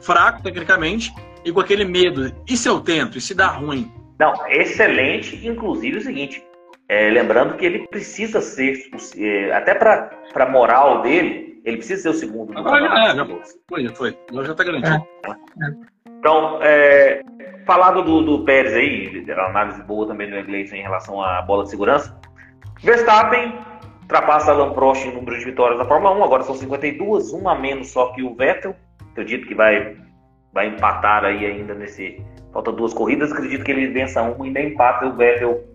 fraco 0.00 0.42
tecnicamente, 0.42 1.12
e 1.44 1.52
com 1.52 1.60
aquele 1.60 1.84
medo. 1.84 2.32
E 2.48 2.56
se 2.56 2.68
eu 2.68 2.80
tento? 2.80 3.18
E 3.18 3.20
se 3.20 3.34
dá 3.34 3.48
ruim? 3.48 3.90
Não, 4.18 4.34
excelente. 4.48 5.46
Inclusive 5.46 5.98
o 5.98 6.02
seguinte, 6.02 6.42
é, 6.92 7.10
lembrando 7.10 7.56
que 7.56 7.64
ele 7.64 7.86
precisa 7.88 8.42
ser, 8.42 8.74
é, 9.16 9.50
até 9.52 9.74
para 9.74 10.10
a 10.34 10.46
moral 10.46 11.00
dele, 11.00 11.62
ele 11.64 11.78
precisa 11.78 12.02
ser 12.02 12.08
o 12.10 12.14
segundo. 12.14 12.58
Agora 12.58 12.86
já, 12.86 13.04
é, 13.04 13.16
já 13.16 13.26
foi, 13.66 13.82
já 13.84 13.94
foi. 13.94 14.18
Agora 14.28 14.44
já 14.44 14.52
está 14.52 14.64
garantido. 14.64 15.06
É. 15.26 15.74
Então, 16.18 16.58
é, 16.60 17.22
falado 17.64 18.02
do, 18.02 18.20
do 18.20 18.44
Pérez 18.44 18.74
aí, 18.74 19.24
uma 19.26 19.44
análise 19.46 19.82
boa 19.84 20.06
também 20.06 20.28
do 20.28 20.36
inglês 20.36 20.70
em 20.70 20.82
relação 20.82 21.22
à 21.22 21.40
bola 21.40 21.64
de 21.64 21.70
segurança. 21.70 22.14
Verstappen 22.82 23.58
ultrapassa 24.02 24.52
Alan 24.52 24.74
Prost 24.74 25.06
em 25.06 25.14
número 25.14 25.38
de 25.38 25.46
vitórias 25.46 25.78
da 25.78 25.86
Fórmula 25.86 26.14
1, 26.18 26.24
agora 26.24 26.42
são 26.42 26.54
52, 26.54 27.32
uma 27.32 27.52
a 27.52 27.58
menos 27.58 27.90
só 27.90 28.12
que 28.12 28.22
o 28.22 28.34
Vettel. 28.34 28.76
Acredito 29.12 29.48
que 29.48 29.54
vai 29.54 29.96
vai 30.52 30.66
empatar 30.66 31.24
aí 31.24 31.46
ainda 31.46 31.72
nesse. 31.74 32.22
Falta 32.52 32.70
duas 32.70 32.92
corridas, 32.92 33.32
acredito 33.32 33.64
que 33.64 33.70
ele 33.70 33.86
vença 33.86 34.20
uma 34.20 34.44
e 34.44 34.48
ainda 34.48 34.60
empata 34.60 35.06
o 35.06 35.16
Vettel 35.16 35.71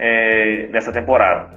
é, 0.00 0.66
nessa 0.72 0.90
temporada. 0.90 1.54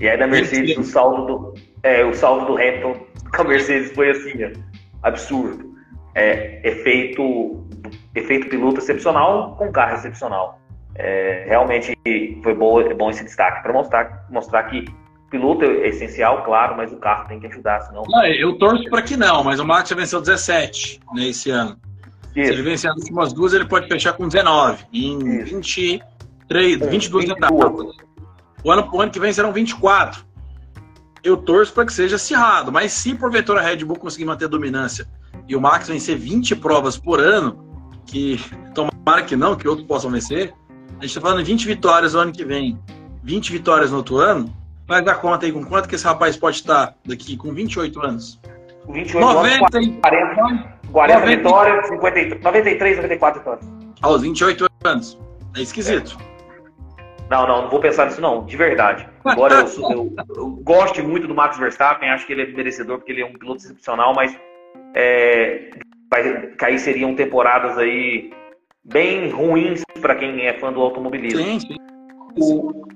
E 0.00 0.08
aí 0.08 0.18
da 0.18 0.26
Mercedes, 0.26 0.76
o 0.76 0.82
saldo 0.82 1.26
do, 1.26 1.54
é, 1.84 2.04
o 2.04 2.12
saldo 2.12 2.46
do 2.46 2.54
Hamilton 2.54 3.06
com 3.32 3.42
a 3.42 3.44
Mercedes 3.44 3.92
foi 3.92 4.10
assim, 4.10 4.32
ó, 4.42 4.50
absurdo. 5.06 5.76
É, 6.12 6.60
efeito, 6.68 7.68
efeito 8.16 8.48
piloto 8.48 8.78
excepcional 8.78 9.54
com 9.54 9.70
carro 9.70 9.94
excepcional. 9.94 10.60
É, 10.96 11.44
realmente 11.46 11.96
foi 12.42 12.54
bom, 12.54 12.80
é 12.80 12.92
bom 12.92 13.08
esse 13.08 13.22
destaque 13.22 13.62
para 13.62 13.72
mostrar, 13.72 14.26
mostrar 14.28 14.64
que 14.64 14.86
piloto 15.30 15.64
é 15.64 15.86
essencial, 15.86 16.42
claro, 16.42 16.76
mas 16.76 16.92
o 16.92 16.96
carro 16.96 17.28
tem 17.28 17.38
que 17.38 17.46
ajudar, 17.46 17.80
senão. 17.82 18.02
Não, 18.08 18.26
eu 18.26 18.58
torço 18.58 18.90
para 18.90 19.02
que 19.02 19.16
não, 19.16 19.44
mas 19.44 19.60
o 19.60 19.64
Max 19.64 19.88
já 19.88 19.94
venceu 19.94 20.20
17 20.20 20.98
nesse 21.14 21.50
né, 21.50 21.54
ano. 21.54 21.76
Isso. 22.36 22.48
Se 22.48 22.52
ele 22.52 22.62
vencer 22.62 22.90
as 22.90 22.96
últimas 22.98 23.32
duas, 23.32 23.54
ele 23.54 23.64
pode 23.64 23.88
fechar 23.88 24.12
com 24.12 24.28
19 24.28 24.84
em 24.92 25.40
Isso. 25.40 25.54
23, 25.54 26.78
22 26.86 27.30
etapas. 27.30 27.96
O 28.62 28.70
ano, 28.70 28.88
o 28.92 29.00
ano 29.00 29.10
que 29.10 29.18
vem 29.18 29.32
serão 29.32 29.52
24. 29.52 30.24
Eu 31.24 31.36
torço 31.38 31.72
para 31.72 31.86
que 31.86 31.92
seja 31.92 32.16
acirrado, 32.16 32.70
mas 32.70 32.92
se 32.92 33.14
porventura 33.14 33.60
a 33.60 33.62
Red 33.62 33.84
Bull 33.84 33.96
conseguir 33.96 34.26
manter 34.26 34.44
a 34.44 34.48
dominância 34.48 35.08
e 35.48 35.56
o 35.56 35.60
Max 35.60 35.88
vencer 35.88 36.16
20 36.16 36.54
provas 36.56 36.98
por 36.98 37.20
ano, 37.20 37.64
que 38.04 38.38
tomara 38.74 39.22
que 39.24 39.34
não, 39.34 39.56
que 39.56 39.66
outros 39.66 39.86
possam 39.86 40.10
vencer, 40.10 40.52
a 40.90 41.02
gente 41.02 41.06
está 41.06 41.20
falando 41.20 41.38
de 41.38 41.44
20 41.44 41.66
vitórias 41.66 42.14
no 42.14 42.20
ano 42.20 42.32
que 42.32 42.44
vem, 42.44 42.78
20 43.22 43.50
vitórias 43.50 43.90
no 43.90 43.98
outro 43.98 44.18
ano, 44.18 44.54
vai 44.86 45.02
dar 45.02 45.16
conta 45.16 45.46
aí 45.46 45.52
com 45.52 45.64
quanto 45.64 45.88
que 45.88 45.94
esse 45.94 46.04
rapaz 46.04 46.36
pode 46.36 46.56
estar 46.56 46.94
daqui 47.04 47.36
com 47.36 47.52
28 47.52 48.00
anos? 48.00 48.40
28 48.88 49.18
90, 49.18 49.78
anos, 49.78 49.96
40, 50.00 50.75
40 50.96 51.20
90, 51.20 51.36
vitórias, 51.36 51.88
50, 51.88 52.34
93, 52.36 52.96
94 52.96 53.40
vitórias. 53.40 53.68
Aos 54.00 54.22
28 54.22 54.66
anos. 54.84 55.18
É 55.54 55.60
esquisito. 55.60 56.16
É. 56.18 57.26
Não, 57.28 57.46
não, 57.46 57.62
não 57.64 57.70
vou 57.70 57.80
pensar 57.80 58.06
nisso 58.06 58.20
não, 58.22 58.46
de 58.46 58.56
verdade. 58.56 59.06
Agora 59.22 59.56
eu, 59.56 59.90
eu, 59.90 60.16
eu, 60.34 60.50
gosto 60.62 61.04
muito 61.04 61.28
do 61.28 61.34
Max 61.34 61.58
Verstappen, 61.58 62.08
acho 62.08 62.26
que 62.26 62.32
ele 62.32 62.44
é 62.44 62.46
merecedor 62.46 62.96
porque 62.96 63.12
ele 63.12 63.20
é 63.20 63.26
um 63.26 63.34
piloto 63.34 63.58
excepcional, 63.58 64.14
mas 64.14 64.34
é, 64.94 65.70
vai 66.10 66.46
cair 66.56 66.78
seriam 66.78 67.14
temporadas 67.14 67.76
aí 67.76 68.32
bem 68.82 69.28
ruins 69.28 69.82
para 70.00 70.14
quem 70.14 70.46
é 70.46 70.54
fã 70.54 70.72
do 70.72 70.80
automobilismo. 70.80 71.42
Sim, 71.42 71.60
sim. 71.60 71.76
O, 72.38 72.86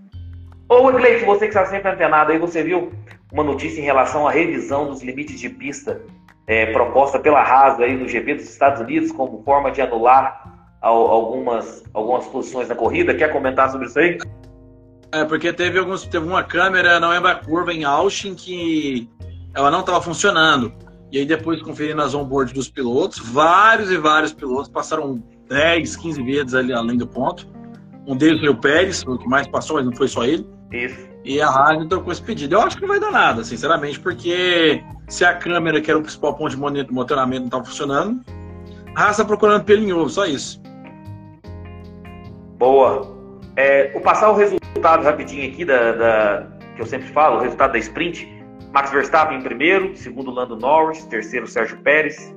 Ô, 0.71 0.91
Gleison, 0.91 1.27
você 1.27 1.41
que 1.41 1.49
está 1.49 1.67
sempre 1.67 1.91
antenado 1.91 2.33
aí, 2.33 2.39
você 2.39 2.63
viu 2.63 2.93
uma 3.31 3.45
notícia 3.45 3.79
em 3.79 3.85
relação 3.85 4.27
à 4.27 4.31
revisão 4.31 4.89
dos 4.89 5.03
limites 5.03 5.39
de 5.39 5.51
pista 5.51 6.01
é, 6.51 6.67
proposta 6.73 7.17
pela 7.17 7.41
Haas 7.41 7.79
aí 7.79 7.97
no 7.97 8.09
GP 8.09 8.35
dos 8.35 8.51
Estados 8.51 8.81
Unidos 8.81 9.13
como 9.13 9.41
forma 9.45 9.71
de 9.71 9.81
anular 9.81 10.69
algumas, 10.81 11.85
algumas 11.95 12.27
posições 12.27 12.69
na 12.69 12.75
corrida. 12.75 13.15
Quer 13.15 13.31
comentar 13.31 13.71
sobre 13.71 13.87
isso 13.87 13.97
aí? 13.97 14.19
É, 15.13 15.25
porque 15.25 15.53
teve, 15.53 15.79
alguns, 15.79 16.05
teve 16.05 16.27
uma 16.27 16.43
câmera, 16.43 16.99
não 16.99 17.11
lembro 17.11 17.31
a 17.31 17.37
curva, 17.37 17.73
em 17.73 17.85
Austin 17.85 18.35
que 18.35 19.09
ela 19.55 19.71
não 19.71 19.79
estava 19.79 20.03
funcionando. 20.03 20.73
E 21.13 21.19
aí 21.19 21.25
depois 21.25 21.63
conferindo 21.63 22.03
as 22.03 22.15
onboard 22.15 22.53
dos 22.53 22.69
pilotos, 22.69 23.21
vários 23.21 23.89
e 23.89 23.97
vários 23.97 24.33
pilotos 24.33 24.69
passaram 24.69 25.23
10, 25.49 25.97
15 25.99 26.23
vezes 26.25 26.55
ali 26.55 26.73
além 26.73 26.99
do 26.99 27.07
ponto. 27.07 27.47
Um 28.09 28.17
deles 28.17 28.41
foi 28.41 28.49
o 28.49 28.57
Pérez, 28.57 29.05
o 29.07 29.17
que 29.17 29.29
mais 29.29 29.47
passou, 29.47 29.77
mas 29.77 29.87
não 29.87 29.95
foi 29.95 30.09
só 30.09 30.25
ele. 30.25 30.45
Isso. 30.73 31.10
E 31.25 31.41
a 31.41 31.49
Haas 31.49 31.87
trocou 31.87 32.13
esse 32.13 32.23
pedido. 32.23 32.55
Eu 32.55 32.63
acho 32.63 32.77
que 32.77 32.83
não 32.83 32.89
vai 32.89 33.01
dar 33.01 33.11
nada, 33.11 33.45
sinceramente, 33.45 34.01
porque 34.01 34.83
se 35.09 35.25
a 35.25 35.35
câmera, 35.35 35.81
que 35.81 35.91
era 35.91 35.99
o 35.99 36.03
principal 36.03 36.35
ponto 36.35 36.51
de 36.51 36.57
monitoramento, 36.57 37.41
não 37.41 37.47
estava 37.47 37.65
funcionando, 37.65 38.25
a 38.95 39.03
Haas 39.03 39.13
está 39.13 39.25
procurando 39.25 39.65
pelo 39.65 39.83
em 39.83 39.93
ovo, 39.93 40.09
só 40.09 40.25
isso. 40.25 40.61
Boa. 42.59 43.19
É, 43.57 43.93
vou 43.93 44.01
passar 44.01 44.31
o 44.31 44.35
resultado 44.35 45.05
rapidinho 45.05 45.51
aqui 45.51 45.65
da, 45.65 45.93
da, 45.93 46.47
que 46.75 46.83
eu 46.83 46.87
sempre 46.87 47.09
falo, 47.09 47.39
o 47.39 47.41
resultado 47.41 47.73
da 47.73 47.79
sprint. 47.79 48.41
Max 48.73 48.91
Verstappen 48.93 49.39
em 49.39 49.43
primeiro, 49.43 49.97
segundo 49.97 50.31
Lando 50.31 50.57
Norris, 50.57 51.05
terceiro 51.07 51.47
Sérgio 51.47 51.77
Pérez, 51.79 52.33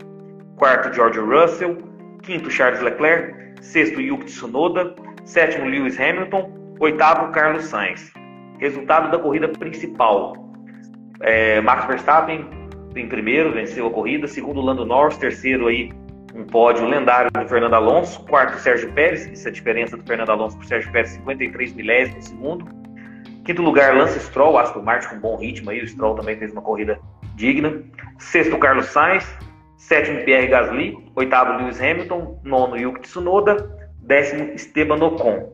quarto 0.56 0.92
George 0.94 1.20
Russell, 1.20 1.78
quinto 2.24 2.50
Charles 2.50 2.82
Leclerc, 2.82 3.62
sexto 3.62 4.02
Yuki 4.02 4.26
Tsunoda, 4.26 4.96
sétimo 5.26 5.68
Lewis 5.68 6.00
Hamilton, 6.00 6.52
oitavo 6.80 7.32
Carlos 7.32 7.66
Sainz. 7.66 8.12
Resultado 8.64 9.12
da 9.12 9.20
corrida 9.20 9.50
principal. 9.50 10.34
É, 11.20 11.60
Max 11.60 11.86
Verstappen 11.86 12.48
em 12.96 13.10
primeiro, 13.10 13.52
venceu 13.52 13.88
a 13.88 13.90
corrida. 13.90 14.26
Segundo, 14.26 14.62
Lando 14.62 14.86
Norris. 14.86 15.18
Terceiro, 15.18 15.68
aí, 15.68 15.92
um 16.34 16.46
pódio 16.46 16.86
lendário 16.86 17.30
do 17.30 17.46
Fernando 17.46 17.74
Alonso. 17.74 18.24
Quarto, 18.24 18.58
Sérgio 18.60 18.90
Pérez. 18.94 19.28
Essa 19.28 19.50
é 19.50 19.52
a 19.52 19.54
diferença 19.54 19.98
do 19.98 20.04
Fernando 20.04 20.30
Alonso 20.30 20.56
para 20.56 20.64
o 20.64 20.68
Sérgio 20.70 20.92
Pérez, 20.94 21.10
53 21.10 21.74
milésimos 21.74 22.26
segundo. 22.26 22.66
Quinto 23.44 23.62
lugar, 23.62 23.98
Lance 23.98 24.18
Stroll. 24.22 24.58
Aston 24.58 24.82
Martin 24.82 25.10
com 25.10 25.20
bom 25.20 25.36
ritmo 25.36 25.70
aí. 25.70 25.82
O 25.82 25.88
Stroll 25.88 26.16
também 26.16 26.38
fez 26.38 26.54
uma 26.54 26.62
corrida 26.62 26.98
digna. 27.36 27.84
Sexto, 28.18 28.58
Carlos 28.58 28.86
Sainz. 28.86 29.28
Sétimo, 29.76 30.24
Pierre 30.24 30.48
Gasly. 30.48 30.98
Oitavo, 31.18 31.62
Lewis 31.62 31.82
Hamilton. 31.82 32.40
Nono, 32.46 32.78
Yuki 32.78 33.02
Tsunoda. 33.02 33.58
Décimo, 34.00 34.54
Esteban 34.54 35.04
Ocon. 35.04 35.53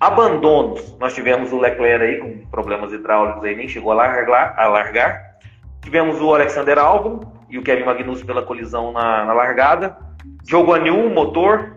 Abandonos, 0.00 0.96
nós 0.98 1.14
tivemos 1.14 1.52
o 1.52 1.58
Leclerc 1.58 2.04
aí 2.04 2.18
com 2.18 2.46
problemas 2.50 2.92
hidráulicos 2.92 3.44
aí, 3.44 3.56
nem 3.56 3.68
chegou 3.68 3.92
a 3.92 3.94
largar. 3.94 4.54
A 4.58 4.68
largar. 4.68 5.34
Tivemos 5.82 6.20
o 6.20 6.34
Alexander 6.34 6.78
Albon 6.78 7.20
e 7.48 7.58
o 7.58 7.62
Kevin 7.62 7.84
Magnussen 7.84 8.26
pela 8.26 8.42
colisão 8.42 8.92
na, 8.92 9.24
na 9.24 9.32
largada. 9.32 9.96
Diogo 10.42 10.74
Anil, 10.74 11.10
motor. 11.10 11.76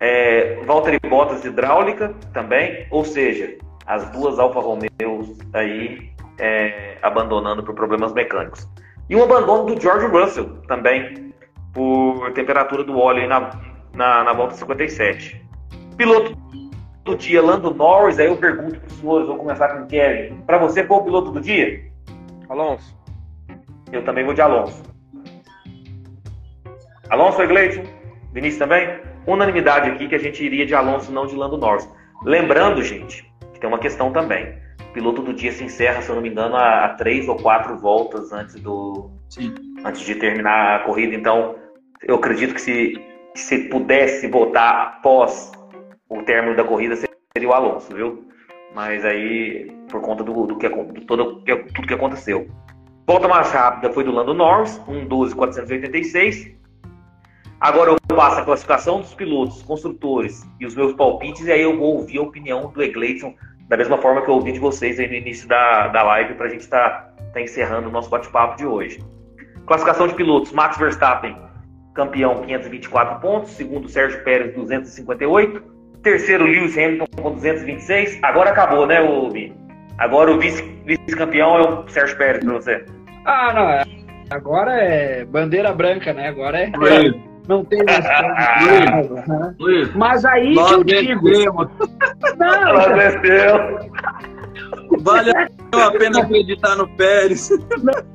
É, 0.00 0.60
Valtteri 0.64 0.98
Bottas 1.08 1.44
hidráulica 1.44 2.14
também. 2.32 2.86
Ou 2.90 3.04
seja, 3.04 3.58
as 3.86 4.08
duas 4.10 4.38
Alfa 4.38 4.60
Romeos 4.60 5.38
aí 5.52 6.12
é, 6.38 6.98
abandonando 7.02 7.62
por 7.62 7.74
problemas 7.74 8.12
mecânicos. 8.12 8.68
E 9.08 9.16
um 9.16 9.22
abandono 9.22 9.74
do 9.74 9.80
George 9.80 10.06
Russell 10.06 10.58
também, 10.68 11.34
por 11.72 12.30
temperatura 12.32 12.84
do 12.84 12.98
óleo 12.98 13.26
na, 13.26 13.50
na, 13.94 14.24
na 14.24 14.32
volta 14.32 14.54
57. 14.54 15.42
Piloto 15.96 16.36
do 17.08 17.16
dia, 17.16 17.42
Lando 17.42 17.72
Norris, 17.72 18.18
aí 18.18 18.26
eu 18.26 18.36
pergunto 18.36 18.78
para 18.78 18.86
os 18.86 18.92
senhores, 18.94 19.26
vou 19.26 19.36
começar 19.36 19.68
com 19.68 19.84
o 19.84 19.86
Kevin. 19.86 20.40
Para 20.42 20.58
você, 20.58 20.84
qual 20.84 21.00
o 21.00 21.04
piloto 21.04 21.30
do 21.30 21.40
dia? 21.40 21.82
Alonso. 22.48 22.96
Eu 23.90 24.04
também 24.04 24.24
vou 24.24 24.34
de 24.34 24.42
Alonso. 24.42 24.82
Alonso 27.08 27.42
e? 27.42 27.82
Vinícius 28.32 28.58
também? 28.58 29.00
Unanimidade 29.26 29.90
aqui 29.90 30.06
que 30.06 30.14
a 30.14 30.18
gente 30.18 30.44
iria 30.44 30.66
de 30.66 30.74
Alonso, 30.74 31.10
não 31.10 31.26
de 31.26 31.34
Lando 31.34 31.56
Norris. 31.56 31.88
Lembrando, 32.24 32.82
gente, 32.82 33.24
que 33.54 33.60
tem 33.60 33.68
uma 33.68 33.78
questão 33.78 34.12
também. 34.12 34.58
O 34.90 34.92
piloto 34.92 35.22
do 35.22 35.32
dia 35.32 35.52
se 35.52 35.64
encerra, 35.64 36.02
se 36.02 36.10
eu 36.10 36.14
não 36.14 36.22
me 36.22 36.28
engano, 36.28 36.56
a, 36.56 36.84
a 36.84 36.88
três 36.94 37.28
ou 37.28 37.36
quatro 37.36 37.78
voltas 37.78 38.32
antes 38.32 38.56
do 38.60 39.10
Sim. 39.30 39.54
antes 39.84 40.02
de 40.02 40.14
terminar 40.14 40.76
a 40.76 40.78
corrida. 40.84 41.14
Então, 41.14 41.56
eu 42.02 42.16
acredito 42.16 42.54
que 42.54 42.60
se, 42.60 42.94
se 43.34 43.58
pudesse 43.68 44.28
votar 44.28 44.98
após 44.98 45.52
o 46.08 46.22
término 46.22 46.56
da 46.56 46.64
corrida 46.64 46.96
seria 46.96 47.48
o 47.48 47.52
Alonso, 47.52 47.94
viu? 47.94 48.24
Mas 48.74 49.04
aí, 49.04 49.70
por 49.90 50.00
conta 50.00 50.22
do, 50.22 50.46
do 50.46 50.56
que, 50.56 50.68
do 50.68 51.00
todo, 51.06 51.42
tudo 51.74 51.88
que 51.88 51.94
aconteceu. 51.94 52.48
Volta 53.06 53.26
mais 53.26 53.50
rápida 53.50 53.92
foi 53.92 54.04
do 54.04 54.12
Lando 54.12 54.34
Norris, 54.34 54.78
1.12.486. 54.86 56.56
Agora 57.60 57.90
eu 57.90 57.96
passo 58.14 58.40
a 58.40 58.44
classificação 58.44 59.00
dos 59.00 59.14
pilotos, 59.14 59.62
construtores 59.62 60.46
e 60.60 60.66
os 60.66 60.76
meus 60.76 60.92
palpites, 60.92 61.46
e 61.46 61.52
aí 61.52 61.62
eu 61.62 61.76
vou 61.76 61.96
ouvir 61.96 62.18
a 62.18 62.22
opinião 62.22 62.70
do 62.70 62.82
Egleiton, 62.82 63.34
da 63.66 63.76
mesma 63.76 63.98
forma 63.98 64.22
que 64.22 64.28
eu 64.28 64.34
ouvi 64.34 64.52
de 64.52 64.60
vocês 64.60 65.00
aí 65.00 65.08
no 65.08 65.14
início 65.14 65.48
da, 65.48 65.88
da 65.88 66.02
live, 66.02 66.34
para 66.34 66.46
a 66.46 66.48
gente 66.50 66.60
estar 66.60 66.88
tá, 66.88 67.14
tá 67.32 67.40
encerrando 67.40 67.88
o 67.88 67.92
nosso 67.92 68.08
bate-papo 68.08 68.56
de 68.56 68.66
hoje. 68.66 69.02
Classificação 69.66 70.06
de 70.06 70.14
pilotos: 70.14 70.52
Max 70.52 70.78
Verstappen, 70.78 71.36
campeão, 71.94 72.42
524 72.42 73.20
pontos. 73.20 73.50
Segundo, 73.50 73.88
Sérgio 73.88 74.22
Pérez, 74.22 74.54
258. 74.54 75.77
Terceiro, 76.08 76.44
Lewis 76.44 76.76
Hamilton 76.78 77.06
com 77.20 77.32
226. 77.32 78.20
Agora 78.22 78.48
acabou, 78.50 78.86
né, 78.86 78.98
o 79.02 79.30
Agora 79.98 80.32
o 80.32 80.38
vice-campeão 80.38 81.56
é 81.56 81.68
o 81.68 81.88
Sérgio 81.88 82.16
Pérez 82.16 82.42
para 82.42 82.54
você. 82.54 82.84
Ah, 83.26 83.52
não. 83.52 83.68
É. 83.68 83.84
Agora 84.30 84.72
é 84.72 85.24
bandeira 85.26 85.70
branca, 85.72 86.14
né? 86.14 86.28
Agora 86.28 86.60
é. 86.60 86.70
Não 87.46 87.62
tem 87.64 87.80
mais. 87.84 88.04
Mas 89.96 90.24
aí 90.24 90.54
que 90.54 90.74
eu 90.74 90.84
digo. 90.84 91.28
Não, 92.38 92.72
Nós 92.72 92.86
Vale 95.00 95.30
a 95.30 95.90
pena 95.90 96.20
acreditar 96.20 96.76
no 96.76 96.88
Pérez. 96.96 97.50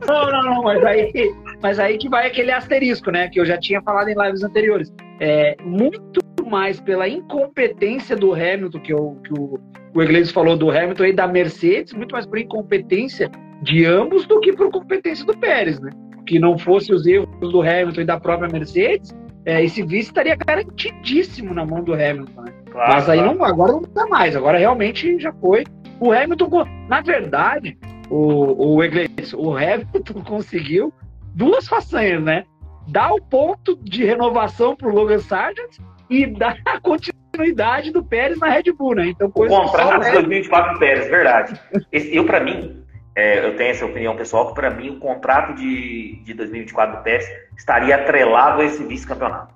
Não, 0.07 0.32
não, 0.32 0.44
não, 0.44 0.64
mas 0.64 0.84
aí, 0.84 1.36
mas 1.61 1.80
aí 1.80 1.98
que 1.98 2.10
vai 2.10 2.28
aquele 2.28 2.52
asterisco, 2.52 3.11
né? 3.11 3.30
Que 3.30 3.40
eu 3.40 3.45
já 3.45 3.60
tinha 3.60 3.82
falado 3.82 4.10
em 4.10 4.15
lives 4.15 4.44
anteriores. 4.44 4.91
É, 5.20 5.56
muito 5.61 6.24
mais 6.45 6.80
pela 6.80 7.07
incompetência 7.07 8.15
do 8.15 8.34
Hamilton, 8.34 8.80
que, 8.80 8.94
eu, 8.94 9.18
que 9.24 9.34
o, 9.34 9.60
o 9.94 10.02
Iglesias 10.02 10.32
falou 10.32 10.57
do 10.57 10.70
Hamilton 10.70 11.06
e 11.06 11.14
da 11.14 11.28
Mercedes, 11.28 11.94
muito 11.94 12.14
mais 12.14 12.26
por 12.26 12.38
incompetência 12.38 13.30
de 13.61 13.86
ambos 13.86 14.26
do 14.26 14.40
que 14.40 14.53
por 14.53 14.70
competência 14.72 15.26
do 15.26 15.38
Pérez, 15.38 15.80
né? 15.80 15.90
Que 16.26 16.40
não 16.40 16.57
fosse 16.57 16.94
os 16.94 17.06
erros 17.06 17.28
do 17.40 17.61
Hamilton 17.61 18.02
e 18.02 18.06
da 18.06 18.20
própria 18.20 18.49
Mercedes, 18.49 19.14
é, 19.45 19.64
esse 19.64 19.84
vice 19.84 20.10
estaria 20.10 20.36
garantidíssimo 20.36 21.53
na 21.53 21.65
mão 21.65 21.84
do 21.84 21.94
Hamilton, 21.94 22.41
né? 22.41 22.53
Claro, 22.72 22.94
Mas 22.94 23.10
aí 23.10 23.20
claro. 23.20 23.38
não, 23.38 23.45
agora 23.45 23.72
não 23.74 23.82
dá 23.82 24.07
mais, 24.07 24.36
agora 24.36 24.57
realmente 24.57 25.20
já 25.20 25.34
foi. 25.34 25.64
O 25.99 26.11
Hamilton, 26.11 26.65
na 26.88 27.02
verdade, 27.02 27.78
o, 28.10 28.76
o 28.76 28.84
Iglesias, 28.84 29.34
o 29.34 29.56
Hamilton 29.56 30.24
conseguiu 30.26 30.94
duas 31.36 31.68
façanhas, 31.68 32.24
né? 32.24 32.45
Dar 32.88 33.14
o 33.14 33.22
ponto 33.22 33.78
de 33.82 34.03
renovação 34.03 34.76
para 34.76 34.90
o 34.90 34.94
Logan 34.94 35.20
Sargent 35.20 35.78
e 36.14 36.27
dar 36.27 36.57
a 36.65 36.80
continuidade 36.80 37.91
do 37.91 38.03
Pérez 38.03 38.40
na 38.40 38.48
Red 38.49 38.72
Bull, 38.77 38.95
né? 38.95 39.07
Então, 39.07 39.31
coisa 39.31 39.53
o 39.53 39.61
contrato 39.64 40.03
de 40.03 40.11
2024 40.11 40.73
do 40.73 40.80
Pérez, 40.80 41.07
verdade. 41.10 41.60
Esse, 41.91 42.15
eu, 42.15 42.23
para 42.23 42.40
mim, 42.40 42.84
é, 43.15 43.44
eu 43.44 43.56
tenho 43.57 43.72
essa 43.72 43.85
opinião 43.85 44.15
pessoal, 44.15 44.49
que 44.49 44.53
para 44.53 44.69
mim 44.69 44.91
o 44.91 44.99
contrato 44.99 45.56
de, 45.56 46.22
de 46.23 46.34
2024 46.35 46.98
do 46.98 47.03
Pérez 47.03 47.26
estaria 47.57 47.95
atrelado 47.95 48.61
a 48.61 48.65
esse 48.65 48.84
vice-campeonato. 48.84 49.53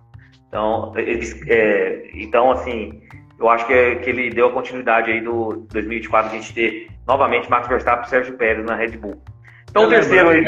Então, 0.48 0.94
eles, 0.98 1.40
é, 1.48 2.10
então, 2.14 2.52
assim, 2.52 3.02
eu 3.40 3.48
acho 3.50 3.68
que, 3.68 3.74
é, 3.74 3.96
que 3.96 4.10
ele 4.10 4.32
deu 4.32 4.48
a 4.48 4.52
continuidade 4.52 5.12
aí 5.12 5.22
do 5.22 5.68
2024 5.72 6.32
a 6.32 6.36
gente 6.36 6.54
ter 6.54 6.88
novamente 7.06 7.50
Max 7.50 7.68
Verstappen 7.68 8.06
e 8.06 8.10
Sérgio 8.10 8.36
Pérez 8.38 8.66
na 8.66 8.76
Red 8.76 8.98
Bull. 8.98 9.22
Então, 9.70 9.86
o 9.86 9.90
terceiro 9.90 10.30
aí. 10.30 10.44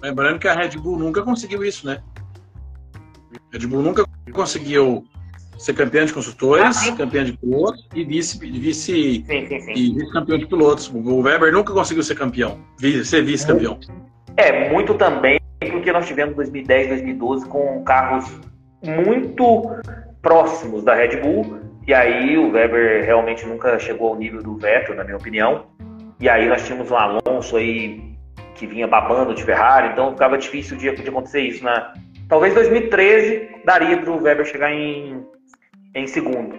Lembrando 0.00 0.38
que 0.38 0.48
a 0.48 0.54
Red 0.54 0.78
Bull 0.78 0.98
nunca 0.98 1.22
conseguiu 1.22 1.62
isso, 1.64 1.86
né? 1.86 2.00
A 3.34 3.58
Red 3.58 3.66
Bull 3.66 3.82
nunca 3.82 4.04
conseguiu 4.32 5.04
ser 5.58 5.74
campeão 5.74 6.06
de 6.06 6.12
construtores, 6.12 6.88
ah, 6.88 6.96
campeão 6.96 7.24
de 7.24 7.36
pilotos 7.36 7.86
e 7.94 8.04
vice, 8.04 8.38
vice, 8.38 9.24
sim, 9.26 9.46
sim, 9.46 9.60
sim. 9.60 9.72
E 9.72 9.94
vice 9.94 10.12
campeão 10.12 10.38
de 10.38 10.46
pilotos. 10.46 10.88
O 10.88 11.20
Weber 11.20 11.52
nunca 11.52 11.72
conseguiu 11.72 12.02
ser 12.02 12.14
campeão, 12.14 12.58
ser 13.04 13.22
vice-campeão. 13.22 13.78
É, 14.36 14.70
muito 14.70 14.94
também 14.94 15.38
porque 15.70 15.92
nós 15.92 16.06
tivemos 16.06 16.36
2010, 16.36 16.88
2012 16.88 17.46
com 17.46 17.82
carros 17.82 18.40
muito 18.84 19.70
próximos 20.22 20.84
da 20.84 20.94
Red 20.94 21.16
Bull, 21.20 21.58
e 21.86 21.94
aí 21.94 22.36
o 22.36 22.52
Weber 22.52 23.04
realmente 23.04 23.46
nunca 23.46 23.78
chegou 23.78 24.10
ao 24.10 24.16
nível 24.16 24.42
do 24.42 24.56
Vettel, 24.56 24.94
na 24.94 25.04
minha 25.04 25.16
opinião. 25.16 25.66
E 26.20 26.28
aí 26.28 26.48
nós 26.48 26.64
tínhamos 26.66 26.90
um 26.90 26.96
Alonso 26.96 27.56
aí 27.56 28.16
que 28.54 28.66
vinha 28.66 28.86
babando 28.86 29.34
de 29.34 29.42
Ferrari, 29.42 29.88
então 29.92 30.12
ficava 30.12 30.36
difícil 30.36 30.76
de, 30.76 30.90
de 30.94 31.08
acontecer 31.08 31.40
isso. 31.40 31.64
Né? 31.64 31.92
Talvez 32.28 32.52
2013 32.54 33.48
daria 33.64 33.96
para 33.96 34.10
o 34.10 34.22
Weber 34.22 34.44
chegar 34.44 34.72
em 34.72 35.24
em 35.94 36.06
segundo. 36.06 36.58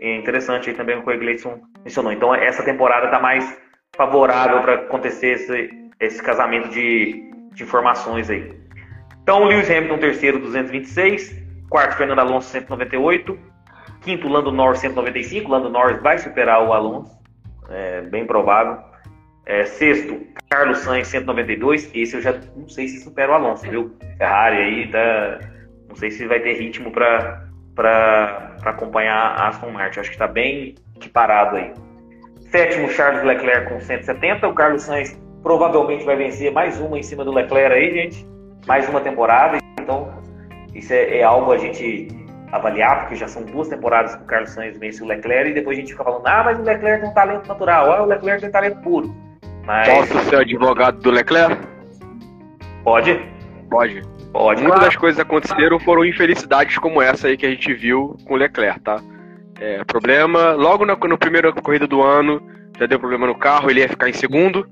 É 0.00 0.16
interessante 0.16 0.70
aí 0.70 0.76
também 0.76 0.98
o 0.98 1.02
que 1.04 1.10
o 1.10 1.18
Gleison 1.18 1.60
mencionou. 1.84 2.12
Então, 2.12 2.34
essa 2.34 2.64
temporada 2.64 3.06
está 3.06 3.20
mais 3.20 3.58
favorável 3.96 4.60
para 4.60 4.74
acontecer 4.74 5.32
esse, 5.32 5.70
esse 6.00 6.22
casamento 6.22 6.68
de, 6.70 7.30
de 7.52 7.62
informações 7.62 8.28
aí. 8.28 8.52
Então, 9.22 9.44
Lewis 9.44 9.70
Hamilton, 9.70 9.98
terceiro, 9.98 10.38
226. 10.40 11.42
Quarto, 11.70 11.96
Fernando 11.96 12.18
Alonso, 12.18 12.48
198. 12.48 13.38
Quinto, 14.00 14.28
Lando 14.28 14.50
Norris, 14.50 14.80
195. 14.80 15.48
Lando 15.48 15.70
Norris 15.70 16.02
vai 16.02 16.18
superar 16.18 16.66
o 16.66 16.72
Alonso. 16.72 17.16
É 17.70 18.02
bem 18.02 18.26
provável. 18.26 18.78
É, 19.46 19.64
sexto, 19.64 20.20
Carlos 20.50 20.78
Sainz, 20.78 21.08
192. 21.08 21.90
Esse 21.94 22.16
eu 22.16 22.22
já 22.22 22.32
não 22.56 22.68
sei 22.68 22.88
se 22.88 23.00
supera 23.00 23.32
o 23.32 23.34
Alonso, 23.34 23.62
viu? 23.68 23.96
Ferrari 24.18 24.56
aí, 24.56 24.90
tá, 24.90 25.40
não 25.88 25.96
sei 25.96 26.10
se 26.10 26.26
vai 26.26 26.40
ter 26.40 26.54
ritmo 26.54 26.90
para 26.90 27.48
para 27.74 28.56
acompanhar 28.64 29.16
a 29.16 29.48
Aston 29.48 29.70
Martin. 29.70 30.00
Acho 30.00 30.10
que 30.10 30.16
está 30.16 30.26
bem 30.26 30.74
equiparado 30.96 31.56
aí. 31.56 31.72
Sétimo, 32.50 32.88
Charles 32.90 33.24
Leclerc 33.24 33.68
com 33.68 33.80
170. 33.80 34.46
O 34.46 34.54
Carlos 34.54 34.82
Sainz 34.82 35.18
provavelmente 35.42 36.04
vai 36.04 36.16
vencer 36.16 36.52
mais 36.52 36.80
uma 36.80 36.98
em 36.98 37.02
cima 37.02 37.24
do 37.24 37.32
Leclerc 37.32 37.74
aí, 37.74 37.92
gente. 37.92 38.26
Mais 38.66 38.88
uma 38.88 39.00
temporada. 39.00 39.58
Então, 39.80 40.12
isso 40.74 40.92
é, 40.92 41.18
é 41.18 41.22
algo 41.22 41.52
a 41.52 41.58
gente 41.58 42.08
avaliar, 42.52 43.00
porque 43.00 43.16
já 43.16 43.26
são 43.26 43.42
duas 43.42 43.68
temporadas 43.68 44.14
que 44.14 44.22
o 44.22 44.26
Carlos 44.26 44.50
Sainz 44.50 44.76
vence 44.78 45.02
o 45.02 45.06
Leclerc 45.06 45.50
e 45.50 45.54
depois 45.54 45.78
a 45.78 45.80
gente 45.80 45.92
fica 45.92 46.04
falando, 46.04 46.26
ah, 46.26 46.42
mas 46.44 46.58
o 46.58 46.62
Leclerc 46.62 47.00
tem 47.00 47.10
um 47.10 47.14
talento 47.14 47.48
natural, 47.48 47.90
ah, 47.90 48.02
o 48.02 48.06
Leclerc 48.06 48.42
tem 48.42 48.50
talento 48.50 48.80
puro. 48.82 49.14
Mas... 49.64 49.88
Posso 49.88 50.18
ser 50.28 50.36
advogado 50.36 51.00
do 51.00 51.10
Leclerc? 51.10 51.56
Pode? 52.84 53.18
Pode. 53.70 54.02
Muitas 54.62 54.80
das 54.80 54.96
coisas 54.96 55.16
que 55.16 55.22
aconteceram 55.22 55.78
foram 55.78 56.04
infelicidades 56.04 56.78
como 56.78 57.02
essa 57.02 57.28
aí 57.28 57.36
que 57.36 57.46
a 57.46 57.50
gente 57.50 57.72
viu 57.74 58.16
com 58.24 58.34
o 58.34 58.36
Leclerc, 58.36 58.80
tá? 58.80 59.00
É, 59.60 59.84
problema, 59.84 60.52
logo 60.52 60.84
na, 60.84 60.96
no 60.96 61.18
primeira 61.18 61.52
corrida 61.52 61.86
do 61.86 62.02
ano, 62.02 62.42
já 62.78 62.86
deu 62.86 62.98
problema 62.98 63.26
no 63.26 63.34
carro, 63.34 63.70
ele 63.70 63.80
ia 63.80 63.88
ficar 63.88 64.08
em 64.08 64.12
segundo. 64.12 64.66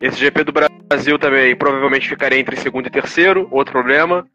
Esse 0.00 0.18
GP 0.18 0.44
do 0.44 0.52
Brasil 0.52 1.18
também 1.18 1.56
provavelmente 1.56 2.08
ficaria 2.08 2.38
entre 2.38 2.56
segundo 2.56 2.86
e 2.86 2.90
terceiro, 2.90 3.48
outro 3.50 3.72
problema. 3.72 4.26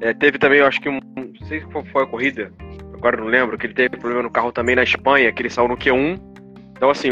É, 0.00 0.12
teve 0.12 0.38
também, 0.38 0.60
eu 0.60 0.66
acho 0.66 0.80
que 0.80 0.88
um. 0.88 1.00
Não 1.16 1.46
sei 1.48 1.60
qual 1.62 1.84
foi 1.86 2.04
a 2.04 2.06
corrida, 2.06 2.52
agora 2.94 3.16
não 3.16 3.26
lembro, 3.26 3.58
que 3.58 3.66
ele 3.66 3.74
teve 3.74 3.96
problema 3.96 4.22
no 4.22 4.30
carro 4.30 4.52
também 4.52 4.76
na 4.76 4.82
Espanha, 4.82 5.32
que 5.32 5.42
ele 5.42 5.50
saiu 5.50 5.68
no 5.68 5.76
Q1. 5.76 6.20
Então, 6.76 6.90
assim, 6.90 7.08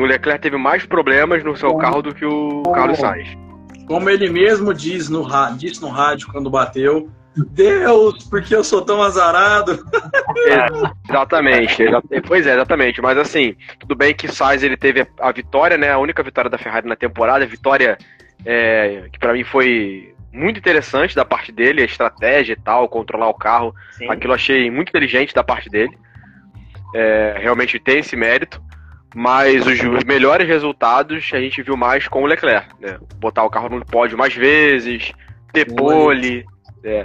o 0.00 0.04
Leclerc 0.04 0.40
teve 0.40 0.56
mais 0.56 0.86
problemas 0.86 1.42
no 1.42 1.56
seu 1.56 1.74
carro 1.76 2.02
do 2.02 2.14
que 2.14 2.24
o 2.24 2.62
Carlos 2.72 2.98
Sainz. 2.98 3.36
Como 3.90 4.08
ele 4.08 4.30
mesmo 4.30 4.72
diz 4.72 5.08
no, 5.08 5.26
disse 5.56 5.82
no 5.82 5.88
rádio 5.88 6.28
quando 6.30 6.48
bateu, 6.48 7.10
Deus, 7.34 8.22
porque 8.22 8.54
eu 8.54 8.62
sou 8.62 8.82
tão 8.82 9.02
azarado. 9.02 9.84
É, 10.46 10.66
exatamente, 11.08 11.82
pois 12.26 12.46
é, 12.46 12.52
exatamente. 12.52 13.02
Mas 13.02 13.18
assim, 13.18 13.56
tudo 13.80 13.96
bem 13.96 14.14
que 14.14 14.28
Sainz 14.28 14.62
ele 14.62 14.76
teve 14.76 15.04
a 15.18 15.32
vitória, 15.32 15.76
né? 15.76 15.90
A 15.90 15.98
única 15.98 16.22
vitória 16.22 16.48
da 16.48 16.56
Ferrari 16.56 16.88
na 16.88 16.94
temporada, 16.94 17.44
vitória 17.44 17.98
é, 18.46 19.08
que 19.12 19.18
para 19.18 19.32
mim 19.32 19.42
foi 19.42 20.14
muito 20.32 20.58
interessante 20.58 21.16
da 21.16 21.24
parte 21.24 21.50
dele, 21.50 21.82
a 21.82 21.84
estratégia 21.84 22.52
e 22.52 22.56
tal, 22.56 22.88
controlar 22.88 23.28
o 23.28 23.34
carro. 23.34 23.74
Sim. 23.90 24.08
Aquilo 24.08 24.32
eu 24.32 24.36
achei 24.36 24.70
muito 24.70 24.90
inteligente 24.90 25.34
da 25.34 25.42
parte 25.42 25.68
dele. 25.68 25.98
É, 26.94 27.36
realmente 27.40 27.80
tem 27.80 27.98
esse 27.98 28.14
mérito. 28.14 28.62
Mas 29.14 29.66
os, 29.66 30.04
melhores 30.04 30.46
resultados 30.46 31.28
a 31.32 31.40
gente 31.40 31.62
viu 31.62 31.76
mais 31.76 32.06
com 32.06 32.22
o 32.22 32.26
Leclerc, 32.26 32.68
né? 32.80 32.98
Botar 33.16 33.44
o 33.44 33.50
carro 33.50 33.68
no 33.68 33.84
pódio 33.84 34.16
mais 34.16 34.34
vezes, 34.34 35.12
ter 35.52 35.66
pole. 35.74 36.46
É. 36.84 37.04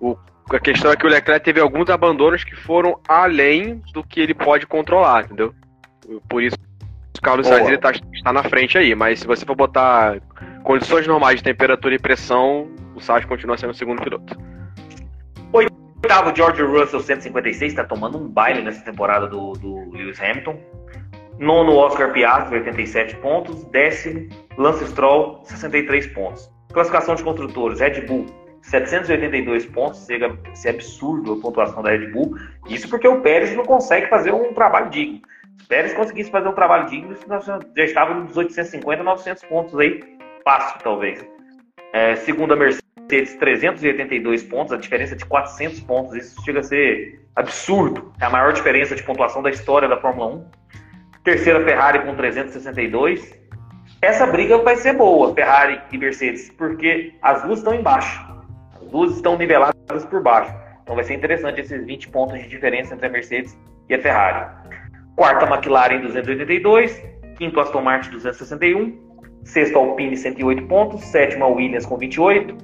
O, 0.00 0.16
a 0.48 0.60
questão 0.60 0.92
é 0.92 0.96
que 0.96 1.06
o 1.06 1.08
Leclerc 1.08 1.44
teve 1.44 1.60
alguns 1.60 1.90
abandonos 1.90 2.44
que 2.44 2.54
foram 2.54 3.00
além 3.08 3.82
do 3.92 4.04
que 4.04 4.20
ele 4.20 4.34
pode 4.34 4.66
controlar, 4.66 5.24
entendeu? 5.24 5.54
Por 6.28 6.42
isso 6.42 6.56
o 7.16 7.22
Carlos 7.22 7.46
Sainz 7.46 7.68
ele 7.68 7.78
tá, 7.78 7.90
está 7.90 8.32
na 8.32 8.42
frente 8.42 8.78
aí, 8.78 8.94
mas 8.94 9.20
se 9.20 9.26
você 9.26 9.44
for 9.44 9.54
botar 9.54 10.20
condições 10.62 11.06
normais 11.06 11.36
de 11.36 11.42
temperatura 11.42 11.94
e 11.94 11.98
pressão, 11.98 12.70
o 12.94 13.00
Sainz 13.00 13.26
continua 13.26 13.58
sendo 13.58 13.70
o 13.70 13.74
segundo 13.74 14.02
piloto. 14.02 14.38
Oitavo, 15.52 16.34
George 16.34 16.62
Russell, 16.62 17.00
156, 17.00 17.72
está 17.72 17.84
tomando 17.84 18.16
um 18.16 18.26
baile 18.26 18.62
nessa 18.62 18.82
temporada 18.82 19.26
do, 19.26 19.52
do 19.52 19.90
Lewis 19.90 20.18
Hamilton. 20.18 20.58
Nono, 21.40 21.74
Oscar 21.74 22.12
Piastri, 22.12 22.58
87 22.58 23.16
pontos. 23.16 23.64
Décimo, 23.64 24.28
Lance 24.58 24.86
Stroll, 24.88 25.40
63 25.44 26.08
pontos. 26.08 26.52
Classificação 26.70 27.14
de 27.14 27.24
construtores, 27.24 27.80
Red 27.80 28.02
Bull, 28.02 28.26
782 28.60 29.64
pontos. 29.66 30.04
Chega 30.04 30.38
a 30.50 30.54
ser 30.54 30.68
absurdo 30.68 31.32
a 31.32 31.40
pontuação 31.40 31.82
da 31.82 31.90
Red 31.90 32.08
Bull. 32.08 32.36
Isso 32.68 32.90
porque 32.90 33.08
o 33.08 33.22
Pérez 33.22 33.56
não 33.56 33.64
consegue 33.64 34.06
fazer 34.08 34.32
um 34.32 34.52
trabalho 34.52 34.90
digno. 34.90 35.22
Se 35.56 35.64
o 35.64 35.68
Pérez 35.68 35.94
conseguisse 35.94 36.30
fazer 36.30 36.46
um 36.46 36.52
trabalho 36.52 36.86
digno, 36.90 37.16
nós 37.26 37.46
já 37.46 37.58
estávamos 37.76 38.24
nos 38.24 38.36
850, 38.36 39.02
900 39.02 39.42
pontos 39.44 39.78
aí. 39.78 39.98
Fácil, 40.44 40.78
talvez. 40.82 41.26
É, 41.94 42.16
segunda, 42.16 42.54
Mercedes, 42.54 43.34
382 43.36 44.42
pontos. 44.42 44.74
A 44.74 44.76
diferença 44.76 45.16
de 45.16 45.24
400 45.24 45.80
pontos. 45.80 46.14
Isso 46.14 46.44
chega 46.44 46.60
a 46.60 46.62
ser 46.62 47.18
absurdo. 47.34 48.12
É 48.20 48.26
a 48.26 48.30
maior 48.30 48.52
diferença 48.52 48.94
de 48.94 49.02
pontuação 49.02 49.42
da 49.42 49.48
história 49.48 49.88
da 49.88 49.96
Fórmula 49.96 50.34
1. 50.34 50.60
Terceira 51.24 51.62
Ferrari 51.64 52.00
com 52.00 52.14
362. 52.14 53.38
Essa 54.00 54.26
briga 54.26 54.56
vai 54.58 54.76
ser 54.76 54.94
boa, 54.94 55.34
Ferrari 55.34 55.80
e 55.92 55.98
Mercedes, 55.98 56.50
porque 56.56 57.12
as 57.20 57.42
duas 57.42 57.58
estão 57.58 57.74
embaixo. 57.74 58.24
As 58.74 58.88
duas 58.88 59.16
estão 59.16 59.36
niveladas 59.36 60.04
por 60.08 60.22
baixo. 60.22 60.54
Então 60.82 60.94
vai 60.94 61.04
ser 61.04 61.14
interessante 61.14 61.60
esses 61.60 61.84
20 61.84 62.08
pontos 62.08 62.38
de 62.38 62.48
diferença 62.48 62.94
entre 62.94 63.06
a 63.06 63.10
Mercedes 63.10 63.58
e 63.88 63.94
a 63.94 64.00
Ferrari. 64.00 64.50
Quarta 65.14 65.44
McLaren 65.46 66.00
282, 66.00 67.02
quinto 67.36 67.60
Aston 67.60 67.82
Martin 67.82 68.12
261, 68.12 68.98
sexto 69.44 69.78
Alpine 69.78 70.16
108 70.16 70.66
pontos, 70.66 71.04
sétima 71.04 71.46
Williams 71.46 71.84
com 71.84 71.98
28, 71.98 72.56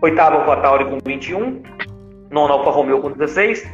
oitava 0.00 0.36
AlphaTauri 0.36 0.86
com 0.86 0.98
21, 1.04 1.62
nona 2.30 2.54
Alfa 2.54 2.70
Romeo 2.70 3.02
com 3.02 3.10
16, 3.10 3.68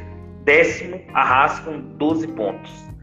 décimo 0.44 1.00
Haas 1.14 1.60
com 1.60 1.78
12 1.78 2.26
pontos. 2.28 2.93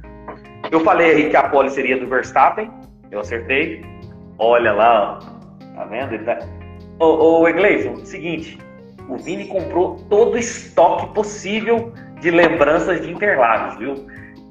Eu 0.71 0.79
falei 0.79 1.11
aí 1.11 1.29
que 1.29 1.35
a 1.35 1.49
pole 1.49 1.69
seria 1.69 1.97
do 1.97 2.07
Verstappen. 2.07 2.71
Eu 3.11 3.19
acertei. 3.19 3.83
Olha 4.39 4.71
lá, 4.71 5.19
ó. 5.19 5.75
Tá 5.75 5.83
vendo? 5.85 6.13
Ele 6.13 6.23
tá... 6.23 6.39
Ô, 6.99 7.43
ô 7.43 8.05
seguinte. 8.05 8.57
O 9.09 9.17
Vini 9.17 9.47
comprou 9.47 9.97
todo 10.09 10.35
o 10.35 10.37
estoque 10.37 11.13
possível 11.13 11.91
de 12.21 12.31
lembranças 12.31 13.01
de 13.01 13.11
Interlagos, 13.11 13.77
viu? 13.77 13.95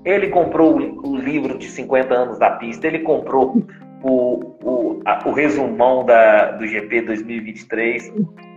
Ele 0.04 0.28
comprou 0.28 0.78
o, 0.78 1.12
o 1.12 1.16
livro 1.16 1.56
de 1.56 1.66
50 1.68 2.12
anos 2.12 2.38
da 2.38 2.50
pista, 2.50 2.86
ele 2.86 2.98
comprou 2.98 3.64
o, 4.02 4.56
o, 4.62 5.00
a, 5.06 5.26
o 5.26 5.32
resumão 5.32 6.04
da, 6.04 6.52
do 6.52 6.66
GP 6.66 7.02
2023, 7.02 8.12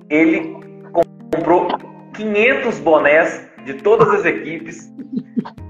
ele 0.10 0.58
comprou 1.32 1.68
500 2.14 2.80
bonés 2.80 3.48
de 3.66 3.76
todas 3.76 4.10
as 4.10 4.26
equipes, 4.26 4.92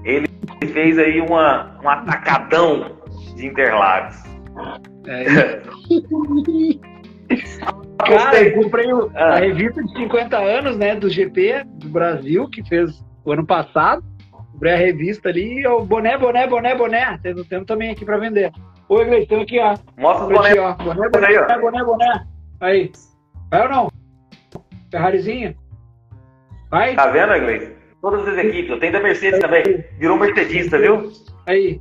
ele 0.04 0.28
fez 0.68 0.98
aí 0.98 1.20
uma, 1.20 1.78
um 1.82 1.88
atacadão 1.88 2.96
de 3.36 3.46
Interlagos. 3.46 4.16
É. 5.06 5.62
Cara, 7.98 8.42
eu 8.42 8.62
comprei 8.62 8.92
o, 8.92 9.10
a 9.14 9.24
ah. 9.24 9.36
revista 9.36 9.82
de 9.82 9.92
50 9.96 10.36
anos, 10.36 10.76
né, 10.76 10.94
do 10.94 11.08
GP 11.08 11.64
do 11.76 11.88
Brasil, 11.88 12.48
que 12.48 12.62
fez 12.68 13.04
o 13.24 13.32
ano 13.32 13.46
passado. 13.46 14.04
Comprei 14.52 14.72
a 14.72 14.76
revista 14.76 15.28
ali, 15.30 15.66
o 15.66 15.84
boné, 15.84 16.16
boné, 16.18 16.46
boné, 16.46 16.74
boné. 16.74 17.18
Temos, 17.22 17.46
temos 17.48 17.66
também 17.66 17.90
aqui 17.90 18.04
para 18.04 18.18
vender. 18.18 18.52
Oi, 18.88 19.04
Gleice, 19.04 19.22
estamos 19.22 19.44
aqui, 19.44 19.58
ó. 19.58 19.74
Mostra 19.96 20.26
o 20.26 20.28
boné. 20.28 20.50
Aqui, 20.50 20.58
ó. 20.58 20.74
Boné, 20.74 21.08
boné, 21.08 21.26
aí, 21.26 21.38
boné, 21.38 21.58
boné, 21.58 21.84
boné. 21.84 22.26
Aí. 22.60 22.92
Vai 23.50 23.62
ou 23.62 23.68
não? 23.68 23.88
Ferrarizinha? 24.90 25.56
Vai. 26.70 26.94
Tá 26.94 27.06
vendo, 27.08 27.32
Gleice? 27.40 27.73
Todas 28.04 28.28
as 28.28 28.36
equipes. 28.36 28.70
Eu 28.70 28.78
tenho 28.78 28.92
da 28.92 29.00
Mercedes 29.00 29.40
também. 29.40 29.82
Virou 29.98 30.18
mercedista, 30.18 30.78
viu? 30.78 31.10
Aí. 31.46 31.80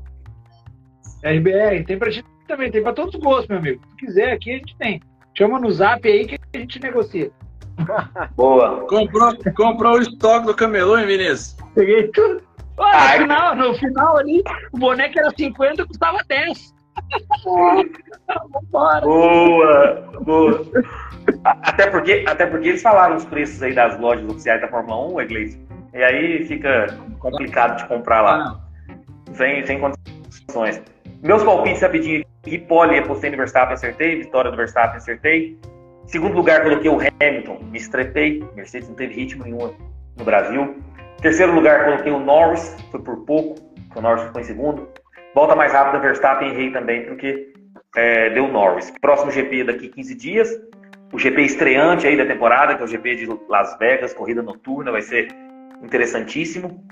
RBR, 1.21 1.83
tem 1.85 1.99
pra 1.99 2.09
gente 2.09 2.25
também, 2.47 2.71
tem 2.71 2.81
pra 2.81 2.93
todos 2.93 3.13
os 3.15 3.19
gostos, 3.19 3.49
meu 3.49 3.57
amigo. 3.57 3.81
Se 3.89 3.97
quiser, 3.97 4.31
aqui 4.31 4.51
a 4.51 4.57
gente 4.57 4.73
tem. 4.77 5.01
Chama 5.37 5.59
no 5.59 5.69
zap 5.69 6.07
aí 6.07 6.25
que 6.25 6.39
a 6.55 6.57
gente 6.57 6.81
negocia. 6.81 7.29
Boa. 8.37 8.87
Comprou, 8.87 9.33
comprou 9.53 9.97
o 9.97 10.01
estoque 10.01 10.45
do 10.45 10.55
camelô, 10.55 10.97
hein, 10.97 11.07
Vinícius? 11.07 11.57
Peguei 11.75 12.07
tudo. 12.13 12.41
Olha, 12.77 13.17
no, 13.17 13.23
final, 13.23 13.55
no 13.57 13.73
final 13.75 14.17
ali, 14.17 14.41
o 14.71 14.77
boneco 14.77 15.19
era 15.19 15.29
50 15.29 15.85
custava 15.85 16.19
10. 16.29 16.73
Vambora. 18.53 19.01
Boa, 19.01 20.11
boa. 20.21 20.65
Até 21.43 21.87
porque, 21.87 22.23
até 22.25 22.45
porque 22.45 22.69
eles 22.69 22.81
falaram 22.81 23.17
os 23.17 23.25
preços 23.25 23.61
aí 23.61 23.75
das 23.75 23.99
lojas 23.99 24.25
oficiais 24.29 24.61
da 24.61 24.69
Fórmula 24.69 25.15
1, 25.15 25.21
Iglesias. 25.21 25.72
E 25.93 26.03
aí 26.03 26.45
fica 26.45 26.87
complicado 27.19 27.77
de 27.77 27.87
comprar 27.87 28.21
lá. 28.21 28.59
Sem, 29.33 29.65
sem 29.65 29.79
condições. 29.79 30.81
Meus 31.21 31.43
palpites 31.43 31.81
rapidinho 31.81 32.23
aqui. 32.41 32.57
Pole, 32.57 32.97
apostei 32.97 33.29
no 33.29 33.37
Verstappen, 33.37 33.73
acertei. 33.73 34.17
Vitória 34.17 34.51
do 34.51 34.57
Verstappen, 34.57 34.97
acertei. 34.97 35.57
Segundo 36.07 36.35
lugar, 36.35 36.63
coloquei 36.63 36.89
o 36.89 36.97
Hamilton, 36.97 37.59
me 37.71 37.77
estrepei. 37.77 38.43
Mercedes 38.55 38.89
não 38.89 38.95
teve 38.95 39.13
ritmo 39.13 39.43
nenhum 39.43 39.73
no 40.17 40.25
Brasil. 40.25 40.75
Terceiro 41.21 41.53
lugar, 41.53 41.85
coloquei 41.85 42.11
o 42.11 42.19
Norris, 42.19 42.75
foi 42.91 43.01
por 43.01 43.17
pouco. 43.25 43.55
O 43.95 44.01
Norris 44.01 44.23
ficou 44.23 44.41
em 44.41 44.43
segundo. 44.43 44.89
Volta 45.33 45.55
mais 45.55 45.71
rápida, 45.71 45.99
Verstappen 45.99 46.49
errei 46.49 46.71
também, 46.71 47.05
porque 47.05 47.53
é, 47.95 48.31
deu 48.31 48.47
Norris. 48.47 48.91
Próximo 48.99 49.31
GP 49.31 49.63
daqui 49.63 49.87
15 49.89 50.15
dias. 50.15 50.49
O 51.13 51.19
GP 51.19 51.43
estreante 51.43 52.07
aí 52.07 52.17
da 52.17 52.25
temporada, 52.25 52.75
que 52.75 52.81
é 52.81 52.85
o 52.85 52.87
GP 52.87 53.15
de 53.15 53.39
Las 53.47 53.77
Vegas, 53.77 54.13
corrida 54.13 54.41
noturna, 54.41 54.91
vai 54.91 55.01
ser 55.01 55.27
interessantíssimo. 55.83 56.83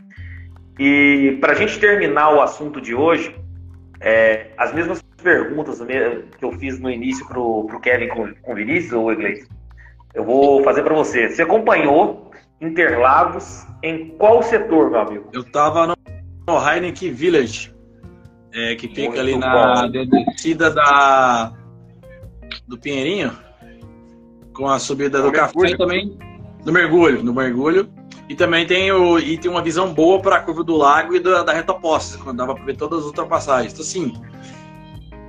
E 0.79 1.37
para 1.39 1.53
a 1.53 1.55
gente 1.55 1.79
terminar 1.79 2.33
o 2.33 2.41
assunto 2.41 2.81
de 2.81 2.93
hoje, 2.93 3.35
é, 3.99 4.47
as 4.57 4.73
mesmas 4.73 5.01
perguntas 5.21 5.79
que 6.37 6.43
eu 6.43 6.51
fiz 6.53 6.79
no 6.79 6.89
início 6.89 7.27
para 7.27 7.39
o 7.39 7.79
Kevin 7.81 8.07
com, 8.07 8.33
com 8.41 8.55
Vinícius, 8.55 8.93
ou 8.93 9.11
Iglesias, 9.11 9.47
eu 10.13 10.23
vou 10.23 10.63
fazer 10.63 10.83
para 10.83 10.95
você. 10.95 11.29
Você 11.29 11.43
acompanhou 11.43 12.31
Interlagos 12.59 13.65
em 13.81 14.09
qual 14.17 14.43
setor, 14.43 14.91
meu 14.91 14.99
amigo? 14.99 15.29
Eu 15.33 15.41
estava 15.41 15.87
no, 15.87 15.95
no 16.47 16.69
Heineken 16.69 17.11
Village, 17.11 17.73
é, 18.53 18.75
que 18.75 18.87
fica 18.87 19.01
Muito 19.01 19.19
ali 19.19 19.35
na 19.35 19.87
descida 19.87 20.69
da, 20.69 21.53
do 22.67 22.77
Pinheirinho, 22.77 23.31
com 24.53 24.67
a 24.67 24.77
subida 24.77 25.21
do, 25.23 25.31
café 25.31 25.75
também, 25.75 26.15
do 26.63 26.71
mergulho, 26.71 27.23
do 27.23 27.33
mergulho. 27.33 27.89
E 28.31 28.35
também 28.35 28.65
tem, 28.65 28.89
o, 28.93 29.19
e 29.19 29.37
tem 29.37 29.51
uma 29.51 29.61
visão 29.61 29.93
boa 29.93 30.21
para 30.21 30.37
a 30.37 30.39
curva 30.39 30.63
do 30.63 30.77
lago 30.77 31.13
e 31.13 31.19
da, 31.19 31.43
da 31.43 31.51
reta 31.51 31.73
oposta, 31.73 32.17
quando 32.17 32.37
dava 32.37 32.55
para 32.55 32.63
ver 32.63 32.77
todas 32.77 32.99
as 32.99 33.05
ultrapassagens. 33.05 33.73
Então, 33.73 33.83
assim, 33.83 34.13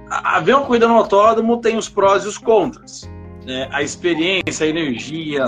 a, 0.09 0.37
a 0.37 0.41
ver 0.41 0.55
uma 0.55 0.65
corrida 0.65 0.87
no 0.87 0.95
autódromo 0.95 1.57
tem 1.57 1.77
os 1.77 1.89
prós 1.89 2.23
e 2.25 2.29
os 2.29 2.39
contras. 2.39 3.11
Né? 3.45 3.69
A 3.73 3.83
experiência, 3.83 4.65
a 4.65 4.69
energia 4.69 5.47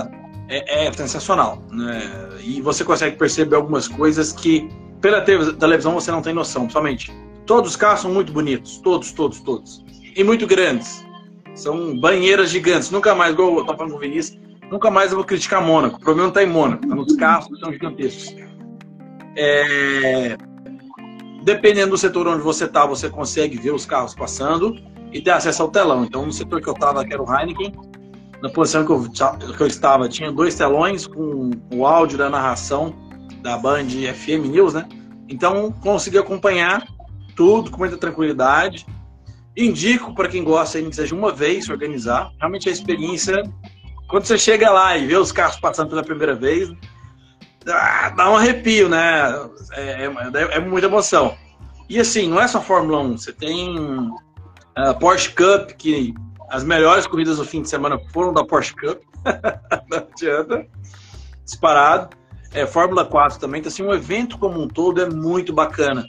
é, 0.49 0.85
é 0.85 0.91
sensacional. 0.91 1.63
Né? 1.71 2.01
E 2.43 2.61
você 2.61 2.83
consegue 2.83 3.15
perceber 3.15 3.55
algumas 3.55 3.87
coisas 3.87 4.33
que 4.33 4.67
pela 4.99 5.21
televisão 5.21 5.93
você 5.93 6.11
não 6.11 6.21
tem 6.21 6.33
noção, 6.33 6.63
principalmente. 6.63 7.15
Todos 7.45 7.69
os 7.69 7.77
carros 7.77 8.01
são 8.01 8.13
muito 8.13 8.33
bonitos, 8.33 8.79
todos, 8.79 9.13
todos, 9.13 9.39
todos. 9.39 9.81
E 10.13 10.25
muito 10.25 10.45
grandes. 10.45 11.05
São 11.53 11.97
banheiras 11.97 12.49
gigantes. 12.49 12.91
Nunca 12.91 13.15
mais, 13.15 13.31
igual 13.31 13.53
eu 13.53 13.61
estava 13.61 13.77
falando 13.77 13.93
com 13.93 13.97
o 13.97 14.01
Vinícius, 14.01 14.37
Nunca 14.71 14.89
mais 14.89 15.11
eu 15.11 15.17
vou 15.17 15.25
criticar 15.25 15.63
Mônaco. 15.63 15.97
O 15.97 15.99
problema 15.99 16.23
não 16.23 16.29
está 16.29 16.43
em 16.43 16.47
Mônaco, 16.47 16.83
está 16.83 16.95
nos 16.95 17.15
carros 17.15 17.47
que 17.47 17.59
são 17.59 17.71
gigantescos. 17.71 18.35
É... 19.37 20.37
Dependendo 21.43 21.91
do 21.91 21.97
setor 21.97 22.27
onde 22.27 22.41
você 22.41 22.65
está, 22.65 22.85
você 22.85 23.09
consegue 23.09 23.57
ver 23.57 23.71
os 23.71 23.85
carros 23.85 24.15
passando 24.15 24.75
e 25.11 25.21
ter 25.21 25.31
acesso 25.31 25.61
ao 25.61 25.69
telão. 25.69 26.03
Então, 26.03 26.25
no 26.25 26.33
setor 26.33 26.61
que 26.61 26.67
eu 26.67 26.73
estava, 26.73 27.05
que 27.05 27.13
era 27.13 27.21
o 27.21 27.31
Heineken, 27.31 27.71
na 28.41 28.49
posição 28.49 28.85
que 28.85 28.91
eu, 28.91 29.07
que 29.55 29.61
eu 29.61 29.67
estava, 29.67 30.09
tinha 30.09 30.31
dois 30.31 30.55
telões 30.55 31.05
com 31.05 31.51
o 31.73 31.85
áudio 31.85 32.17
da 32.17 32.29
narração 32.29 32.95
da 33.41 33.57
Band 33.57 33.87
FM 33.87 34.49
News, 34.49 34.73
né? 34.73 34.87
Então, 35.29 35.71
consegui 35.71 36.17
acompanhar 36.17 36.85
tudo 37.35 37.69
com 37.69 37.77
muita 37.77 37.97
tranquilidade. 37.97 38.85
Indico 39.55 40.13
para 40.13 40.27
quem 40.27 40.43
gosta, 40.43 40.81
que 40.81 40.95
seja 40.95 41.15
uma 41.15 41.31
vez 41.31 41.69
organizar. 41.69 42.31
Realmente 42.39 42.67
a 42.67 42.71
experiência 42.71 43.43
quando 44.07 44.25
você 44.25 44.37
chega 44.37 44.69
lá 44.69 44.97
e 44.97 45.05
vê 45.07 45.17
os 45.17 45.31
carros 45.31 45.57
passando 45.59 45.89
pela 45.89 46.03
primeira 46.03 46.35
vez, 46.35 46.71
dá 47.63 48.29
um 48.29 48.37
arrepio, 48.37 48.87
né? 48.87 49.33
É, 49.73 50.05
é, 50.05 50.57
é 50.57 50.59
muita 50.59 50.87
emoção. 50.87 51.35
E 51.89 51.99
assim, 51.99 52.27
não 52.27 52.41
é 52.41 52.47
só 52.47 52.61
Fórmula 52.61 52.99
1, 52.99 53.17
você 53.17 53.33
tem 53.33 54.11
a 54.75 54.93
Porsche 54.93 55.31
Cup, 55.31 55.71
que 55.77 56.13
as 56.49 56.63
melhores 56.63 57.07
corridas 57.07 57.37
do 57.37 57.45
fim 57.45 57.61
de 57.61 57.69
semana 57.69 57.99
foram 58.11 58.33
da 58.33 58.43
Porsche 58.43 58.75
Cup. 58.75 58.99
não 59.89 59.97
adianta. 59.97 60.67
Disparado. 61.43 62.15
É, 62.53 62.65
Fórmula 62.65 63.05
4 63.05 63.39
também. 63.39 63.59
Então, 63.59 63.69
assim, 63.69 63.83
um 63.83 63.93
evento 63.93 64.37
como 64.37 64.61
um 64.61 64.67
todo 64.67 65.01
é 65.01 65.09
muito 65.09 65.51
bacana. 65.51 66.05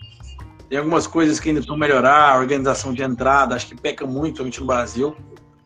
Tem 0.69 0.79
algumas 0.79 1.07
coisas 1.07 1.39
que 1.39 1.49
ainda 1.49 1.61
precisam 1.61 1.79
melhorar, 1.79 2.35
a 2.35 2.39
organização 2.39 2.93
de 2.93 3.03
entrada, 3.03 3.55
acho 3.55 3.69
que 3.69 3.77
peca 3.77 4.07
muito, 4.07 4.43
principalmente 4.43 4.61
no 4.61 4.67
Brasil. 4.67 5.17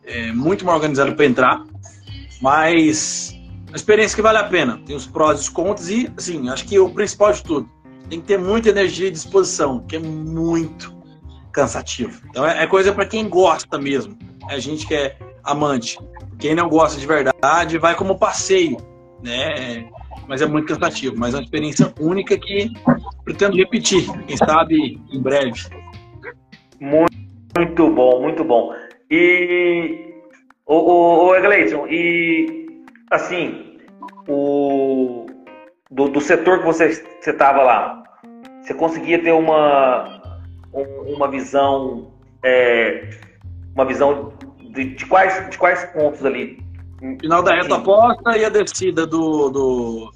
É 0.05 0.33
muito 0.33 0.65
mal 0.65 0.77
organizado 0.77 1.15
para 1.15 1.25
entrar. 1.25 1.65
Mas 2.41 3.39
uma 3.71 3.77
experiência 3.77 4.17
que 4.17 4.23
vale 4.23 4.39
a 4.39 4.45
pena. 4.45 4.81
Tem 4.85 4.97
os 4.97 5.07
prós 5.07 5.39
e 5.39 5.43
os 5.43 5.49
contras 5.49 5.89
e, 5.89 6.13
assim, 6.17 6.49
acho 6.49 6.67
que 6.67 6.79
o 6.79 6.91
principal 6.91 7.33
de 7.33 7.43
tudo, 7.43 7.71
tem 8.09 8.21
que 8.21 8.27
ter 8.27 8.39
muita 8.39 8.69
energia 8.69 9.07
e 9.07 9.11
disposição, 9.11 9.81
que 9.87 9.97
é 9.97 9.99
muito 10.01 10.93
cansativo. 11.53 12.21
Então 12.29 12.45
é, 12.45 12.65
é 12.65 12.67
coisa 12.67 12.93
para 12.93 13.07
quem 13.07 13.29
gosta 13.29 13.79
mesmo. 13.79 14.19
É 14.49 14.55
a 14.55 14.59
gente 14.59 14.87
que 14.87 14.95
é 14.95 15.17
amante. 15.45 15.99
Quem 16.39 16.55
não 16.55 16.69
gosta 16.69 16.99
de 16.99 17.07
verdade 17.07 17.79
vai 17.79 17.95
como 17.95 18.19
passeio, 18.19 18.79
né? 19.23 19.89
Mas 20.27 20.43
é 20.43 20.47
muito 20.47 20.67
cansativo. 20.67 21.15
Mas 21.17 21.35
é 21.35 21.39
uma 21.39 21.45
experiência 21.45 21.93
única 22.01 22.37
que 22.37 22.73
pretendo 23.25 23.57
repetir. 23.57 24.05
Quem 24.27 24.37
sabe 24.37 25.01
em 25.13 25.21
breve. 25.21 25.61
Muito, 26.81 27.17
muito 27.57 27.91
bom, 27.91 28.23
muito 28.23 28.43
bom. 28.43 28.73
E 29.09 30.10
Ô, 30.71 30.77
ô, 30.77 31.27
ô 31.27 31.35
Egleison, 31.35 31.85
e 31.89 32.69
assim, 33.11 33.77
o, 34.29 35.27
do, 35.91 36.07
do 36.07 36.21
setor 36.21 36.61
que 36.61 36.65
você 36.65 37.05
estava 37.27 37.61
lá, 37.61 38.01
você 38.63 38.73
conseguia 38.75 39.21
ter 39.21 39.33
uma, 39.33 40.23
uma 40.73 41.29
visão, 41.29 42.13
é, 42.45 43.11
uma 43.75 43.85
visão 43.85 44.33
de, 44.61 44.95
de, 44.95 45.07
quais, 45.07 45.51
de 45.51 45.59
quais 45.59 45.85
pontos 45.87 46.25
ali? 46.25 46.63
Final 47.21 47.43
da 47.43 47.57
reta 47.57 47.75
aposta 47.75 48.39
e 48.39 48.45
a 48.45 48.49
descida 48.49 49.05
do, 49.05 49.51
do, 49.51 50.13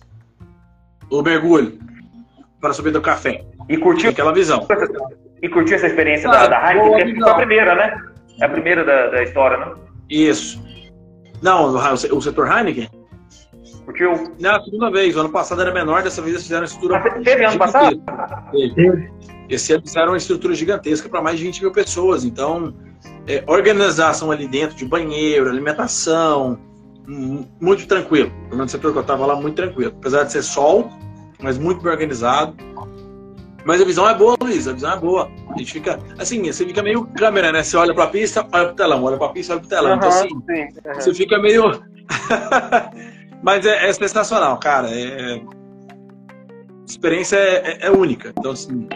do 1.11 1.21
mergulho 1.25 1.81
para 2.61 2.73
subir 2.73 2.93
do 2.93 3.03
café. 3.03 3.45
E 3.69 3.77
curtiu 3.77 4.11
aquela 4.11 4.33
visão. 4.33 4.65
E 5.43 5.49
curtiu 5.49 5.75
essa 5.75 5.89
experiência 5.89 6.31
ah, 6.31 6.47
da, 6.47 6.47
da 6.47 6.73
Heineken? 6.73 7.21
Foi 7.21 7.29
a 7.29 7.35
primeira, 7.35 7.75
né? 7.75 7.97
É 8.41 8.45
a 8.45 8.49
primeira 8.49 8.85
da, 8.85 9.09
da 9.09 9.21
história, 9.25 9.57
né? 9.57 9.84
Isso. 10.09 10.63
Não, 11.43 11.75
o 11.75 12.23
setor 12.23 12.49
Heineken? 12.51 12.89
Porque 13.85 14.03
eu... 14.03 14.33
Não, 14.41 14.57
a 14.57 14.63
segunda 14.63 14.91
vez. 14.91 15.15
O 15.17 15.21
ano 15.21 15.31
passado 15.31 15.61
era 15.61 15.73
menor, 15.73 16.03
dessa 16.03 16.23
vez 16.23 16.35
eles 16.35 16.45
fizeram 16.45 16.63
a 16.63 16.65
estrutura. 16.65 16.97
Ah, 16.97 17.21
teve 17.23 17.45
ano 17.45 17.59
passado? 17.59 18.03
Teve. 18.51 19.11
Esse 19.49 19.75
ano 19.75 19.83
fizeram 19.83 20.13
uma 20.13 20.17
estrutura 20.17 20.55
gigantesca 20.55 21.09
para 21.09 21.21
mais 21.21 21.39
de 21.39 21.45
20 21.45 21.61
mil 21.61 21.73
pessoas. 21.73 22.25
Então, 22.25 22.75
é, 23.27 23.45
organização 23.47 24.31
ali 24.31 24.49
dentro 24.49 24.77
de 24.77 24.87
banheiro, 24.87 25.49
alimentação, 25.51 26.59
muito 27.61 27.87
tranquilo. 27.87 28.31
Pelo 28.31 28.57
menos 28.57 28.65
no 28.65 28.69
setor 28.69 28.93
que 28.93 28.99
eu 28.99 29.03
estava 29.03 29.27
lá, 29.27 29.37
muito 29.37 29.57
tranquilo. 29.57 29.93
Apesar 29.99 30.25
de 30.25 30.33
ser 30.33 30.43
sol, 30.43 30.91
mas 31.43 31.59
muito 31.59 31.83
bem 31.83 31.93
organizado. 31.93 32.55
Mas 33.65 33.81
a 33.81 33.85
visão 33.85 34.09
é 34.09 34.15
boa, 34.15 34.37
Luiz, 34.43 34.69
a 34.69 34.73
visão 34.73 34.93
é 34.93 34.97
boa. 34.99 35.31
A 35.55 35.59
gente 35.59 35.73
fica, 35.73 35.99
assim, 36.19 36.43
você 36.43 36.67
fica 36.67 36.83
meio 36.83 37.07
câmera, 37.07 37.51
né? 37.51 37.63
Você 37.63 37.77
olha 37.77 37.95
pra 37.95 38.07
pista, 38.09 38.47
olha 38.53 38.67
pro 38.67 38.77
telão, 38.77 39.03
olha 39.03 39.17
pra 39.17 39.31
pista, 39.31 39.55
olha 39.55 39.61
pro 39.61 39.69
telão. 39.69 39.93
Uhum, 39.93 39.97
então, 39.97 40.09
assim, 40.09 40.29
sim, 40.29 40.63
uhum. 40.87 40.95
você 40.95 41.15
fica 41.15 41.39
meio. 41.39 41.83
Mas 43.43 43.65
é, 43.67 43.89
é, 43.89 43.93
sensacional, 43.93 44.59
cara. 44.59 44.89
É... 44.91 45.35
A 45.37 46.87
experiência 46.87 47.37
é, 47.37 47.79
é, 47.83 47.87
é, 47.87 47.91
única. 47.91 48.33
Então, 48.39 48.53
assim, 48.53 48.87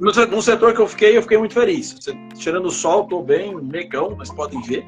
no, 0.00 0.42
setor 0.42 0.72
que 0.72 0.80
eu 0.80 0.88
fiquei, 0.88 1.16
eu 1.16 1.22
fiquei 1.22 1.38
muito 1.38 1.54
feliz. 1.54 1.94
Tirando 2.34 2.66
o 2.66 2.70
sol, 2.70 3.04
tô 3.04 3.22
bem 3.22 3.54
negão, 3.62 4.14
mas 4.16 4.30
podem 4.30 4.60
ver. 4.62 4.86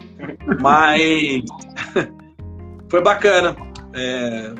Mas 0.61 1.43
foi 2.89 3.03
bacana. 3.03 3.55
É... 3.95 4.55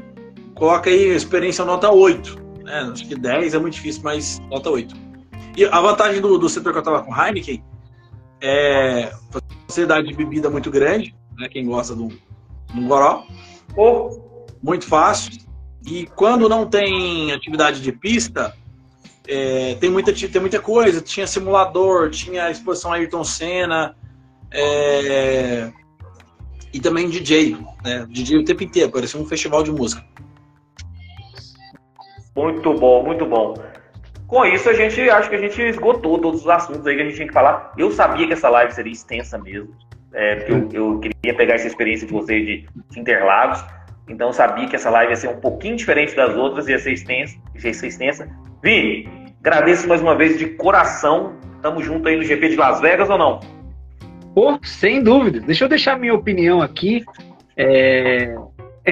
Coloca 0.55 0.91
aí 0.91 1.09
experiência 1.09 1.65
nota 1.65 1.91
8. 1.91 2.40
É, 2.71 2.79
acho 2.83 3.07
que 3.07 3.17
10 3.17 3.55
é 3.55 3.59
muito 3.59 3.75
difícil, 3.75 4.03
mas 4.05 4.39
nota 4.49 4.71
8. 4.71 4.95
E 5.57 5.65
a 5.65 5.81
vantagem 5.81 6.21
do, 6.21 6.39
do 6.39 6.49
setor 6.49 6.73
que 6.73 6.79
eu 6.79 6.83
estava 6.83 7.03
com 7.03 7.15
Heineken 7.15 7.63
é 8.41 9.13
facilidade 9.67 10.07
de 10.07 10.15
bebida 10.15 10.49
muito 10.49 10.71
grande, 10.71 11.15
né? 11.37 11.49
Quem 11.49 11.67
gosta 11.67 11.95
do, 11.95 12.09
do 12.73 12.83
goró. 12.87 13.25
Ou 13.77 14.47
muito 14.63 14.87
fácil. 14.87 15.33
E 15.85 16.07
quando 16.15 16.49
não 16.49 16.65
tem 16.67 17.33
atividade 17.33 17.81
de 17.81 17.91
pista, 17.91 18.55
é, 19.27 19.75
tem, 19.75 19.91
muita, 19.91 20.13
tem 20.13 20.41
muita 20.41 20.61
coisa. 20.61 21.01
Tinha 21.01 21.27
simulador, 21.27 22.11
tinha 22.11 22.51
exposição 22.51 22.93
Ayrton 22.93 23.25
Senna, 23.25 23.97
é, 24.53 25.73
e 26.73 26.81
também 26.81 27.09
DJ, 27.09 27.57
né? 27.85 28.07
DJ 28.09 28.39
o 28.39 28.45
tempo 28.45 28.63
inteiro, 28.63 28.91
parecia 28.91 29.19
um 29.19 29.27
festival 29.27 29.63
de 29.63 29.73
música. 29.73 30.05
Muito 32.41 32.73
bom, 32.75 33.05
muito 33.05 33.27
bom. 33.27 33.55
Com 34.27 34.47
isso, 34.47 34.71
a 34.71 34.73
gente 34.73 35.11
acho 35.11 35.29
que 35.29 35.35
a 35.35 35.41
gente 35.41 35.61
esgotou 35.61 36.19
todos 36.19 36.41
os 36.43 36.49
assuntos 36.49 36.87
aí 36.87 36.97
que 36.97 37.03
a 37.03 37.05
gente 37.05 37.17
tinha 37.17 37.27
que 37.27 37.35
falar. 37.35 37.73
Eu 37.77 37.91
sabia 37.91 38.27
que 38.27 38.33
essa 38.33 38.49
live 38.49 38.73
seria 38.73 38.93
extensa 38.93 39.37
mesmo, 39.37 39.75
é, 40.15 40.37
porque 40.37 40.53
eu, 40.53 40.69
eu, 40.73 41.01
queria 41.01 41.37
pegar 41.37 41.55
essa 41.55 41.67
experiência 41.67 42.07
de 42.07 42.13
vocês 42.13 42.47
de, 42.47 42.67
de 42.91 43.01
Interlagos. 43.01 43.63
Então, 44.09 44.29
eu 44.29 44.33
sabia 44.33 44.67
que 44.67 44.75
essa 44.75 44.89
live 44.89 45.13
ia 45.13 45.17
ser 45.17 45.29
um 45.29 45.41
pouquinho 45.41 45.77
diferente 45.77 46.17
das 46.17 46.35
outras, 46.35 46.67
ia 46.67 46.79
ser 46.79 46.93
extensa. 46.93 47.37
Ia 47.55 47.75
ser 47.75 47.87
extensa. 47.87 48.29
Vini, 48.63 49.09
agradeço 49.41 49.87
mais 49.87 50.01
uma 50.01 50.17
vez 50.17 50.39
de 50.39 50.47
coração. 50.47 51.35
Tamo 51.61 51.83
junto 51.83 52.09
aí 52.09 52.17
no 52.17 52.23
GP 52.23 52.49
de 52.49 52.57
Las 52.57 52.81
Vegas 52.81 53.11
ou 53.11 53.19
não? 53.19 53.41
Pô, 54.35 54.59
sem 54.63 55.03
dúvida. 55.03 55.41
Deixa 55.41 55.65
eu 55.65 55.69
deixar 55.69 55.99
minha 55.99 56.15
opinião 56.15 56.63
aqui. 56.63 57.05
É, 57.57 58.35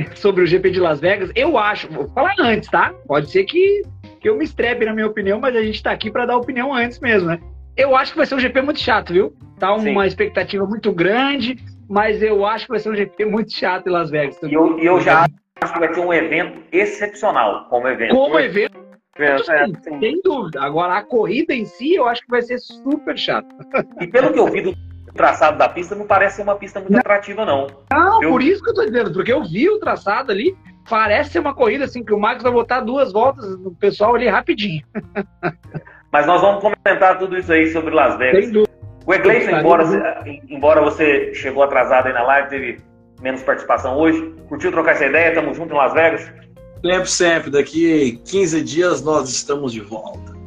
sobre 0.14 0.42
o 0.42 0.46
GP 0.46 0.70
de 0.70 0.80
Las 0.80 1.00
Vegas, 1.00 1.30
eu 1.34 1.58
acho, 1.58 1.88
vou 1.88 2.08
falar 2.08 2.34
antes, 2.38 2.68
tá? 2.70 2.94
Pode 3.06 3.30
ser 3.30 3.44
que, 3.44 3.82
que 4.20 4.28
eu 4.28 4.36
me 4.36 4.44
estrepe 4.44 4.84
na 4.84 4.94
minha 4.94 5.06
opinião, 5.06 5.40
mas 5.40 5.54
a 5.56 5.62
gente 5.62 5.82
tá 5.82 5.90
aqui 5.90 6.10
para 6.10 6.26
dar 6.26 6.36
opinião 6.36 6.74
antes 6.74 6.98
mesmo, 7.00 7.28
né? 7.28 7.38
Eu 7.76 7.94
acho 7.94 8.12
que 8.12 8.18
vai 8.18 8.26
ser 8.26 8.34
um 8.34 8.40
GP 8.40 8.60
muito 8.62 8.80
chato, 8.80 9.12
viu? 9.12 9.32
Tá 9.58 9.72
uma 9.72 10.02
Sim. 10.02 10.06
expectativa 10.06 10.66
muito 10.66 10.92
grande, 10.92 11.56
mas 11.88 12.22
eu 12.22 12.44
acho 12.44 12.66
que 12.66 12.72
vai 12.72 12.80
ser 12.80 12.90
um 12.90 12.96
GP 12.96 13.24
muito 13.24 13.52
chato 13.52 13.86
em 13.86 13.90
Las 13.90 14.10
Vegas. 14.10 14.38
E 14.42 14.52
eu, 14.52 14.78
eu 14.78 15.00
já 15.00 15.26
acho 15.60 15.72
que 15.72 15.78
vai 15.78 15.94
ser 15.94 16.00
um 16.00 16.12
evento 16.12 16.60
excepcional 16.72 17.66
como 17.68 17.86
evento. 17.86 18.14
Como 18.14 18.38
evento, 18.38 18.78
é, 19.16 19.36
sem 19.98 20.20
dúvida. 20.22 20.62
Agora, 20.62 20.96
a 20.96 21.02
corrida 21.02 21.52
em 21.52 21.64
si, 21.64 21.94
eu 21.94 22.06
acho 22.06 22.22
que 22.22 22.30
vai 22.30 22.42
ser 22.42 22.58
super 22.58 23.16
chato. 23.18 23.48
E 24.00 24.06
pelo 24.06 24.32
que 24.32 24.38
eu 24.38 24.46
vi 24.46 24.62
do 24.62 24.74
traçado 25.14 25.58
da 25.58 25.68
pista 25.68 25.94
não 25.94 26.06
parece 26.06 26.36
ser 26.36 26.42
uma 26.42 26.56
pista 26.56 26.80
muito 26.80 26.92
não. 26.92 27.00
atrativa, 27.00 27.44
não. 27.44 27.66
Não, 27.90 28.22
eu... 28.22 28.30
por 28.30 28.42
isso 28.42 28.62
que 28.62 28.70
eu 28.70 28.74
tô 28.74 28.84
dizendo, 28.84 29.12
porque 29.12 29.32
eu 29.32 29.42
vi 29.42 29.68
o 29.68 29.78
traçado 29.78 30.32
ali, 30.32 30.56
parece 30.88 31.30
ser 31.30 31.38
uma 31.38 31.54
corrida 31.54 31.84
assim, 31.84 32.04
que 32.04 32.12
o 32.12 32.18
Max 32.18 32.42
vai 32.42 32.52
botar 32.52 32.80
duas 32.80 33.12
voltas 33.12 33.58
no 33.58 33.74
pessoal 33.74 34.14
ali 34.14 34.28
rapidinho. 34.28 34.84
Mas 36.10 36.26
nós 36.26 36.40
vamos 36.40 36.62
comentar 36.62 37.18
tudo 37.18 37.36
isso 37.36 37.52
aí 37.52 37.70
sobre 37.70 37.94
Las 37.94 38.16
Vegas. 38.16 38.66
O 39.06 39.14
Egleison, 39.14 39.58
embora, 39.58 39.84
embora 40.48 40.82
você 40.82 41.34
chegou 41.34 41.62
atrasado 41.62 42.06
aí 42.06 42.12
na 42.12 42.22
live, 42.22 42.48
teve 42.48 42.80
menos 43.20 43.42
participação 43.42 43.96
hoje, 43.96 44.34
curtiu 44.48 44.70
trocar 44.70 44.92
essa 44.92 45.06
ideia? 45.06 45.34
Tamo 45.34 45.54
junto 45.54 45.74
em 45.74 45.76
Las 45.76 45.92
Vegas? 45.92 46.30
Sempre, 46.82 47.10
sempre. 47.10 47.50
Daqui 47.50 48.20
15 48.24 48.62
dias 48.62 49.02
nós 49.02 49.28
estamos 49.28 49.72
de 49.72 49.80
volta. 49.80 50.37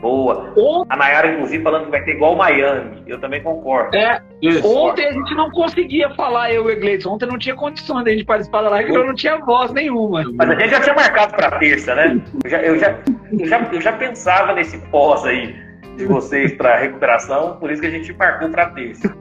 Boa. 0.00 0.54
A 0.88 0.96
Nayara, 0.96 1.34
inclusive, 1.34 1.62
falando 1.62 1.84
que 1.84 1.90
vai 1.90 2.02
ter 2.02 2.12
igual 2.12 2.34
Miami. 2.34 3.02
Eu 3.06 3.20
também 3.20 3.42
concordo. 3.42 3.94
É. 3.96 4.20
Isso. 4.40 4.66
Ontem 4.66 5.06
a 5.06 5.12
gente 5.12 5.34
não 5.34 5.50
conseguia 5.50 6.08
falar, 6.14 6.52
eu 6.52 6.70
e 6.70 6.74
o 6.74 6.80
Gleison. 6.80 7.10
Ontem 7.10 7.26
não 7.26 7.38
tinha 7.38 7.54
condições 7.54 8.04
de 8.04 8.10
a 8.10 8.12
gente 8.14 8.24
participar 8.24 8.62
da 8.62 8.70
live, 8.70 8.86
porque 8.86 9.02
eu 9.02 9.06
não 9.06 9.14
tinha 9.14 9.36
voz 9.38 9.70
nenhuma. 9.72 10.24
Mas 10.34 10.50
a 10.50 10.54
gente 10.54 10.70
já 10.70 10.80
tinha 10.80 10.94
marcado 10.94 11.34
para 11.34 11.58
terça, 11.58 11.94
né? 11.94 12.20
Eu 12.42 12.50
já, 12.50 12.58
eu, 12.62 12.78
já, 12.78 12.98
eu, 13.38 13.46
já, 13.46 13.68
eu 13.72 13.80
já 13.80 13.92
pensava 13.92 14.54
nesse 14.54 14.78
pós 14.88 15.24
aí 15.26 15.54
de 15.96 16.06
vocês 16.06 16.54
para 16.54 16.78
recuperação, 16.78 17.56
por 17.58 17.70
isso 17.70 17.82
que 17.82 17.88
a 17.88 17.90
gente 17.90 18.10
marcou 18.14 18.48
para 18.48 18.70
terça. 18.70 19.14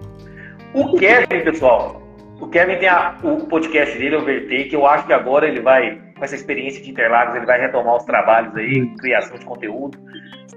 O 0.73 0.95
Kevin, 0.97 1.43
pessoal, 1.43 2.01
o 2.39 2.47
Kevin 2.47 2.77
tem 2.77 2.87
a, 2.87 3.17
o 3.21 3.45
podcast 3.47 3.97
dele, 3.97 4.15
o 4.15 4.21
VT, 4.21 4.65
que 4.69 4.75
eu 4.75 4.87
acho 4.87 5.05
que 5.05 5.11
agora 5.11 5.45
ele 5.45 5.59
vai, 5.59 5.99
com 6.17 6.23
essa 6.23 6.35
experiência 6.35 6.81
de 6.81 6.89
Interlagos, 6.89 7.35
ele 7.35 7.45
vai 7.45 7.59
retomar 7.59 7.97
os 7.97 8.05
trabalhos 8.05 8.55
aí, 8.55 8.87
criação 8.97 9.37
de 9.37 9.45
conteúdo 9.45 9.99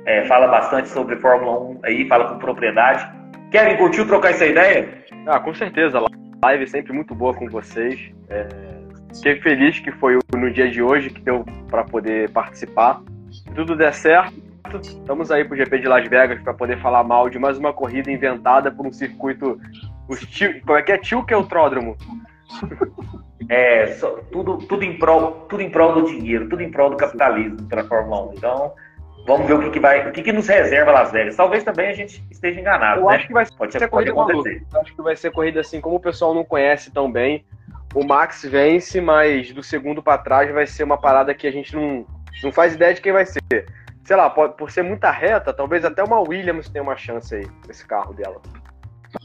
é, 0.07 0.25
fala 0.27 0.49
bastante 0.49 0.89
sobre 0.89 1.17
Fórmula 1.17 1.61
1 1.61 1.81
aí, 1.85 2.09
fala 2.09 2.29
com 2.29 2.39
propriedade. 2.39 3.09
Kevin, 3.51 3.77
curtiu 3.77 4.07
trocar 4.07 4.31
essa 4.31 4.47
ideia? 4.47 4.89
Ah, 5.27 5.39
com 5.39 5.55
certeza. 5.55 5.99
A 5.99 6.47
live 6.47 6.67
sempre 6.67 6.93
muito 6.93 7.15
boa 7.15 7.35
com 7.35 7.49
vocês. 7.49 8.13
É, 8.29 8.49
fiquei 9.15 9.41
feliz 9.41 9.79
que 9.79 9.93
foi 9.93 10.19
no 10.35 10.51
dia 10.51 10.71
de 10.71 10.83
hoje 10.83 11.11
que 11.11 11.21
deu 11.21 11.45
para 11.71 11.85
poder 11.85 12.31
participar. 12.31 13.01
Se 13.31 13.45
tudo 13.55 13.77
der 13.77 13.95
certo, 13.95 14.35
estamos 14.81 15.31
aí 15.31 15.45
pro 15.45 15.57
GP 15.57 15.79
de 15.79 15.89
Las 15.89 16.09
Vegas 16.09 16.43
para 16.43 16.55
poder 16.55 16.81
falar 16.81 17.05
mal 17.05 17.29
de 17.29 17.39
mais 17.39 17.59
uma 17.59 17.73
corrida 17.73 18.11
inventada 18.11 18.71
por 18.71 18.87
um 18.87 18.93
circuito. 18.93 19.61
Os 20.09 20.21
tio, 20.21 20.61
como 20.63 20.79
é 20.79 20.83
que 20.83 20.93
é? 20.93 20.99
Tio 20.99 21.25
que 21.25 21.33
é 21.33 21.37
o 21.37 21.45
tródromo. 21.45 21.97
É, 23.49 23.89
só, 23.95 24.09
tudo, 24.31 24.57
tudo, 24.59 24.83
em 24.83 24.99
prol, 24.99 25.47
tudo 25.49 25.63
em 25.63 25.69
prol 25.69 25.93
do 25.93 26.07
dinheiro, 26.07 26.49
tudo 26.49 26.63
em 26.63 26.71
prol 26.71 26.89
do 26.89 26.97
capitalismo 26.97 27.63
pela 27.69 27.85
Fórmula 27.85 28.31
1. 28.31 28.35
Então, 28.35 28.73
Vamos 29.27 29.47
ver 29.47 29.55
o 29.55 29.61
que, 29.61 29.71
que 29.71 29.81
vai, 29.81 30.09
o 30.09 30.13
que, 30.13 30.23
que 30.23 30.33
nos 30.33 30.49
reserva 30.49 30.91
Las 30.91 31.13
Vegas. 31.13 31.37
Talvez 31.37 31.63
também 31.63 31.89
a 31.89 31.93
gente 31.93 32.25
esteja 32.31 32.61
enganado. 32.61 33.01
Eu 33.01 33.07
né? 33.07 33.17
acho 33.17 33.27
que 33.29 33.33
vai 33.33 33.47
pode 33.57 33.73
ser 33.73 33.89
corrida 33.89 34.11
acontecer. 34.11 34.67
Acho 34.75 34.97
que 34.97 35.03
vai 35.03 35.17
ser 35.17 35.31
corrida 35.31 35.61
assim, 35.61 35.81
como 35.81 35.97
o 35.97 36.01
pessoal 36.01 36.35
não 36.35 36.45
conhece 36.45 36.91
tão 36.91 37.11
bem. 37.11 37.45
O 37.95 38.05
Max 38.05 38.45
vence, 38.45 39.01
mas 39.01 39.53
do 39.53 39.63
segundo 39.63 40.03
para 40.03 40.19
trás 40.19 40.51
vai 40.51 40.67
ser 40.67 40.83
uma 40.83 40.99
parada 40.99 41.35
que 41.35 41.47
a 41.47 41.53
gente 41.53 41.75
não, 41.77 42.07
não 42.43 42.51
faz 42.51 42.75
ideia 42.75 42.95
de 42.95 43.01
quem 43.01 43.13
vai 43.13 43.25
ser. 43.25 43.67
Sei 44.05 44.17
lá, 44.17 44.29
pode, 44.29 44.57
por 44.57 44.71
ser 44.71 44.83
muita 44.83 45.11
reta, 45.11 45.53
talvez 45.53 45.85
até 45.85 46.03
uma 46.03 46.19
Williams 46.21 46.69
tenha 46.69 46.83
uma 46.83 46.97
chance 46.97 47.35
aí 47.35 47.47
nesse 47.69 47.87
carro 47.87 48.13
dela. 48.15 48.41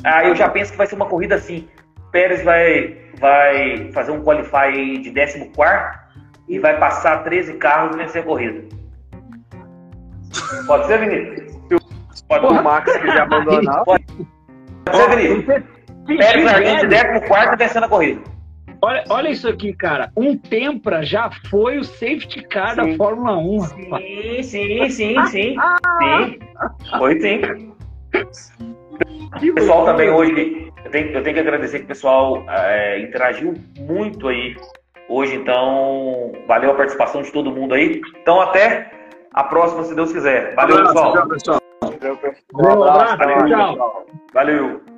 Ah, 0.04 0.26
eu 0.26 0.36
já 0.36 0.50
penso 0.50 0.72
que 0.72 0.78
vai 0.78 0.86
ser 0.86 0.96
uma 0.96 1.08
corrida 1.08 1.36
assim. 1.36 1.68
Pérez 2.12 2.44
vai, 2.44 2.98
vai 3.20 3.92
fazer 3.94 4.12
um 4.12 4.24
qualify 4.24 5.00
de 5.02 5.12
14 5.12 5.52
e 6.48 6.60
vai 6.60 6.78
passar 6.78 7.24
13 7.24 7.56
carros 7.56 7.96
e 7.96 8.00
vencer 8.00 8.22
a 8.22 8.26
corrida. 8.26 8.64
Pode 10.66 10.88
ser, 10.88 11.00
Vinícius? 11.00 11.58
Pode 12.28 12.46
o 12.46 12.64
Max 12.64 12.92
quiser 12.98 13.22
abandonar. 13.22 13.84
Pode, 13.84 14.06
pode 14.86 14.98
ser, 14.98 15.16
Vinícius. 15.16 15.64
Pérez 16.16 16.46
largando 16.46 16.88
de 16.88 16.96
14 16.96 17.54
e 17.54 17.58
vencendo 17.58 17.84
a 17.84 17.90
corrida. 17.90 18.22
Olha, 18.82 19.04
olha 19.10 19.30
isso 19.30 19.48
aqui, 19.48 19.74
cara. 19.74 20.12
Um 20.16 20.38
Tempra 20.38 21.04
já 21.04 21.30
foi 21.50 21.78
o 21.80 21.84
safety 21.84 22.44
car 22.44 22.76
sim. 22.76 22.76
da 22.76 22.96
Fórmula 22.96 23.38
1. 23.38 23.60
Sim, 23.62 24.44
sim, 24.44 24.90
sim, 24.90 24.90
sim. 24.90 25.26
sim. 25.28 25.56
Foi 26.98 27.20
sim. 27.20 27.42
O 29.50 29.54
pessoal 29.54 29.86
também 29.86 30.10
hoje, 30.10 30.72
eu 30.86 30.92
tenho, 30.92 31.08
eu 31.12 31.24
tenho 31.24 31.34
que 31.34 31.42
agradecer 31.42 31.80
que 31.80 31.86
o 31.86 31.90
pessoal 31.90 32.46
é, 32.48 33.02
interagiu 33.02 33.56
muito 33.80 34.28
aí 34.28 34.56
hoje, 35.10 35.36
então 35.36 36.32
valeu 36.48 36.72
a 36.72 36.76
participação 36.76 37.22
de 37.22 37.32
todo 37.32 37.52
mundo 37.52 37.74
aí. 37.74 38.02
Então 38.22 38.40
até 38.40 38.92
a 39.38 39.44
próxima, 39.44 39.84
se 39.84 39.94
Deus 39.94 40.12
quiser. 40.12 40.56
Valeu, 40.56 40.84
pessoal. 40.88 41.14
Tchau, 41.14 41.28
pessoal. 41.28 41.60
Um 42.56 42.84
abraço. 42.84 43.18
Valeu, 43.18 43.46
tchau. 43.46 44.06
Valeu. 44.34 44.97